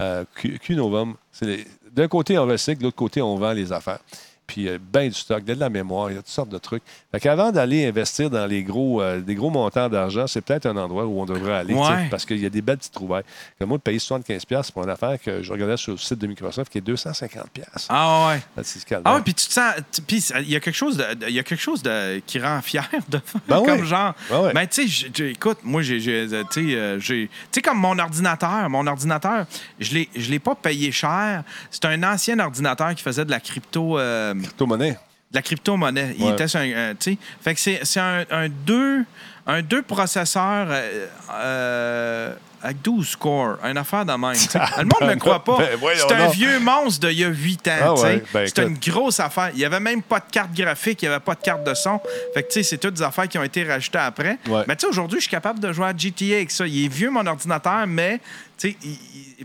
Euh, 0.00 0.24
Q- 0.34 0.58
Qnovum, 0.58 1.14
c'est 1.32 1.64
d'un 1.96 2.08
côté, 2.08 2.38
on 2.38 2.46
recycle, 2.46 2.78
de 2.80 2.84
l'autre 2.84 2.96
côté, 2.96 3.22
on 3.22 3.36
vend 3.36 3.52
les 3.52 3.72
affaires. 3.72 4.00
Puis 4.46 4.62
il 4.62 4.64
y 4.64 4.70
a 4.70 4.78
bien 4.78 5.08
du 5.08 5.14
stock, 5.14 5.42
il 5.44 5.48
y 5.48 5.52
a 5.52 5.54
de 5.56 5.60
la 5.60 5.68
mémoire, 5.70 6.10
il 6.10 6.14
y 6.14 6.18
a 6.18 6.22
toutes 6.22 6.28
sortes 6.28 6.48
de 6.48 6.58
trucs. 6.58 6.82
Fait 7.12 7.20
qu'avant 7.20 7.50
d'aller 7.52 7.86
investir 7.86 8.30
dans 8.30 8.46
les 8.46 8.62
gros, 8.62 9.02
euh, 9.02 9.20
des 9.20 9.34
gros 9.34 9.50
montants 9.50 9.88
d'argent, 9.88 10.26
c'est 10.26 10.40
peut-être 10.40 10.66
un 10.66 10.76
endroit 10.76 11.04
où 11.06 11.20
on 11.20 11.24
devrait 11.26 11.54
aller, 11.54 11.74
Ouais. 11.74 12.06
parce 12.10 12.24
qu'il 12.24 12.38
y 12.38 12.46
a 12.46 12.50
des 12.50 12.62
belles 12.62 12.78
petites 12.78 12.92
trouvailles. 12.92 13.24
Comme 13.58 13.68
moi, 13.70 13.78
de 13.78 13.82
payer 13.82 13.98
75$ 13.98 14.70
pour 14.72 14.82
une 14.84 14.90
affaire 14.90 15.20
que 15.20 15.42
je 15.42 15.52
regardais 15.52 15.76
sur 15.76 15.92
le 15.92 15.98
site 15.98 16.18
de 16.18 16.26
Microsoft 16.26 16.70
qui 16.70 16.78
est 16.78 16.80
250$. 16.80 17.86
Ah 17.88 18.28
ouais. 18.28 18.42
Là, 18.56 18.62
c'est. 18.62 18.80
Ah 19.04 19.14
ouais, 19.16 19.22
puis 19.22 19.34
tu 19.34 19.46
te 19.46 19.52
sens. 19.52 19.74
Puis 20.06 20.18
il 20.40 20.50
y 20.50 20.56
a 20.56 20.60
quelque 20.60 20.74
chose, 20.74 20.96
de, 20.96 21.28
y 21.30 21.38
a 21.38 21.42
quelque 21.42 21.60
chose 21.60 21.82
de, 21.82 22.20
qui 22.20 22.38
rend 22.38 22.60
fier 22.62 22.88
de 23.08 23.18
faire. 23.24 23.40
Ben 23.48 23.62
comme 23.64 23.80
ouais. 23.80 23.86
genre. 23.86 24.14
Ben 24.30 24.40
ouais. 24.42 24.52
Ben, 24.52 24.66
tu 24.66 24.88
sais, 24.88 25.30
écoute, 25.30 25.58
moi, 25.64 25.82
j'ai. 25.82 26.00
j'ai- 26.00 26.26
Tu 26.50 26.70
sais, 26.70 26.74
euh, 26.76 27.00
j'ai- 27.00 27.28
tu 27.28 27.32
sais, 27.52 27.62
comme 27.62 27.78
mon 27.78 27.98
ordinateur. 27.98 28.68
Mon 28.70 28.86
ordinateur, 28.86 29.46
je 29.80 29.94
l'ai- 29.94 30.08
je 30.14 30.30
l'ai 30.30 30.38
pas 30.38 30.54
payé 30.54 30.92
cher. 30.92 31.42
C'est 31.70 31.84
un 31.86 32.02
ancien 32.02 32.38
ordinateur 32.38 32.94
qui 32.94 33.02
faisait 33.02 33.24
de 33.24 33.30
la 33.30 33.40
crypto. 33.40 33.98
euh, 33.98 34.34
Crypto-monnaie. 34.42 34.92
de 34.92 34.96
la 35.36 35.42
crypto-monnaie. 35.42 36.14
Il 36.18 36.28
était 36.30 36.48
sur 36.48 36.60
un. 36.60 36.70
euh, 36.70 36.94
tu 36.98 37.12
sais, 37.12 37.18
fait 37.42 37.54
que 37.54 37.60
c'est 37.60 37.80
c'est 37.84 38.00
un, 38.00 38.24
un 38.30 38.48
deux, 38.48 39.04
un 39.46 39.62
deux 39.62 39.82
processeurs 39.82 40.66
euh, 40.70 41.06
euh, 41.32 42.32
avec 42.62 42.80
12 42.82 43.16
cores, 43.16 43.58
une 43.64 43.76
affaire 43.76 44.04
de 44.04 44.12
même. 44.12 44.20
Le 44.78 44.84
monde 44.84 45.02
ne 45.02 45.14
me 45.14 45.20
croit 45.20 45.44
pas. 45.44 45.58
Ben, 45.58 45.78
c'est 45.94 46.12
un 46.12 46.28
vieux 46.28 46.58
monstre 46.58 47.06
d'il 47.06 47.18
y 47.20 47.24
a 47.24 47.28
8 47.28 47.68
ans. 47.68 47.72
Ah 47.80 47.94
ouais, 47.94 48.22
ben, 48.32 48.46
c'est 48.46 48.62
une 48.64 48.78
grosse 48.78 49.20
affaire. 49.20 49.50
Il 49.52 49.58
n'y 49.58 49.64
avait 49.64 49.78
même 49.78 50.02
pas 50.02 50.18
de 50.20 50.24
carte 50.32 50.52
graphique, 50.52 51.02
il 51.02 51.08
n'y 51.08 51.14
avait 51.14 51.22
pas 51.24 51.34
de 51.34 51.40
carte 51.42 51.64
de 51.64 51.74
son. 51.74 52.00
Fait 52.34 52.42
que 52.42 52.48
tu 52.48 52.54
sais, 52.54 52.62
c'est 52.62 52.78
toutes 52.78 52.94
des 52.94 53.02
affaires 53.02 53.28
qui 53.28 53.38
ont 53.38 53.42
été 53.44 53.62
rajoutées 53.62 53.98
après. 53.98 54.38
Mais 54.66 54.74
tu 54.74 54.80
sais, 54.80 54.86
aujourd'hui, 54.86 55.18
je 55.18 55.24
suis 55.24 55.30
capable 55.30 55.60
de 55.60 55.72
jouer 55.72 55.86
à 55.86 55.96
GTA 55.96 56.36
avec 56.36 56.50
ça. 56.50 56.66
Il 56.66 56.84
est 56.86 56.88
vieux, 56.88 57.10
mon 57.10 57.26
ordinateur, 57.26 57.86
mais 57.86 58.20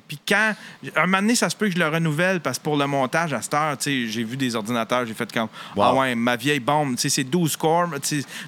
puis 0.07 0.19
quand. 0.27 0.53
Un 0.95 1.05
moment 1.05 1.19
donné, 1.21 1.35
ça 1.35 1.49
se 1.49 1.55
peut 1.55 1.67
que 1.67 1.73
je 1.73 1.79
le 1.79 1.88
renouvelle 1.88 2.39
parce 2.39 2.57
que 2.57 2.63
pour 2.63 2.77
le 2.77 2.85
montage, 2.88 3.33
à 3.33 3.41
cette 3.41 3.53
heure, 3.53 3.77
tu 3.77 4.05
sais, 4.05 4.11
j'ai 4.11 4.23
vu 4.23 4.38
des 4.38 4.55
ordinateurs, 4.55 5.05
j'ai 5.05 5.13
fait 5.13 5.31
comme. 5.31 5.47
Wow. 5.75 5.83
Ah 5.83 5.93
ouais, 5.95 6.15
ma 6.15 6.35
vieille 6.35 6.59
bombe, 6.59 6.95
tu 6.95 7.01
sais, 7.03 7.09
c'est 7.09 7.23
12 7.23 7.55
cores, 7.57 7.88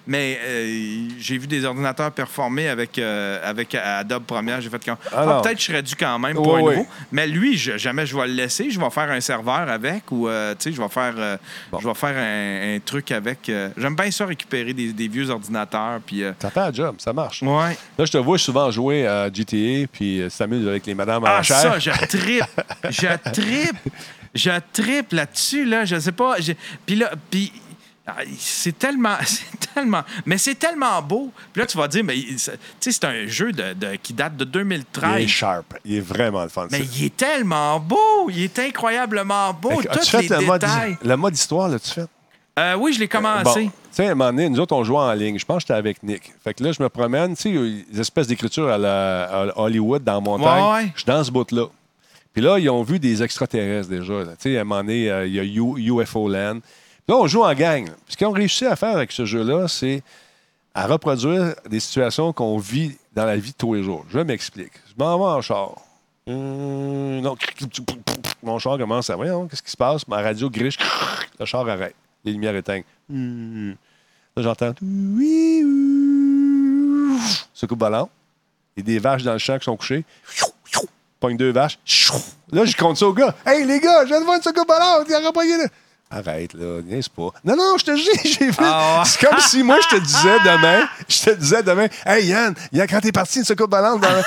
mais 0.07 0.39
euh, 0.43 1.07
j'ai 1.19 1.37
vu 1.37 1.47
des 1.47 1.65
ordinateurs 1.65 2.11
performer 2.11 2.69
avec, 2.69 2.97
euh, 2.97 3.39
avec 3.43 3.75
Adobe 3.75 4.23
Premiere. 4.23 4.61
J'ai 4.61 4.69
fait 4.69 4.83
comme. 4.83 4.95
Ah 5.11 5.41
peut-être 5.43 5.55
que 5.55 5.59
je 5.61 5.65
serais 5.65 5.83
dû 5.83 5.95
quand 5.95 6.17
même 6.19 6.35
pour 6.35 6.55
un 6.55 6.59
nouveau. 6.61 6.87
Mais 7.11 7.27
lui, 7.27 7.57
je- 7.57 7.77
jamais 7.77 8.05
je 8.05 8.15
vais 8.15 8.27
le 8.27 8.33
laisser. 8.33 8.69
Je 8.69 8.79
vais 8.79 8.89
faire 8.89 9.09
un 9.11 9.21
serveur 9.21 9.69
avec 9.69 10.11
ou, 10.11 10.27
euh, 10.27 10.53
tu 10.57 10.69
sais, 10.69 10.71
je 10.75 10.81
vais 10.81 10.89
faire, 10.89 11.13
euh, 11.17 11.37
Bon. 11.71 11.79
je 11.79 11.87
vais 11.87 11.93
faire 11.93 12.15
un, 12.17 12.75
un 12.75 12.79
truc 12.79 13.11
avec. 13.11 13.51
J'aime 13.77 13.95
bien 13.95 14.11
ça 14.11 14.25
récupérer 14.25 14.73
des, 14.73 14.93
des 14.93 15.07
vieux 15.07 15.29
ordinateurs. 15.29 15.99
Puis, 16.05 16.23
euh, 16.23 16.31
Ça 16.39 16.49
fait 16.49 16.59
un 16.59 16.73
job, 16.73 16.95
ça 16.99 17.13
marche. 17.13 17.41
ouais. 17.43 17.77
Là, 17.97 18.05
je 18.05 18.11
te 18.11 18.17
vois 18.17 18.37
souvent 18.37 18.69
jouer 18.71 19.05
à 19.07 19.31
GTA, 19.31 19.87
puis 19.91 20.21
euh, 20.21 20.29
avec 20.67 20.85
les 20.85 20.93
madames 20.95 21.23
en 21.23 21.27
Ah, 21.27 21.43
chair. 21.43 21.57
ça, 21.61 21.79
je 21.79 21.91
tripe. 22.07 22.43
je 22.89 23.31
tripe. 23.31 23.89
Je 24.35 24.51
tripe 24.71 25.11
là-dessus, 25.13 25.65
là. 25.65 25.85
Je 25.85 25.99
sais 25.99 26.11
pas. 26.11 26.35
Puis 26.85 26.95
là, 26.95 27.11
puis. 27.29 27.51
ah, 28.07 28.15
C'est 28.39 28.77
tellement, 28.77 29.15
c'est 29.25 29.73
tellement, 29.73 30.01
mais 30.25 30.37
c'est 30.39 30.55
tellement 30.55 31.01
beau. 31.01 31.31
Puis 31.53 31.61
là, 31.61 31.65
tu 31.67 31.77
vas 31.77 31.87
dire, 31.87 32.03
mais 32.03 32.17
il- 32.17 32.39
c'est- 32.39 32.51
tu 32.53 32.57
sais, 32.79 32.91
c'est 32.91 33.05
un 33.05 33.27
jeu 33.27 33.51
de, 33.51 33.73
de- 33.73 33.95
qui 34.01 34.11
date 34.13 34.35
de 34.35 34.43
Il 34.45 34.51
2013. 34.51 35.23
est 35.23 35.27
sharp. 35.27 35.75
Il 35.85 35.95
est 35.95 35.99
vraiment 35.99 36.41
le 36.43 36.49
fun. 36.49 36.67
Mais 36.71 36.79
ça. 36.79 36.85
il 36.95 37.05
est 37.05 37.15
tellement 37.15 37.79
beau, 37.79 38.29
il 38.29 38.41
est 38.43 38.59
incroyablement 38.59 39.53
beau, 39.53 39.79
Fait 39.81 39.87
tous 39.89 40.13
les 40.17 40.27
le 40.27 40.41
mode, 40.41 40.61
détails. 40.61 40.97
le 41.03 41.15
mode 41.15 41.35
histoire, 41.35 41.69
là, 41.69 41.79
tu 41.79 41.91
fais? 41.91 42.05
Euh, 42.59 42.75
oui, 42.75 42.93
je 42.93 42.99
l'ai 42.99 43.07
Bon, 43.07 43.17
commencé. 43.17 43.63
tu 43.65 43.71
sais, 43.91 44.07
à 44.07 44.11
un 44.11 44.15
moment 44.15 44.29
donné, 44.31 44.47
nous 44.49 44.59
autres, 44.59 44.75
on 44.75 44.83
jouait 44.83 44.97
en 44.99 45.13
ligne. 45.13 45.39
Je 45.39 45.45
pense 45.45 45.57
que 45.57 45.61
j'étais 45.61 45.73
avec 45.73 46.03
Nick. 46.03 46.31
Fait 46.43 46.53
que 46.53 46.63
là, 46.63 46.71
je 46.71 46.83
me 46.83 46.89
promène, 46.89 47.35
tu 47.35 47.41
sais, 47.41 47.49
il 47.49 47.55
y 47.55 47.81
a 47.81 47.83
des 47.93 47.99
espèces 48.01 48.27
d'écriture 48.27 48.69
à, 48.69 48.77
la, 48.77 49.23
à 49.23 49.59
Hollywood 49.59 50.03
dans 50.03 50.13
la 50.13 50.19
montagne. 50.19 50.63
Ouais, 50.63 50.73
ouais. 50.83 50.91
Je 50.93 50.99
suis 51.01 51.07
dans 51.07 51.23
ce 51.23 51.31
bout-là. 51.31 51.65
Puis 52.31 52.41
là, 52.41 52.59
ils 52.59 52.69
ont 52.69 52.83
vu 52.83 52.99
des 52.99 53.23
extraterrestres 53.23 53.89
déjà. 53.89 54.13
là. 54.23 54.31
Tu 54.39 54.51
sais, 54.51 54.57
à 54.57 54.61
un 54.61 54.63
moment 54.65 54.81
donné, 54.81 55.09
euh, 55.09 55.25
il 55.25 55.33
y 55.33 55.39
a 55.39 55.43
U- 55.43 56.01
UFO 56.01 56.29
Land. 56.29 56.59
Puis 56.61 57.15
là, 57.15 57.17
on 57.17 57.27
joue 57.27 57.43
en 57.43 57.53
gang. 57.53 57.85
Puis 57.85 57.95
ce 58.09 58.17
qu'ils 58.17 58.27
ont 58.27 58.31
réussi 58.31 58.65
à 58.65 58.75
faire 58.75 58.95
avec 58.95 59.11
ce 59.11 59.25
jeu-là, 59.25 59.67
c'est 59.67 60.03
à 60.75 60.85
reproduire 60.87 61.55
des 61.69 61.79
situations 61.79 62.33
qu'on 62.33 62.57
vit 62.59 62.97
dans 63.15 63.25
la 63.25 63.35
vie 63.35 63.51
de 63.51 63.57
tous 63.57 63.73
les 63.73 63.83
jours. 63.83 64.05
Je 64.09 64.19
m'explique. 64.19 64.71
Je 64.87 64.93
m'en 65.03 65.17
vais 65.17 65.25
en 65.25 65.41
char. 65.41 65.71
Hum, 66.27 67.19
non. 67.21 67.35
Mon 68.41 68.57
char 68.59 68.77
commence 68.77 69.09
à. 69.09 69.15
Voyons, 69.15 69.47
qu'est-ce 69.47 69.61
qui 69.63 69.71
se 69.71 69.77
passe? 69.77 70.07
Ma 70.07 70.21
radio 70.21 70.49
griche. 70.49 70.77
Le 71.39 71.45
char 71.45 71.67
arrête. 71.67 71.95
Les 72.23 72.31
lumières 72.31 72.55
éteignent. 72.55 72.83
Hum. 73.09 73.75
Là, 74.35 74.43
j'entends. 74.43 74.73
Ce 77.53 77.65
coup 77.65 77.75
de 77.75 77.79
ballon. 77.79 78.09
Il 78.75 78.79
y 78.81 78.83
a 78.83 78.95
des 78.95 78.99
vaches 78.99 79.23
dans 79.23 79.33
le 79.33 79.39
champ 79.39 79.57
qui 79.59 79.65
sont 79.65 79.77
couchées. 79.77 80.03
Pogne 81.19 81.37
deux 81.37 81.51
vaches. 81.51 81.77
Là, 82.51 82.65
je 82.65 82.75
compte 82.75 82.97
ça 82.97 83.07
au 83.07 83.13
gars. 83.13 83.35
Hey, 83.45 83.65
les 83.65 83.79
gars, 83.79 84.03
je 84.03 84.07
viens 84.07 84.19
de 84.19 84.25
voir 84.25 84.37
une 84.37 84.41
secoupe 84.43 84.67
ballon. 84.67 85.05
A 85.07 85.19
repogné 85.27 85.57
là. 85.57 85.65
Arrête, 86.09 86.53
là, 86.53 86.81
niaise 86.83 87.09
pas. 87.09 87.29
Non, 87.43 87.55
non, 87.55 87.75
je 87.77 87.85
te 87.85 87.91
dis, 87.95 88.29
j'ai 88.39 88.51
vu. 88.51 88.55
Ah. 88.59 89.01
C'est 89.05 89.25
comme 89.25 89.39
si 89.39 89.63
moi, 89.63 89.79
je 89.81 89.95
te 89.95 90.01
disais 90.01 90.37
demain, 90.45 90.87
je 91.09 91.21
te 91.23 91.29
disais 91.31 91.63
demain, 91.63 91.87
hey 92.05 92.27
Yann, 92.27 92.53
Yann, 92.71 92.87
quand 92.87 92.99
t'es 93.01 93.11
parti, 93.11 93.39
une 93.39 93.45
secoupe 93.45 93.71
ballon 93.71 93.97
dans 93.97 94.09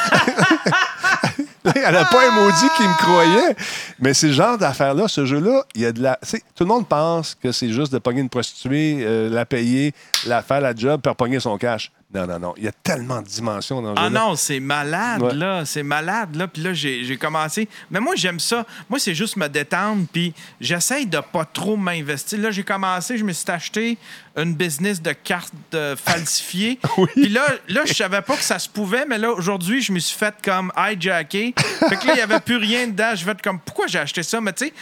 Elle 1.74 1.94
n'a 1.94 2.05
pas 2.05 2.28
un 2.28 2.30
maudit 2.30 2.68
qui 2.76 2.82
me 2.82 2.97
croyait. 2.97 3.56
Mais 3.98 4.14
c'est 4.14 4.28
le 4.28 4.32
genre 4.32 4.59
d'affaire-là, 4.59 5.09
ce 5.09 5.24
jeu-là, 5.24 5.64
il 5.74 5.82
y 5.82 5.86
a 5.86 5.93
de 5.93 6.02
la. 6.02 6.18
tu 6.22 6.28
sais, 6.30 6.43
Tout 6.55 6.64
le 6.64 6.68
monde 6.68 6.86
pense 6.86 7.34
que 7.34 7.52
c'est 7.52 7.70
juste 7.70 7.93
de 7.93 7.98
pogner 7.98 8.20
une 8.20 8.28
prostituée, 8.28 8.98
euh, 9.01 9.28
la 9.28 9.44
payer, 9.44 9.93
la 10.26 10.43
faire 10.43 10.60
la 10.60 10.74
job, 10.74 11.01
pour 11.01 11.16
pogner 11.16 11.40
son 11.40 11.56
cash. 11.59 11.90
Non, 12.14 12.24
non, 12.24 12.38
non. 12.38 12.54
Il 12.56 12.62
y 12.64 12.68
a 12.68 12.72
tellement 12.72 13.20
de 13.20 13.26
dimensions 13.26 13.82
dans 13.82 13.90
le 13.90 13.98
Ah 13.98 14.08
non, 14.08 14.36
c'est 14.36 14.60
malade, 14.60 15.22
Ouais. 15.22 15.34
là. 15.34 15.64
C'est 15.64 15.82
malade, 15.82 16.36
là. 16.36 16.46
Puis 16.46 16.62
là, 16.62 16.72
j'ai 16.72 17.16
commencé. 17.18 17.68
Mais 17.90 17.98
moi, 17.98 18.14
j'aime 18.14 18.38
ça. 18.38 18.64
Moi, 18.88 19.00
c'est 19.00 19.14
juste 19.14 19.36
me 19.36 19.48
détendre. 19.48 20.06
Puis 20.12 20.32
j'essaye 20.60 21.06
de 21.06 21.18
pas 21.18 21.44
trop 21.44 21.76
m'investir. 21.76 22.38
Là, 22.38 22.52
j'ai 22.52 22.62
commencé, 22.62 23.18
je 23.18 23.24
me 23.24 23.32
suis 23.32 23.50
acheté 23.50 23.98
une 24.36 24.54
business 24.54 25.02
de 25.02 25.12
cartes 25.12 25.52
euh, 25.74 25.96
falsifiées. 26.02 26.78
Puis 27.14 27.28
là, 27.28 27.44
là 27.68 27.82
je 27.84 27.92
savais 27.92 28.22
pas 28.22 28.36
que 28.36 28.42
ça 28.44 28.60
se 28.60 28.68
pouvait. 28.68 29.04
Mais 29.04 29.18
là, 29.18 29.32
aujourd'hui, 29.32 29.82
je 29.82 29.90
me 29.92 29.98
suis 29.98 30.16
fait 30.16 30.34
comme 30.44 30.72
hijacker. 30.76 31.54
Fait 31.88 31.96
que 31.96 32.06
là, 32.06 32.12
il 32.14 32.18
y 32.18 32.22
avait 32.22 32.40
plus 32.40 32.56
rien 32.56 32.86
dedans. 32.86 33.14
Je 33.16 33.24
fait 33.24 33.42
comme, 33.42 33.58
pourquoi 33.58 33.88
j'ai 33.88 33.98
acheté 33.98 34.22
ça? 34.22 34.40
Mais 34.40 34.52
tu 34.52 34.66
sais, 34.66 34.72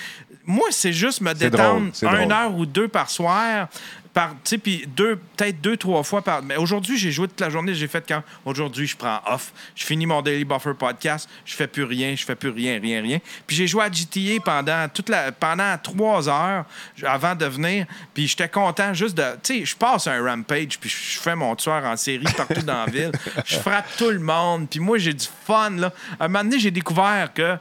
moi, 0.44 0.66
c'est 0.70 0.92
juste 0.92 1.22
me 1.22 1.32
détendre 1.32 1.90
drôle, 1.90 2.20
une 2.20 2.28
drôle. 2.28 2.32
heure 2.32 2.55
ou 2.55 2.66
deux 2.66 2.88
par 2.88 3.09
soir. 3.09 3.68
Par, 4.15 4.31
tu 4.31 4.36
sais, 4.45 4.59
puis 4.59 4.85
deux, 4.86 5.16
peut-être 5.16 5.61
deux, 5.61 5.77
trois 5.77 6.05
fois 6.05 6.23
par. 6.23 6.41
Mais 6.41 6.57
aujourd'hui, 6.57 6.97
j'ai 6.97 7.11
joué 7.11 7.27
toute 7.27 7.41
la 7.41 7.51
journée. 7.51 7.74
J'ai 7.74 7.89
fait 7.89 8.05
quand. 8.07 8.23
Aujourd'hui, 8.45 8.86
je 8.86 8.97
prends 8.97 9.20
off. 9.27 9.53
Je 9.74 9.85
finis 9.85 10.07
mon 10.07 10.23
Daily 10.23 10.45
Buffer 10.45 10.74
podcast. 10.78 11.28
Je 11.45 11.57
fais 11.57 11.66
plus 11.66 11.82
rien. 11.82 12.15
Je 12.15 12.24
fais 12.24 12.36
plus 12.36 12.51
rien, 12.51 12.78
rien, 12.81 13.03
rien. 13.03 13.19
Puis 13.45 13.57
j'ai 13.57 13.66
joué 13.66 13.82
à 13.82 13.91
GTA 13.91 14.41
pendant, 14.45 14.89
toute 14.89 15.09
la, 15.09 15.32
pendant 15.32 15.77
trois 15.82 16.28
heures 16.28 16.65
avant 17.03 17.35
de 17.35 17.47
venir. 17.47 17.86
Puis 18.15 18.28
j'étais 18.28 18.49
content 18.49 18.95
juste 18.95 19.16
de. 19.16 19.24
Tu 19.43 19.59
sais, 19.59 19.65
je 19.65 19.77
passe 19.77 20.07
un 20.07 20.24
rampage. 20.24 20.78
Puis 20.78 20.89
je 20.89 21.19
fais 21.19 21.35
mon 21.35 21.57
tueur 21.57 21.85
en 21.85 21.97
série 21.97 22.24
partout 22.36 22.62
dans 22.62 22.85
la 22.85 22.86
ville. 22.86 23.12
Je 23.45 23.57
frappe 23.59 23.89
tout 23.99 24.11
le 24.11 24.20
monde. 24.20 24.69
Puis 24.70 24.78
moi, 24.78 24.97
j'ai 24.99 25.12
du 25.12 25.27
fun, 25.45 25.70
là. 25.70 25.93
À 26.20 26.24
un 26.24 26.28
moment 26.28 26.45
donné, 26.45 26.61
j'ai 26.61 26.70
découvert 26.70 27.32
que. 27.35 27.59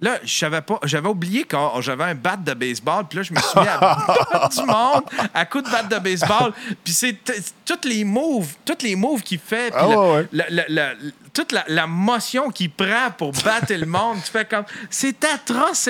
Là, 0.00 0.18
je 0.22 0.32
savais 0.32 0.60
pas, 0.60 0.78
j'avais 0.84 1.08
oublié 1.08 1.42
quand 1.42 1.80
j'avais 1.80 2.04
un 2.04 2.14
bat 2.14 2.36
de 2.36 2.54
baseball, 2.54 3.04
puis 3.08 3.16
là, 3.18 3.22
je 3.24 3.32
me 3.34 3.40
suis 3.40 3.58
mis 3.60 3.66
à 3.66 3.78
battre 3.78 4.48
du 4.50 4.62
monde 4.64 5.02
à 5.34 5.44
coup 5.44 5.60
de 5.60 5.68
batte 5.68 5.88
de 5.88 5.98
baseball. 5.98 6.52
Puis 6.84 6.92
c'est 6.92 7.14
t- 7.24 7.32
toutes 7.64 7.84
les 7.84 8.04
moves, 8.04 8.54
toutes 8.64 8.84
les 8.84 8.94
moves 8.94 9.22
qu'il 9.22 9.40
fait, 9.40 9.72
puis 9.72 9.80
Ah 9.82 9.88
la- 9.88 9.98
ouais, 9.98 10.12
ouais. 10.14 10.28
la- 10.30 10.50
la- 10.50 10.64
la- 10.68 10.92
toute 11.34 11.50
la, 11.50 11.64
la 11.66 11.88
motion 11.88 12.50
qu'il 12.50 12.70
prend 12.70 13.10
pour 13.16 13.32
battre 13.32 13.72
le 13.74 13.86
monde, 13.86 14.18
tu 14.24 14.30
fais 14.30 14.44
comme, 14.44 14.64
c'est 14.88 15.24
atroce, 15.24 15.88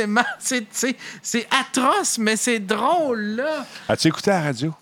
c'est 1.22 1.47
atroce, 1.60 2.16
mais 2.18 2.36
c'est 2.36 2.60
drôle 2.60 3.20
là. 3.36 3.66
As-tu 3.90 4.09
écouté 4.09 4.30
la 4.30 4.40
radio? 4.43 4.72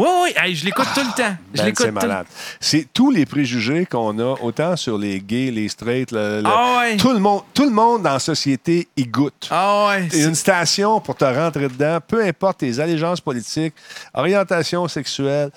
Oui, 0.00 0.08
oui, 0.22 0.32
hey, 0.36 0.54
je 0.54 0.64
l'écoute 0.64 0.86
tout 0.94 1.00
le 1.00 1.14
temps. 1.22 1.36
Je 1.52 1.58
Ben, 1.58 1.66
l'écoute 1.66 1.84
c'est 1.86 1.92
malade. 1.92 2.26
C'est 2.58 2.88
tous 2.94 3.10
les 3.10 3.26
préjugés 3.26 3.84
qu'on 3.86 4.18
a, 4.18 4.34
autant 4.40 4.74
sur 4.76 4.96
les 4.96 5.20
gays, 5.20 5.50
les 5.50 5.68
straights, 5.68 6.12
le- 6.12 6.40
le- 6.40 6.46
Ah 6.46 6.78
ouais. 6.80 6.96
tout, 6.96 7.12
le 7.12 7.18
monde, 7.18 7.42
tout 7.52 7.64
le 7.64 7.70
monde 7.70 8.02
dans 8.02 8.12
la 8.14 8.18
société 8.18 8.88
y 8.96 9.04
goûte. 9.06 9.48
Ah 9.50 9.88
ouais, 9.88 10.08
c'est- 10.10 10.22
une 10.24 10.34
station 10.34 11.00
pour 11.00 11.16
te 11.16 11.24
rentrer 11.24 11.68
dedans, 11.68 11.98
peu 12.06 12.24
importe 12.24 12.58
tes 12.60 12.80
allégeances 12.80 13.20
politiques, 13.20 13.74
orientation 14.14 14.88
sexuelle. 14.88 15.50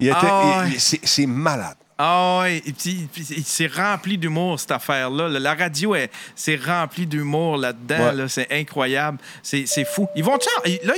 Il 0.00 0.08
était- 0.08 0.16
Ah 0.22 0.60
ouais. 0.64 0.70
il- 0.72 0.80
c'est 0.80 1.00
c'est 1.04 1.26
malade. 1.26 1.76
Ah 1.98 2.40
ouais, 2.40 2.62
et 2.64 2.72
puis, 2.72 3.08
puis 3.12 3.24
c'est 3.44 3.66
rempli 3.72 4.18
d'humour 4.18 4.58
cette 4.58 4.72
affaire-là. 4.72 5.28
La 5.28 5.54
radio, 5.54 5.94
est- 5.94 6.10
c'est 6.34 6.56
rempli 6.56 7.06
d'humour 7.06 7.56
là-dedans. 7.58 8.06
Ouais. 8.06 8.14
là. 8.14 8.28
C'est 8.28 8.48
incroyable. 8.50 9.18
C'est 9.42 9.66
fou. 9.84 10.08
Ils 10.16 10.24
vont 10.24 10.38
là, 10.84 10.94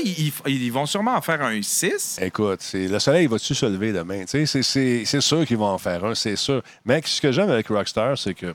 ils, 0.47 0.71
vont 0.73 0.87
sûrement 0.87 1.15
en 1.17 1.21
faire 1.21 1.43
un 1.43 1.61
6. 1.61 2.19
Écoute, 2.23 2.61
le 2.73 2.99
soleil 2.99 3.27
va-tu 3.27 3.55
se 3.55 3.67
lever 3.67 3.93
demain? 3.93 4.25
C'est 4.27 5.21
sûr 5.21 5.45
qu'ils 5.45 5.59
vont 5.59 5.67
en 5.71 5.79
faire 5.79 6.05
un, 6.05 6.15
c'est 6.15 6.37
sûr. 6.37 6.63
Mais 6.85 7.03
ce 7.05 7.21
que 7.21 7.33
j'aime 7.33 7.51
avec 7.51 7.69
Rockstar, 7.69 8.17
c'est 8.17 8.35
que 8.35 8.55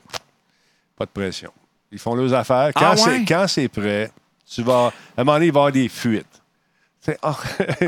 pas 0.96 1.04
de 1.06 1.10
pression. 1.10 1.52
Ils 1.92 1.98
font 1.98 2.14
leurs 2.14 2.32
affaires. 2.34 2.70
Quand 2.74 2.94
Ah 2.96 3.08
ouais? 3.08 3.24
quand 3.26 3.46
c'est 3.48 3.68
prêt, 3.68 4.10
tu 4.52 4.62
vas. 4.62 4.92
À 5.16 5.20
un 5.20 5.24
moment 5.24 5.34
donné, 5.34 5.46
il 5.46 5.52
va 5.52 5.58
y 5.58 5.60
avoir 5.60 5.72
des 5.72 5.88
fuites. 5.88 6.26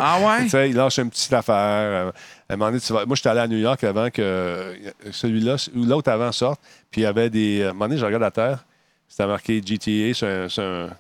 Ah, 0.00 0.18
ouais? 0.20 0.70
Il 0.70 0.74
lâche 0.74 0.98
une 0.98 1.10
petite 1.10 1.32
affaire. 1.34 2.12
Euh, 2.52 2.54
À 2.54 2.54
un 2.54 2.56
moment 2.58 2.70
donné, 2.70 2.80
tu 2.80 2.92
vas- 2.92 3.06
Moi, 3.06 3.16
j'étais 3.16 3.28
allé 3.30 3.40
à 3.40 3.48
New 3.48 3.58
York 3.58 3.82
avant 3.84 4.10
que 4.10 4.20
euh, 4.22 4.74
celui-là 5.10 5.56
ou 5.74 5.84
l'autre 5.84 6.10
avant 6.10 6.30
sorte. 6.32 6.60
Puis 6.90 7.00
il 7.00 7.04
y 7.04 7.06
avait 7.06 7.30
des. 7.30 7.62
À 7.64 7.70
un 7.70 7.72
moment 7.72 7.86
donné, 7.86 7.98
je 7.98 8.04
regarde 8.06 8.22
à 8.22 8.30
terre. 8.30 8.64
C'était 9.08 9.26
marqué 9.26 9.60
GTA 9.64 10.14
sur 10.14 10.26
un, 10.28 10.48
sur 10.48 10.62
un- 10.62 10.90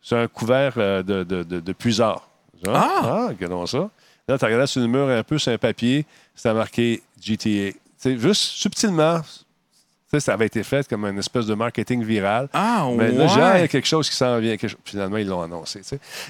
sur 0.00 0.16
un 0.16 0.26
couvert 0.26 0.74
euh, 0.78 1.02
de, 1.02 1.22
de, 1.22 1.42
de, 1.44 1.60
de 1.60 1.72
puisard. 1.72 2.28
Genre, 2.64 2.74
Ah! 2.76 3.26
regardons 3.28 3.66
ça. 3.66 3.88
Là, 4.28 4.38
tu 4.38 4.44
regardais 4.44 4.66
sur 4.66 4.80
le 4.80 4.86
mur 4.88 5.08
un 5.08 5.22
peu 5.22 5.38
sur 5.38 5.52
un 5.52 5.58
papier, 5.58 6.06
c'était 6.34 6.54
marqué 6.54 7.02
GTA. 7.20 7.76
Sais, 7.98 8.18
juste 8.18 8.42
subtilement, 8.42 9.20
ça 10.18 10.34
avait 10.34 10.46
été 10.46 10.62
fait 10.62 10.86
comme 10.88 11.04
une 11.06 11.18
espèce 11.18 11.46
de 11.46 11.54
marketing 11.54 12.02
viral. 12.04 12.48
Ah, 12.52 12.86
Mais 12.96 13.10
ouais. 13.10 13.12
là, 13.12 13.26
genre, 13.28 13.56
il 13.56 13.60
y 13.60 13.64
a 13.64 13.68
quelque 13.68 13.86
chose 13.88 14.10
qui 14.10 14.16
s'en 14.16 14.38
vient. 14.38 14.56
quelque 14.56 14.76
Finalement, 14.84 15.16
ils 15.16 15.26
l'ont 15.26 15.42
annoncé. 15.42 15.80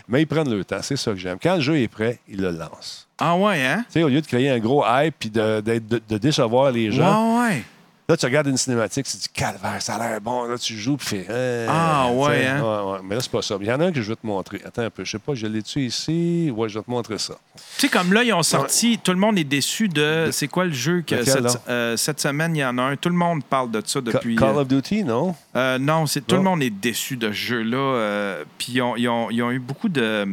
Mais 0.09 0.23
ils 0.23 0.27
prennent 0.27 0.51
le 0.55 0.65
temps, 0.65 0.83
c'est 0.83 0.97
ça 0.97 1.13
que 1.13 1.19
j'aime. 1.19 1.39
Quand 1.43 1.55
le 1.57 1.61
jeu 1.63 1.79
est 1.79 1.89
prêt, 1.89 2.19
ils 2.29 2.41
le 2.41 2.51
lancent. 2.51 3.09
Ah, 3.25 3.37
ouais, 3.37 3.65
hein? 3.65 3.85
Tu 3.87 3.93
sais, 3.95 4.03
au 4.03 4.09
lieu 4.09 4.21
de 4.21 4.27
créer 4.27 4.51
un 4.51 4.59
gros 4.59 4.85
hype 4.87 5.15
puis 5.19 5.31
de, 5.31 5.61
de- 5.61 6.03
de 6.09 6.19
décevoir 6.19 6.73
les 6.73 6.91
gens, 6.91 7.39
Ouais, 7.41 7.49
ouais. 7.51 7.65
là, 8.09 8.17
tu 8.17 8.27
regardes 8.27 8.49
une 8.49 8.57
cinématique, 8.57 9.07
te 9.07 9.17
dis 9.17 9.29
calvaire, 9.33 9.81
ça 9.81 9.95
a 9.95 10.09
l'air 10.09 10.21
bon. 10.21 10.45
Là, 10.45 10.59
tu 10.59 10.77
joues 10.77 10.97
puis 10.97 11.07
fais. 11.07 11.27
euh, 11.31 11.67
Ah, 11.71 12.09
ouais, 12.13 12.47
hein? 12.47 12.61
ouais, 12.61 12.93
ouais. 12.93 12.99
Mais 13.05 13.15
là, 13.15 13.21
c'est 13.21 13.31
pas 13.31 13.41
ça. 13.43 13.57
Il 13.61 13.67
y 13.67 13.73
en 13.73 13.81
a 13.81 13.87
un 13.87 13.93
que 13.93 14.03
je 14.03 14.09
vais 14.09 14.17
te 14.17 14.27
montrer. 14.27 14.61
Attends 14.65 14.83
un 14.83 14.91
peu. 14.91 15.05
Je 15.05 15.13
sais 15.13 15.19
pas, 15.21 15.35
je 15.35 15.47
l'ai-tu 15.47 15.81
ici? 15.83 16.53
Ouais, 16.55 16.69
je 16.69 16.79
vais 16.79 16.85
te 16.85 16.91
montrer 16.91 17.17
ça. 17.19 17.35
Tu 17.55 17.63
sais, 17.83 17.89
comme 17.89 18.13
là, 18.13 18.25
ils 18.25 18.33
ont 18.33 18.43
sorti, 18.43 18.99
tout 19.03 19.13
le 19.13 19.19
monde 19.19 19.39
est 19.39 19.45
déçu 19.45 19.89
de. 19.89 20.29
C'est 20.33 20.49
quoi 20.49 20.65
le 20.65 20.73
jeu 20.73 21.03
que 21.07 21.15
Lequel, 21.15 21.43
là? 21.45 21.49
cette, 21.51 21.61
euh, 21.69 21.97
cette 21.97 22.21
semaine, 22.21 22.57
il 22.57 22.61
y 22.61 22.65
en 22.65 22.77
a 22.79 22.83
un. 22.83 22.97
Tout 22.97 23.09
le 23.09 23.15
monde 23.15 23.45
parle 23.45 23.71
de 23.71 23.81
ça 23.87 24.01
depuis. 24.01 24.35
Call 24.37 24.57
euh, 24.57 24.61
of 24.63 24.69
Duty, 24.69 25.05
non? 25.05 25.35
euh, 25.55 25.79
non, 25.79 26.07
c'est 26.07 26.27
tout 26.27 26.35
le 26.37 26.43
monde 26.43 26.63
est 26.63 26.71
déçu 26.71 27.17
de 27.17 27.29
ce 27.29 27.33
jeu-là. 27.33 27.77
euh, 27.77 28.45
Puis 28.59 28.73
ils 28.75 28.83
ont, 28.83 28.97
ils 28.97 29.09
ont- 29.09 29.31
ils 29.31 29.43
ont 29.43 29.51
eu 29.53 29.59
beaucoup 29.61 29.89
de. 29.89 30.27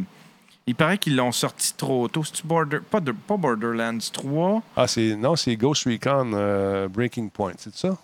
Il 0.66 0.74
paraît 0.74 0.98
qu'ils 0.98 1.16
l'ont 1.16 1.32
sorti 1.32 1.74
trop 1.74 2.06
tôt. 2.08 2.22
C'est-tu 2.22 2.46
Border... 2.46 2.78
pas, 2.80 3.00
de- 3.00 3.12
pas 3.12 3.36
Borderlands 3.36 3.98
3? 4.12 4.62
Ah, 4.76 4.86
c'est 4.86 5.16
non, 5.16 5.34
c'est 5.36 5.56
Ghost 5.56 5.84
Recon 5.86 6.30
euh, 6.34 6.86
Breaking 6.88 7.28
Point. 7.28 7.54
C'est 7.58 7.74
ça? 7.74 7.96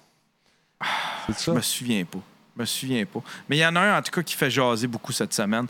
C'est 1.26 1.32
Je 1.34 1.38
ça? 1.38 1.52
me 1.52 1.60
souviens 1.60 2.04
pas. 2.04 2.18
Je 2.56 2.60
me 2.62 2.66
souviens 2.66 3.04
pas. 3.04 3.20
Mais 3.48 3.56
il 3.58 3.60
y 3.60 3.66
en 3.66 3.76
a 3.76 3.80
un, 3.80 3.98
en 3.98 4.02
tout 4.02 4.10
cas, 4.10 4.22
qui 4.22 4.34
fait 4.34 4.50
jaser 4.50 4.86
beaucoup 4.86 5.12
cette 5.12 5.32
semaine. 5.34 5.66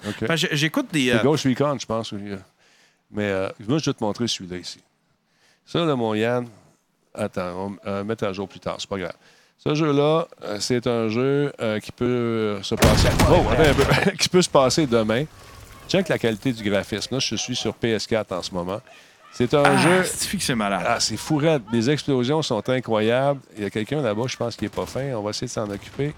J'écoute 0.53 0.87
des. 0.93 1.11
C'est 1.11 1.19
euh, 1.19 1.23
Ghost 1.23 1.45
Recon, 1.45 1.77
je 1.79 1.87
pense. 1.87 2.13
oui. 2.13 2.21
Mais 3.11 3.25
euh, 3.25 3.49
moi, 3.69 3.79
je 3.79 3.91
vais 3.91 3.95
te 3.95 4.03
montrer 4.03 4.27
celui-là 4.27 4.57
ici. 4.59 4.81
Ça, 5.65 5.85
là, 5.85 5.95
mon 5.97 6.15
Yann, 6.15 6.47
attends, 7.15 7.51
on 7.57 7.71
va 7.71 7.77
euh, 7.91 8.05
mettre 8.05 8.25
à 8.25 8.33
jour 8.33 8.49
plus 8.49 8.61
tard, 8.61 8.77
c'est 8.79 8.89
pas 8.89 8.99
grave. 8.99 9.15
Ce 9.59 9.75
jeu-là, 9.75 10.27
euh, 10.43 10.59
c'est 10.61 10.87
un 10.87 11.09
jeu 11.09 11.53
euh, 11.61 11.81
qui 11.81 11.91
peut 11.93 12.05
euh, 12.05 12.63
se 12.63 12.75
passer. 12.75 13.09
Oh, 13.31 13.43
un 13.51 13.75
peu. 13.75 14.11
qui 14.19 14.29
peut 14.29 14.43
se 14.43 14.51
passer 14.51 14.87
demain. 14.87 15.25
Check 15.89 16.09
la 16.09 16.19
qualité 16.19 16.53
du 16.53 16.69
graphisme. 16.69 17.15
Là, 17.15 17.21
je 17.21 17.37
suis 17.37 17.57
sur 17.57 17.75
PS4 17.81 18.35
en 18.35 18.43
ce 18.43 18.53
moment. 18.53 18.81
C'est 19.33 19.53
un 19.53 19.63
ah, 19.65 19.77
jeu. 19.77 20.03
c'est 20.05 20.37
que 20.37 20.43
c'est 20.43 20.55
malade? 20.55 20.83
Ah, 20.87 20.99
c'est 20.99 21.17
fou 21.17 21.37
raide. 21.37 21.63
Les 21.71 21.91
explosions 21.91 22.41
sont 22.43 22.67
incroyables. 22.71 23.41
Il 23.57 23.65
y 23.65 23.67
a 23.67 23.71
quelqu'un 23.71 24.01
là-bas, 24.01 24.25
je 24.29 24.37
pense, 24.37 24.57
qui 24.57 24.65
n'est 24.65 24.71
pas 24.71 24.87
fin. 24.87 25.13
On 25.15 25.23
va 25.23 25.31
essayer 25.31 25.47
de 25.47 25.53
s'en 25.53 25.69
occuper. 25.69 26.15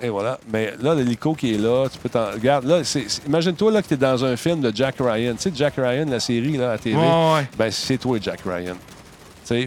Et 0.00 0.08
voilà. 0.08 0.38
Mais 0.52 0.74
là, 0.80 0.94
l'hélico 0.94 1.34
qui 1.34 1.54
est 1.54 1.58
là, 1.58 1.88
tu 1.90 1.98
peux 1.98 2.08
t'en. 2.08 2.30
Regarde, 2.30 2.66
là, 2.66 2.82
imagine-toi 3.26 3.72
là, 3.72 3.82
que 3.82 3.88
tu 3.88 3.94
es 3.94 3.96
dans 3.96 4.24
un 4.24 4.36
film 4.36 4.60
de 4.60 4.70
Jack 4.74 4.96
Ryan. 5.00 5.34
Tu 5.34 5.42
sais, 5.42 5.52
Jack 5.54 5.74
Ryan, 5.76 6.06
la 6.08 6.20
série 6.20 6.56
là, 6.56 6.72
à 6.72 6.78
TV. 6.78 6.96
Ouais, 6.96 7.02
ouais. 7.02 7.48
Ben, 7.58 7.70
c'est 7.70 7.98
toi, 7.98 8.18
Jack 8.20 8.40
Ryan. 8.44 8.76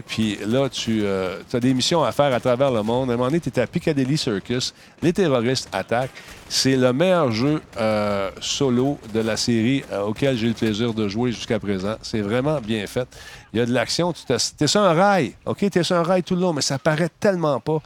Puis 0.06 0.38
là, 0.46 0.68
tu 0.68 1.06
as 1.06 1.60
des 1.60 1.74
missions 1.74 2.02
à 2.02 2.12
faire 2.12 2.32
à 2.32 2.40
travers 2.40 2.70
le 2.70 2.82
monde. 2.82 3.10
À 3.10 3.14
un 3.14 3.16
moment 3.16 3.28
donné, 3.28 3.40
tu 3.40 3.48
es 3.48 3.58
à 3.60 3.66
Piccadilly 3.66 4.18
Circus. 4.18 4.74
Les 5.02 5.12
terroristes 5.12 5.68
attaquent. 5.72 6.10
C'est 6.48 6.76
le 6.76 6.92
meilleur 6.92 7.30
jeu 7.30 7.60
euh, 7.78 8.30
solo 8.40 8.98
de 9.12 9.20
la 9.20 9.36
série 9.36 9.84
euh, 9.92 10.02
auquel 10.02 10.36
j'ai 10.36 10.48
le 10.48 10.54
plaisir 10.54 10.94
de 10.94 11.06
jouer 11.06 11.30
jusqu'à 11.30 11.58
présent. 11.58 11.96
C'est 12.02 12.22
vraiment 12.22 12.60
bien 12.60 12.86
fait. 12.86 13.06
Il 13.52 13.58
y 13.58 13.62
a 13.62 13.66
de 13.66 13.72
l'action. 13.72 14.12
Tu 14.12 14.32
es 14.32 14.66
sur 14.66 14.80
un 14.80 14.94
rail. 14.94 15.34
OK? 15.44 15.58
Tu 15.70 15.78
es 15.78 15.82
sur 15.82 15.96
un 15.96 16.02
rail 16.02 16.22
tout 16.22 16.34
le 16.34 16.40
long, 16.40 16.52
mais 16.52 16.62
ça 16.62 16.78
paraît 16.78 17.10
tellement 17.20 17.60
pas. 17.60 17.82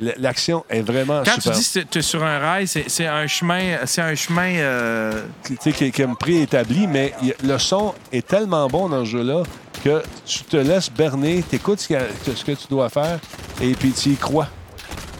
L'action 0.00 0.64
est 0.70 0.82
vraiment 0.82 1.22
Quand 1.24 1.34
super. 1.40 1.52
tu 1.54 1.58
dis 1.58 1.70
que 1.74 1.80
tu 1.80 1.98
es 1.98 2.02
sur 2.02 2.22
un 2.22 2.38
rail, 2.38 2.66
c'est 2.68 3.06
un 3.06 3.26
chemin. 3.26 3.78
C'est 3.84 4.00
un 4.02 4.14
chemin. 4.14 4.54
euh, 4.56 5.24
tu 5.44 5.56
sais, 5.60 5.72
qui, 5.72 5.90
qui 5.90 6.02
est 6.02 6.14
préétabli, 6.18 6.86
mais 6.86 7.12
y 7.22 7.32
le 7.44 7.58
son 7.58 7.94
est 8.12 8.26
tellement 8.26 8.68
bon 8.68 8.88
dans 8.88 9.04
ce 9.04 9.10
jeu-là 9.10 9.42
que 9.82 10.02
tu 10.24 10.44
te 10.44 10.56
laisses 10.56 10.90
berner, 10.90 11.44
tu 11.48 11.56
écoutes 11.56 11.80
ce, 11.80 11.88
que- 11.88 12.34
ce 12.34 12.44
que 12.44 12.52
tu 12.52 12.66
dois 12.68 12.88
faire 12.88 13.18
et 13.60 13.72
puis 13.74 13.90
tu 13.92 14.10
y 14.10 14.16
crois. 14.16 14.48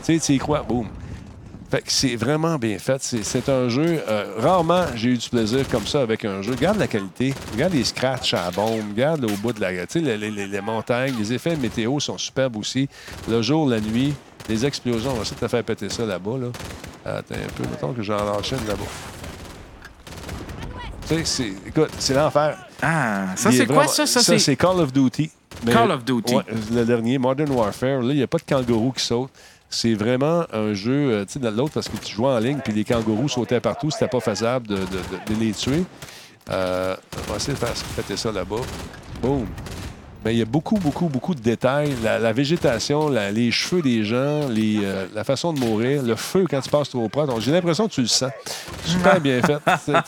Tu 0.04 0.14
sais, 0.18 0.24
tu 0.24 0.32
y 0.34 0.38
crois, 0.38 0.62
boum. 0.62 0.86
Fait 1.70 1.82
que 1.82 1.92
c'est 1.92 2.16
vraiment 2.16 2.56
bien 2.56 2.78
fait. 2.78 3.02
C'est, 3.02 3.48
un 3.50 3.68
jeu. 3.68 4.00
euh, 4.08 4.34
rarement 4.38 4.84
j'ai 4.94 5.10
eu 5.10 5.18
du 5.18 5.28
plaisir 5.28 5.68
comme 5.68 5.86
ça 5.86 6.00
avec 6.00 6.24
un 6.24 6.40
jeu. 6.40 6.52
Regarde 6.52 6.78
la 6.78 6.86
qualité. 6.86 7.34
Regarde 7.52 7.74
les 7.74 7.84
scratchs 7.84 8.32
à 8.32 8.44
la 8.46 8.50
bombe. 8.50 8.80
Regarde 8.92 9.24
au 9.26 9.36
bout 9.36 9.52
de 9.52 9.60
la. 9.60 9.72
Tu 9.86 9.86
sais, 9.90 10.00
les, 10.00 10.16
les- 10.16 10.30
les- 10.30 10.46
les 10.46 10.60
montagnes. 10.62 11.14
Les 11.18 11.32
effets 11.34 11.56
météo 11.56 12.00
sont 12.00 12.16
superbes 12.16 12.56
aussi. 12.56 12.88
Le 13.28 13.42
jour, 13.42 13.68
la 13.68 13.80
nuit. 13.80 14.14
Les 14.48 14.64
explosions. 14.64 15.10
On 15.10 15.14
va 15.16 15.20
essayer 15.22 15.36
de 15.36 15.40
te 15.40 15.48
faire 15.48 15.62
péter 15.62 15.90
ça 15.90 16.06
là-bas. 16.06 16.38
Là. 16.40 16.46
Attends 17.04 17.34
un 17.34 17.52
peu. 17.54 17.62
Mettons 17.70 17.92
que 17.92 18.02
j'en 18.02 18.16
lâche 18.24 18.52
une 18.52 18.66
là-bas. 18.66 18.84
Tu 21.06 21.14
sais, 21.16 21.24
c'est, 21.24 21.52
écoute, 21.68 21.90
c'est 21.98 22.14
l'enfer. 22.14 22.56
Ah, 22.82 23.26
ça, 23.36 23.50
c'est 23.50 23.66
quoi 23.66 23.76
vraiment- 23.76 23.88
ça? 23.90 24.06
Ça, 24.06 24.20
c'est... 24.20 24.38
c'est. 24.38 24.56
Call 24.56 24.80
of 24.80 24.92
Duty. 24.92 25.30
Mais- 25.64 25.72
Call 25.72 25.90
of 25.90 26.04
Duty. 26.04 26.34
Ouais, 26.34 26.42
le 26.72 26.84
dernier, 26.84 27.18
Modern 27.18 27.50
Warfare. 27.50 28.00
Là, 28.02 28.12
il 28.12 28.16
n'y 28.16 28.22
a 28.22 28.26
pas 28.26 28.38
de 28.38 28.42
kangourou 28.44 28.92
qui 28.92 29.04
saute. 29.04 29.30
C'est 29.70 29.94
vraiment 29.94 30.44
un 30.52 30.72
jeu, 30.72 31.10
euh, 31.12 31.24
tu 31.26 31.34
sais, 31.34 31.38
dans 31.40 31.50
l'autre, 31.50 31.74
parce 31.74 31.88
que 31.88 31.96
tu 31.98 32.14
jouais 32.14 32.28
en 32.30 32.38
ligne, 32.38 32.58
puis 32.64 32.72
les 32.72 32.84
kangourous 32.84 33.28
sautaient 33.28 33.60
partout. 33.60 33.90
C'était 33.90 34.08
pas 34.08 34.20
faisable 34.20 34.66
de, 34.66 34.76
de- 34.76 34.80
de- 34.80 35.34
de 35.34 35.40
les 35.40 35.52
tuer. 35.52 35.84
Euh, 36.50 36.96
on 37.28 37.30
va 37.32 37.36
essayer 37.36 37.52
de 37.52 37.58
faire 37.58 37.74
péter 37.96 38.16
ça 38.16 38.32
là-bas. 38.32 38.56
Boum. 39.20 39.46
Mais 40.24 40.34
il 40.34 40.38
y 40.38 40.42
a 40.42 40.46
beaucoup, 40.46 40.76
beaucoup, 40.78 41.06
beaucoup 41.08 41.34
de 41.34 41.40
détails. 41.40 41.92
La, 42.02 42.18
la 42.18 42.32
végétation, 42.32 43.08
la- 43.10 43.30
les 43.30 43.50
cheveux 43.50 43.82
des 43.82 44.02
gens, 44.04 44.48
les, 44.48 44.80
euh, 44.82 45.06
la 45.14 45.22
façon 45.22 45.52
de 45.52 45.60
mourir, 45.60 46.02
le 46.02 46.16
feu 46.16 46.44
quand 46.50 46.60
tu 46.60 46.70
passes 46.70 46.88
trop 46.88 47.08
proche. 47.08 47.28
Donc, 47.28 47.40
j'ai 47.40 47.52
l'impression 47.52 47.86
que 47.88 47.92
tu 47.92 48.00
le 48.00 48.08
sens. 48.08 48.32
Super 48.86 49.20
bien 49.20 49.40
fait. 49.42 49.58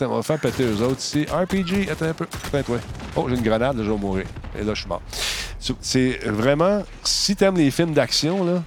On 0.06 0.16
va 0.16 0.22
faire 0.22 0.40
péter 0.40 0.64
eux 0.64 0.82
autres 0.82 1.00
ici. 1.00 1.26
RPG, 1.30 1.90
attends 1.92 2.06
un 2.06 2.14
peu. 2.14 2.26
Attends, 2.46 2.62
toi. 2.62 2.78
Oh, 3.14 3.26
j'ai 3.28 3.36
une 3.36 3.42
grenade, 3.42 3.76
là, 3.76 3.84
je 3.84 3.90
vais 3.90 3.98
mourir. 3.98 4.24
Et 4.58 4.64
là, 4.64 4.72
je 4.74 4.80
suis 4.80 4.88
mort. 4.88 5.02
C'est 5.82 6.18
vraiment, 6.24 6.82
si 7.04 7.36
tu 7.36 7.44
aimes 7.44 7.56
les 7.58 7.70
films 7.70 7.92
d'action, 7.92 8.42
là, 8.44 8.62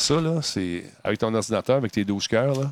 ça, 0.00 0.20
là, 0.20 0.40
c'est 0.42 0.84
avec 1.04 1.18
ton 1.18 1.32
ordinateur, 1.34 1.76
avec 1.76 1.92
tes 1.92 2.04
12 2.04 2.26
cœurs, 2.28 2.54
là, 2.54 2.66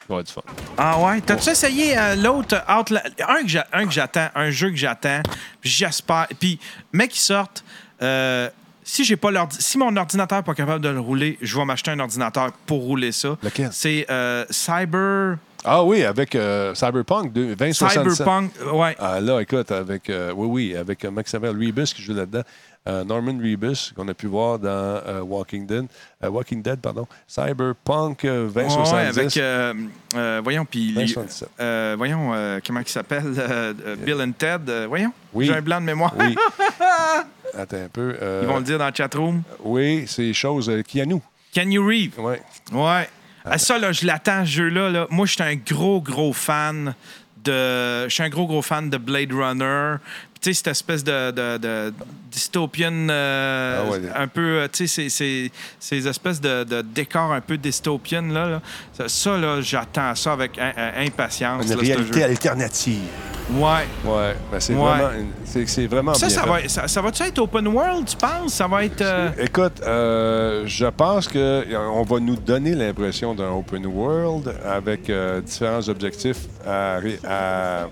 tu 0.00 0.08
vas 0.08 0.14
avoir 0.16 0.24
du 0.24 0.32
fun. 0.32 0.42
Ah 0.76 0.98
ouais? 1.00 1.20
T'as-tu 1.20 1.50
essayé 1.50 1.96
euh, 1.96 2.14
l'autre 2.16 2.56
Outla- 2.68 3.04
Un 3.28 3.42
que 3.42 3.48
j'a- 3.48 3.66
un 3.72 3.86
que 3.86 3.92
j'attends, 3.92 4.28
un 4.34 4.50
jeu 4.50 4.70
que 4.70 4.76
j'attends, 4.76 5.20
puis 5.60 5.70
j'espère. 5.70 6.26
Puis, 6.40 6.58
mec, 6.92 7.10
qui 7.10 7.20
sorte. 7.20 7.64
euh, 8.02 8.48
si 8.84 9.04
j'ai 9.04 9.16
pas 9.16 9.30
si 9.60 9.78
mon 9.78 9.96
ordinateur 9.96 10.38
n'est 10.38 10.42
pas 10.42 10.54
capable 10.54 10.80
de 10.82 10.88
le 10.88 10.98
rouler, 10.98 11.38
je 11.40 11.56
vais 11.56 11.64
m'acheter 11.64 11.92
un 11.92 12.00
ordinateur 12.00 12.50
pour 12.66 12.80
rouler 12.80 13.12
ça. 13.12 13.38
Lequel? 13.40 13.68
C'est 13.70 14.04
euh, 14.10 14.44
Cyber 14.50 15.36
Ah 15.64 15.84
oui, 15.84 16.02
avec 16.02 16.34
euh, 16.34 16.74
Cyberpunk 16.74 17.32
2, 17.32 17.54
2077. 17.54 18.16
Cyberpunk. 18.16 18.50
Ouais. 18.72 18.96
Ah, 18.98 19.20
là, 19.20 19.38
écoute, 19.40 19.70
avec, 19.70 20.10
euh, 20.10 20.32
oui, 20.34 20.48
oui, 20.72 20.76
avec 20.76 21.04
Rebus 21.68 21.94
qui 21.94 22.02
joue 22.02 22.12
là-dedans. 22.14 22.42
Euh, 22.88 23.04
Norman 23.04 23.38
Rebus, 23.38 23.92
qu'on 23.94 24.08
a 24.08 24.14
pu 24.14 24.26
voir 24.26 24.58
dans 24.58 24.68
euh, 24.68 25.20
Walking, 25.20 25.66
Dead, 25.66 25.86
euh, 26.24 26.28
Walking 26.28 26.62
Dead, 26.62 26.80
pardon. 26.80 27.06
Cyberpunk 27.28 28.24
euh, 28.24 28.48
Ouais, 28.48 28.66
2070. 28.66 29.38
avec. 29.38 30.42
voyons, 30.42 30.64
puis. 30.64 30.88
les- 30.88 30.94
2077. 31.06 31.96
voyons, 31.96 32.32
comment 32.66 32.80
il 32.80 32.88
s'appelle 32.88 33.32
Bill 34.04 34.20
and 34.20 34.32
Ted. 34.32 34.86
voyons. 34.88 35.12
Oui. 35.32 35.46
J'ai 35.46 35.54
un 35.54 35.62
blanc 35.62 35.80
de 35.80 35.86
mémoire. 35.86 36.12
Oui. 36.18 36.34
Attends 37.56 37.76
un 37.84 37.88
peu. 37.88 38.16
Ils 38.42 38.48
vont 38.48 38.58
le 38.58 38.64
dire 38.64 38.78
dans 38.78 38.88
le 38.88 38.94
chatroom. 38.94 39.42
Oui, 39.62 40.04
c'est 40.08 40.32
choses 40.32 40.68
euh, 40.68 40.82
qui 40.82 41.00
à 41.00 41.06
nous. 41.06 41.22
Can 41.54 41.70
you 41.70 41.86
read? 41.86 42.12
Oui. 42.18 42.34
Ouais. 42.72 43.08
Ah, 43.44 43.58
ça, 43.58 43.78
là, 43.78 43.92
je 43.92 44.06
l'attends, 44.06 44.44
ce 44.44 44.50
jeu-là. 44.50 44.88
Là. 44.90 45.06
Moi, 45.10 45.26
je 45.26 45.32
suis 45.32 45.42
un 45.42 45.54
gros, 45.56 46.00
gros 46.00 46.32
fan 46.32 46.94
de. 47.44 48.04
Je 48.04 48.08
suis 48.08 48.22
un 48.22 48.28
gros, 48.28 48.46
gros 48.46 48.62
fan 48.62 48.88
de 48.88 48.96
Blade 48.96 49.32
Runner. 49.32 49.96
Sais, 50.42 50.54
cette 50.54 50.66
espèce 50.68 51.04
de, 51.04 51.30
de, 51.30 51.56
de 51.58 51.94
dystopian. 52.30 52.92
euh, 53.10 53.84
Ah 53.86 53.90
ouais. 53.92 54.00
Un 54.16 54.26
peu. 54.26 54.40
euh, 54.62 54.68
Tu 54.72 54.88
sais, 54.88 55.08
ces 55.08 56.08
espèces 56.08 56.40
de, 56.40 56.64
de 56.64 56.82
décors 56.82 57.32
un 57.32 57.40
peu 57.40 57.56
dystopian, 57.56 58.22
là. 58.22 58.48
là. 58.48 58.62
Ça, 58.92 59.08
ça, 59.08 59.36
là, 59.38 59.60
j'attends 59.60 60.14
ça 60.16 60.32
avec 60.32 60.58
euh, 60.58 60.72
impatience. 61.06 61.64
Une 61.64 61.70
là, 61.70 61.76
réalité 61.80 62.24
alternative. 62.24 62.98
Ouais. 63.52 63.86
Ouais, 64.04 64.34
ben 64.50 64.58
c'est 64.60 64.72
Ouais. 64.72 64.78
vraiment, 64.80 65.10
une- 65.18 65.30
c'est, 65.44 65.66
c'est 65.66 65.86
vraiment 65.86 66.14
Ça, 66.14 66.26
bien 66.26 66.34
ça 66.36 66.42
fait. 66.42 66.48
va, 66.48 66.68
ça, 66.68 66.88
ça 66.88 67.02
va-tu 67.02 67.22
être 67.22 67.38
open 67.38 67.66
world, 67.68 68.06
tu 68.08 68.16
penses? 68.16 68.54
Ça 68.54 68.66
va 68.66 68.84
être. 68.84 69.00
euh, 69.02 69.28
Écoute, 69.38 69.80
euh, 69.86 70.62
je 70.66 70.86
pense 70.86 71.28
qu'on 71.28 72.02
va 72.02 72.20
nous 72.20 72.36
donner 72.36 72.74
l'impression 72.74 73.34
d'un 73.34 73.50
open 73.50 73.84
world 73.86 74.52
avec 74.64 75.08
euh, 75.10 75.40
différents 75.40 75.86
objectifs 75.88 76.46
à, 76.66 76.98
à- 77.28 77.86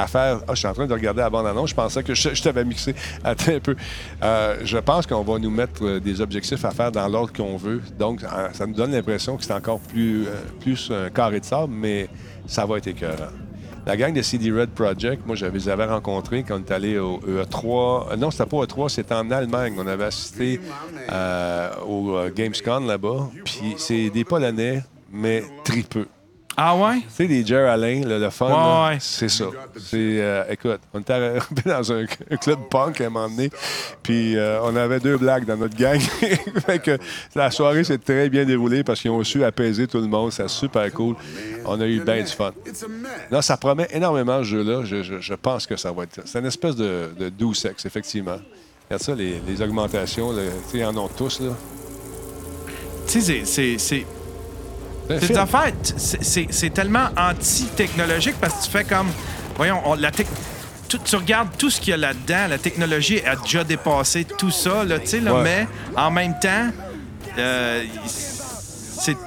à 0.00 0.06
faire. 0.06 0.40
Ah, 0.48 0.52
je 0.54 0.58
suis 0.58 0.66
en 0.66 0.72
train 0.72 0.86
de 0.86 0.92
regarder 0.92 1.20
la 1.20 1.30
bande-annonce. 1.30 1.70
Je 1.70 1.74
pensais 1.74 2.02
que 2.02 2.14
je, 2.14 2.42
t'avais 2.42 2.64
mixé. 2.64 2.94
Attends 3.24 3.52
un 3.52 3.60
peu. 3.60 3.76
Euh, 4.22 4.56
je 4.64 4.78
pense 4.78 5.06
qu'on 5.06 5.22
va 5.22 5.38
nous 5.38 5.50
mettre 5.50 5.84
euh, 5.84 6.00
des 6.00 6.20
objectifs 6.20 6.64
à 6.64 6.70
faire 6.70 6.90
dans 6.90 7.06
l'ordre 7.08 7.32
qu'on 7.32 7.56
veut. 7.56 7.82
Donc, 7.98 8.20
ça 8.52 8.66
nous 8.66 8.74
donne 8.74 8.92
l'impression 8.92 9.36
que 9.36 9.44
c'est 9.44 9.52
encore 9.52 9.80
plus, 9.80 10.26
euh, 10.26 10.30
plus 10.60 10.90
un 10.90 11.10
carré 11.10 11.40
de 11.40 11.44
sable, 11.44 11.72
mais 11.74 12.08
ça 12.46 12.64
va 12.64 12.78
être 12.78 12.86
écœurant. 12.86 13.30
La 13.86 13.96
gang 13.96 14.12
de 14.12 14.22
CD 14.22 14.50
Red 14.52 14.70
Project, 14.70 15.26
moi, 15.26 15.36
je 15.36 15.46
les 15.46 15.68
avais 15.68 15.86
rencontrés 15.86 16.44
quand 16.46 16.56
on 16.56 16.60
est 16.60 16.70
allé 16.70 16.98
au 16.98 17.18
E3. 17.20 18.12
Euh, 18.12 18.16
Non, 18.16 18.30
c'était 18.30 18.46
pas 18.46 18.58
au 18.58 18.64
E3, 18.64 18.88
c'était 18.88 19.14
en 19.14 19.30
Allemagne. 19.30 19.74
On 19.78 19.86
avait 19.86 20.04
assisté 20.04 20.60
au 21.86 22.18
Gamescom 22.34 22.86
là-bas. 22.86 23.30
Puis 23.44 23.74
c'est 23.76 24.10
des 24.10 24.24
Polonais, 24.24 24.82
mais 25.12 25.44
tripeux. 25.64 26.06
Ah 26.62 26.76
ouais? 26.76 26.96
Tu 26.98 27.04
sais, 27.08 27.26
les 27.26 27.46
Jer 27.46 27.66
Alain, 27.70 28.02
le, 28.04 28.18
le 28.18 28.28
fun, 28.28 28.46
Ouais, 28.48 28.52
là, 28.52 28.88
ouais. 28.90 28.98
c'est 29.00 29.30
ça. 29.30 29.46
C'est, 29.78 29.96
euh, 29.96 30.44
écoute, 30.50 30.78
on 30.92 31.00
était 31.00 31.38
dans 31.64 31.90
un, 31.92 32.04
un 32.30 32.36
club 32.36 32.58
punk 32.70 33.00
à 33.00 33.06
un 33.06 33.08
moment 33.08 33.30
donné, 33.30 33.50
puis 34.02 34.36
euh, 34.36 34.60
on 34.62 34.76
avait 34.76 35.00
deux 35.00 35.16
blagues 35.16 35.46
dans 35.46 35.56
notre 35.56 35.74
gang. 35.74 35.98
fait 36.66 36.78
que 36.82 36.98
la 37.34 37.50
soirée 37.50 37.82
s'est 37.82 37.96
très 37.96 38.28
bien 38.28 38.44
déroulée 38.44 38.84
parce 38.84 39.00
qu'ils 39.00 39.10
ont 39.10 39.24
su 39.24 39.42
apaiser 39.42 39.86
tout 39.86 40.00
le 40.00 40.06
monde. 40.06 40.32
C'est 40.32 40.48
super 40.50 40.92
cool. 40.92 41.16
On 41.64 41.80
a 41.80 41.86
eu 41.86 42.00
bien 42.00 42.18
du 42.22 42.30
fun. 42.30 42.52
Non, 43.32 43.40
ça 43.40 43.56
promet 43.56 43.88
énormément 43.92 44.40
ce 44.40 44.44
jeu-là. 44.48 44.82
Je, 44.84 45.02
je- 45.02 45.18
je 45.20 45.34
pense 45.34 45.66
que 45.66 45.76
ça 45.76 45.92
va 45.92 46.02
être. 46.02 46.20
C'est 46.26 46.40
une 46.40 46.46
espèce 46.46 46.76
de, 46.76 47.08
de 47.18 47.30
doux 47.30 47.54
sexe, 47.54 47.86
effectivement. 47.86 48.36
Regarde 48.90 49.02
ça, 49.02 49.14
les, 49.14 49.40
les 49.48 49.62
augmentations, 49.62 50.30
tu 50.34 50.40
sais, 50.72 50.78
ils 50.78 50.84
en 50.84 50.94
ont 50.98 51.08
tous, 51.08 51.40
là. 51.40 51.52
Tu 53.06 53.22
sais, 53.22 53.44
c'est- 53.78 54.04
c'est- 55.96 56.22
c'est. 56.22 56.46
C'est 56.50 56.70
tellement 56.70 57.08
anti-technologique 57.16 58.36
parce 58.40 58.54
que 58.60 58.64
tu 58.66 58.70
fais 58.70 58.84
comme. 58.84 59.08
Voyons, 59.56 59.80
on- 59.84 59.94
la 59.94 60.10
tech- 60.10 60.26
tu, 60.88 60.98
tu 60.98 61.16
regardes 61.16 61.48
tout 61.58 61.70
ce 61.70 61.80
qu'il 61.80 61.90
y 61.90 61.94
a 61.94 61.96
là-dedans, 61.96 62.46
la 62.48 62.58
technologie 62.58 63.20
a 63.24 63.36
déjà 63.36 63.62
dépassé 63.64 64.24
tout 64.24 64.50
ça, 64.50 64.84
là, 64.84 64.98
tu 64.98 65.06
sais, 65.06 65.20
là, 65.20 65.34
Ouais. 65.34 65.42
mais 65.42 65.66
en 65.96 66.10
même 66.10 66.34
temps, 66.40 66.70
euh, 67.38 67.84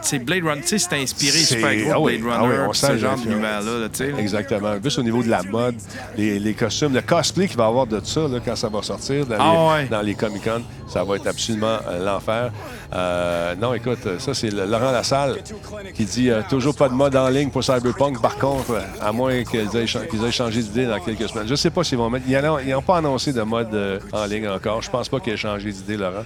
c'est 0.01 0.19
Blade 0.19 0.43
Runner, 0.43 0.61
tu 0.61 0.67
sais, 0.67 0.77
c'est 0.77 0.95
inspiré 0.95 1.37
super 1.37 1.75
gros 1.75 1.91
ah 1.91 1.95
de 1.95 1.99
oui, 1.99 2.17
Blade 2.19 2.37
ah 2.37 2.43
oui, 2.43 2.49
Runner, 2.51 2.65
on 2.67 2.71
pis 2.71 2.77
sent 2.79 2.87
ce 2.87 2.97
genre 2.97 3.15
d'univers-là, 3.15 3.79
là, 3.79 3.89
tu 3.89 3.97
sais. 3.97 4.11
là. 4.11 4.19
Exactement. 4.19 4.73
Juste 4.83 4.99
au 4.99 5.03
niveau 5.03 5.23
de 5.23 5.29
la 5.29 5.43
mode, 5.43 5.75
les, 6.17 6.39
les 6.39 6.53
costumes, 6.53 6.93
le 6.93 7.01
cosplay 7.01 7.47
qu'il 7.47 7.57
va 7.57 7.65
y 7.65 7.67
avoir 7.67 7.87
de 7.87 7.99
ça 8.03 8.21
là, 8.27 8.39
quand 8.43 8.55
ça 8.55 8.69
va 8.69 8.81
sortir 8.81 9.25
dans, 9.25 9.35
Ah 9.39 9.51
les, 9.51 9.83
ouais. 9.83 9.89
dans 9.89 10.01
les 10.01 10.15
Comic-Con, 10.15 10.61
ça 10.87 11.03
va 11.03 11.15
être 11.15 11.27
absolument 11.27 11.77
euh, 11.87 12.05
l'enfer. 12.05 12.51
Euh, 12.93 13.55
non, 13.55 13.73
écoute, 13.73 14.19
ça, 14.19 14.33
c'est 14.33 14.51
Laurent 14.51 14.91
Lassalle 14.91 15.37
qui 15.95 16.05
dit 16.05 16.29
euh, 16.29 16.41
toujours 16.49 16.75
pas 16.75 16.89
de 16.89 16.93
mode 16.93 17.15
en 17.15 17.29
ligne 17.29 17.49
pour 17.49 17.63
Cyberpunk. 17.63 18.21
Par 18.21 18.37
contre, 18.37 18.79
à 19.01 19.11
moins 19.11 19.43
qu'ils 19.43 19.67
aient, 19.75 19.83
aient 19.83 20.31
changé 20.31 20.61
d'idée 20.61 20.85
dans 20.85 20.99
quelques 20.99 21.27
semaines. 21.29 21.47
Je 21.47 21.55
sais 21.55 21.71
pas 21.71 21.83
s'ils 21.83 21.97
vont 21.97 22.09
mettre. 22.09 22.25
Ils 22.27 22.71
n'ont 22.71 22.81
pas 22.81 22.97
annoncé 22.97 23.33
de 23.33 23.41
mode 23.41 24.01
en 24.11 24.25
ligne 24.25 24.47
encore. 24.47 24.81
Je 24.81 24.89
pense 24.89 25.09
pas 25.09 25.19
qu'ils 25.19 25.33
aient 25.33 25.37
changé 25.37 25.71
d'idée, 25.71 25.97
Laurent. 25.97 26.25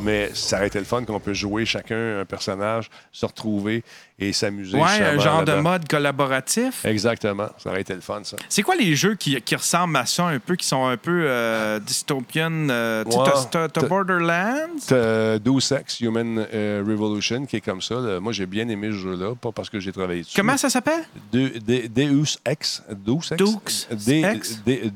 Mais 0.00 0.30
ça 0.34 0.56
aurait 0.56 0.66
été 0.66 0.78
le 0.78 0.84
fun 0.84 1.04
qu'on 1.04 1.20
peut 1.20 1.34
jouer 1.34 1.64
chacun 1.64 2.20
un 2.20 2.24
personnage, 2.24 2.90
se 3.12 3.24
retrouver 3.24 3.82
et 4.18 4.32
s'amuser. 4.32 4.76
Ouais, 4.76 4.82
un 5.02 5.18
genre 5.18 5.44
de 5.44 5.54
mode 5.54 5.88
collaboratif. 5.88 6.84
Exactement. 6.84 7.48
Ça 7.58 7.70
aurait 7.70 7.80
été 7.82 7.94
le 7.94 8.00
fun, 8.00 8.20
ça. 8.24 8.36
C'est 8.48 8.62
quoi 8.62 8.74
les 8.76 8.94
jeux 8.96 9.14
qui, 9.14 9.40
qui 9.42 9.54
ressemblent 9.56 9.96
à 9.96 10.04
ça 10.06 10.26
un 10.26 10.38
peu, 10.38 10.56
qui 10.56 10.66
sont 10.66 10.84
un 10.86 10.96
peu 10.96 11.24
euh, 11.26 11.78
dystopian? 11.80 12.68
euh, 12.70 13.04
Ouais. 13.04 13.12
t'as- 13.50 13.86
Borderlands? 13.88 14.76
T'as 14.86 15.38
Deus 15.38 15.72
Ex 15.78 16.00
Human 16.00 16.46
euh, 16.52 16.82
Revolution 16.86 17.46
qui 17.46 17.56
est 17.56 17.60
comme 17.60 17.80
ça. 17.82 17.94
là. 17.96 18.20
Moi, 18.20 18.32
j'ai 18.32 18.46
bien 18.46 18.68
aimé 18.68 18.88
ce 18.90 18.96
jeu-là, 18.98 19.34
pas 19.36 19.52
parce 19.52 19.70
que 19.70 19.78
j'ai 19.80 19.92
travaillé 19.92 20.22
dessus. 20.22 20.34
Comment 20.36 20.56
ça 20.56 20.70
s'appelle? 20.70 21.04
De- 21.32 21.58
de- 21.58 21.86
Deus 21.86 22.38
Ex. 22.44 22.82
Deus 22.90 23.32
Ex? 23.32 23.88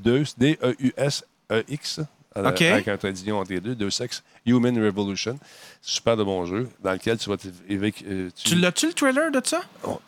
Deus, 0.05 0.35
D-E-U-S-E-X. 0.37 2.01
Euh, 2.45 2.51
OK. 2.51 2.63
Avec 2.63 2.89
un 2.89 2.97
trait 2.97 3.13
d'union 3.13 3.39
entre 3.39 3.51
les 3.53 3.61
deux. 3.61 3.75
Deus 3.75 4.01
Ex 4.01 4.23
Human 4.47 4.77
Revolution. 4.85 5.39
Super 5.81 6.17
de 6.17 6.25
bon 6.25 6.45
jeu 6.47 6.69
dans 6.83 6.93
lequel 6.93 7.17
tu 7.19 7.29
vas 7.31 7.37
te- 7.37 7.49
avec, 7.71 8.03
euh, 8.07 8.31
Tu 8.45 8.55
l'as-tu 8.57 8.87
le 8.89 8.93
trailer 8.93 9.31
de 9.31 9.41
ça? 9.45 9.61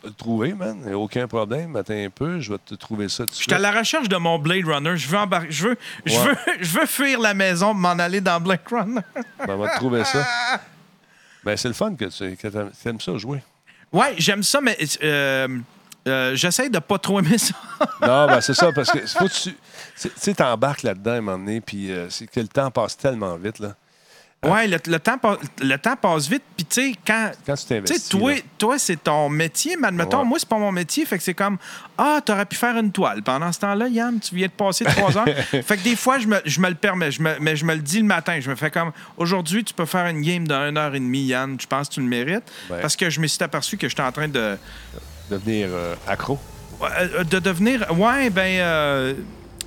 Le 0.05 0.11
trouver, 0.11 0.53
man. 0.53 0.93
Aucun 0.95 1.27
problème. 1.29 1.77
Attends 1.77 1.95
un 1.95 2.11
peu. 2.11 2.41
Je 2.41 2.53
vais 2.53 2.59
te 2.65 2.75
trouver 2.75 3.09
ça 3.09 3.25
tout 3.25 3.31
de 3.31 3.37
Je 3.37 3.43
suis 3.43 3.53
à 3.55 3.59
la 3.59 3.71
recherche 3.71 4.09
de 4.09 4.17
mon 4.17 4.39
Blade 4.39 4.65
Runner. 4.67 4.97
Je 4.97 5.09
veux 5.09 5.19
embarquer. 5.19 5.51
Je 5.51 5.69
veux, 5.69 5.77
je 6.05 6.17
Ouais. 6.19 6.25
veux, 6.27 6.37
je 6.61 6.79
veux 6.81 6.87
fuir 6.87 7.21
la 7.21 7.35
maison, 7.35 7.73
m'en 7.75 7.91
aller 7.91 8.21
dans 8.21 8.41
Blade 8.41 8.61
Runner. 8.71 9.01
Ben, 9.15 9.55
on 9.55 9.57
va 9.59 9.69
te 9.71 9.77
trouver 9.77 10.05
ça. 10.05 10.25
Ben, 11.43 11.57
c'est 11.57 11.69
le 11.69 11.75
fun 11.75 11.95
que 11.95 12.05
tu 12.05 12.37
que 12.37 12.49
t'aimes 12.83 13.01
ça 13.01 13.17
jouer. 13.17 13.43
Ouais, 13.93 14.15
j'aime 14.19 14.43
ça, 14.43 14.61
mais 14.61 14.77
euh, 15.03 15.49
euh, 16.09 16.35
j'essaie 16.35 16.69
de 16.71 16.79
pas 16.79 16.99
trop 16.99 17.19
aimer 17.21 17.39
ça. 17.39 17.55
Non, 18.03 18.27
ben 18.27 18.41
c'est 18.41 18.55
ça, 18.55 18.73
parce 18.73 18.91
que 18.91 19.07
faut 19.07 19.27
que 19.27 19.43
tu. 19.43 19.55
Tu 20.01 20.11
sais, 20.17 20.35
t'embarques 20.35 20.83
là-dedans 20.83 21.13
à 21.13 21.15
un 21.17 21.21
moment 21.21 21.39
donné, 21.39 21.61
puis 21.61 21.91
euh, 21.91 22.09
c'est 22.11 22.27
que 22.27 22.41
le 22.41 22.49
temps 22.49 22.71
passe 22.71 22.97
tellement 22.97 23.37
vite, 23.37 23.59
là. 23.59 23.75
ouais, 24.47 24.67
le, 24.67 24.79
le 24.87 24.99
temps, 24.99 25.19
le 25.61 25.77
temps 25.77 25.97
passe 25.97 26.27
vite. 26.29 26.43
Puis, 26.57 26.65
tu 26.65 26.93
sais, 26.93 26.95
quand. 27.07 27.31
Quand 27.45 27.55
tu 27.57 27.65
t'investis. 27.67 28.09
toi, 28.59 28.79
c'est 28.79 29.03
ton 29.05 29.29
métier, 29.29 29.77
mais 29.79 29.89
admettons, 29.89 30.21
Ouais. 30.21 30.25
moi, 30.25 30.39
c'est 30.39 30.49
pas 30.49 30.57
mon 30.59 30.73
métier. 30.73 31.05
Fait 31.05 31.19
que 31.19 31.23
c'est 31.25 31.35
comme, 31.35 31.59
ah, 31.99 32.21
t'aurais 32.25 32.47
pu 32.47 32.57
faire 32.57 32.75
une 32.79 32.91
toile. 32.91 33.23
Pendant 33.23 33.53
ce 33.53 33.59
temps-là, 33.61 33.89
Yann, 33.89 34.19
tu 34.19 34.35
viens 34.35 34.47
de 34.47 34.53
passer 34.53 34.85
trois 34.87 35.15
heures. 35.19 35.27
fait 35.51 35.77
que 35.77 35.83
des 35.85 35.97
fois, 35.97 36.19
je 36.19 36.27
me, 36.27 36.41
je 36.47 36.61
me 36.61 36.69
le 36.71 36.75
permets, 36.77 37.11
je 37.11 37.21
me- 37.21 37.37
mais 37.41 37.57
je 37.57 37.65
me 37.67 37.75
le 37.75 37.83
dis 37.83 37.99
le 37.99 38.07
matin. 38.07 38.41
Je 38.41 38.49
me 38.51 38.57
fais 38.57 38.71
comme, 38.71 38.93
aujourd'hui, 39.19 39.63
tu 39.65 39.75
peux 39.75 39.85
faire 39.87 40.07
une 40.07 40.23
game 40.23 40.49
de 40.49 40.55
1 40.55 40.77
heure 40.79 40.95
et 40.95 41.01
demie, 41.01 41.25
Yann. 41.27 41.59
Je 41.61 41.67
pense 41.67 41.89
que 41.91 41.95
tu 41.95 42.01
le 42.01 42.07
mérites. 42.07 42.51
Ouais. 42.71 42.81
Parce 42.81 42.97
que 42.97 43.11
je 43.11 43.21
me 43.21 43.27
suis 43.27 43.43
aperçu 43.45 43.77
que 43.77 43.89
j'étais 43.91 44.03
en 44.03 44.13
train 44.13 44.29
de, 44.29 44.57
Devenir 45.31 45.69
euh, 45.71 45.95
accro? 46.07 46.39
Ouais, 46.81 46.89
euh, 46.99 47.25
de 47.25 47.39
devenir. 47.39 47.87
Ouais, 47.97 48.31
ben. 48.31 48.61
euh, 48.61 49.15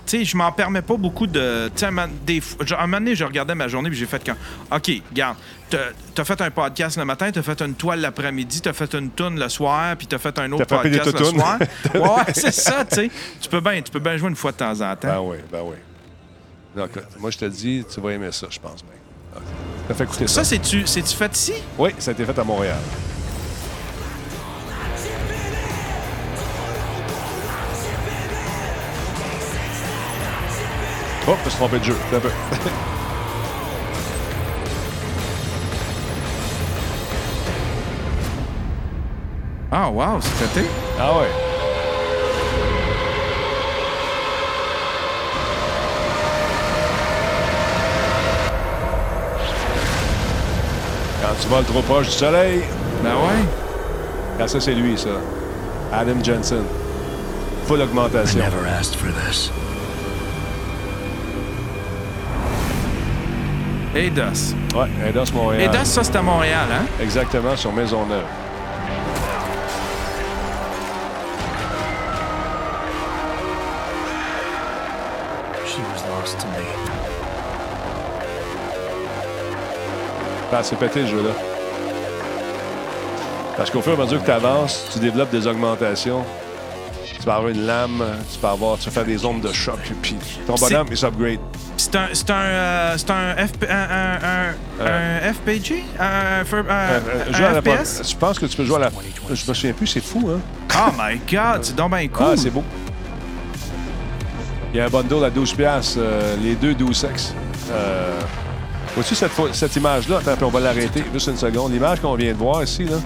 tu 0.06 0.19
sais, 0.19 0.26
je 0.26 0.35
m'en 0.35 0.52
permets 0.52 0.81
pas 0.81 0.98
beaucoup 0.98 1.27
de. 1.27 1.69
Tu 1.76 1.85
sais, 1.85 2.65
genre, 2.65 2.80
un 2.81 2.88
moment 2.88 2.98
donné, 2.98 3.15
je 3.15 3.23
regardais 3.23 3.56
ma 3.56 3.69
journée 3.69 3.90
puis 3.90 3.98
j'ai 3.98 4.06
fait 4.06 4.22
quand. 4.26 4.35
OK, 4.76 4.91
regarde, 5.10 5.38
t'as 5.69 5.77
as 6.18 6.26
fait 6.26 6.41
un 6.41 6.52
podcast 6.52 6.98
le 6.98 7.06
matin, 7.06 7.31
t'as 7.31 7.41
fait 7.41 7.61
une 7.61 7.73
toile 7.73 8.02
l'après-midi, 8.02 8.60
t'as 8.60 8.73
fait 8.73 8.94
une 8.95 9.11
toune 9.11 9.40
le 9.40 9.48
soir, 9.48 9.95
puis 9.95 10.07
t'as 10.07 10.18
fait 10.18 10.38
un 10.40 10.52
autre 10.52 10.65
podcast 10.65 11.18
le 11.18 11.26
soir. 11.26 11.57
ouais, 11.95 12.34
c'est 12.34 12.52
ça, 12.52 12.84
tu 12.84 12.95
sais. 12.95 13.11
Tu 13.40 13.48
peux 13.48 13.61
bien 13.61 13.81
bien 13.81 14.18
jouer 14.18 14.30
une 14.30 14.35
fois 14.35 14.52
de 14.52 14.57
temps 14.57 14.81
en 14.81 14.95
temps. 14.95 15.07
Ben 15.07 15.22
oui, 15.22 15.38
ben 15.49 15.61
oui. 15.64 15.76
Donc, 16.76 16.90
moi, 17.19 17.31
je 17.31 17.38
te 17.38 17.45
dis, 17.45 17.85
tu 17.91 18.02
vas 18.02 18.11
aimer 18.11 18.31
ça, 18.31 18.48
je 18.49 18.60
pense 18.60 18.84
bien. 18.84 19.38
Ok. 19.38 19.44
Ça 19.88 19.94
fait 19.94 20.03
écouter 20.03 20.27
ça. 20.27 20.44
ça, 20.44 20.44
c'est-tu 20.44 20.85
fait 20.85 21.35
ici? 21.38 21.53
Oui, 21.77 21.91
ça 21.99 22.11
a 22.11 22.14
été 22.14 22.26
fait 22.26 22.38
à 22.38 22.44
Montréal. 22.44 22.80
Oh, 31.27 31.35
je 31.39 31.45
me 31.45 31.49
suis 31.49 31.57
trompé 31.57 31.79
de 31.79 31.83
jeu. 31.85 31.95
Un 32.13 32.19
peu. 32.19 32.29
Ah, 39.71 39.89
wow, 39.89 40.19
c'est 40.21 40.47
fait. 40.49 40.65
Ah 40.99 41.17
ouais. 41.17 41.29
Quand 51.21 51.33
tu 51.41 51.47
voles 51.47 51.63
trop 51.65 51.81
proche 51.81 52.07
du 52.07 52.13
soleil, 52.13 52.61
Ben 53.03 53.11
ouais. 53.15 53.45
ah, 54.39 54.47
ça 54.47 54.59
c'est 54.59 54.73
lui, 54.73 54.97
ça. 54.97 55.09
Adam 55.91 56.23
Jensen. 56.23 56.63
Full 57.67 57.81
augmentation. 57.81 58.39
Never 58.39 58.67
asked 58.67 58.95
for 58.95 59.11
this. 59.25 59.49
Eidos. 63.95 64.56
Ouais, 64.76 64.88
Eidos 65.07 65.32
Montréal. 65.34 65.61
Eidos, 65.64 65.86
ça, 65.86 66.03
c'est 66.03 66.15
à 66.15 66.22
Montréal, 66.22 66.65
hein? 66.72 66.86
Exactement, 66.99 67.56
sur 67.56 67.72
Maisonneuve. 67.72 68.24
She 75.65 75.78
was 75.78 76.03
lost 76.10 76.40
to 76.40 76.48
me. 76.48 76.65
Ah, 80.52 80.61
c'est 80.64 80.76
pété 80.76 81.02
le 81.02 81.07
jeu-là. 81.07 81.32
Parce 83.57 83.70
qu'au 83.70 83.82
fur 83.82 83.94
et 83.94 83.95
à 83.95 84.03
mesure 84.03 84.20
que 84.22 84.26
tu 84.26 84.32
avances, 84.32 84.88
tu 84.91 84.99
développes 84.99 85.32
des 85.32 85.45
augmentations. 85.45 86.24
Tu 87.23 87.27
vas 87.29 87.35
avoir 87.35 87.51
une 87.51 87.65
lame, 87.65 88.03
tu 88.33 88.37
peux 88.37 88.47
avoir, 88.47 88.77
tu 88.77 88.83
vas 88.85 88.91
faire 88.91 89.05
des 89.05 89.23
ondes 89.23 89.39
de 89.39 89.53
choc, 89.53 89.79
puis 90.01 90.13
ton 90.45 90.55
bonhomme, 90.55 90.87
il 90.91 90.97
s'upgrade. 90.97 91.39
C'est 91.77 91.95
un, 91.95 92.07
c'est 92.11 92.29
un, 92.29 92.33
euh, 92.35 92.93
c'est 92.97 93.11
un, 93.11 93.47
FP, 93.47 93.63
un, 93.69 93.75
un, 93.75 94.49
un, 94.81 94.85
un 94.85 95.33
FPG? 95.33 95.85
Un, 95.97 96.03
un, 96.41 96.45
Euh, 96.53 96.99
la-? 97.31 97.61
Je 98.03 98.15
pense 98.17 98.37
que 98.37 98.45
tu 98.45 98.57
peux 98.57 98.65
jouer 98.65 98.75
à 98.75 98.79
la. 98.79 98.89
Je 99.31 99.47
me 99.47 99.53
souviens 99.53 99.71
plus, 99.71 99.87
c'est 99.87 100.03
fou, 100.03 100.31
hein? 100.35 100.39
Oh 100.75 100.91
my 100.99 101.17
god, 101.31 101.63
c'est 101.63 101.75
donc 101.77 101.95
bien 101.95 102.09
cool. 102.09 102.25
Ah, 102.31 102.33
c'est 102.35 102.49
beau. 102.49 102.63
Il 104.73 104.77
y 104.77 104.81
a 104.81 104.85
un 104.87 104.89
bundle 104.89 105.23
à 105.23 105.29
12$, 105.29 105.55
piastres, 105.55 105.99
euh, 105.99 106.35
les 106.43 106.55
deux 106.55 106.73
12 106.73 106.93
sexes. 106.97 107.33
Euh, 107.71 108.19
Vois-tu 108.95 109.15
cette, 109.15 109.31
cette 109.53 109.75
image-là? 109.77 110.17
Attends, 110.17 110.35
puis 110.35 110.43
on 110.43 110.49
va 110.49 110.59
l'arrêter 110.59 111.05
juste 111.13 111.27
une 111.27 111.37
seconde. 111.37 111.71
L'image 111.71 112.01
qu'on 112.01 112.15
vient 112.15 112.33
de 112.33 112.37
voir 112.37 112.63
ici, 112.63 112.83
là. 112.83 112.97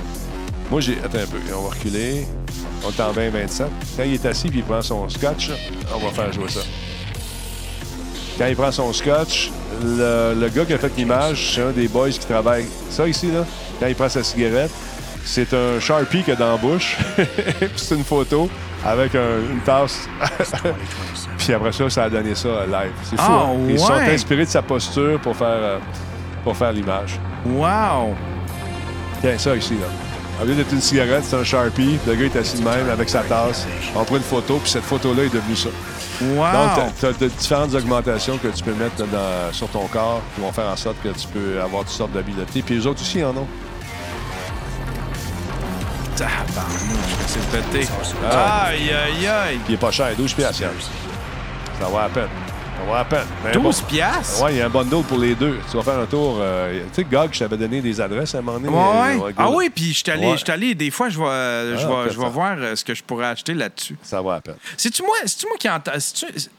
Moi, 0.69 0.81
j'ai. 0.81 0.97
Attends 1.03 1.19
un 1.19 1.25
peu, 1.27 1.37
on 1.55 1.61
va 1.63 1.69
reculer. 1.69 2.25
On 2.85 2.89
est 2.89 3.01
en 3.01 3.11
20-27. 3.11 3.63
Quand 3.97 4.03
il 4.03 4.13
est 4.13 4.25
assis 4.25 4.49
puis 4.49 4.59
il 4.59 4.63
prend 4.65 4.81
son 4.81 5.09
scotch, 5.09 5.49
on 5.95 5.99
va 5.99 6.11
faire 6.11 6.31
jouer 6.31 6.49
ça. 6.49 6.59
Quand 8.37 8.45
il 8.47 8.55
prend 8.55 8.71
son 8.71 8.93
scotch, 8.93 9.51
le, 9.83 10.35
le 10.39 10.49
gars 10.49 10.63
qui 10.65 10.73
a 10.73 10.77
fait 10.77 10.91
l'image, 10.95 11.53
c'est 11.55 11.61
un 11.63 11.71
des 11.71 11.87
boys 11.87 12.09
qui 12.09 12.19
travaille. 12.19 12.65
Ça 12.89 13.07
ici, 13.07 13.31
là, 13.31 13.43
quand 13.79 13.87
il 13.87 13.95
prend 13.95 14.09
sa 14.09 14.23
cigarette, 14.23 14.69
c'est 15.25 15.51
un 15.53 15.79
Sharpie 15.79 16.21
qu'il 16.23 16.33
a 16.33 16.35
dans 16.35 16.51
la 16.51 16.57
bouche. 16.57 16.97
Puis 17.15 17.69
c'est 17.75 17.95
une 17.95 18.03
photo 18.03 18.47
avec 18.85 19.15
un- 19.15 19.39
une 19.51 19.59
tasse. 19.61 20.07
Puis 21.37 21.53
après 21.53 21.71
ça, 21.71 21.89
ça 21.89 22.03
a 22.03 22.09
donné 22.09 22.35
ça 22.35 22.65
live. 22.67 22.91
C'est 23.03 23.15
fou. 23.17 23.25
Ah, 23.27 23.47
hein? 23.49 23.57
Ils 23.69 23.79
sont 23.79 23.91
inspirés 23.93 24.45
de 24.45 24.49
sa 24.49 24.61
posture 24.61 25.19
pour 25.19 25.35
faire, 25.35 25.47
euh, 25.47 25.79
pour 26.43 26.55
faire 26.55 26.71
l'image. 26.73 27.19
Wow! 27.45 28.13
Tiens, 29.21 29.37
ça 29.37 29.55
ici, 29.55 29.73
là. 29.73 29.87
Au 30.41 30.45
lieu 30.45 30.53
d'être 30.53 30.71
une 30.71 30.81
cigarette, 30.81 31.23
c'est 31.23 31.35
un 31.35 31.43
Sharpie. 31.43 31.97
Le 32.05 32.13
gars 32.15 32.25
est 32.25 32.35
assis 32.35 32.57
de 32.59 32.63
même 32.63 32.89
avec 32.91 33.09
sa 33.09 33.21
tasse. 33.21 33.65
On 33.95 34.03
prend 34.03 34.17
une 34.17 34.21
photo, 34.23 34.57
puis 34.59 34.69
cette 34.69 34.83
photo-là 34.83 35.23
est 35.23 35.33
devenue 35.33 35.55
ça. 35.55 35.69
Wow! 36.21 36.75
Donc, 36.75 36.93
tu 36.99 37.05
as, 37.25 37.27
différentes 37.27 37.73
augmentations 37.73 38.37
que 38.37 38.47
tu 38.49 38.63
peux 38.63 38.73
mettre 38.73 38.97
dans- 39.07 39.51
sur 39.51 39.67
ton 39.69 39.87
corps 39.87 40.21
qui 40.35 40.41
vont 40.41 40.51
faire 40.51 40.67
en 40.67 40.75
sorte 40.75 40.97
que 41.03 41.09
tu 41.09 41.27
peux 41.27 41.59
avoir 41.61 41.83
toutes 41.83 41.91
sortes 41.93 42.11
d'habiletés. 42.11 42.61
Puis 42.61 42.75
les 42.75 42.85
autres 42.87 43.01
aussi 43.01 43.23
en 43.23 43.31
ont. 43.31 43.47
C'est 46.15 47.49
pété. 47.51 47.87
Ah. 48.31 48.65
Aïe, 48.67 48.89
aïe, 48.91 49.27
aïe. 49.27 49.59
Il 49.67 49.75
est 49.75 49.77
pas 49.77 49.91
cher, 49.91 50.09
12 50.17 50.33
piastres. 50.33 50.63
Ça 51.79 51.87
va 51.89 52.03
à 52.05 52.09
peine. 52.09 52.27
Ça 52.77 52.83
va 52.83 52.99
à 52.99 53.05
peine. 53.05 53.27
Mais 53.43 53.51
12 53.53 53.81
bon. 53.81 53.87
piastres? 53.87 54.43
Ouais, 54.43 54.53
il 54.53 54.57
y 54.57 54.61
a 54.61 54.67
un 54.67 54.69
bundle 54.69 55.03
pour 55.03 55.17
les 55.17 55.33
deux. 55.33 55.57
Tu 55.69 55.77
vas 55.77 55.83
faire 55.83 55.97
un 55.99 56.05
tour. 56.05 56.37
euh, 56.39 56.83
tu 56.89 56.95
sais, 56.95 57.03
Gog, 57.03 57.29
je 57.33 57.39
t'avais 57.39 57.57
donné 57.57 57.81
des 57.81 57.99
adresses 57.99 58.35
à 58.35 58.37
un 58.37 58.41
moment 58.41 58.59
donné. 58.59 58.69
Ouais, 58.69 58.77
euh, 58.79 59.15
ouais. 59.17 59.23
ouais, 59.23 59.33
Ah 59.35 59.49
oui, 59.49 59.69
puis 59.71 59.93
je 59.93 60.03
suis 60.03 60.51
allé, 60.51 60.75
des 60.75 60.91
fois, 60.91 61.09
je 61.09 61.17
vais, 61.17 61.25
euh, 61.27 61.75
Ah, 61.75 62.09
je 62.09 62.19
vais 62.19 62.29
voir 62.29 62.55
euh, 62.59 62.75
ce 62.75 62.85
que 62.85 62.93
je 62.93 63.03
pourrais 63.03 63.25
acheter 63.25 63.55
là-dessus. 63.55 63.97
Ça 64.03 64.21
va 64.21 64.35
à 64.35 64.41
peine. 64.41 64.57
C'est-tu 64.77 65.01
moi, 65.01 65.15
moi 65.47 65.57
qui 65.59 65.69
entends. 65.69 65.91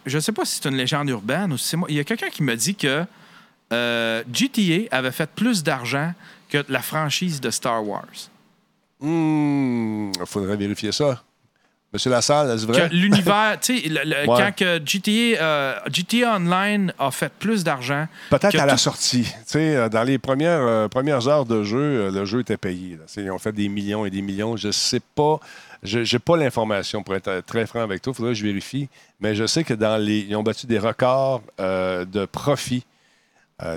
Je 0.06 0.18
sais 0.18 0.32
pas 0.32 0.44
si 0.44 0.56
c'est 0.60 0.68
une 0.68 0.76
légende 0.76 1.08
urbaine 1.08 1.52
ou 1.52 1.56
si 1.58 1.68
c'est 1.68 1.76
moi. 1.76 1.86
Il 1.88 1.96
y 1.96 2.00
a 2.00 2.04
quelqu'un 2.04 2.30
qui 2.30 2.42
me 2.42 2.56
dit 2.56 2.74
que 2.74 3.04
euh, 3.72 4.22
GTA 4.32 4.88
avait 4.90 5.12
fait 5.12 5.30
plus 5.30 5.62
d'argent 5.62 6.12
que 6.48 6.64
la 6.68 6.82
franchise 6.82 7.40
de 7.40 7.50
Star 7.50 7.86
Wars. 7.86 8.04
Il 9.00 10.10
faudrait 10.26 10.56
vérifier 10.56 10.90
ça. 10.90 11.22
Monsieur 11.92 12.10
Lassalle, 12.10 12.50
est-ce 12.50 12.66
vrai? 12.66 12.88
Que 12.90 12.94
l'univers, 12.94 13.58
tu 13.60 13.78
sais, 13.80 13.90
Ouais. 13.90 14.26
quand 14.26 14.54
que 14.54 14.78
GTA, 14.84 15.10
euh, 15.42 15.78
GTA 15.90 16.36
Online 16.36 16.92
a 16.98 17.10
fait 17.10 17.32
plus 17.32 17.64
d'argent. 17.64 18.06
Peut-être 18.28 18.58
à 18.60 18.66
la 18.66 18.76
sortie. 18.76 19.22
Tu 19.24 19.30
sais, 19.46 19.74
euh, 19.76 19.88
dans 19.88 20.02
les 20.02 20.18
premières, 20.18 20.60
euh, 20.60 20.88
premières 20.88 21.26
heures 21.28 21.46
de 21.46 21.62
jeu, 21.62 21.78
euh, 21.78 22.10
le 22.10 22.26
jeu 22.26 22.40
était 22.40 22.58
payé. 22.58 22.98
Ils 23.16 23.30
ont 23.30 23.38
fait 23.38 23.52
des 23.52 23.68
millions 23.70 24.04
et 24.04 24.10
des 24.10 24.20
millions. 24.20 24.54
Je 24.56 24.70
sais 24.70 25.00
pas. 25.14 25.40
Je 25.82 26.00
n'ai 26.00 26.18
pas 26.18 26.36
l'information 26.36 27.02
pour 27.02 27.14
être 27.14 27.40
très 27.46 27.64
franc 27.64 27.80
avec 27.80 28.02
toi. 28.02 28.12
Il 28.12 28.16
faudrait 28.16 28.32
que 28.32 28.38
je 28.38 28.44
vérifie. 28.44 28.88
Mais 29.20 29.34
je 29.34 29.46
sais 29.46 29.64
que 29.64 29.72
dans 29.74 29.96
les. 29.96 30.26
Ils 30.28 30.36
ont 30.36 30.42
battu 30.42 30.66
des 30.66 30.78
records 30.78 31.40
euh, 31.58 32.04
de 32.04 32.26
profit 32.26 32.84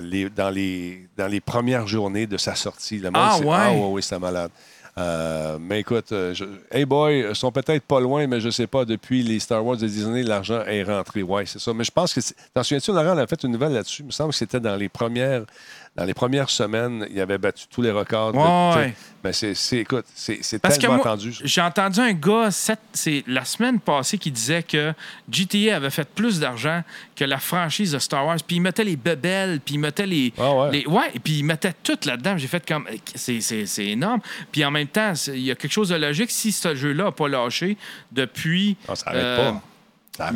les- 0.02 0.28
dans, 0.30 0.50
les, 0.50 1.08
dans 1.16 1.26
les 1.26 1.40
premières 1.40 1.86
journées 1.88 2.26
de 2.28 2.36
sa 2.36 2.54
sortie. 2.54 2.98
Le 2.98 3.10
monde 3.10 3.14
Ah, 3.16 3.38
ouais? 3.38 3.56
Ah, 3.58 3.72
ouais, 3.72 3.88
oui, 3.90 4.02
c'était 4.02 4.18
malade. 4.20 4.50
Euh, 4.98 5.58
mais 5.58 5.80
écoute, 5.80 6.12
euh, 6.12 6.34
Hey 6.70 6.84
Boy, 6.84 7.34
sont 7.34 7.50
peut-être 7.50 7.84
pas 7.84 8.00
loin, 8.00 8.26
mais 8.26 8.40
je 8.40 8.50
sais 8.50 8.66
pas, 8.66 8.84
depuis 8.84 9.22
les 9.22 9.40
Star 9.40 9.64
Wars 9.64 9.76
de 9.76 9.86
Disney, 9.86 10.22
l'argent 10.22 10.62
est 10.66 10.82
rentré. 10.82 11.22
Ouais, 11.22 11.46
c'est 11.46 11.58
ça. 11.58 11.72
Mais 11.72 11.84
je 11.84 11.90
pense 11.90 12.12
que. 12.12 12.20
T'en 12.52 12.62
souviens-tu, 12.62 12.92
Laurent, 12.92 13.14
on 13.14 13.18
a 13.18 13.26
fait 13.26 13.42
une 13.42 13.52
nouvelle 13.52 13.72
là-dessus? 13.72 14.02
Il 14.02 14.06
me 14.06 14.10
semble 14.10 14.30
que 14.30 14.36
c'était 14.36 14.60
dans 14.60 14.76
les 14.76 14.88
premières. 14.88 15.44
Dans 15.94 16.04
les 16.04 16.14
premières 16.14 16.48
semaines, 16.48 17.06
il 17.10 17.20
avait 17.20 17.36
battu 17.36 17.66
tous 17.68 17.82
les 17.82 17.90
records. 17.90 18.32
de- 18.32 18.38
Ouais. 18.38 18.94
Mais 19.22 19.34
c'est, 19.34 19.54
c'est- 19.54 19.76
écoute, 19.80 20.06
c'est, 20.14 20.40
tellement 20.58 20.94
entendu. 20.94 21.34
j'ai 21.44 21.60
entendu 21.60 22.00
un 22.00 22.14
gars 22.14 22.50
cette- 22.50 22.80
c'est 22.94 23.22
la 23.26 23.44
semaine 23.44 23.78
passée 23.78 24.16
qui 24.16 24.30
disait 24.30 24.62
que 24.62 24.94
GTA 25.30 25.76
avait 25.76 25.90
fait 25.90 26.08
plus 26.08 26.40
d'argent 26.40 26.82
que 27.14 27.24
la 27.26 27.36
franchise 27.38 27.92
de 27.92 27.98
Star 27.98 28.26
Wars. 28.26 28.38
Puis 28.46 28.56
il 28.56 28.60
mettait 28.60 28.84
les 28.84 28.96
bebelles, 28.96 29.60
puis 29.60 29.74
il 29.74 29.78
mettait 29.78 30.06
les. 30.06 30.32
Ah 30.38 30.54
ouais. 30.54 30.70
les- 30.72 30.86
ouais, 30.86 31.12
puis 31.22 31.34
il 31.40 31.42
mettait 31.44 31.74
tout 31.82 31.98
là-dedans. 32.06 32.38
J'ai 32.38 32.48
fait 32.48 32.66
comme. 32.66 32.88
C'est, 33.14 33.42
c'est- 33.42 33.66
c'est 33.66 33.86
énorme. 33.88 34.20
Puis 34.50 34.64
en 34.64 34.70
même 34.70 34.88
temps, 34.88 35.12
il 35.28 35.40
y 35.40 35.50
a 35.50 35.54
quelque 35.54 35.72
chose 35.72 35.90
de 35.90 35.96
logique. 35.96 36.30
Si 36.30 36.52
ce 36.52 36.74
jeu-là 36.74 37.04
n'a 37.04 37.12
pas 37.12 37.28
lâché 37.28 37.76
depuis. 38.10 38.76
Ça 38.94 38.94
arrête 39.10 39.22
euh, 39.22 39.52
pas. 39.52 39.62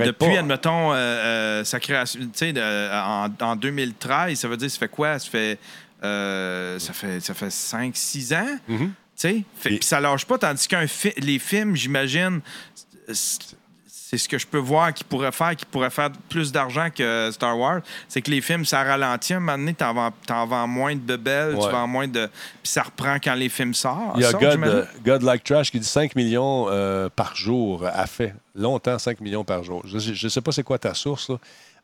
Depuis, 0.07 0.32
pas. 0.35 0.39
admettons, 0.40 0.93
euh, 0.93 0.97
euh, 0.97 1.65
sa 1.65 1.78
création, 1.81 2.20
tu 2.20 2.28
sais, 2.35 2.53
de- 2.53 2.90
en, 2.93 3.28
en 3.40 3.57
2013, 3.57 4.39
ça 4.39 4.48
veut 4.48 4.57
dire, 4.57 4.70
ça 4.70 4.78
fait 4.78 4.89
quoi? 4.89 5.19
Ça 5.19 5.28
fait, 5.31 5.59
euh, 6.03 6.78
ça 6.78 6.93
fait, 6.93 7.20
ça 7.20 7.35
fait 7.35 7.51
5-6 7.51 8.35
ans, 8.35 8.59
tu 8.66 8.74
sais? 9.16 9.43
Fait- 9.59 9.70
Mm-hmm. 9.70 9.74
Et- 9.74 9.78
Puis 9.78 9.86
ça 9.86 10.01
lâche 10.01 10.24
pas, 10.24 10.39
tandis 10.39 10.66
que 10.66 10.77
les 11.20 11.39
films, 11.39 11.77
j'imagine, 11.77 12.40
c'est 14.09 14.19
ce 14.19 14.28
que 14.28 14.39
je 14.39 14.47
peux 14.47 14.59
voir 14.59 14.95
qui 14.95 15.03
pourrait 15.03 15.33
faire, 15.33 15.57
qui 15.57 15.65
pourrait 15.65 15.91
faire 15.91 16.11
plus 16.28 16.53
d'argent 16.53 16.91
que 16.95 17.28
Star 17.33 17.59
Wars, 17.59 17.81
c'est 18.07 18.23
que 18.23 18.31
les 18.31 18.41
films, 18.41 18.65
ça 18.65 18.85
ralentit. 18.85 19.33
À 19.33 19.39
un 19.39 19.41
moment 19.41 19.59
donné, 19.59 19.74
t'en 19.74 19.93
vends, 19.95 20.12
t'en 20.28 20.47
vends 20.47 20.69
moins 20.69 20.95
de 20.95 21.01
bebelles, 21.01 21.57
tu 21.59 21.65
Ouais. 21.65 21.73
vends 21.73 21.89
moins 21.89 22.07
de... 22.07 22.27
Puis 22.62 22.70
ça 22.73 22.85
reprend 22.85 23.16
quand 23.16 23.35
les 23.35 23.49
films 23.49 23.74
sortent. 23.74 24.12
Il 24.15 24.23
y 24.23 24.24
a 24.24 24.31
sortent, 24.31 24.45
God, 24.45 24.53
j'imagine. 24.53 24.87
God 25.05 25.23
Like 25.23 25.43
Trash 25.43 25.73
qui 25.73 25.81
dit 25.81 25.89
5 25.89 26.15
millions 26.15 26.66
euh, 26.69 27.09
par 27.16 27.35
jour 27.35 27.85
a 27.85 28.07
fait. 28.07 28.33
Longtemps, 28.55 28.97
5 28.97 29.20
millions 29.20 29.43
par 29.45 29.65
jour. 29.65 29.83
Je 29.87 29.97
ne 30.24 30.28
sais 30.31 30.41
pas 30.41 30.53
c'est 30.53 30.62
quoi 30.62 30.78
ta 30.78 30.95
source, 30.95 31.28
là, 31.28 31.39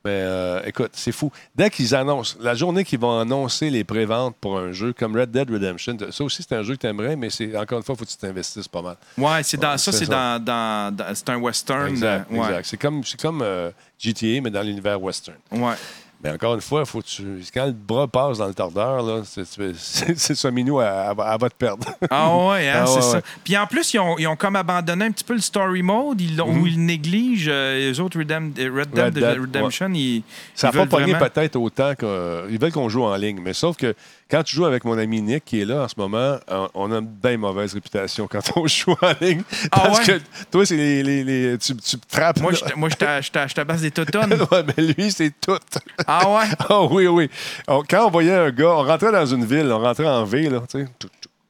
mais 0.05 0.11
euh, 0.11 0.61
écoute, 0.65 0.91
c'est 0.95 1.13
fou. 1.13 1.31
Dès 1.55 1.71
qu'ils 1.71 1.95
annoncent, 1.95 2.37
la 2.41 2.55
journée 2.55 2.85
qu'ils 2.85 2.99
vont 2.99 3.19
annoncer 3.21 3.71
les 3.71 3.85
préventes 3.85 4.35
pour 4.41 4.59
un 4.59 4.73
jeu 4.73 4.93
comme 4.93 5.17
Red 5.17 5.31
Dead 5.31 5.51
Redemption, 5.51 5.97
ça 6.11 6.25
aussi 6.25 6.43
c'est 6.43 6.55
un 6.57 6.63
jeu 6.63 6.75
que 6.77 6.81
tu 6.81 6.87
aimerais, 6.87 7.17
mais 7.17 7.31
c'est 7.31 7.57
encore 7.57 7.79
une 7.79 7.85
fois, 7.85 7.95
il 7.95 7.99
faut 7.99 8.05
que 8.05 8.11
tu 8.11 8.17
t'investisses 8.17 8.69
pas 8.69 8.83
mal. 8.83 8.97
Ouais, 9.19 9.43
c'est 9.43 9.57
dans, 9.59 9.73
Ouais, 9.73 9.79
ça, 9.79 9.93
c'est 9.93 10.07
dans, 10.07 10.43
dans- 10.43 10.95
dans- 10.95 11.15
C'est 11.15 11.29
un 11.31 11.37
western. 11.39 11.89
Exact, 11.89 12.27
euh, 12.31 12.35
ouais. 12.37 12.47
exact. 12.49 12.67
C'est 12.67 12.77
comme, 12.77 13.05
c'est 13.05 13.21
comme 13.21 13.43
euh, 13.43 13.71
GTA, 13.99 14.41
mais 14.43 14.51
dans 14.51 14.63
l'univers 14.63 15.01
western. 15.01 15.37
Ouais. 15.53 15.75
Mais 16.23 16.31
encore 16.31 16.55
une 16.55 16.61
fois, 16.61 16.85
faut 16.85 17.01
que 17.01 17.07
tu... 17.07 17.25
quand 17.53 17.67
le 17.67 17.73
bras 17.73 18.07
passe 18.07 18.39
dans 18.39 18.47
le 18.47 18.55
tordeur, 18.55 19.03
là, 19.03 19.23
c'est, 19.25 19.45
ce 19.45 20.49
minou, 20.49 20.81
elle, 20.81 20.89
elle 21.11 21.17
va- 21.17 21.49
te 21.51 21.55
perdre. 21.57 21.87
Ah 22.11 22.37
ouais, 22.47 22.69
hein, 22.69 22.81
Ah 22.83 22.87
c'est 22.87 22.95
ouais, 22.97 23.01
ça. 23.03 23.17
ouais. 23.17 23.23
Puis 23.43 23.57
en 23.57 23.67
plus, 23.67 23.93
ils 23.95 23.99
ont, 23.99 24.17
ils 24.19 24.27
ont 24.29 24.37
comme 24.37 24.55
abandonné 24.57 25.07
un 25.07 25.11
petit 25.11 25.25
peu 25.25 25.35
le 25.35 25.41
story 25.41 25.83
mode, 25.83 26.21
ils 26.21 26.37
l'ont- 26.37 26.49
où 26.53 26.67
ils 26.67 26.79
négligent 26.85 27.49
euh, 27.51 27.77
les 27.91 27.99
autres 27.99 28.19
Redem- 28.21 28.53
euh, 28.59 28.71
Red 28.73 28.91
Dead 28.91 28.99
Mhm. 28.99 29.05
Red 29.05 29.15
Dead, 29.15 29.41
Redemption. 29.41 29.91
Ils, 29.95 30.23
Ça 30.55 30.69
n'a 30.69 30.73
pas 30.73 30.87
pogné 30.87 31.13
vraiment- 31.13 31.29
peut-être 31.29 31.57
autant 31.57 31.95
qu'ils 31.95 32.59
veulent 32.61 32.73
qu'on 32.73 32.89
joue 32.89 33.03
en 33.03 33.17
ligne. 33.17 33.41
Mais 33.43 33.53
sauf 33.53 33.77
que 33.77 33.95
quand 34.33 34.43
tu 34.43 34.57
joues 34.57 34.65
avec 34.65 34.85
mon 34.87 34.97
ami 34.97 35.21
Nick 35.21 35.45
qui 35.45 35.61
est 35.61 35.65
là 35.67 35.83
en 35.83 35.89
ce 35.89 35.95
moment, 35.99 36.39
on- 36.75 36.91
a 36.91 36.99
une 36.99 37.07
bien 37.07 37.37
mauvaise 37.37 37.75
réputation 37.75 38.27
quand 38.27 38.41
on 38.57 38.67
joue 38.67 38.97
en 39.03 39.13
ligne. 39.21 39.43
Ah 39.71 39.81
Parce 39.81 39.99
ouais? 39.99 40.05
que 40.19 40.21
toi, 40.51 40.65
c'est 40.65 40.77
les, 40.77 41.03
les- 41.03 41.23
les- 41.23 41.59
tu, 41.59 41.77
tu 41.77 41.97
trappes. 42.11 42.41
Moi, 42.41 42.53
je, 42.55 42.75
moi, 42.75 42.89
je 42.89 42.95
t'a- 42.97 43.21
je 43.21 43.31
t'a- 43.31 43.47
je 43.47 43.55
tabasse 43.55 43.83
des 43.83 43.91
totonnes. 43.93 44.33
Ouais, 44.51 44.65
mais 44.77 44.83
lui, 44.95 45.13
c'est 45.13 45.33
tout. 45.41 45.59
ah 46.07 46.29
ouais? 46.31 46.45
Ah 46.71 46.83
oui, 46.85 47.07
oui. 47.07 47.31
On- 47.69 47.83
quand 47.89 48.07
on 48.07 48.11
voyait 48.11 48.35
un 48.35 48.51
gars, 48.51 48.71
on 48.71 48.83
rentrait 48.85 49.13
dans 49.13 49.27
une 49.27 49.45
ville, 49.45 49.71
on 49.71 49.79
rentrait 49.81 50.09
en 50.09 50.25
V, 50.25 50.49
là, 50.49 50.63
tu 50.69 50.81
sais. 50.81 50.89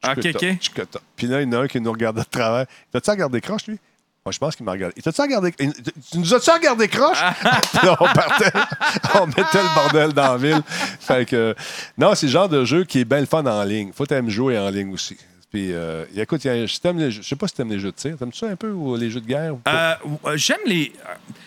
Ok, 0.05 0.27
ok. 0.35 0.99
Puis 1.15 1.29
là, 1.29 1.41
il 1.41 1.47
y 1.47 1.55
en 1.55 1.61
a 1.61 1.63
un 1.63 1.69
qui 1.69 1.81
nous 1.81 1.93
regardait 1.93 2.23
de 2.23 2.27
travers. 2.29 2.67
T'as-tu 2.91 3.11
regardé 3.11 3.41
croche, 3.41 3.69
lui? 3.69 3.79
Moi, 4.25 4.31
je 4.33 4.39
pense 4.39 4.55
qu'il 4.55 4.65
m'a 4.65 4.73
regardé. 4.73 5.03
T'as-tu 5.03 5.21
regardé... 5.21 5.53
il- 5.59 5.73
Tu 5.73 6.19
nous 6.19 6.33
as-tu 6.35 6.51
regardé 6.51 6.87
croche? 6.87 7.21
Là, 7.83 7.97
on 7.99 8.05
partait, 8.13 8.53
on 9.21 9.27
mettait 9.27 9.43
le 9.63 9.75
bordel 9.75 10.13
dans 10.13 10.33
la 10.33 10.37
ville. 10.37 10.63
Fait 11.01 11.27
que, 11.29 11.55
non, 11.99 12.15
c'est 12.15 12.27
le 12.27 12.33
genre 12.33 12.49
de 12.49 12.65
jeu 12.65 12.85
qui 12.85 13.01
est 13.01 13.05
bien 13.05 13.19
le 13.21 13.27
fun 13.27 13.45
en 13.45 13.65
ligne. 13.65 13.91
Faut 13.93 14.07
t'aimer 14.07 14.31
jouer 14.31 14.57
en 14.59 14.71
ligne 14.71 14.93
aussi. 14.95 15.17
Puis, 15.51 15.73
euh, 15.73 16.05
écoute, 16.17 16.41
t'aime 16.41 16.99
les 16.99 17.11
jeux- 17.11 17.21
je 17.23 17.29
sais 17.29 17.37
pas 17.37 17.49
si 17.49 17.55
t'aimes 17.55 17.69
les 17.71 17.81
jeux 17.81 17.91
de 17.91 17.97
tir. 17.97 18.17
T'aimes-tu 18.17 18.39
ça 18.39 18.47
un 18.47 18.57
peu 18.57 18.71
ou 18.71 18.97
les 18.97 19.11
jeux 19.11 19.21
de 19.21 19.27
guerre? 19.27 19.55
Euh, 19.69 19.95
euh, 20.27 20.37
J'aime 20.37 20.61
les. 20.67 20.93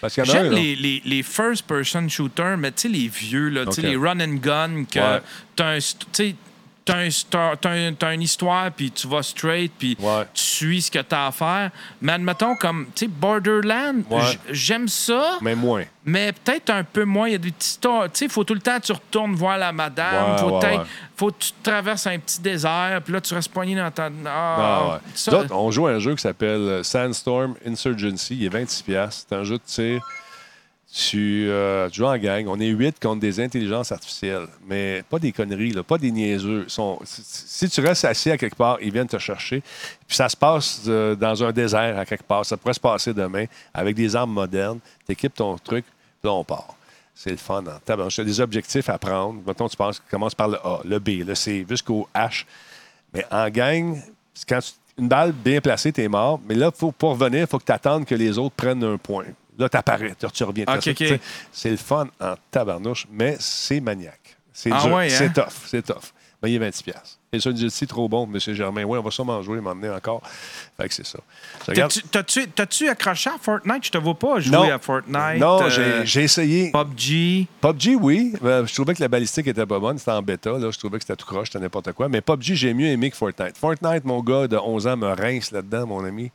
Parce 0.02 0.14
qu'il 0.14 0.26
y 0.26 0.30
en 0.30 0.34
a 0.34 0.38
un, 0.38 0.44
J'aime 0.44 0.52
les, 0.54 0.76
les, 0.76 1.02
les 1.06 1.24
first-person 1.24 2.08
shooters, 2.10 2.58
mais 2.58 2.72
tu 2.74 2.82
sais, 2.82 2.88
les 2.90 3.08
vieux, 3.08 3.48
là, 3.50 3.66
tu 3.66 3.72
sais, 3.72 3.82
Ok. 3.82 3.88
les 3.88 3.96
run 3.96 4.20
and 4.20 4.36
gun, 4.42 4.84
que 4.92 5.00
Ouais. 5.00 5.22
t'as 5.56 5.78
un. 5.78 5.80
T'as 6.86 7.72
un 7.72 8.12
une 8.12 8.22
histoire, 8.22 8.72
puis 8.72 8.92
tu 8.92 9.08
vas 9.08 9.24
straight, 9.24 9.72
puis 9.78 9.98
Ouais. 10.00 10.24
tu 10.36 10.44
suis 10.44 10.82
ce 10.84 10.92
que 10.92 11.00
t'as 11.00 11.28
à 11.28 11.32
faire. 11.32 11.72
Mais 12.00 12.12
admettons, 12.14 12.56
comme, 12.56 12.86
tu 12.94 13.06
sais, 13.06 13.08
Borderland, 13.12 14.04
Ouais. 14.10 14.38
j'aime 14.52 14.88
ça, 14.88 15.40
Mais 15.42 15.56
moins. 15.56 15.84
mais 16.06 16.32
peut-être 16.32 16.70
un 16.70 16.84
peu 16.84 17.04
moins. 17.04 17.28
Il 17.28 17.32
y 17.32 17.36
a 17.36 17.40
des 17.40 17.52
petits. 17.52 17.80
Tu 17.82 17.90
sais, 18.14 18.26
il 18.26 18.32
faut 18.32 18.44
tout 18.44 18.54
le 18.54 18.60
temps 18.60 18.80
que 18.80 18.86
tu 18.86 18.92
retournes 18.92 19.34
voir 19.34 19.58
la 19.58 19.72
madame. 19.72 20.36
Ouais, 20.52 20.80
faut, 21.18 21.32
que 21.32 21.36
tu 21.40 21.52
traverses 21.64 22.06
un 22.06 22.20
petit 22.20 22.40
désert, 22.42 23.02
puis 23.04 23.14
là, 23.14 23.22
tu 23.22 23.34
restes 23.34 23.52
poigné 23.52 23.76
dans 23.76 23.90
ta. 23.90 24.10
Ah, 24.26 24.30
Ah, 24.58 24.88
ouais. 24.94 25.00
ça- 25.16 25.44
on 25.52 25.72
joue 25.72 25.88
à 25.88 25.92
un 25.92 26.00
jeu 26.00 26.14
qui 26.16 26.22
s'appelle 26.22 26.50
euh, 26.62 26.84
Sandstorm 26.84 27.56
Insurgency. 27.66 28.36
Il 28.38 28.46
est 28.46 28.50
26$. 28.50 28.84
piastres. 28.84 29.26
C'est 29.30 29.36
un 29.36 29.44
jeu 29.44 29.56
de 29.58 29.64
tir. 29.66 30.02
Tu, 30.98 31.48
euh, 31.50 31.90
tu 31.90 31.98
joues 31.98 32.06
en 32.06 32.18
gang. 32.18 32.46
On 32.48 32.58
est 32.58 32.68
8 32.70 33.02
contre 33.02 33.20
des 33.20 33.42
intelligences 33.42 33.92
artificielles. 33.92 34.48
Mais 34.66 35.04
pas 35.10 35.20
des 35.20 35.34
conneries, 35.34 35.74
pas 35.86 35.98
des 35.98 36.10
niaiseux. 36.10 36.68
Si, 37.04 37.68
tu 37.70 37.82
restes 37.82 38.06
assis 38.06 38.32
à 38.32 38.38
quelque 38.38 38.56
part, 38.56 38.78
ils 38.82 38.94
viennent 38.94 39.08
te 39.08 39.18
chercher. 39.18 39.62
Puis 40.08 40.16
ça 40.16 40.30
se 40.30 40.38
passe 40.38 40.84
euh, 40.88 41.14
dans 41.16 41.44
un 41.44 41.52
désert 41.52 42.00
à 42.00 42.06
quelque 42.06 42.24
part. 42.24 42.46
Ça 42.46 42.56
pourrait 42.56 42.74
se 42.76 42.80
passer 42.80 43.14
demain 43.14 43.44
avec 43.74 43.94
des 43.96 44.16
armes 44.16 44.32
modernes. 44.32 44.80
Tu 45.06 45.12
équipes 45.12 45.34
ton 45.34 45.58
truc, 45.58 45.84
là, 46.24 46.32
on 46.32 46.46
part. 46.46 46.76
C'est 47.14 47.32
le 47.32 47.38
fun. 47.38 47.62
Tabarnouche. 47.84 48.16
Tu 48.16 48.22
as 48.22 48.26
des 48.26 48.40
objectifs 48.40 48.88
à 48.88 48.98
prendre. 48.98 49.42
Mettons, 49.46 49.68
tu 49.68 49.76
penses, 49.76 50.02
commence 50.10 50.34
par 50.36 50.48
le 50.48 50.58
A, 50.66 50.80
le 50.86 51.00
B, 51.00 51.26
le 51.28 51.36
C, 51.36 51.66
jusqu'au 51.70 52.08
H. 52.16 52.46
Mais 53.14 53.26
en 53.32 53.50
gang, 53.50 54.02
quand 54.48 54.60
tu- 54.62 54.72
une 54.98 55.10
balle 55.10 55.34
bien 55.34 55.60
placée, 55.60 55.92
tu 55.92 56.02
es 56.02 56.08
mort. 56.08 56.40
Mais 56.48 56.56
là, 56.56 56.72
pour 56.72 56.94
revenir, 57.02 57.42
il 57.42 57.48
faut 57.48 57.60
que 57.60 57.66
tu 57.66 57.72
attendes 57.74 58.06
que 58.06 58.16
les 58.16 58.38
autres 58.38 58.56
prennent 58.56 58.84
un 58.86 58.96
point. 58.98 59.26
Là, 59.58 59.70
tu 59.70 59.78
apparais, 59.78 60.14
tu 60.34 60.44
reviens. 60.44 60.66
C'est 61.52 61.72
le 61.72 61.78
fun 61.78 62.08
en 62.20 62.36
tabarnouche, 62.52 63.08
mais 63.12 63.38
c'est 63.40 63.80
maniaque. 63.80 64.38
C'est 64.54 64.72
Ah 64.72 64.88
ouais, 64.88 65.06
hein? 65.14 65.16
C'est 65.18 65.34
tough. 65.34 65.52
C'est 65.66 65.82
tough. 65.86 66.12
Ben, 66.42 66.50
il 66.50 66.62
est 66.62 66.70
26$. 66.70 66.94
Et 67.32 67.40
ça, 67.40 67.52
dit 67.52 67.70
c'est 67.70 67.88
trop 67.88 68.08
bon, 68.08 68.30
M. 68.32 68.40
Germain. 68.54 68.84
Oui, 68.84 68.98
on 68.98 69.02
va 69.02 69.12
sûrement 69.12 69.42
jouer, 69.42 69.60
m'emmener 69.60 69.90
encore. 69.90 70.22
Fait 70.78 70.88
que 70.88 70.94
c'est 70.94 71.06
ça. 71.06 71.20
T'as-tu- 72.12 72.88
accroché 72.90 73.30
à 73.30 73.38
Fortnite? 73.42 73.86
Je 73.86 73.92
te 73.92 73.98
vois 73.98 74.14
pas 74.18 74.40
jouer 74.40 74.56
Non. 74.56 74.72
à 74.72 74.80
Fortnite. 74.80 75.40
Non, 75.40 75.64
euh, 75.64 75.70
j'ai- 75.70 76.06
j'ai 76.06 76.24
essayé. 76.24 76.72
PUBG. 76.72 77.48
PUBG, 77.62 77.96
oui. 77.96 78.34
Euh, 78.44 78.66
je 78.66 78.74
trouvais 78.74 78.94
que 78.94 79.02
la 79.02 79.08
balistique 79.08 79.48
était 79.48 79.66
pas 79.66 79.80
bonne. 79.80 79.98
C'était 79.98 80.12
en 80.12 80.22
bêta. 80.22 80.52
Là. 80.52 80.70
Je 80.72 80.78
trouvais 80.78 80.98
que 80.98 81.04
c'était 81.04 81.16
tout 81.16 81.26
croche, 81.26 81.48
c'était 81.48 81.60
n'importe 81.60 81.92
quoi. 81.94 82.08
Mais 82.10 82.22
PUBG, 82.22 82.56
j'ai 82.56 82.74
mieux 82.74 82.88
aimé 82.88 83.10
que 83.12 83.18
Fortnite. 83.18 83.58
Fortnite, 83.58 84.06
mon 84.06 84.22
gars 84.22 84.48
de 84.48 84.58
11 84.58 84.88
ans 84.88 84.98
me 84.98 85.08
rince 85.08 85.52
là-dedans, 85.52 85.88
mon 85.88 86.04
ami. 86.06 86.32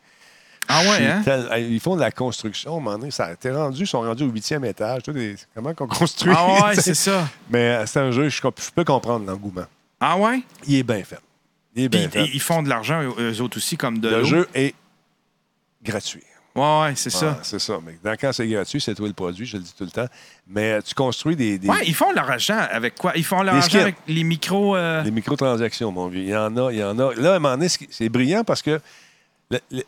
Ah 0.70 0.82
ouais, 0.82 1.06
hein? 1.06 1.22
tel- 1.24 1.48
Ils 1.70 1.80
font 1.80 1.96
de 1.96 2.00
la 2.00 2.10
construction, 2.12 2.74
à 2.74 2.76
un 2.76 2.80
moment 2.80 2.98
donné, 2.98 3.10
ça 3.10 3.34
t'es 3.36 3.50
rendu, 3.50 3.82
ils 3.82 3.86
sont 3.86 4.00
rendus 4.00 4.22
au 4.24 4.28
huitième 4.30 4.64
étage. 4.64 5.02
Des- 5.04 5.36
Comment 5.54 5.74
qu'on 5.74 5.86
construit? 5.88 6.32
Ah 6.36 6.66
ouais, 6.68 6.74
c'est 6.80 6.94
ça. 6.94 7.28
Mais 7.50 7.58
euh, 7.70 7.86
c'est 7.86 8.00
un 8.00 8.10
jeu, 8.10 8.28
je, 8.28 8.40
peux 8.74 8.84
comprendre 8.84 9.26
l'engouement. 9.26 9.66
Ah 10.00 10.16
ouais? 10.16 10.42
Il 10.66 10.76
est 10.76 10.82
bien 10.82 11.02
fait. 11.04 11.18
Il 11.74 11.84
est 11.84 11.88
Puis 11.88 11.98
bien 12.00 12.08
fait. 12.10 12.30
ils 12.32 12.40
font 12.40 12.62
de 12.62 12.68
l'argent, 12.68 13.02
eux 13.18 13.40
autres 13.40 13.56
aussi, 13.58 13.76
comme 13.76 13.98
de 13.98 14.08
Le 14.08 14.24
jeu 14.24 14.48
est 14.54 14.74
gratuit. 15.82 16.22
Ouais, 16.56 16.80
ouais, 16.82 16.92
c'est 16.96 17.10
ça. 17.10 17.38
C'est 17.44 17.60
ça. 17.60 17.78
Mais 17.86 17.96
dans- 18.02 18.16
quand 18.20 18.32
c'est 18.32 18.46
gratuit, 18.48 18.80
c'est 18.80 18.94
toi 18.94 19.06
le 19.06 19.14
produit, 19.14 19.46
je 19.46 19.56
le 19.56 19.62
dis 19.62 19.72
tout 19.76 19.84
le 19.84 19.90
temps. 19.90 20.08
Mais 20.48 20.72
euh, 20.72 20.80
tu 20.84 20.94
construis 20.96 21.36
des, 21.36 21.58
des, 21.58 21.68
Ouais, 21.68 21.84
ils 21.86 21.94
font 21.94 22.10
leur 22.10 22.28
argent 22.28 22.58
avec 22.72 22.96
quoi? 22.96 23.12
Ils 23.14 23.24
font 23.24 23.42
leur 23.42 23.54
Les 23.54 23.62
argent 23.62 23.78
avec 23.78 23.94
les 24.08 24.24
micros. 24.24 24.74
euh, 24.74 25.02
des 25.04 25.12
microtransactions, 25.12 25.92
mon 25.92 26.08
vieux. 26.08 26.22
Il 26.22 26.28
y 26.28 26.36
en 26.36 26.56
a, 26.56 26.72
il 26.72 26.78
y 26.78 26.82
en 26.84 26.98
a. 26.98 27.14
Là, 27.14 27.34
à 27.34 27.36
un 27.36 27.38
moment 27.38 27.54
donné, 27.56 27.68
c'est 27.68 27.86
c'est 27.90 28.08
brillant 28.08 28.42
parce 28.42 28.62
que 28.62 28.80
le- 29.52 29.60
le- 29.70 29.84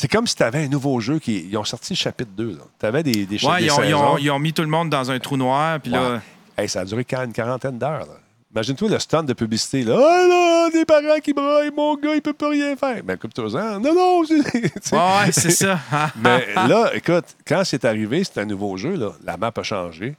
c'est 0.00 0.08
comme 0.08 0.26
si 0.26 0.34
tu 0.34 0.42
avais 0.42 0.64
un 0.64 0.68
nouveau 0.68 0.98
jeu 0.98 1.18
qui. 1.18 1.46
Ils 1.50 1.58
ont 1.58 1.64
sorti 1.64 1.92
le 1.92 1.98
chapitre 1.98 2.30
2. 2.34 2.58
Tu 2.78 2.86
avais 2.86 3.02
des, 3.02 3.26
des, 3.26 3.36
cha- 3.36 3.50
Ouais, 3.50 3.64
ils 3.64 3.70
ont, 3.70 3.82
ils, 3.82 3.94
ont, 3.94 3.98
saisons. 3.98 4.16
ils 4.18 4.30
ont 4.30 4.38
mis 4.38 4.54
tout 4.54 4.62
le 4.62 4.68
monde 4.68 4.88
dans 4.88 5.10
un 5.10 5.18
trou 5.18 5.36
noir. 5.36 5.78
Puis 5.78 5.90
là. 5.92 6.22
Hey, 6.56 6.70
ça 6.70 6.80
a 6.80 6.84
duré 6.86 7.04
une 7.22 7.32
quarantaine 7.34 7.76
d'heures. 7.76 8.06
Imagine-toi 8.50 8.88
le 8.88 8.98
stand 8.98 9.26
de 9.26 9.34
publicité. 9.34 9.82
Là. 9.84 9.94
Ah 10.00 10.26
là, 10.26 10.70
des 10.70 10.86
parents 10.86 11.20
qui 11.22 11.34
braillent, 11.34 11.70
mon 11.76 11.96
gars, 11.96 12.14
il 12.14 12.22
peut 12.22 12.32
plus 12.32 12.46
rien 12.48 12.74
faire. 12.76 13.02
Ben, 13.04 13.18
coupe 13.18 13.34
toi 13.34 13.78
Non, 13.78 13.94
non, 13.94 14.24
c'est. 14.24 14.42
tu 14.50 14.70
sais. 14.80 14.96
ouais, 14.96 15.02
ouais, 15.02 15.32
c'est 15.32 15.50
ça. 15.50 15.78
Mais 16.16 16.46
là, 16.54 16.92
écoute, 16.94 17.26
quand 17.46 17.62
c'est 17.66 17.84
arrivé, 17.84 18.24
c'est 18.24 18.40
un 18.40 18.46
nouveau 18.46 18.78
jeu. 18.78 18.96
Là. 18.96 19.12
La 19.22 19.36
map 19.36 19.52
a 19.54 19.62
changé. 19.62 20.16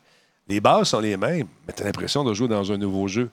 Les 0.48 0.62
bases 0.62 0.90
sont 0.90 1.00
les 1.00 1.18
mêmes, 1.18 1.48
mais 1.68 1.74
tu 1.74 1.82
as 1.82 1.86
l'impression 1.88 2.24
de 2.24 2.36
jouer 2.36 2.48
dans 2.48 2.72
un 2.72 2.78
nouveau 2.78 3.08
jeu 3.08 3.32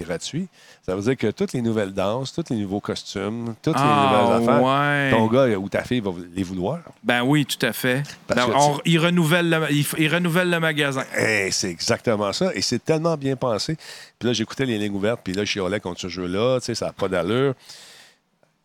gratuit. 0.00 0.48
Ça 0.84 0.94
veut 0.96 1.02
dire 1.02 1.16
que 1.16 1.28
toutes 1.30 1.52
les 1.52 1.62
nouvelles 1.62 1.92
danses, 1.92 2.32
tous 2.32 2.44
les 2.50 2.56
nouveaux 2.56 2.80
costumes, 2.80 3.54
toutes 3.62 3.74
les 3.76 3.80
Ah, 3.82 4.30
nouvelles 4.32 4.48
affaires, 4.48 4.62
ouais. 4.64 5.10
ton 5.10 5.26
gars 5.26 5.58
ou 5.58 5.68
ta 5.68 5.84
fille 5.84 6.00
va 6.00 6.10
les 6.34 6.42
vouloir. 6.42 6.78
Ben 7.04 7.22
oui, 7.22 7.46
tout 7.46 7.64
à 7.64 7.72
fait. 7.72 8.02
Parce 8.26 8.46
Ben, 8.48 8.54
on- 8.56 8.78
ils, 8.84 8.98
renouvellent 8.98 9.50
le, 9.50 10.44
le 10.50 10.58
magasin. 10.58 11.04
Hey, 11.14 11.52
c'est 11.52 11.70
exactement 11.70 12.32
ça. 12.32 12.50
Et 12.54 12.62
c'est 12.62 12.84
tellement 12.84 13.16
bien 13.16 13.36
pensé. 13.36 13.76
Puis 14.18 14.26
là, 14.28 14.32
j'écoutais 14.32 14.66
les 14.66 14.78
lignes 14.78 14.94
ouvertes, 14.94 15.20
puis 15.22 15.32
là, 15.32 15.44
je 15.44 15.50
chialais 15.50 15.80
contre 15.80 16.00
ce 16.00 16.08
jeu-là. 16.08 16.58
Tu 16.60 16.66
sais, 16.66 16.74
ça 16.74 16.86
n'a 16.86 16.92
pas 16.92 17.08
d'allure. 17.08 17.54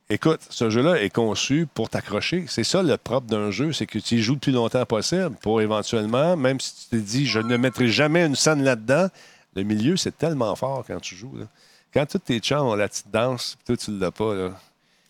Écoute, 0.08 0.42
ce 0.52 0.70
jeu-là 0.70 1.02
est 1.02 1.10
conçu 1.10 1.68
pour 1.74 1.90
t'accrocher. 1.90 2.46
C'est 2.48 2.64
ça 2.64 2.84
le 2.84 2.96
propre 2.96 3.26
d'un 3.26 3.50
jeu, 3.50 3.74
c'est 3.74 3.88
que 3.88 3.98
tu 3.98 4.16
y 4.16 4.22
joues 4.22 4.34
le 4.34 4.40
plus 4.40 4.52
longtemps 4.52 4.86
possible 4.86 5.32
pour 5.42 5.62
éventuellement, 5.62 6.38
même 6.38 6.60
si 6.60 6.76
tu 6.76 6.90
te 6.90 6.96
dis, 7.04 7.26
je 7.26 7.40
ne 7.40 7.58
mettrai 7.58 7.88
jamais 7.88 8.24
une 8.24 8.36
scène 8.36 8.64
là-dedans, 8.64 9.08
le 9.56 9.64
milieu, 9.64 9.98
c'est 9.98 10.18
tellement 10.18 10.56
fort 10.56 10.84
quand 10.88 11.00
tu 11.00 11.16
joues. 11.16 11.36
là. 11.38 11.46
Quand 11.94 12.06
tous 12.06 12.20
tes 12.20 12.40
chums 12.40 12.60
ont 12.68 12.76
la 12.76 12.88
petite 12.90 13.10
danse, 13.12 13.58
toi, 13.66 13.78
tu 13.78 13.92
ne 13.92 14.00
l'as 14.00 14.12
pas. 14.12 14.34
Là. 14.36 14.50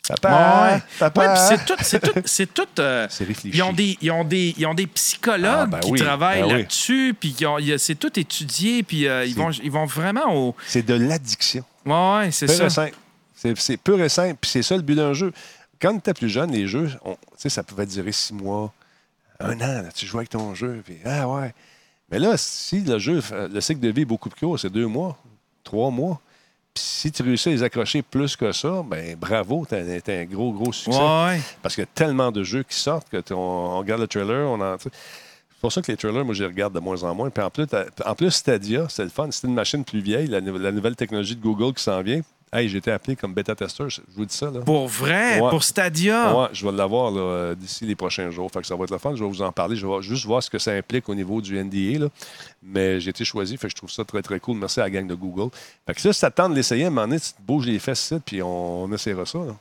Papa, 0.08 0.72
Ouais. 0.76 0.82
papa. 1.00 1.28
Ouais, 1.34 1.36
c'est 1.36 1.66
tout. 1.66 1.74
C'est 1.82 2.00
tout. 2.00 2.22
C'est 2.26 2.54
tout 2.54 2.68
euh, 2.78 3.08
ils, 3.44 3.64
ont 3.64 3.74
des, 3.74 3.98
ils, 4.02 4.12
ont 4.12 4.24
des, 4.24 4.54
ils 4.56 4.66
ont 4.68 4.76
des 4.76 4.86
psychologues 4.86 5.50
Ah, 5.62 5.66
ben 5.66 5.80
qui 5.80 5.92
oui, 5.92 6.00
travaillent 6.00 6.42
ben 6.42 6.48
oui. 6.48 6.62
là-dessus. 6.62 7.16
Puis 7.20 7.36
c'est 7.80 7.96
tout 7.96 8.20
étudié. 8.20 8.84
Puis 8.84 9.08
euh, 9.08 9.26
ils, 9.26 9.34
vont, 9.34 9.50
ils 9.50 9.72
vont 9.72 9.86
vraiment 9.88 10.32
au. 10.36 10.56
C'est 10.68 10.84
de 10.86 10.94
l'addiction. 10.94 11.64
Ouais, 11.88 12.30
c'est 12.32 12.46
Pur 12.46 12.56
ça. 12.56 12.66
et 12.66 12.70
simple. 12.70 12.96
C'est, 13.34 13.58
c'est 13.58 13.78
pur 13.78 14.00
et 14.00 14.10
simple. 14.10 14.38
Puis 14.40 14.52
c'est 14.52 14.62
ça 14.62 14.76
le 14.76 14.84
but 14.84 14.94
d'un 14.96 15.14
jeu. 15.14 15.34
Quand 15.82 15.92
tu 15.94 15.98
étais 15.98 16.14
plus 16.14 16.30
jeune, 16.30 16.52
les 16.52 16.68
jeux, 16.68 16.92
on- 17.04 17.14
tu 17.16 17.20
sais, 17.38 17.50
ça 17.50 17.64
pouvait 17.64 17.88
durer 17.88 18.12
six 18.12 18.34
mois, 18.34 18.72
un 19.40 19.56
an. 19.56 19.82
là, 19.82 19.92
tu 19.94 20.06
jouais 20.06 20.20
avec 20.20 20.30
ton 20.30 20.54
jeu. 20.54 20.84
Puis, 20.86 20.98
ah 21.04 21.28
ouais. 21.28 21.52
Mais 22.12 22.20
là, 22.20 22.38
si 22.38 22.82
le 22.82 23.00
jeu, 23.00 23.20
fait- 23.22 23.48
le 23.48 23.62
cycle 23.62 23.80
de 23.82 23.90
vie 23.90 24.02
est 24.02 24.06
beaucoup 24.06 24.30
plus 24.30 24.40
court, 24.46 24.60
c'est 24.60 24.70
deux 24.70 24.88
mois, 24.88 25.18
trois 25.64 25.90
mois. 25.90 26.20
Puis 26.74 26.84
si 26.84 27.12
tu 27.12 27.24
réussis 27.24 27.50
à 27.50 27.52
les 27.54 27.64
accrocher 27.64 28.02
plus 28.02 28.36
que 28.36 28.52
ça, 28.52 28.84
ben 28.86 29.16
bravo, 29.16 29.66
t'as, 29.68 29.82
t'as 30.02 30.20
un 30.20 30.26
gros, 30.26 30.52
gros 30.52 30.74
succès. 30.74 30.98
Ouais. 31.00 31.40
Parce 31.62 31.74
qu'il 31.76 31.84
y 31.84 31.88
a 31.88 31.90
tellement 31.96 32.32
de 32.32 32.44
jeux 32.44 32.64
qui 32.64 32.76
sortent 32.78 33.10
que 33.10 33.22
on, 33.34 33.38
on 33.38 33.80
regarde 33.80 34.02
le 34.02 34.08
trailer, 34.08 34.48
on 34.50 34.60
en. 34.62 34.78
C'est 34.78 34.92
pour 35.62 35.72
ça 35.72 35.82
que 35.82 35.92
les 35.92 35.98
trailers, 35.98 36.24
moi, 36.26 36.36
je 36.36 36.44
les 36.44 36.50
regarde 36.50 36.74
de 36.76 36.80
moins 36.80 37.02
en 37.04 37.16
moins. 37.16 37.30
Puis 37.32 37.42
en 37.44 37.50
plus, 37.50 37.66
en 38.06 38.14
plus 38.14 38.30
Stadia, 38.30 38.86
c'est 38.90 39.04
le 39.04 39.10
fun. 39.10 39.30
C'est 39.32 39.48
une 39.48 39.54
machine 39.56 39.84
plus 39.84 40.02
vieille, 40.02 40.28
la 40.28 40.42
nouvelle 40.42 40.96
technologie 40.96 41.36
de 41.36 41.42
Google 41.42 41.74
qui 41.74 41.82
s'en 41.82 42.02
vient. 42.04 42.22
Hey, 42.54 42.70
j'ai 42.70 42.78
été 42.78 42.90
appelé 42.92 43.16
comme 43.18 43.34
bêta-testeur, 43.34 43.90
je 43.90 44.00
vous 44.16 44.26
dis 44.26 44.34
ça. 44.36 44.50
Là. 44.50 44.62
Pour 44.62 44.88
vrai, 44.88 45.42
Ouais. 45.42 45.50
pour 45.50 45.64
Stadia? 45.64 46.34
Ouais, 46.34 46.48
je 46.54 46.66
vais 46.66 46.72
l'avoir 46.72 47.12
là, 47.12 47.20
euh, 47.22 47.56
d'ici 47.56 47.86
les 47.86 47.96
prochains 47.96 48.30
jours. 48.30 48.50
Fait 48.50 48.62
que 48.62 48.68
ça 48.68 48.76
va 48.78 48.86
être 48.86 48.92
le 48.92 48.98
fun. 48.98 49.14
Je 49.16 49.24
vais 49.24 49.30
vous 49.30 49.42
en 49.42 49.52
parler. 49.52 49.76
Je 49.76 49.86
vais 49.86 50.02
juste 50.02 50.26
voir 50.26 50.42
ce 50.42 50.50
que 50.50 50.60
ça 50.60 50.72
implique 50.72 51.10
au 51.10 51.16
niveau 51.16 51.42
du 51.42 51.58
NDA. 51.58 52.00
là. 52.00 52.08
Mais 52.64 53.00
j'ai 53.02 53.10
été 53.10 53.26
choisi. 53.26 53.58
Fait 53.58 53.68
que 53.68 53.72
je 53.72 53.76
trouve 53.76 53.90
ça 53.92 54.06
très, 54.06 54.22
très 54.22 54.40
cool. 54.40 54.58
Merci 54.58 54.80
à 54.80 54.84
la 54.84 54.90
gang 54.90 55.06
de 55.08 55.16
Google. 55.16 55.50
Fait 55.86 55.94
que 55.96 56.00
ça, 56.02 56.14
si 56.14 56.20
ça 56.20 56.32
te 56.32 56.36
tente 56.38 56.52
de 56.52 56.56
l'essayer, 56.56 56.86
à 56.86 56.88
un 56.88 56.92
moment 56.92 57.08
donné, 57.08 57.20
tu 57.20 57.32
te 57.34 57.42
bouges 57.42 57.66
les 57.66 57.80
fesses, 57.80 58.06
ici, 58.06 58.16
puis 58.26 58.42
on, 58.42 58.84
on 58.84 58.94
essaiera 58.94 59.26
ça. 59.26 59.40
là. 59.40 59.56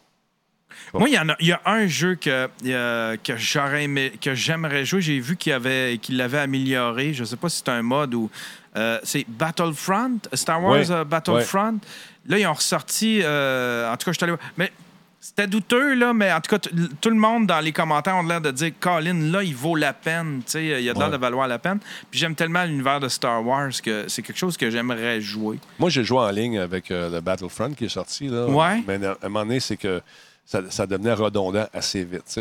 Moi, 0.93 1.09
il 1.09 1.15
y, 1.15 1.19
en 1.19 1.29
a, 1.29 1.37
il 1.39 1.47
y 1.47 1.53
a 1.53 1.61
un 1.67 1.87
jeu 1.87 2.17
que, 2.17 2.49
euh, 2.67 3.17
que 3.23 3.37
j'aurais 3.37 3.85
aimé- 3.85 4.13
que 4.21 4.35
j'aimerais 4.35 4.85
jouer. 4.85 5.01
J'ai 5.01 5.21
vu 5.21 5.37
qu'il 5.37 5.53
avait, 5.53 5.99
qu'il 6.03 6.17
l'avait 6.17 6.39
amélioré. 6.41 7.13
Je 7.15 7.21
ne 7.21 7.27
sais 7.27 7.37
pas 7.37 7.49
si 7.49 7.59
c'est 7.59 7.69
un 7.71 7.83
mode 7.83 8.13
ou. 8.15 8.29
Euh, 8.77 8.99
c'est 9.03 9.25
Battlefront, 9.29 10.19
Star 10.33 10.63
Wars 10.63 10.73
Ouais. 10.73 10.91
euh, 10.91 11.05
Battlefront. 11.05 11.79
Là, 12.27 12.39
ils 12.39 12.47
ont 12.47 12.53
ressorti. 12.55 13.21
euh, 13.23 13.91
en 13.93 13.97
tout 13.97 14.07
cas, 14.07 14.13
je 14.13 14.17
suis 14.19 14.25
allé 14.25 14.33
voir. 14.33 14.43
Mais 14.57 14.73
c'était 15.21 15.47
douteux, 15.47 15.95
là, 15.95 16.13
mais 16.13 16.31
en 16.33 16.41
tout 16.41 16.51
cas, 16.55 16.59
tout 17.01 17.09
le 17.11 17.17
monde 17.17 17.47
dans 17.47 17.61
les 17.61 17.73
commentaires 17.73 18.17
ont 18.17 18.23
l'air 18.23 18.41
de 18.43 18.51
dire 18.51 18.73
Colin, 18.79 19.31
là, 19.33 19.43
il 19.43 19.55
vaut 19.55 19.75
la 19.77 19.93
peine. 19.95 20.43
Tu 20.45 20.53
sais, 20.53 20.83
il 20.83 20.89
a 20.91 20.93
de 20.93 20.99
l'air 20.99 21.09
Ouais. 21.09 21.13
de 21.15 21.19
valoir 21.21 21.49
la 21.49 21.59
peine. 21.59 21.79
Puis 22.11 22.21
j'aime 22.21 22.35
tellement 22.35 22.65
l'univers 22.65 23.01
de 23.01 23.09
Star 23.09 23.45
Wars 23.47 23.71
que 23.83 24.05
c'est 24.09 24.23
quelque 24.23 24.37
chose 24.39 24.57
que 24.57 24.71
j'aimerais 24.71 25.21
jouer. 25.21 25.59
Moi, 25.79 25.89
j'ai 25.91 26.05
joué 26.05 26.19
en 26.19 26.31
ligne 26.31 26.59
avec 26.59 26.89
le 26.91 27.21
Battlefront 27.21 27.73
qui 27.73 27.87
est 27.87 27.89
sorti. 27.89 28.29
Là. 28.29 28.47
Mais 28.87 29.05
à 29.07 29.17
un 29.23 29.29
moment 29.29 29.45
donné, 29.47 29.61
c'est 29.61 29.77
que 29.79 30.03
ça, 30.45 30.61
ça 30.71 30.87
devenait 30.87 31.13
redondant 31.15 31.67
assez 31.73 32.05
vite. 32.05 32.41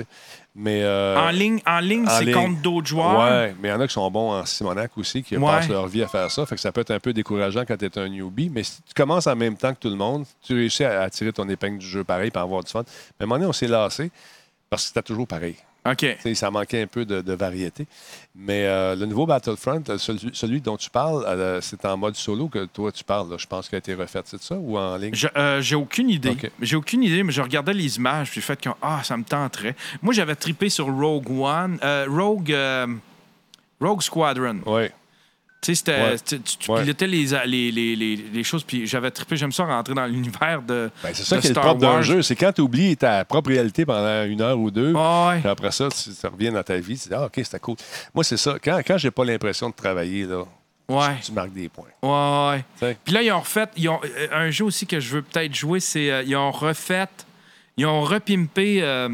Mais, 0.56 0.84
euh, 0.84 1.18
en 1.18 1.30
ligne, 1.32 1.60
en 1.66 1.80
ligne 1.80 2.06
c'est 2.08 2.32
contre 2.32 2.62
d'autres 2.62 2.88
joueurs. 2.88 3.18
Ouais, 3.20 3.56
mais 3.60 3.70
il 3.70 3.72
y 3.72 3.74
en 3.74 3.80
a 3.82 3.88
qui 3.88 3.94
sont 3.94 4.10
bons 4.12 4.32
en 4.34 4.46
Simonac 4.46 4.92
aussi, 4.98 5.24
qui 5.24 5.36
Ouais. 5.38 5.46
passent 5.52 5.70
leur 5.70 5.88
vie 5.88 6.04
à 6.04 6.08
faire 6.08 6.30
ça. 6.30 6.46
Fait 6.46 6.56
que 6.56 6.62
ça 6.62 6.72
peut 6.72 6.82
être 6.82 6.92
un 6.92 7.00
peu 7.00 7.12
décourageant 7.14 7.64
quand 7.68 7.78
tu 7.78 7.86
es 7.86 7.98
un 7.98 8.08
newbie. 8.10 8.50
Mais 8.50 8.64
si 8.64 8.82
tu 8.84 8.94
commences 8.94 9.26
en 9.28 9.36
même 9.36 9.56
temps 9.58 9.74
que 9.74 9.80
tout 9.80 9.90
le 9.90 9.96
monde, 9.96 10.26
tu 10.44 10.54
réussis 10.54 10.84
à, 10.84 11.02
à 11.02 11.10
tirer 11.10 11.34
ton 11.34 11.48
épingle 11.50 11.80
du 11.80 11.88
jeu 11.88 12.04
pareil 12.04 12.30
et 12.34 12.38
avoir 12.38 12.64
du 12.64 12.72
fun. 12.72 12.84
Mais 12.86 13.24
à 13.24 13.24
un 13.24 13.26
moment 13.28 13.36
donné, 13.40 13.50
on 13.50 13.54
s'est 13.54 13.68
lassé 13.68 14.12
parce 14.70 14.84
que 14.84 14.88
c'était 14.90 15.02
toujours 15.02 15.26
pareil. 15.28 15.56
OK. 15.86 16.06
Ça 16.36 16.50
manquait 16.50 16.82
un 16.84 16.88
peu 16.88 17.04
de, 17.06 17.22
de 17.22 17.34
variété. 17.34 17.86
Mais 18.36 18.66
euh, 18.66 18.96
le 18.96 19.06
nouveau 19.06 19.26
Battlefront, 19.26 19.84
euh, 19.90 19.98
celui, 19.98 20.30
celui 20.34 20.62
dont 20.62 20.78
tu 20.78 20.90
parles, 20.90 21.26
euh, 21.28 21.60
c'est 21.62 21.84
en 21.86 21.98
mode 21.98 22.16
solo 22.16 22.48
que 22.48 22.66
toi 22.66 22.92
tu 22.92 23.04
parles. 23.04 23.30
là. 23.30 23.36
Je 23.38 23.46
pense 23.48 23.68
qu'il 23.68 23.76
a 23.76 23.80
été 23.80 23.94
refait, 23.94 24.22
c'est 24.26 24.42
ça? 24.42 24.56
Ou 24.56 24.78
en 24.78 24.96
ligne? 24.96 25.14
Je- 25.14 25.28
euh, 25.36 25.62
J'ai 25.62 25.76
aucune 25.76 26.10
idée. 26.10 26.30
OK. 26.30 26.50
J'ai 26.62 26.76
aucune 26.78 27.04
idée, 27.04 27.22
mais 27.24 27.32
je 27.34 27.42
regardais 27.42 27.74
les 27.74 27.98
images, 27.98 28.32
puis 28.32 28.40
j'ai 28.40 28.46
fait 28.48 28.60
que 28.62 28.70
ah, 28.82 29.02
ça 29.04 29.18
me 29.18 29.24
tenterait. 29.24 29.76
Moi, 30.02 30.14
j'avais 30.14 30.36
trippé 30.36 30.70
sur 30.70 30.86
Rogue 30.86 31.30
One, 31.30 31.78
euh, 31.84 32.06
Rogue, 32.10 32.52
euh, 32.54 32.88
Rogue 33.82 34.02
Squadron. 34.02 34.60
Oui. 34.66 34.84
Tu 35.64 35.76
sais, 35.76 36.18
tu, 36.26 36.42
tu- 36.42 36.58
tu 36.58 36.72
Ouais. 36.72 36.82
pilotais 36.82 37.08
les, 37.08 37.26
les, 37.46 37.72
les, 37.72 37.96
les, 37.96 38.16
les 38.18 38.44
choses, 38.44 38.64
puis 38.64 38.86
j'avais 38.86 39.10
trippé. 39.12 39.38
J'aime 39.38 39.52
ça 39.54 39.64
rentrer 39.66 39.94
dans 39.94 40.06
l'univers 40.06 40.62
de. 40.62 40.92
Ben, 41.02 41.12
c'est 41.14 41.24
ça 41.24 41.38
qui 41.38 41.48
est 41.48 41.50
le 41.52 41.56
propre 41.56 41.80
d'un 41.80 42.02
jeu. 42.02 42.22
C'est 42.22 42.36
quand 42.36 42.52
tu 42.52 42.62
oublies 42.62 42.98
ta 42.98 43.24
propre 43.26 43.50
réalité 43.50 43.86
pendant 43.86 44.26
une 44.26 44.42
heure 44.42 44.60
ou 44.60 44.70
deux. 44.70 44.92
Ouais. 44.94 45.40
Puis 45.40 45.50
après 45.50 45.72
ça, 45.72 45.88
tu, 45.90 46.10
tu 46.14 46.28
reviens 46.28 46.52
dans 46.52 46.64
ta 46.64 46.76
vie, 46.78 47.00
tu 47.00 47.08
dis 47.08 47.14
Ah, 47.16 47.26
OK, 47.26 47.34
c'était 47.38 47.60
cool. 47.60 47.76
Moi, 48.14 48.24
c'est 48.24 48.38
ça. 48.38 48.58
Quand, 48.64 48.80
quand 48.86 48.98
j'ai 48.98 49.12
pas 49.12 49.24
l'impression 49.26 49.70
de 49.70 49.74
travailler, 49.76 50.26
là, 50.26 50.44
Ouais. 50.90 51.16
tu 51.24 51.32
marques 51.32 51.54
des 51.54 51.70
points. 51.70 51.86
Ouais, 52.02 52.62
ouais. 52.82 52.98
Puis 53.06 53.14
là, 53.14 53.22
ils 53.24 53.32
ont 53.32 53.40
refait. 53.40 53.68
Ils 53.78 53.88
ont, 53.88 54.02
euh, 54.04 54.28
un 54.34 54.52
jeu 54.52 54.66
aussi 54.66 54.86
que 54.86 55.00
je 55.00 55.16
veux 55.16 55.22
peut-être 55.22 55.56
jouer, 55.56 55.80
c'est. 55.80 56.12
euh, 56.12 56.24
ils 56.24 56.36
ont 56.36 56.52
refait. 56.52 57.08
Ils 57.78 57.86
ont 57.86 58.02
repimpé 58.02 58.80
euh, 58.82 59.08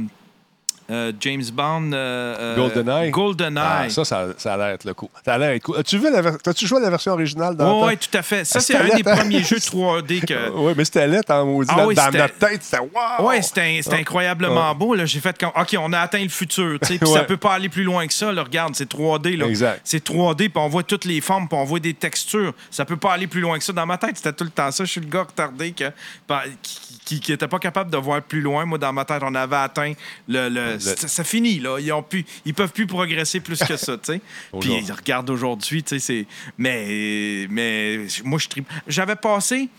euh, 0.89 1.11
James 1.21 1.43
Bond. 1.53 1.91
euh, 1.93 2.35
euh, 2.39 2.55
GoldenEye. 2.55 3.11
GoldenEye. 3.11 3.63
Ah, 3.63 3.89
ça, 3.89 4.05
ça, 4.05 4.27
ça 4.37 4.53
a 4.53 4.57
l'air 4.57 4.67
être 4.67 4.85
le 4.85 4.93
coup. 4.93 5.09
Ça 5.25 5.33
a 5.33 5.37
l'air 5.37 5.49
être 5.51 5.63
cool. 5.63 5.77
As-tu 5.77 5.97
vu 5.97 6.11
la 6.11 6.21
ver- 6.21 6.37
T'as-tu 6.41 6.65
joué 6.67 6.79
la 6.81 6.89
version 6.89 7.13
originale 7.13 7.55
dans 7.55 7.81
Oui, 7.81 7.87
ouais, 7.87 7.97
tout 7.97 8.15
à 8.17 8.21
fait. 8.21 8.45
Ça, 8.45 8.59
Ah, 8.59 8.61
c'est 8.61 8.75
un 8.75 8.95
des 8.95 9.03
premiers 9.03 9.43
jeux 9.43 9.57
3D 9.59 10.25
que. 10.25 10.49
Oui, 10.59 10.73
mais 10.75 10.85
c'était 10.85 11.07
lettre 11.07 11.33
en 11.33 11.45
maudit. 11.45 11.69
Ah 11.73 11.77
Dans- 11.81 11.85
oui, 11.87 11.95
dans 11.95 12.05
c'était- 12.05 12.17
notre 12.17 12.37
tête, 12.37 12.63
c'était 12.63 12.79
wow! 12.81 12.89
Oui, 13.29 13.35
c'était 13.43 13.79
c'était 13.83 13.97
incroyablement 13.97 14.73
beau. 14.75 14.95
là. 14.95 15.05
J'ai 15.05 15.19
fait 15.19 15.37
comme, 15.37 15.51
OK, 15.55 15.75
on 15.79 15.93
a 15.93 15.99
atteint 15.99 16.21
le 16.23 16.29
futur. 16.29 16.77
Puis 16.81 16.97
ça 16.97 17.05
Ouais. 17.09 17.25
peut 17.25 17.37
pas 17.37 17.53
aller 17.53 17.69
plus 17.69 17.83
loin 17.83 18.05
que 18.07 18.13
ça. 18.13 18.31
là. 18.31 18.43
Regarde, 18.43 18.75
c'est 18.75 18.89
3D. 18.89 19.35
là. 19.37 19.45
Exact. 19.47 19.81
C'est 19.83 20.03
3D, 20.03 20.49
puis 20.49 20.61
on 20.61 20.67
voit 20.69 20.83
toutes 20.83 21.05
les 21.05 21.21
formes, 21.21 21.47
puis 21.47 21.57
on 21.57 21.63
voit 21.65 21.79
des 21.79 21.93
textures. 21.93 22.53
Ça 22.71 22.85
peut 22.85 22.97
pas 22.97 23.13
aller 23.13 23.27
plus 23.27 23.41
loin 23.41 23.57
que 23.57 23.63
ça. 23.63 23.73
Dans 23.73 23.85
ma 23.85 23.97
tête, 23.97 24.17
c'était 24.17 24.33
tout 24.33 24.43
le 24.43 24.49
temps 24.49 24.71
ça. 24.71 24.83
Je 24.85 24.91
suis 24.91 25.01
le 25.01 25.07
gars 25.07 25.23
retardé 25.23 25.71
que, 25.71 25.85
pas- 26.27 26.43
qui, 26.61 26.79
qui, 27.05 27.19
qui 27.19 27.33
était 27.33 27.47
pas 27.47 27.59
capable 27.59 27.89
de 27.91 27.97
voir 27.97 28.21
plus 28.21 28.41
loin. 28.41 28.65
Moi, 28.65 28.77
dans 28.77 28.93
ma 28.93 29.05
tête, 29.05 29.21
on 29.23 29.33
avait 29.35 29.55
atteint 29.55 29.93
le. 30.27 30.49
le- 30.49 30.78
ça, 30.79 31.07
ça 31.07 31.23
finit, 31.23 31.59
là. 31.59 31.79
Ils, 31.79 31.91
ont 31.91 32.03
pu, 32.03 32.25
ils 32.45 32.53
peuvent 32.53 32.71
plus 32.71 32.87
progresser 32.87 33.39
plus 33.39 33.59
que 33.59 33.77
ça, 33.77 33.97
tu 33.97 34.13
sais. 34.13 34.21
Puis 34.59 34.71
regarde 34.91 35.29
aujourd'hui, 35.29 35.83
tu 35.83 35.99
sais, 35.99 35.99
c'est. 35.99 36.25
Mais, 36.57 37.47
mais 37.49 38.05
moi, 38.23 38.39
je 38.39 38.47
tripe. 38.47 38.69
J'avais 38.87 39.15
passé. 39.15 39.69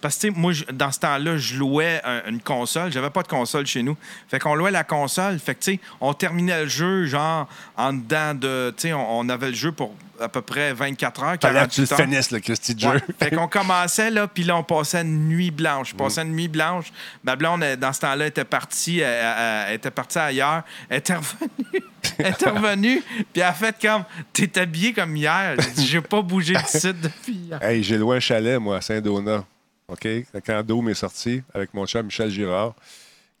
Parce 0.00 0.16
que, 0.18 0.28
moi, 0.28 0.52
je- 0.52 0.64
dans 0.72 0.90
ce 0.92 0.98
temps-là, 1.00 1.36
je 1.38 1.56
louais 1.56 2.00
un- 2.04 2.22
une 2.30 2.40
console. 2.40 2.92
J'avais 2.92 3.10
pas 3.10 3.22
de 3.22 3.28
console 3.28 3.66
chez 3.66 3.82
nous. 3.82 3.96
Fait 4.28 4.38
qu'on 4.38 4.54
louait 4.54 4.70
la 4.70 4.84
console. 4.84 5.38
Fait 5.38 5.54
que, 5.54 5.62
tu 5.62 5.72
sais, 5.74 5.80
on 6.00 6.12
terminait 6.14 6.62
le 6.64 6.68
jeu, 6.68 7.06
genre, 7.06 7.48
en 7.76 7.92
dedans 7.92 8.34
de. 8.34 8.72
Tu 8.76 8.88
sais, 8.88 8.92
on, 8.92 9.18
on 9.20 9.28
avait 9.28 9.48
le 9.48 9.54
jeu 9.54 9.72
pour 9.72 9.94
à 10.20 10.28
peu 10.28 10.40
près 10.42 10.72
24 10.72 11.22
heures. 11.22 11.36
Fallait 11.40 11.64
que 11.68 11.70
tu 11.72 11.82
le 11.82 11.86
48 11.86 11.92
heures. 11.92 11.98
finisses, 12.10 12.30
le 12.32 12.40
Christy 12.40 12.74
de 12.74 12.84
Ouais. 12.86 12.94
jeu. 12.94 13.00
fait 13.20 13.30
qu'on 13.36 13.46
commençait, 13.46 14.10
là, 14.10 14.26
puis 14.26 14.42
là, 14.42 14.56
on 14.56 14.64
passait 14.64 15.02
une 15.02 15.28
nuit 15.28 15.52
blanche. 15.52 15.92
On 15.94 15.96
passait 15.98 16.22
une 16.22 16.32
nuit 16.32 16.48
blanche. 16.48 16.86
Ma 17.22 17.36
blonde, 17.36 17.64
dans 17.78 17.92
ce 17.92 18.00
temps-là, 18.00 18.26
était 18.26 18.44
partie, 18.44 18.98
elle, 18.98 19.06
elle- 19.12 19.64
elle 19.68 19.74
était 19.76 19.92
partie 19.92 20.18
ailleurs. 20.18 20.62
Elle 20.88 20.98
était 20.98 21.14
revenue. 21.14 21.84
elle 22.18 22.34
revenue, 22.50 23.02
puis 23.16 23.26
elle 23.36 23.42
a 23.42 23.52
fait 23.52 23.76
comme 23.80 24.04
T'es 24.32 24.58
habillé 24.58 24.92
comme 24.92 25.14
hier. 25.16 25.54
J'ai 25.78 26.00
pas 26.00 26.20
bougé 26.22 26.54
de 26.54 26.66
site 26.66 27.00
depuis 27.00 27.34
hier. 27.34 27.62
Hey, 27.62 27.82
j'ai 27.84 27.96
loué 27.96 28.16
un 28.16 28.20
chalet, 28.20 28.58
moi, 28.58 28.78
à 28.78 28.80
Saint-Donat. 28.80 29.44
OK? 29.88 30.06
Quand 30.44 30.62
Dôme 30.62 30.90
est 30.90 30.94
sorti, 30.94 31.42
avec 31.54 31.72
mon 31.74 31.86
chum 31.86 32.06
Michel 32.06 32.30
Girard, 32.30 32.74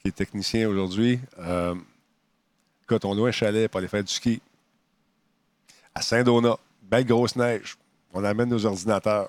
qui 0.00 0.08
est 0.08 0.12
technicien 0.12 0.68
aujourd'hui, 0.68 1.20
euh, 1.38 1.74
écoute, 2.84 3.04
on 3.04 3.14
loue 3.14 3.26
un 3.26 3.32
chalet 3.32 3.70
pour 3.70 3.78
aller 3.78 3.88
faire 3.88 4.02
du 4.04 4.12
ski. 4.12 4.40
À 5.94 6.00
Saint-Donat, 6.00 6.58
belle 6.82 7.04
grosse 7.04 7.36
neige. 7.36 7.76
On 8.14 8.24
amène 8.24 8.48
nos 8.48 8.64
ordinateurs. 8.64 9.28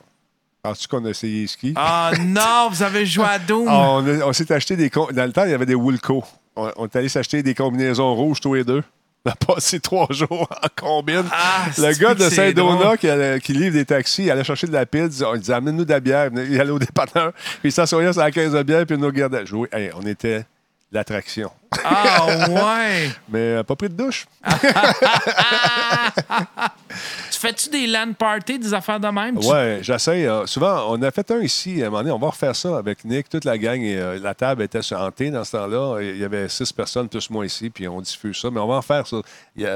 Penses-tu 0.61 0.87
qu'on 0.87 1.03
a 1.05 1.09
essayé 1.09 1.41
le 1.41 1.47
ski? 1.47 1.73
Ah 1.75 2.11
non, 2.19 2.69
vous 2.69 2.83
avez 2.83 3.05
joué 3.05 3.25
à 3.25 3.39
Doom. 3.47 3.67
Ah, 3.67 3.91
on 3.91 4.21
on 4.21 4.33
s'est 4.33 4.51
acheté 4.51 4.75
des. 4.75 4.89
Dans 4.89 5.25
le 5.25 5.31
temps, 5.31 5.45
il 5.45 5.51
y 5.51 5.53
avait 5.53 5.65
des 5.65 5.75
Woolco. 5.75 6.23
On, 6.55 6.71
on 6.75 6.85
est 6.85 6.95
allé 6.95 7.09
s'acheter 7.09 7.43
des 7.43 7.53
combinaisons 7.53 8.13
rouges, 8.15 8.39
tous 8.39 8.53
les 8.53 8.63
deux. 8.63 8.83
On 9.25 9.31
a 9.31 9.35
passé 9.35 9.79
trois 9.79 10.07
jours 10.11 10.47
en 10.49 10.67
combine. 10.75 11.25
Ah, 11.31 11.65
le 11.77 11.93
gars 11.99 12.15
de 12.15 12.29
Saint-Donat 12.29 12.97
qui, 12.97 13.07
qui 13.43 13.53
livre 13.53 13.73
des 13.73 13.85
taxis, 13.85 14.23
il 14.23 14.31
allait 14.31 14.43
chercher 14.43 14.67
de 14.67 14.73
la 14.73 14.85
pile, 14.85 15.09
il 15.11 15.39
disait, 15.39 15.53
amène-nous 15.53 15.85
de 15.85 15.91
la 15.91 15.99
bière. 15.99 16.29
Il 16.33 16.59
allait 16.59 16.71
au 16.71 16.79
dépanneur, 16.79 17.33
puis 17.33 17.59
il 17.65 17.71
s'assoyait 17.71 18.13
sur 18.13 18.21
la 18.21 18.31
caisse 18.31 18.53
de 18.53 18.63
bière, 18.63 18.85
puis 18.85 18.95
il 18.95 19.01
nous 19.01 19.07
regardait 19.07 19.45
jouer. 19.45 19.67
Hey, 19.71 19.91
on 19.95 20.05
était 20.05 20.45
l'attraction. 20.91 21.51
Ah 21.83 22.25
ouais. 22.49 23.09
Mais 23.29 23.39
euh, 23.57 23.63
pas 23.63 23.75
pris 23.75 23.89
de 23.89 23.93
douche. 23.93 24.25
tu 27.31 27.39
fais-tu 27.39 27.69
des 27.69 27.87
LAN 27.87 28.13
parties, 28.13 28.59
des 28.59 28.73
affaires 28.73 28.99
de 28.99 29.07
même? 29.07 29.39
Tu- 29.39 29.47
Ouais, 29.47 29.79
j'essaie. 29.81 30.25
euh, 30.27 30.45
souvent, 30.45 30.85
on 30.89 31.01
a 31.01 31.11
fait 31.11 31.29
un 31.31 31.39
ici, 31.41 31.81
à 31.81 31.87
un 31.87 31.89
moment 31.89 31.99
donné, 31.99 32.11
on 32.11 32.19
va 32.19 32.27
refaire 32.27 32.55
ça 32.55 32.77
avec 32.77 33.05
Nick, 33.05 33.29
toute 33.29 33.45
la 33.45 33.57
gang. 33.57 33.79
Et, 33.81 33.97
euh, 33.97 34.19
la 34.19 34.33
table 34.33 34.63
était 34.63 34.81
sur 34.81 34.99
hantée 34.99 35.31
dans 35.31 35.43
ce 35.43 35.51
temps-là. 35.57 36.01
Il 36.01 36.17
y 36.17 36.23
avait 36.23 36.49
six 36.49 36.71
personnes, 36.73 37.07
plus 37.07 37.29
moi 37.29 37.45
ici, 37.45 37.69
puis 37.69 37.87
on 37.87 38.01
diffuse 38.01 38.37
ça. 38.37 38.49
Mais 38.51 38.59
on 38.59 38.67
va 38.67 38.75
en 38.75 38.81
faire 38.81 39.05
ça. 39.07 39.17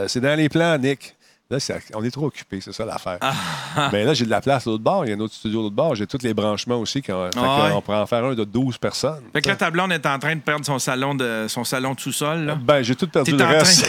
C'est 0.07 0.19
dans 0.22 0.38
les 0.38 0.49
plans, 0.49 0.77
Nick. 0.77 1.15
Là, 1.49 1.60
c'est- 1.60 1.91
on 1.94 2.03
est 2.03 2.10
trop 2.10 2.28
occupés, 2.28 2.61
c'est 2.61 2.72
ça 2.74 2.86
l'affaire. 2.86 3.20
Mais 3.91 4.06
là, 4.06 4.14
j'ai 4.14 4.26
de 4.26 4.30
la 4.30 4.41
place 4.41 4.65
à 4.65 4.70
l'autre 4.70 4.84
bord. 4.84 5.06
Il 5.06 5.10
y 5.10 5.11
a 5.14 5.15
un 5.15 5.20
autre 5.20 5.34
studio 5.34 5.60
à 5.60 5.64
l'autre 5.64 5.76
bord. 5.76 5.94
J'ai 5.94 6.07
tous 6.07 6.22
les 6.24 6.34
branchements 6.34 6.78
aussi. 6.78 7.03
Ah 7.10 7.14
ouais. 7.26 7.72
on 7.76 7.82
pourrait 7.82 7.98
en 7.98 8.06
faire 8.07 8.24
un 8.24 8.34
de 8.34 8.44
12 8.44 8.78
personnes. 8.78 9.22
Fait 9.34 9.41
que 9.41 9.49
là, 9.49 9.56
ta 9.56 9.70
blonde 9.70 9.91
est 9.91 10.06
en 10.06 10.18
train 10.18 10.36
de 10.36 10.41
perdre 10.41 10.65
son 10.65 10.80
salon 10.80 11.14
de, 11.15 11.45
son 11.49 11.64
salon 11.64 11.94
de 11.94 11.99
sous-sol. 11.99 12.56
Ben, 12.64 12.82
j'ai 12.82 12.95
tout 12.95 13.07
perdu 13.07 13.34
le 13.36 13.44
reste. 13.44 13.86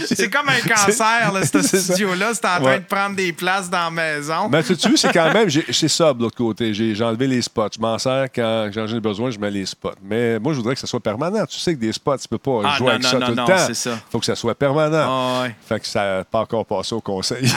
c'est 0.00 0.14
C'est 0.14 0.30
comme 0.30 0.48
un 0.48 0.60
cancer, 0.68 1.32
là, 1.32 1.44
ce 1.44 1.62
C'est 1.62 1.78
studio-là. 1.80 2.34
C'est 2.34 2.44
en 2.44 2.48
train 2.56 2.60
Ouais. 2.64 2.78
de 2.80 2.84
prendre 2.84 3.16
des 3.16 3.32
places 3.32 3.68
dans 3.70 3.84
la 3.84 3.90
maison. 3.90 4.48
Mais 4.48 4.62
tu 4.62 4.76
sais, 4.76 4.90
c'est 4.96 5.12
quand 5.12 5.32
même, 5.32 5.48
j'ai 5.48 5.88
ça 5.88 6.12
de 6.12 6.20
l'autre 6.22 6.36
côté. 6.36 6.72
J'ai 6.74 7.02
enlevé 7.02 7.26
les 7.26 7.42
spots. 7.42 7.68
Je 7.76 7.80
m'en 7.80 7.98
sers 7.98 8.26
quand 8.34 8.70
j'en 8.72 8.86
ai 8.86 9.00
besoin, 9.00 9.30
je 9.30 9.38
mets 9.38 9.50
les 9.50 9.66
spots. 9.66 9.94
Mais 10.02 10.38
moi, 10.38 10.52
je 10.52 10.58
voudrais 10.58 10.74
que 10.74 10.80
ça 10.80 10.86
soit 10.86 11.00
permanent. 11.00 11.44
Tu 11.46 11.58
sais 11.58 11.74
que 11.74 11.80
des 11.80 11.92
spots, 11.92 12.18
tu 12.18 12.28
peux 12.28 12.38
pas 12.38 12.60
Ah, 12.64 12.76
jouer 12.76 12.86
non, 12.86 12.92
avec 12.92 13.02
non, 13.04 13.08
ça 13.10 13.18
non, 13.18 13.26
tout 13.26 13.32
le 13.32 13.36
temps. 13.46 13.58
c'est 13.66 13.74
ça. 13.74 13.98
faut 14.10 14.18
que 14.20 14.26
ça 14.26 14.36
soit 14.36 14.54
permanent. 14.54 15.06
Ah, 15.08 15.42
ouais. 15.42 15.54
Fait 15.70 15.78
que 15.78 15.86
ça 15.86 16.00
n'a 16.18 16.24
pas 16.24 16.40
encore 16.40 16.66
passé 16.66 16.96
au 16.96 17.00
conseil. 17.00 17.48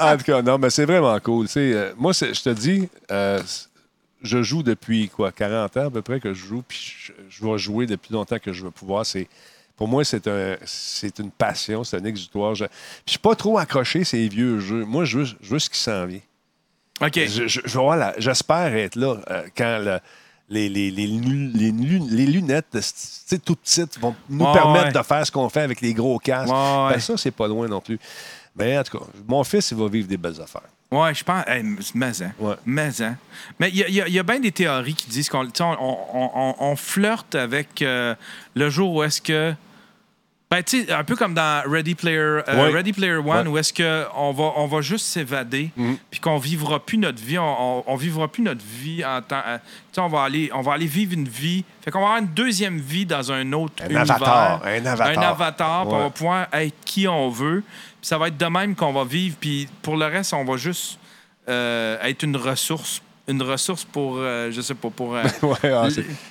en 0.00 0.16
tout 0.16 0.24
cas, 0.24 0.42
non, 0.42 0.58
mais 0.58 0.70
c'est 0.70 0.84
vraiment 0.84 1.16
cool. 1.20 1.46
Euh, 1.56 1.92
moi, 1.96 2.12
je 2.12 2.42
te 2.42 2.48
dis, 2.50 2.88
euh, 3.12 3.40
je 4.22 4.42
joue 4.42 4.64
depuis 4.64 5.08
quoi, 5.08 5.30
40 5.30 5.76
ans 5.76 5.86
à 5.86 5.90
peu 5.90 6.02
près 6.02 6.18
que 6.18 6.34
je 6.34 6.44
joue, 6.46 6.64
puis 6.66 6.94
je, 6.98 7.12
je 7.30 7.44
vais 7.46 7.58
jouer 7.58 7.86
depuis 7.86 8.12
longtemps 8.12 8.40
que 8.40 8.52
je 8.52 8.64
vais 8.64 8.72
pouvoir. 8.72 9.06
C'est, 9.06 9.28
pour 9.76 9.86
moi, 9.86 10.04
c'est, 10.04 10.26
un, 10.26 10.56
c'est 10.64 11.20
une 11.20 11.30
passion, 11.30 11.84
c'est 11.84 11.96
un 11.98 12.04
exutoire. 12.06 12.56
Je, 12.56 12.64
puis 12.64 12.74
je 13.06 13.10
suis 13.12 13.18
pas 13.20 13.36
trop 13.36 13.56
accroché 13.58 14.02
ces 14.02 14.26
vieux 14.26 14.58
jeux. 14.58 14.84
Moi, 14.84 15.04
je 15.04 15.18
veux, 15.18 15.24
je 15.24 15.48
veux 15.48 15.58
ce 15.60 15.70
qui 15.70 15.78
s'en 15.78 16.06
vient. 16.06 16.18
OK. 17.00 17.14
Je- 17.14 17.46
je 17.46 17.60
J'espère 18.18 18.74
être 18.74 18.96
là 18.96 19.16
euh, 19.30 19.42
quand 19.56 19.78
le- 19.78 20.00
les, 20.52 20.68
les, 20.68 20.90
les, 20.90 21.06
les 21.06 21.70
lu- 21.72 22.02
les 22.10 22.26
lunettes 22.26 22.76
tout 23.44 23.56
petites 23.56 23.98
vont 23.98 24.14
nous 24.28 24.44
permettre 24.52 24.86
ouais. 24.86 24.92
de 24.92 25.02
faire 25.02 25.26
ce 25.26 25.32
qu'on 25.32 25.48
fait 25.48 25.62
avec 25.62 25.80
les 25.80 25.94
gros 25.94 26.18
casques. 26.18 26.52
Ouais. 26.52 26.92
Ben, 26.92 27.00
ça, 27.00 27.16
c'est 27.16 27.30
pas 27.30 27.48
loin 27.48 27.66
non 27.66 27.80
plus. 27.80 27.98
Mais 28.54 28.76
en 28.78 28.82
tout 28.82 28.98
cas, 28.98 29.04
mon 29.26 29.42
fils, 29.44 29.70
il 29.70 29.78
va 29.78 29.88
vivre 29.88 30.06
des 30.06 30.18
belles 30.18 30.40
affaires. 30.40 30.68
Ouais, 30.90 31.14
je 31.14 31.24
pense. 31.24 31.42
Hey, 31.46 31.62
mais, 31.94 32.22
hein. 32.22 32.32
Ouais. 32.38 32.54
Mais, 32.66 33.02
hein. 33.02 33.16
Mais 33.58 33.70
il 33.70 33.76
y 33.76 33.82
a, 33.84 33.88
y 33.88 34.00
a- 34.02 34.08
y 34.08 34.18
a 34.18 34.22
bien 34.22 34.40
des 34.40 34.52
théories 34.52 34.94
qui 34.94 35.08
disent 35.08 35.30
qu'on 35.30 35.48
on- 35.60 35.98
on- 36.12 36.54
on 36.58 36.76
flirte 36.76 37.34
avec 37.34 37.80
euh, 37.80 38.14
le 38.54 38.68
jour 38.68 38.92
où 38.94 39.02
est-ce 39.02 39.22
que. 39.22 39.54
Ben, 40.52 40.62
tu 40.62 40.84
sais, 40.84 40.92
un 40.92 41.02
peu 41.02 41.16
comme 41.16 41.32
dans 41.32 41.62
Ready 41.66 41.94
Player, 41.94 42.18
euh, 42.18 42.42
Ouais. 42.48 42.68
Ready 42.72 42.92
Player 42.92 43.14
One, 43.14 43.26
Ouais. 43.26 43.46
Où 43.48 43.56
est-ce 43.58 43.72
qu'on 43.72 44.32
va, 44.32 44.52
on 44.56 44.66
va 44.66 44.80
juste 44.82 45.06
s'évader, 45.06 45.70
puis 46.10 46.20
qu'on 46.20 46.36
vivra 46.36 46.78
plus 46.84 46.98
notre 46.98 47.22
vie, 47.22 47.38
on, 47.38 47.78
on, 47.78 47.84
on 47.86 47.96
vivra 47.96 48.28
plus 48.28 48.42
notre 48.42 48.62
vie 48.62 49.02
en 49.04 49.22
temps. 49.22 49.40
euh, 49.46 49.56
tu 49.58 49.64
sais, 49.94 50.00
on 50.02 50.08
va 50.08 50.24
aller, 50.24 50.50
on 50.52 50.60
va 50.60 50.74
aller 50.74 50.86
vivre 50.86 51.14
une 51.14 51.26
vie. 51.28 51.64
Fait 51.82 51.90
qu'on 51.90 52.00
va 52.00 52.06
avoir 52.08 52.20
une 52.20 52.28
deuxième 52.34 52.78
vie 52.78 53.06
dans 53.06 53.32
un 53.32 53.50
autre 53.54 53.82
Un 53.82 53.86
univers. 53.86 54.02
avatar, 54.02 54.62
un 54.66 54.84
avatar. 54.86 55.08
Un 55.08 55.22
avatar, 55.22 55.82
puis 55.86 55.94
on 55.94 55.98
va 56.00 56.10
pouvoir 56.10 56.46
être 56.52 56.74
qui 56.84 57.08
on 57.08 57.30
veut. 57.30 57.62
Puis 58.00 58.08
ça 58.08 58.18
va 58.18 58.28
être 58.28 58.36
de 58.36 58.46
même 58.46 58.74
qu'on 58.74 58.92
va 58.92 59.04
vivre. 59.04 59.36
Puis 59.40 59.68
pour 59.80 59.96
le 59.96 60.04
reste, 60.06 60.34
on 60.34 60.44
va 60.44 60.56
juste 60.58 60.98
euh, 61.48 61.96
être 62.02 62.22
une 62.24 62.36
ressource. 62.36 63.00
Une 63.32 63.42
ressource 63.42 63.84
pour, 63.84 64.16
euh, 64.18 64.50
je 64.50 64.60
sais 64.60 64.74
pas, 64.74 64.90
pour... 64.90 65.16
euh, 65.16 65.22
Ouais, 65.42 65.72
ah, 65.72 65.88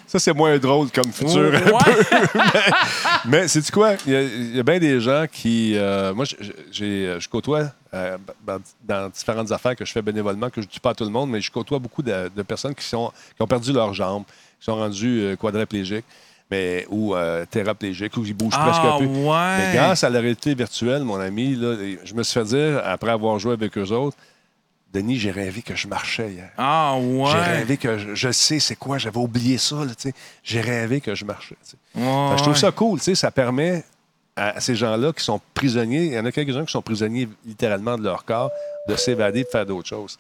ça, 0.08 0.20
c'est 0.20 0.34
moins 0.34 0.58
drôle 0.58 0.90
comme 0.92 1.12
futur. 1.12 1.52
Ouais. 1.52 2.32
Mais 3.26 3.48
c'est 3.48 3.62
tu 3.62 3.72
quoi? 3.72 3.94
Il 4.06 4.14
y 4.14 4.16
a, 4.16 4.22
il 4.22 4.56
y 4.56 4.60
a 4.60 4.64
bien 4.64 4.80
des 4.80 5.00
gens 5.00 5.26
qui. 5.32 5.74
euh, 5.76 6.14
moi, 6.14 6.26
j'ai- 6.26 6.38
j'ai- 6.72 7.16
je 7.20 7.28
côtoie 7.30 7.72
euh, 7.94 8.18
dans, 8.88 9.10
différentes 9.10 9.52
affaires 9.52 9.76
que 9.76 9.84
je 9.86 9.92
fais 9.92 10.02
bénévolement, 10.02 10.50
que 10.50 10.62
je 10.62 10.68
ne 10.68 10.72
dis 10.72 10.80
pas 10.80 10.92
à 10.92 10.94
tout 10.96 11.04
le 11.04 11.10
monde, 11.10 11.30
mais 11.30 11.42
je 11.42 11.52
côtoie 11.52 11.80
beaucoup 11.80 12.02
de, 12.04 12.30
de 12.36 12.42
personnes 12.44 12.76
qui, 12.76 12.86
sont, 12.86 13.12
qui 13.36 13.42
ont 13.42 13.48
perdu 13.48 13.74
leurs 13.74 13.94
jambes, 13.94 14.24
qui 14.60 14.66
sont 14.66 14.76
rendues 14.76 15.22
euh, 15.22 15.36
quadriplégiques. 15.36 16.06
Mais, 16.50 16.86
ou 16.90 17.16
euh, 17.16 17.46
théraplégiques, 17.50 18.18
ou 18.18 18.24
qui 18.24 18.34
bougent 18.34 18.54
Ah, 18.58 18.70
presque 18.70 18.98
plus. 18.98 19.08
ouais. 19.08 19.58
Mais 19.58 19.72
grâce 19.74 20.04
à 20.04 20.10
la 20.10 20.20
réalité 20.20 20.54
virtuelle, 20.54 21.02
mon 21.04 21.18
ami, 21.18 21.56
là, 21.56 21.76
je 22.04 22.14
me 22.14 22.24
suis 22.24 22.34
fait 22.40 22.46
dire, 22.46 22.82
après 22.84 23.12
avoir 23.12 23.40
joué 23.40 23.54
avec 23.54 23.78
eux 23.78 23.90
autres, 23.92 24.18
Denis, 24.94 25.18
j'ai 25.20 25.32
rêvé 25.32 25.62
que 25.62 25.76
je 25.76 25.88
marchais 25.88 26.32
hier. 26.34 26.50
Ah, 26.58 26.96
ouais. 27.00 27.32
J'ai 27.32 27.38
rêvé 27.40 27.78
que 27.78 27.98
je, 27.98 28.14
je 28.16 28.32
sais 28.32 28.60
c'est 28.60 28.76
quoi, 28.76 28.98
j'avais 28.98 29.18
oublié 29.20 29.58
ça. 29.58 29.78
là, 29.86 29.96
tu 29.96 30.10
sais. 30.10 30.14
J'ai 30.44 30.60
rêvé 30.62 31.00
que 31.00 31.16
je 31.16 31.24
marchais. 31.24 31.56
Ouais, 31.96 32.02
que 32.32 32.38
je 32.38 32.44
trouve 32.44 32.58
ça 32.58 32.72
cool. 32.72 33.00
tu 33.00 33.06
sais, 33.06 33.16
Ça 33.16 33.32
permet 33.32 33.84
à 34.36 34.60
ces 34.60 34.76
gens-là 34.76 35.14
qui 35.14 35.24
sont 35.24 35.40
prisonniers, 35.54 36.06
il 36.06 36.14
y 36.14 36.20
en 36.20 36.26
a 36.26 36.32
quelques-uns 36.32 36.66
qui 36.66 36.72
sont 36.72 36.82
prisonniers 36.82 37.28
littéralement 37.46 37.98
de 37.98 38.04
leur 38.04 38.24
corps, 38.26 38.50
de 38.88 38.96
s'évader, 38.96 39.44
de 39.44 39.50
faire 39.50 39.66
d'autres 39.66 39.88
choses. 39.90 40.18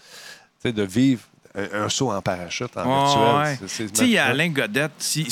Tu 0.61 0.69
sais, 0.69 0.71
de 0.73 0.83
vivre 0.83 1.21
un, 1.55 1.83
un 1.85 1.89
saut 1.89 2.11
en 2.11 2.21
parachute, 2.21 2.75
en 2.77 3.45
virtuel. 3.45 3.67
Tu 3.67 3.87
sais, 3.93 4.03
il 4.05 4.11
y 4.11 4.17
a 4.17 4.27
Alain 4.27 4.49
Godette. 4.49 4.91
si- 4.99 5.27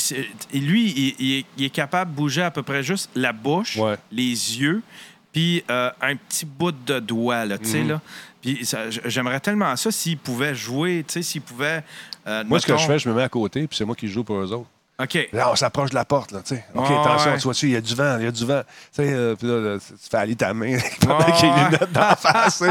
lui, 0.52 0.90
il, 0.90 1.14
il 1.18 1.38
est, 1.38 1.46
il 1.56 1.64
est 1.66 1.70
capable 1.70 2.10
de 2.10 2.16
bouger 2.16 2.42
à 2.42 2.50
peu 2.50 2.62
près 2.62 2.82
juste 2.82 3.08
la 3.14 3.32
bouche, 3.32 3.76
Ouais. 3.76 3.96
les 4.12 4.22
yeux, 4.60 4.82
puis 5.32 5.64
euh, 5.70 5.90
un 6.00 6.16
petit 6.16 6.44
bout 6.46 6.72
de 6.72 6.98
doigt, 7.00 7.44
là, 7.44 7.58
tu 7.58 7.64
Mhm. 7.66 7.70
sais, 7.70 7.82
là. 7.84 8.00
Puis 8.42 8.66
j'aimerais 9.04 9.40
tellement 9.40 9.76
ça 9.76 9.90
s'il 9.90 10.16
pouvait 10.18 10.54
jouer, 10.54 11.04
tu 11.06 11.14
sais, 11.14 11.22
s'il 11.22 11.42
pouvait... 11.42 11.84
euh, 12.26 12.42
Moi, 12.46 12.58
ce 12.60 12.66
que 12.66 12.76
je 12.76 12.86
fais, 12.86 12.98
je 12.98 13.08
me 13.08 13.14
mets 13.14 13.22
à 13.22 13.28
côté, 13.28 13.66
puis 13.66 13.76
c'est 13.76 13.84
moi 13.84 13.94
qui 13.94 14.08
joue 14.08 14.24
pour 14.24 14.36
eux 14.36 14.52
autres. 14.52 14.68
OK. 15.02 15.28
Là, 15.32 15.50
on 15.50 15.56
s'approche 15.56 15.88
de 15.90 15.94
la 15.94 16.04
porte, 16.04 16.30
là, 16.32 16.40
tu 16.42 16.54
sais. 16.56 16.64
OK, 16.74 16.84
attention, 16.90 17.30
ouais. 17.30 17.36
tu 17.38 17.44
vois-tu, 17.44 17.66
il 17.68 17.72
y 17.72 17.76
a 17.76 17.80
du 17.80 17.94
vent, 17.94 18.18
il 18.18 18.24
y 18.24 18.28
a 18.28 18.30
du 18.30 18.44
vent. 18.44 18.60
Tu 18.62 19.02
sais, 19.02 19.12
euh, 19.12 19.34
puis 19.34 19.46
là, 19.48 19.58
là, 19.58 19.78
tu 19.78 19.94
fais 20.10 20.16
aller 20.18 20.36
ta 20.36 20.52
main 20.52 20.76
pendant 21.00 21.24
qu'il 21.32 21.48
y 21.48 21.50
a 21.50 21.56
les 21.56 21.64
lunettes 21.64 21.92
dans 21.92 22.00
la 22.00 22.16
face. 22.16 22.62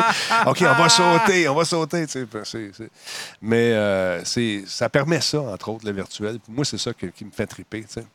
OK, 0.46 0.58
on 0.62 0.74
va 0.76 0.90
sauter, 0.90 1.50
on 1.50 1.56
va 1.56 1.66
sauter, 1.66 2.06
tu 2.06 2.28
sais. 2.44 2.90
Mais 3.42 4.22
c'est, 4.26 4.64
ça 4.68 4.90
permet 4.90 5.22
ça, 5.22 5.40
entre 5.42 5.70
autres, 5.70 5.86
le 5.88 5.92
virtuel. 5.92 6.38
Moi, 6.48 6.66
c'est 6.66 6.78
ça 6.78 6.94
que- 6.94 7.08
qui 7.08 7.26
me 7.26 7.32
fait 7.32 7.48
triper, 7.48 7.82
tu 7.82 7.94
sais. 7.94 8.06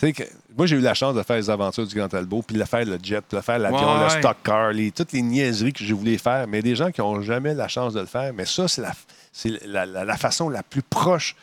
Que- 0.00 0.22
moi, 0.56 0.66
j'ai 0.66 0.76
eu 0.76 0.80
la 0.80 0.94
chance 0.94 1.14
de 1.16 1.22
faire 1.24 1.36
les 1.36 1.50
aventures 1.50 1.84
du 1.86 1.94
Grand 1.96 2.08
Talbot, 2.08 2.42
puis 2.42 2.56
de 2.56 2.62
faire 2.64 2.84
le 2.84 2.98
jet, 3.02 3.20
puis 3.20 3.36
de 3.36 3.42
faire 3.42 3.58
l'avion, 3.58 3.96
Ouais, 3.98 4.04
le 4.04 4.10
stock 4.10 4.36
car, 4.44 4.70
les- 4.72 4.92
toutes 4.92 5.12
les 5.12 5.22
niaiseries 5.22 5.72
que 5.72 5.82
je 5.82 5.92
voulais 5.92 6.18
faire. 6.18 6.46
Mais 6.46 6.62
des 6.62 6.76
gens 6.76 6.92
qui 6.92 7.00
n'ont 7.00 7.20
jamais 7.20 7.52
la 7.54 7.66
chance 7.66 7.94
de 7.94 8.00
le 8.00 8.06
faire. 8.06 8.32
Mais 8.32 8.44
ça, 8.44 8.68
c'est 8.68 8.80
la, 8.82 8.92
la, 9.66 9.86
la- 9.86 10.04
la 10.04 10.16
façon 10.16 10.48
la 10.48 10.62
plus 10.62 10.82
proche. 10.82 11.34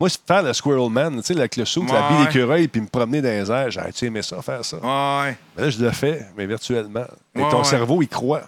Moi, 0.00 0.08
faire 0.26 0.42
le 0.42 0.52
Squirrel 0.52 0.90
Man, 0.90 1.16
tu 1.16 1.22
sais, 1.22 1.36
avec 1.38 1.56
le 1.56 1.62
Ouais, 1.62 1.92
l'habit 1.92 2.14
ouais. 2.14 2.26
d'écureuil, 2.26 2.68
puis 2.68 2.80
me 2.80 2.86
promener 2.88 3.20
dans 3.22 3.28
les 3.28 3.50
airs. 3.50 3.70
J'aurais-tu 3.70 4.04
aimé 4.06 4.22
ça, 4.22 4.40
faire 4.42 4.64
ça? 4.64 4.76
Ouais. 4.78 5.36
Mais 5.56 5.62
là, 5.64 5.70
je 5.70 5.78
le 5.84 5.90
fais, 5.92 6.26
mais 6.36 6.46
virtuellement. 6.46 7.04
Et 7.34 7.40
Ouais, 7.42 7.50
ton 7.50 7.62
cerveau, 7.64 8.02
il 8.02 8.08
croit. 8.08 8.42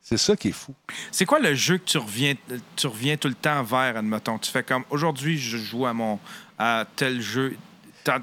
C'est 0.00 0.18
ça 0.18 0.34
qui 0.34 0.48
est 0.48 0.52
fou. 0.52 0.74
C'est 1.10 1.24
quoi 1.26 1.38
le 1.38 1.54
jeu 1.54 1.78
que 1.78 1.84
tu 1.84 1.96
reviens, 1.98 2.34
tu 2.76 2.86
reviens 2.86 3.16
tout 3.16 3.28
le 3.28 3.34
temps 3.34 3.62
vers, 3.62 3.96
admettons? 3.98 4.36
Tu 4.38 4.50
fais 4.50 4.62
comme, 4.62 4.84
aujourd'hui, 4.90 5.38
je 5.38 5.56
joue 5.58 5.86
à 5.86 5.92
mon 5.94 6.18
à 6.58 6.84
tel 6.96 7.20
jeu. 7.20 7.54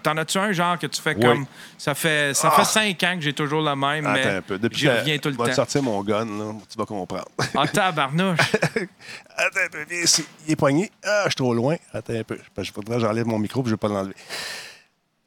T'en 0.04 0.18
as-tu 0.18 0.38
un 0.38 0.52
genre 0.52 0.78
que 0.78 0.88
tu 0.88 1.02
fais 1.02 1.16
Oui. 1.16 1.22
comme. 1.22 1.46
Ça 1.78 1.96
fait, 1.96 2.34
ça 2.34 2.52
fait 2.52 2.66
cinq 2.66 3.02
ans 3.04 3.16
que 3.16 3.22
j'ai 3.22 3.34
toujours 3.34 3.62
le 3.62 3.76
même, 3.76 4.04
mais 4.12 4.22
Attends 4.26 4.38
un 4.38 4.42
peu. 4.42 4.58
Depuis 4.60 4.80
j'y 4.80 4.90
reviens 4.90 5.18
tout 5.18 5.30
le 5.30 5.36
je 5.36 5.38
vais 5.40 5.44
te 5.46 5.50
temps. 5.52 5.56
sortir 5.56 5.84
mon 5.84 6.04
gun, 6.04 6.26
là, 6.26 6.54
tu 6.70 6.78
vas 6.78 6.86
comprendre. 6.86 7.26
Ah, 7.56 7.68
tabarnouche. 7.68 8.40
Attends 9.38 9.60
un 9.66 9.70
peu, 9.72 9.86
viens 9.90 10.04
ici. 10.04 10.26
Il 10.48 10.52
est 10.52 10.56
poigné. 10.56 10.92
Ah, 11.04 11.22
je 11.26 11.30
suis 11.30 11.36
trop 11.36 11.54
loin. 11.54 11.76
Attends 11.94 12.14
un 12.14 12.24
peu. 12.24 12.38
Faudrait 12.74 12.96
que 12.98 13.02
j'enlève 13.02 13.26
mon 13.26 13.40
micro 13.40 13.62
puis 13.64 13.70
je 13.70 13.76
ne 13.76 13.78
vais 13.78 13.80
pas 13.80 13.88
l'enlever. 13.88 14.16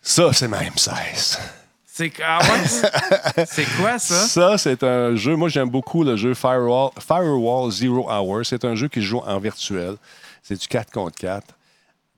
Ça, 0.01 0.33
c'est 0.33 0.49
ma 0.49 0.61
M16. 0.62 1.39
C'est 1.87 2.12
ah 2.24 2.39
ouais? 2.41 3.45
C'est 3.47 3.66
quoi 3.77 3.99
ça? 3.99 4.15
Ça, 4.27 4.57
c'est 4.59 4.83
un 4.83 5.15
jeu. 5.15 5.37
Moi, 5.37 5.49
j'aime 5.51 5.69
beaucoup 5.69 6.03
le 6.05 6.16
jeu 6.16 6.33
Firewall, 6.35 6.91
Firewall 6.99 7.70
Zero 7.70 8.11
Hour. 8.11 8.47
C'est 8.47 8.65
un 8.65 8.74
jeu 8.74 8.89
qui 8.89 9.01
se 9.01 9.07
joue 9.07 9.19
en 9.19 9.39
virtuel. 9.39 9.97
C'est 10.43 10.59
du 10.59 10.66
4 10.66 10.91
contre 10.91 11.16
4 11.19 11.47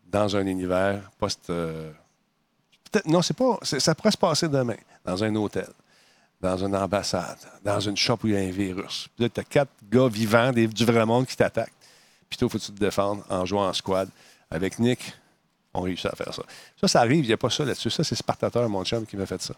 dans 0.07 0.37
un 0.37 0.47
univers 0.47 1.01
post. 1.19 1.51
euh, 1.51 1.91
peut-être- 2.95 3.07
non, 3.09 3.23
c'est 3.23 3.37
pas. 3.37 3.59
ça 3.63 3.95
pourrait 3.95 4.11
se 4.11 4.17
passer 4.17 4.49
demain. 4.49 4.77
Dans 5.05 5.23
un 5.23 5.35
hôtel, 5.37 5.69
dans 6.41 6.57
une 6.57 6.75
ambassade, 6.77 7.39
dans 7.65 7.81
une 7.81 7.97
shop 7.97 8.19
où 8.25 8.29
il 8.29 8.33
y 8.35 8.37
a 8.37 8.41
un 8.41 8.51
virus. 8.51 9.09
Puis 9.15 9.25
là, 9.25 9.29
tu 9.29 9.41
as 9.41 9.45
quatre 9.45 9.71
gars 9.91 10.09
vivants, 10.09 10.53
des- 10.53 10.67
du 10.67 10.85
vrai 10.85 11.05
monde 11.07 11.27
qui 11.27 11.37
t'attaquent. 11.37 11.73
Puis 12.29 12.39
toi, 12.39 12.47
il 12.49 12.51
faut 12.53 12.59
que 12.59 12.65
tu 12.65 12.73
te 12.73 12.79
défendre 12.79 13.25
en 13.29 13.45
jouant 13.47 13.69
en 13.69 13.73
squad? 13.73 14.09
Avec 14.51 14.79
Nick, 14.79 15.13
on 15.73 15.83
réussit 15.83 16.07
à 16.07 16.17
faire 16.17 16.33
ça. 16.33 16.43
Ça, 16.81 16.89
ça 16.89 17.01
arrive, 17.01 17.25
il 17.25 17.29
n'y 17.29 17.33
a 17.33 17.37
pas 17.37 17.51
ça 17.51 17.65
là-dessus. 17.65 17.91
Ça, 17.91 18.05
c'est 18.05 18.15
Spartateur, 18.15 18.69
mon 18.69 18.85
chum, 18.85 19.05
qui 19.07 19.17
m'a 19.17 19.27
fait 19.27 19.41
ça. 19.43 19.55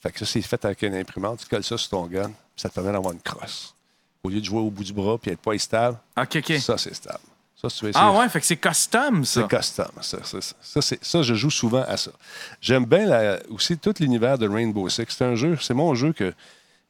Fait 0.00 0.12
que 0.12 0.18
ça, 0.20 0.26
c'est 0.26 0.42
fait 0.42 0.62
avec 0.64 0.82
une 0.82 0.94
imprimante. 0.94 1.40
Tu 1.40 1.46
colles 1.46 1.64
ça 1.64 1.76
sur 1.78 1.90
ton 1.90 2.06
gun, 2.06 2.26
puis 2.28 2.34
ça 2.56 2.68
te 2.68 2.74
permet 2.74 2.92
d'avoir 2.92 3.12
une 3.12 3.20
crosse. 3.20 3.74
Au 4.22 4.28
lieu 4.28 4.40
de 4.40 4.44
jouer 4.44 4.60
au 4.60 4.70
bout 4.70 4.84
du 4.84 4.92
bras 4.92 5.16
puis 5.18 5.30
être 5.30 5.40
pas 5.40 5.56
stable, 5.58 5.98
Ok, 6.16 6.36
ok. 6.36 6.52
ça, 6.60 6.76
c'est 6.78 6.94
stable. 6.94 7.18
Ça, 7.60 7.68
Ah 7.94 8.12
ouais, 8.12 8.28
fait 8.28 8.38
que 8.38 8.46
c'est 8.46 8.56
custom, 8.56 9.24
ça. 9.24 9.40
c'est 9.48 9.56
custom. 9.56 9.90
Ça, 10.00 10.18
ça, 10.22 10.38
ça, 10.40 10.80
ça, 11.02 11.22
je 11.22 11.34
joue 11.34 11.50
souvent 11.50 11.82
à 11.88 11.96
ça. 11.96 12.12
J'aime 12.60 12.84
bien 12.84 13.04
la- 13.06 13.38
aussi 13.50 13.76
tout 13.76 13.92
l'univers 13.98 14.38
de 14.38 14.48
Rainbow 14.48 14.88
Six. 14.88 15.06
C'est 15.08 15.24
un 15.24 15.34
jeu, 15.34 15.58
c'est 15.60 15.74
mon 15.74 15.92
jeu 15.96 16.12
que, 16.12 16.32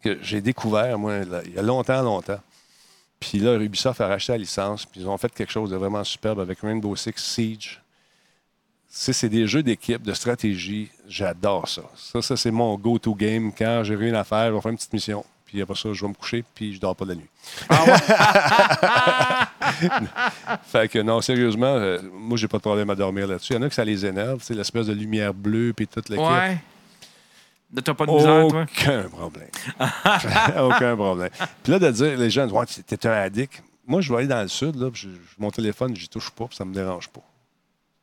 que 0.05 0.19
j'ai 0.23 0.43
découvert, 0.43 0.99
moi, 0.99 1.25
là, 1.25 1.41
il 1.47 1.55
y 1.55 1.59
a 1.59 1.63
longtemps, 1.63 2.03
longtemps. 2.03 2.41
Puis 3.19 3.39
là, 3.39 3.55
Ubisoft 3.57 4.01
a 4.03 4.09
racheté 4.09 4.33
la 4.33 4.39
licence, 4.39 4.85
puis 4.85 5.01
ils 5.01 5.09
ont 5.09 5.17
fait 5.17 5.33
quelque 5.33 5.51
chose 5.51 5.71
de 5.71 5.77
vraiment 5.77 6.05
superbe 6.05 6.39
avec 6.41 6.61
Rainbow 6.61 6.95
Six 6.97 7.15
Siege. 7.17 7.81
C'est 8.91 9.29
des 9.29 9.47
jeux 9.47 9.63
d'équipe, 9.63 10.03
de 10.03 10.13
stratégie. 10.13 10.91
J'adore 11.09 11.67
ça. 11.69 11.83
Ça, 11.97 12.21
ça 12.21 12.37
c'est 12.37 12.51
mon 12.51 12.77
go-to 12.77 13.15
game. 13.15 13.53
Quand 13.57 13.83
j'ai 13.85 13.97
rien 13.97 14.15
à 14.15 14.25
faire, 14.25 14.49
je 14.49 14.55
vais 14.55 14.61
faire 14.61 14.71
une 14.71 14.77
petite 14.77 14.93
mission. 14.93 15.25
Puis 15.47 15.63
après 15.63 15.77
ça, 15.77 15.93
je 15.95 16.03
vais 16.03 16.09
me 16.09 16.15
coucher, 16.15 16.45
puis 16.55 16.75
je 16.75 16.81
dors 16.81 16.95
pas 16.95 17.07
de 17.07 17.11
la 17.11 17.17
nuit. 17.17 17.31
fait 20.63 20.89
que 20.89 20.99
non, 21.01 21.21
sérieusement, 21.21 21.67
euh, 21.67 21.99
moi, 22.13 22.37
j'ai 22.37 22.49
pas 22.49 22.59
de 22.59 22.63
problème 22.63 22.91
à 22.91 22.95
dormir 22.95 23.27
là-dessus. 23.27 23.53
Il 23.53 23.57
y 23.57 23.59
en 23.59 23.63
a 23.63 23.69
que 23.69 23.75
ça 23.75 23.85
les 23.85 24.05
énerve, 24.07 24.41
c'est 24.43 24.55
l'espèce 24.55 24.87
de 24.87 24.93
lumière 24.93 25.35
bleue, 25.35 25.73
puis 25.77 25.87
toute 25.87 26.09
l'équipe. 26.09 26.27
Ouais. 26.27 26.59
T'as 27.85 27.95
pas 27.95 28.07
de 28.07 28.13
misère, 28.13 28.49
toi? 28.49 28.63
Aucun 28.63 29.03
problème. 29.09 29.49
Aucun 30.75 30.97
problème. 30.97 31.31
Puis 31.63 31.73
là, 31.73 31.79
de 31.79 31.91
dire, 31.91 32.19
les 32.19 32.31
gens, 32.31 32.49
ouais, 32.49 32.65
t'es 32.87 33.07
un 33.07 33.13
addict. 33.13 33.63
Moi, 33.87 34.01
je 34.01 34.11
vais 34.13 34.19
aller 34.21 34.29
dans 34.29 34.43
le 34.43 34.49
sud, 34.49 34.77
là, 34.77 34.91
puis 34.91 35.09
mon 35.39 35.51
téléphone, 35.51 35.95
j'y 35.95 36.09
touche 36.09 36.31
pas, 36.31 36.47
puis 36.47 36.57
ça 36.57 36.65
me 36.65 36.73
dérange 36.75 37.09
pas. 37.09 37.23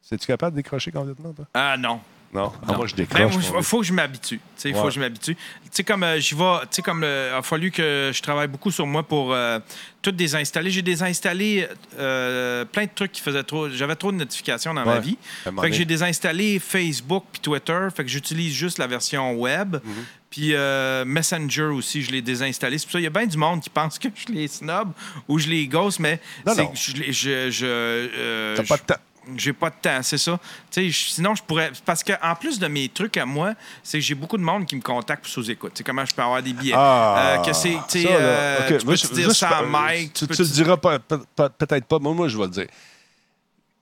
C'est-tu 0.02 0.28
capable 0.28 0.56
de 0.56 0.62
décrocher 0.62 0.92
complètement, 0.92 1.34
toi? 1.34 1.46
Ah 1.54 1.76
non. 1.78 2.00
Non? 2.34 2.52
Ah, 2.68 2.74
moi, 2.76 2.86
je 2.86 2.96
décroche. 2.96 3.34
il 3.58 3.64
faut 3.64 3.80
que 3.80 3.86
je 3.86 3.94
m'habitue. 3.94 4.42
Il 4.66 4.74
faut 4.74 4.84
que 4.86 4.90
je 4.90 5.00
m'habitue. 5.00 5.36
Tu 5.36 5.42
sais, 5.72 5.84
comme 5.86 6.04
euh, 6.04 6.20
j'y 6.20 6.36
vais, 6.36 6.60
tu 6.62 6.68
sais, 6.72 6.82
comme 6.82 7.04
euh, 7.04 7.30
il 7.32 7.38
a 7.38 7.42
fallu 7.42 7.72
que 7.72 8.12
je 8.14 8.22
travaille 8.22 8.48
beaucoup 8.48 8.72
sur 8.72 8.86
moi 8.86 9.04
pour 9.04 9.34
euh, 9.34 9.60
tout 10.02 10.12
désinstaller. 10.12 10.70
J'ai 10.70 10.82
désinstallé 10.82 11.68
euh, 11.98 12.66
plein 12.66 12.84
de 12.86 12.90
trucs 12.94 13.14
qui 13.14 13.22
faisaient 13.22 13.44
trop. 13.44 13.70
J'avais 13.70 13.96
trop 13.96 14.12
de 14.12 14.18
notifications 14.18 14.74
dans 14.74 14.84
ma 14.86 15.00
vie. 15.00 15.18
Fait 15.44 15.70
que 15.70 15.76
j'ai 15.76 15.86
désinstallé 15.86 16.60
Facebook 16.60 17.24
puis 17.32 17.42
Twitter. 17.42 17.88
Fait 17.96 18.04
que 18.04 18.10
j'utilise 18.10 18.54
juste 18.54 18.80
la 18.80 18.88
version 18.88 19.34
web. 19.36 19.76
Mhm. 19.84 20.06
Puis 20.30 20.50
euh, 20.54 21.06
Messenger 21.06 21.64
aussi, 21.68 22.02
je 22.04 22.12
l'ai 22.12 22.22
désinstallé. 22.22 22.78
C'est 22.78 22.86
pour 22.86 22.92
ça 22.94 22.98
qu'il 22.98 23.06
y 23.06 23.08
a 23.08 23.12
bien 23.12 23.26
du 23.28 23.38
monde 23.38 23.62
qui 23.62 23.70
pense 23.70 23.98
que 23.98 24.10
je 24.14 24.34
les 24.34 24.50
snob 24.50 24.92
ou 25.30 25.40
je 25.40 25.48
les 25.48 25.68
ghost, 25.68 26.00
mais 26.00 26.20
Non, 26.46 26.54
c'est 26.54 26.64
non. 26.64 26.68
que 26.72 26.78
je, 26.78 26.92
les- 26.94 27.14
je, 27.14 27.50
je, 27.50 27.66
euh, 27.66 28.56
T'as 28.58 28.64
pas 28.64 28.78
de 28.78 28.82
temps. 28.82 28.96
J'ai 29.38 29.54
pas 29.54 29.70
de 29.70 29.76
temps, 29.82 30.02
c'est 30.04 30.18
ça. 30.18 30.40
Sinon, 30.72 31.36
je 31.36 31.44
pourrais. 31.44 31.72
Parce 31.86 32.04
que 32.04 32.14
en 32.22 32.36
plus 32.36 32.60
de 32.60 32.68
mes 32.68 32.90
trucs 32.90 33.18
à 33.18 33.26
moi, 33.26 33.54
c'est 33.84 34.00
que 34.00 34.04
j'ai 34.04 34.16
beaucoup 34.16 34.38
de 34.38 34.44
monde 34.44 34.66
qui 34.66 34.76
me 34.76 34.82
contacte 34.82 35.24
pour 35.24 35.32
sous-écoute. 35.32 35.78
Sais, 35.78 35.84
comment 35.84 36.06
je 36.06 36.14
peux 36.14 36.22
avoir 36.22 36.42
des 36.44 36.54
billets? 36.54 36.74
Ah, 36.76 37.16
Euh, 37.18 37.44
que 37.44 37.54
c'est. 37.54 37.78
Tu 37.90 38.02
sais, 38.02 38.04
ça, 38.04 38.10
là. 38.10 38.16
euh, 38.18 38.58
OK, 38.60 38.66
tu 38.80 38.86
moi, 38.86 38.94
peux 38.94 38.96
je- 38.98 39.08
te 39.08 39.14
dire 39.16 39.32
ça 39.36 39.50
à 39.58 39.62
Mike. 39.64 40.14
Tu, 40.14 40.28
tu 40.28 40.32
le 40.32 40.38
te- 40.48 40.54
diras 40.54 40.78
peut-être 40.78 41.86
pas. 41.86 42.00
Moi, 42.00 42.14
moi, 42.14 42.28
je 42.28 42.38
vais 42.38 42.44
le 42.46 42.50
dire. 42.50 42.68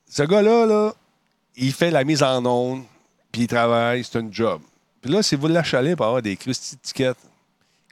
Ce 0.09 0.23
gars-là, 0.23 0.65
là, 0.65 0.93
il 1.55 1.73
fait 1.73 1.91
la 1.91 2.03
mise 2.03 2.21
en 2.23 2.45
onde, 2.45 2.83
puis 3.31 3.41
il 3.43 3.47
travaille, 3.47 4.03
c'est 4.03 4.19
un 4.19 4.27
job. 4.31 4.61
Puis 5.01 5.11
là, 5.11 5.21
si 5.23 5.35
vous 5.35 5.47
l'achalez 5.47 5.95
pour 5.95 6.05
avoir 6.05 6.21
des 6.21 6.35
crusties 6.37 6.75
d'étiquettes, 6.75 7.17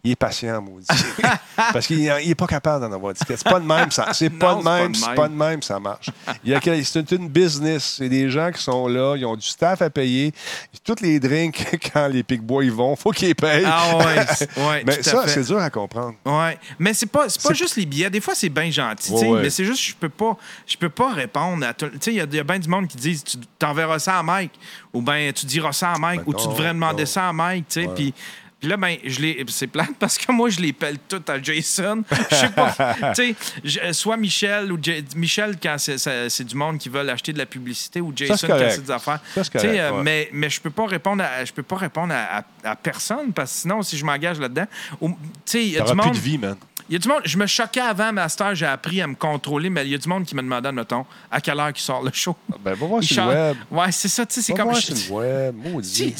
il 0.04 0.12
est 0.12 0.16
patient, 0.16 0.62
maudit. 0.62 0.88
Parce 1.56 1.86
qu'il 1.86 2.02
n'est 2.02 2.36
pas 2.36 2.48
capable 2.48 2.88
d'en 2.88 2.96
avoir 2.96 3.14
d'étiquettes. 3.14 3.38
C'est 3.44 3.50
pas 3.50 3.60
de 3.60 3.66
même, 3.66 3.92
ça. 3.92 4.08
C'est 4.14 4.32
pas, 4.32 4.56
de 4.56 4.64
même, 4.64 4.96
c'est 4.96 5.14
pas 5.14 5.28
de 5.28 5.34
même, 5.34 5.62
ça 5.62 5.80
marche. 5.80 6.10
Il 6.44 6.60
c'est 6.84 7.12
une 7.12 7.30
business. 7.30 7.98
C'est 7.98 8.10
des 8.10 8.30
gens 8.30 8.52
qui 8.52 8.62
sont 8.62 8.88
là, 8.88 9.16
ils 9.16 9.26
ont 9.26 9.36
du 9.36 9.46
staff 9.46 9.82
à 9.82 9.90
payer. 9.90 10.34
Tous 10.84 10.96
les 11.02 11.20
drinks, 11.20 11.80
quand 11.94 12.08
les 12.08 12.24
Pic 12.24 12.42
Boys 12.42 12.66
y 12.66 12.70
vont, 12.70 12.96
faut 12.96 13.12
qu'ils 13.12 13.36
payent. 13.36 13.64
Ah 13.66 13.98
ouais, 13.98 14.84
Mais 14.86 15.04
ça, 15.04 15.28
c'est 15.28 15.44
dur 15.44 15.60
à 15.60 15.70
comprendre. 15.70 16.16
Ouais, 16.26 16.58
mais 16.80 16.94
c'est 16.94 17.06
pas 17.06 17.30
c'est 17.30 17.42
pas 17.42 17.54
juste 17.54 17.76
les 17.76 17.86
billets. 17.86 18.10
Des 18.10 18.22
fois 18.22 18.34
c'est 18.34 18.50
bien 18.50 18.72
gentil, 18.72 19.12
Ouais, 19.12 19.28
ouais. 19.28 19.42
mais 19.44 19.50
c'est 19.50 19.66
juste 19.66 19.84
je 19.84 19.96
peux 19.96 20.10
pas 20.10 20.36
je 20.66 20.78
peux 20.78 20.90
pas 20.90 21.14
répondre 21.14 21.66
à 21.66 21.74
tout. 21.74 21.88
Tu 21.90 21.98
sais, 22.00 22.12
il 22.12 22.18
y 22.18 22.22
a, 22.22 22.26
il 22.32 22.44
bien 22.44 22.60
du 22.60 22.70
monde 22.70 22.88
qui 22.88 22.98
disent 22.98 23.24
tu 23.24 23.38
t'enverras 23.60 24.00
ça 24.00 24.18
à 24.18 24.24
Mike 24.24 24.54
ou 24.94 25.02
ben 25.02 25.32
tu 25.34 25.46
diras 25.46 25.74
ça 25.74 25.92
à 25.92 25.98
Mike 26.00 26.22
Ben 26.26 26.28
ou 26.28 26.34
tu 26.34 26.48
devrais 26.48 26.70
demander 26.70 27.04
non. 27.04 27.10
ça 27.10 27.30
à 27.30 27.34
Mike, 27.34 27.68
tu 27.70 27.82
sais, 27.82 27.90
puis 27.94 28.14
puis 28.62 28.70
là, 28.70 28.78
ben, 28.78 28.96
je 29.04 29.20
les, 29.20 29.44
c'est 29.50 29.68
plate 29.68 29.90
parce 30.00 30.18
que 30.18 30.32
moi, 30.32 30.50
je 30.50 30.60
les 30.60 30.72
pèle 30.72 30.98
toutes 31.10 31.30
à 31.30 31.42
Jason. 31.42 32.04
Je 32.30 32.36
sais 32.36 32.50
pas. 32.50 32.74
tu 33.16 33.36
sais, 33.66 33.94
soit 33.94 34.16
Michel 34.18 34.72
ou 34.72 34.78
Ja- 34.82 35.02
Michel 35.16 35.58
quand 35.62 35.76
c'est, 35.80 36.44
du 36.44 36.56
monde 36.56 36.78
qui 36.78 36.88
veulent 36.90 37.10
acheter 37.10 37.34
de 37.34 37.40
la 37.40 37.48
publicité 37.48 38.00
ou 38.00 38.14
Jason 38.16 38.38
c'est 38.38 38.48
quand 38.48 38.58
c'est 38.70 38.84
des 38.84 38.92
affaires. 38.92 39.20
Ça, 39.34 39.44
c'est 39.44 39.52
Tu 39.52 39.60
sais, 39.60 39.66
correct, 39.68 39.80
euh, 39.80 39.92
ouais. 39.98 40.04
mais, 40.04 40.30
mais 40.32 40.50
je 40.50 40.62
peux 40.62 40.70
pas 40.70 40.86
répondre 40.86 41.24
à, 41.24 41.44
je 41.44 41.52
peux 41.52 41.64
pas 41.64 41.76
répondre 41.78 42.14
à, 42.14 42.38
à- 42.64 42.72
à 42.72 42.76
personne 42.76 43.34
parce 43.34 43.52
que 43.52 43.58
sinon, 43.62 43.82
si 43.82 43.98
je 43.98 44.06
m'engage 44.06 44.40
là-dedans, 44.40 44.68
tu 45.02 45.08
sais, 45.46 45.64
il 45.66 45.72
y 45.72 45.78
a 45.80 45.82
du 45.84 45.94
monde. 45.96 46.12
plus 46.12 46.20
de 46.20 46.24
vie, 46.24 46.38
man. 46.38 46.56
Il 46.90 46.94
y 46.94 46.96
a 46.98 47.00
du 47.00 47.08
monde, 47.08 47.22
je 47.24 47.38
me 47.38 47.48
choquais 47.48 47.80
avant, 47.80 48.12
Master, 48.12 48.54
j'ai 48.54 48.66
appris 48.66 49.02
à 49.02 49.08
me 49.08 49.16
contrôler, 49.16 49.70
mais 49.70 49.86
il 49.86 49.92
y 49.92 49.96
a 49.96 49.98
du 49.98 50.10
monde 50.10 50.26
qui 50.26 50.36
me 50.36 50.42
demandait, 50.42 50.72
mettons, 50.74 51.06
à 51.32 51.40
quelle 51.40 51.58
heure 51.60 51.72
qui 51.72 51.82
sort 51.82 52.04
le 52.04 52.12
show. 52.14 52.36
Ben, 52.60 52.74
va 52.74 52.86
voir 52.86 53.02
sur 53.02 53.24
le 53.24 53.30
web. 53.30 53.58
Ouais, 53.72 53.92
c'est 53.92 54.10
ça, 54.10 54.26
tu 54.26 54.34
sais, 54.36 54.42
c'est 54.42 54.52
Va 54.54 54.60
comme. 54.60 54.70
voir 54.72 54.82
je- 54.82 54.94
sur 54.94 55.20
le 55.20 55.26
web. 55.26 55.56
Maudit. 55.56 56.16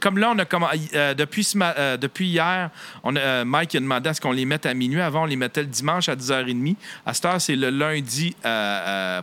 Comme 0.00 0.18
là, 0.18 0.32
on 0.34 0.38
a 0.38 0.44
euh, 0.44 1.14
euh, 1.14 1.96
depuis 1.96 2.26
hier, 2.26 2.70
euh, 3.04 3.44
Mike 3.44 3.74
a 3.74 3.80
demandé 3.80 4.08
à 4.08 4.14
ce 4.14 4.20
qu'on 4.20 4.32
les 4.32 4.44
mette 4.44 4.66
à 4.66 4.74
minuit. 4.74 5.00
Avant, 5.00 5.22
on 5.22 5.26
les 5.26 5.36
mettait 5.36 5.62
le 5.62 5.68
dimanche 5.68 6.08
à 6.08 6.16
10h30. 6.16 6.76
À 7.06 7.14
cette 7.14 7.24
heure, 7.24 7.40
c'est 7.40 7.56
le 7.56 7.70
lundi, 7.70 8.34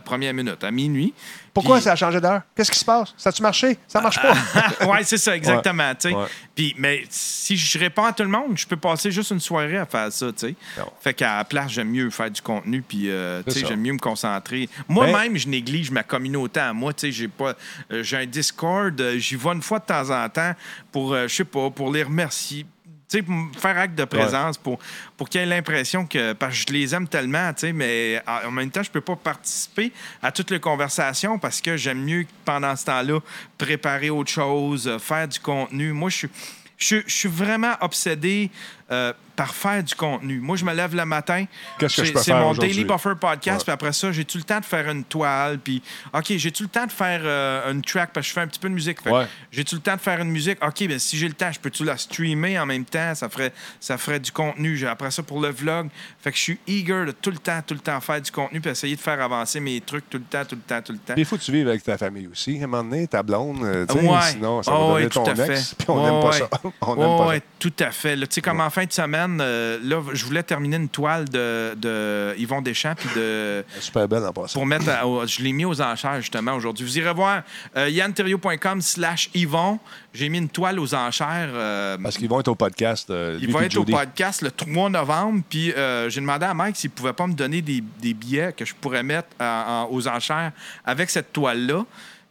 première 0.04 0.34
minute, 0.34 0.62
à 0.62 0.70
minuit. 0.70 1.12
Pourquoi 1.58 1.76
Puis- 1.76 1.84
ça 1.84 1.92
a 1.92 1.96
changé 1.96 2.20
d'heure? 2.20 2.42
Qu'est-ce 2.54 2.70
qui 2.70 2.78
se 2.78 2.84
passe? 2.84 3.12
Ça 3.16 3.30
a-tu 3.30 3.42
marché? 3.42 3.76
Ça 3.88 4.00
marche 4.00 4.20
pas. 4.22 4.86
ouais, 4.86 5.02
c'est 5.02 5.18
ça, 5.18 5.34
exactement. 5.34 5.92
Ouais. 6.04 6.26
Puis, 6.54 6.74
mais 6.78 7.04
si 7.10 7.56
je 7.56 7.78
réponds 7.78 8.04
à 8.04 8.12
tout 8.12 8.22
le 8.22 8.28
monde, 8.28 8.56
je 8.56 8.66
peux 8.66 8.76
passer 8.76 9.10
juste 9.10 9.30
une 9.32 9.40
soirée 9.40 9.78
à 9.78 9.86
faire 9.86 10.12
ça. 10.12 10.26
tu 10.26 10.38
sais. 10.38 10.54
Non. 10.78 10.84
Fait 11.00 11.14
qu'à 11.14 11.38
la 11.38 11.44
place, 11.44 11.72
j'aime 11.72 11.90
mieux 11.90 12.10
faire 12.10 12.30
du 12.30 12.40
contenu, 12.40 12.80
puis 12.82 13.10
euh, 13.10 13.42
j'aime 13.46 13.80
mieux 13.80 13.92
me 13.92 13.98
concentrer. 13.98 14.68
Moi-même, 14.88 15.36
je 15.36 15.48
néglige 15.48 15.90
ma 15.90 16.02
communauté 16.02 16.60
à 16.60 16.72
moi. 16.72 16.92
J'ai 17.02 17.28
pas, 17.28 17.54
euh, 17.92 18.02
j'ai 18.02 18.16
un 18.18 18.26
Discord, 18.26 19.00
euh, 19.00 19.18
j'y 19.18 19.36
vais 19.36 19.50
une 19.50 19.62
fois 19.62 19.78
de 19.80 19.84
temps 19.86 20.10
en 20.10 20.28
temps 20.28 20.52
pour, 20.92 21.12
euh, 21.12 21.26
je 21.26 21.34
sais 21.34 21.44
pas, 21.44 21.70
pour 21.70 21.92
les 21.92 22.02
remercier. 22.02 22.66
Tu 23.08 23.18
sais, 23.18 23.22
pour 23.22 23.34
faire 23.58 23.78
acte 23.78 23.94
de 23.94 24.04
présence, 24.04 24.58
pour, 24.58 24.78
pour 25.16 25.30
qu'il 25.30 25.40
y 25.40 25.44
ait 25.44 25.46
l'impression 25.46 26.06
que. 26.06 26.34
Parce 26.34 26.52
que 26.52 26.64
je 26.68 26.72
les 26.74 26.94
aime 26.94 27.08
tellement, 27.08 27.52
tu 27.54 27.60
sais, 27.60 27.72
mais 27.72 28.22
en 28.26 28.48
en 28.48 28.50
même 28.50 28.70
temps, 28.70 28.82
je 28.82 28.90
peux 28.90 29.00
pas 29.00 29.16
participer 29.16 29.92
à 30.22 30.30
toutes 30.30 30.50
les 30.50 30.60
conversations 30.60 31.38
parce 31.38 31.60
que 31.60 31.76
j'aime 31.76 32.04
mieux, 32.04 32.26
pendant 32.44 32.76
ce 32.76 32.84
temps-là, 32.84 33.20
préparer 33.56 34.10
autre 34.10 34.30
chose, 34.30 34.86
euh, 34.86 34.98
faire 34.98 35.26
du 35.26 35.40
contenu. 35.40 35.92
Moi, 35.92 36.10
je 36.10 36.16
suis. 36.16 36.28
Je, 36.76 36.96
je 37.06 37.12
suis 37.12 37.28
vraiment 37.28 37.74
obsédé 37.80 38.50
euh, 38.92 39.12
par 39.38 39.54
faire 39.54 39.84
du 39.84 39.94
contenu. 39.94 40.40
Moi, 40.40 40.56
je 40.56 40.64
me 40.64 40.74
lève 40.74 40.96
le 40.96 41.04
matin. 41.04 41.44
Qu'est-ce 41.78 41.98
que 41.98 42.04
je 42.04 42.12
peux 42.12 42.18
C'est 42.18 42.34
mon? 42.34 42.52
Daily 42.54 42.84
Buffer 42.84 43.12
podcast. 43.20 43.62
Puis 43.62 43.70
après 43.72 43.92
ça, 43.92 44.10
j'ai-tu 44.10 44.36
le 44.38 44.42
temps 44.42 44.58
de 44.58 44.64
faire 44.64 44.90
une 44.90 45.04
toile? 45.04 45.60
Puis, 45.60 45.80
OK, 46.12 46.24
j'ai-tu 46.30 46.64
le 46.64 46.68
temps 46.68 46.86
de 46.86 46.90
faire 46.90 47.20
euh, 47.22 47.70
une 47.70 47.80
track? 47.80 48.10
Parce 48.12 48.26
que 48.26 48.30
je 48.30 48.34
fais 48.34 48.40
un 48.40 48.48
petit 48.48 48.58
peu 48.58 48.68
de 48.68 48.74
musique. 48.74 48.98
Ouais. 49.06 49.26
J'ai-tu 49.52 49.76
le 49.76 49.80
temps 49.80 49.94
de 49.94 50.00
faire 50.00 50.20
une 50.20 50.30
musique? 50.30 50.58
OK, 50.60 50.88
ben 50.88 50.98
si 50.98 51.16
j'ai 51.16 51.28
le 51.28 51.34
temps, 51.34 51.52
je 51.52 51.60
peux-tu 51.60 51.84
la 51.84 51.96
streamer 51.96 52.58
en 52.58 52.66
même 52.66 52.84
temps? 52.84 53.14
Ça 53.14 53.28
ferait, 53.28 53.52
ça 53.78 53.96
ferait 53.96 54.18
du 54.18 54.32
contenu. 54.32 54.84
Après 54.88 55.12
ça, 55.12 55.22
pour 55.22 55.40
le 55.40 55.50
vlog. 55.50 55.86
Fait 56.20 56.32
que 56.32 56.36
je 56.36 56.42
suis 56.42 56.58
eager 56.66 57.04
de 57.06 57.12
tout 57.12 57.30
le 57.30 57.38
temps, 57.38 57.60
tout 57.64 57.74
le 57.74 57.80
temps 57.80 58.00
faire 58.00 58.20
du 58.20 58.32
contenu 58.32 58.60
puis 58.60 58.72
essayer 58.72 58.96
de 58.96 59.00
faire 59.00 59.20
avancer 59.20 59.60
mes 59.60 59.80
trucs 59.80 60.10
tout 60.10 60.18
le 60.18 60.24
temps, 60.24 60.44
tout 60.44 60.56
le 60.56 60.62
temps, 60.62 60.82
tout 60.82 60.92
le 60.92 60.98
temps. 60.98 61.14
Il 61.16 61.24
faut 61.24 61.36
que 61.36 61.42
tu 61.44 61.52
vives 61.52 61.68
avec 61.68 61.84
ta 61.84 61.96
famille 61.96 62.26
aussi. 62.26 62.58
À 62.60 62.64
un 62.64 62.66
moment 62.66 62.82
donné, 62.82 63.06
ta 63.06 63.22
blonde, 63.22 63.62
euh, 63.62 63.86
Ouais. 63.94 64.18
sinon 64.32 64.64
ça 64.64 64.72
Ah 64.74 64.78
va 64.78 64.92
ouais, 64.94 65.08
tout 65.08 65.20
ton 65.20 65.32
ex. 65.32 65.74
Puis 65.74 65.86
on 65.88 66.02
n'aime 66.02 66.20
pas 66.20 66.32
ça. 66.32 66.48
On 66.80 66.96
n'aime 66.96 67.16
pas 67.18 67.26
ouais, 67.28 67.42
tout 67.60 67.72
à 67.78 67.92
fait. 67.92 68.16
Tu 68.16 68.26
sais, 68.30 68.40
comme 68.40 68.60
en 68.60 68.70
fin 68.70 68.84
de 68.84 68.92
semaine, 68.92 69.27
euh, 69.40 69.78
là, 69.82 70.00
je 70.12 70.24
voulais 70.24 70.42
terminer 70.42 70.76
une 70.76 70.88
toile 70.88 71.28
de, 71.28 71.74
de 71.74 72.34
Yvon 72.38 72.62
Deschamps 72.62 72.94
puis 72.96 73.08
de 73.16 73.64
Super 73.80 74.08
belle 74.08 74.24
en 74.24 74.32
passant. 74.32 74.54
pour 74.58 74.66
mettre. 74.66 74.88
à- 74.88 75.06
au- 75.06 75.26
je 75.26 75.42
l'ai 75.42 75.52
mis 75.52 75.64
aux 75.64 75.80
enchères 75.80 76.20
justement 76.20 76.54
aujourd'hui. 76.54 76.84
Vous 76.86 76.98
irez 76.98 77.12
voir 77.12 77.42
euh, 77.76 77.88
yanterrio.com 77.88 78.80
slash 78.80 79.30
Yvon. 79.34 79.78
J'ai 80.14 80.28
mis 80.28 80.38
une 80.38 80.48
toile 80.48 80.80
aux 80.80 80.94
enchères. 80.94 81.50
euh, 81.52 81.96
Parce 82.02 82.16
qu'ils 82.16 82.28
vont 82.28 82.40
être 82.40 82.48
au 82.48 82.54
podcast. 82.54 83.10
euh, 83.10 83.36
il 83.40 83.46
lui 83.46 83.52
va 83.52 83.58
puis 83.60 83.66
être 83.66 83.76
au 83.76 83.84
podcast 83.84 84.42
le 84.42 84.50
3 84.50 84.90
novembre. 84.90 85.42
Puis 85.48 85.72
euh, 85.72 86.08
j'ai 86.10 86.20
demandé 86.20 86.46
à 86.46 86.54
Mike 86.54 86.76
s'il 86.76 86.90
pouvait 86.90 87.12
pas 87.12 87.26
me 87.26 87.34
donner 87.34 87.62
des, 87.62 87.82
des 88.00 88.14
billets 88.14 88.52
que 88.52 88.64
je 88.64 88.74
pourrais 88.74 89.02
mettre 89.02 89.28
en- 89.40 89.88
aux 89.90 90.08
enchères 90.08 90.52
avec 90.84 91.10
cette 91.10 91.32
toile-là. 91.32 91.84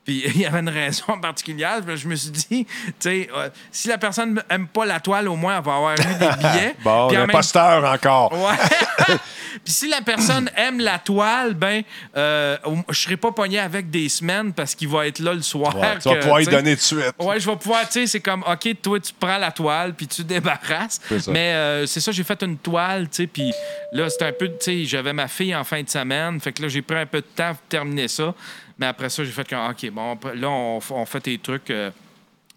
Puis 0.08 0.24
il 0.36 0.42
y 0.42 0.46
avait 0.46 0.62
une 0.62 0.70
raison 0.70 1.20
particulière. 1.22 1.82
Je 1.86 2.08
me 2.08 2.16
suis 2.16 2.32
dit, 2.32 2.66
tu 2.66 2.66
sais, 2.98 3.30
euh, 3.36 3.50
si 3.72 3.90
la 3.90 3.98
personne 3.98 4.42
aime 4.50 4.68
pas 4.68 4.86
la 4.86 5.00
toile, 5.00 5.28
au 5.28 5.36
moins 5.36 5.58
elle 5.58 5.64
va 5.64 5.76
avoir 5.76 5.94
eu 5.94 5.98
des 5.98 6.04
billets. 6.40 6.76
Bon, 6.84 7.10
Puis 7.10 7.18
en 7.18 7.22
même 7.22 7.30
l'imposteur 7.30 7.84
encore. 7.84 8.32
Ouais. 8.32 9.16
Puis 9.64 9.74
si 9.74 9.90
la 9.90 10.02
personne 10.02 10.50
aime 10.56 10.80
la 10.80 11.00
toile, 11.00 11.56
ben, 11.56 11.82
euh, 12.16 12.58
je 12.90 13.00
serai 13.00 13.18
pas 13.18 13.32
pogné 13.32 13.60
avec 13.60 13.90
des 13.90 14.08
semaines 14.08 14.54
parce 14.54 14.76
qu'il 14.76 14.88
va 14.88 15.08
être 15.08 15.20
là 15.20 15.34
le 15.34 15.42
soir. 15.42 15.76
Ouais, 15.76 15.98
tu 16.00 16.08
vas 16.10 16.16
pouvoir 16.16 16.42
y 16.42 16.46
donner 16.46 16.76
de 16.76 16.80
suite. 16.80 17.14
Ouais, 17.20 17.40
je 17.40 17.50
vais 17.50 17.56
pouvoir, 17.56 17.86
tu 17.88 17.94
sais, 17.94 18.08
c'est 18.08 18.20
comme, 18.20 18.44
OK, 18.44 18.82
toi, 18.82 19.00
tu 19.00 19.12
prends 19.20 19.38
la 19.38 19.52
toile, 19.52 19.94
puis 19.94 20.08
tu 20.08 20.24
débarrasses. 20.24 21.02
Mais 21.28 21.54
euh, 21.54 21.86
c'est 21.86 22.00
ça, 22.00 22.12
j'ai 22.12 22.24
fait 22.24 22.42
une 22.44 22.58
toile, 22.58 23.10
tu 23.10 23.24
sais, 23.24 23.28
puis 23.28 23.52
là, 23.92 24.10
c'était 24.10 24.26
un 24.26 24.32
peu, 24.32 24.48
tu 24.48 24.56
sais, 24.60 24.86
j'avais 24.86 25.14
ma 25.14 25.28
fille 25.28 25.56
en 25.56 25.64
fin 25.64 25.82
de 25.82 25.90
semaine, 25.90 26.40
fait 26.40 26.54
que 26.54 26.62
là, 26.62 26.68
j'ai 26.68 26.84
pris 26.84 26.98
un 26.98 27.06
peu 27.06 27.20
de 27.20 27.28
temps 27.36 27.54
pour 27.54 27.68
terminer 27.68 28.08
ça. 28.08 28.34
Mais 28.80 28.86
après 28.86 29.10
ça, 29.10 29.24
j'ai 29.24 29.32
fait 29.32 29.48
comme, 29.50 29.70
OK, 29.70 29.90
bon, 29.92 30.18
là, 30.36 30.50
on, 30.50 30.80
on 30.92 31.06
fait 31.06 31.22
tes 31.22 31.38
trucs. 31.40 31.70
euh, 31.72 31.90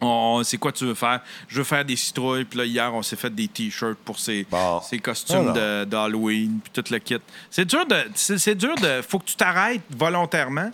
on- 0.02 0.42
c'est 0.44 0.56
quoi 0.58 0.72
tu 0.72 0.84
veux 0.86 0.94
faire? 0.94 1.20
Je 1.48 1.58
veux 1.58 1.64
faire 1.64 1.84
des 1.84 1.96
citrouilles. 1.96 2.44
Puis 2.44 2.58
là, 2.58 2.64
hier, 2.64 2.94
on 2.94 3.02
s'est 3.02 3.16
fait 3.16 3.34
des 3.34 3.48
T-shirts 3.48 3.98
pour 4.04 4.18
ces, 4.18 4.46
Bon. 4.50 4.80
ces 4.82 4.98
costumes 4.98 5.52
d'Halloween, 5.86 6.60
puis 6.62 6.72
tout 6.82 6.90
le 6.92 6.98
kit. 6.98 7.16
C'est 7.50 7.64
dur 7.66 7.86
de... 7.86 7.96
C'est 8.14 8.38
c'est 8.38 8.54
dur 8.54 8.74
de... 8.76 9.02
Faut 9.06 9.18
que 9.18 9.24
tu 9.26 9.36
t'arrêtes 9.36 9.82
volontairement, 9.96 10.70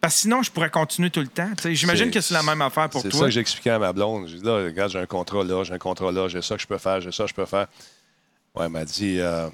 parce 0.00 0.14
que 0.14 0.20
sinon, 0.22 0.42
je 0.42 0.50
pourrais 0.50 0.70
continuer 0.70 1.10
tout 1.10 1.20
le 1.20 1.28
temps. 1.28 1.50
J'imagine 1.64 2.10
que 2.10 2.20
c'est 2.22 2.32
la 2.34 2.42
même 2.42 2.62
affaire 2.62 2.88
pour 2.88 3.02
C'est 3.02 3.10
toi. 3.10 3.20
ça 3.20 3.24
que 3.26 3.30
j'expliquais 3.32 3.70
à 3.70 3.78
ma 3.78 3.92
blonde. 3.92 4.28
J'ai 4.28 4.38
dit, 4.38 4.44
là, 4.44 4.64
regarde, 4.64 4.90
j'ai 4.90 4.98
un 4.98 5.04
contrat 5.06 5.44
là, 5.44 5.62
j'ai 5.64 5.74
un 5.74 5.78
contrat 5.78 6.10
là, 6.10 6.28
j'ai 6.28 6.40
ça 6.40 6.56
que 6.56 6.62
je 6.62 6.66
peux 6.66 6.78
faire, 6.78 7.00
j'ai 7.02 7.12
ça 7.12 7.24
que 7.24 7.28
je 7.30 7.34
peux 7.34 7.44
faire. 7.46 7.66
Ouais, 8.54 8.64
elle 8.64 8.70
m'a 8.70 8.84
dit, 8.86 9.18
euh, 9.20 9.48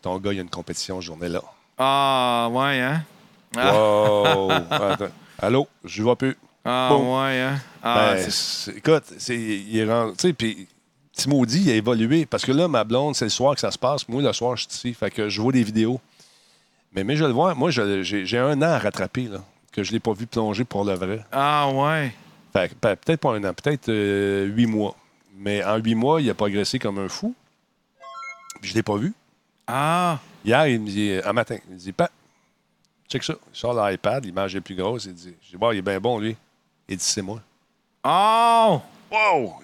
ton 0.00 0.16
gars, 0.18 0.32
il 0.32 0.36
y 0.36 0.38
a 0.38 0.42
une 0.42 0.48
compétition 0.50 1.00
ce 1.02 1.06
journée-là. 1.06 1.42
Ah, 1.76 2.48
ouais, 2.50 2.80
hein? 2.80 3.02
Ah, 3.56 3.72
Wow! 3.72 4.50
Attends. 4.70 5.08
Allô, 5.40 5.68
je 5.84 6.02
vois 6.02 6.16
plus. 6.16 6.36
ah, 6.64 6.96
ouais, 6.96 7.40
hein? 7.40 7.58
Ah, 7.82 8.14
Ben, 8.14 8.30
c'est- 8.30 8.76
écoute, 8.76 9.04
c'est, 9.18 9.36
il 9.36 9.76
est 9.78 9.84
rendu. 9.90 10.16
Tu 10.16 10.28
sais, 10.28 10.32
puis 10.32 10.66
maudit, 11.26 11.62
il 11.62 11.70
a 11.70 11.74
évolué. 11.74 12.26
Parce 12.26 12.44
que 12.44 12.52
là, 12.52 12.68
ma 12.68 12.84
blonde, 12.84 13.14
c'est 13.16 13.24
le 13.24 13.30
soir 13.30 13.54
que 13.54 13.60
ça 13.60 13.70
se 13.70 13.78
passe. 13.78 14.08
Moi, 14.08 14.22
le 14.22 14.32
soir, 14.32 14.56
je 14.56 14.62
suis 14.68 14.70
ici. 14.90 14.94
Fait 14.94 15.10
que 15.10 15.28
je 15.28 15.40
vois 15.40 15.52
des 15.52 15.62
vidéos. 15.62 16.00
Mais, 16.92 17.04
mais 17.04 17.16
je 17.16 17.24
le 17.24 17.32
vois, 17.32 17.54
moi, 17.54 17.70
je- 17.70 18.02
j'ai, 18.02 18.24
j'ai 18.26 18.38
un 18.38 18.58
an 18.58 18.62
à 18.72 18.78
rattraper, 18.78 19.24
là, 19.24 19.38
que 19.72 19.82
je 19.82 19.90
ne 19.90 19.94
l'ai 19.94 20.00
pas 20.00 20.12
vu 20.12 20.26
plonger 20.26 20.64
pour 20.64 20.84
le 20.84 20.94
vrai. 20.94 21.24
ah, 21.32 21.68
ouais. 21.72 22.12
Fait 22.52 22.70
que, 22.70 22.74
ben, 22.80 22.96
peut-être 22.96 23.20
pas 23.20 23.32
un 23.34 23.44
an, 23.44 23.52
peut-être 23.54 23.88
euh, 23.90 24.46
huit 24.46 24.66
mois. 24.66 24.96
Mais 25.36 25.62
en 25.64 25.76
huit 25.76 25.94
mois, 25.94 26.20
il 26.20 26.28
a 26.30 26.34
progressé 26.34 26.78
comme 26.78 26.98
un 26.98 27.08
fou. 27.08 27.34
Puis 28.60 28.70
je 28.70 28.74
ne 28.74 28.78
l'ai 28.78 28.82
pas 28.82 28.96
vu. 28.96 29.12
Ah, 29.66 30.18
Hier, 30.44 30.66
il 30.68 30.80
me 30.80 30.88
dit, 30.88 31.12
un 31.24 31.32
matin, 31.32 31.56
il 31.68 31.74
me 31.74 31.78
dit, 31.78 31.92
Pat, 31.92 32.10
check 33.08 33.22
ça. 33.24 33.34
Il 33.52 33.58
sort 33.58 33.74
l'iPad, 33.74 34.24
l'image 34.24 34.54
est 34.56 34.60
plus 34.60 34.74
grosse. 34.74 35.04
Il 35.06 35.14
dit, 35.14 35.34
je 35.42 35.50
dis, 35.50 35.56
bon, 35.56 35.72
il 35.72 35.78
est 35.78 35.82
bien 35.82 36.00
bon, 36.00 36.18
lui. 36.18 36.36
Il 36.88 36.96
dit, 36.96 37.04
c'est 37.04 37.22
moi. 37.22 37.40
oh! 38.04 38.80
Wow! 39.10 39.54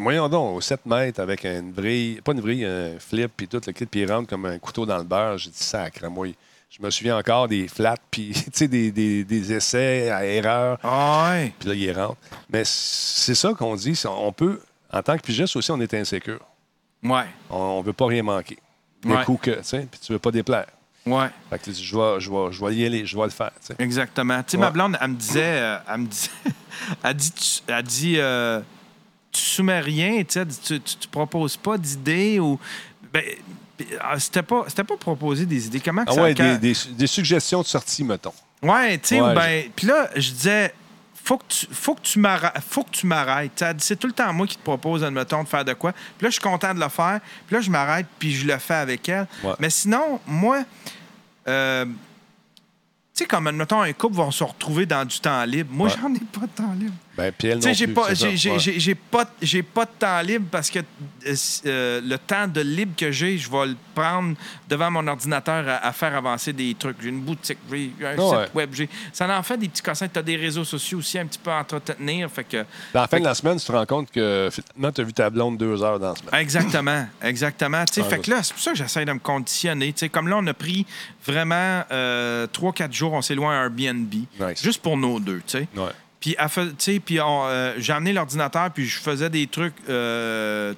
Voyons 0.00 0.28
donc, 0.28 0.56
au 0.56 0.60
7 0.60 0.84
mètres 0.84 1.18
avec 1.20 1.44
une 1.46 1.72
vrille, 1.72 2.20
pas 2.20 2.32
une 2.32 2.42
vrille, 2.42 2.66
un 2.66 2.98
flip, 2.98 3.32
puis 3.34 3.48
tout 3.48 3.58
le 3.66 3.72
kit, 3.72 3.86
puis 3.86 4.00
il 4.00 4.12
rentre 4.12 4.28
comme 4.28 4.44
un 4.44 4.58
couteau 4.58 4.84
dans 4.84 4.98
le 4.98 5.04
beurre. 5.04 5.38
J'ai 5.38 5.48
dit, 5.50 5.56
sacre, 5.62 6.06
moi. 6.10 6.26
Je 6.68 6.82
me 6.82 6.90
souviens 6.90 7.16
encore 7.18 7.48
des 7.48 7.68
flats, 7.68 7.96
puis 8.10 8.32
tu 8.34 8.50
sais, 8.52 8.68
des, 8.68 8.90
des, 8.90 9.24
des 9.24 9.52
essais 9.54 10.10
à 10.10 10.24
erreur. 10.26 10.78
Ah, 10.82 11.30
ouais. 11.32 11.52
Puis 11.58 11.68
là, 11.70 11.74
il 11.74 11.92
rentre. 11.92 12.16
Mais 12.50 12.62
c'est 12.66 13.34
ça 13.34 13.52
qu'on 13.54 13.74
dit. 13.76 13.98
On 14.06 14.32
peut, 14.32 14.60
en 14.92 15.02
tant 15.02 15.16
que 15.16 15.22
pigiste 15.22 15.56
aussi, 15.56 15.70
on 15.70 15.80
est 15.80 15.94
insécure. 15.94 16.40
Ouais, 17.02 17.24
On 17.50 17.80
ne 17.80 17.84
veut 17.84 17.92
pas 17.94 18.06
rien 18.06 18.22
manquer. 18.22 18.58
Des 19.02 19.10
Ouais. 19.10 19.24
coups 19.24 19.40
que, 19.42 19.50
tu 19.52 19.64
sais, 19.64 19.88
puis 19.90 20.00
tu 20.00 20.12
veux 20.12 20.18
pas 20.18 20.30
déplaire. 20.30 20.66
Ouais. 21.06 21.28
Fait 21.50 21.58
que 21.58 21.72
je 21.72 21.96
vais, 21.96 22.20
je 22.20 22.30
vais, 22.30 22.52
je 22.52 22.64
vais 22.64 22.74
y 22.74 22.86
aller, 22.86 23.06
je 23.06 23.16
vais 23.16 23.24
le 23.24 23.30
faire. 23.30 23.50
Exactement. 23.78 24.42
Tu 24.42 24.50
sais, 24.52 24.56
Ouais. 24.56 24.62
ma 24.64 24.70
blonde, 24.70 24.96
elle 25.00 25.08
me 25.10 25.16
disait, 25.16 25.40
euh, 25.44 25.78
elle 25.92 25.98
me 26.00 26.06
disait, 26.06 26.30
elle 27.04 27.14
dit, 27.14 27.32
tu, 27.32 27.46
elle 27.66 27.82
dit, 27.82 28.14
euh, 28.18 28.60
tu 29.30 29.40
soumets 29.40 29.80
rien, 29.80 30.22
tu 30.24 30.40
tu, 30.62 30.80
tu, 30.80 31.08
proposes 31.08 31.56
pas 31.56 31.78
d'idées 31.78 32.38
ou, 32.38 32.58
ben, 33.12 33.22
ah, 34.00 34.18
c'était 34.20 34.42
pas, 34.42 34.64
c'était 34.68 34.84
pas 34.84 34.96
proposer 34.96 35.46
des 35.46 35.66
idées. 35.66 35.80
Comment 35.80 36.04
que 36.04 36.10
Ah 36.10 36.14
ça 36.14 36.22
ouais, 36.22 36.34
quand- 36.34 36.58
des, 36.60 36.72
des- 36.72 36.92
des 36.92 37.06
suggestions 37.06 37.62
de 37.62 37.66
sortie, 37.66 38.04
mettons. 38.04 38.32
Ouais, 38.62 38.96
tu 38.98 39.08
sais, 39.08 39.20
Ouais, 39.20 39.32
ou 39.32 39.34
ben, 39.34 39.64
puis 39.74 39.86
là, 39.88 40.08
je 40.14 40.30
disais, 40.30 40.72
faut 41.24 41.38
que 41.38 41.44
tu, 41.48 41.66
faut 41.70 41.94
que 41.94 42.00
tu 42.00 42.18
m'arrêtes. 43.06 43.64
C'est 43.78 43.96
tout 43.98 44.06
le 44.08 44.12
temps 44.12 44.32
moi 44.32 44.46
qui 44.46 44.56
te 44.56 44.62
propose, 44.62 45.04
admettons, 45.04 45.42
de 45.44 45.48
faire 45.48 45.64
de 45.64 45.72
quoi. 45.72 45.92
Puis 45.92 46.24
là, 46.24 46.28
je 46.28 46.32
suis 46.32 46.40
content 46.42 46.74
de 46.74 46.80
le 46.80 46.88
faire. 46.88 47.20
Puis 47.46 47.54
là, 47.56 47.60
je 47.60 47.70
m'arrête, 47.70 48.06
puis 48.18 48.32
je 48.32 48.46
le 48.46 48.58
fais 48.58 48.74
avec 48.74 49.08
elle. 49.08 49.26
Ouais. 49.44 49.52
Mais 49.60 49.70
sinon, 49.70 50.20
moi, 50.26 50.64
euh, 51.48 51.84
tu 51.84 51.92
sais, 53.14 53.26
comme, 53.26 53.46
admettons, 53.46 53.82
un 53.82 53.92
couple 53.92 54.16
vont 54.16 54.30
se 54.30 54.42
retrouver 54.42 54.86
dans 54.86 55.04
du 55.04 55.20
temps 55.20 55.44
libre. 55.44 55.70
Moi, 55.72 55.88
Ouais. 55.88 55.94
j'en 56.00 56.12
ai 56.14 56.18
pas 56.20 56.40
de 56.40 56.46
temps 56.46 56.72
libre. 56.78 56.94
Ben, 57.16 57.30
puis 57.36 57.48
elle 57.48 57.58
non 57.58 57.72
j'ai 57.74 57.84
plus, 57.86 57.94
pas, 57.94 58.14
j'ai, 58.14 58.36
j'ai- 58.38 58.50
Ouais. 58.52 58.58
j'ai- 58.58 58.80
j'ai 58.80 58.94
pas, 58.94 59.30
j'ai 59.42 59.62
pas 59.62 59.84
de 59.84 59.90
temps 59.98 60.20
libre 60.22 60.46
parce 60.50 60.70
que 60.70 60.78
euh, 60.78 61.34
euh, 61.66 62.00
le 62.02 62.16
temps 62.16 62.48
de 62.48 62.62
libre 62.62 62.94
que 62.96 63.12
j'ai, 63.12 63.36
je 63.36 63.50
vais 63.50 63.66
le 63.66 63.76
prendre 63.94 64.34
devant 64.66 64.90
mon 64.90 65.06
ordinateur 65.06 65.68
à, 65.68 65.86
à 65.86 65.92
faire 65.92 66.14
avancer 66.16 66.54
des 66.54 66.74
trucs. 66.74 66.96
J'ai 67.02 67.10
une 67.10 67.20
boutique, 67.20 67.58
j'ai 67.70 67.90
un 68.02 68.16
Ouais. 68.16 68.44
site 68.46 68.54
web, 68.54 68.70
j'ai, 68.72 68.88
ça 69.12 69.28
en 69.38 69.42
fait 69.42 69.58
des 69.58 69.68
petits 69.68 69.82
cossins. 69.82 70.08
Tu 70.08 70.18
as 70.18 70.22
des 70.22 70.36
réseaux 70.36 70.64
sociaux 70.64 70.98
aussi 70.98 71.18
un 71.18 71.26
petit 71.26 71.38
peu 71.38 71.50
à 71.50 71.58
entretenir. 71.58 72.30
Fait 72.30 72.44
que, 72.44 72.64
Dans 72.94 73.02
la 73.02 73.08
fin 73.08 73.20
de 73.20 73.24
la 73.24 73.34
semaine, 73.34 73.58
tu 73.58 73.66
te 73.66 73.72
rends 73.72 73.84
compte 73.86 74.10
que 74.10 74.48
finalement, 74.50 74.90
tu 74.92 75.00
as 75.02 75.04
vu 75.04 75.12
ta 75.12 75.28
blonde 75.28 75.58
deux 75.58 75.82
heures 75.82 75.98
dans 76.00 76.10
la 76.10 76.16
semaine. 76.16 76.40
Exactement, 76.40 77.06
exactement. 77.22 77.84
Tu 77.84 77.94
sais, 77.94 78.02
Ah, 78.06 78.08
fait 78.08 78.18
que 78.20 78.30
là, 78.30 78.42
c'est 78.42 78.54
pour 78.54 78.62
ça 78.62 78.70
que 78.72 78.78
j'essaie 78.78 79.04
de 79.04 79.12
me 79.12 79.18
conditionner. 79.18 79.92
Tu 79.92 79.98
sais, 80.00 80.08
comme 80.08 80.28
là, 80.28 80.38
on 80.38 80.46
a 80.46 80.54
pris 80.54 80.86
vraiment 81.26 81.82
euh, 81.90 82.46
trois, 82.46 82.72
quatre 82.72 82.92
jours, 82.94 83.12
on 83.12 83.20
s'est 83.22 83.34
loin 83.34 83.52
à 83.60 83.64
Airbnb, 83.64 84.12
Nice. 84.40 84.62
juste 84.62 84.80
pour 84.80 84.96
nos 84.96 85.20
deux. 85.20 85.42
Tu 85.46 85.58
sais. 85.58 85.68
Ouais. 85.76 85.90
Puis, 86.22 86.36
puis 87.00 87.18
euh, 87.18 87.74
j'ai 87.80 87.92
amené 87.92 88.12
l'ordinateur, 88.12 88.70
puis 88.70 88.86
je 88.86 89.00
faisais 89.00 89.28
des 89.28 89.48
trucs, 89.48 89.74
euh, 89.88 90.72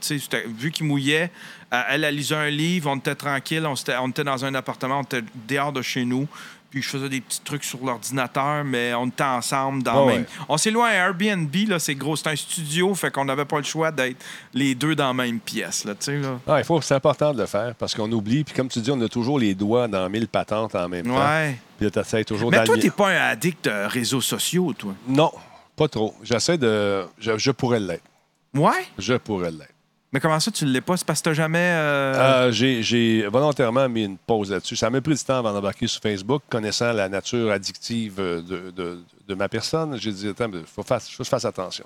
vu 0.59 0.71
qu'il 0.71 0.87
mouillait, 0.87 1.31
euh, 1.73 1.83
elle, 1.91 2.05
elle 2.05 2.17
lisait 2.17 2.35
un 2.35 2.49
livre, 2.49 2.91
on 2.91 2.97
était 2.97 3.15
tranquille, 3.15 3.67
on 3.67 4.09
était 4.09 4.25
dans 4.25 4.43
un 4.43 4.55
appartement, 4.55 5.01
on 5.01 5.03
était 5.03 5.23
dehors 5.47 5.73
de 5.73 5.83
chez 5.83 6.07
nous, 6.07 6.27
puis 6.75 6.83
je 6.83 6.89
faisais 6.89 7.09
des 7.09 7.21
petits 7.21 7.41
trucs 7.41 7.63
sur 7.63 7.79
l'ordinateur, 7.85 8.65
mais 8.65 8.93
on 8.95 9.07
était 9.07 9.23
ensemble 9.23 9.85
dans 9.85 10.07
le 10.07 10.13
même... 10.13 10.23
ouais. 10.23 10.29
On 10.49 10.57
s'est 10.57 10.73
loin 10.73 10.89
à 10.89 10.95
Airbnb, 10.95 11.55
là, 11.69 11.79
c'est 11.79 11.95
gros, 11.95 12.17
c'est 12.17 12.27
un 12.27 12.35
studio, 12.35 12.93
fait 12.97 13.13
qu'on 13.13 13.25
n'avait 13.25 13.45
pas 13.45 13.59
le 13.59 13.63
choix 13.63 13.93
d'être 13.93 14.17
les 14.53 14.75
deux 14.75 14.97
dans 14.97 15.07
la 15.07 15.15
même 15.15 15.39
pièce, 15.39 15.85
là, 15.85 15.95
tu 15.95 16.07
sais, 16.07 16.19
là. 16.19 16.41
Ah, 16.49 16.59
il 16.59 16.65
faut, 16.65 16.81
c'est 16.81 16.97
important 16.97 17.33
de 17.33 17.39
le 17.39 17.47
faire 17.47 17.77
parce 17.77 17.95
qu'on 17.95 18.11
oublie. 18.11 18.43
Puis 18.43 18.55
comme 18.57 18.69
tu 18.69 18.81
dis, 18.81 18.91
on 18.91 19.01
a 19.03 19.09
toujours 19.09 19.39
les 19.39 19.55
doigts 19.55 19.87
dans 19.87 20.11
mille 20.11 20.27
patentes 20.27 20.75
en 20.75 20.89
même 20.89 21.07
temps. 21.07 21.17
Ouais. 21.17 21.57
Puis 21.79 21.89
là, 21.89 22.25
toujours 22.25 22.51
Mais 22.51 22.65
toi, 22.65 22.77
t'es 22.77 22.91
pas 22.91 23.11
un 23.11 23.31
addict 23.31 23.67
de 23.67 23.87
réseaux 23.87 24.21
sociaux, 24.21 24.73
toi? 24.73 24.95
Non, 25.07 25.31
pas 25.77 25.87
trop. 25.87 26.15
J'essaie 26.25 26.59
de. 26.59 27.05
Je, 27.19 27.39
je 27.39 27.51
pourrais 27.53 27.79
l'être. 27.79 28.05
Ouais? 28.53 28.85
Je 28.99 29.15
pourrais 29.15 29.53
l'être. 29.53 29.74
Mais 30.15 30.21
comment 30.21 30.39
ça, 30.39 30.51
tu 30.53 30.65
ne 30.65 30.71
l'es 30.71 30.81
pas? 30.81 30.97
C'est 30.97 31.05
parce 31.05 31.19
que 31.21 31.25
t'as 31.25 31.35
jamais... 31.35 31.59
euh, 31.59 32.49
Euh, 32.49 32.53
j'ai, 32.53 33.27
volontairement 33.27 33.89
mis 33.89 34.05
une 34.05 34.17
pause 34.17 34.53
là-dessus. 34.53 34.77
Ça 34.77 34.89
m'a 34.89 35.01
pris 35.01 35.15
du 35.15 35.25
temps 35.25 35.39
avant 35.39 35.53
d'embarquer 35.53 35.89
sur 35.89 36.01
Facebook, 36.01 36.43
connaissant 36.49 36.93
la 36.93 37.09
nature 37.09 37.51
addictive 37.51 38.15
euh, 38.21 38.41
de, 38.41 38.71
de- 38.71 39.01
de 39.27 39.35
ma 39.35 39.49
personne. 39.49 39.99
J'ai 40.01 40.13
dit, 40.13 40.29
attends, 40.29 40.49
il 40.53 40.63
faut, 40.73 40.85
faire- 40.85 41.03
faut 41.03 41.19
que 41.19 41.25
je 41.25 41.29
fasse 41.29 41.45
attention. 41.45 41.85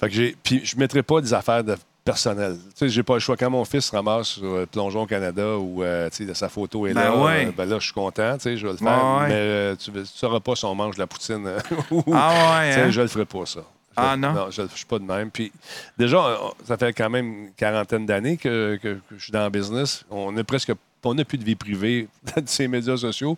Fait 0.00 0.08
que 0.08 0.14
j'ai, 0.14 0.36
puis 0.42 0.60
je 0.64 0.74
ne 0.74 0.80
mettrai 0.80 1.04
pas 1.04 1.20
des 1.20 1.32
affaires 1.32 1.62
de 1.62 1.76
personnelles. 2.04 2.56
Tu 2.70 2.70
sais, 2.74 2.88
j'ai 2.88 3.04
pas 3.04 3.14
le 3.14 3.20
choix. 3.20 3.36
Quand 3.36 3.48
mon 3.48 3.64
fils 3.64 3.90
ramasse 3.90 4.26
sur 4.30 4.66
Plongeon 4.66 5.06
Canada 5.06 5.56
ou 5.56 5.84
euh, 5.84 6.10
tu 6.10 6.26
sais, 6.26 6.34
sa 6.34 6.48
photo 6.48 6.84
est 6.88 6.94
Ben 6.94 7.04
là, 7.04 7.16
ouais. 7.16 7.52
ben 7.56 7.64
là, 7.68 7.78
je 7.78 7.84
suis 7.84 7.94
content, 7.94 8.34
tu 8.38 8.42
sais, 8.42 8.56
je 8.56 8.66
vais 8.66 8.72
le 8.72 8.78
faire. 8.78 9.04
Ouais, 9.04 9.20
ouais. 9.20 9.28
Mais 9.70 9.76
tu 9.76 9.92
ne 9.92 10.02
sauras 10.04 10.40
pas 10.40 10.56
si 10.56 10.64
on 10.64 10.74
mange 10.74 10.96
de 10.96 11.00
la 11.00 11.06
poutine. 11.06 11.48
ou- 11.92 12.02
Ah 12.12 12.58
ouais, 12.58 12.74
Tu 12.74 12.80
hein? 12.80 12.90
Je 12.90 12.98
ne 12.98 13.04
le 13.04 13.08
ferai 13.08 13.24
pas, 13.24 13.46
ça. 13.46 13.60
Ah, 13.96 14.16
non? 14.16 14.50
je 14.50 14.62
ne 14.62 14.68
suis 14.68 14.86
pas 14.86 14.98
de 14.98 15.04
même. 15.04 15.30
Puis 15.30 15.52
déjà, 15.98 16.38
ça 16.66 16.76
fait 16.76 16.92
quand 16.92 17.10
même 17.10 17.26
une 17.44 17.50
quarantaine 17.52 18.06
d'années 18.06 18.36
que, 18.36 18.78
que- 18.82 18.94
que 19.08 19.16
je 19.18 19.22
suis 19.24 19.32
dans 19.32 19.44
le 19.44 19.50
business. 19.50 20.04
On 20.10 20.36
a 20.36 20.44
presque 20.44 20.72
on 21.06 21.14
n'a 21.14 21.24
plus 21.24 21.36
de 21.38 21.44
vie 21.44 21.54
privée 21.54 22.08
de 22.36 22.42
ces 22.48 22.66
médias 22.66 22.96
sociaux. 22.96 23.36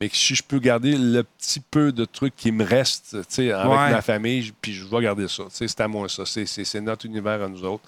Mais 0.00 0.10
si 0.12 0.34
je 0.34 0.42
peux 0.42 0.58
garder 0.58 0.94
le 0.96 1.22
petit 1.22 1.60
peu 1.60 1.90
de 1.92 2.04
trucs 2.04 2.36
qui 2.36 2.52
me 2.52 2.64
sais, 3.28 3.50
avec 3.52 3.70
Ouais. 3.78 3.90
ma 3.92 4.02
famille, 4.02 4.52
puis 4.60 4.74
je 4.74 4.84
vais 4.84 5.00
garder 5.02 5.26
ça. 5.28 5.44
Tu 5.44 5.50
sais, 5.52 5.68
C'est 5.68 5.80
à 5.80 5.88
moi 5.88 6.08
ça. 6.08 6.24
C'est 6.26 6.80
notre 6.82 7.06
univers 7.06 7.42
à 7.42 7.48
nous 7.48 7.64
autres. 7.64 7.84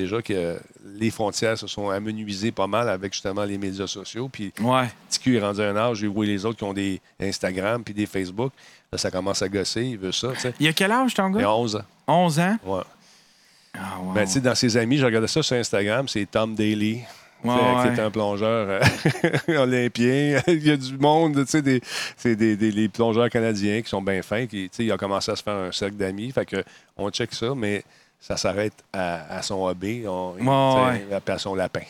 Déjà 0.00 0.22
que 0.22 0.58
les 0.98 1.10
frontières 1.10 1.58
se 1.58 1.66
sont 1.66 1.90
amenuisées 1.90 2.52
pas 2.52 2.66
mal 2.66 2.88
avec 2.88 3.12
justement 3.12 3.44
les 3.44 3.58
médias 3.58 3.86
sociaux. 3.86 4.28
Puis 4.32 4.52
Ouais. 4.60 4.88
cul 5.22 5.36
est 5.36 5.40
rendu 5.40 5.60
à 5.60 5.68
un 5.70 5.76
âge, 5.76 5.98
j'ai 5.98 6.08
vu 6.08 6.24
les 6.24 6.44
autres 6.46 6.58
qui 6.58 6.64
ont 6.64 6.72
des 6.72 7.00
Instagram 7.20 7.82
puis 7.84 7.92
des 7.94 8.06
Facebook. 8.06 8.52
Là, 8.92 8.98
ça 8.98 9.10
commence 9.10 9.42
à 9.42 9.48
gosser, 9.48 9.82
il 9.84 9.98
veut 9.98 10.12
ça. 10.12 10.32
tu 10.32 10.40
sais. 10.40 10.54
Il 10.58 10.66
a 10.68 10.72
quel 10.72 10.90
âge, 10.90 11.14
ton 11.14 11.28
Il 11.30 11.38
gars? 11.42 11.48
a 11.48 11.54
11 11.54 11.76
ans. 11.76 11.84
11 12.08 12.38
ans? 12.40 12.56
Ouais. 12.64 12.80
Ah, 13.74 13.98
wow. 14.00 14.12
Mais 14.12 14.24
tu 14.26 14.32
sais, 14.32 14.40
dans 14.40 14.54
ses 14.54 14.76
amis, 14.76 14.96
je 14.98 15.04
regardais 15.06 15.28
ça 15.28 15.42
sur 15.42 15.56
Instagram, 15.56 16.08
c'est 16.08 16.26
Tom 16.30 16.54
Daly. 16.54 17.00
Ouais, 17.42 17.54
qui 17.54 17.88
ouais. 17.88 17.94
est 17.94 18.00
un 18.00 18.10
plongeur 18.10 18.68
euh, 18.68 18.80
olympien. 19.62 20.42
Il 20.46 20.62
y 20.66 20.70
a 20.70 20.76
du 20.76 20.98
monde, 20.98 21.36
tu 21.44 21.50
sais, 21.50 21.62
des, 21.62 21.80
c'est 22.16 22.36
des, 22.36 22.54
des- 22.54 22.70
les 22.70 22.88
plongeurs 22.90 23.30
canadiens 23.30 23.80
qui 23.80 23.88
sont 23.88 24.02
bien 24.02 24.20
fins. 24.20 24.46
Qui, 24.46 24.64
tu 24.68 24.76
sais, 24.76 24.84
il 24.84 24.92
a 24.92 24.98
commencé 24.98 25.30
à 25.30 25.36
se 25.36 25.42
faire 25.42 25.54
un 25.54 25.72
cercle 25.72 25.96
d'amis. 25.96 26.30
Fait 26.32 26.44
que 26.44 26.62
on 26.98 27.08
check 27.10 27.32
ça, 27.32 27.54
mais 27.56 27.82
ça 28.20 28.36
s'arrête 28.36 28.74
à, 28.92 29.36
à 29.38 29.42
son 29.42 29.64
hobby, 29.66 30.04
on, 30.06 30.34
tu 30.38 30.44
Ouais, 30.44 31.06
à 31.26 31.38
son 31.38 31.54
lapin. 31.54 31.80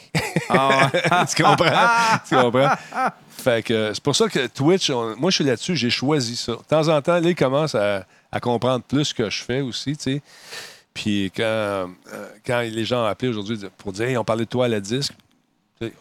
Ah, 0.49 0.91
tu 1.37 1.43
comprends? 1.43 1.89
tu 2.29 2.37
comprends? 2.37 2.71
Fait 3.31 3.63
que 3.65 3.93
c'est 3.95 4.03
pour 4.03 4.15
ça 4.15 4.29
que 4.29 4.47
Twitch, 4.47 4.91
on- 4.91 5.17
moi, 5.17 5.31
je 5.31 5.37
suis 5.37 5.45
là-dessus, 5.45 5.75
j'ai 5.77 5.91
choisi 5.91 6.37
ça. 6.37 6.53
De 6.53 6.59
temps 6.69 6.89
en 6.89 7.01
temps, 7.03 7.15
là, 7.21 7.29
il 7.29 7.35
commence 7.35 7.75
à, 7.75 8.05
à 8.31 8.41
comprendre 8.41 8.85
plus 8.85 9.07
ce 9.07 9.15
que 9.15 9.29
je 9.29 9.43
fais 9.43 9.61
aussi, 9.61 9.97
tu 9.97 10.03
sais. 10.15 10.23
Puis 10.95 11.33
quand, 11.35 11.43
euh, 11.45 11.87
quand 12.47 12.61
les 12.61 12.85
gens 12.85 13.03
ont 13.05 13.07
appelé 13.07 13.29
aujourd'hui 13.31 13.59
pour 13.79 13.93
dire, 13.93 14.09
hey, 14.09 14.17
on 14.19 14.25
parlait 14.25 14.45
de 14.45 14.51
toi 14.51 14.67
à 14.67 14.69
la 14.69 14.81
disque, 14.81 15.13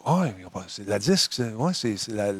Ah, 0.05 0.25
c'est 0.67 0.85
la 0.89 0.99
disque, 0.99 1.31
c'est 1.33 1.53
ouais, 1.53 1.73
c'est- 1.73 1.95
c'est 1.95 2.11
la, 2.11 2.33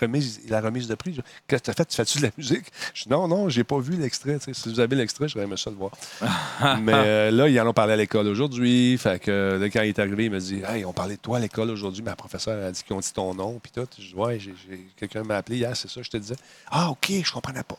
remise, 0.00 0.40
la 0.48 0.62
remise 0.62 0.88
de 0.88 0.94
prix. 0.94 1.12
Je- 1.12 1.20
Qu'est-ce 1.46 1.60
que 1.60 1.64
tu 1.66 1.70
as 1.70 1.74
fait? 1.74 1.84
Tu 1.84 1.94
fais-tu 1.94 2.18
de 2.18 2.22
la 2.22 2.30
musique? 2.38 2.64
Je 2.94 3.02
dis 3.02 3.10
non, 3.10 3.28
non, 3.28 3.50
j'ai 3.50 3.64
pas 3.64 3.78
vu 3.78 3.96
l'extrait. 3.98 4.38
Si 4.50 4.70
vous 4.72 4.80
avez 4.80 4.96
l'extrait, 4.96 5.28
j'aurais 5.28 5.44
aimé 5.44 5.58
ça 5.58 5.68
le 5.68 5.76
voir. 5.76 5.90
Mais 6.80 6.92
euh, 6.94 7.30
là, 7.30 7.50
ils 7.50 7.60
en 7.60 7.66
ont 7.66 7.74
parlé 7.74 7.92
à 7.92 7.96
l'école 7.96 8.26
aujourd'hui. 8.28 8.96
Fait 8.96 9.20
que 9.20 9.58
là, 9.60 9.66
quand 9.68 9.82
il 9.82 9.88
est 9.90 9.98
arrivé, 9.98 10.24
il 10.24 10.30
m'a 10.30 10.38
dit 10.38 10.62
Hey, 10.66 10.86
on 10.86 10.94
parlait 10.94 11.16
de 11.16 11.20
toi 11.20 11.36
à 11.36 11.40
l'école 11.40 11.68
aujourd'hui. 11.68 12.02
Ma 12.02 12.16
professeure 12.16 12.66
a 12.66 12.72
dit 12.72 12.82
qu'ils 12.82 12.96
ont 12.96 13.00
dit 13.00 13.12
ton 13.12 13.34
nom. 13.34 13.60
Puis 13.62 13.72
tout. 13.74 13.86
Je 13.98 14.06
dis 14.08 14.14
Ouais, 14.14 14.38
j'ai- 14.40 14.54
j'ai- 14.66 14.86
quelqu'un 14.96 15.22
m'a 15.22 15.36
appelé 15.36 15.58
hier, 15.58 15.76
c'est 15.76 15.90
ça, 15.90 16.00
je 16.00 16.08
te 16.08 16.16
disais. 16.16 16.36
Ah, 16.70 16.88
OK, 16.88 17.12
je 17.22 17.30
comprenais 17.30 17.62
pas. 17.62 17.76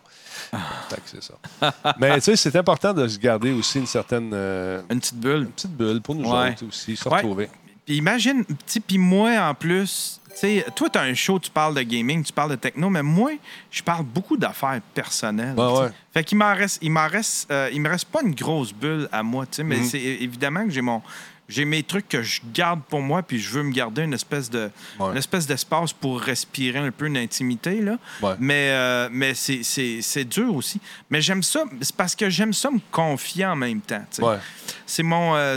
fait 0.90 0.96
que 0.98 1.02
c'est 1.06 1.24
ça. 1.24 1.74
Mais 1.98 2.14
tu 2.16 2.22
sais, 2.22 2.36
c'est 2.36 2.56
important 2.56 2.94
de 2.94 3.08
se 3.08 3.18
garder 3.18 3.52
aussi 3.52 3.80
une 3.80 3.88
certaine 3.88 4.30
euh, 4.36 4.80
Une 4.92 5.00
petite 5.00 5.20
bulle. 5.20 5.48
petite 5.48 5.72
bulle 5.76 6.02
pour 6.02 6.14
nous 6.14 6.30
Ouais. 6.30 6.52
autres 6.52 6.68
aussi, 6.68 6.96
se 6.96 7.10
Ouais. 7.10 7.50
Puis 7.88 7.96
imagine, 7.96 8.44
tu 8.46 8.54
sais, 8.68 8.80
puis 8.82 8.98
moi 9.00 9.32
en 9.50 9.56
plus, 9.56 10.20
tu 10.34 10.40
sais, 10.42 10.66
toi, 10.76 10.90
tu 10.90 11.00
as 11.00 11.04
un 11.04 11.14
show, 11.16 11.40
tu 11.40 11.50
parles 11.50 11.74
de 11.74 11.82
gaming, 11.82 12.22
tu 12.24 12.34
parles 12.34 12.52
de 12.52 12.56
techno, 12.58 12.90
mais 12.90 13.02
moi, 13.02 13.32
je 13.72 13.82
parle 13.82 14.04
beaucoup 14.06 14.38
d'affaires 14.38 14.82
personnelles. 14.94 15.56
Ouais, 15.58 15.80
ouais. 15.80 15.90
Fait 16.14 16.24
qu'il 16.24 16.38
m'en 16.38 16.54
reste, 16.54 16.80
il 16.82 16.92
m'en 16.92 17.08
reste, 17.08 17.50
euh, 17.50 17.70
il 17.74 17.82
me 17.82 17.90
reste 17.90 18.06
pas 18.06 18.22
une 18.22 18.36
grosse 18.36 18.74
bulle 18.74 19.08
à 19.12 19.24
moi, 19.24 19.46
tu 19.46 19.56
sais, 19.56 19.64
mais 19.64 19.82
c'est 19.84 20.00
évidemment 20.00 20.66
que 20.66 20.70
j'ai 20.70 20.82
mon. 20.82 21.02
J'ai 21.50 21.64
mes 21.64 21.82
trucs 21.82 22.10
que 22.10 22.22
je 22.24 22.42
garde 22.54 22.82
pour 22.90 23.00
moi, 23.02 23.24
puis 23.24 23.40
je 23.40 23.50
veux 23.52 23.64
me 23.64 23.72
garder 23.72 24.02
une 24.02 24.14
espèce 24.14 24.50
de, 24.50 24.70
Ouais. 25.00 25.12
une 25.12 25.18
espèce 25.18 25.48
d'espace 25.48 25.94
pour 25.94 26.20
respirer 26.20 26.80
un 26.80 26.92
peu 26.92 27.10
d'intimité 27.10 27.80
là. 27.80 27.98
Ouais. 28.22 28.34
Mais, 28.38 28.72
euh, 28.72 29.08
mais 29.10 29.34
c'est, 29.34 29.64
c'est, 29.64 30.02
c'est 30.02 30.26
dur 30.26 30.54
aussi. 30.54 30.82
Mais 31.10 31.22
j'aime 31.22 31.42
ça, 31.44 31.64
c'est 31.80 31.96
parce 31.96 32.18
que 32.18 32.30
j'aime 32.30 32.52
ça 32.52 32.70
me 32.70 32.82
confier 32.92 33.46
en 33.46 33.56
même 33.56 33.80
temps. 33.80 34.04
C'est 34.86 35.04
mon, 35.04 35.36
euh, 35.38 35.56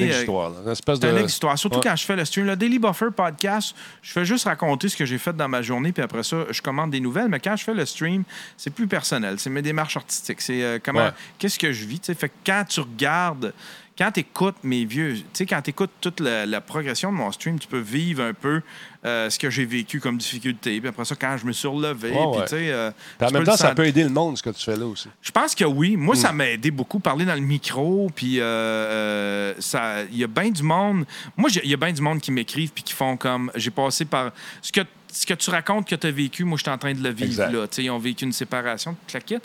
une 0.00 0.10
euh, 0.10 0.20
histoire. 0.20 0.52
Une 0.64 0.70
espèce 0.72 1.00
de. 1.00 1.08
une 1.08 1.24
histoire. 1.26 1.58
Surtout 1.58 1.78
Ouais. 1.78 1.84
quand 1.84 1.96
je 1.96 2.04
fais 2.04 2.16
le 2.16 2.24
stream. 2.24 2.46
Le 2.46 2.56
Daily 2.56 2.78
Buffer 2.78 3.06
podcast, 3.16 3.74
je 4.02 4.12
fais 4.12 4.24
juste 4.24 4.44
raconter 4.44 4.88
ce 4.88 4.96
que 4.96 5.04
j'ai 5.06 5.18
fait 5.18 5.34
dans 5.36 5.48
ma 5.48 5.62
journée, 5.62 5.92
puis 5.92 6.02
après 6.02 6.22
ça, 6.22 6.44
je 6.50 6.60
commande 6.62 6.90
des 6.90 7.00
nouvelles. 7.00 7.28
Mais 7.28 7.40
quand 7.40 7.56
je 7.56 7.64
fais 7.64 7.74
le 7.74 7.84
stream, 7.86 8.24
c'est 8.56 8.70
plus 8.70 8.86
personnel. 8.86 9.38
C'est 9.38 9.50
mes 9.50 9.62
démarches 9.62 9.96
artistiques. 9.96 10.40
C'est 10.40 10.62
euh, 10.62 10.78
comment, 10.82 11.00
Ouais. 11.06 11.10
qu'est-ce 11.38 11.58
que 11.58 11.72
je 11.72 11.84
vis? 11.84 12.00
tu 12.00 12.06
sais. 12.06 12.14
Fait 12.14 12.28
que 12.28 12.34
quand 12.44 12.64
tu 12.68 12.80
regardes, 12.80 13.52
quand 13.98 14.10
tu 14.10 14.20
écoutes 14.20 14.56
mes 14.62 14.84
vieux, 14.84 15.14
tu 15.16 15.24
sais, 15.34 15.46
quand 15.46 15.60
tu 15.62 15.70
écoutes 15.70 15.90
toute 16.00 16.20
la, 16.20 16.46
la 16.46 16.60
progression 16.60 17.12
de 17.12 17.16
mon 17.16 17.30
stream, 17.30 17.58
tu 17.58 17.68
peux 17.68 17.78
vivre 17.78 18.22
un 18.22 18.32
peu 18.32 18.62
euh, 19.04 19.28
ce 19.28 19.38
que 19.38 19.50
j'ai 19.50 19.64
vécu 19.66 20.00
comme 20.00 20.16
difficulté. 20.16 20.80
Puis 20.80 20.88
après 20.88 21.04
ça, 21.04 21.14
quand 21.14 21.36
je 21.36 21.44
me 21.44 21.52
suis 21.52 21.68
relevé, 21.68 22.10
Ouais, 22.10 22.16
puis 22.16 22.38
ouais. 22.40 22.44
tu 22.44 22.48
sais. 22.50 22.72
euh, 22.72 22.90
Puis 23.18 23.28
en 23.28 23.30
même 23.30 23.44
temps, 23.44 23.56
ça 23.56 23.74
peut 23.74 23.86
aider 23.86 24.02
le 24.02 24.08
monde, 24.08 24.38
ce 24.38 24.42
que 24.42 24.50
tu 24.50 24.64
fais 24.64 24.76
là 24.76 24.86
aussi. 24.86 25.08
Je 25.20 25.30
pense 25.30 25.54
que 25.54 25.64
oui. 25.64 25.96
Moi, 25.96 26.14
Mm. 26.14 26.18
ça 26.18 26.32
m'a 26.32 26.48
aidé 26.48 26.70
beaucoup 26.70 27.00
parler 27.00 27.24
dans 27.24 27.34
le 27.34 27.40
micro. 27.40 28.10
Puis, 28.14 28.40
euh, 28.40 28.44
euh, 28.44 29.54
ça, 29.58 30.02
il 30.10 30.16
y 30.18 30.24
a 30.24 30.28
bien 30.28 30.50
du 30.50 30.62
monde. 30.62 31.04
Moi, 31.36 31.50
il 31.62 31.70
y 31.70 31.74
a 31.74 31.76
bien 31.76 31.92
du 31.92 32.00
monde 32.02 32.20
qui 32.20 32.30
m'écrivent 32.32 32.70
puis 32.72 32.82
qui 32.84 32.92
font 32.94 33.16
comme. 33.16 33.50
J'ai 33.54 33.70
passé 33.70 34.04
par. 34.04 34.30
Ce 34.62 34.72
que, 34.72 34.80
ce 35.12 35.26
que 35.26 35.34
tu 35.34 35.50
racontes 35.50 35.86
que 35.86 35.94
tu 35.94 36.06
as 36.06 36.10
vécu, 36.10 36.44
moi, 36.44 36.56
je 36.56 36.62
suis 36.62 36.70
en 36.70 36.78
train 36.78 36.94
de 36.94 37.02
le 37.02 37.10
vivre 37.10 37.44
là. 37.50 37.66
Tu 37.68 37.76
sais, 37.76 37.84
ils 37.84 37.90
ont 37.90 37.98
vécu 37.98 38.24
une 38.24 38.32
séparation, 38.32 38.96
kit. 39.26 39.36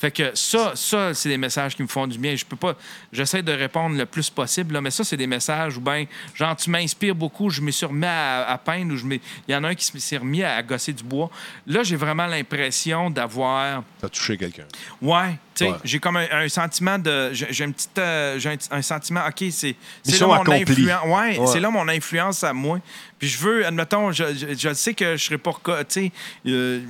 Fait 0.00 0.10
que 0.10 0.30
ça, 0.34 0.72
ça 0.76 1.12
c'est 1.12 1.28
des 1.28 1.36
messages 1.36 1.76
qui 1.76 1.82
me 1.82 1.88
font 1.88 2.06
du 2.06 2.18
bien. 2.18 2.34
Je 2.34 2.44
peux 2.46 2.56
pas. 2.56 2.74
J'essaie 3.12 3.42
de 3.42 3.52
répondre 3.52 3.96
le 3.98 4.06
plus 4.06 4.30
possible, 4.30 4.72
là, 4.72 4.80
mais 4.80 4.90
ça, 4.90 5.04
c'est 5.04 5.18
des 5.18 5.26
messages 5.26 5.76
où, 5.76 5.80
ben, 5.82 6.06
genre, 6.34 6.56
tu 6.56 6.70
m'inspires 6.70 7.14
beaucoup, 7.14 7.50
je 7.50 7.60
me 7.60 7.70
suis 7.70 7.84
remis 7.84 8.06
à, 8.06 8.48
à 8.48 8.56
peindre, 8.56 8.94
ou 8.94 8.96
je 8.96 9.04
il 9.06 9.20
y 9.48 9.54
en 9.54 9.62
a 9.64 9.68
un 9.68 9.74
qui 9.74 9.84
s'est 10.00 10.16
remis 10.16 10.42
à, 10.42 10.54
à 10.56 10.62
gosser 10.62 10.94
du 10.94 11.02
bois. 11.04 11.28
Là, 11.66 11.82
j'ai 11.82 11.96
vraiment 11.96 12.26
l'impression 12.26 13.10
d'avoir. 13.10 13.82
Tu 13.98 14.06
as 14.06 14.08
touché 14.08 14.36
quelqu'un. 14.38 14.64
Ouais, 15.02 15.32
tu 15.54 15.64
sais, 15.66 15.70
Ouais. 15.70 15.76
j'ai 15.84 15.98
comme 15.98 16.16
un, 16.16 16.26
un 16.32 16.48
sentiment 16.48 16.98
de. 16.98 17.30
J'ai 17.34 17.48
j'ai 17.50 17.64
un 17.64 17.70
petit. 17.72 17.88
euh, 17.98 18.38
j'ai 18.38 18.50
un, 18.50 18.56
un 18.70 18.82
sentiment, 18.82 19.20
OK, 19.28 19.44
c'est. 19.50 19.76
C'est 20.02 20.18
là 20.20 20.26
mon 20.28 20.50
influence. 20.50 21.04
Ouais, 21.04 21.38
Ouais. 21.38 21.46
c'est 21.46 21.60
là 21.60 21.70
mon 21.70 21.86
influence 21.88 22.42
à 22.42 22.54
moi. 22.54 22.78
Puis 23.18 23.28
je 23.28 23.36
veux, 23.38 23.66
admettons, 23.66 24.12
je, 24.12 24.24
je, 24.34 24.54
je 24.56 24.72
sais 24.72 24.94
que 24.94 25.16
je 25.18 25.24
serai 25.24 25.36
pas. 25.36 25.52
Tu 25.62 25.84
sais, 25.88 26.12
euh, 26.46 26.80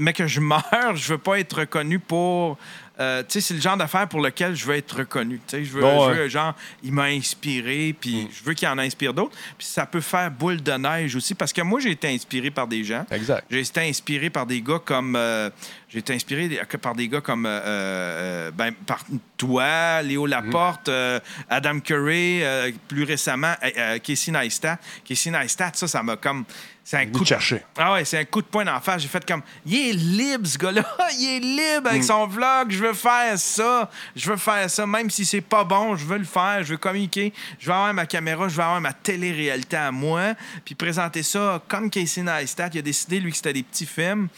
mais 0.00 0.12
que 0.12 0.26
je 0.26 0.40
meurs, 0.40 0.94
je 0.94 1.12
veux 1.12 1.18
pas 1.18 1.38
être 1.38 1.60
reconnu 1.60 1.98
pour. 1.98 2.58
euh, 3.00 3.22
tu 3.22 3.32
sais, 3.34 3.40
c'est 3.40 3.54
le 3.54 3.60
genre 3.60 3.76
d'affaire 3.76 4.06
pour 4.08 4.20
lequel 4.20 4.54
je 4.54 4.64
veux 4.66 4.74
être 4.76 4.98
reconnu. 4.98 5.40
Tu 5.46 5.56
sais, 5.56 5.64
je 5.64 5.72
veux, 5.72 5.80
Bon, 5.80 6.12
je 6.14 6.20
ouais. 6.20 6.28
genre, 6.28 6.54
il 6.82 6.92
m'a 6.92 7.04
inspiré, 7.04 7.94
puis 7.98 8.28
je 8.32 8.44
veux 8.44 8.54
qu'il 8.54 8.68
en 8.68 8.78
inspire 8.78 9.12
d'autres. 9.14 9.36
Puis 9.58 9.66
ça 9.66 9.86
peut 9.86 10.00
faire 10.00 10.30
boule 10.30 10.62
de 10.62 10.72
neige 10.72 11.16
aussi, 11.16 11.34
parce 11.34 11.52
que 11.52 11.62
moi, 11.62 11.80
j'ai 11.80 11.90
été 11.92 12.08
inspiré 12.08 12.50
par 12.50 12.66
des 12.66 12.84
gens. 12.84 13.04
Exact. 13.10 13.44
J'ai 13.50 13.60
été 13.60 13.80
inspiré 13.80 14.30
par 14.30 14.46
des 14.46 14.60
gars 14.60 14.80
comme. 14.84 15.16
euh, 15.16 15.50
j'ai 15.88 15.98
été 15.98 16.14
inspiré 16.14 16.48
par 16.80 16.94
des 16.94 17.08
gars 17.08 17.20
comme. 17.20 17.46
euh, 17.46 18.50
ben, 18.52 18.72
par 18.86 19.00
toi, 19.36 20.00
Léo 20.02 20.26
Laporte, 20.26 20.88
euh, 20.88 21.18
Adam 21.50 21.80
Curry, 21.80 22.42
plus 22.88 23.04
récemment, 23.04 23.54
Casey 24.02 24.30
Neistat. 24.32 24.78
Casey 25.04 25.30
Neistat, 25.30 25.72
ça, 25.74 25.88
ça 25.88 26.02
m'a 26.02 26.16
comme. 26.16 26.44
C'est 26.84 26.96
un 26.96 27.06
coup 27.06 27.20
de... 27.20 27.26
chercher. 27.26 27.62
Ah 27.76 27.92
ouais, 27.92 28.04
c'est 28.04 28.18
un 28.18 28.24
coup 28.24 28.42
de 28.42 28.46
poing 28.46 28.64
d'en 28.64 28.80
face. 28.80 29.02
J'ai 29.02 29.08
fait 29.08 29.24
comme. 29.24 29.42
Il 29.64 29.76
est 29.76 29.92
libre, 29.92 30.46
ce 30.46 30.58
gars-là. 30.58 30.84
Il 31.18 31.28
est 31.28 31.40
libre 31.40 31.88
avec 31.88 32.02
son 32.02 32.26
vlog. 32.26 32.70
Je 32.70 32.78
veux 32.78 32.92
faire 32.92 33.38
ça. 33.38 33.88
Je 34.16 34.28
veux 34.28 34.36
faire 34.36 34.68
ça. 34.68 34.86
Même 34.86 35.08
si 35.08 35.24
c'est 35.24 35.40
pas 35.40 35.62
bon, 35.62 35.94
je 35.94 36.04
veux 36.04 36.18
le 36.18 36.24
faire. 36.24 36.64
Je 36.64 36.72
veux 36.72 36.78
communiquer. 36.78 37.32
Je 37.60 37.66
veux 37.66 37.72
avoir 37.72 37.94
ma 37.94 38.06
caméra. 38.06 38.48
Je 38.48 38.56
veux 38.56 38.62
avoir 38.62 38.80
ma 38.80 38.92
télé-réalité 38.92 39.76
à 39.76 39.92
moi. 39.92 40.34
Puis 40.64 40.74
présenter 40.74 41.22
ça 41.22 41.62
comme 41.68 41.88
Casey 41.88 42.22
Neistat. 42.22 42.70
Il 42.74 42.78
a 42.80 42.82
décidé, 42.82 43.20
lui, 43.20 43.30
que 43.30 43.36
c'était 43.36 43.52
des 43.52 43.62
petits 43.62 43.86
films. 43.86 44.28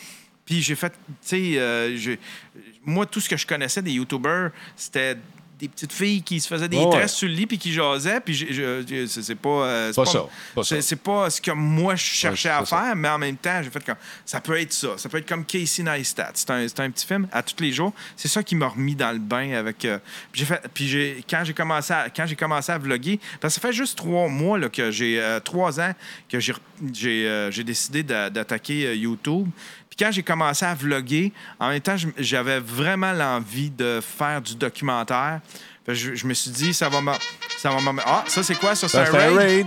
Puis 0.45 0.61
j'ai 0.61 0.75
fait, 0.75 0.91
tu 0.91 1.15
sais, 1.23 1.53
euh, 1.57 2.17
moi, 2.85 3.07
tout 3.07 3.21
ce 3.21 3.29
que 3.29 3.37
je 3.37 3.47
connaissais 3.47 3.81
des 3.81 3.93
YouTubers, 3.93 4.51
c'était 4.77 5.17
des 5.59 5.69
petites 5.69 5.93
filles 5.93 6.23
qui 6.23 6.41
se 6.41 6.49
faisaient 6.49 6.69
des 6.69 6.79
ouais. 6.79 6.91
tresses 6.91 7.15
sur 7.15 7.29
le 7.29 7.35
lit 7.35 7.47
puis 7.47 7.59
qui 7.59 7.73
jasaient. 7.73 8.21
Puis 8.21 8.35
je- 8.35 8.53
je- 8.53 9.07
c'est 9.07 9.23
c'est 9.23 9.35
pas, 9.37 9.49
euh, 9.49 9.93
c'est 9.93 10.03
Pas 10.03 10.07
ça, 10.11 10.27
pas 10.55 10.65
c'est- 10.65 10.77
ça. 10.77 10.83
c'est 10.83 10.97
pas 10.97 11.31
ce 11.31 11.41
que 11.41 11.51
moi 11.53 11.95
je 11.95 12.03
cherchais 12.05 12.49
à 12.49 12.65
ça. 12.65 12.77
faire, 12.85 12.97
mais 12.97 13.09
en 13.09 13.19
même 13.19 13.37
temps, 13.37 13.61
j'ai 13.63 13.71
fait 13.71 13.85
comme 13.85 13.95
ça 14.27 14.41
peut 14.41 14.59
être 14.61 14.73
ça. 14.73 14.89
Ça 14.99 15.09
peut 15.09 15.19
être 15.19 15.29
comme 15.29 15.45
Casey 15.45 15.83
Neistat. 15.85 16.33
C'est 16.35 16.51
un, 16.51 16.67
c'est 16.67 16.81
un 16.81 16.91
petit 16.91 17.07
film 17.07 17.29
à 17.31 17.43
tous 17.43 17.63
les 17.63 17.73
jours. 17.73 17.93
C'est 18.17 18.29
ça 18.29 18.43
qui 18.43 18.55
m'a 18.57 18.67
remis 18.69 18.95
dans 18.97 19.13
le 19.13 19.19
bain 19.21 19.53
avec. 19.53 19.85
euh, 19.85 19.99
j'ai 20.33 20.45
fait. 20.45 20.61
Puis 20.75 20.89
j'ai 20.89 21.25
quand 21.31 21.43
j'ai 21.45 21.55
commencé 21.55 21.93
à 21.93 22.11
quand 22.11 22.27
j'ai 22.27 22.37
commencé 22.37 22.73
à 22.73 22.79
vlogger, 22.79 23.21
parce 23.41 23.55
que 23.55 23.61
ça 23.61 23.69
fait 23.69 23.73
juste 23.75 23.97
trois 23.97 24.29
mois 24.29 24.59
là, 24.59 24.69
que 24.69 24.91
j'ai 24.91 25.21
euh, 25.21 25.39
trois 25.41 25.79
ans 25.81 25.93
que 26.29 26.41
j'ai 26.41 26.55
j'ai 26.93 27.49
j'ai 27.53 27.65
décidé 27.65 28.03
d'a- 28.03 28.29
d'attaquer 28.29 28.97
YouTube. 28.97 29.49
Puis 29.97 30.05
quand 30.05 30.11
j'ai 30.13 30.23
commencé 30.23 30.65
à 30.65 30.75
vlogger, 30.75 31.33
en 31.61 31.69
même 31.69 31.81
temps, 31.81 31.95
j'avais 32.19 32.59
vraiment 32.59 33.13
l'envie 33.13 33.71
de 33.71 34.01
faire 34.03 34.41
du 34.43 34.57
documentaire. 34.57 35.41
Je, 35.87 36.15
je 36.15 36.27
me 36.27 36.35
suis 36.35 36.51
dit, 36.51 36.75
ça 36.75 36.89
va 36.89 37.01
me. 37.01 37.13
Ça 37.59 37.71
va 37.71 37.93
me 37.93 38.01
ah, 38.05 38.25
ça, 38.27 38.43
c'est 38.43 38.57
quoi? 38.57 38.75
Ça, 38.75 38.89
c'est 38.89 38.99
un 38.99 39.05
C'est 39.07 39.11
un 39.17 39.29
raid? 39.29 39.37
raid. 39.37 39.67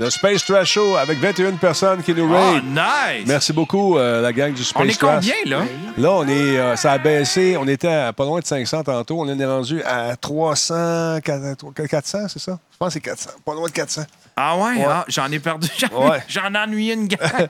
Le 0.00 0.10
Space 0.10 0.44
Trash 0.44 0.72
Show 0.72 0.96
avec 0.96 1.18
21 1.18 1.52
personnes 1.52 2.02
qui 2.02 2.12
nous 2.14 2.28
Ah, 2.34 2.52
raid. 2.52 2.64
nice! 2.64 3.26
Merci 3.26 3.52
beaucoup, 3.52 3.96
euh, 3.98 4.20
la 4.20 4.32
gang 4.32 4.52
du 4.52 4.64
Space 4.64 4.82
On 4.84 4.88
est 4.88 4.98
Trash. 4.98 5.24
combien, 5.26 5.58
là? 5.58 5.64
Là, 5.96 6.10
on 6.12 6.26
est, 6.28 6.58
euh, 6.58 6.76
ça 6.76 6.92
a 6.92 6.98
baissé. 6.98 7.56
On 7.58 7.68
était 7.68 7.88
à 7.92 8.12
pas 8.12 8.24
loin 8.24 8.40
de 8.40 8.44
500 8.46 8.82
tantôt. 8.84 9.20
On 9.20 9.28
est 9.38 9.44
rendu 9.46 9.82
à 9.84 10.16
300, 10.16 11.20
400, 11.22 12.28
c'est 12.28 12.38
ça? 12.40 12.58
Je 12.72 12.76
pense 12.78 12.88
que 12.88 12.92
c'est 12.94 13.00
400. 13.00 13.30
Pas 13.44 13.54
loin 13.54 13.68
de 13.68 13.72
400. 13.72 14.02
Ah 14.34 14.56
ouais, 14.56 14.76
Ouais. 14.78 14.84
ah, 14.88 15.04
j'en 15.08 15.30
ai 15.30 15.38
perdu. 15.38 15.68
J'en 15.78 16.08
Ouais. 16.10 16.22
j'en 16.26 16.54
ai 16.54 16.58
ennuyé 16.58 16.94
une 16.94 17.06
gang. 17.06 17.20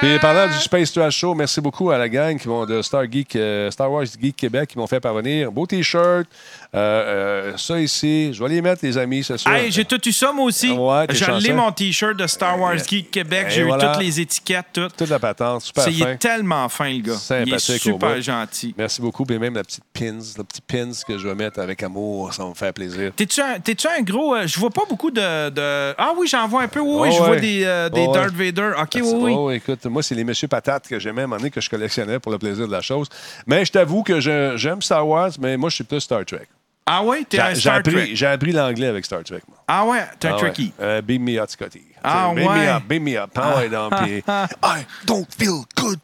Puis 0.00 0.18
parlant 0.18 0.46
du 0.46 0.58
Space 0.58 0.90
Trash 0.92 1.16
Show, 1.16 1.34
merci 1.34 1.60
beaucoup 1.60 1.90
à 1.90 1.98
la 1.98 2.08
gang 2.08 2.38
qui 2.38 2.48
vont 2.48 2.64
de 2.64 2.80
Star 2.80 3.04
Geek, 3.10 3.36
euh, 3.36 3.70
Star 3.70 3.92
Wars 3.92 4.04
Geek 4.06 4.34
Québec 4.36 4.70
qui 4.70 4.78
m'ont 4.78 4.86
fait 4.86 5.00
parvenir. 5.00 5.52
Beau 5.52 5.66
T-shirt. 5.66 6.26
Euh, 6.74 7.52
euh, 7.52 7.56
ça 7.58 7.78
ici. 7.78 8.32
Je 8.32 8.42
vais 8.42 8.48
les 8.48 8.62
mettre, 8.62 8.82
les 8.82 8.96
amis, 8.96 9.22
c'est 9.22 9.36
sûr. 9.36 9.50
hey, 9.52 9.70
j'ai 9.70 9.84
tout 9.84 10.00
eu 10.08 10.12
ça, 10.12 10.32
moi 10.32 10.46
aussi. 10.46 10.70
Ouais, 10.70 11.06
t'es 11.06 11.14
J'ai 11.40 11.52
mon 11.52 11.70
T-shirt 11.70 12.16
de 12.16 12.26
Star 12.26 12.58
Wars 12.58 12.78
Geek 12.78 13.10
Québec. 13.10 13.46
Et 13.48 13.50
J'ai 13.50 13.62
voilà. 13.64 13.90
eu 13.90 13.92
toutes 13.92 14.02
les 14.02 14.20
étiquettes, 14.20 14.66
toutes. 14.72 14.96
Toute 14.96 15.10
la 15.10 15.18
patente. 15.18 15.60
Super 15.62 15.84
Ça, 15.84 15.90
il 15.90 15.98
fin. 16.02 16.10
est 16.12 16.16
tellement 16.16 16.66
fin, 16.70 16.88
le 16.88 17.00
gars. 17.02 17.12
il 17.44 17.52
est 17.54 17.58
Sympathique 17.58 17.82
super 17.82 18.22
gentil. 18.22 18.74
Merci 18.78 19.02
beaucoup. 19.02 19.26
Puis 19.26 19.38
même 19.38 19.54
la 19.54 19.64
petite 19.64 19.84
pins, 19.92 20.18
le 20.38 20.44
petit 20.44 20.62
pins 20.62 20.90
que 21.06 21.18
je 21.18 21.28
vais 21.28 21.34
mettre 21.34 21.60
avec 21.60 21.82
amour, 21.82 22.32
ça 22.32 22.42
va 22.44 22.48
me 22.48 22.54
faire 22.54 22.72
plaisir. 22.72 23.12
T'es-tu 23.16 23.40
un, 23.42 23.56
un 23.98 24.02
gros. 24.02 24.34
euh, 24.34 24.46
je 24.46 24.58
vois 24.58 24.70
pas 24.70 24.84
beaucoup 24.88 25.10
de. 25.10 25.50
de- 25.50 25.94
Ah 25.98 26.12
oui, 26.16 26.26
j'en 26.26 26.48
vois 26.48 26.62
un 26.62 26.68
peu. 26.68 26.80
Oui, 26.80 26.88
oui, 27.02 27.08
Oh, 27.10 27.14
je 27.14 27.18
vois 27.18 27.30
ouais. 27.32 27.40
des, 27.40 27.64
euh, 27.64 27.90
des 27.90 28.06
Oh, 28.08 28.12
ouais. 28.12 28.18
Darth 28.18 28.34
Vader. 28.34 28.70
OK, 28.80 28.88
oui, 28.94 29.02
oui. 29.14 29.34
Oh, 29.36 29.50
écoute, 29.50 29.84
moi, 29.84 30.02
c'est 30.02 30.14
les 30.14 30.24
Monsieur 30.24 30.48
Patates 30.48 30.88
que 30.88 30.98
j'aimais 30.98 31.20
à 31.20 31.24
un 31.24 31.26
moment 31.26 31.36
donné, 31.36 31.50
que 31.50 31.60
je 31.60 31.68
collectionnais 31.68 32.18
pour 32.18 32.32
le 32.32 32.38
plaisir 32.38 32.66
de 32.66 32.72
la 32.72 32.80
chose. 32.80 33.08
Mais 33.46 33.64
je 33.66 33.72
t'avoue 33.72 34.02
que 34.02 34.20
j'aime 34.20 34.80
Star 34.80 35.06
Wars, 35.06 35.30
mais 35.38 35.58
moi, 35.58 35.68
je 35.68 35.74
suis 35.74 35.84
plus 35.84 36.00
Star 36.00 36.24
Trek. 36.24 36.48
Ah 36.84 37.02
ouais, 37.04 37.24
t'es 37.28 37.38
un 37.40 37.54
j'ai 37.54 37.60
Star 37.60 37.82
Trek. 37.82 37.92
appris, 37.94 38.16
j'ai 38.16 38.26
appris 38.26 38.52
l'anglais 38.52 38.88
avec 38.88 39.04
Star 39.04 39.22
Trek. 39.22 39.42
Moi. 39.48 39.56
Ah 39.68 39.84
ouais, 39.84 40.04
t'es 40.18 40.28
un 40.28 40.32
Ah 40.32 40.34
ouais. 40.34 40.40
Trekkie. 40.40 40.72
Euh, 40.80 41.00
beam 41.00 41.22
me 41.22 41.38
up, 41.40 41.48
Scotty. 41.48 41.82
Ah 42.02 42.32
beam 42.34 42.46
ouais. 42.46 42.66
me 42.66 42.76
up, 42.76 42.82
beam 42.88 43.02
me 43.04 43.16
up. 43.16 43.30
Ah 43.36 43.56
ouais, 43.56 43.68
puis 44.02 44.24
I 44.62 44.84
don't 45.06 45.26
feel 45.38 45.62
good 45.76 46.00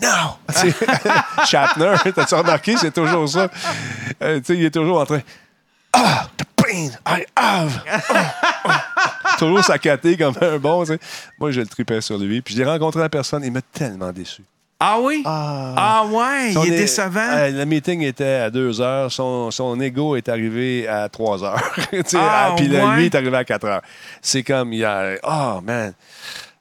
now. 0.00 0.38
Tu 0.60 0.70
sais, 0.70 0.86
Shatner, 1.46 1.96
t'as-tu 2.14 2.34
remarqué, 2.34 2.76
c'est 2.78 2.92
toujours 2.92 3.28
ça. 3.28 3.48
Euh, 4.22 4.38
tu 4.38 4.44
sais, 4.46 4.56
il 4.56 4.64
est 4.64 4.70
toujours 4.70 5.00
en 5.00 5.06
train. 5.06 5.20
Ah, 5.92 6.26
the 6.38 6.44
pain 6.56 6.90
I 7.06 7.26
have. 7.36 7.82
Ah, 7.86 8.24
ah. 8.64 9.36
toujours 9.38 9.62
saccaté 9.62 10.16
comme 10.16 10.34
un 10.40 10.56
bon. 10.56 10.84
tu 10.84 10.92
sais. 10.92 10.98
Moi, 11.38 11.50
je 11.50 11.60
le 11.60 11.66
tripais 11.66 12.00
sur 12.00 12.16
lui. 12.16 12.40
Puis 12.40 12.54
je 12.54 12.62
l'ai 12.62 12.68
rencontré 12.68 13.02
en 13.02 13.08
personne, 13.10 13.44
il 13.44 13.52
m'a 13.52 13.60
tellement 13.60 14.10
déçu. 14.10 14.42
Ah 14.84 14.98
oui? 15.00 15.22
Ah. 15.24 15.74
Ah 15.76 16.04
ouais, 16.06 16.52
Son 16.52 16.64
il 16.64 16.72
est 16.72 16.76
décevant. 16.78 17.20
Euh, 17.20 17.50
le 17.50 17.64
meeting 17.66 18.02
était 18.02 18.24
à 18.24 18.50
2 18.50 18.80
heures. 18.80 19.12
Son, 19.12 19.50
son 19.52 19.78
ego 19.80 20.16
est 20.16 20.28
arrivé 20.28 20.88
à 20.88 21.08
3 21.08 21.44
heures. 21.44 21.62
Ah, 22.14 22.48
ah, 22.50 22.54
Puis 22.56 22.68
ouais? 22.68 22.96
lui 22.96 23.04
est 23.06 23.14
arrivé 23.14 23.36
à 23.36 23.44
4 23.44 23.64
heures. 23.64 23.82
C'est 24.20 24.42
comme, 24.42 24.72
il 24.72 24.84
a. 24.84 25.12
Oh, 25.22 25.60
man. 25.62 25.92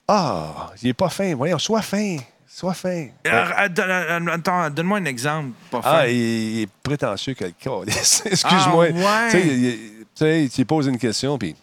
Ah, 0.08 0.72
il 0.83 0.90
est 0.90 0.93
pas 0.93 1.09
fin. 1.09 1.33
Voyons, 1.35 1.58
sois 1.58 1.82
fin. 1.82 2.17
Sois 2.48 2.74
fin. 2.75 3.08
Euh, 3.25 3.30
euh, 3.30 4.27
attends, 4.33 4.69
Donne-moi 4.69 5.00
un 5.00 5.06
exemple. 5.06 5.50
Pas 5.72 5.82
Ah, 5.83 6.01
fin. 6.01 6.08
il, 6.08 6.16
il 6.16 6.61
est 6.64 6.69
prétentieux 6.83 7.33
que 7.33 7.45
le 7.45 7.53
calice. 7.59 8.22
Excuse-moi. 8.30 8.88
Ah, 8.90 9.25
ouais. 9.25 9.32
Tu 9.32 9.38
sais, 9.40 9.48
il- 9.48 10.45
il- 10.45 10.50
lui 10.58 10.66
poses 10.66 10.88
une 10.88 10.98
question, 11.00 11.38
puis. 11.40 11.56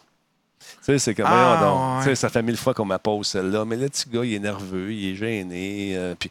Sais, 0.89 0.99
c'est 0.99 1.15
comme, 1.15 1.27
Ah, 1.29 1.59
voyons 1.59 1.75
donc. 1.77 1.97
ouais. 1.99 2.03
Tu 2.05 2.09
sais, 2.09 2.15
ça 2.15 2.29
fait 2.31 2.43
mille 2.43 2.57
fois 2.57 2.73
qu'on 2.73 2.87
me 2.87 2.97
pose 2.97 3.27
celle-là. 3.27 3.65
Mais 3.67 3.77
le 3.77 3.89
petit 3.91 4.09
gars, 4.09 4.25
il 4.25 4.33
est 4.35 4.39
nerveux, 4.39 4.91
il 4.93 5.13
est 5.13 5.17
gêné, 5.17 5.93
euh, 5.97 6.15
puis 6.19 6.31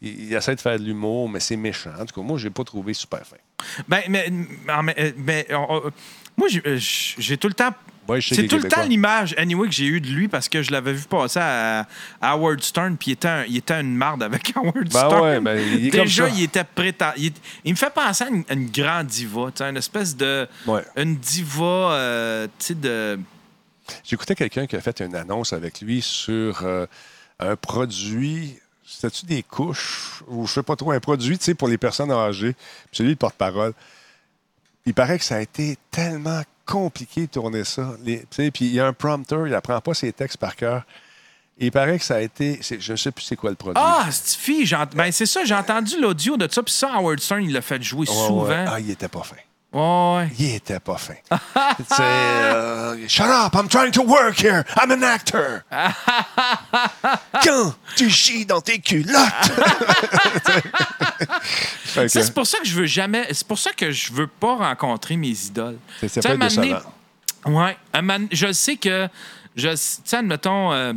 il, 0.00 0.28
il 0.28 0.34
essaie 0.34 0.54
de 0.56 0.60
faire 0.60 0.78
de 0.78 0.84
l'humour, 0.84 1.28
mais 1.28 1.40
c'est 1.40 1.56
méchant. 1.56 1.90
En 2.00 2.06
tout 2.06 2.18
cas, 2.18 2.26
moi, 2.26 2.38
je 2.38 2.44
l'ai 2.44 2.50
pas 2.50 2.64
trouvé 2.64 2.94
super 2.94 3.20
fin. 3.26 3.36
Ben, 3.86 4.00
mais, 4.08 4.30
mais, 4.30 4.82
mais- 4.82 5.14
mais, 5.18 5.46
euh, 5.50 5.56
euh, 5.84 5.90
moi, 6.38 6.48
j'ai- 6.48 6.62
euh, 6.66 7.36
tout 7.36 7.48
le 7.48 7.54
temps. 7.54 7.74
Ouais, 8.08 8.20
c'est 8.22 8.46
tout 8.46 8.56
le 8.56 8.66
temps 8.68 8.82
l'image, 8.84 9.34
anyway, 9.36 9.68
que 9.68 9.74
j'ai 9.74 9.84
eue 9.84 10.00
de 10.00 10.06
lui 10.08 10.28
parce 10.28 10.48
que 10.48 10.62
je 10.62 10.72
l'avais 10.72 10.94
vu 10.94 11.04
passer 11.04 11.40
à, 11.42 11.80
à 12.22 12.30
Howard 12.32 12.62
Stern, 12.62 12.96
puis 12.96 13.10
il 13.10 13.12
était, 13.12 13.28
un- 13.28 13.44
il 13.44 13.58
était 13.58 13.78
une 13.78 13.94
marde 13.94 14.22
avec 14.22 14.50
Howard 14.56 14.72
Ben 14.74 14.90
Stern. 14.90 15.20
ouais, 15.22 15.40
ben, 15.40 15.58
il 15.58 15.88
est 15.88 15.90
comme 15.90 16.00
Déjà, 16.04 16.26
ça. 16.26 16.34
il 16.34 16.42
était 16.44 16.64
prétend. 16.64 17.10
Il, 17.18 17.32
il 17.66 17.72
me 17.72 17.76
fait 17.76 17.92
penser 17.92 18.24
à 18.24 18.28
une, 18.28 18.44
une 18.50 18.70
grande 18.70 19.08
diva, 19.08 19.50
une 19.60 19.76
espèce 19.76 20.16
de. 20.16 20.48
Ouais. 20.66 20.80
Une 20.96 21.16
diva, 21.16 21.62
euh, 21.92 22.46
tu 22.58 22.64
sais, 22.68 22.74
de. 22.74 23.18
J'écoutais 24.04 24.34
quelqu'un 24.34 24.66
qui 24.66 24.76
a 24.76 24.80
fait 24.80 25.00
une 25.00 25.14
annonce 25.14 25.52
avec 25.52 25.80
lui 25.80 26.02
sur 26.02 26.60
euh, 26.64 26.86
un 27.38 27.56
produit. 27.56 28.58
C'était-tu 28.86 29.26
des 29.26 29.42
couches 29.42 30.22
ou 30.28 30.46
je 30.46 30.54
sais 30.54 30.62
pas 30.62 30.76
trop, 30.76 30.92
un 30.92 31.00
produit 31.00 31.38
tu 31.38 31.44
sais, 31.44 31.54
pour 31.54 31.68
les 31.68 31.78
personnes 31.78 32.10
âgées. 32.10 32.52
Puis 32.54 32.90
c'est 32.92 33.02
lui 33.02 33.10
le 33.10 33.16
porte-parole. 33.16 33.74
Il 34.86 34.94
paraît 34.94 35.18
que 35.18 35.24
ça 35.24 35.36
a 35.36 35.40
été 35.40 35.76
tellement 35.90 36.42
compliqué 36.64 37.22
de 37.22 37.26
tourner 37.26 37.64
ça. 37.64 37.94
Les- 38.04 38.24
Puis 38.30 38.50
il 38.66 38.72
y 38.74 38.80
a 38.80 38.86
un 38.86 38.92
prompteur, 38.92 39.46
il 39.46 39.54
apprend 39.54 39.80
pas 39.80 39.94
ses 39.94 40.12
textes 40.12 40.38
par 40.38 40.56
cœur. 40.56 40.82
Il 41.58 41.72
paraît 41.72 41.98
que 41.98 42.04
ça 42.04 42.16
a 42.16 42.20
été. 42.20 42.60
Je 42.62 42.92
ne 42.92 42.96
sais 42.96 43.10
plus 43.10 43.24
c'est 43.24 43.36
quoi 43.36 43.50
le 43.50 43.56
produit. 43.56 43.82
Ah, 43.84 44.06
ent- 44.08 44.86
ben, 44.94 45.10
c'est 45.10 45.26
ça, 45.26 45.44
j'ai 45.44 45.54
entendu 45.54 46.00
l'audio 46.00 46.36
de 46.36 46.46
ça, 46.50 46.62
puis 46.62 46.72
ça, 46.72 46.94
Howard 46.94 47.18
Stern, 47.20 47.42
il 47.42 47.52
l'a 47.52 47.62
fait 47.62 47.82
jouer 47.82 48.08
Ouais, 48.08 48.14
ouais. 48.14 48.26
souvent. 48.28 48.64
Ah, 48.68 48.78
il 48.80 48.90
était 48.90 49.08
pas 49.08 49.22
fin. 49.24 49.36
Ouais, 49.70 49.80
ouais. 49.80 50.28
Il 50.38 50.54
était 50.54 50.80
pas 50.80 50.96
fin. 50.96 51.14
euh, 52.00 52.96
Shut 53.06 53.26
up, 53.26 53.54
I'm 53.54 53.68
trying 53.68 53.90
to 53.92 54.02
work 54.02 54.40
here. 54.42 54.64
I'm 54.80 54.90
an 54.90 55.02
actor. 55.02 55.62
Quand 57.44 57.74
tu 57.96 58.08
chies 58.08 58.46
dans 58.46 58.60
tes 58.62 58.78
culottes. 58.78 59.12
Que- 61.94 62.06
c'est 62.08 62.32
pour 62.32 62.46
ça 62.46 62.58
que 62.58 62.66
je 62.66 62.74
veux 62.74 62.86
jamais. 62.86 63.26
C'est 63.32 63.46
pour 63.46 63.58
ça 63.58 63.72
que 63.72 63.90
je 63.90 64.12
veux 64.12 64.26
pas 64.28 64.54
rencontrer 64.56 65.16
mes 65.16 65.30
idoles. 65.46 65.78
C'est- 66.00 66.22
pas 66.22 66.36
donné-. 66.36 66.74
Ouais. 67.46 67.76
je 68.30 68.52
sais 68.52 68.76
que. 68.76 69.08
Je, 69.56 69.70
tu 69.70 69.76
sais, 70.04 70.16
admettons. 70.16 70.72
euh, 70.72 70.92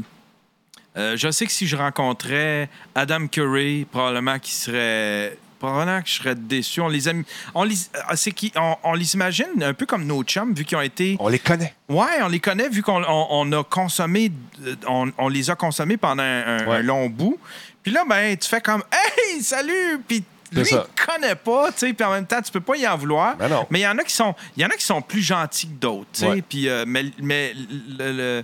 euh, 0.98 1.16
je 1.18 1.32
sais 1.32 1.46
que 1.46 1.52
si 1.52 1.66
je 1.68 1.76
rencontrais 1.76 2.70
Adam 2.94 3.28
Curry, 3.28 3.86
probablement 3.86 4.38
qu'il 4.40 4.54
serait. 4.54 5.38
Probablement 5.62 6.02
que 6.02 6.08
je 6.10 6.14
serais 6.16 6.34
déçu. 6.36 6.82
On 6.82 6.88
les 6.88 7.08
aime. 7.08 7.24
On 7.54 7.64
les, 7.64 7.76
euh, 7.96 8.16
c'est 8.16 8.32
qui, 8.32 8.52
on, 8.56 8.76
on 8.84 8.94
les 8.96 9.14
imagine 9.14 9.62
un 9.62 9.74
peu 9.74 9.86
comme 9.86 10.06
nos 10.06 10.24
chums, 10.24 10.54
vu 10.54 10.66
qu'ils 10.66 10.78
ont 10.78 10.82
été. 10.82 11.18
On 11.20 11.28
les 11.28 11.38
connaît. 11.40 11.74
Ouais, 11.88 12.22
on 12.24 12.28
les 12.30 12.40
connaît 12.40 12.68
vu 12.70 12.82
qu'on 12.82 13.04
on, 13.04 13.28
on 13.30 13.52
a 13.52 13.64
consommé, 13.64 14.32
euh, 14.66 14.76
on, 14.88 15.12
on 15.20 15.28
les 15.30 15.50
a 15.52 15.56
consommés 15.56 15.98
pendant 15.98 16.24
un, 16.24 16.58
un- 16.60 16.66
Ouais. 16.68 16.78
un 16.78 16.82
long 16.82 17.10
bout. 17.10 17.38
Puis 17.84 17.92
là, 17.92 18.04
ben, 18.10 18.36
tu 18.38 18.48
fais 18.50 18.62
comme 18.62 18.84
Hey, 18.92 19.42
salut! 19.44 20.02
Puis 20.08 20.24
lui, 20.52 20.64
il 20.70 21.06
connaît 21.06 21.36
pas, 21.36 21.72
tu 21.72 21.78
sais, 21.80 21.94
puis 21.94 22.06
en 22.06 22.12
même 22.12 22.26
temps, 22.26 22.42
tu 22.42 22.52
peux 22.52 22.60
pas 22.60 22.76
y 22.76 22.88
en 22.88 22.98
vouloir. 22.98 23.38
Ben 23.38 23.48
non. 23.48 23.66
Mais 23.70 23.80
il 23.80 23.84
y 23.84 23.88
en 23.88 23.98
a 23.98 24.04
qui 24.04 24.14
sont, 24.14 24.36
il 24.58 24.64
y 24.64 24.66
en 24.66 24.70
a 24.70 24.74
qui 24.76 24.84
sont 24.86 25.02
plus 25.02 25.22
gentils 25.22 25.68
que 25.68 25.80
d'autres, 25.80 26.08
tu 26.14 26.20
sais. 26.22 26.42
Puis, 26.48 26.68
euh, 26.68 26.84
mais, 26.88 27.06
mais 27.20 27.54
le, 28.00 28.44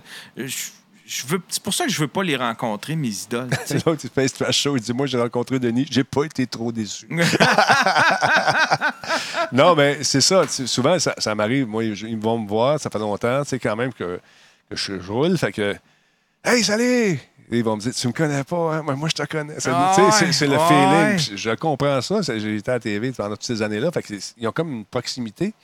je 1.08 1.26
veux, 1.26 1.40
c'est 1.48 1.62
pour 1.62 1.72
ça 1.72 1.86
que 1.86 1.90
je 1.90 1.98
veux 1.98 2.06
pas 2.06 2.22
les 2.22 2.36
rencontrer, 2.36 2.94
mes 2.94 3.08
idoles. 3.08 3.48
L'autre, 3.86 4.02
il 4.04 4.10
fait 4.10 4.28
trash 4.28 4.58
show. 4.58 4.76
Il 4.76 4.82
dit 4.82 4.92
Moi, 4.92 5.06
j'ai 5.06 5.18
rencontré 5.18 5.58
Denis. 5.58 5.86
J'ai 5.90 6.04
pas 6.04 6.24
été 6.24 6.46
trop 6.46 6.70
déçu. 6.70 7.08
non, 9.52 9.74
mais 9.74 10.04
c'est 10.04 10.20
ça. 10.20 10.46
Souvent, 10.46 10.98
ça, 10.98 11.14
ça 11.18 11.34
m'arrive. 11.34 11.66
Moi, 11.66 11.84
ils 11.84 12.08
ils 12.08 12.18
vont 12.18 12.38
me 12.38 12.46
voir. 12.46 12.78
Ça 12.78 12.90
fait 12.90 12.98
longtemps. 12.98 13.42
Tu 13.42 13.48
sais, 13.48 13.58
quand 13.58 13.76
même 13.76 13.92
que, 13.92 14.20
que 14.68 14.76
je, 14.76 15.00
je 15.00 15.12
roule. 15.12 15.36
Fait 15.38 15.52
que. 15.52 15.74
Hey, 16.44 16.62
salut! 16.62 17.18
Et 17.50 17.58
ils 17.58 17.64
vont 17.64 17.76
me 17.76 17.80
dire, 17.80 17.94
tu 17.94 18.06
me 18.06 18.12
connais 18.12 18.44
pas, 18.44 18.76
hein? 18.76 18.82
Moi, 18.82 19.08
je 19.08 19.14
te 19.14 19.24
connais. 19.26 19.54
Ah 19.66 20.10
c'est, 20.12 20.32
c'est 20.32 20.46
le 20.46 20.58
ouais. 20.58 21.16
feeling. 21.18 21.36
Je 21.38 21.50
comprends 21.54 22.00
ça. 22.02 22.22
C'est- 22.22 22.38
J'ai 22.40 22.56
été 22.56 22.70
à 22.70 22.74
la 22.74 22.80
TV 22.80 23.10
pendant 23.12 23.30
toutes 23.30 23.44
ces 23.44 23.62
années-là. 23.62 23.90
Fait 23.90 24.02
que 24.02 24.20
c'est- 24.20 24.34
ils 24.36 24.46
ont 24.46 24.52
comme 24.52 24.70
une 24.70 24.84
proximité. 24.84 25.54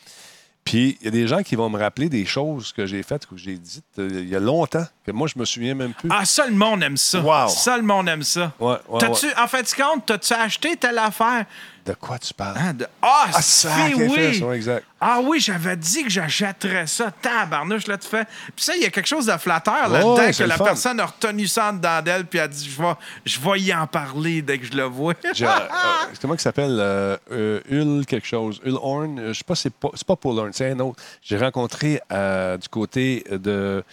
Puis 0.64 0.96
il 1.02 1.04
y 1.04 1.08
a 1.08 1.10
des 1.10 1.28
gens 1.28 1.42
qui 1.42 1.56
vont 1.56 1.68
me 1.68 1.78
rappeler 1.78 2.08
des 2.08 2.24
choses 2.24 2.72
que 2.72 2.86
j'ai 2.86 3.02
faites, 3.02 3.26
que 3.26 3.36
j'ai 3.36 3.58
dites 3.58 3.84
euh, 3.98 4.08
il 4.22 4.30
y 4.30 4.34
a 4.34 4.40
longtemps, 4.40 4.86
que 5.04 5.12
moi, 5.12 5.28
je 5.32 5.38
me 5.38 5.44
souviens 5.44 5.74
même 5.74 5.92
plus. 5.92 6.08
Ah, 6.12 6.24
ça, 6.24 6.46
le 6.46 6.54
monde 6.54 6.82
aime 6.82 6.96
ça. 6.96 7.20
Wow. 7.20 7.48
Ça, 7.48 7.76
le 7.76 7.82
monde 7.82 8.08
aime 8.08 8.22
ça. 8.22 8.52
Ouais, 8.58 8.76
ouais, 8.88 9.00
T'as-tu, 9.00 9.26
ouais. 9.26 9.38
En 9.38 9.46
fait, 9.46 9.62
tu 9.64 9.80
compte, 9.80 10.06
t'as-tu 10.06 10.32
acheté 10.32 10.76
telle 10.76 10.98
affaire? 10.98 11.44
De 11.84 11.92
quoi 11.92 12.18
tu 12.18 12.32
parles? 12.32 12.56
Hein, 12.58 12.72
de- 12.72 12.86
Ah, 13.02 13.26
Ah, 13.34 13.42
sacrifice, 13.42 14.40
oui! 14.40 14.54
exact. 14.56 14.86
Ah 14.98 15.20
oui, 15.22 15.38
j'avais 15.38 15.76
dit 15.76 16.02
que 16.04 16.08
j'achèterais 16.08 16.86
ça. 16.86 17.10
Tabarnouche, 17.10 17.86
là, 17.86 17.98
tu 17.98 18.08
fais. 18.08 18.24
Puis 18.56 18.64
ça, 18.64 18.74
il 18.74 18.80
y 18.82 18.86
a 18.86 18.90
quelque 18.90 19.06
chose 19.06 19.26
de 19.26 19.36
flatteur 19.36 19.90
là-dedans 19.90 20.16
que 20.16 20.44
la 20.44 20.56
fun. 20.56 20.64
personne 20.64 20.98
a 21.00 21.04
retenu 21.04 21.46
ça 21.46 21.68
en 21.68 21.72
dedans 21.74 22.00
d'elle, 22.00 22.24
puis 22.24 22.40
a 22.40 22.48
dit 22.48 22.66
je 22.74 22.80
vais, 22.82 22.94
je 23.26 23.38
vais 23.38 23.60
y 23.60 23.74
en 23.74 23.86
parler 23.86 24.40
dès 24.40 24.58
que 24.58 24.64
je 24.64 24.72
le 24.72 24.84
vois. 24.84 25.12
J'ai- 25.34 25.44
euh, 25.44 25.50
comment 26.22 26.32
il 26.32 26.40
s'appelle? 26.40 26.78
Euh, 26.80 27.18
euh, 27.30 27.60
Hull 27.70 28.06
quelque 28.06 28.26
chose. 28.26 28.62
Hull 28.64 28.78
Horn. 28.80 29.18
euh, 29.18 29.28
Je 29.34 29.38
sais 29.38 29.44
pas, 29.44 29.54
c'est 29.54 29.68
pas, 29.74 29.90
c'est 29.92 30.06
pas 30.06 30.16
Paul 30.16 30.38
Horn, 30.38 30.52
c'est 30.54 30.70
un 30.70 30.80
autre. 30.80 31.02
J'ai 31.20 31.36
rencontré 31.36 32.00
euh, 32.10 32.56
du 32.56 32.68
côté 32.70 33.24
de. 33.30 33.84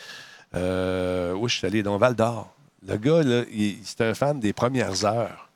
Euh, 0.55 1.33
où 1.33 1.47
je 1.47 1.55
suis 1.57 1.67
allé? 1.67 1.83
Dans 1.83 1.97
Val 1.97 2.15
d'Or. 2.15 2.53
Le 2.87 2.97
gars, 2.97 3.23
là, 3.23 3.43
il- 3.53 3.77
c'était 3.83 4.05
un 4.05 4.13
fan 4.13 4.39
des 4.39 4.53
premières 4.53 5.05
heures. 5.05 5.47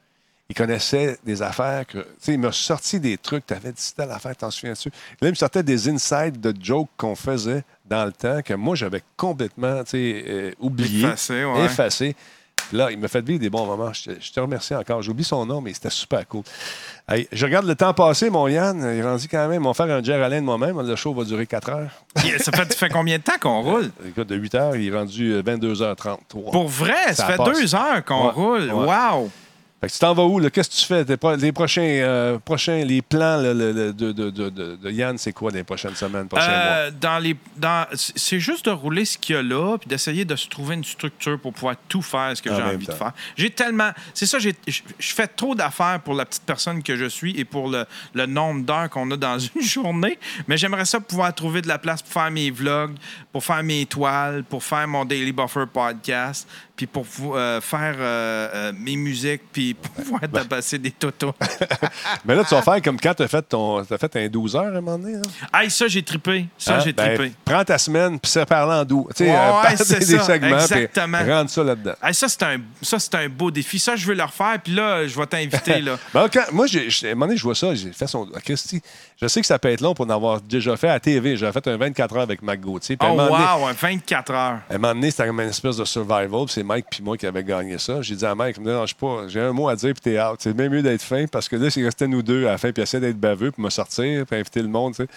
Il 0.47 0.55
connaissait 0.55 1.17
des 1.25 1.41
affaires 1.41 1.87
que. 1.87 1.97
Tu 1.97 2.07
sais, 2.19 2.33
il 2.33 2.39
m'a 2.39 2.51
sorti 2.51 2.99
des 2.99 3.17
trucs. 3.17 3.47
Tu 3.47 3.53
avais 3.55 3.71
dit 3.71 3.93
telle 3.97 4.11
affaire, 4.11 4.35
t'en 4.37 4.51
souviens-tu? 4.51 4.89
Là, 5.19 5.27
il 5.27 5.31
me 5.31 5.35
sortait 5.35 5.63
des 5.63 5.89
insides 5.89 6.39
de 6.39 6.53
jokes 6.63 6.89
qu'on 6.97 7.15
faisait 7.15 7.63
dans 7.83 8.05
le 8.05 8.11
temps 8.11 8.41
que 8.43 8.53
moi, 8.53 8.75
j'avais 8.75 9.01
complètement 9.17 9.83
tu 9.83 9.89
sais, 9.91 10.23
euh, 10.27 10.51
oublié. 10.59 11.05
Effacé, 11.05 11.43
ouais. 11.43 11.65
Effacé. 11.65 12.15
Là, 12.73 12.89
il 12.91 12.97
m'a 12.97 13.07
fait 13.07 13.23
vivre 13.25 13.39
des 13.39 13.49
bons 13.49 13.65
moments. 13.65 13.93
Je 13.93 14.03
te, 14.03 14.09
je 14.19 14.31
te 14.31 14.39
remercie 14.39 14.75
encore. 14.75 15.01
J'oublie 15.01 15.23
son 15.23 15.45
nom, 15.45 15.61
mais 15.61 15.73
c'était 15.73 15.89
super 15.89 16.27
cool. 16.27 16.43
Hey, 17.07 17.27
je 17.31 17.45
regarde 17.45 17.65
le 17.67 17.75
temps 17.75 17.93
passer, 17.93 18.29
mon 18.29 18.47
Yann. 18.47 18.79
Il 18.79 18.99
est 18.99 19.03
rendu 19.03 19.27
quand 19.27 19.47
même. 19.47 19.65
On 19.65 19.71
va 19.71 19.73
faire 19.85 19.95
un 19.95 20.01
Jer 20.03 20.21
Allen 20.23 20.39
de 20.41 20.45
moi-même. 20.45 20.81
Le 20.81 20.95
show 20.95 21.13
va 21.13 21.23
durer 21.23 21.45
4 21.45 21.69
heures. 21.69 21.89
Ça 22.39 22.51
fait, 22.51 22.89
combien 22.89 23.17
de 23.17 23.23
temps 23.23 23.37
qu'on 23.39 23.61
roule? 23.61 23.91
Écoute, 24.07 24.27
de 24.27 24.35
8 24.35 24.55
heures, 24.55 24.75
il 24.75 24.87
est 24.91 24.97
rendu 24.97 25.31
euh, 25.33 25.41
22h33. 25.43 26.17
Pour 26.51 26.67
vrai, 26.67 26.93
ça, 27.09 27.13
Ça 27.13 27.25
fait 27.27 27.37
passe. 27.37 27.59
deux 27.59 27.75
heures 27.75 28.03
qu'on 28.03 28.25
Ouais, 28.27 28.31
roule. 28.31 28.71
ouais. 28.73 28.87
Wow! 29.11 29.29
Fait 29.85 29.89
que 29.89 29.93
tu 29.93 29.99
t'en 29.99 30.15
vas 30.15 30.23
où? 30.23 30.41
Qu'est-ce 30.49 30.69
que 30.69 30.75
tu 31.03 31.05
fais? 31.05 31.17
Pro- 31.17 31.35
les 31.35 31.51
prochains, 31.51 31.81
euh, 31.83 32.39
prochains 32.39 32.83
les 32.83 33.03
plans 33.03 33.37
là, 33.37 33.53
le- 33.53 33.71
le- 33.71 33.93
de, 33.93 34.11
de- 34.11 34.31
de- 34.31 34.49
de- 34.49 34.91
Yann, 34.91 35.15
c'est 35.19 35.31
quoi 35.31 35.51
les 35.51 35.63
prochaines 35.63 35.93
semaines, 35.95 36.27
prochains 36.27 36.49
Euh, 36.49 36.91
dans 36.99 37.19
les, 37.19 37.35
dans, 37.55 37.85
c'est 37.93 38.39
juste 38.39 38.65
de 38.65 38.71
rouler 38.71 39.05
ce 39.05 39.15
qu'il 39.19 39.35
y 39.35 39.37
a 39.37 39.43
là, 39.43 39.77
puis 39.77 39.87
d'essayer 39.87 40.25
de 40.25 40.35
se 40.35 40.47
trouver 40.47 40.73
une 40.73 40.83
structure 40.83 41.39
pour 41.39 41.53
pouvoir 41.53 41.75
tout 41.87 42.01
faire 42.01 42.35
ce 42.35 42.41
que 42.41 42.49
j'ai 42.49 42.63
envie 42.63 42.87
de 42.87 42.91
faire. 42.93 43.11
J'ai 43.37 43.51
tellement. 43.51 43.91
C'est 44.15 44.25
ça, 44.25 44.39
j'ai- 44.39 44.55
je 44.67 45.13
fais 45.13 45.27
trop 45.27 45.53
d'affaires 45.53 45.99
pour 46.03 46.15
la 46.15 46.25
petite 46.25 46.43
personne 46.45 46.81
que 46.81 46.95
je 46.95 47.05
suis 47.05 47.39
et 47.39 47.45
pour 47.45 47.69
le, 47.69 47.85
le 48.15 48.25
nombre 48.25 48.65
d'heures 48.65 48.89
qu'on 48.89 49.11
a 49.11 49.17
dans 49.17 49.37
une 49.55 49.61
journée. 49.61 50.17
Mais 50.47 50.57
j'aimerais 50.57 50.85
ça 50.85 50.99
pouvoir 50.99 51.31
trouver 51.35 51.61
de 51.61 51.67
la 51.67 51.77
place 51.77 52.01
pour 52.01 52.11
faire 52.11 52.31
mes 52.31 52.49
vlogs, 52.49 52.95
pour 53.31 53.43
faire 53.43 53.61
mes 53.61 53.85
toiles, 53.85 54.43
pour 54.49 54.63
faire 54.63 54.87
mon 54.87 55.05
Daily 55.05 55.31
Buffer 55.31 55.65
podcast, 55.71 56.47
puis 56.75 56.87
pour 56.87 57.05
euh, 57.35 57.61
faire 57.61 57.95
mes 58.73 58.95
musiques, 58.95 59.41
puis 59.51 59.74
pouvoir 59.75 60.21
tabasser 60.21 60.77
des 60.77 60.91
totos. 60.91 61.33
Mais 62.25 62.35
là, 62.35 62.43
tu 62.43 62.53
vas 62.55 62.61
faire 62.61 62.81
comme 62.81 62.99
quand 62.99 63.13
tu 63.13 63.23
as 63.23 63.27
fait, 63.27 63.41
ton, 63.43 63.79
as 63.79 63.97
fait 63.97 64.15
un 64.17 64.27
12 64.27 64.55
heures 64.55 64.63
à 64.63 64.67
un 64.77 64.81
moment 64.81 64.97
donné. 64.97 65.15
hein? 65.17 65.61
hey, 65.61 65.69
ça, 65.69 65.87
j'ai 65.87 66.03
trippé. 66.03 66.47
Ça, 66.57 66.75
Hein? 66.77 66.79
j'ai 66.83 66.93
Ben, 66.93 67.15
trippé. 67.15 67.33
prends 67.43 67.63
ta 67.63 67.77
semaine, 67.77 68.19
puis 68.19 68.29
sépare-la 68.31 68.81
en 68.81 68.85
12. 68.85 69.05
Tu 69.15 69.23
sais, 69.25 69.29
Ouais, 69.31 69.35
euh, 69.37 69.61
ouais, 69.63 69.71
des 69.99 70.05
ça, 70.17 70.23
segments, 70.23 70.47
puis 70.57 70.63
exactement. 70.63 71.17
rentre 71.25 71.51
ça 71.51 71.63
là-dedans. 71.63 71.93
Hey, 72.03 72.13
ça, 72.13 72.27
c'est 72.27 72.43
un, 72.43 72.57
ça, 72.81 72.97
un 73.13 73.29
beau 73.29 73.51
défi. 73.51 73.79
Ça, 73.79 73.95
je 73.95 74.05
veux 74.05 74.13
le 74.15 74.23
refaire. 74.23 74.59
Puis 74.63 74.73
là, 74.73 75.05
je 75.07 75.17
vais 75.17 75.25
t'inviter. 75.27 75.81
là. 75.81 75.97
Ben, 76.13 76.27
quand- 76.31 76.51
moi, 76.51 76.65
à 76.65 77.05
un 77.05 77.09
moment 77.15 77.25
donné, 77.27 77.37
je 77.37 77.43
vois 77.43 77.55
ça, 77.55 77.73
j'ai 77.75 77.91
fait 77.91 78.07
son. 78.07 78.27
ah, 78.35 78.39
Christy, 78.41 78.81
je 79.21 79.27
sais 79.27 79.41
que 79.41 79.47
ça 79.47 79.59
peut 79.59 79.69
être 79.71 79.81
long 79.81 79.93
pour 79.93 80.05
en 80.05 80.09
avoir 80.09 80.41
déjà 80.41 80.75
fait 80.77 80.89
à 80.89 80.99
TV. 80.99 81.35
J'avais 81.37 81.51
fait 81.51 81.67
un 81.67 81.77
24 81.77 82.15
heures 82.15 82.21
avec 82.23 82.41
Mac 82.41 82.59
Gauthier. 82.61 82.97
Oh, 83.01 83.15
donné- 83.15 83.29
wow, 83.31 83.67
un 83.67 83.73
24 83.73 84.31
heures. 84.31 84.37
À 84.37 84.61
un 84.71 84.77
moment 84.77 84.93
donné, 84.93 85.11
c'était 85.11 85.27
comme 85.27 85.39
une 85.41 85.49
espèce 85.49 85.77
de 85.77 85.85
survival, 85.85 86.29
puis 86.45 86.49
c'est 86.53 86.63
Mike 86.63 86.85
puis 86.89 87.03
moi 87.03 87.17
qui 87.17 87.25
avait 87.27 87.43
gagné 87.43 87.77
ça. 87.77 88.01
J'ai 88.01 88.15
dit 88.15 88.25
à 88.25 88.33
Mike, 88.35 88.57
me 88.59 88.65
dérange 88.65 88.95
pas, 88.95 89.27
j'ai 89.27 89.41
un 89.41 89.51
à 89.67 89.75
dire, 89.75 89.93
puis 89.93 90.01
t'es 90.01 90.21
out. 90.21 90.37
C'est 90.39 90.53
bien 90.53 90.69
mieux 90.69 90.81
d'être 90.81 91.01
fin, 91.01 91.25
parce 91.27 91.49
que 91.49 91.55
là, 91.55 91.69
s'il 91.69 91.85
restait 91.85 92.07
nous 92.07 92.21
deux 92.21 92.47
à 92.47 92.51
la 92.51 92.57
fin, 92.57 92.71
puis 92.71 92.83
essayer 92.83 93.01
d'être 93.01 93.19
baveux, 93.19 93.51
puis 93.51 93.61
me 93.61 93.69
sortir, 93.69 94.25
puis 94.25 94.39
inviter 94.39 94.61
le 94.61 94.67
monde, 94.67 94.95
tu 94.95 95.03
sais. 95.03 95.09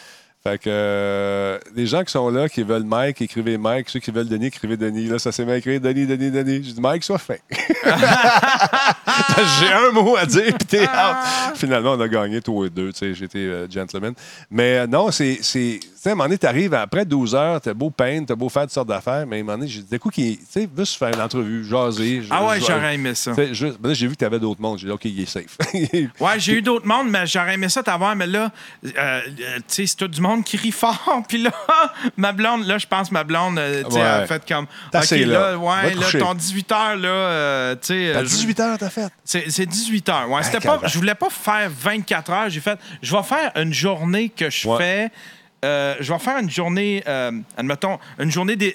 Fait 0.49 0.57
que 0.57 0.71
euh, 0.71 1.59
les 1.75 1.87
gens 1.87 2.03
qui 2.05 2.13
sont 2.13 2.31
là, 2.31 2.49
qui 2.49 2.63
veulent 2.63 2.85
Mike, 2.85 3.21
écrivez 3.21 3.59
Mike. 3.59 3.91
Ceux 3.91 4.01
qui 4.01 4.11
veulent 4.11 4.29
Denis, 4.29 4.47
écrivez 4.47 4.79
Denis. 4.79 5.07
Là, 5.07 5.19
ça 5.19 5.31
s'est 5.31 5.45
bien 5.45 5.57
écrit 5.57 5.79
Denis, 5.79 6.07
Denis, 6.07 6.31
Denis. 6.31 6.63
J'ai 6.65 6.73
dit 6.73 6.81
Mike, 6.81 7.05
sois 7.05 7.19
fin. 7.19 7.35
J'ai 9.61 9.73
un 9.73 9.91
mot 9.93 10.17
à 10.17 10.25
dire, 10.25 10.55
puis 10.59 10.67
t'es 10.67 10.85
out. 10.85 11.55
Finalement, 11.55 11.93
on 11.93 12.01
a 12.01 12.09
gagné 12.09 12.41
tous 12.41 12.65
les 12.65 12.71
deux. 12.71 12.93
tu 12.93 12.99
sais, 12.99 13.15
J'étais 13.15 13.41
euh, 13.41 13.69
gentleman. 13.69 14.15
Mais 14.51 14.79
euh, 14.79 14.87
non, 14.87 15.11
c'est. 15.11 15.37
Tu 15.37 15.43
sais, 15.43 15.81
à 16.11 16.13
un 16.13 16.15
moment 16.15 16.25
donné, 16.25 16.39
t'arrives 16.39 16.75
après 16.75 17.05
12 17.05 17.35
heures, 17.35 17.61
t'as 17.61 17.75
beau 17.75 17.91
peindre, 17.91 18.27
t'as 18.29 18.35
beau 18.35 18.49
faire 18.49 18.63
toutes 18.63 18.73
sortes 18.73 18.89
d'affaires, 18.89 19.27
mais 19.27 19.37
à 19.37 19.41
un 19.41 19.43
moment 19.43 19.59
donné, 19.59 19.69
j'ai 19.69 19.81
dit, 19.81 19.91
d'un 19.91 19.99
coup, 19.99 20.11
qui, 20.11 20.39
tu 20.39 20.45
sais, 20.49 20.69
veut 20.73 20.85
se 20.85 20.97
faire 20.97 21.09
une 21.13 21.21
entrevue, 21.21 21.65
jaser. 21.65 22.23
Ah 22.31 22.47
ouais, 22.47 22.61
j'aurais 22.61 22.95
aimé 22.95 23.15
ça. 23.15 23.33
ben 23.33 23.53
là, 23.53 23.95
j'ai 23.95 24.07
vu 24.07 24.15
que 24.15 24.19
t'avais 24.19 24.39
d'autres 24.39 24.61
mondes. 24.61 24.79
J'ai 24.79 24.87
dit, 24.87 24.93
OK, 24.93 25.05
il 25.05 25.21
est 25.21 25.27
safe. 25.27 25.57
Ouais, 26.21 26.39
j'ai 26.39 26.55
eu 26.55 26.63
d'autres 26.63 26.87
mondes, 26.87 27.11
mais 27.11 27.27
j'aurais 27.27 27.55
aimé 27.55 27.69
ça 27.69 27.83
t'avoir. 27.83 28.15
Mais 28.17 28.27
là, 28.27 28.51
euh, 28.85 28.91
euh, 28.99 29.21
tu 29.57 29.63
sais, 29.69 29.87
c'est 29.87 29.97
tout 29.97 30.09
du 30.09 30.21
monde 30.21 30.38
qui 30.45 30.57
rit 30.57 30.73
fort. 30.73 31.23
Puis 31.29 31.39
là, 31.43 31.51
ma 32.17 32.33
blonde, 32.33 32.67
là, 32.67 32.79
je 32.79 32.87
pense 32.87 33.11
ma 33.13 33.25
blonde, 33.25 33.59
euh, 33.59 33.83
tu 33.85 33.93
sais, 33.93 33.99
Ouais. 33.99 34.05
a 34.07 34.27
fait 34.27 34.43
comme. 34.49 34.67
T'as 34.91 35.03
OK, 35.03 35.11
là, 35.11 35.57
ouais, 35.57 35.95
là, 35.95 36.05
coucher. 36.05 36.19
ton 36.19 36.35
18 36.35 36.73
heures, 36.73 36.97
là, 36.97 37.09
euh, 37.09 37.75
tu 37.75 37.87
sais. 37.89 38.11
T'as 38.13 38.19
euh, 38.21 38.25
je- 38.25 38.29
18 38.29 38.61
heures, 38.61 38.79
t'as 38.79 38.91
fait. 38.91 39.09
C'est 39.25 39.51
c'est 39.51 39.67
18 39.67 40.09
heures. 40.09 40.31
Ouais, 40.31 40.43
c'était 40.43 40.61
pas, 40.61 40.81
je 40.85 40.97
voulais 40.99 41.15
pas 41.15 41.31
faire 41.31 41.71
24 41.71 42.31
heures. 42.33 42.49
J'ai 42.51 42.61
fait, 42.61 42.79
je 43.03 43.15
vais 43.17 43.23
faire 43.23 43.53
une 43.57 43.73
journée 43.73 44.29
que 44.29 44.51
je 44.51 44.69
Ouais. 44.69 44.79
fais. 44.79 45.11
euh, 45.65 45.95
je 46.01 46.13
vais 46.13 46.19
faire 46.21 46.39
une 46.39 46.51
journée, 46.51 47.03
admettons, 47.57 47.99
une 48.19 48.31
journée 48.31 48.57
des. 48.57 48.75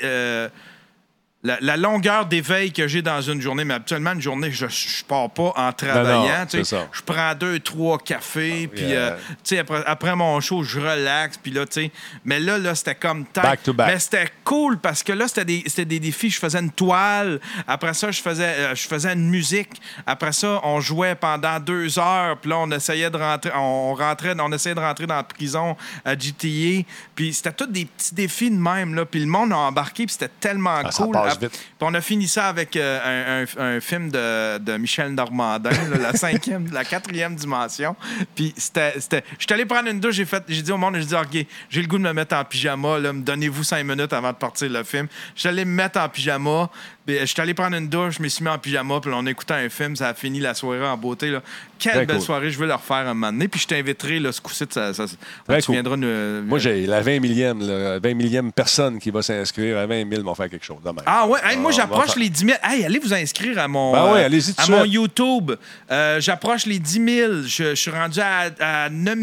La, 1.43 1.57
la 1.59 1.75
longueur 1.75 2.25
d'éveil 2.25 2.71
que 2.71 2.87
j'ai 2.87 3.01
dans 3.01 3.21
une 3.21 3.41
journée, 3.41 3.65
mais 3.65 3.73
habituellement, 3.73 4.13
une 4.13 4.21
journée, 4.21 4.49
je, 4.49 4.65
je 4.67 5.03
pars 5.03 5.29
pas 5.29 5.51
en 5.57 5.73
travaillant. 5.73 6.45
c'est 6.47 6.63
ça. 6.63 6.87
je 6.91 7.01
prends 7.01 7.35
deux, 7.35 7.59
trois 7.59 7.97
cafés, 7.97 8.67
puis 8.67 8.85
yeah. 8.85 9.17
euh, 9.51 9.59
après, 9.59 9.83
après 9.85 10.15
mon 10.15 10.39
show, 10.39 10.63
je 10.63 10.79
relaxe, 10.79 11.37
puis 11.37 11.51
là, 11.51 11.65
tu 11.65 11.81
sais. 11.83 11.91
Mais 12.23 12.39
là, 12.39 12.57
là 12.57 12.75
c'était 12.75 12.95
comme. 12.95 13.25
Back 13.35 13.63
to 13.63 13.73
back. 13.73 13.87
Mais 13.87 13.99
c'était 13.99 14.29
cool 14.45 14.77
parce 14.77 15.03
que 15.03 15.11
là, 15.11 15.27
c'était 15.27 15.43
des, 15.43 15.63
des 15.85 15.99
défis. 15.99 16.29
Je 16.29 16.39
faisais 16.39 16.59
une 16.59 16.71
toile. 16.71 17.41
Après 17.67 17.93
ça, 17.93 18.09
je 18.09 18.21
faisais, 18.21 18.43
euh, 18.43 18.75
je 18.75 18.87
faisais 18.87 19.11
une 19.11 19.29
musique. 19.29 19.81
Après 20.07 20.31
ça, 20.31 20.61
on 20.63 20.79
jouait 20.79 21.15
pendant 21.15 21.59
deux 21.59 21.99
heures. 21.99 22.37
Puis 22.37 22.49
là, 22.51 22.57
on 22.59 22.71
essayait 22.71 23.09
de 23.09 23.17
rentrer, 23.17 23.51
on 23.53 23.93
rentrait, 23.95 24.33
on 24.39 24.51
essayait 24.53 24.75
de 24.75 24.79
rentrer 24.79 25.07
dans 25.07 25.15
la 25.15 25.23
prison 25.23 25.75
à 26.05 26.17
GTA. 26.17 26.87
Puis 27.15 27.33
c'était 27.33 27.51
tous 27.51 27.67
des 27.67 27.83
petits 27.83 28.15
défis 28.15 28.49
de 28.49 28.55
même. 28.55 28.95
Là. 28.95 29.05
Puis 29.05 29.19
le 29.19 29.27
monde 29.27 29.51
a 29.51 29.57
embarqué. 29.57 30.05
Puis 30.05 30.13
c'était 30.13 30.31
tellement 30.39 30.77
Ah, 30.83 30.89
cool. 30.95 31.13
Puis 31.49 31.59
on 31.81 31.93
a 31.93 32.01
fini 32.01 32.27
ça 32.27 32.47
avec 32.47 32.75
euh, 32.75 33.43
un, 33.57 33.61
un- 33.61 33.75
un 33.77 33.79
film 33.79 34.09
de, 34.11 34.57
de 34.59 34.77
Michel 34.77 35.13
Normandin, 35.13 35.69
là, 35.69 35.97
la 36.01 36.13
cinquième, 36.17 36.69
la 36.71 36.83
quatrième 36.85 37.35
dimension. 37.35 37.95
Puis 38.35 38.53
c'était, 38.57 38.93
c'était, 38.99 39.23
je 39.39 39.43
suis 39.45 39.53
allé 39.53 39.65
prendre 39.65 39.89
une 39.89 39.99
douche. 39.99 40.15
J'ai 40.15 40.25
fait, 40.25 40.43
j'ai 40.47 40.61
dit 40.61 40.71
au 40.71 40.77
monde, 40.77 40.95
j'ai 40.97 41.05
dit, 41.05 41.15
ok, 41.15 41.45
j'ai 41.69 41.81
le 41.81 41.87
goût 41.87 41.97
de 41.97 42.03
me 42.03 42.13
mettre 42.13 42.35
en 42.35 42.43
pyjama. 42.45 42.99
Là, 42.99 43.13
me 43.13 43.21
donnez-vous 43.21 43.63
cinq 43.63 43.83
minutes 43.85 44.13
avant 44.13 44.31
de 44.31 44.37
partir 44.37 44.69
le 44.69 44.83
film. 44.83 45.07
Je 45.35 45.39
suis 45.41 45.49
allé 45.49 45.65
me 45.65 45.71
mettre 45.71 45.99
en 45.99 46.09
pyjama. 46.09 46.69
Puis, 47.05 47.17
je 47.19 47.25
suis 47.25 47.41
allé 47.41 47.53
prendre 47.53 47.75
une 47.75 47.89
douche, 47.89 48.15
je 48.17 48.23
me 48.23 48.29
suis 48.29 48.43
mis 48.43 48.49
en 48.49 48.57
pyjama, 48.57 48.99
puis 49.01 49.11
là, 49.11 49.17
on 49.19 49.25
écoutait 49.25 49.55
un 49.55 49.69
film, 49.69 49.95
ça 49.95 50.09
a 50.09 50.13
fini 50.13 50.39
la 50.39 50.53
soirée 50.53 50.85
en 50.87 50.95
beauté. 50.95 51.31
Là. 51.31 51.41
Quelle 51.77 51.91
Très 51.91 52.05
belle 52.05 52.15
cool. 52.17 52.25
soirée, 52.25 52.49
je 52.49 52.57
veux 52.57 52.65
le 52.67 52.73
refaire 52.73 52.97
un 52.97 53.13
moment 53.13 53.31
donné. 53.33 53.49
Puis 53.49 53.59
je 53.59 53.67
t'inviterai, 53.67 54.19
là, 54.19 54.31
ce 54.31 54.39
coup-ci, 54.39 54.63
ça, 54.69 54.93
ça- 54.93 55.05
tu 55.05 55.65
cool. 55.65 55.75
viendras 55.75 55.97
nous. 55.97 56.43
Moi, 56.43 56.59
j'ai 56.59 56.85
la 56.85 57.01
20 57.01 57.19
millième, 57.19 57.59
la 57.59 57.99
20 57.99 58.13
millième 58.13 58.51
personne 58.53 58.99
qui 58.99 59.11
va 59.11 59.21
s'inscrire 59.21 59.77
à 59.79 59.85
20 59.85 60.09
000 60.09 60.23
vont 60.23 60.33
faire 60.33 60.49
quelque 60.49 60.63
chose. 60.65 60.77
de 60.81 60.87
même. 60.89 61.03
Ah 61.05 61.27
ouais, 61.27 61.39
hey, 61.43 61.57
moi 61.57 61.71
j'approche 61.71 62.11
faire- 62.11 62.19
les 62.19 62.29
10 62.29 62.45
000. 62.45 62.57
Hey, 62.63 62.85
allez 62.85 62.99
vous 62.99 63.13
inscrire 63.13 63.59
à 63.59 63.67
mon, 63.67 63.91
Ben 63.91 64.13
ouais, 64.13 64.33
euh, 64.33 64.39
à 64.57 64.67
mon. 64.69 64.85
YouTube. 64.85 65.51
Euh, 65.91 66.21
j'approche 66.21 66.65
les 66.65 66.79
10 66.79 67.03
000. 67.05 67.33
Je, 67.43 67.71
je 67.71 67.75
suis 67.75 67.91
rendu 67.91 68.19
à, 68.21 68.49
à 68.85 68.89
9 68.89 69.17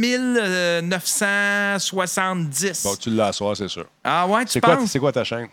970. 0.83 2.83
Bon, 2.84 2.94
tu 2.97 3.10
l'as 3.10 3.28
à 3.28 3.33
soir, 3.33 3.57
c'est 3.57 3.68
sûr. 3.68 3.86
ah 4.05 4.26
ouais, 4.26 4.44
tu 4.44 4.52
C'est 4.52 4.60
quoi, 4.60 4.76
penses? 4.76 4.91
c'est 4.91 4.99
quoi 4.99 5.12
ta 5.12 5.25
chaîne? 5.25 5.49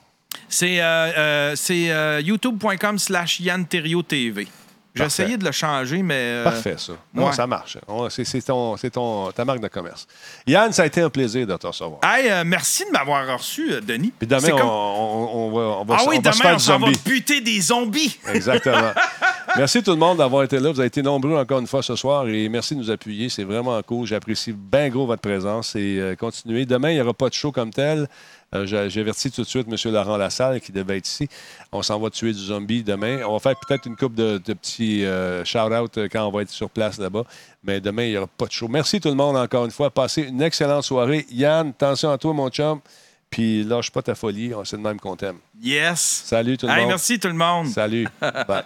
C'est 0.49 0.81
euh, 0.81 0.83
euh, 1.17 1.55
c'est, 1.55 1.91
euh, 1.91 2.21
youtube.com 2.21 2.97
slash 2.99 3.39
Yann 3.39 3.65
TV. 3.65 4.47
J'ai 4.95 5.03
essayé 5.03 5.37
de 5.37 5.45
le 5.45 5.51
changer, 5.51 6.01
mais... 6.01 6.15
euh, 6.17 6.43
Parfait, 6.43 6.73
ça. 6.75 6.93
Non, 7.13 7.27
ouais. 7.27 7.31
ça 7.31 7.45
marche. 7.45 7.77
C'est 8.09 8.41
ton, 8.43 8.75
c'est 8.77 8.89
ton, 8.89 9.31
ta 9.31 9.45
marque 9.45 9.59
de 9.59 9.67
commerce. 9.67 10.07
Yann, 10.47 10.73
ça 10.73 10.81
a 10.81 10.85
été 10.87 11.01
un 11.01 11.09
plaisir 11.11 11.45
de 11.45 11.55
te 11.55 11.67
recevoir. 11.67 11.99
Hey, 12.03 12.27
euh, 12.31 12.41
merci 12.43 12.83
de 12.83 12.89
m'avoir 12.89 13.31
reçu, 13.31 13.79
Denis. 13.83 14.11
Puis 14.17 14.25
demain, 14.27 14.49
on, 14.53 14.57
comme- 14.57 14.67
on- 14.67 15.29
on 15.33 15.51
va, 15.51 15.61
on 15.81 15.85
va, 15.85 15.97
Ah 15.99 16.03
oui, 16.07 16.17
on 16.17 16.21
va 16.21 16.31
se 16.31 16.37
demain, 16.39 16.49
faire 16.49 16.55
on 16.55 16.59
s'en 16.59 16.79
va 16.79 16.87
buter 17.05 17.41
des 17.41 17.61
zombies. 17.61 18.17
Exactement. 18.33 18.91
merci 19.55 19.83
tout 19.83 19.91
le 19.91 19.97
monde 19.97 20.17
d'avoir 20.17 20.41
été 20.43 20.59
là. 20.59 20.71
Vous 20.71 20.79
avez 20.79 20.87
été 20.87 21.03
nombreux 21.03 21.37
encore 21.37 21.59
une 21.59 21.67
fois 21.67 21.83
ce 21.83 21.95
soir 21.95 22.27
et 22.27 22.49
merci 22.49 22.73
de 22.73 22.79
nous 22.79 22.89
appuyer. 22.89 23.29
C'est 23.29 23.43
vraiment 23.43 23.79
cool. 23.83 24.07
J'apprécie 24.07 24.51
bien 24.51 24.89
gros 24.89 25.05
votre 25.05 25.21
présence 25.21 25.75
et 25.75 25.97
euh, 25.99 26.15
continuez. 26.15 26.65
Demain, 26.65 26.89
il 26.89 26.95
n'y 26.95 27.01
aura 27.01 27.13
pas 27.13 27.29
de 27.29 27.35
show 27.35 27.51
comme 27.51 27.69
tel. 27.71 28.07
Euh, 28.55 28.65
j'ai- 28.65 29.01
averti 29.01 29.29
tout 29.29 29.41
de 29.41 29.47
suite 29.47 29.67
M. 29.69 29.91
Laurent 29.91 30.15
Lassalle 30.15 30.61
qui 30.61 30.71
devait 30.71 30.97
être 30.99 31.07
ici. 31.07 31.27
On 31.73 31.81
s'en 31.81 31.99
va 31.99 32.09
tuer 32.09 32.31
du 32.31 32.39
zombie 32.39 32.81
demain. 32.81 33.19
On 33.27 33.33
va 33.33 33.39
faire 33.39 33.55
peut-être 33.67 33.85
une 33.87 33.97
coupe 33.97 34.15
de, 34.15 34.37
de 34.37 34.53
petits 34.53 35.03
euh, 35.05 35.43
shout-out 35.43 35.97
euh, 35.97 36.07
quand 36.09 36.25
on 36.25 36.31
va 36.31 36.43
être 36.43 36.49
sur 36.49 36.69
place 36.69 36.97
là-bas. 36.97 37.23
Mais 37.63 37.81
demain, 37.81 38.03
il 38.03 38.11
n'y 38.11 38.17
aura 38.17 38.27
pas 38.27 38.45
de 38.45 38.51
show. 38.51 38.69
Merci 38.69 39.01
tout 39.01 39.09
le 39.09 39.15
monde 39.15 39.35
encore 39.35 39.65
une 39.65 39.71
fois. 39.71 39.89
Passez 39.89 40.21
une 40.23 40.41
excellente 40.41 40.83
soirée. 40.85 41.25
Yann, 41.29 41.69
attention 41.69 42.09
à 42.09 42.17
toi, 42.17 42.31
mon 42.31 42.49
chum. 42.49 42.79
Puis 43.29 43.65
lâche 43.65 43.91
pas 43.91 44.01
ta 44.01 44.15
folie. 44.15 44.55
On 44.55 44.63
sait 44.63 44.77
de 44.77 44.81
même 44.81 44.97
qu'on 45.01 45.17
t'aime. 45.17 45.39
Yes. 45.61 45.99
Salut 46.25 46.55
tout 46.57 46.65
le 46.67 46.71
Hey, 46.71 46.79
monde. 46.79 46.87
merci 46.91 47.19
tout 47.19 47.27
le 47.27 47.33
monde. 47.33 47.67
Salut. 47.67 48.07
Bye. 48.21 48.63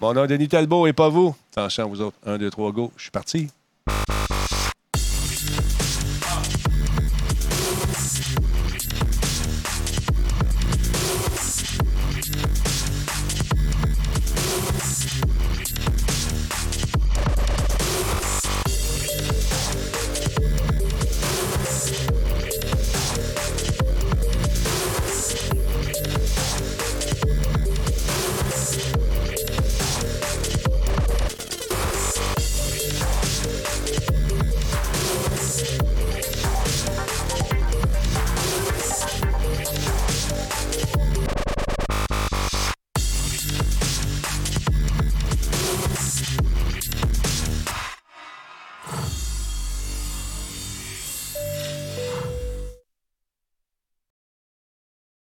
Mon 0.00 0.12
nom 0.12 0.24
est 0.24 0.28
Denis 0.28 0.48
Talbot 0.48 0.88
et 0.88 0.92
pas 0.92 1.08
vous. 1.08 1.36
Attention, 1.52 1.88
vous 1.88 2.00
autres. 2.00 2.16
Un, 2.26 2.36
deux, 2.36 2.50
trois, 2.50 2.72
go. 2.72 2.90
Je 2.96 3.02
suis 3.02 3.10
parti. 3.12 3.48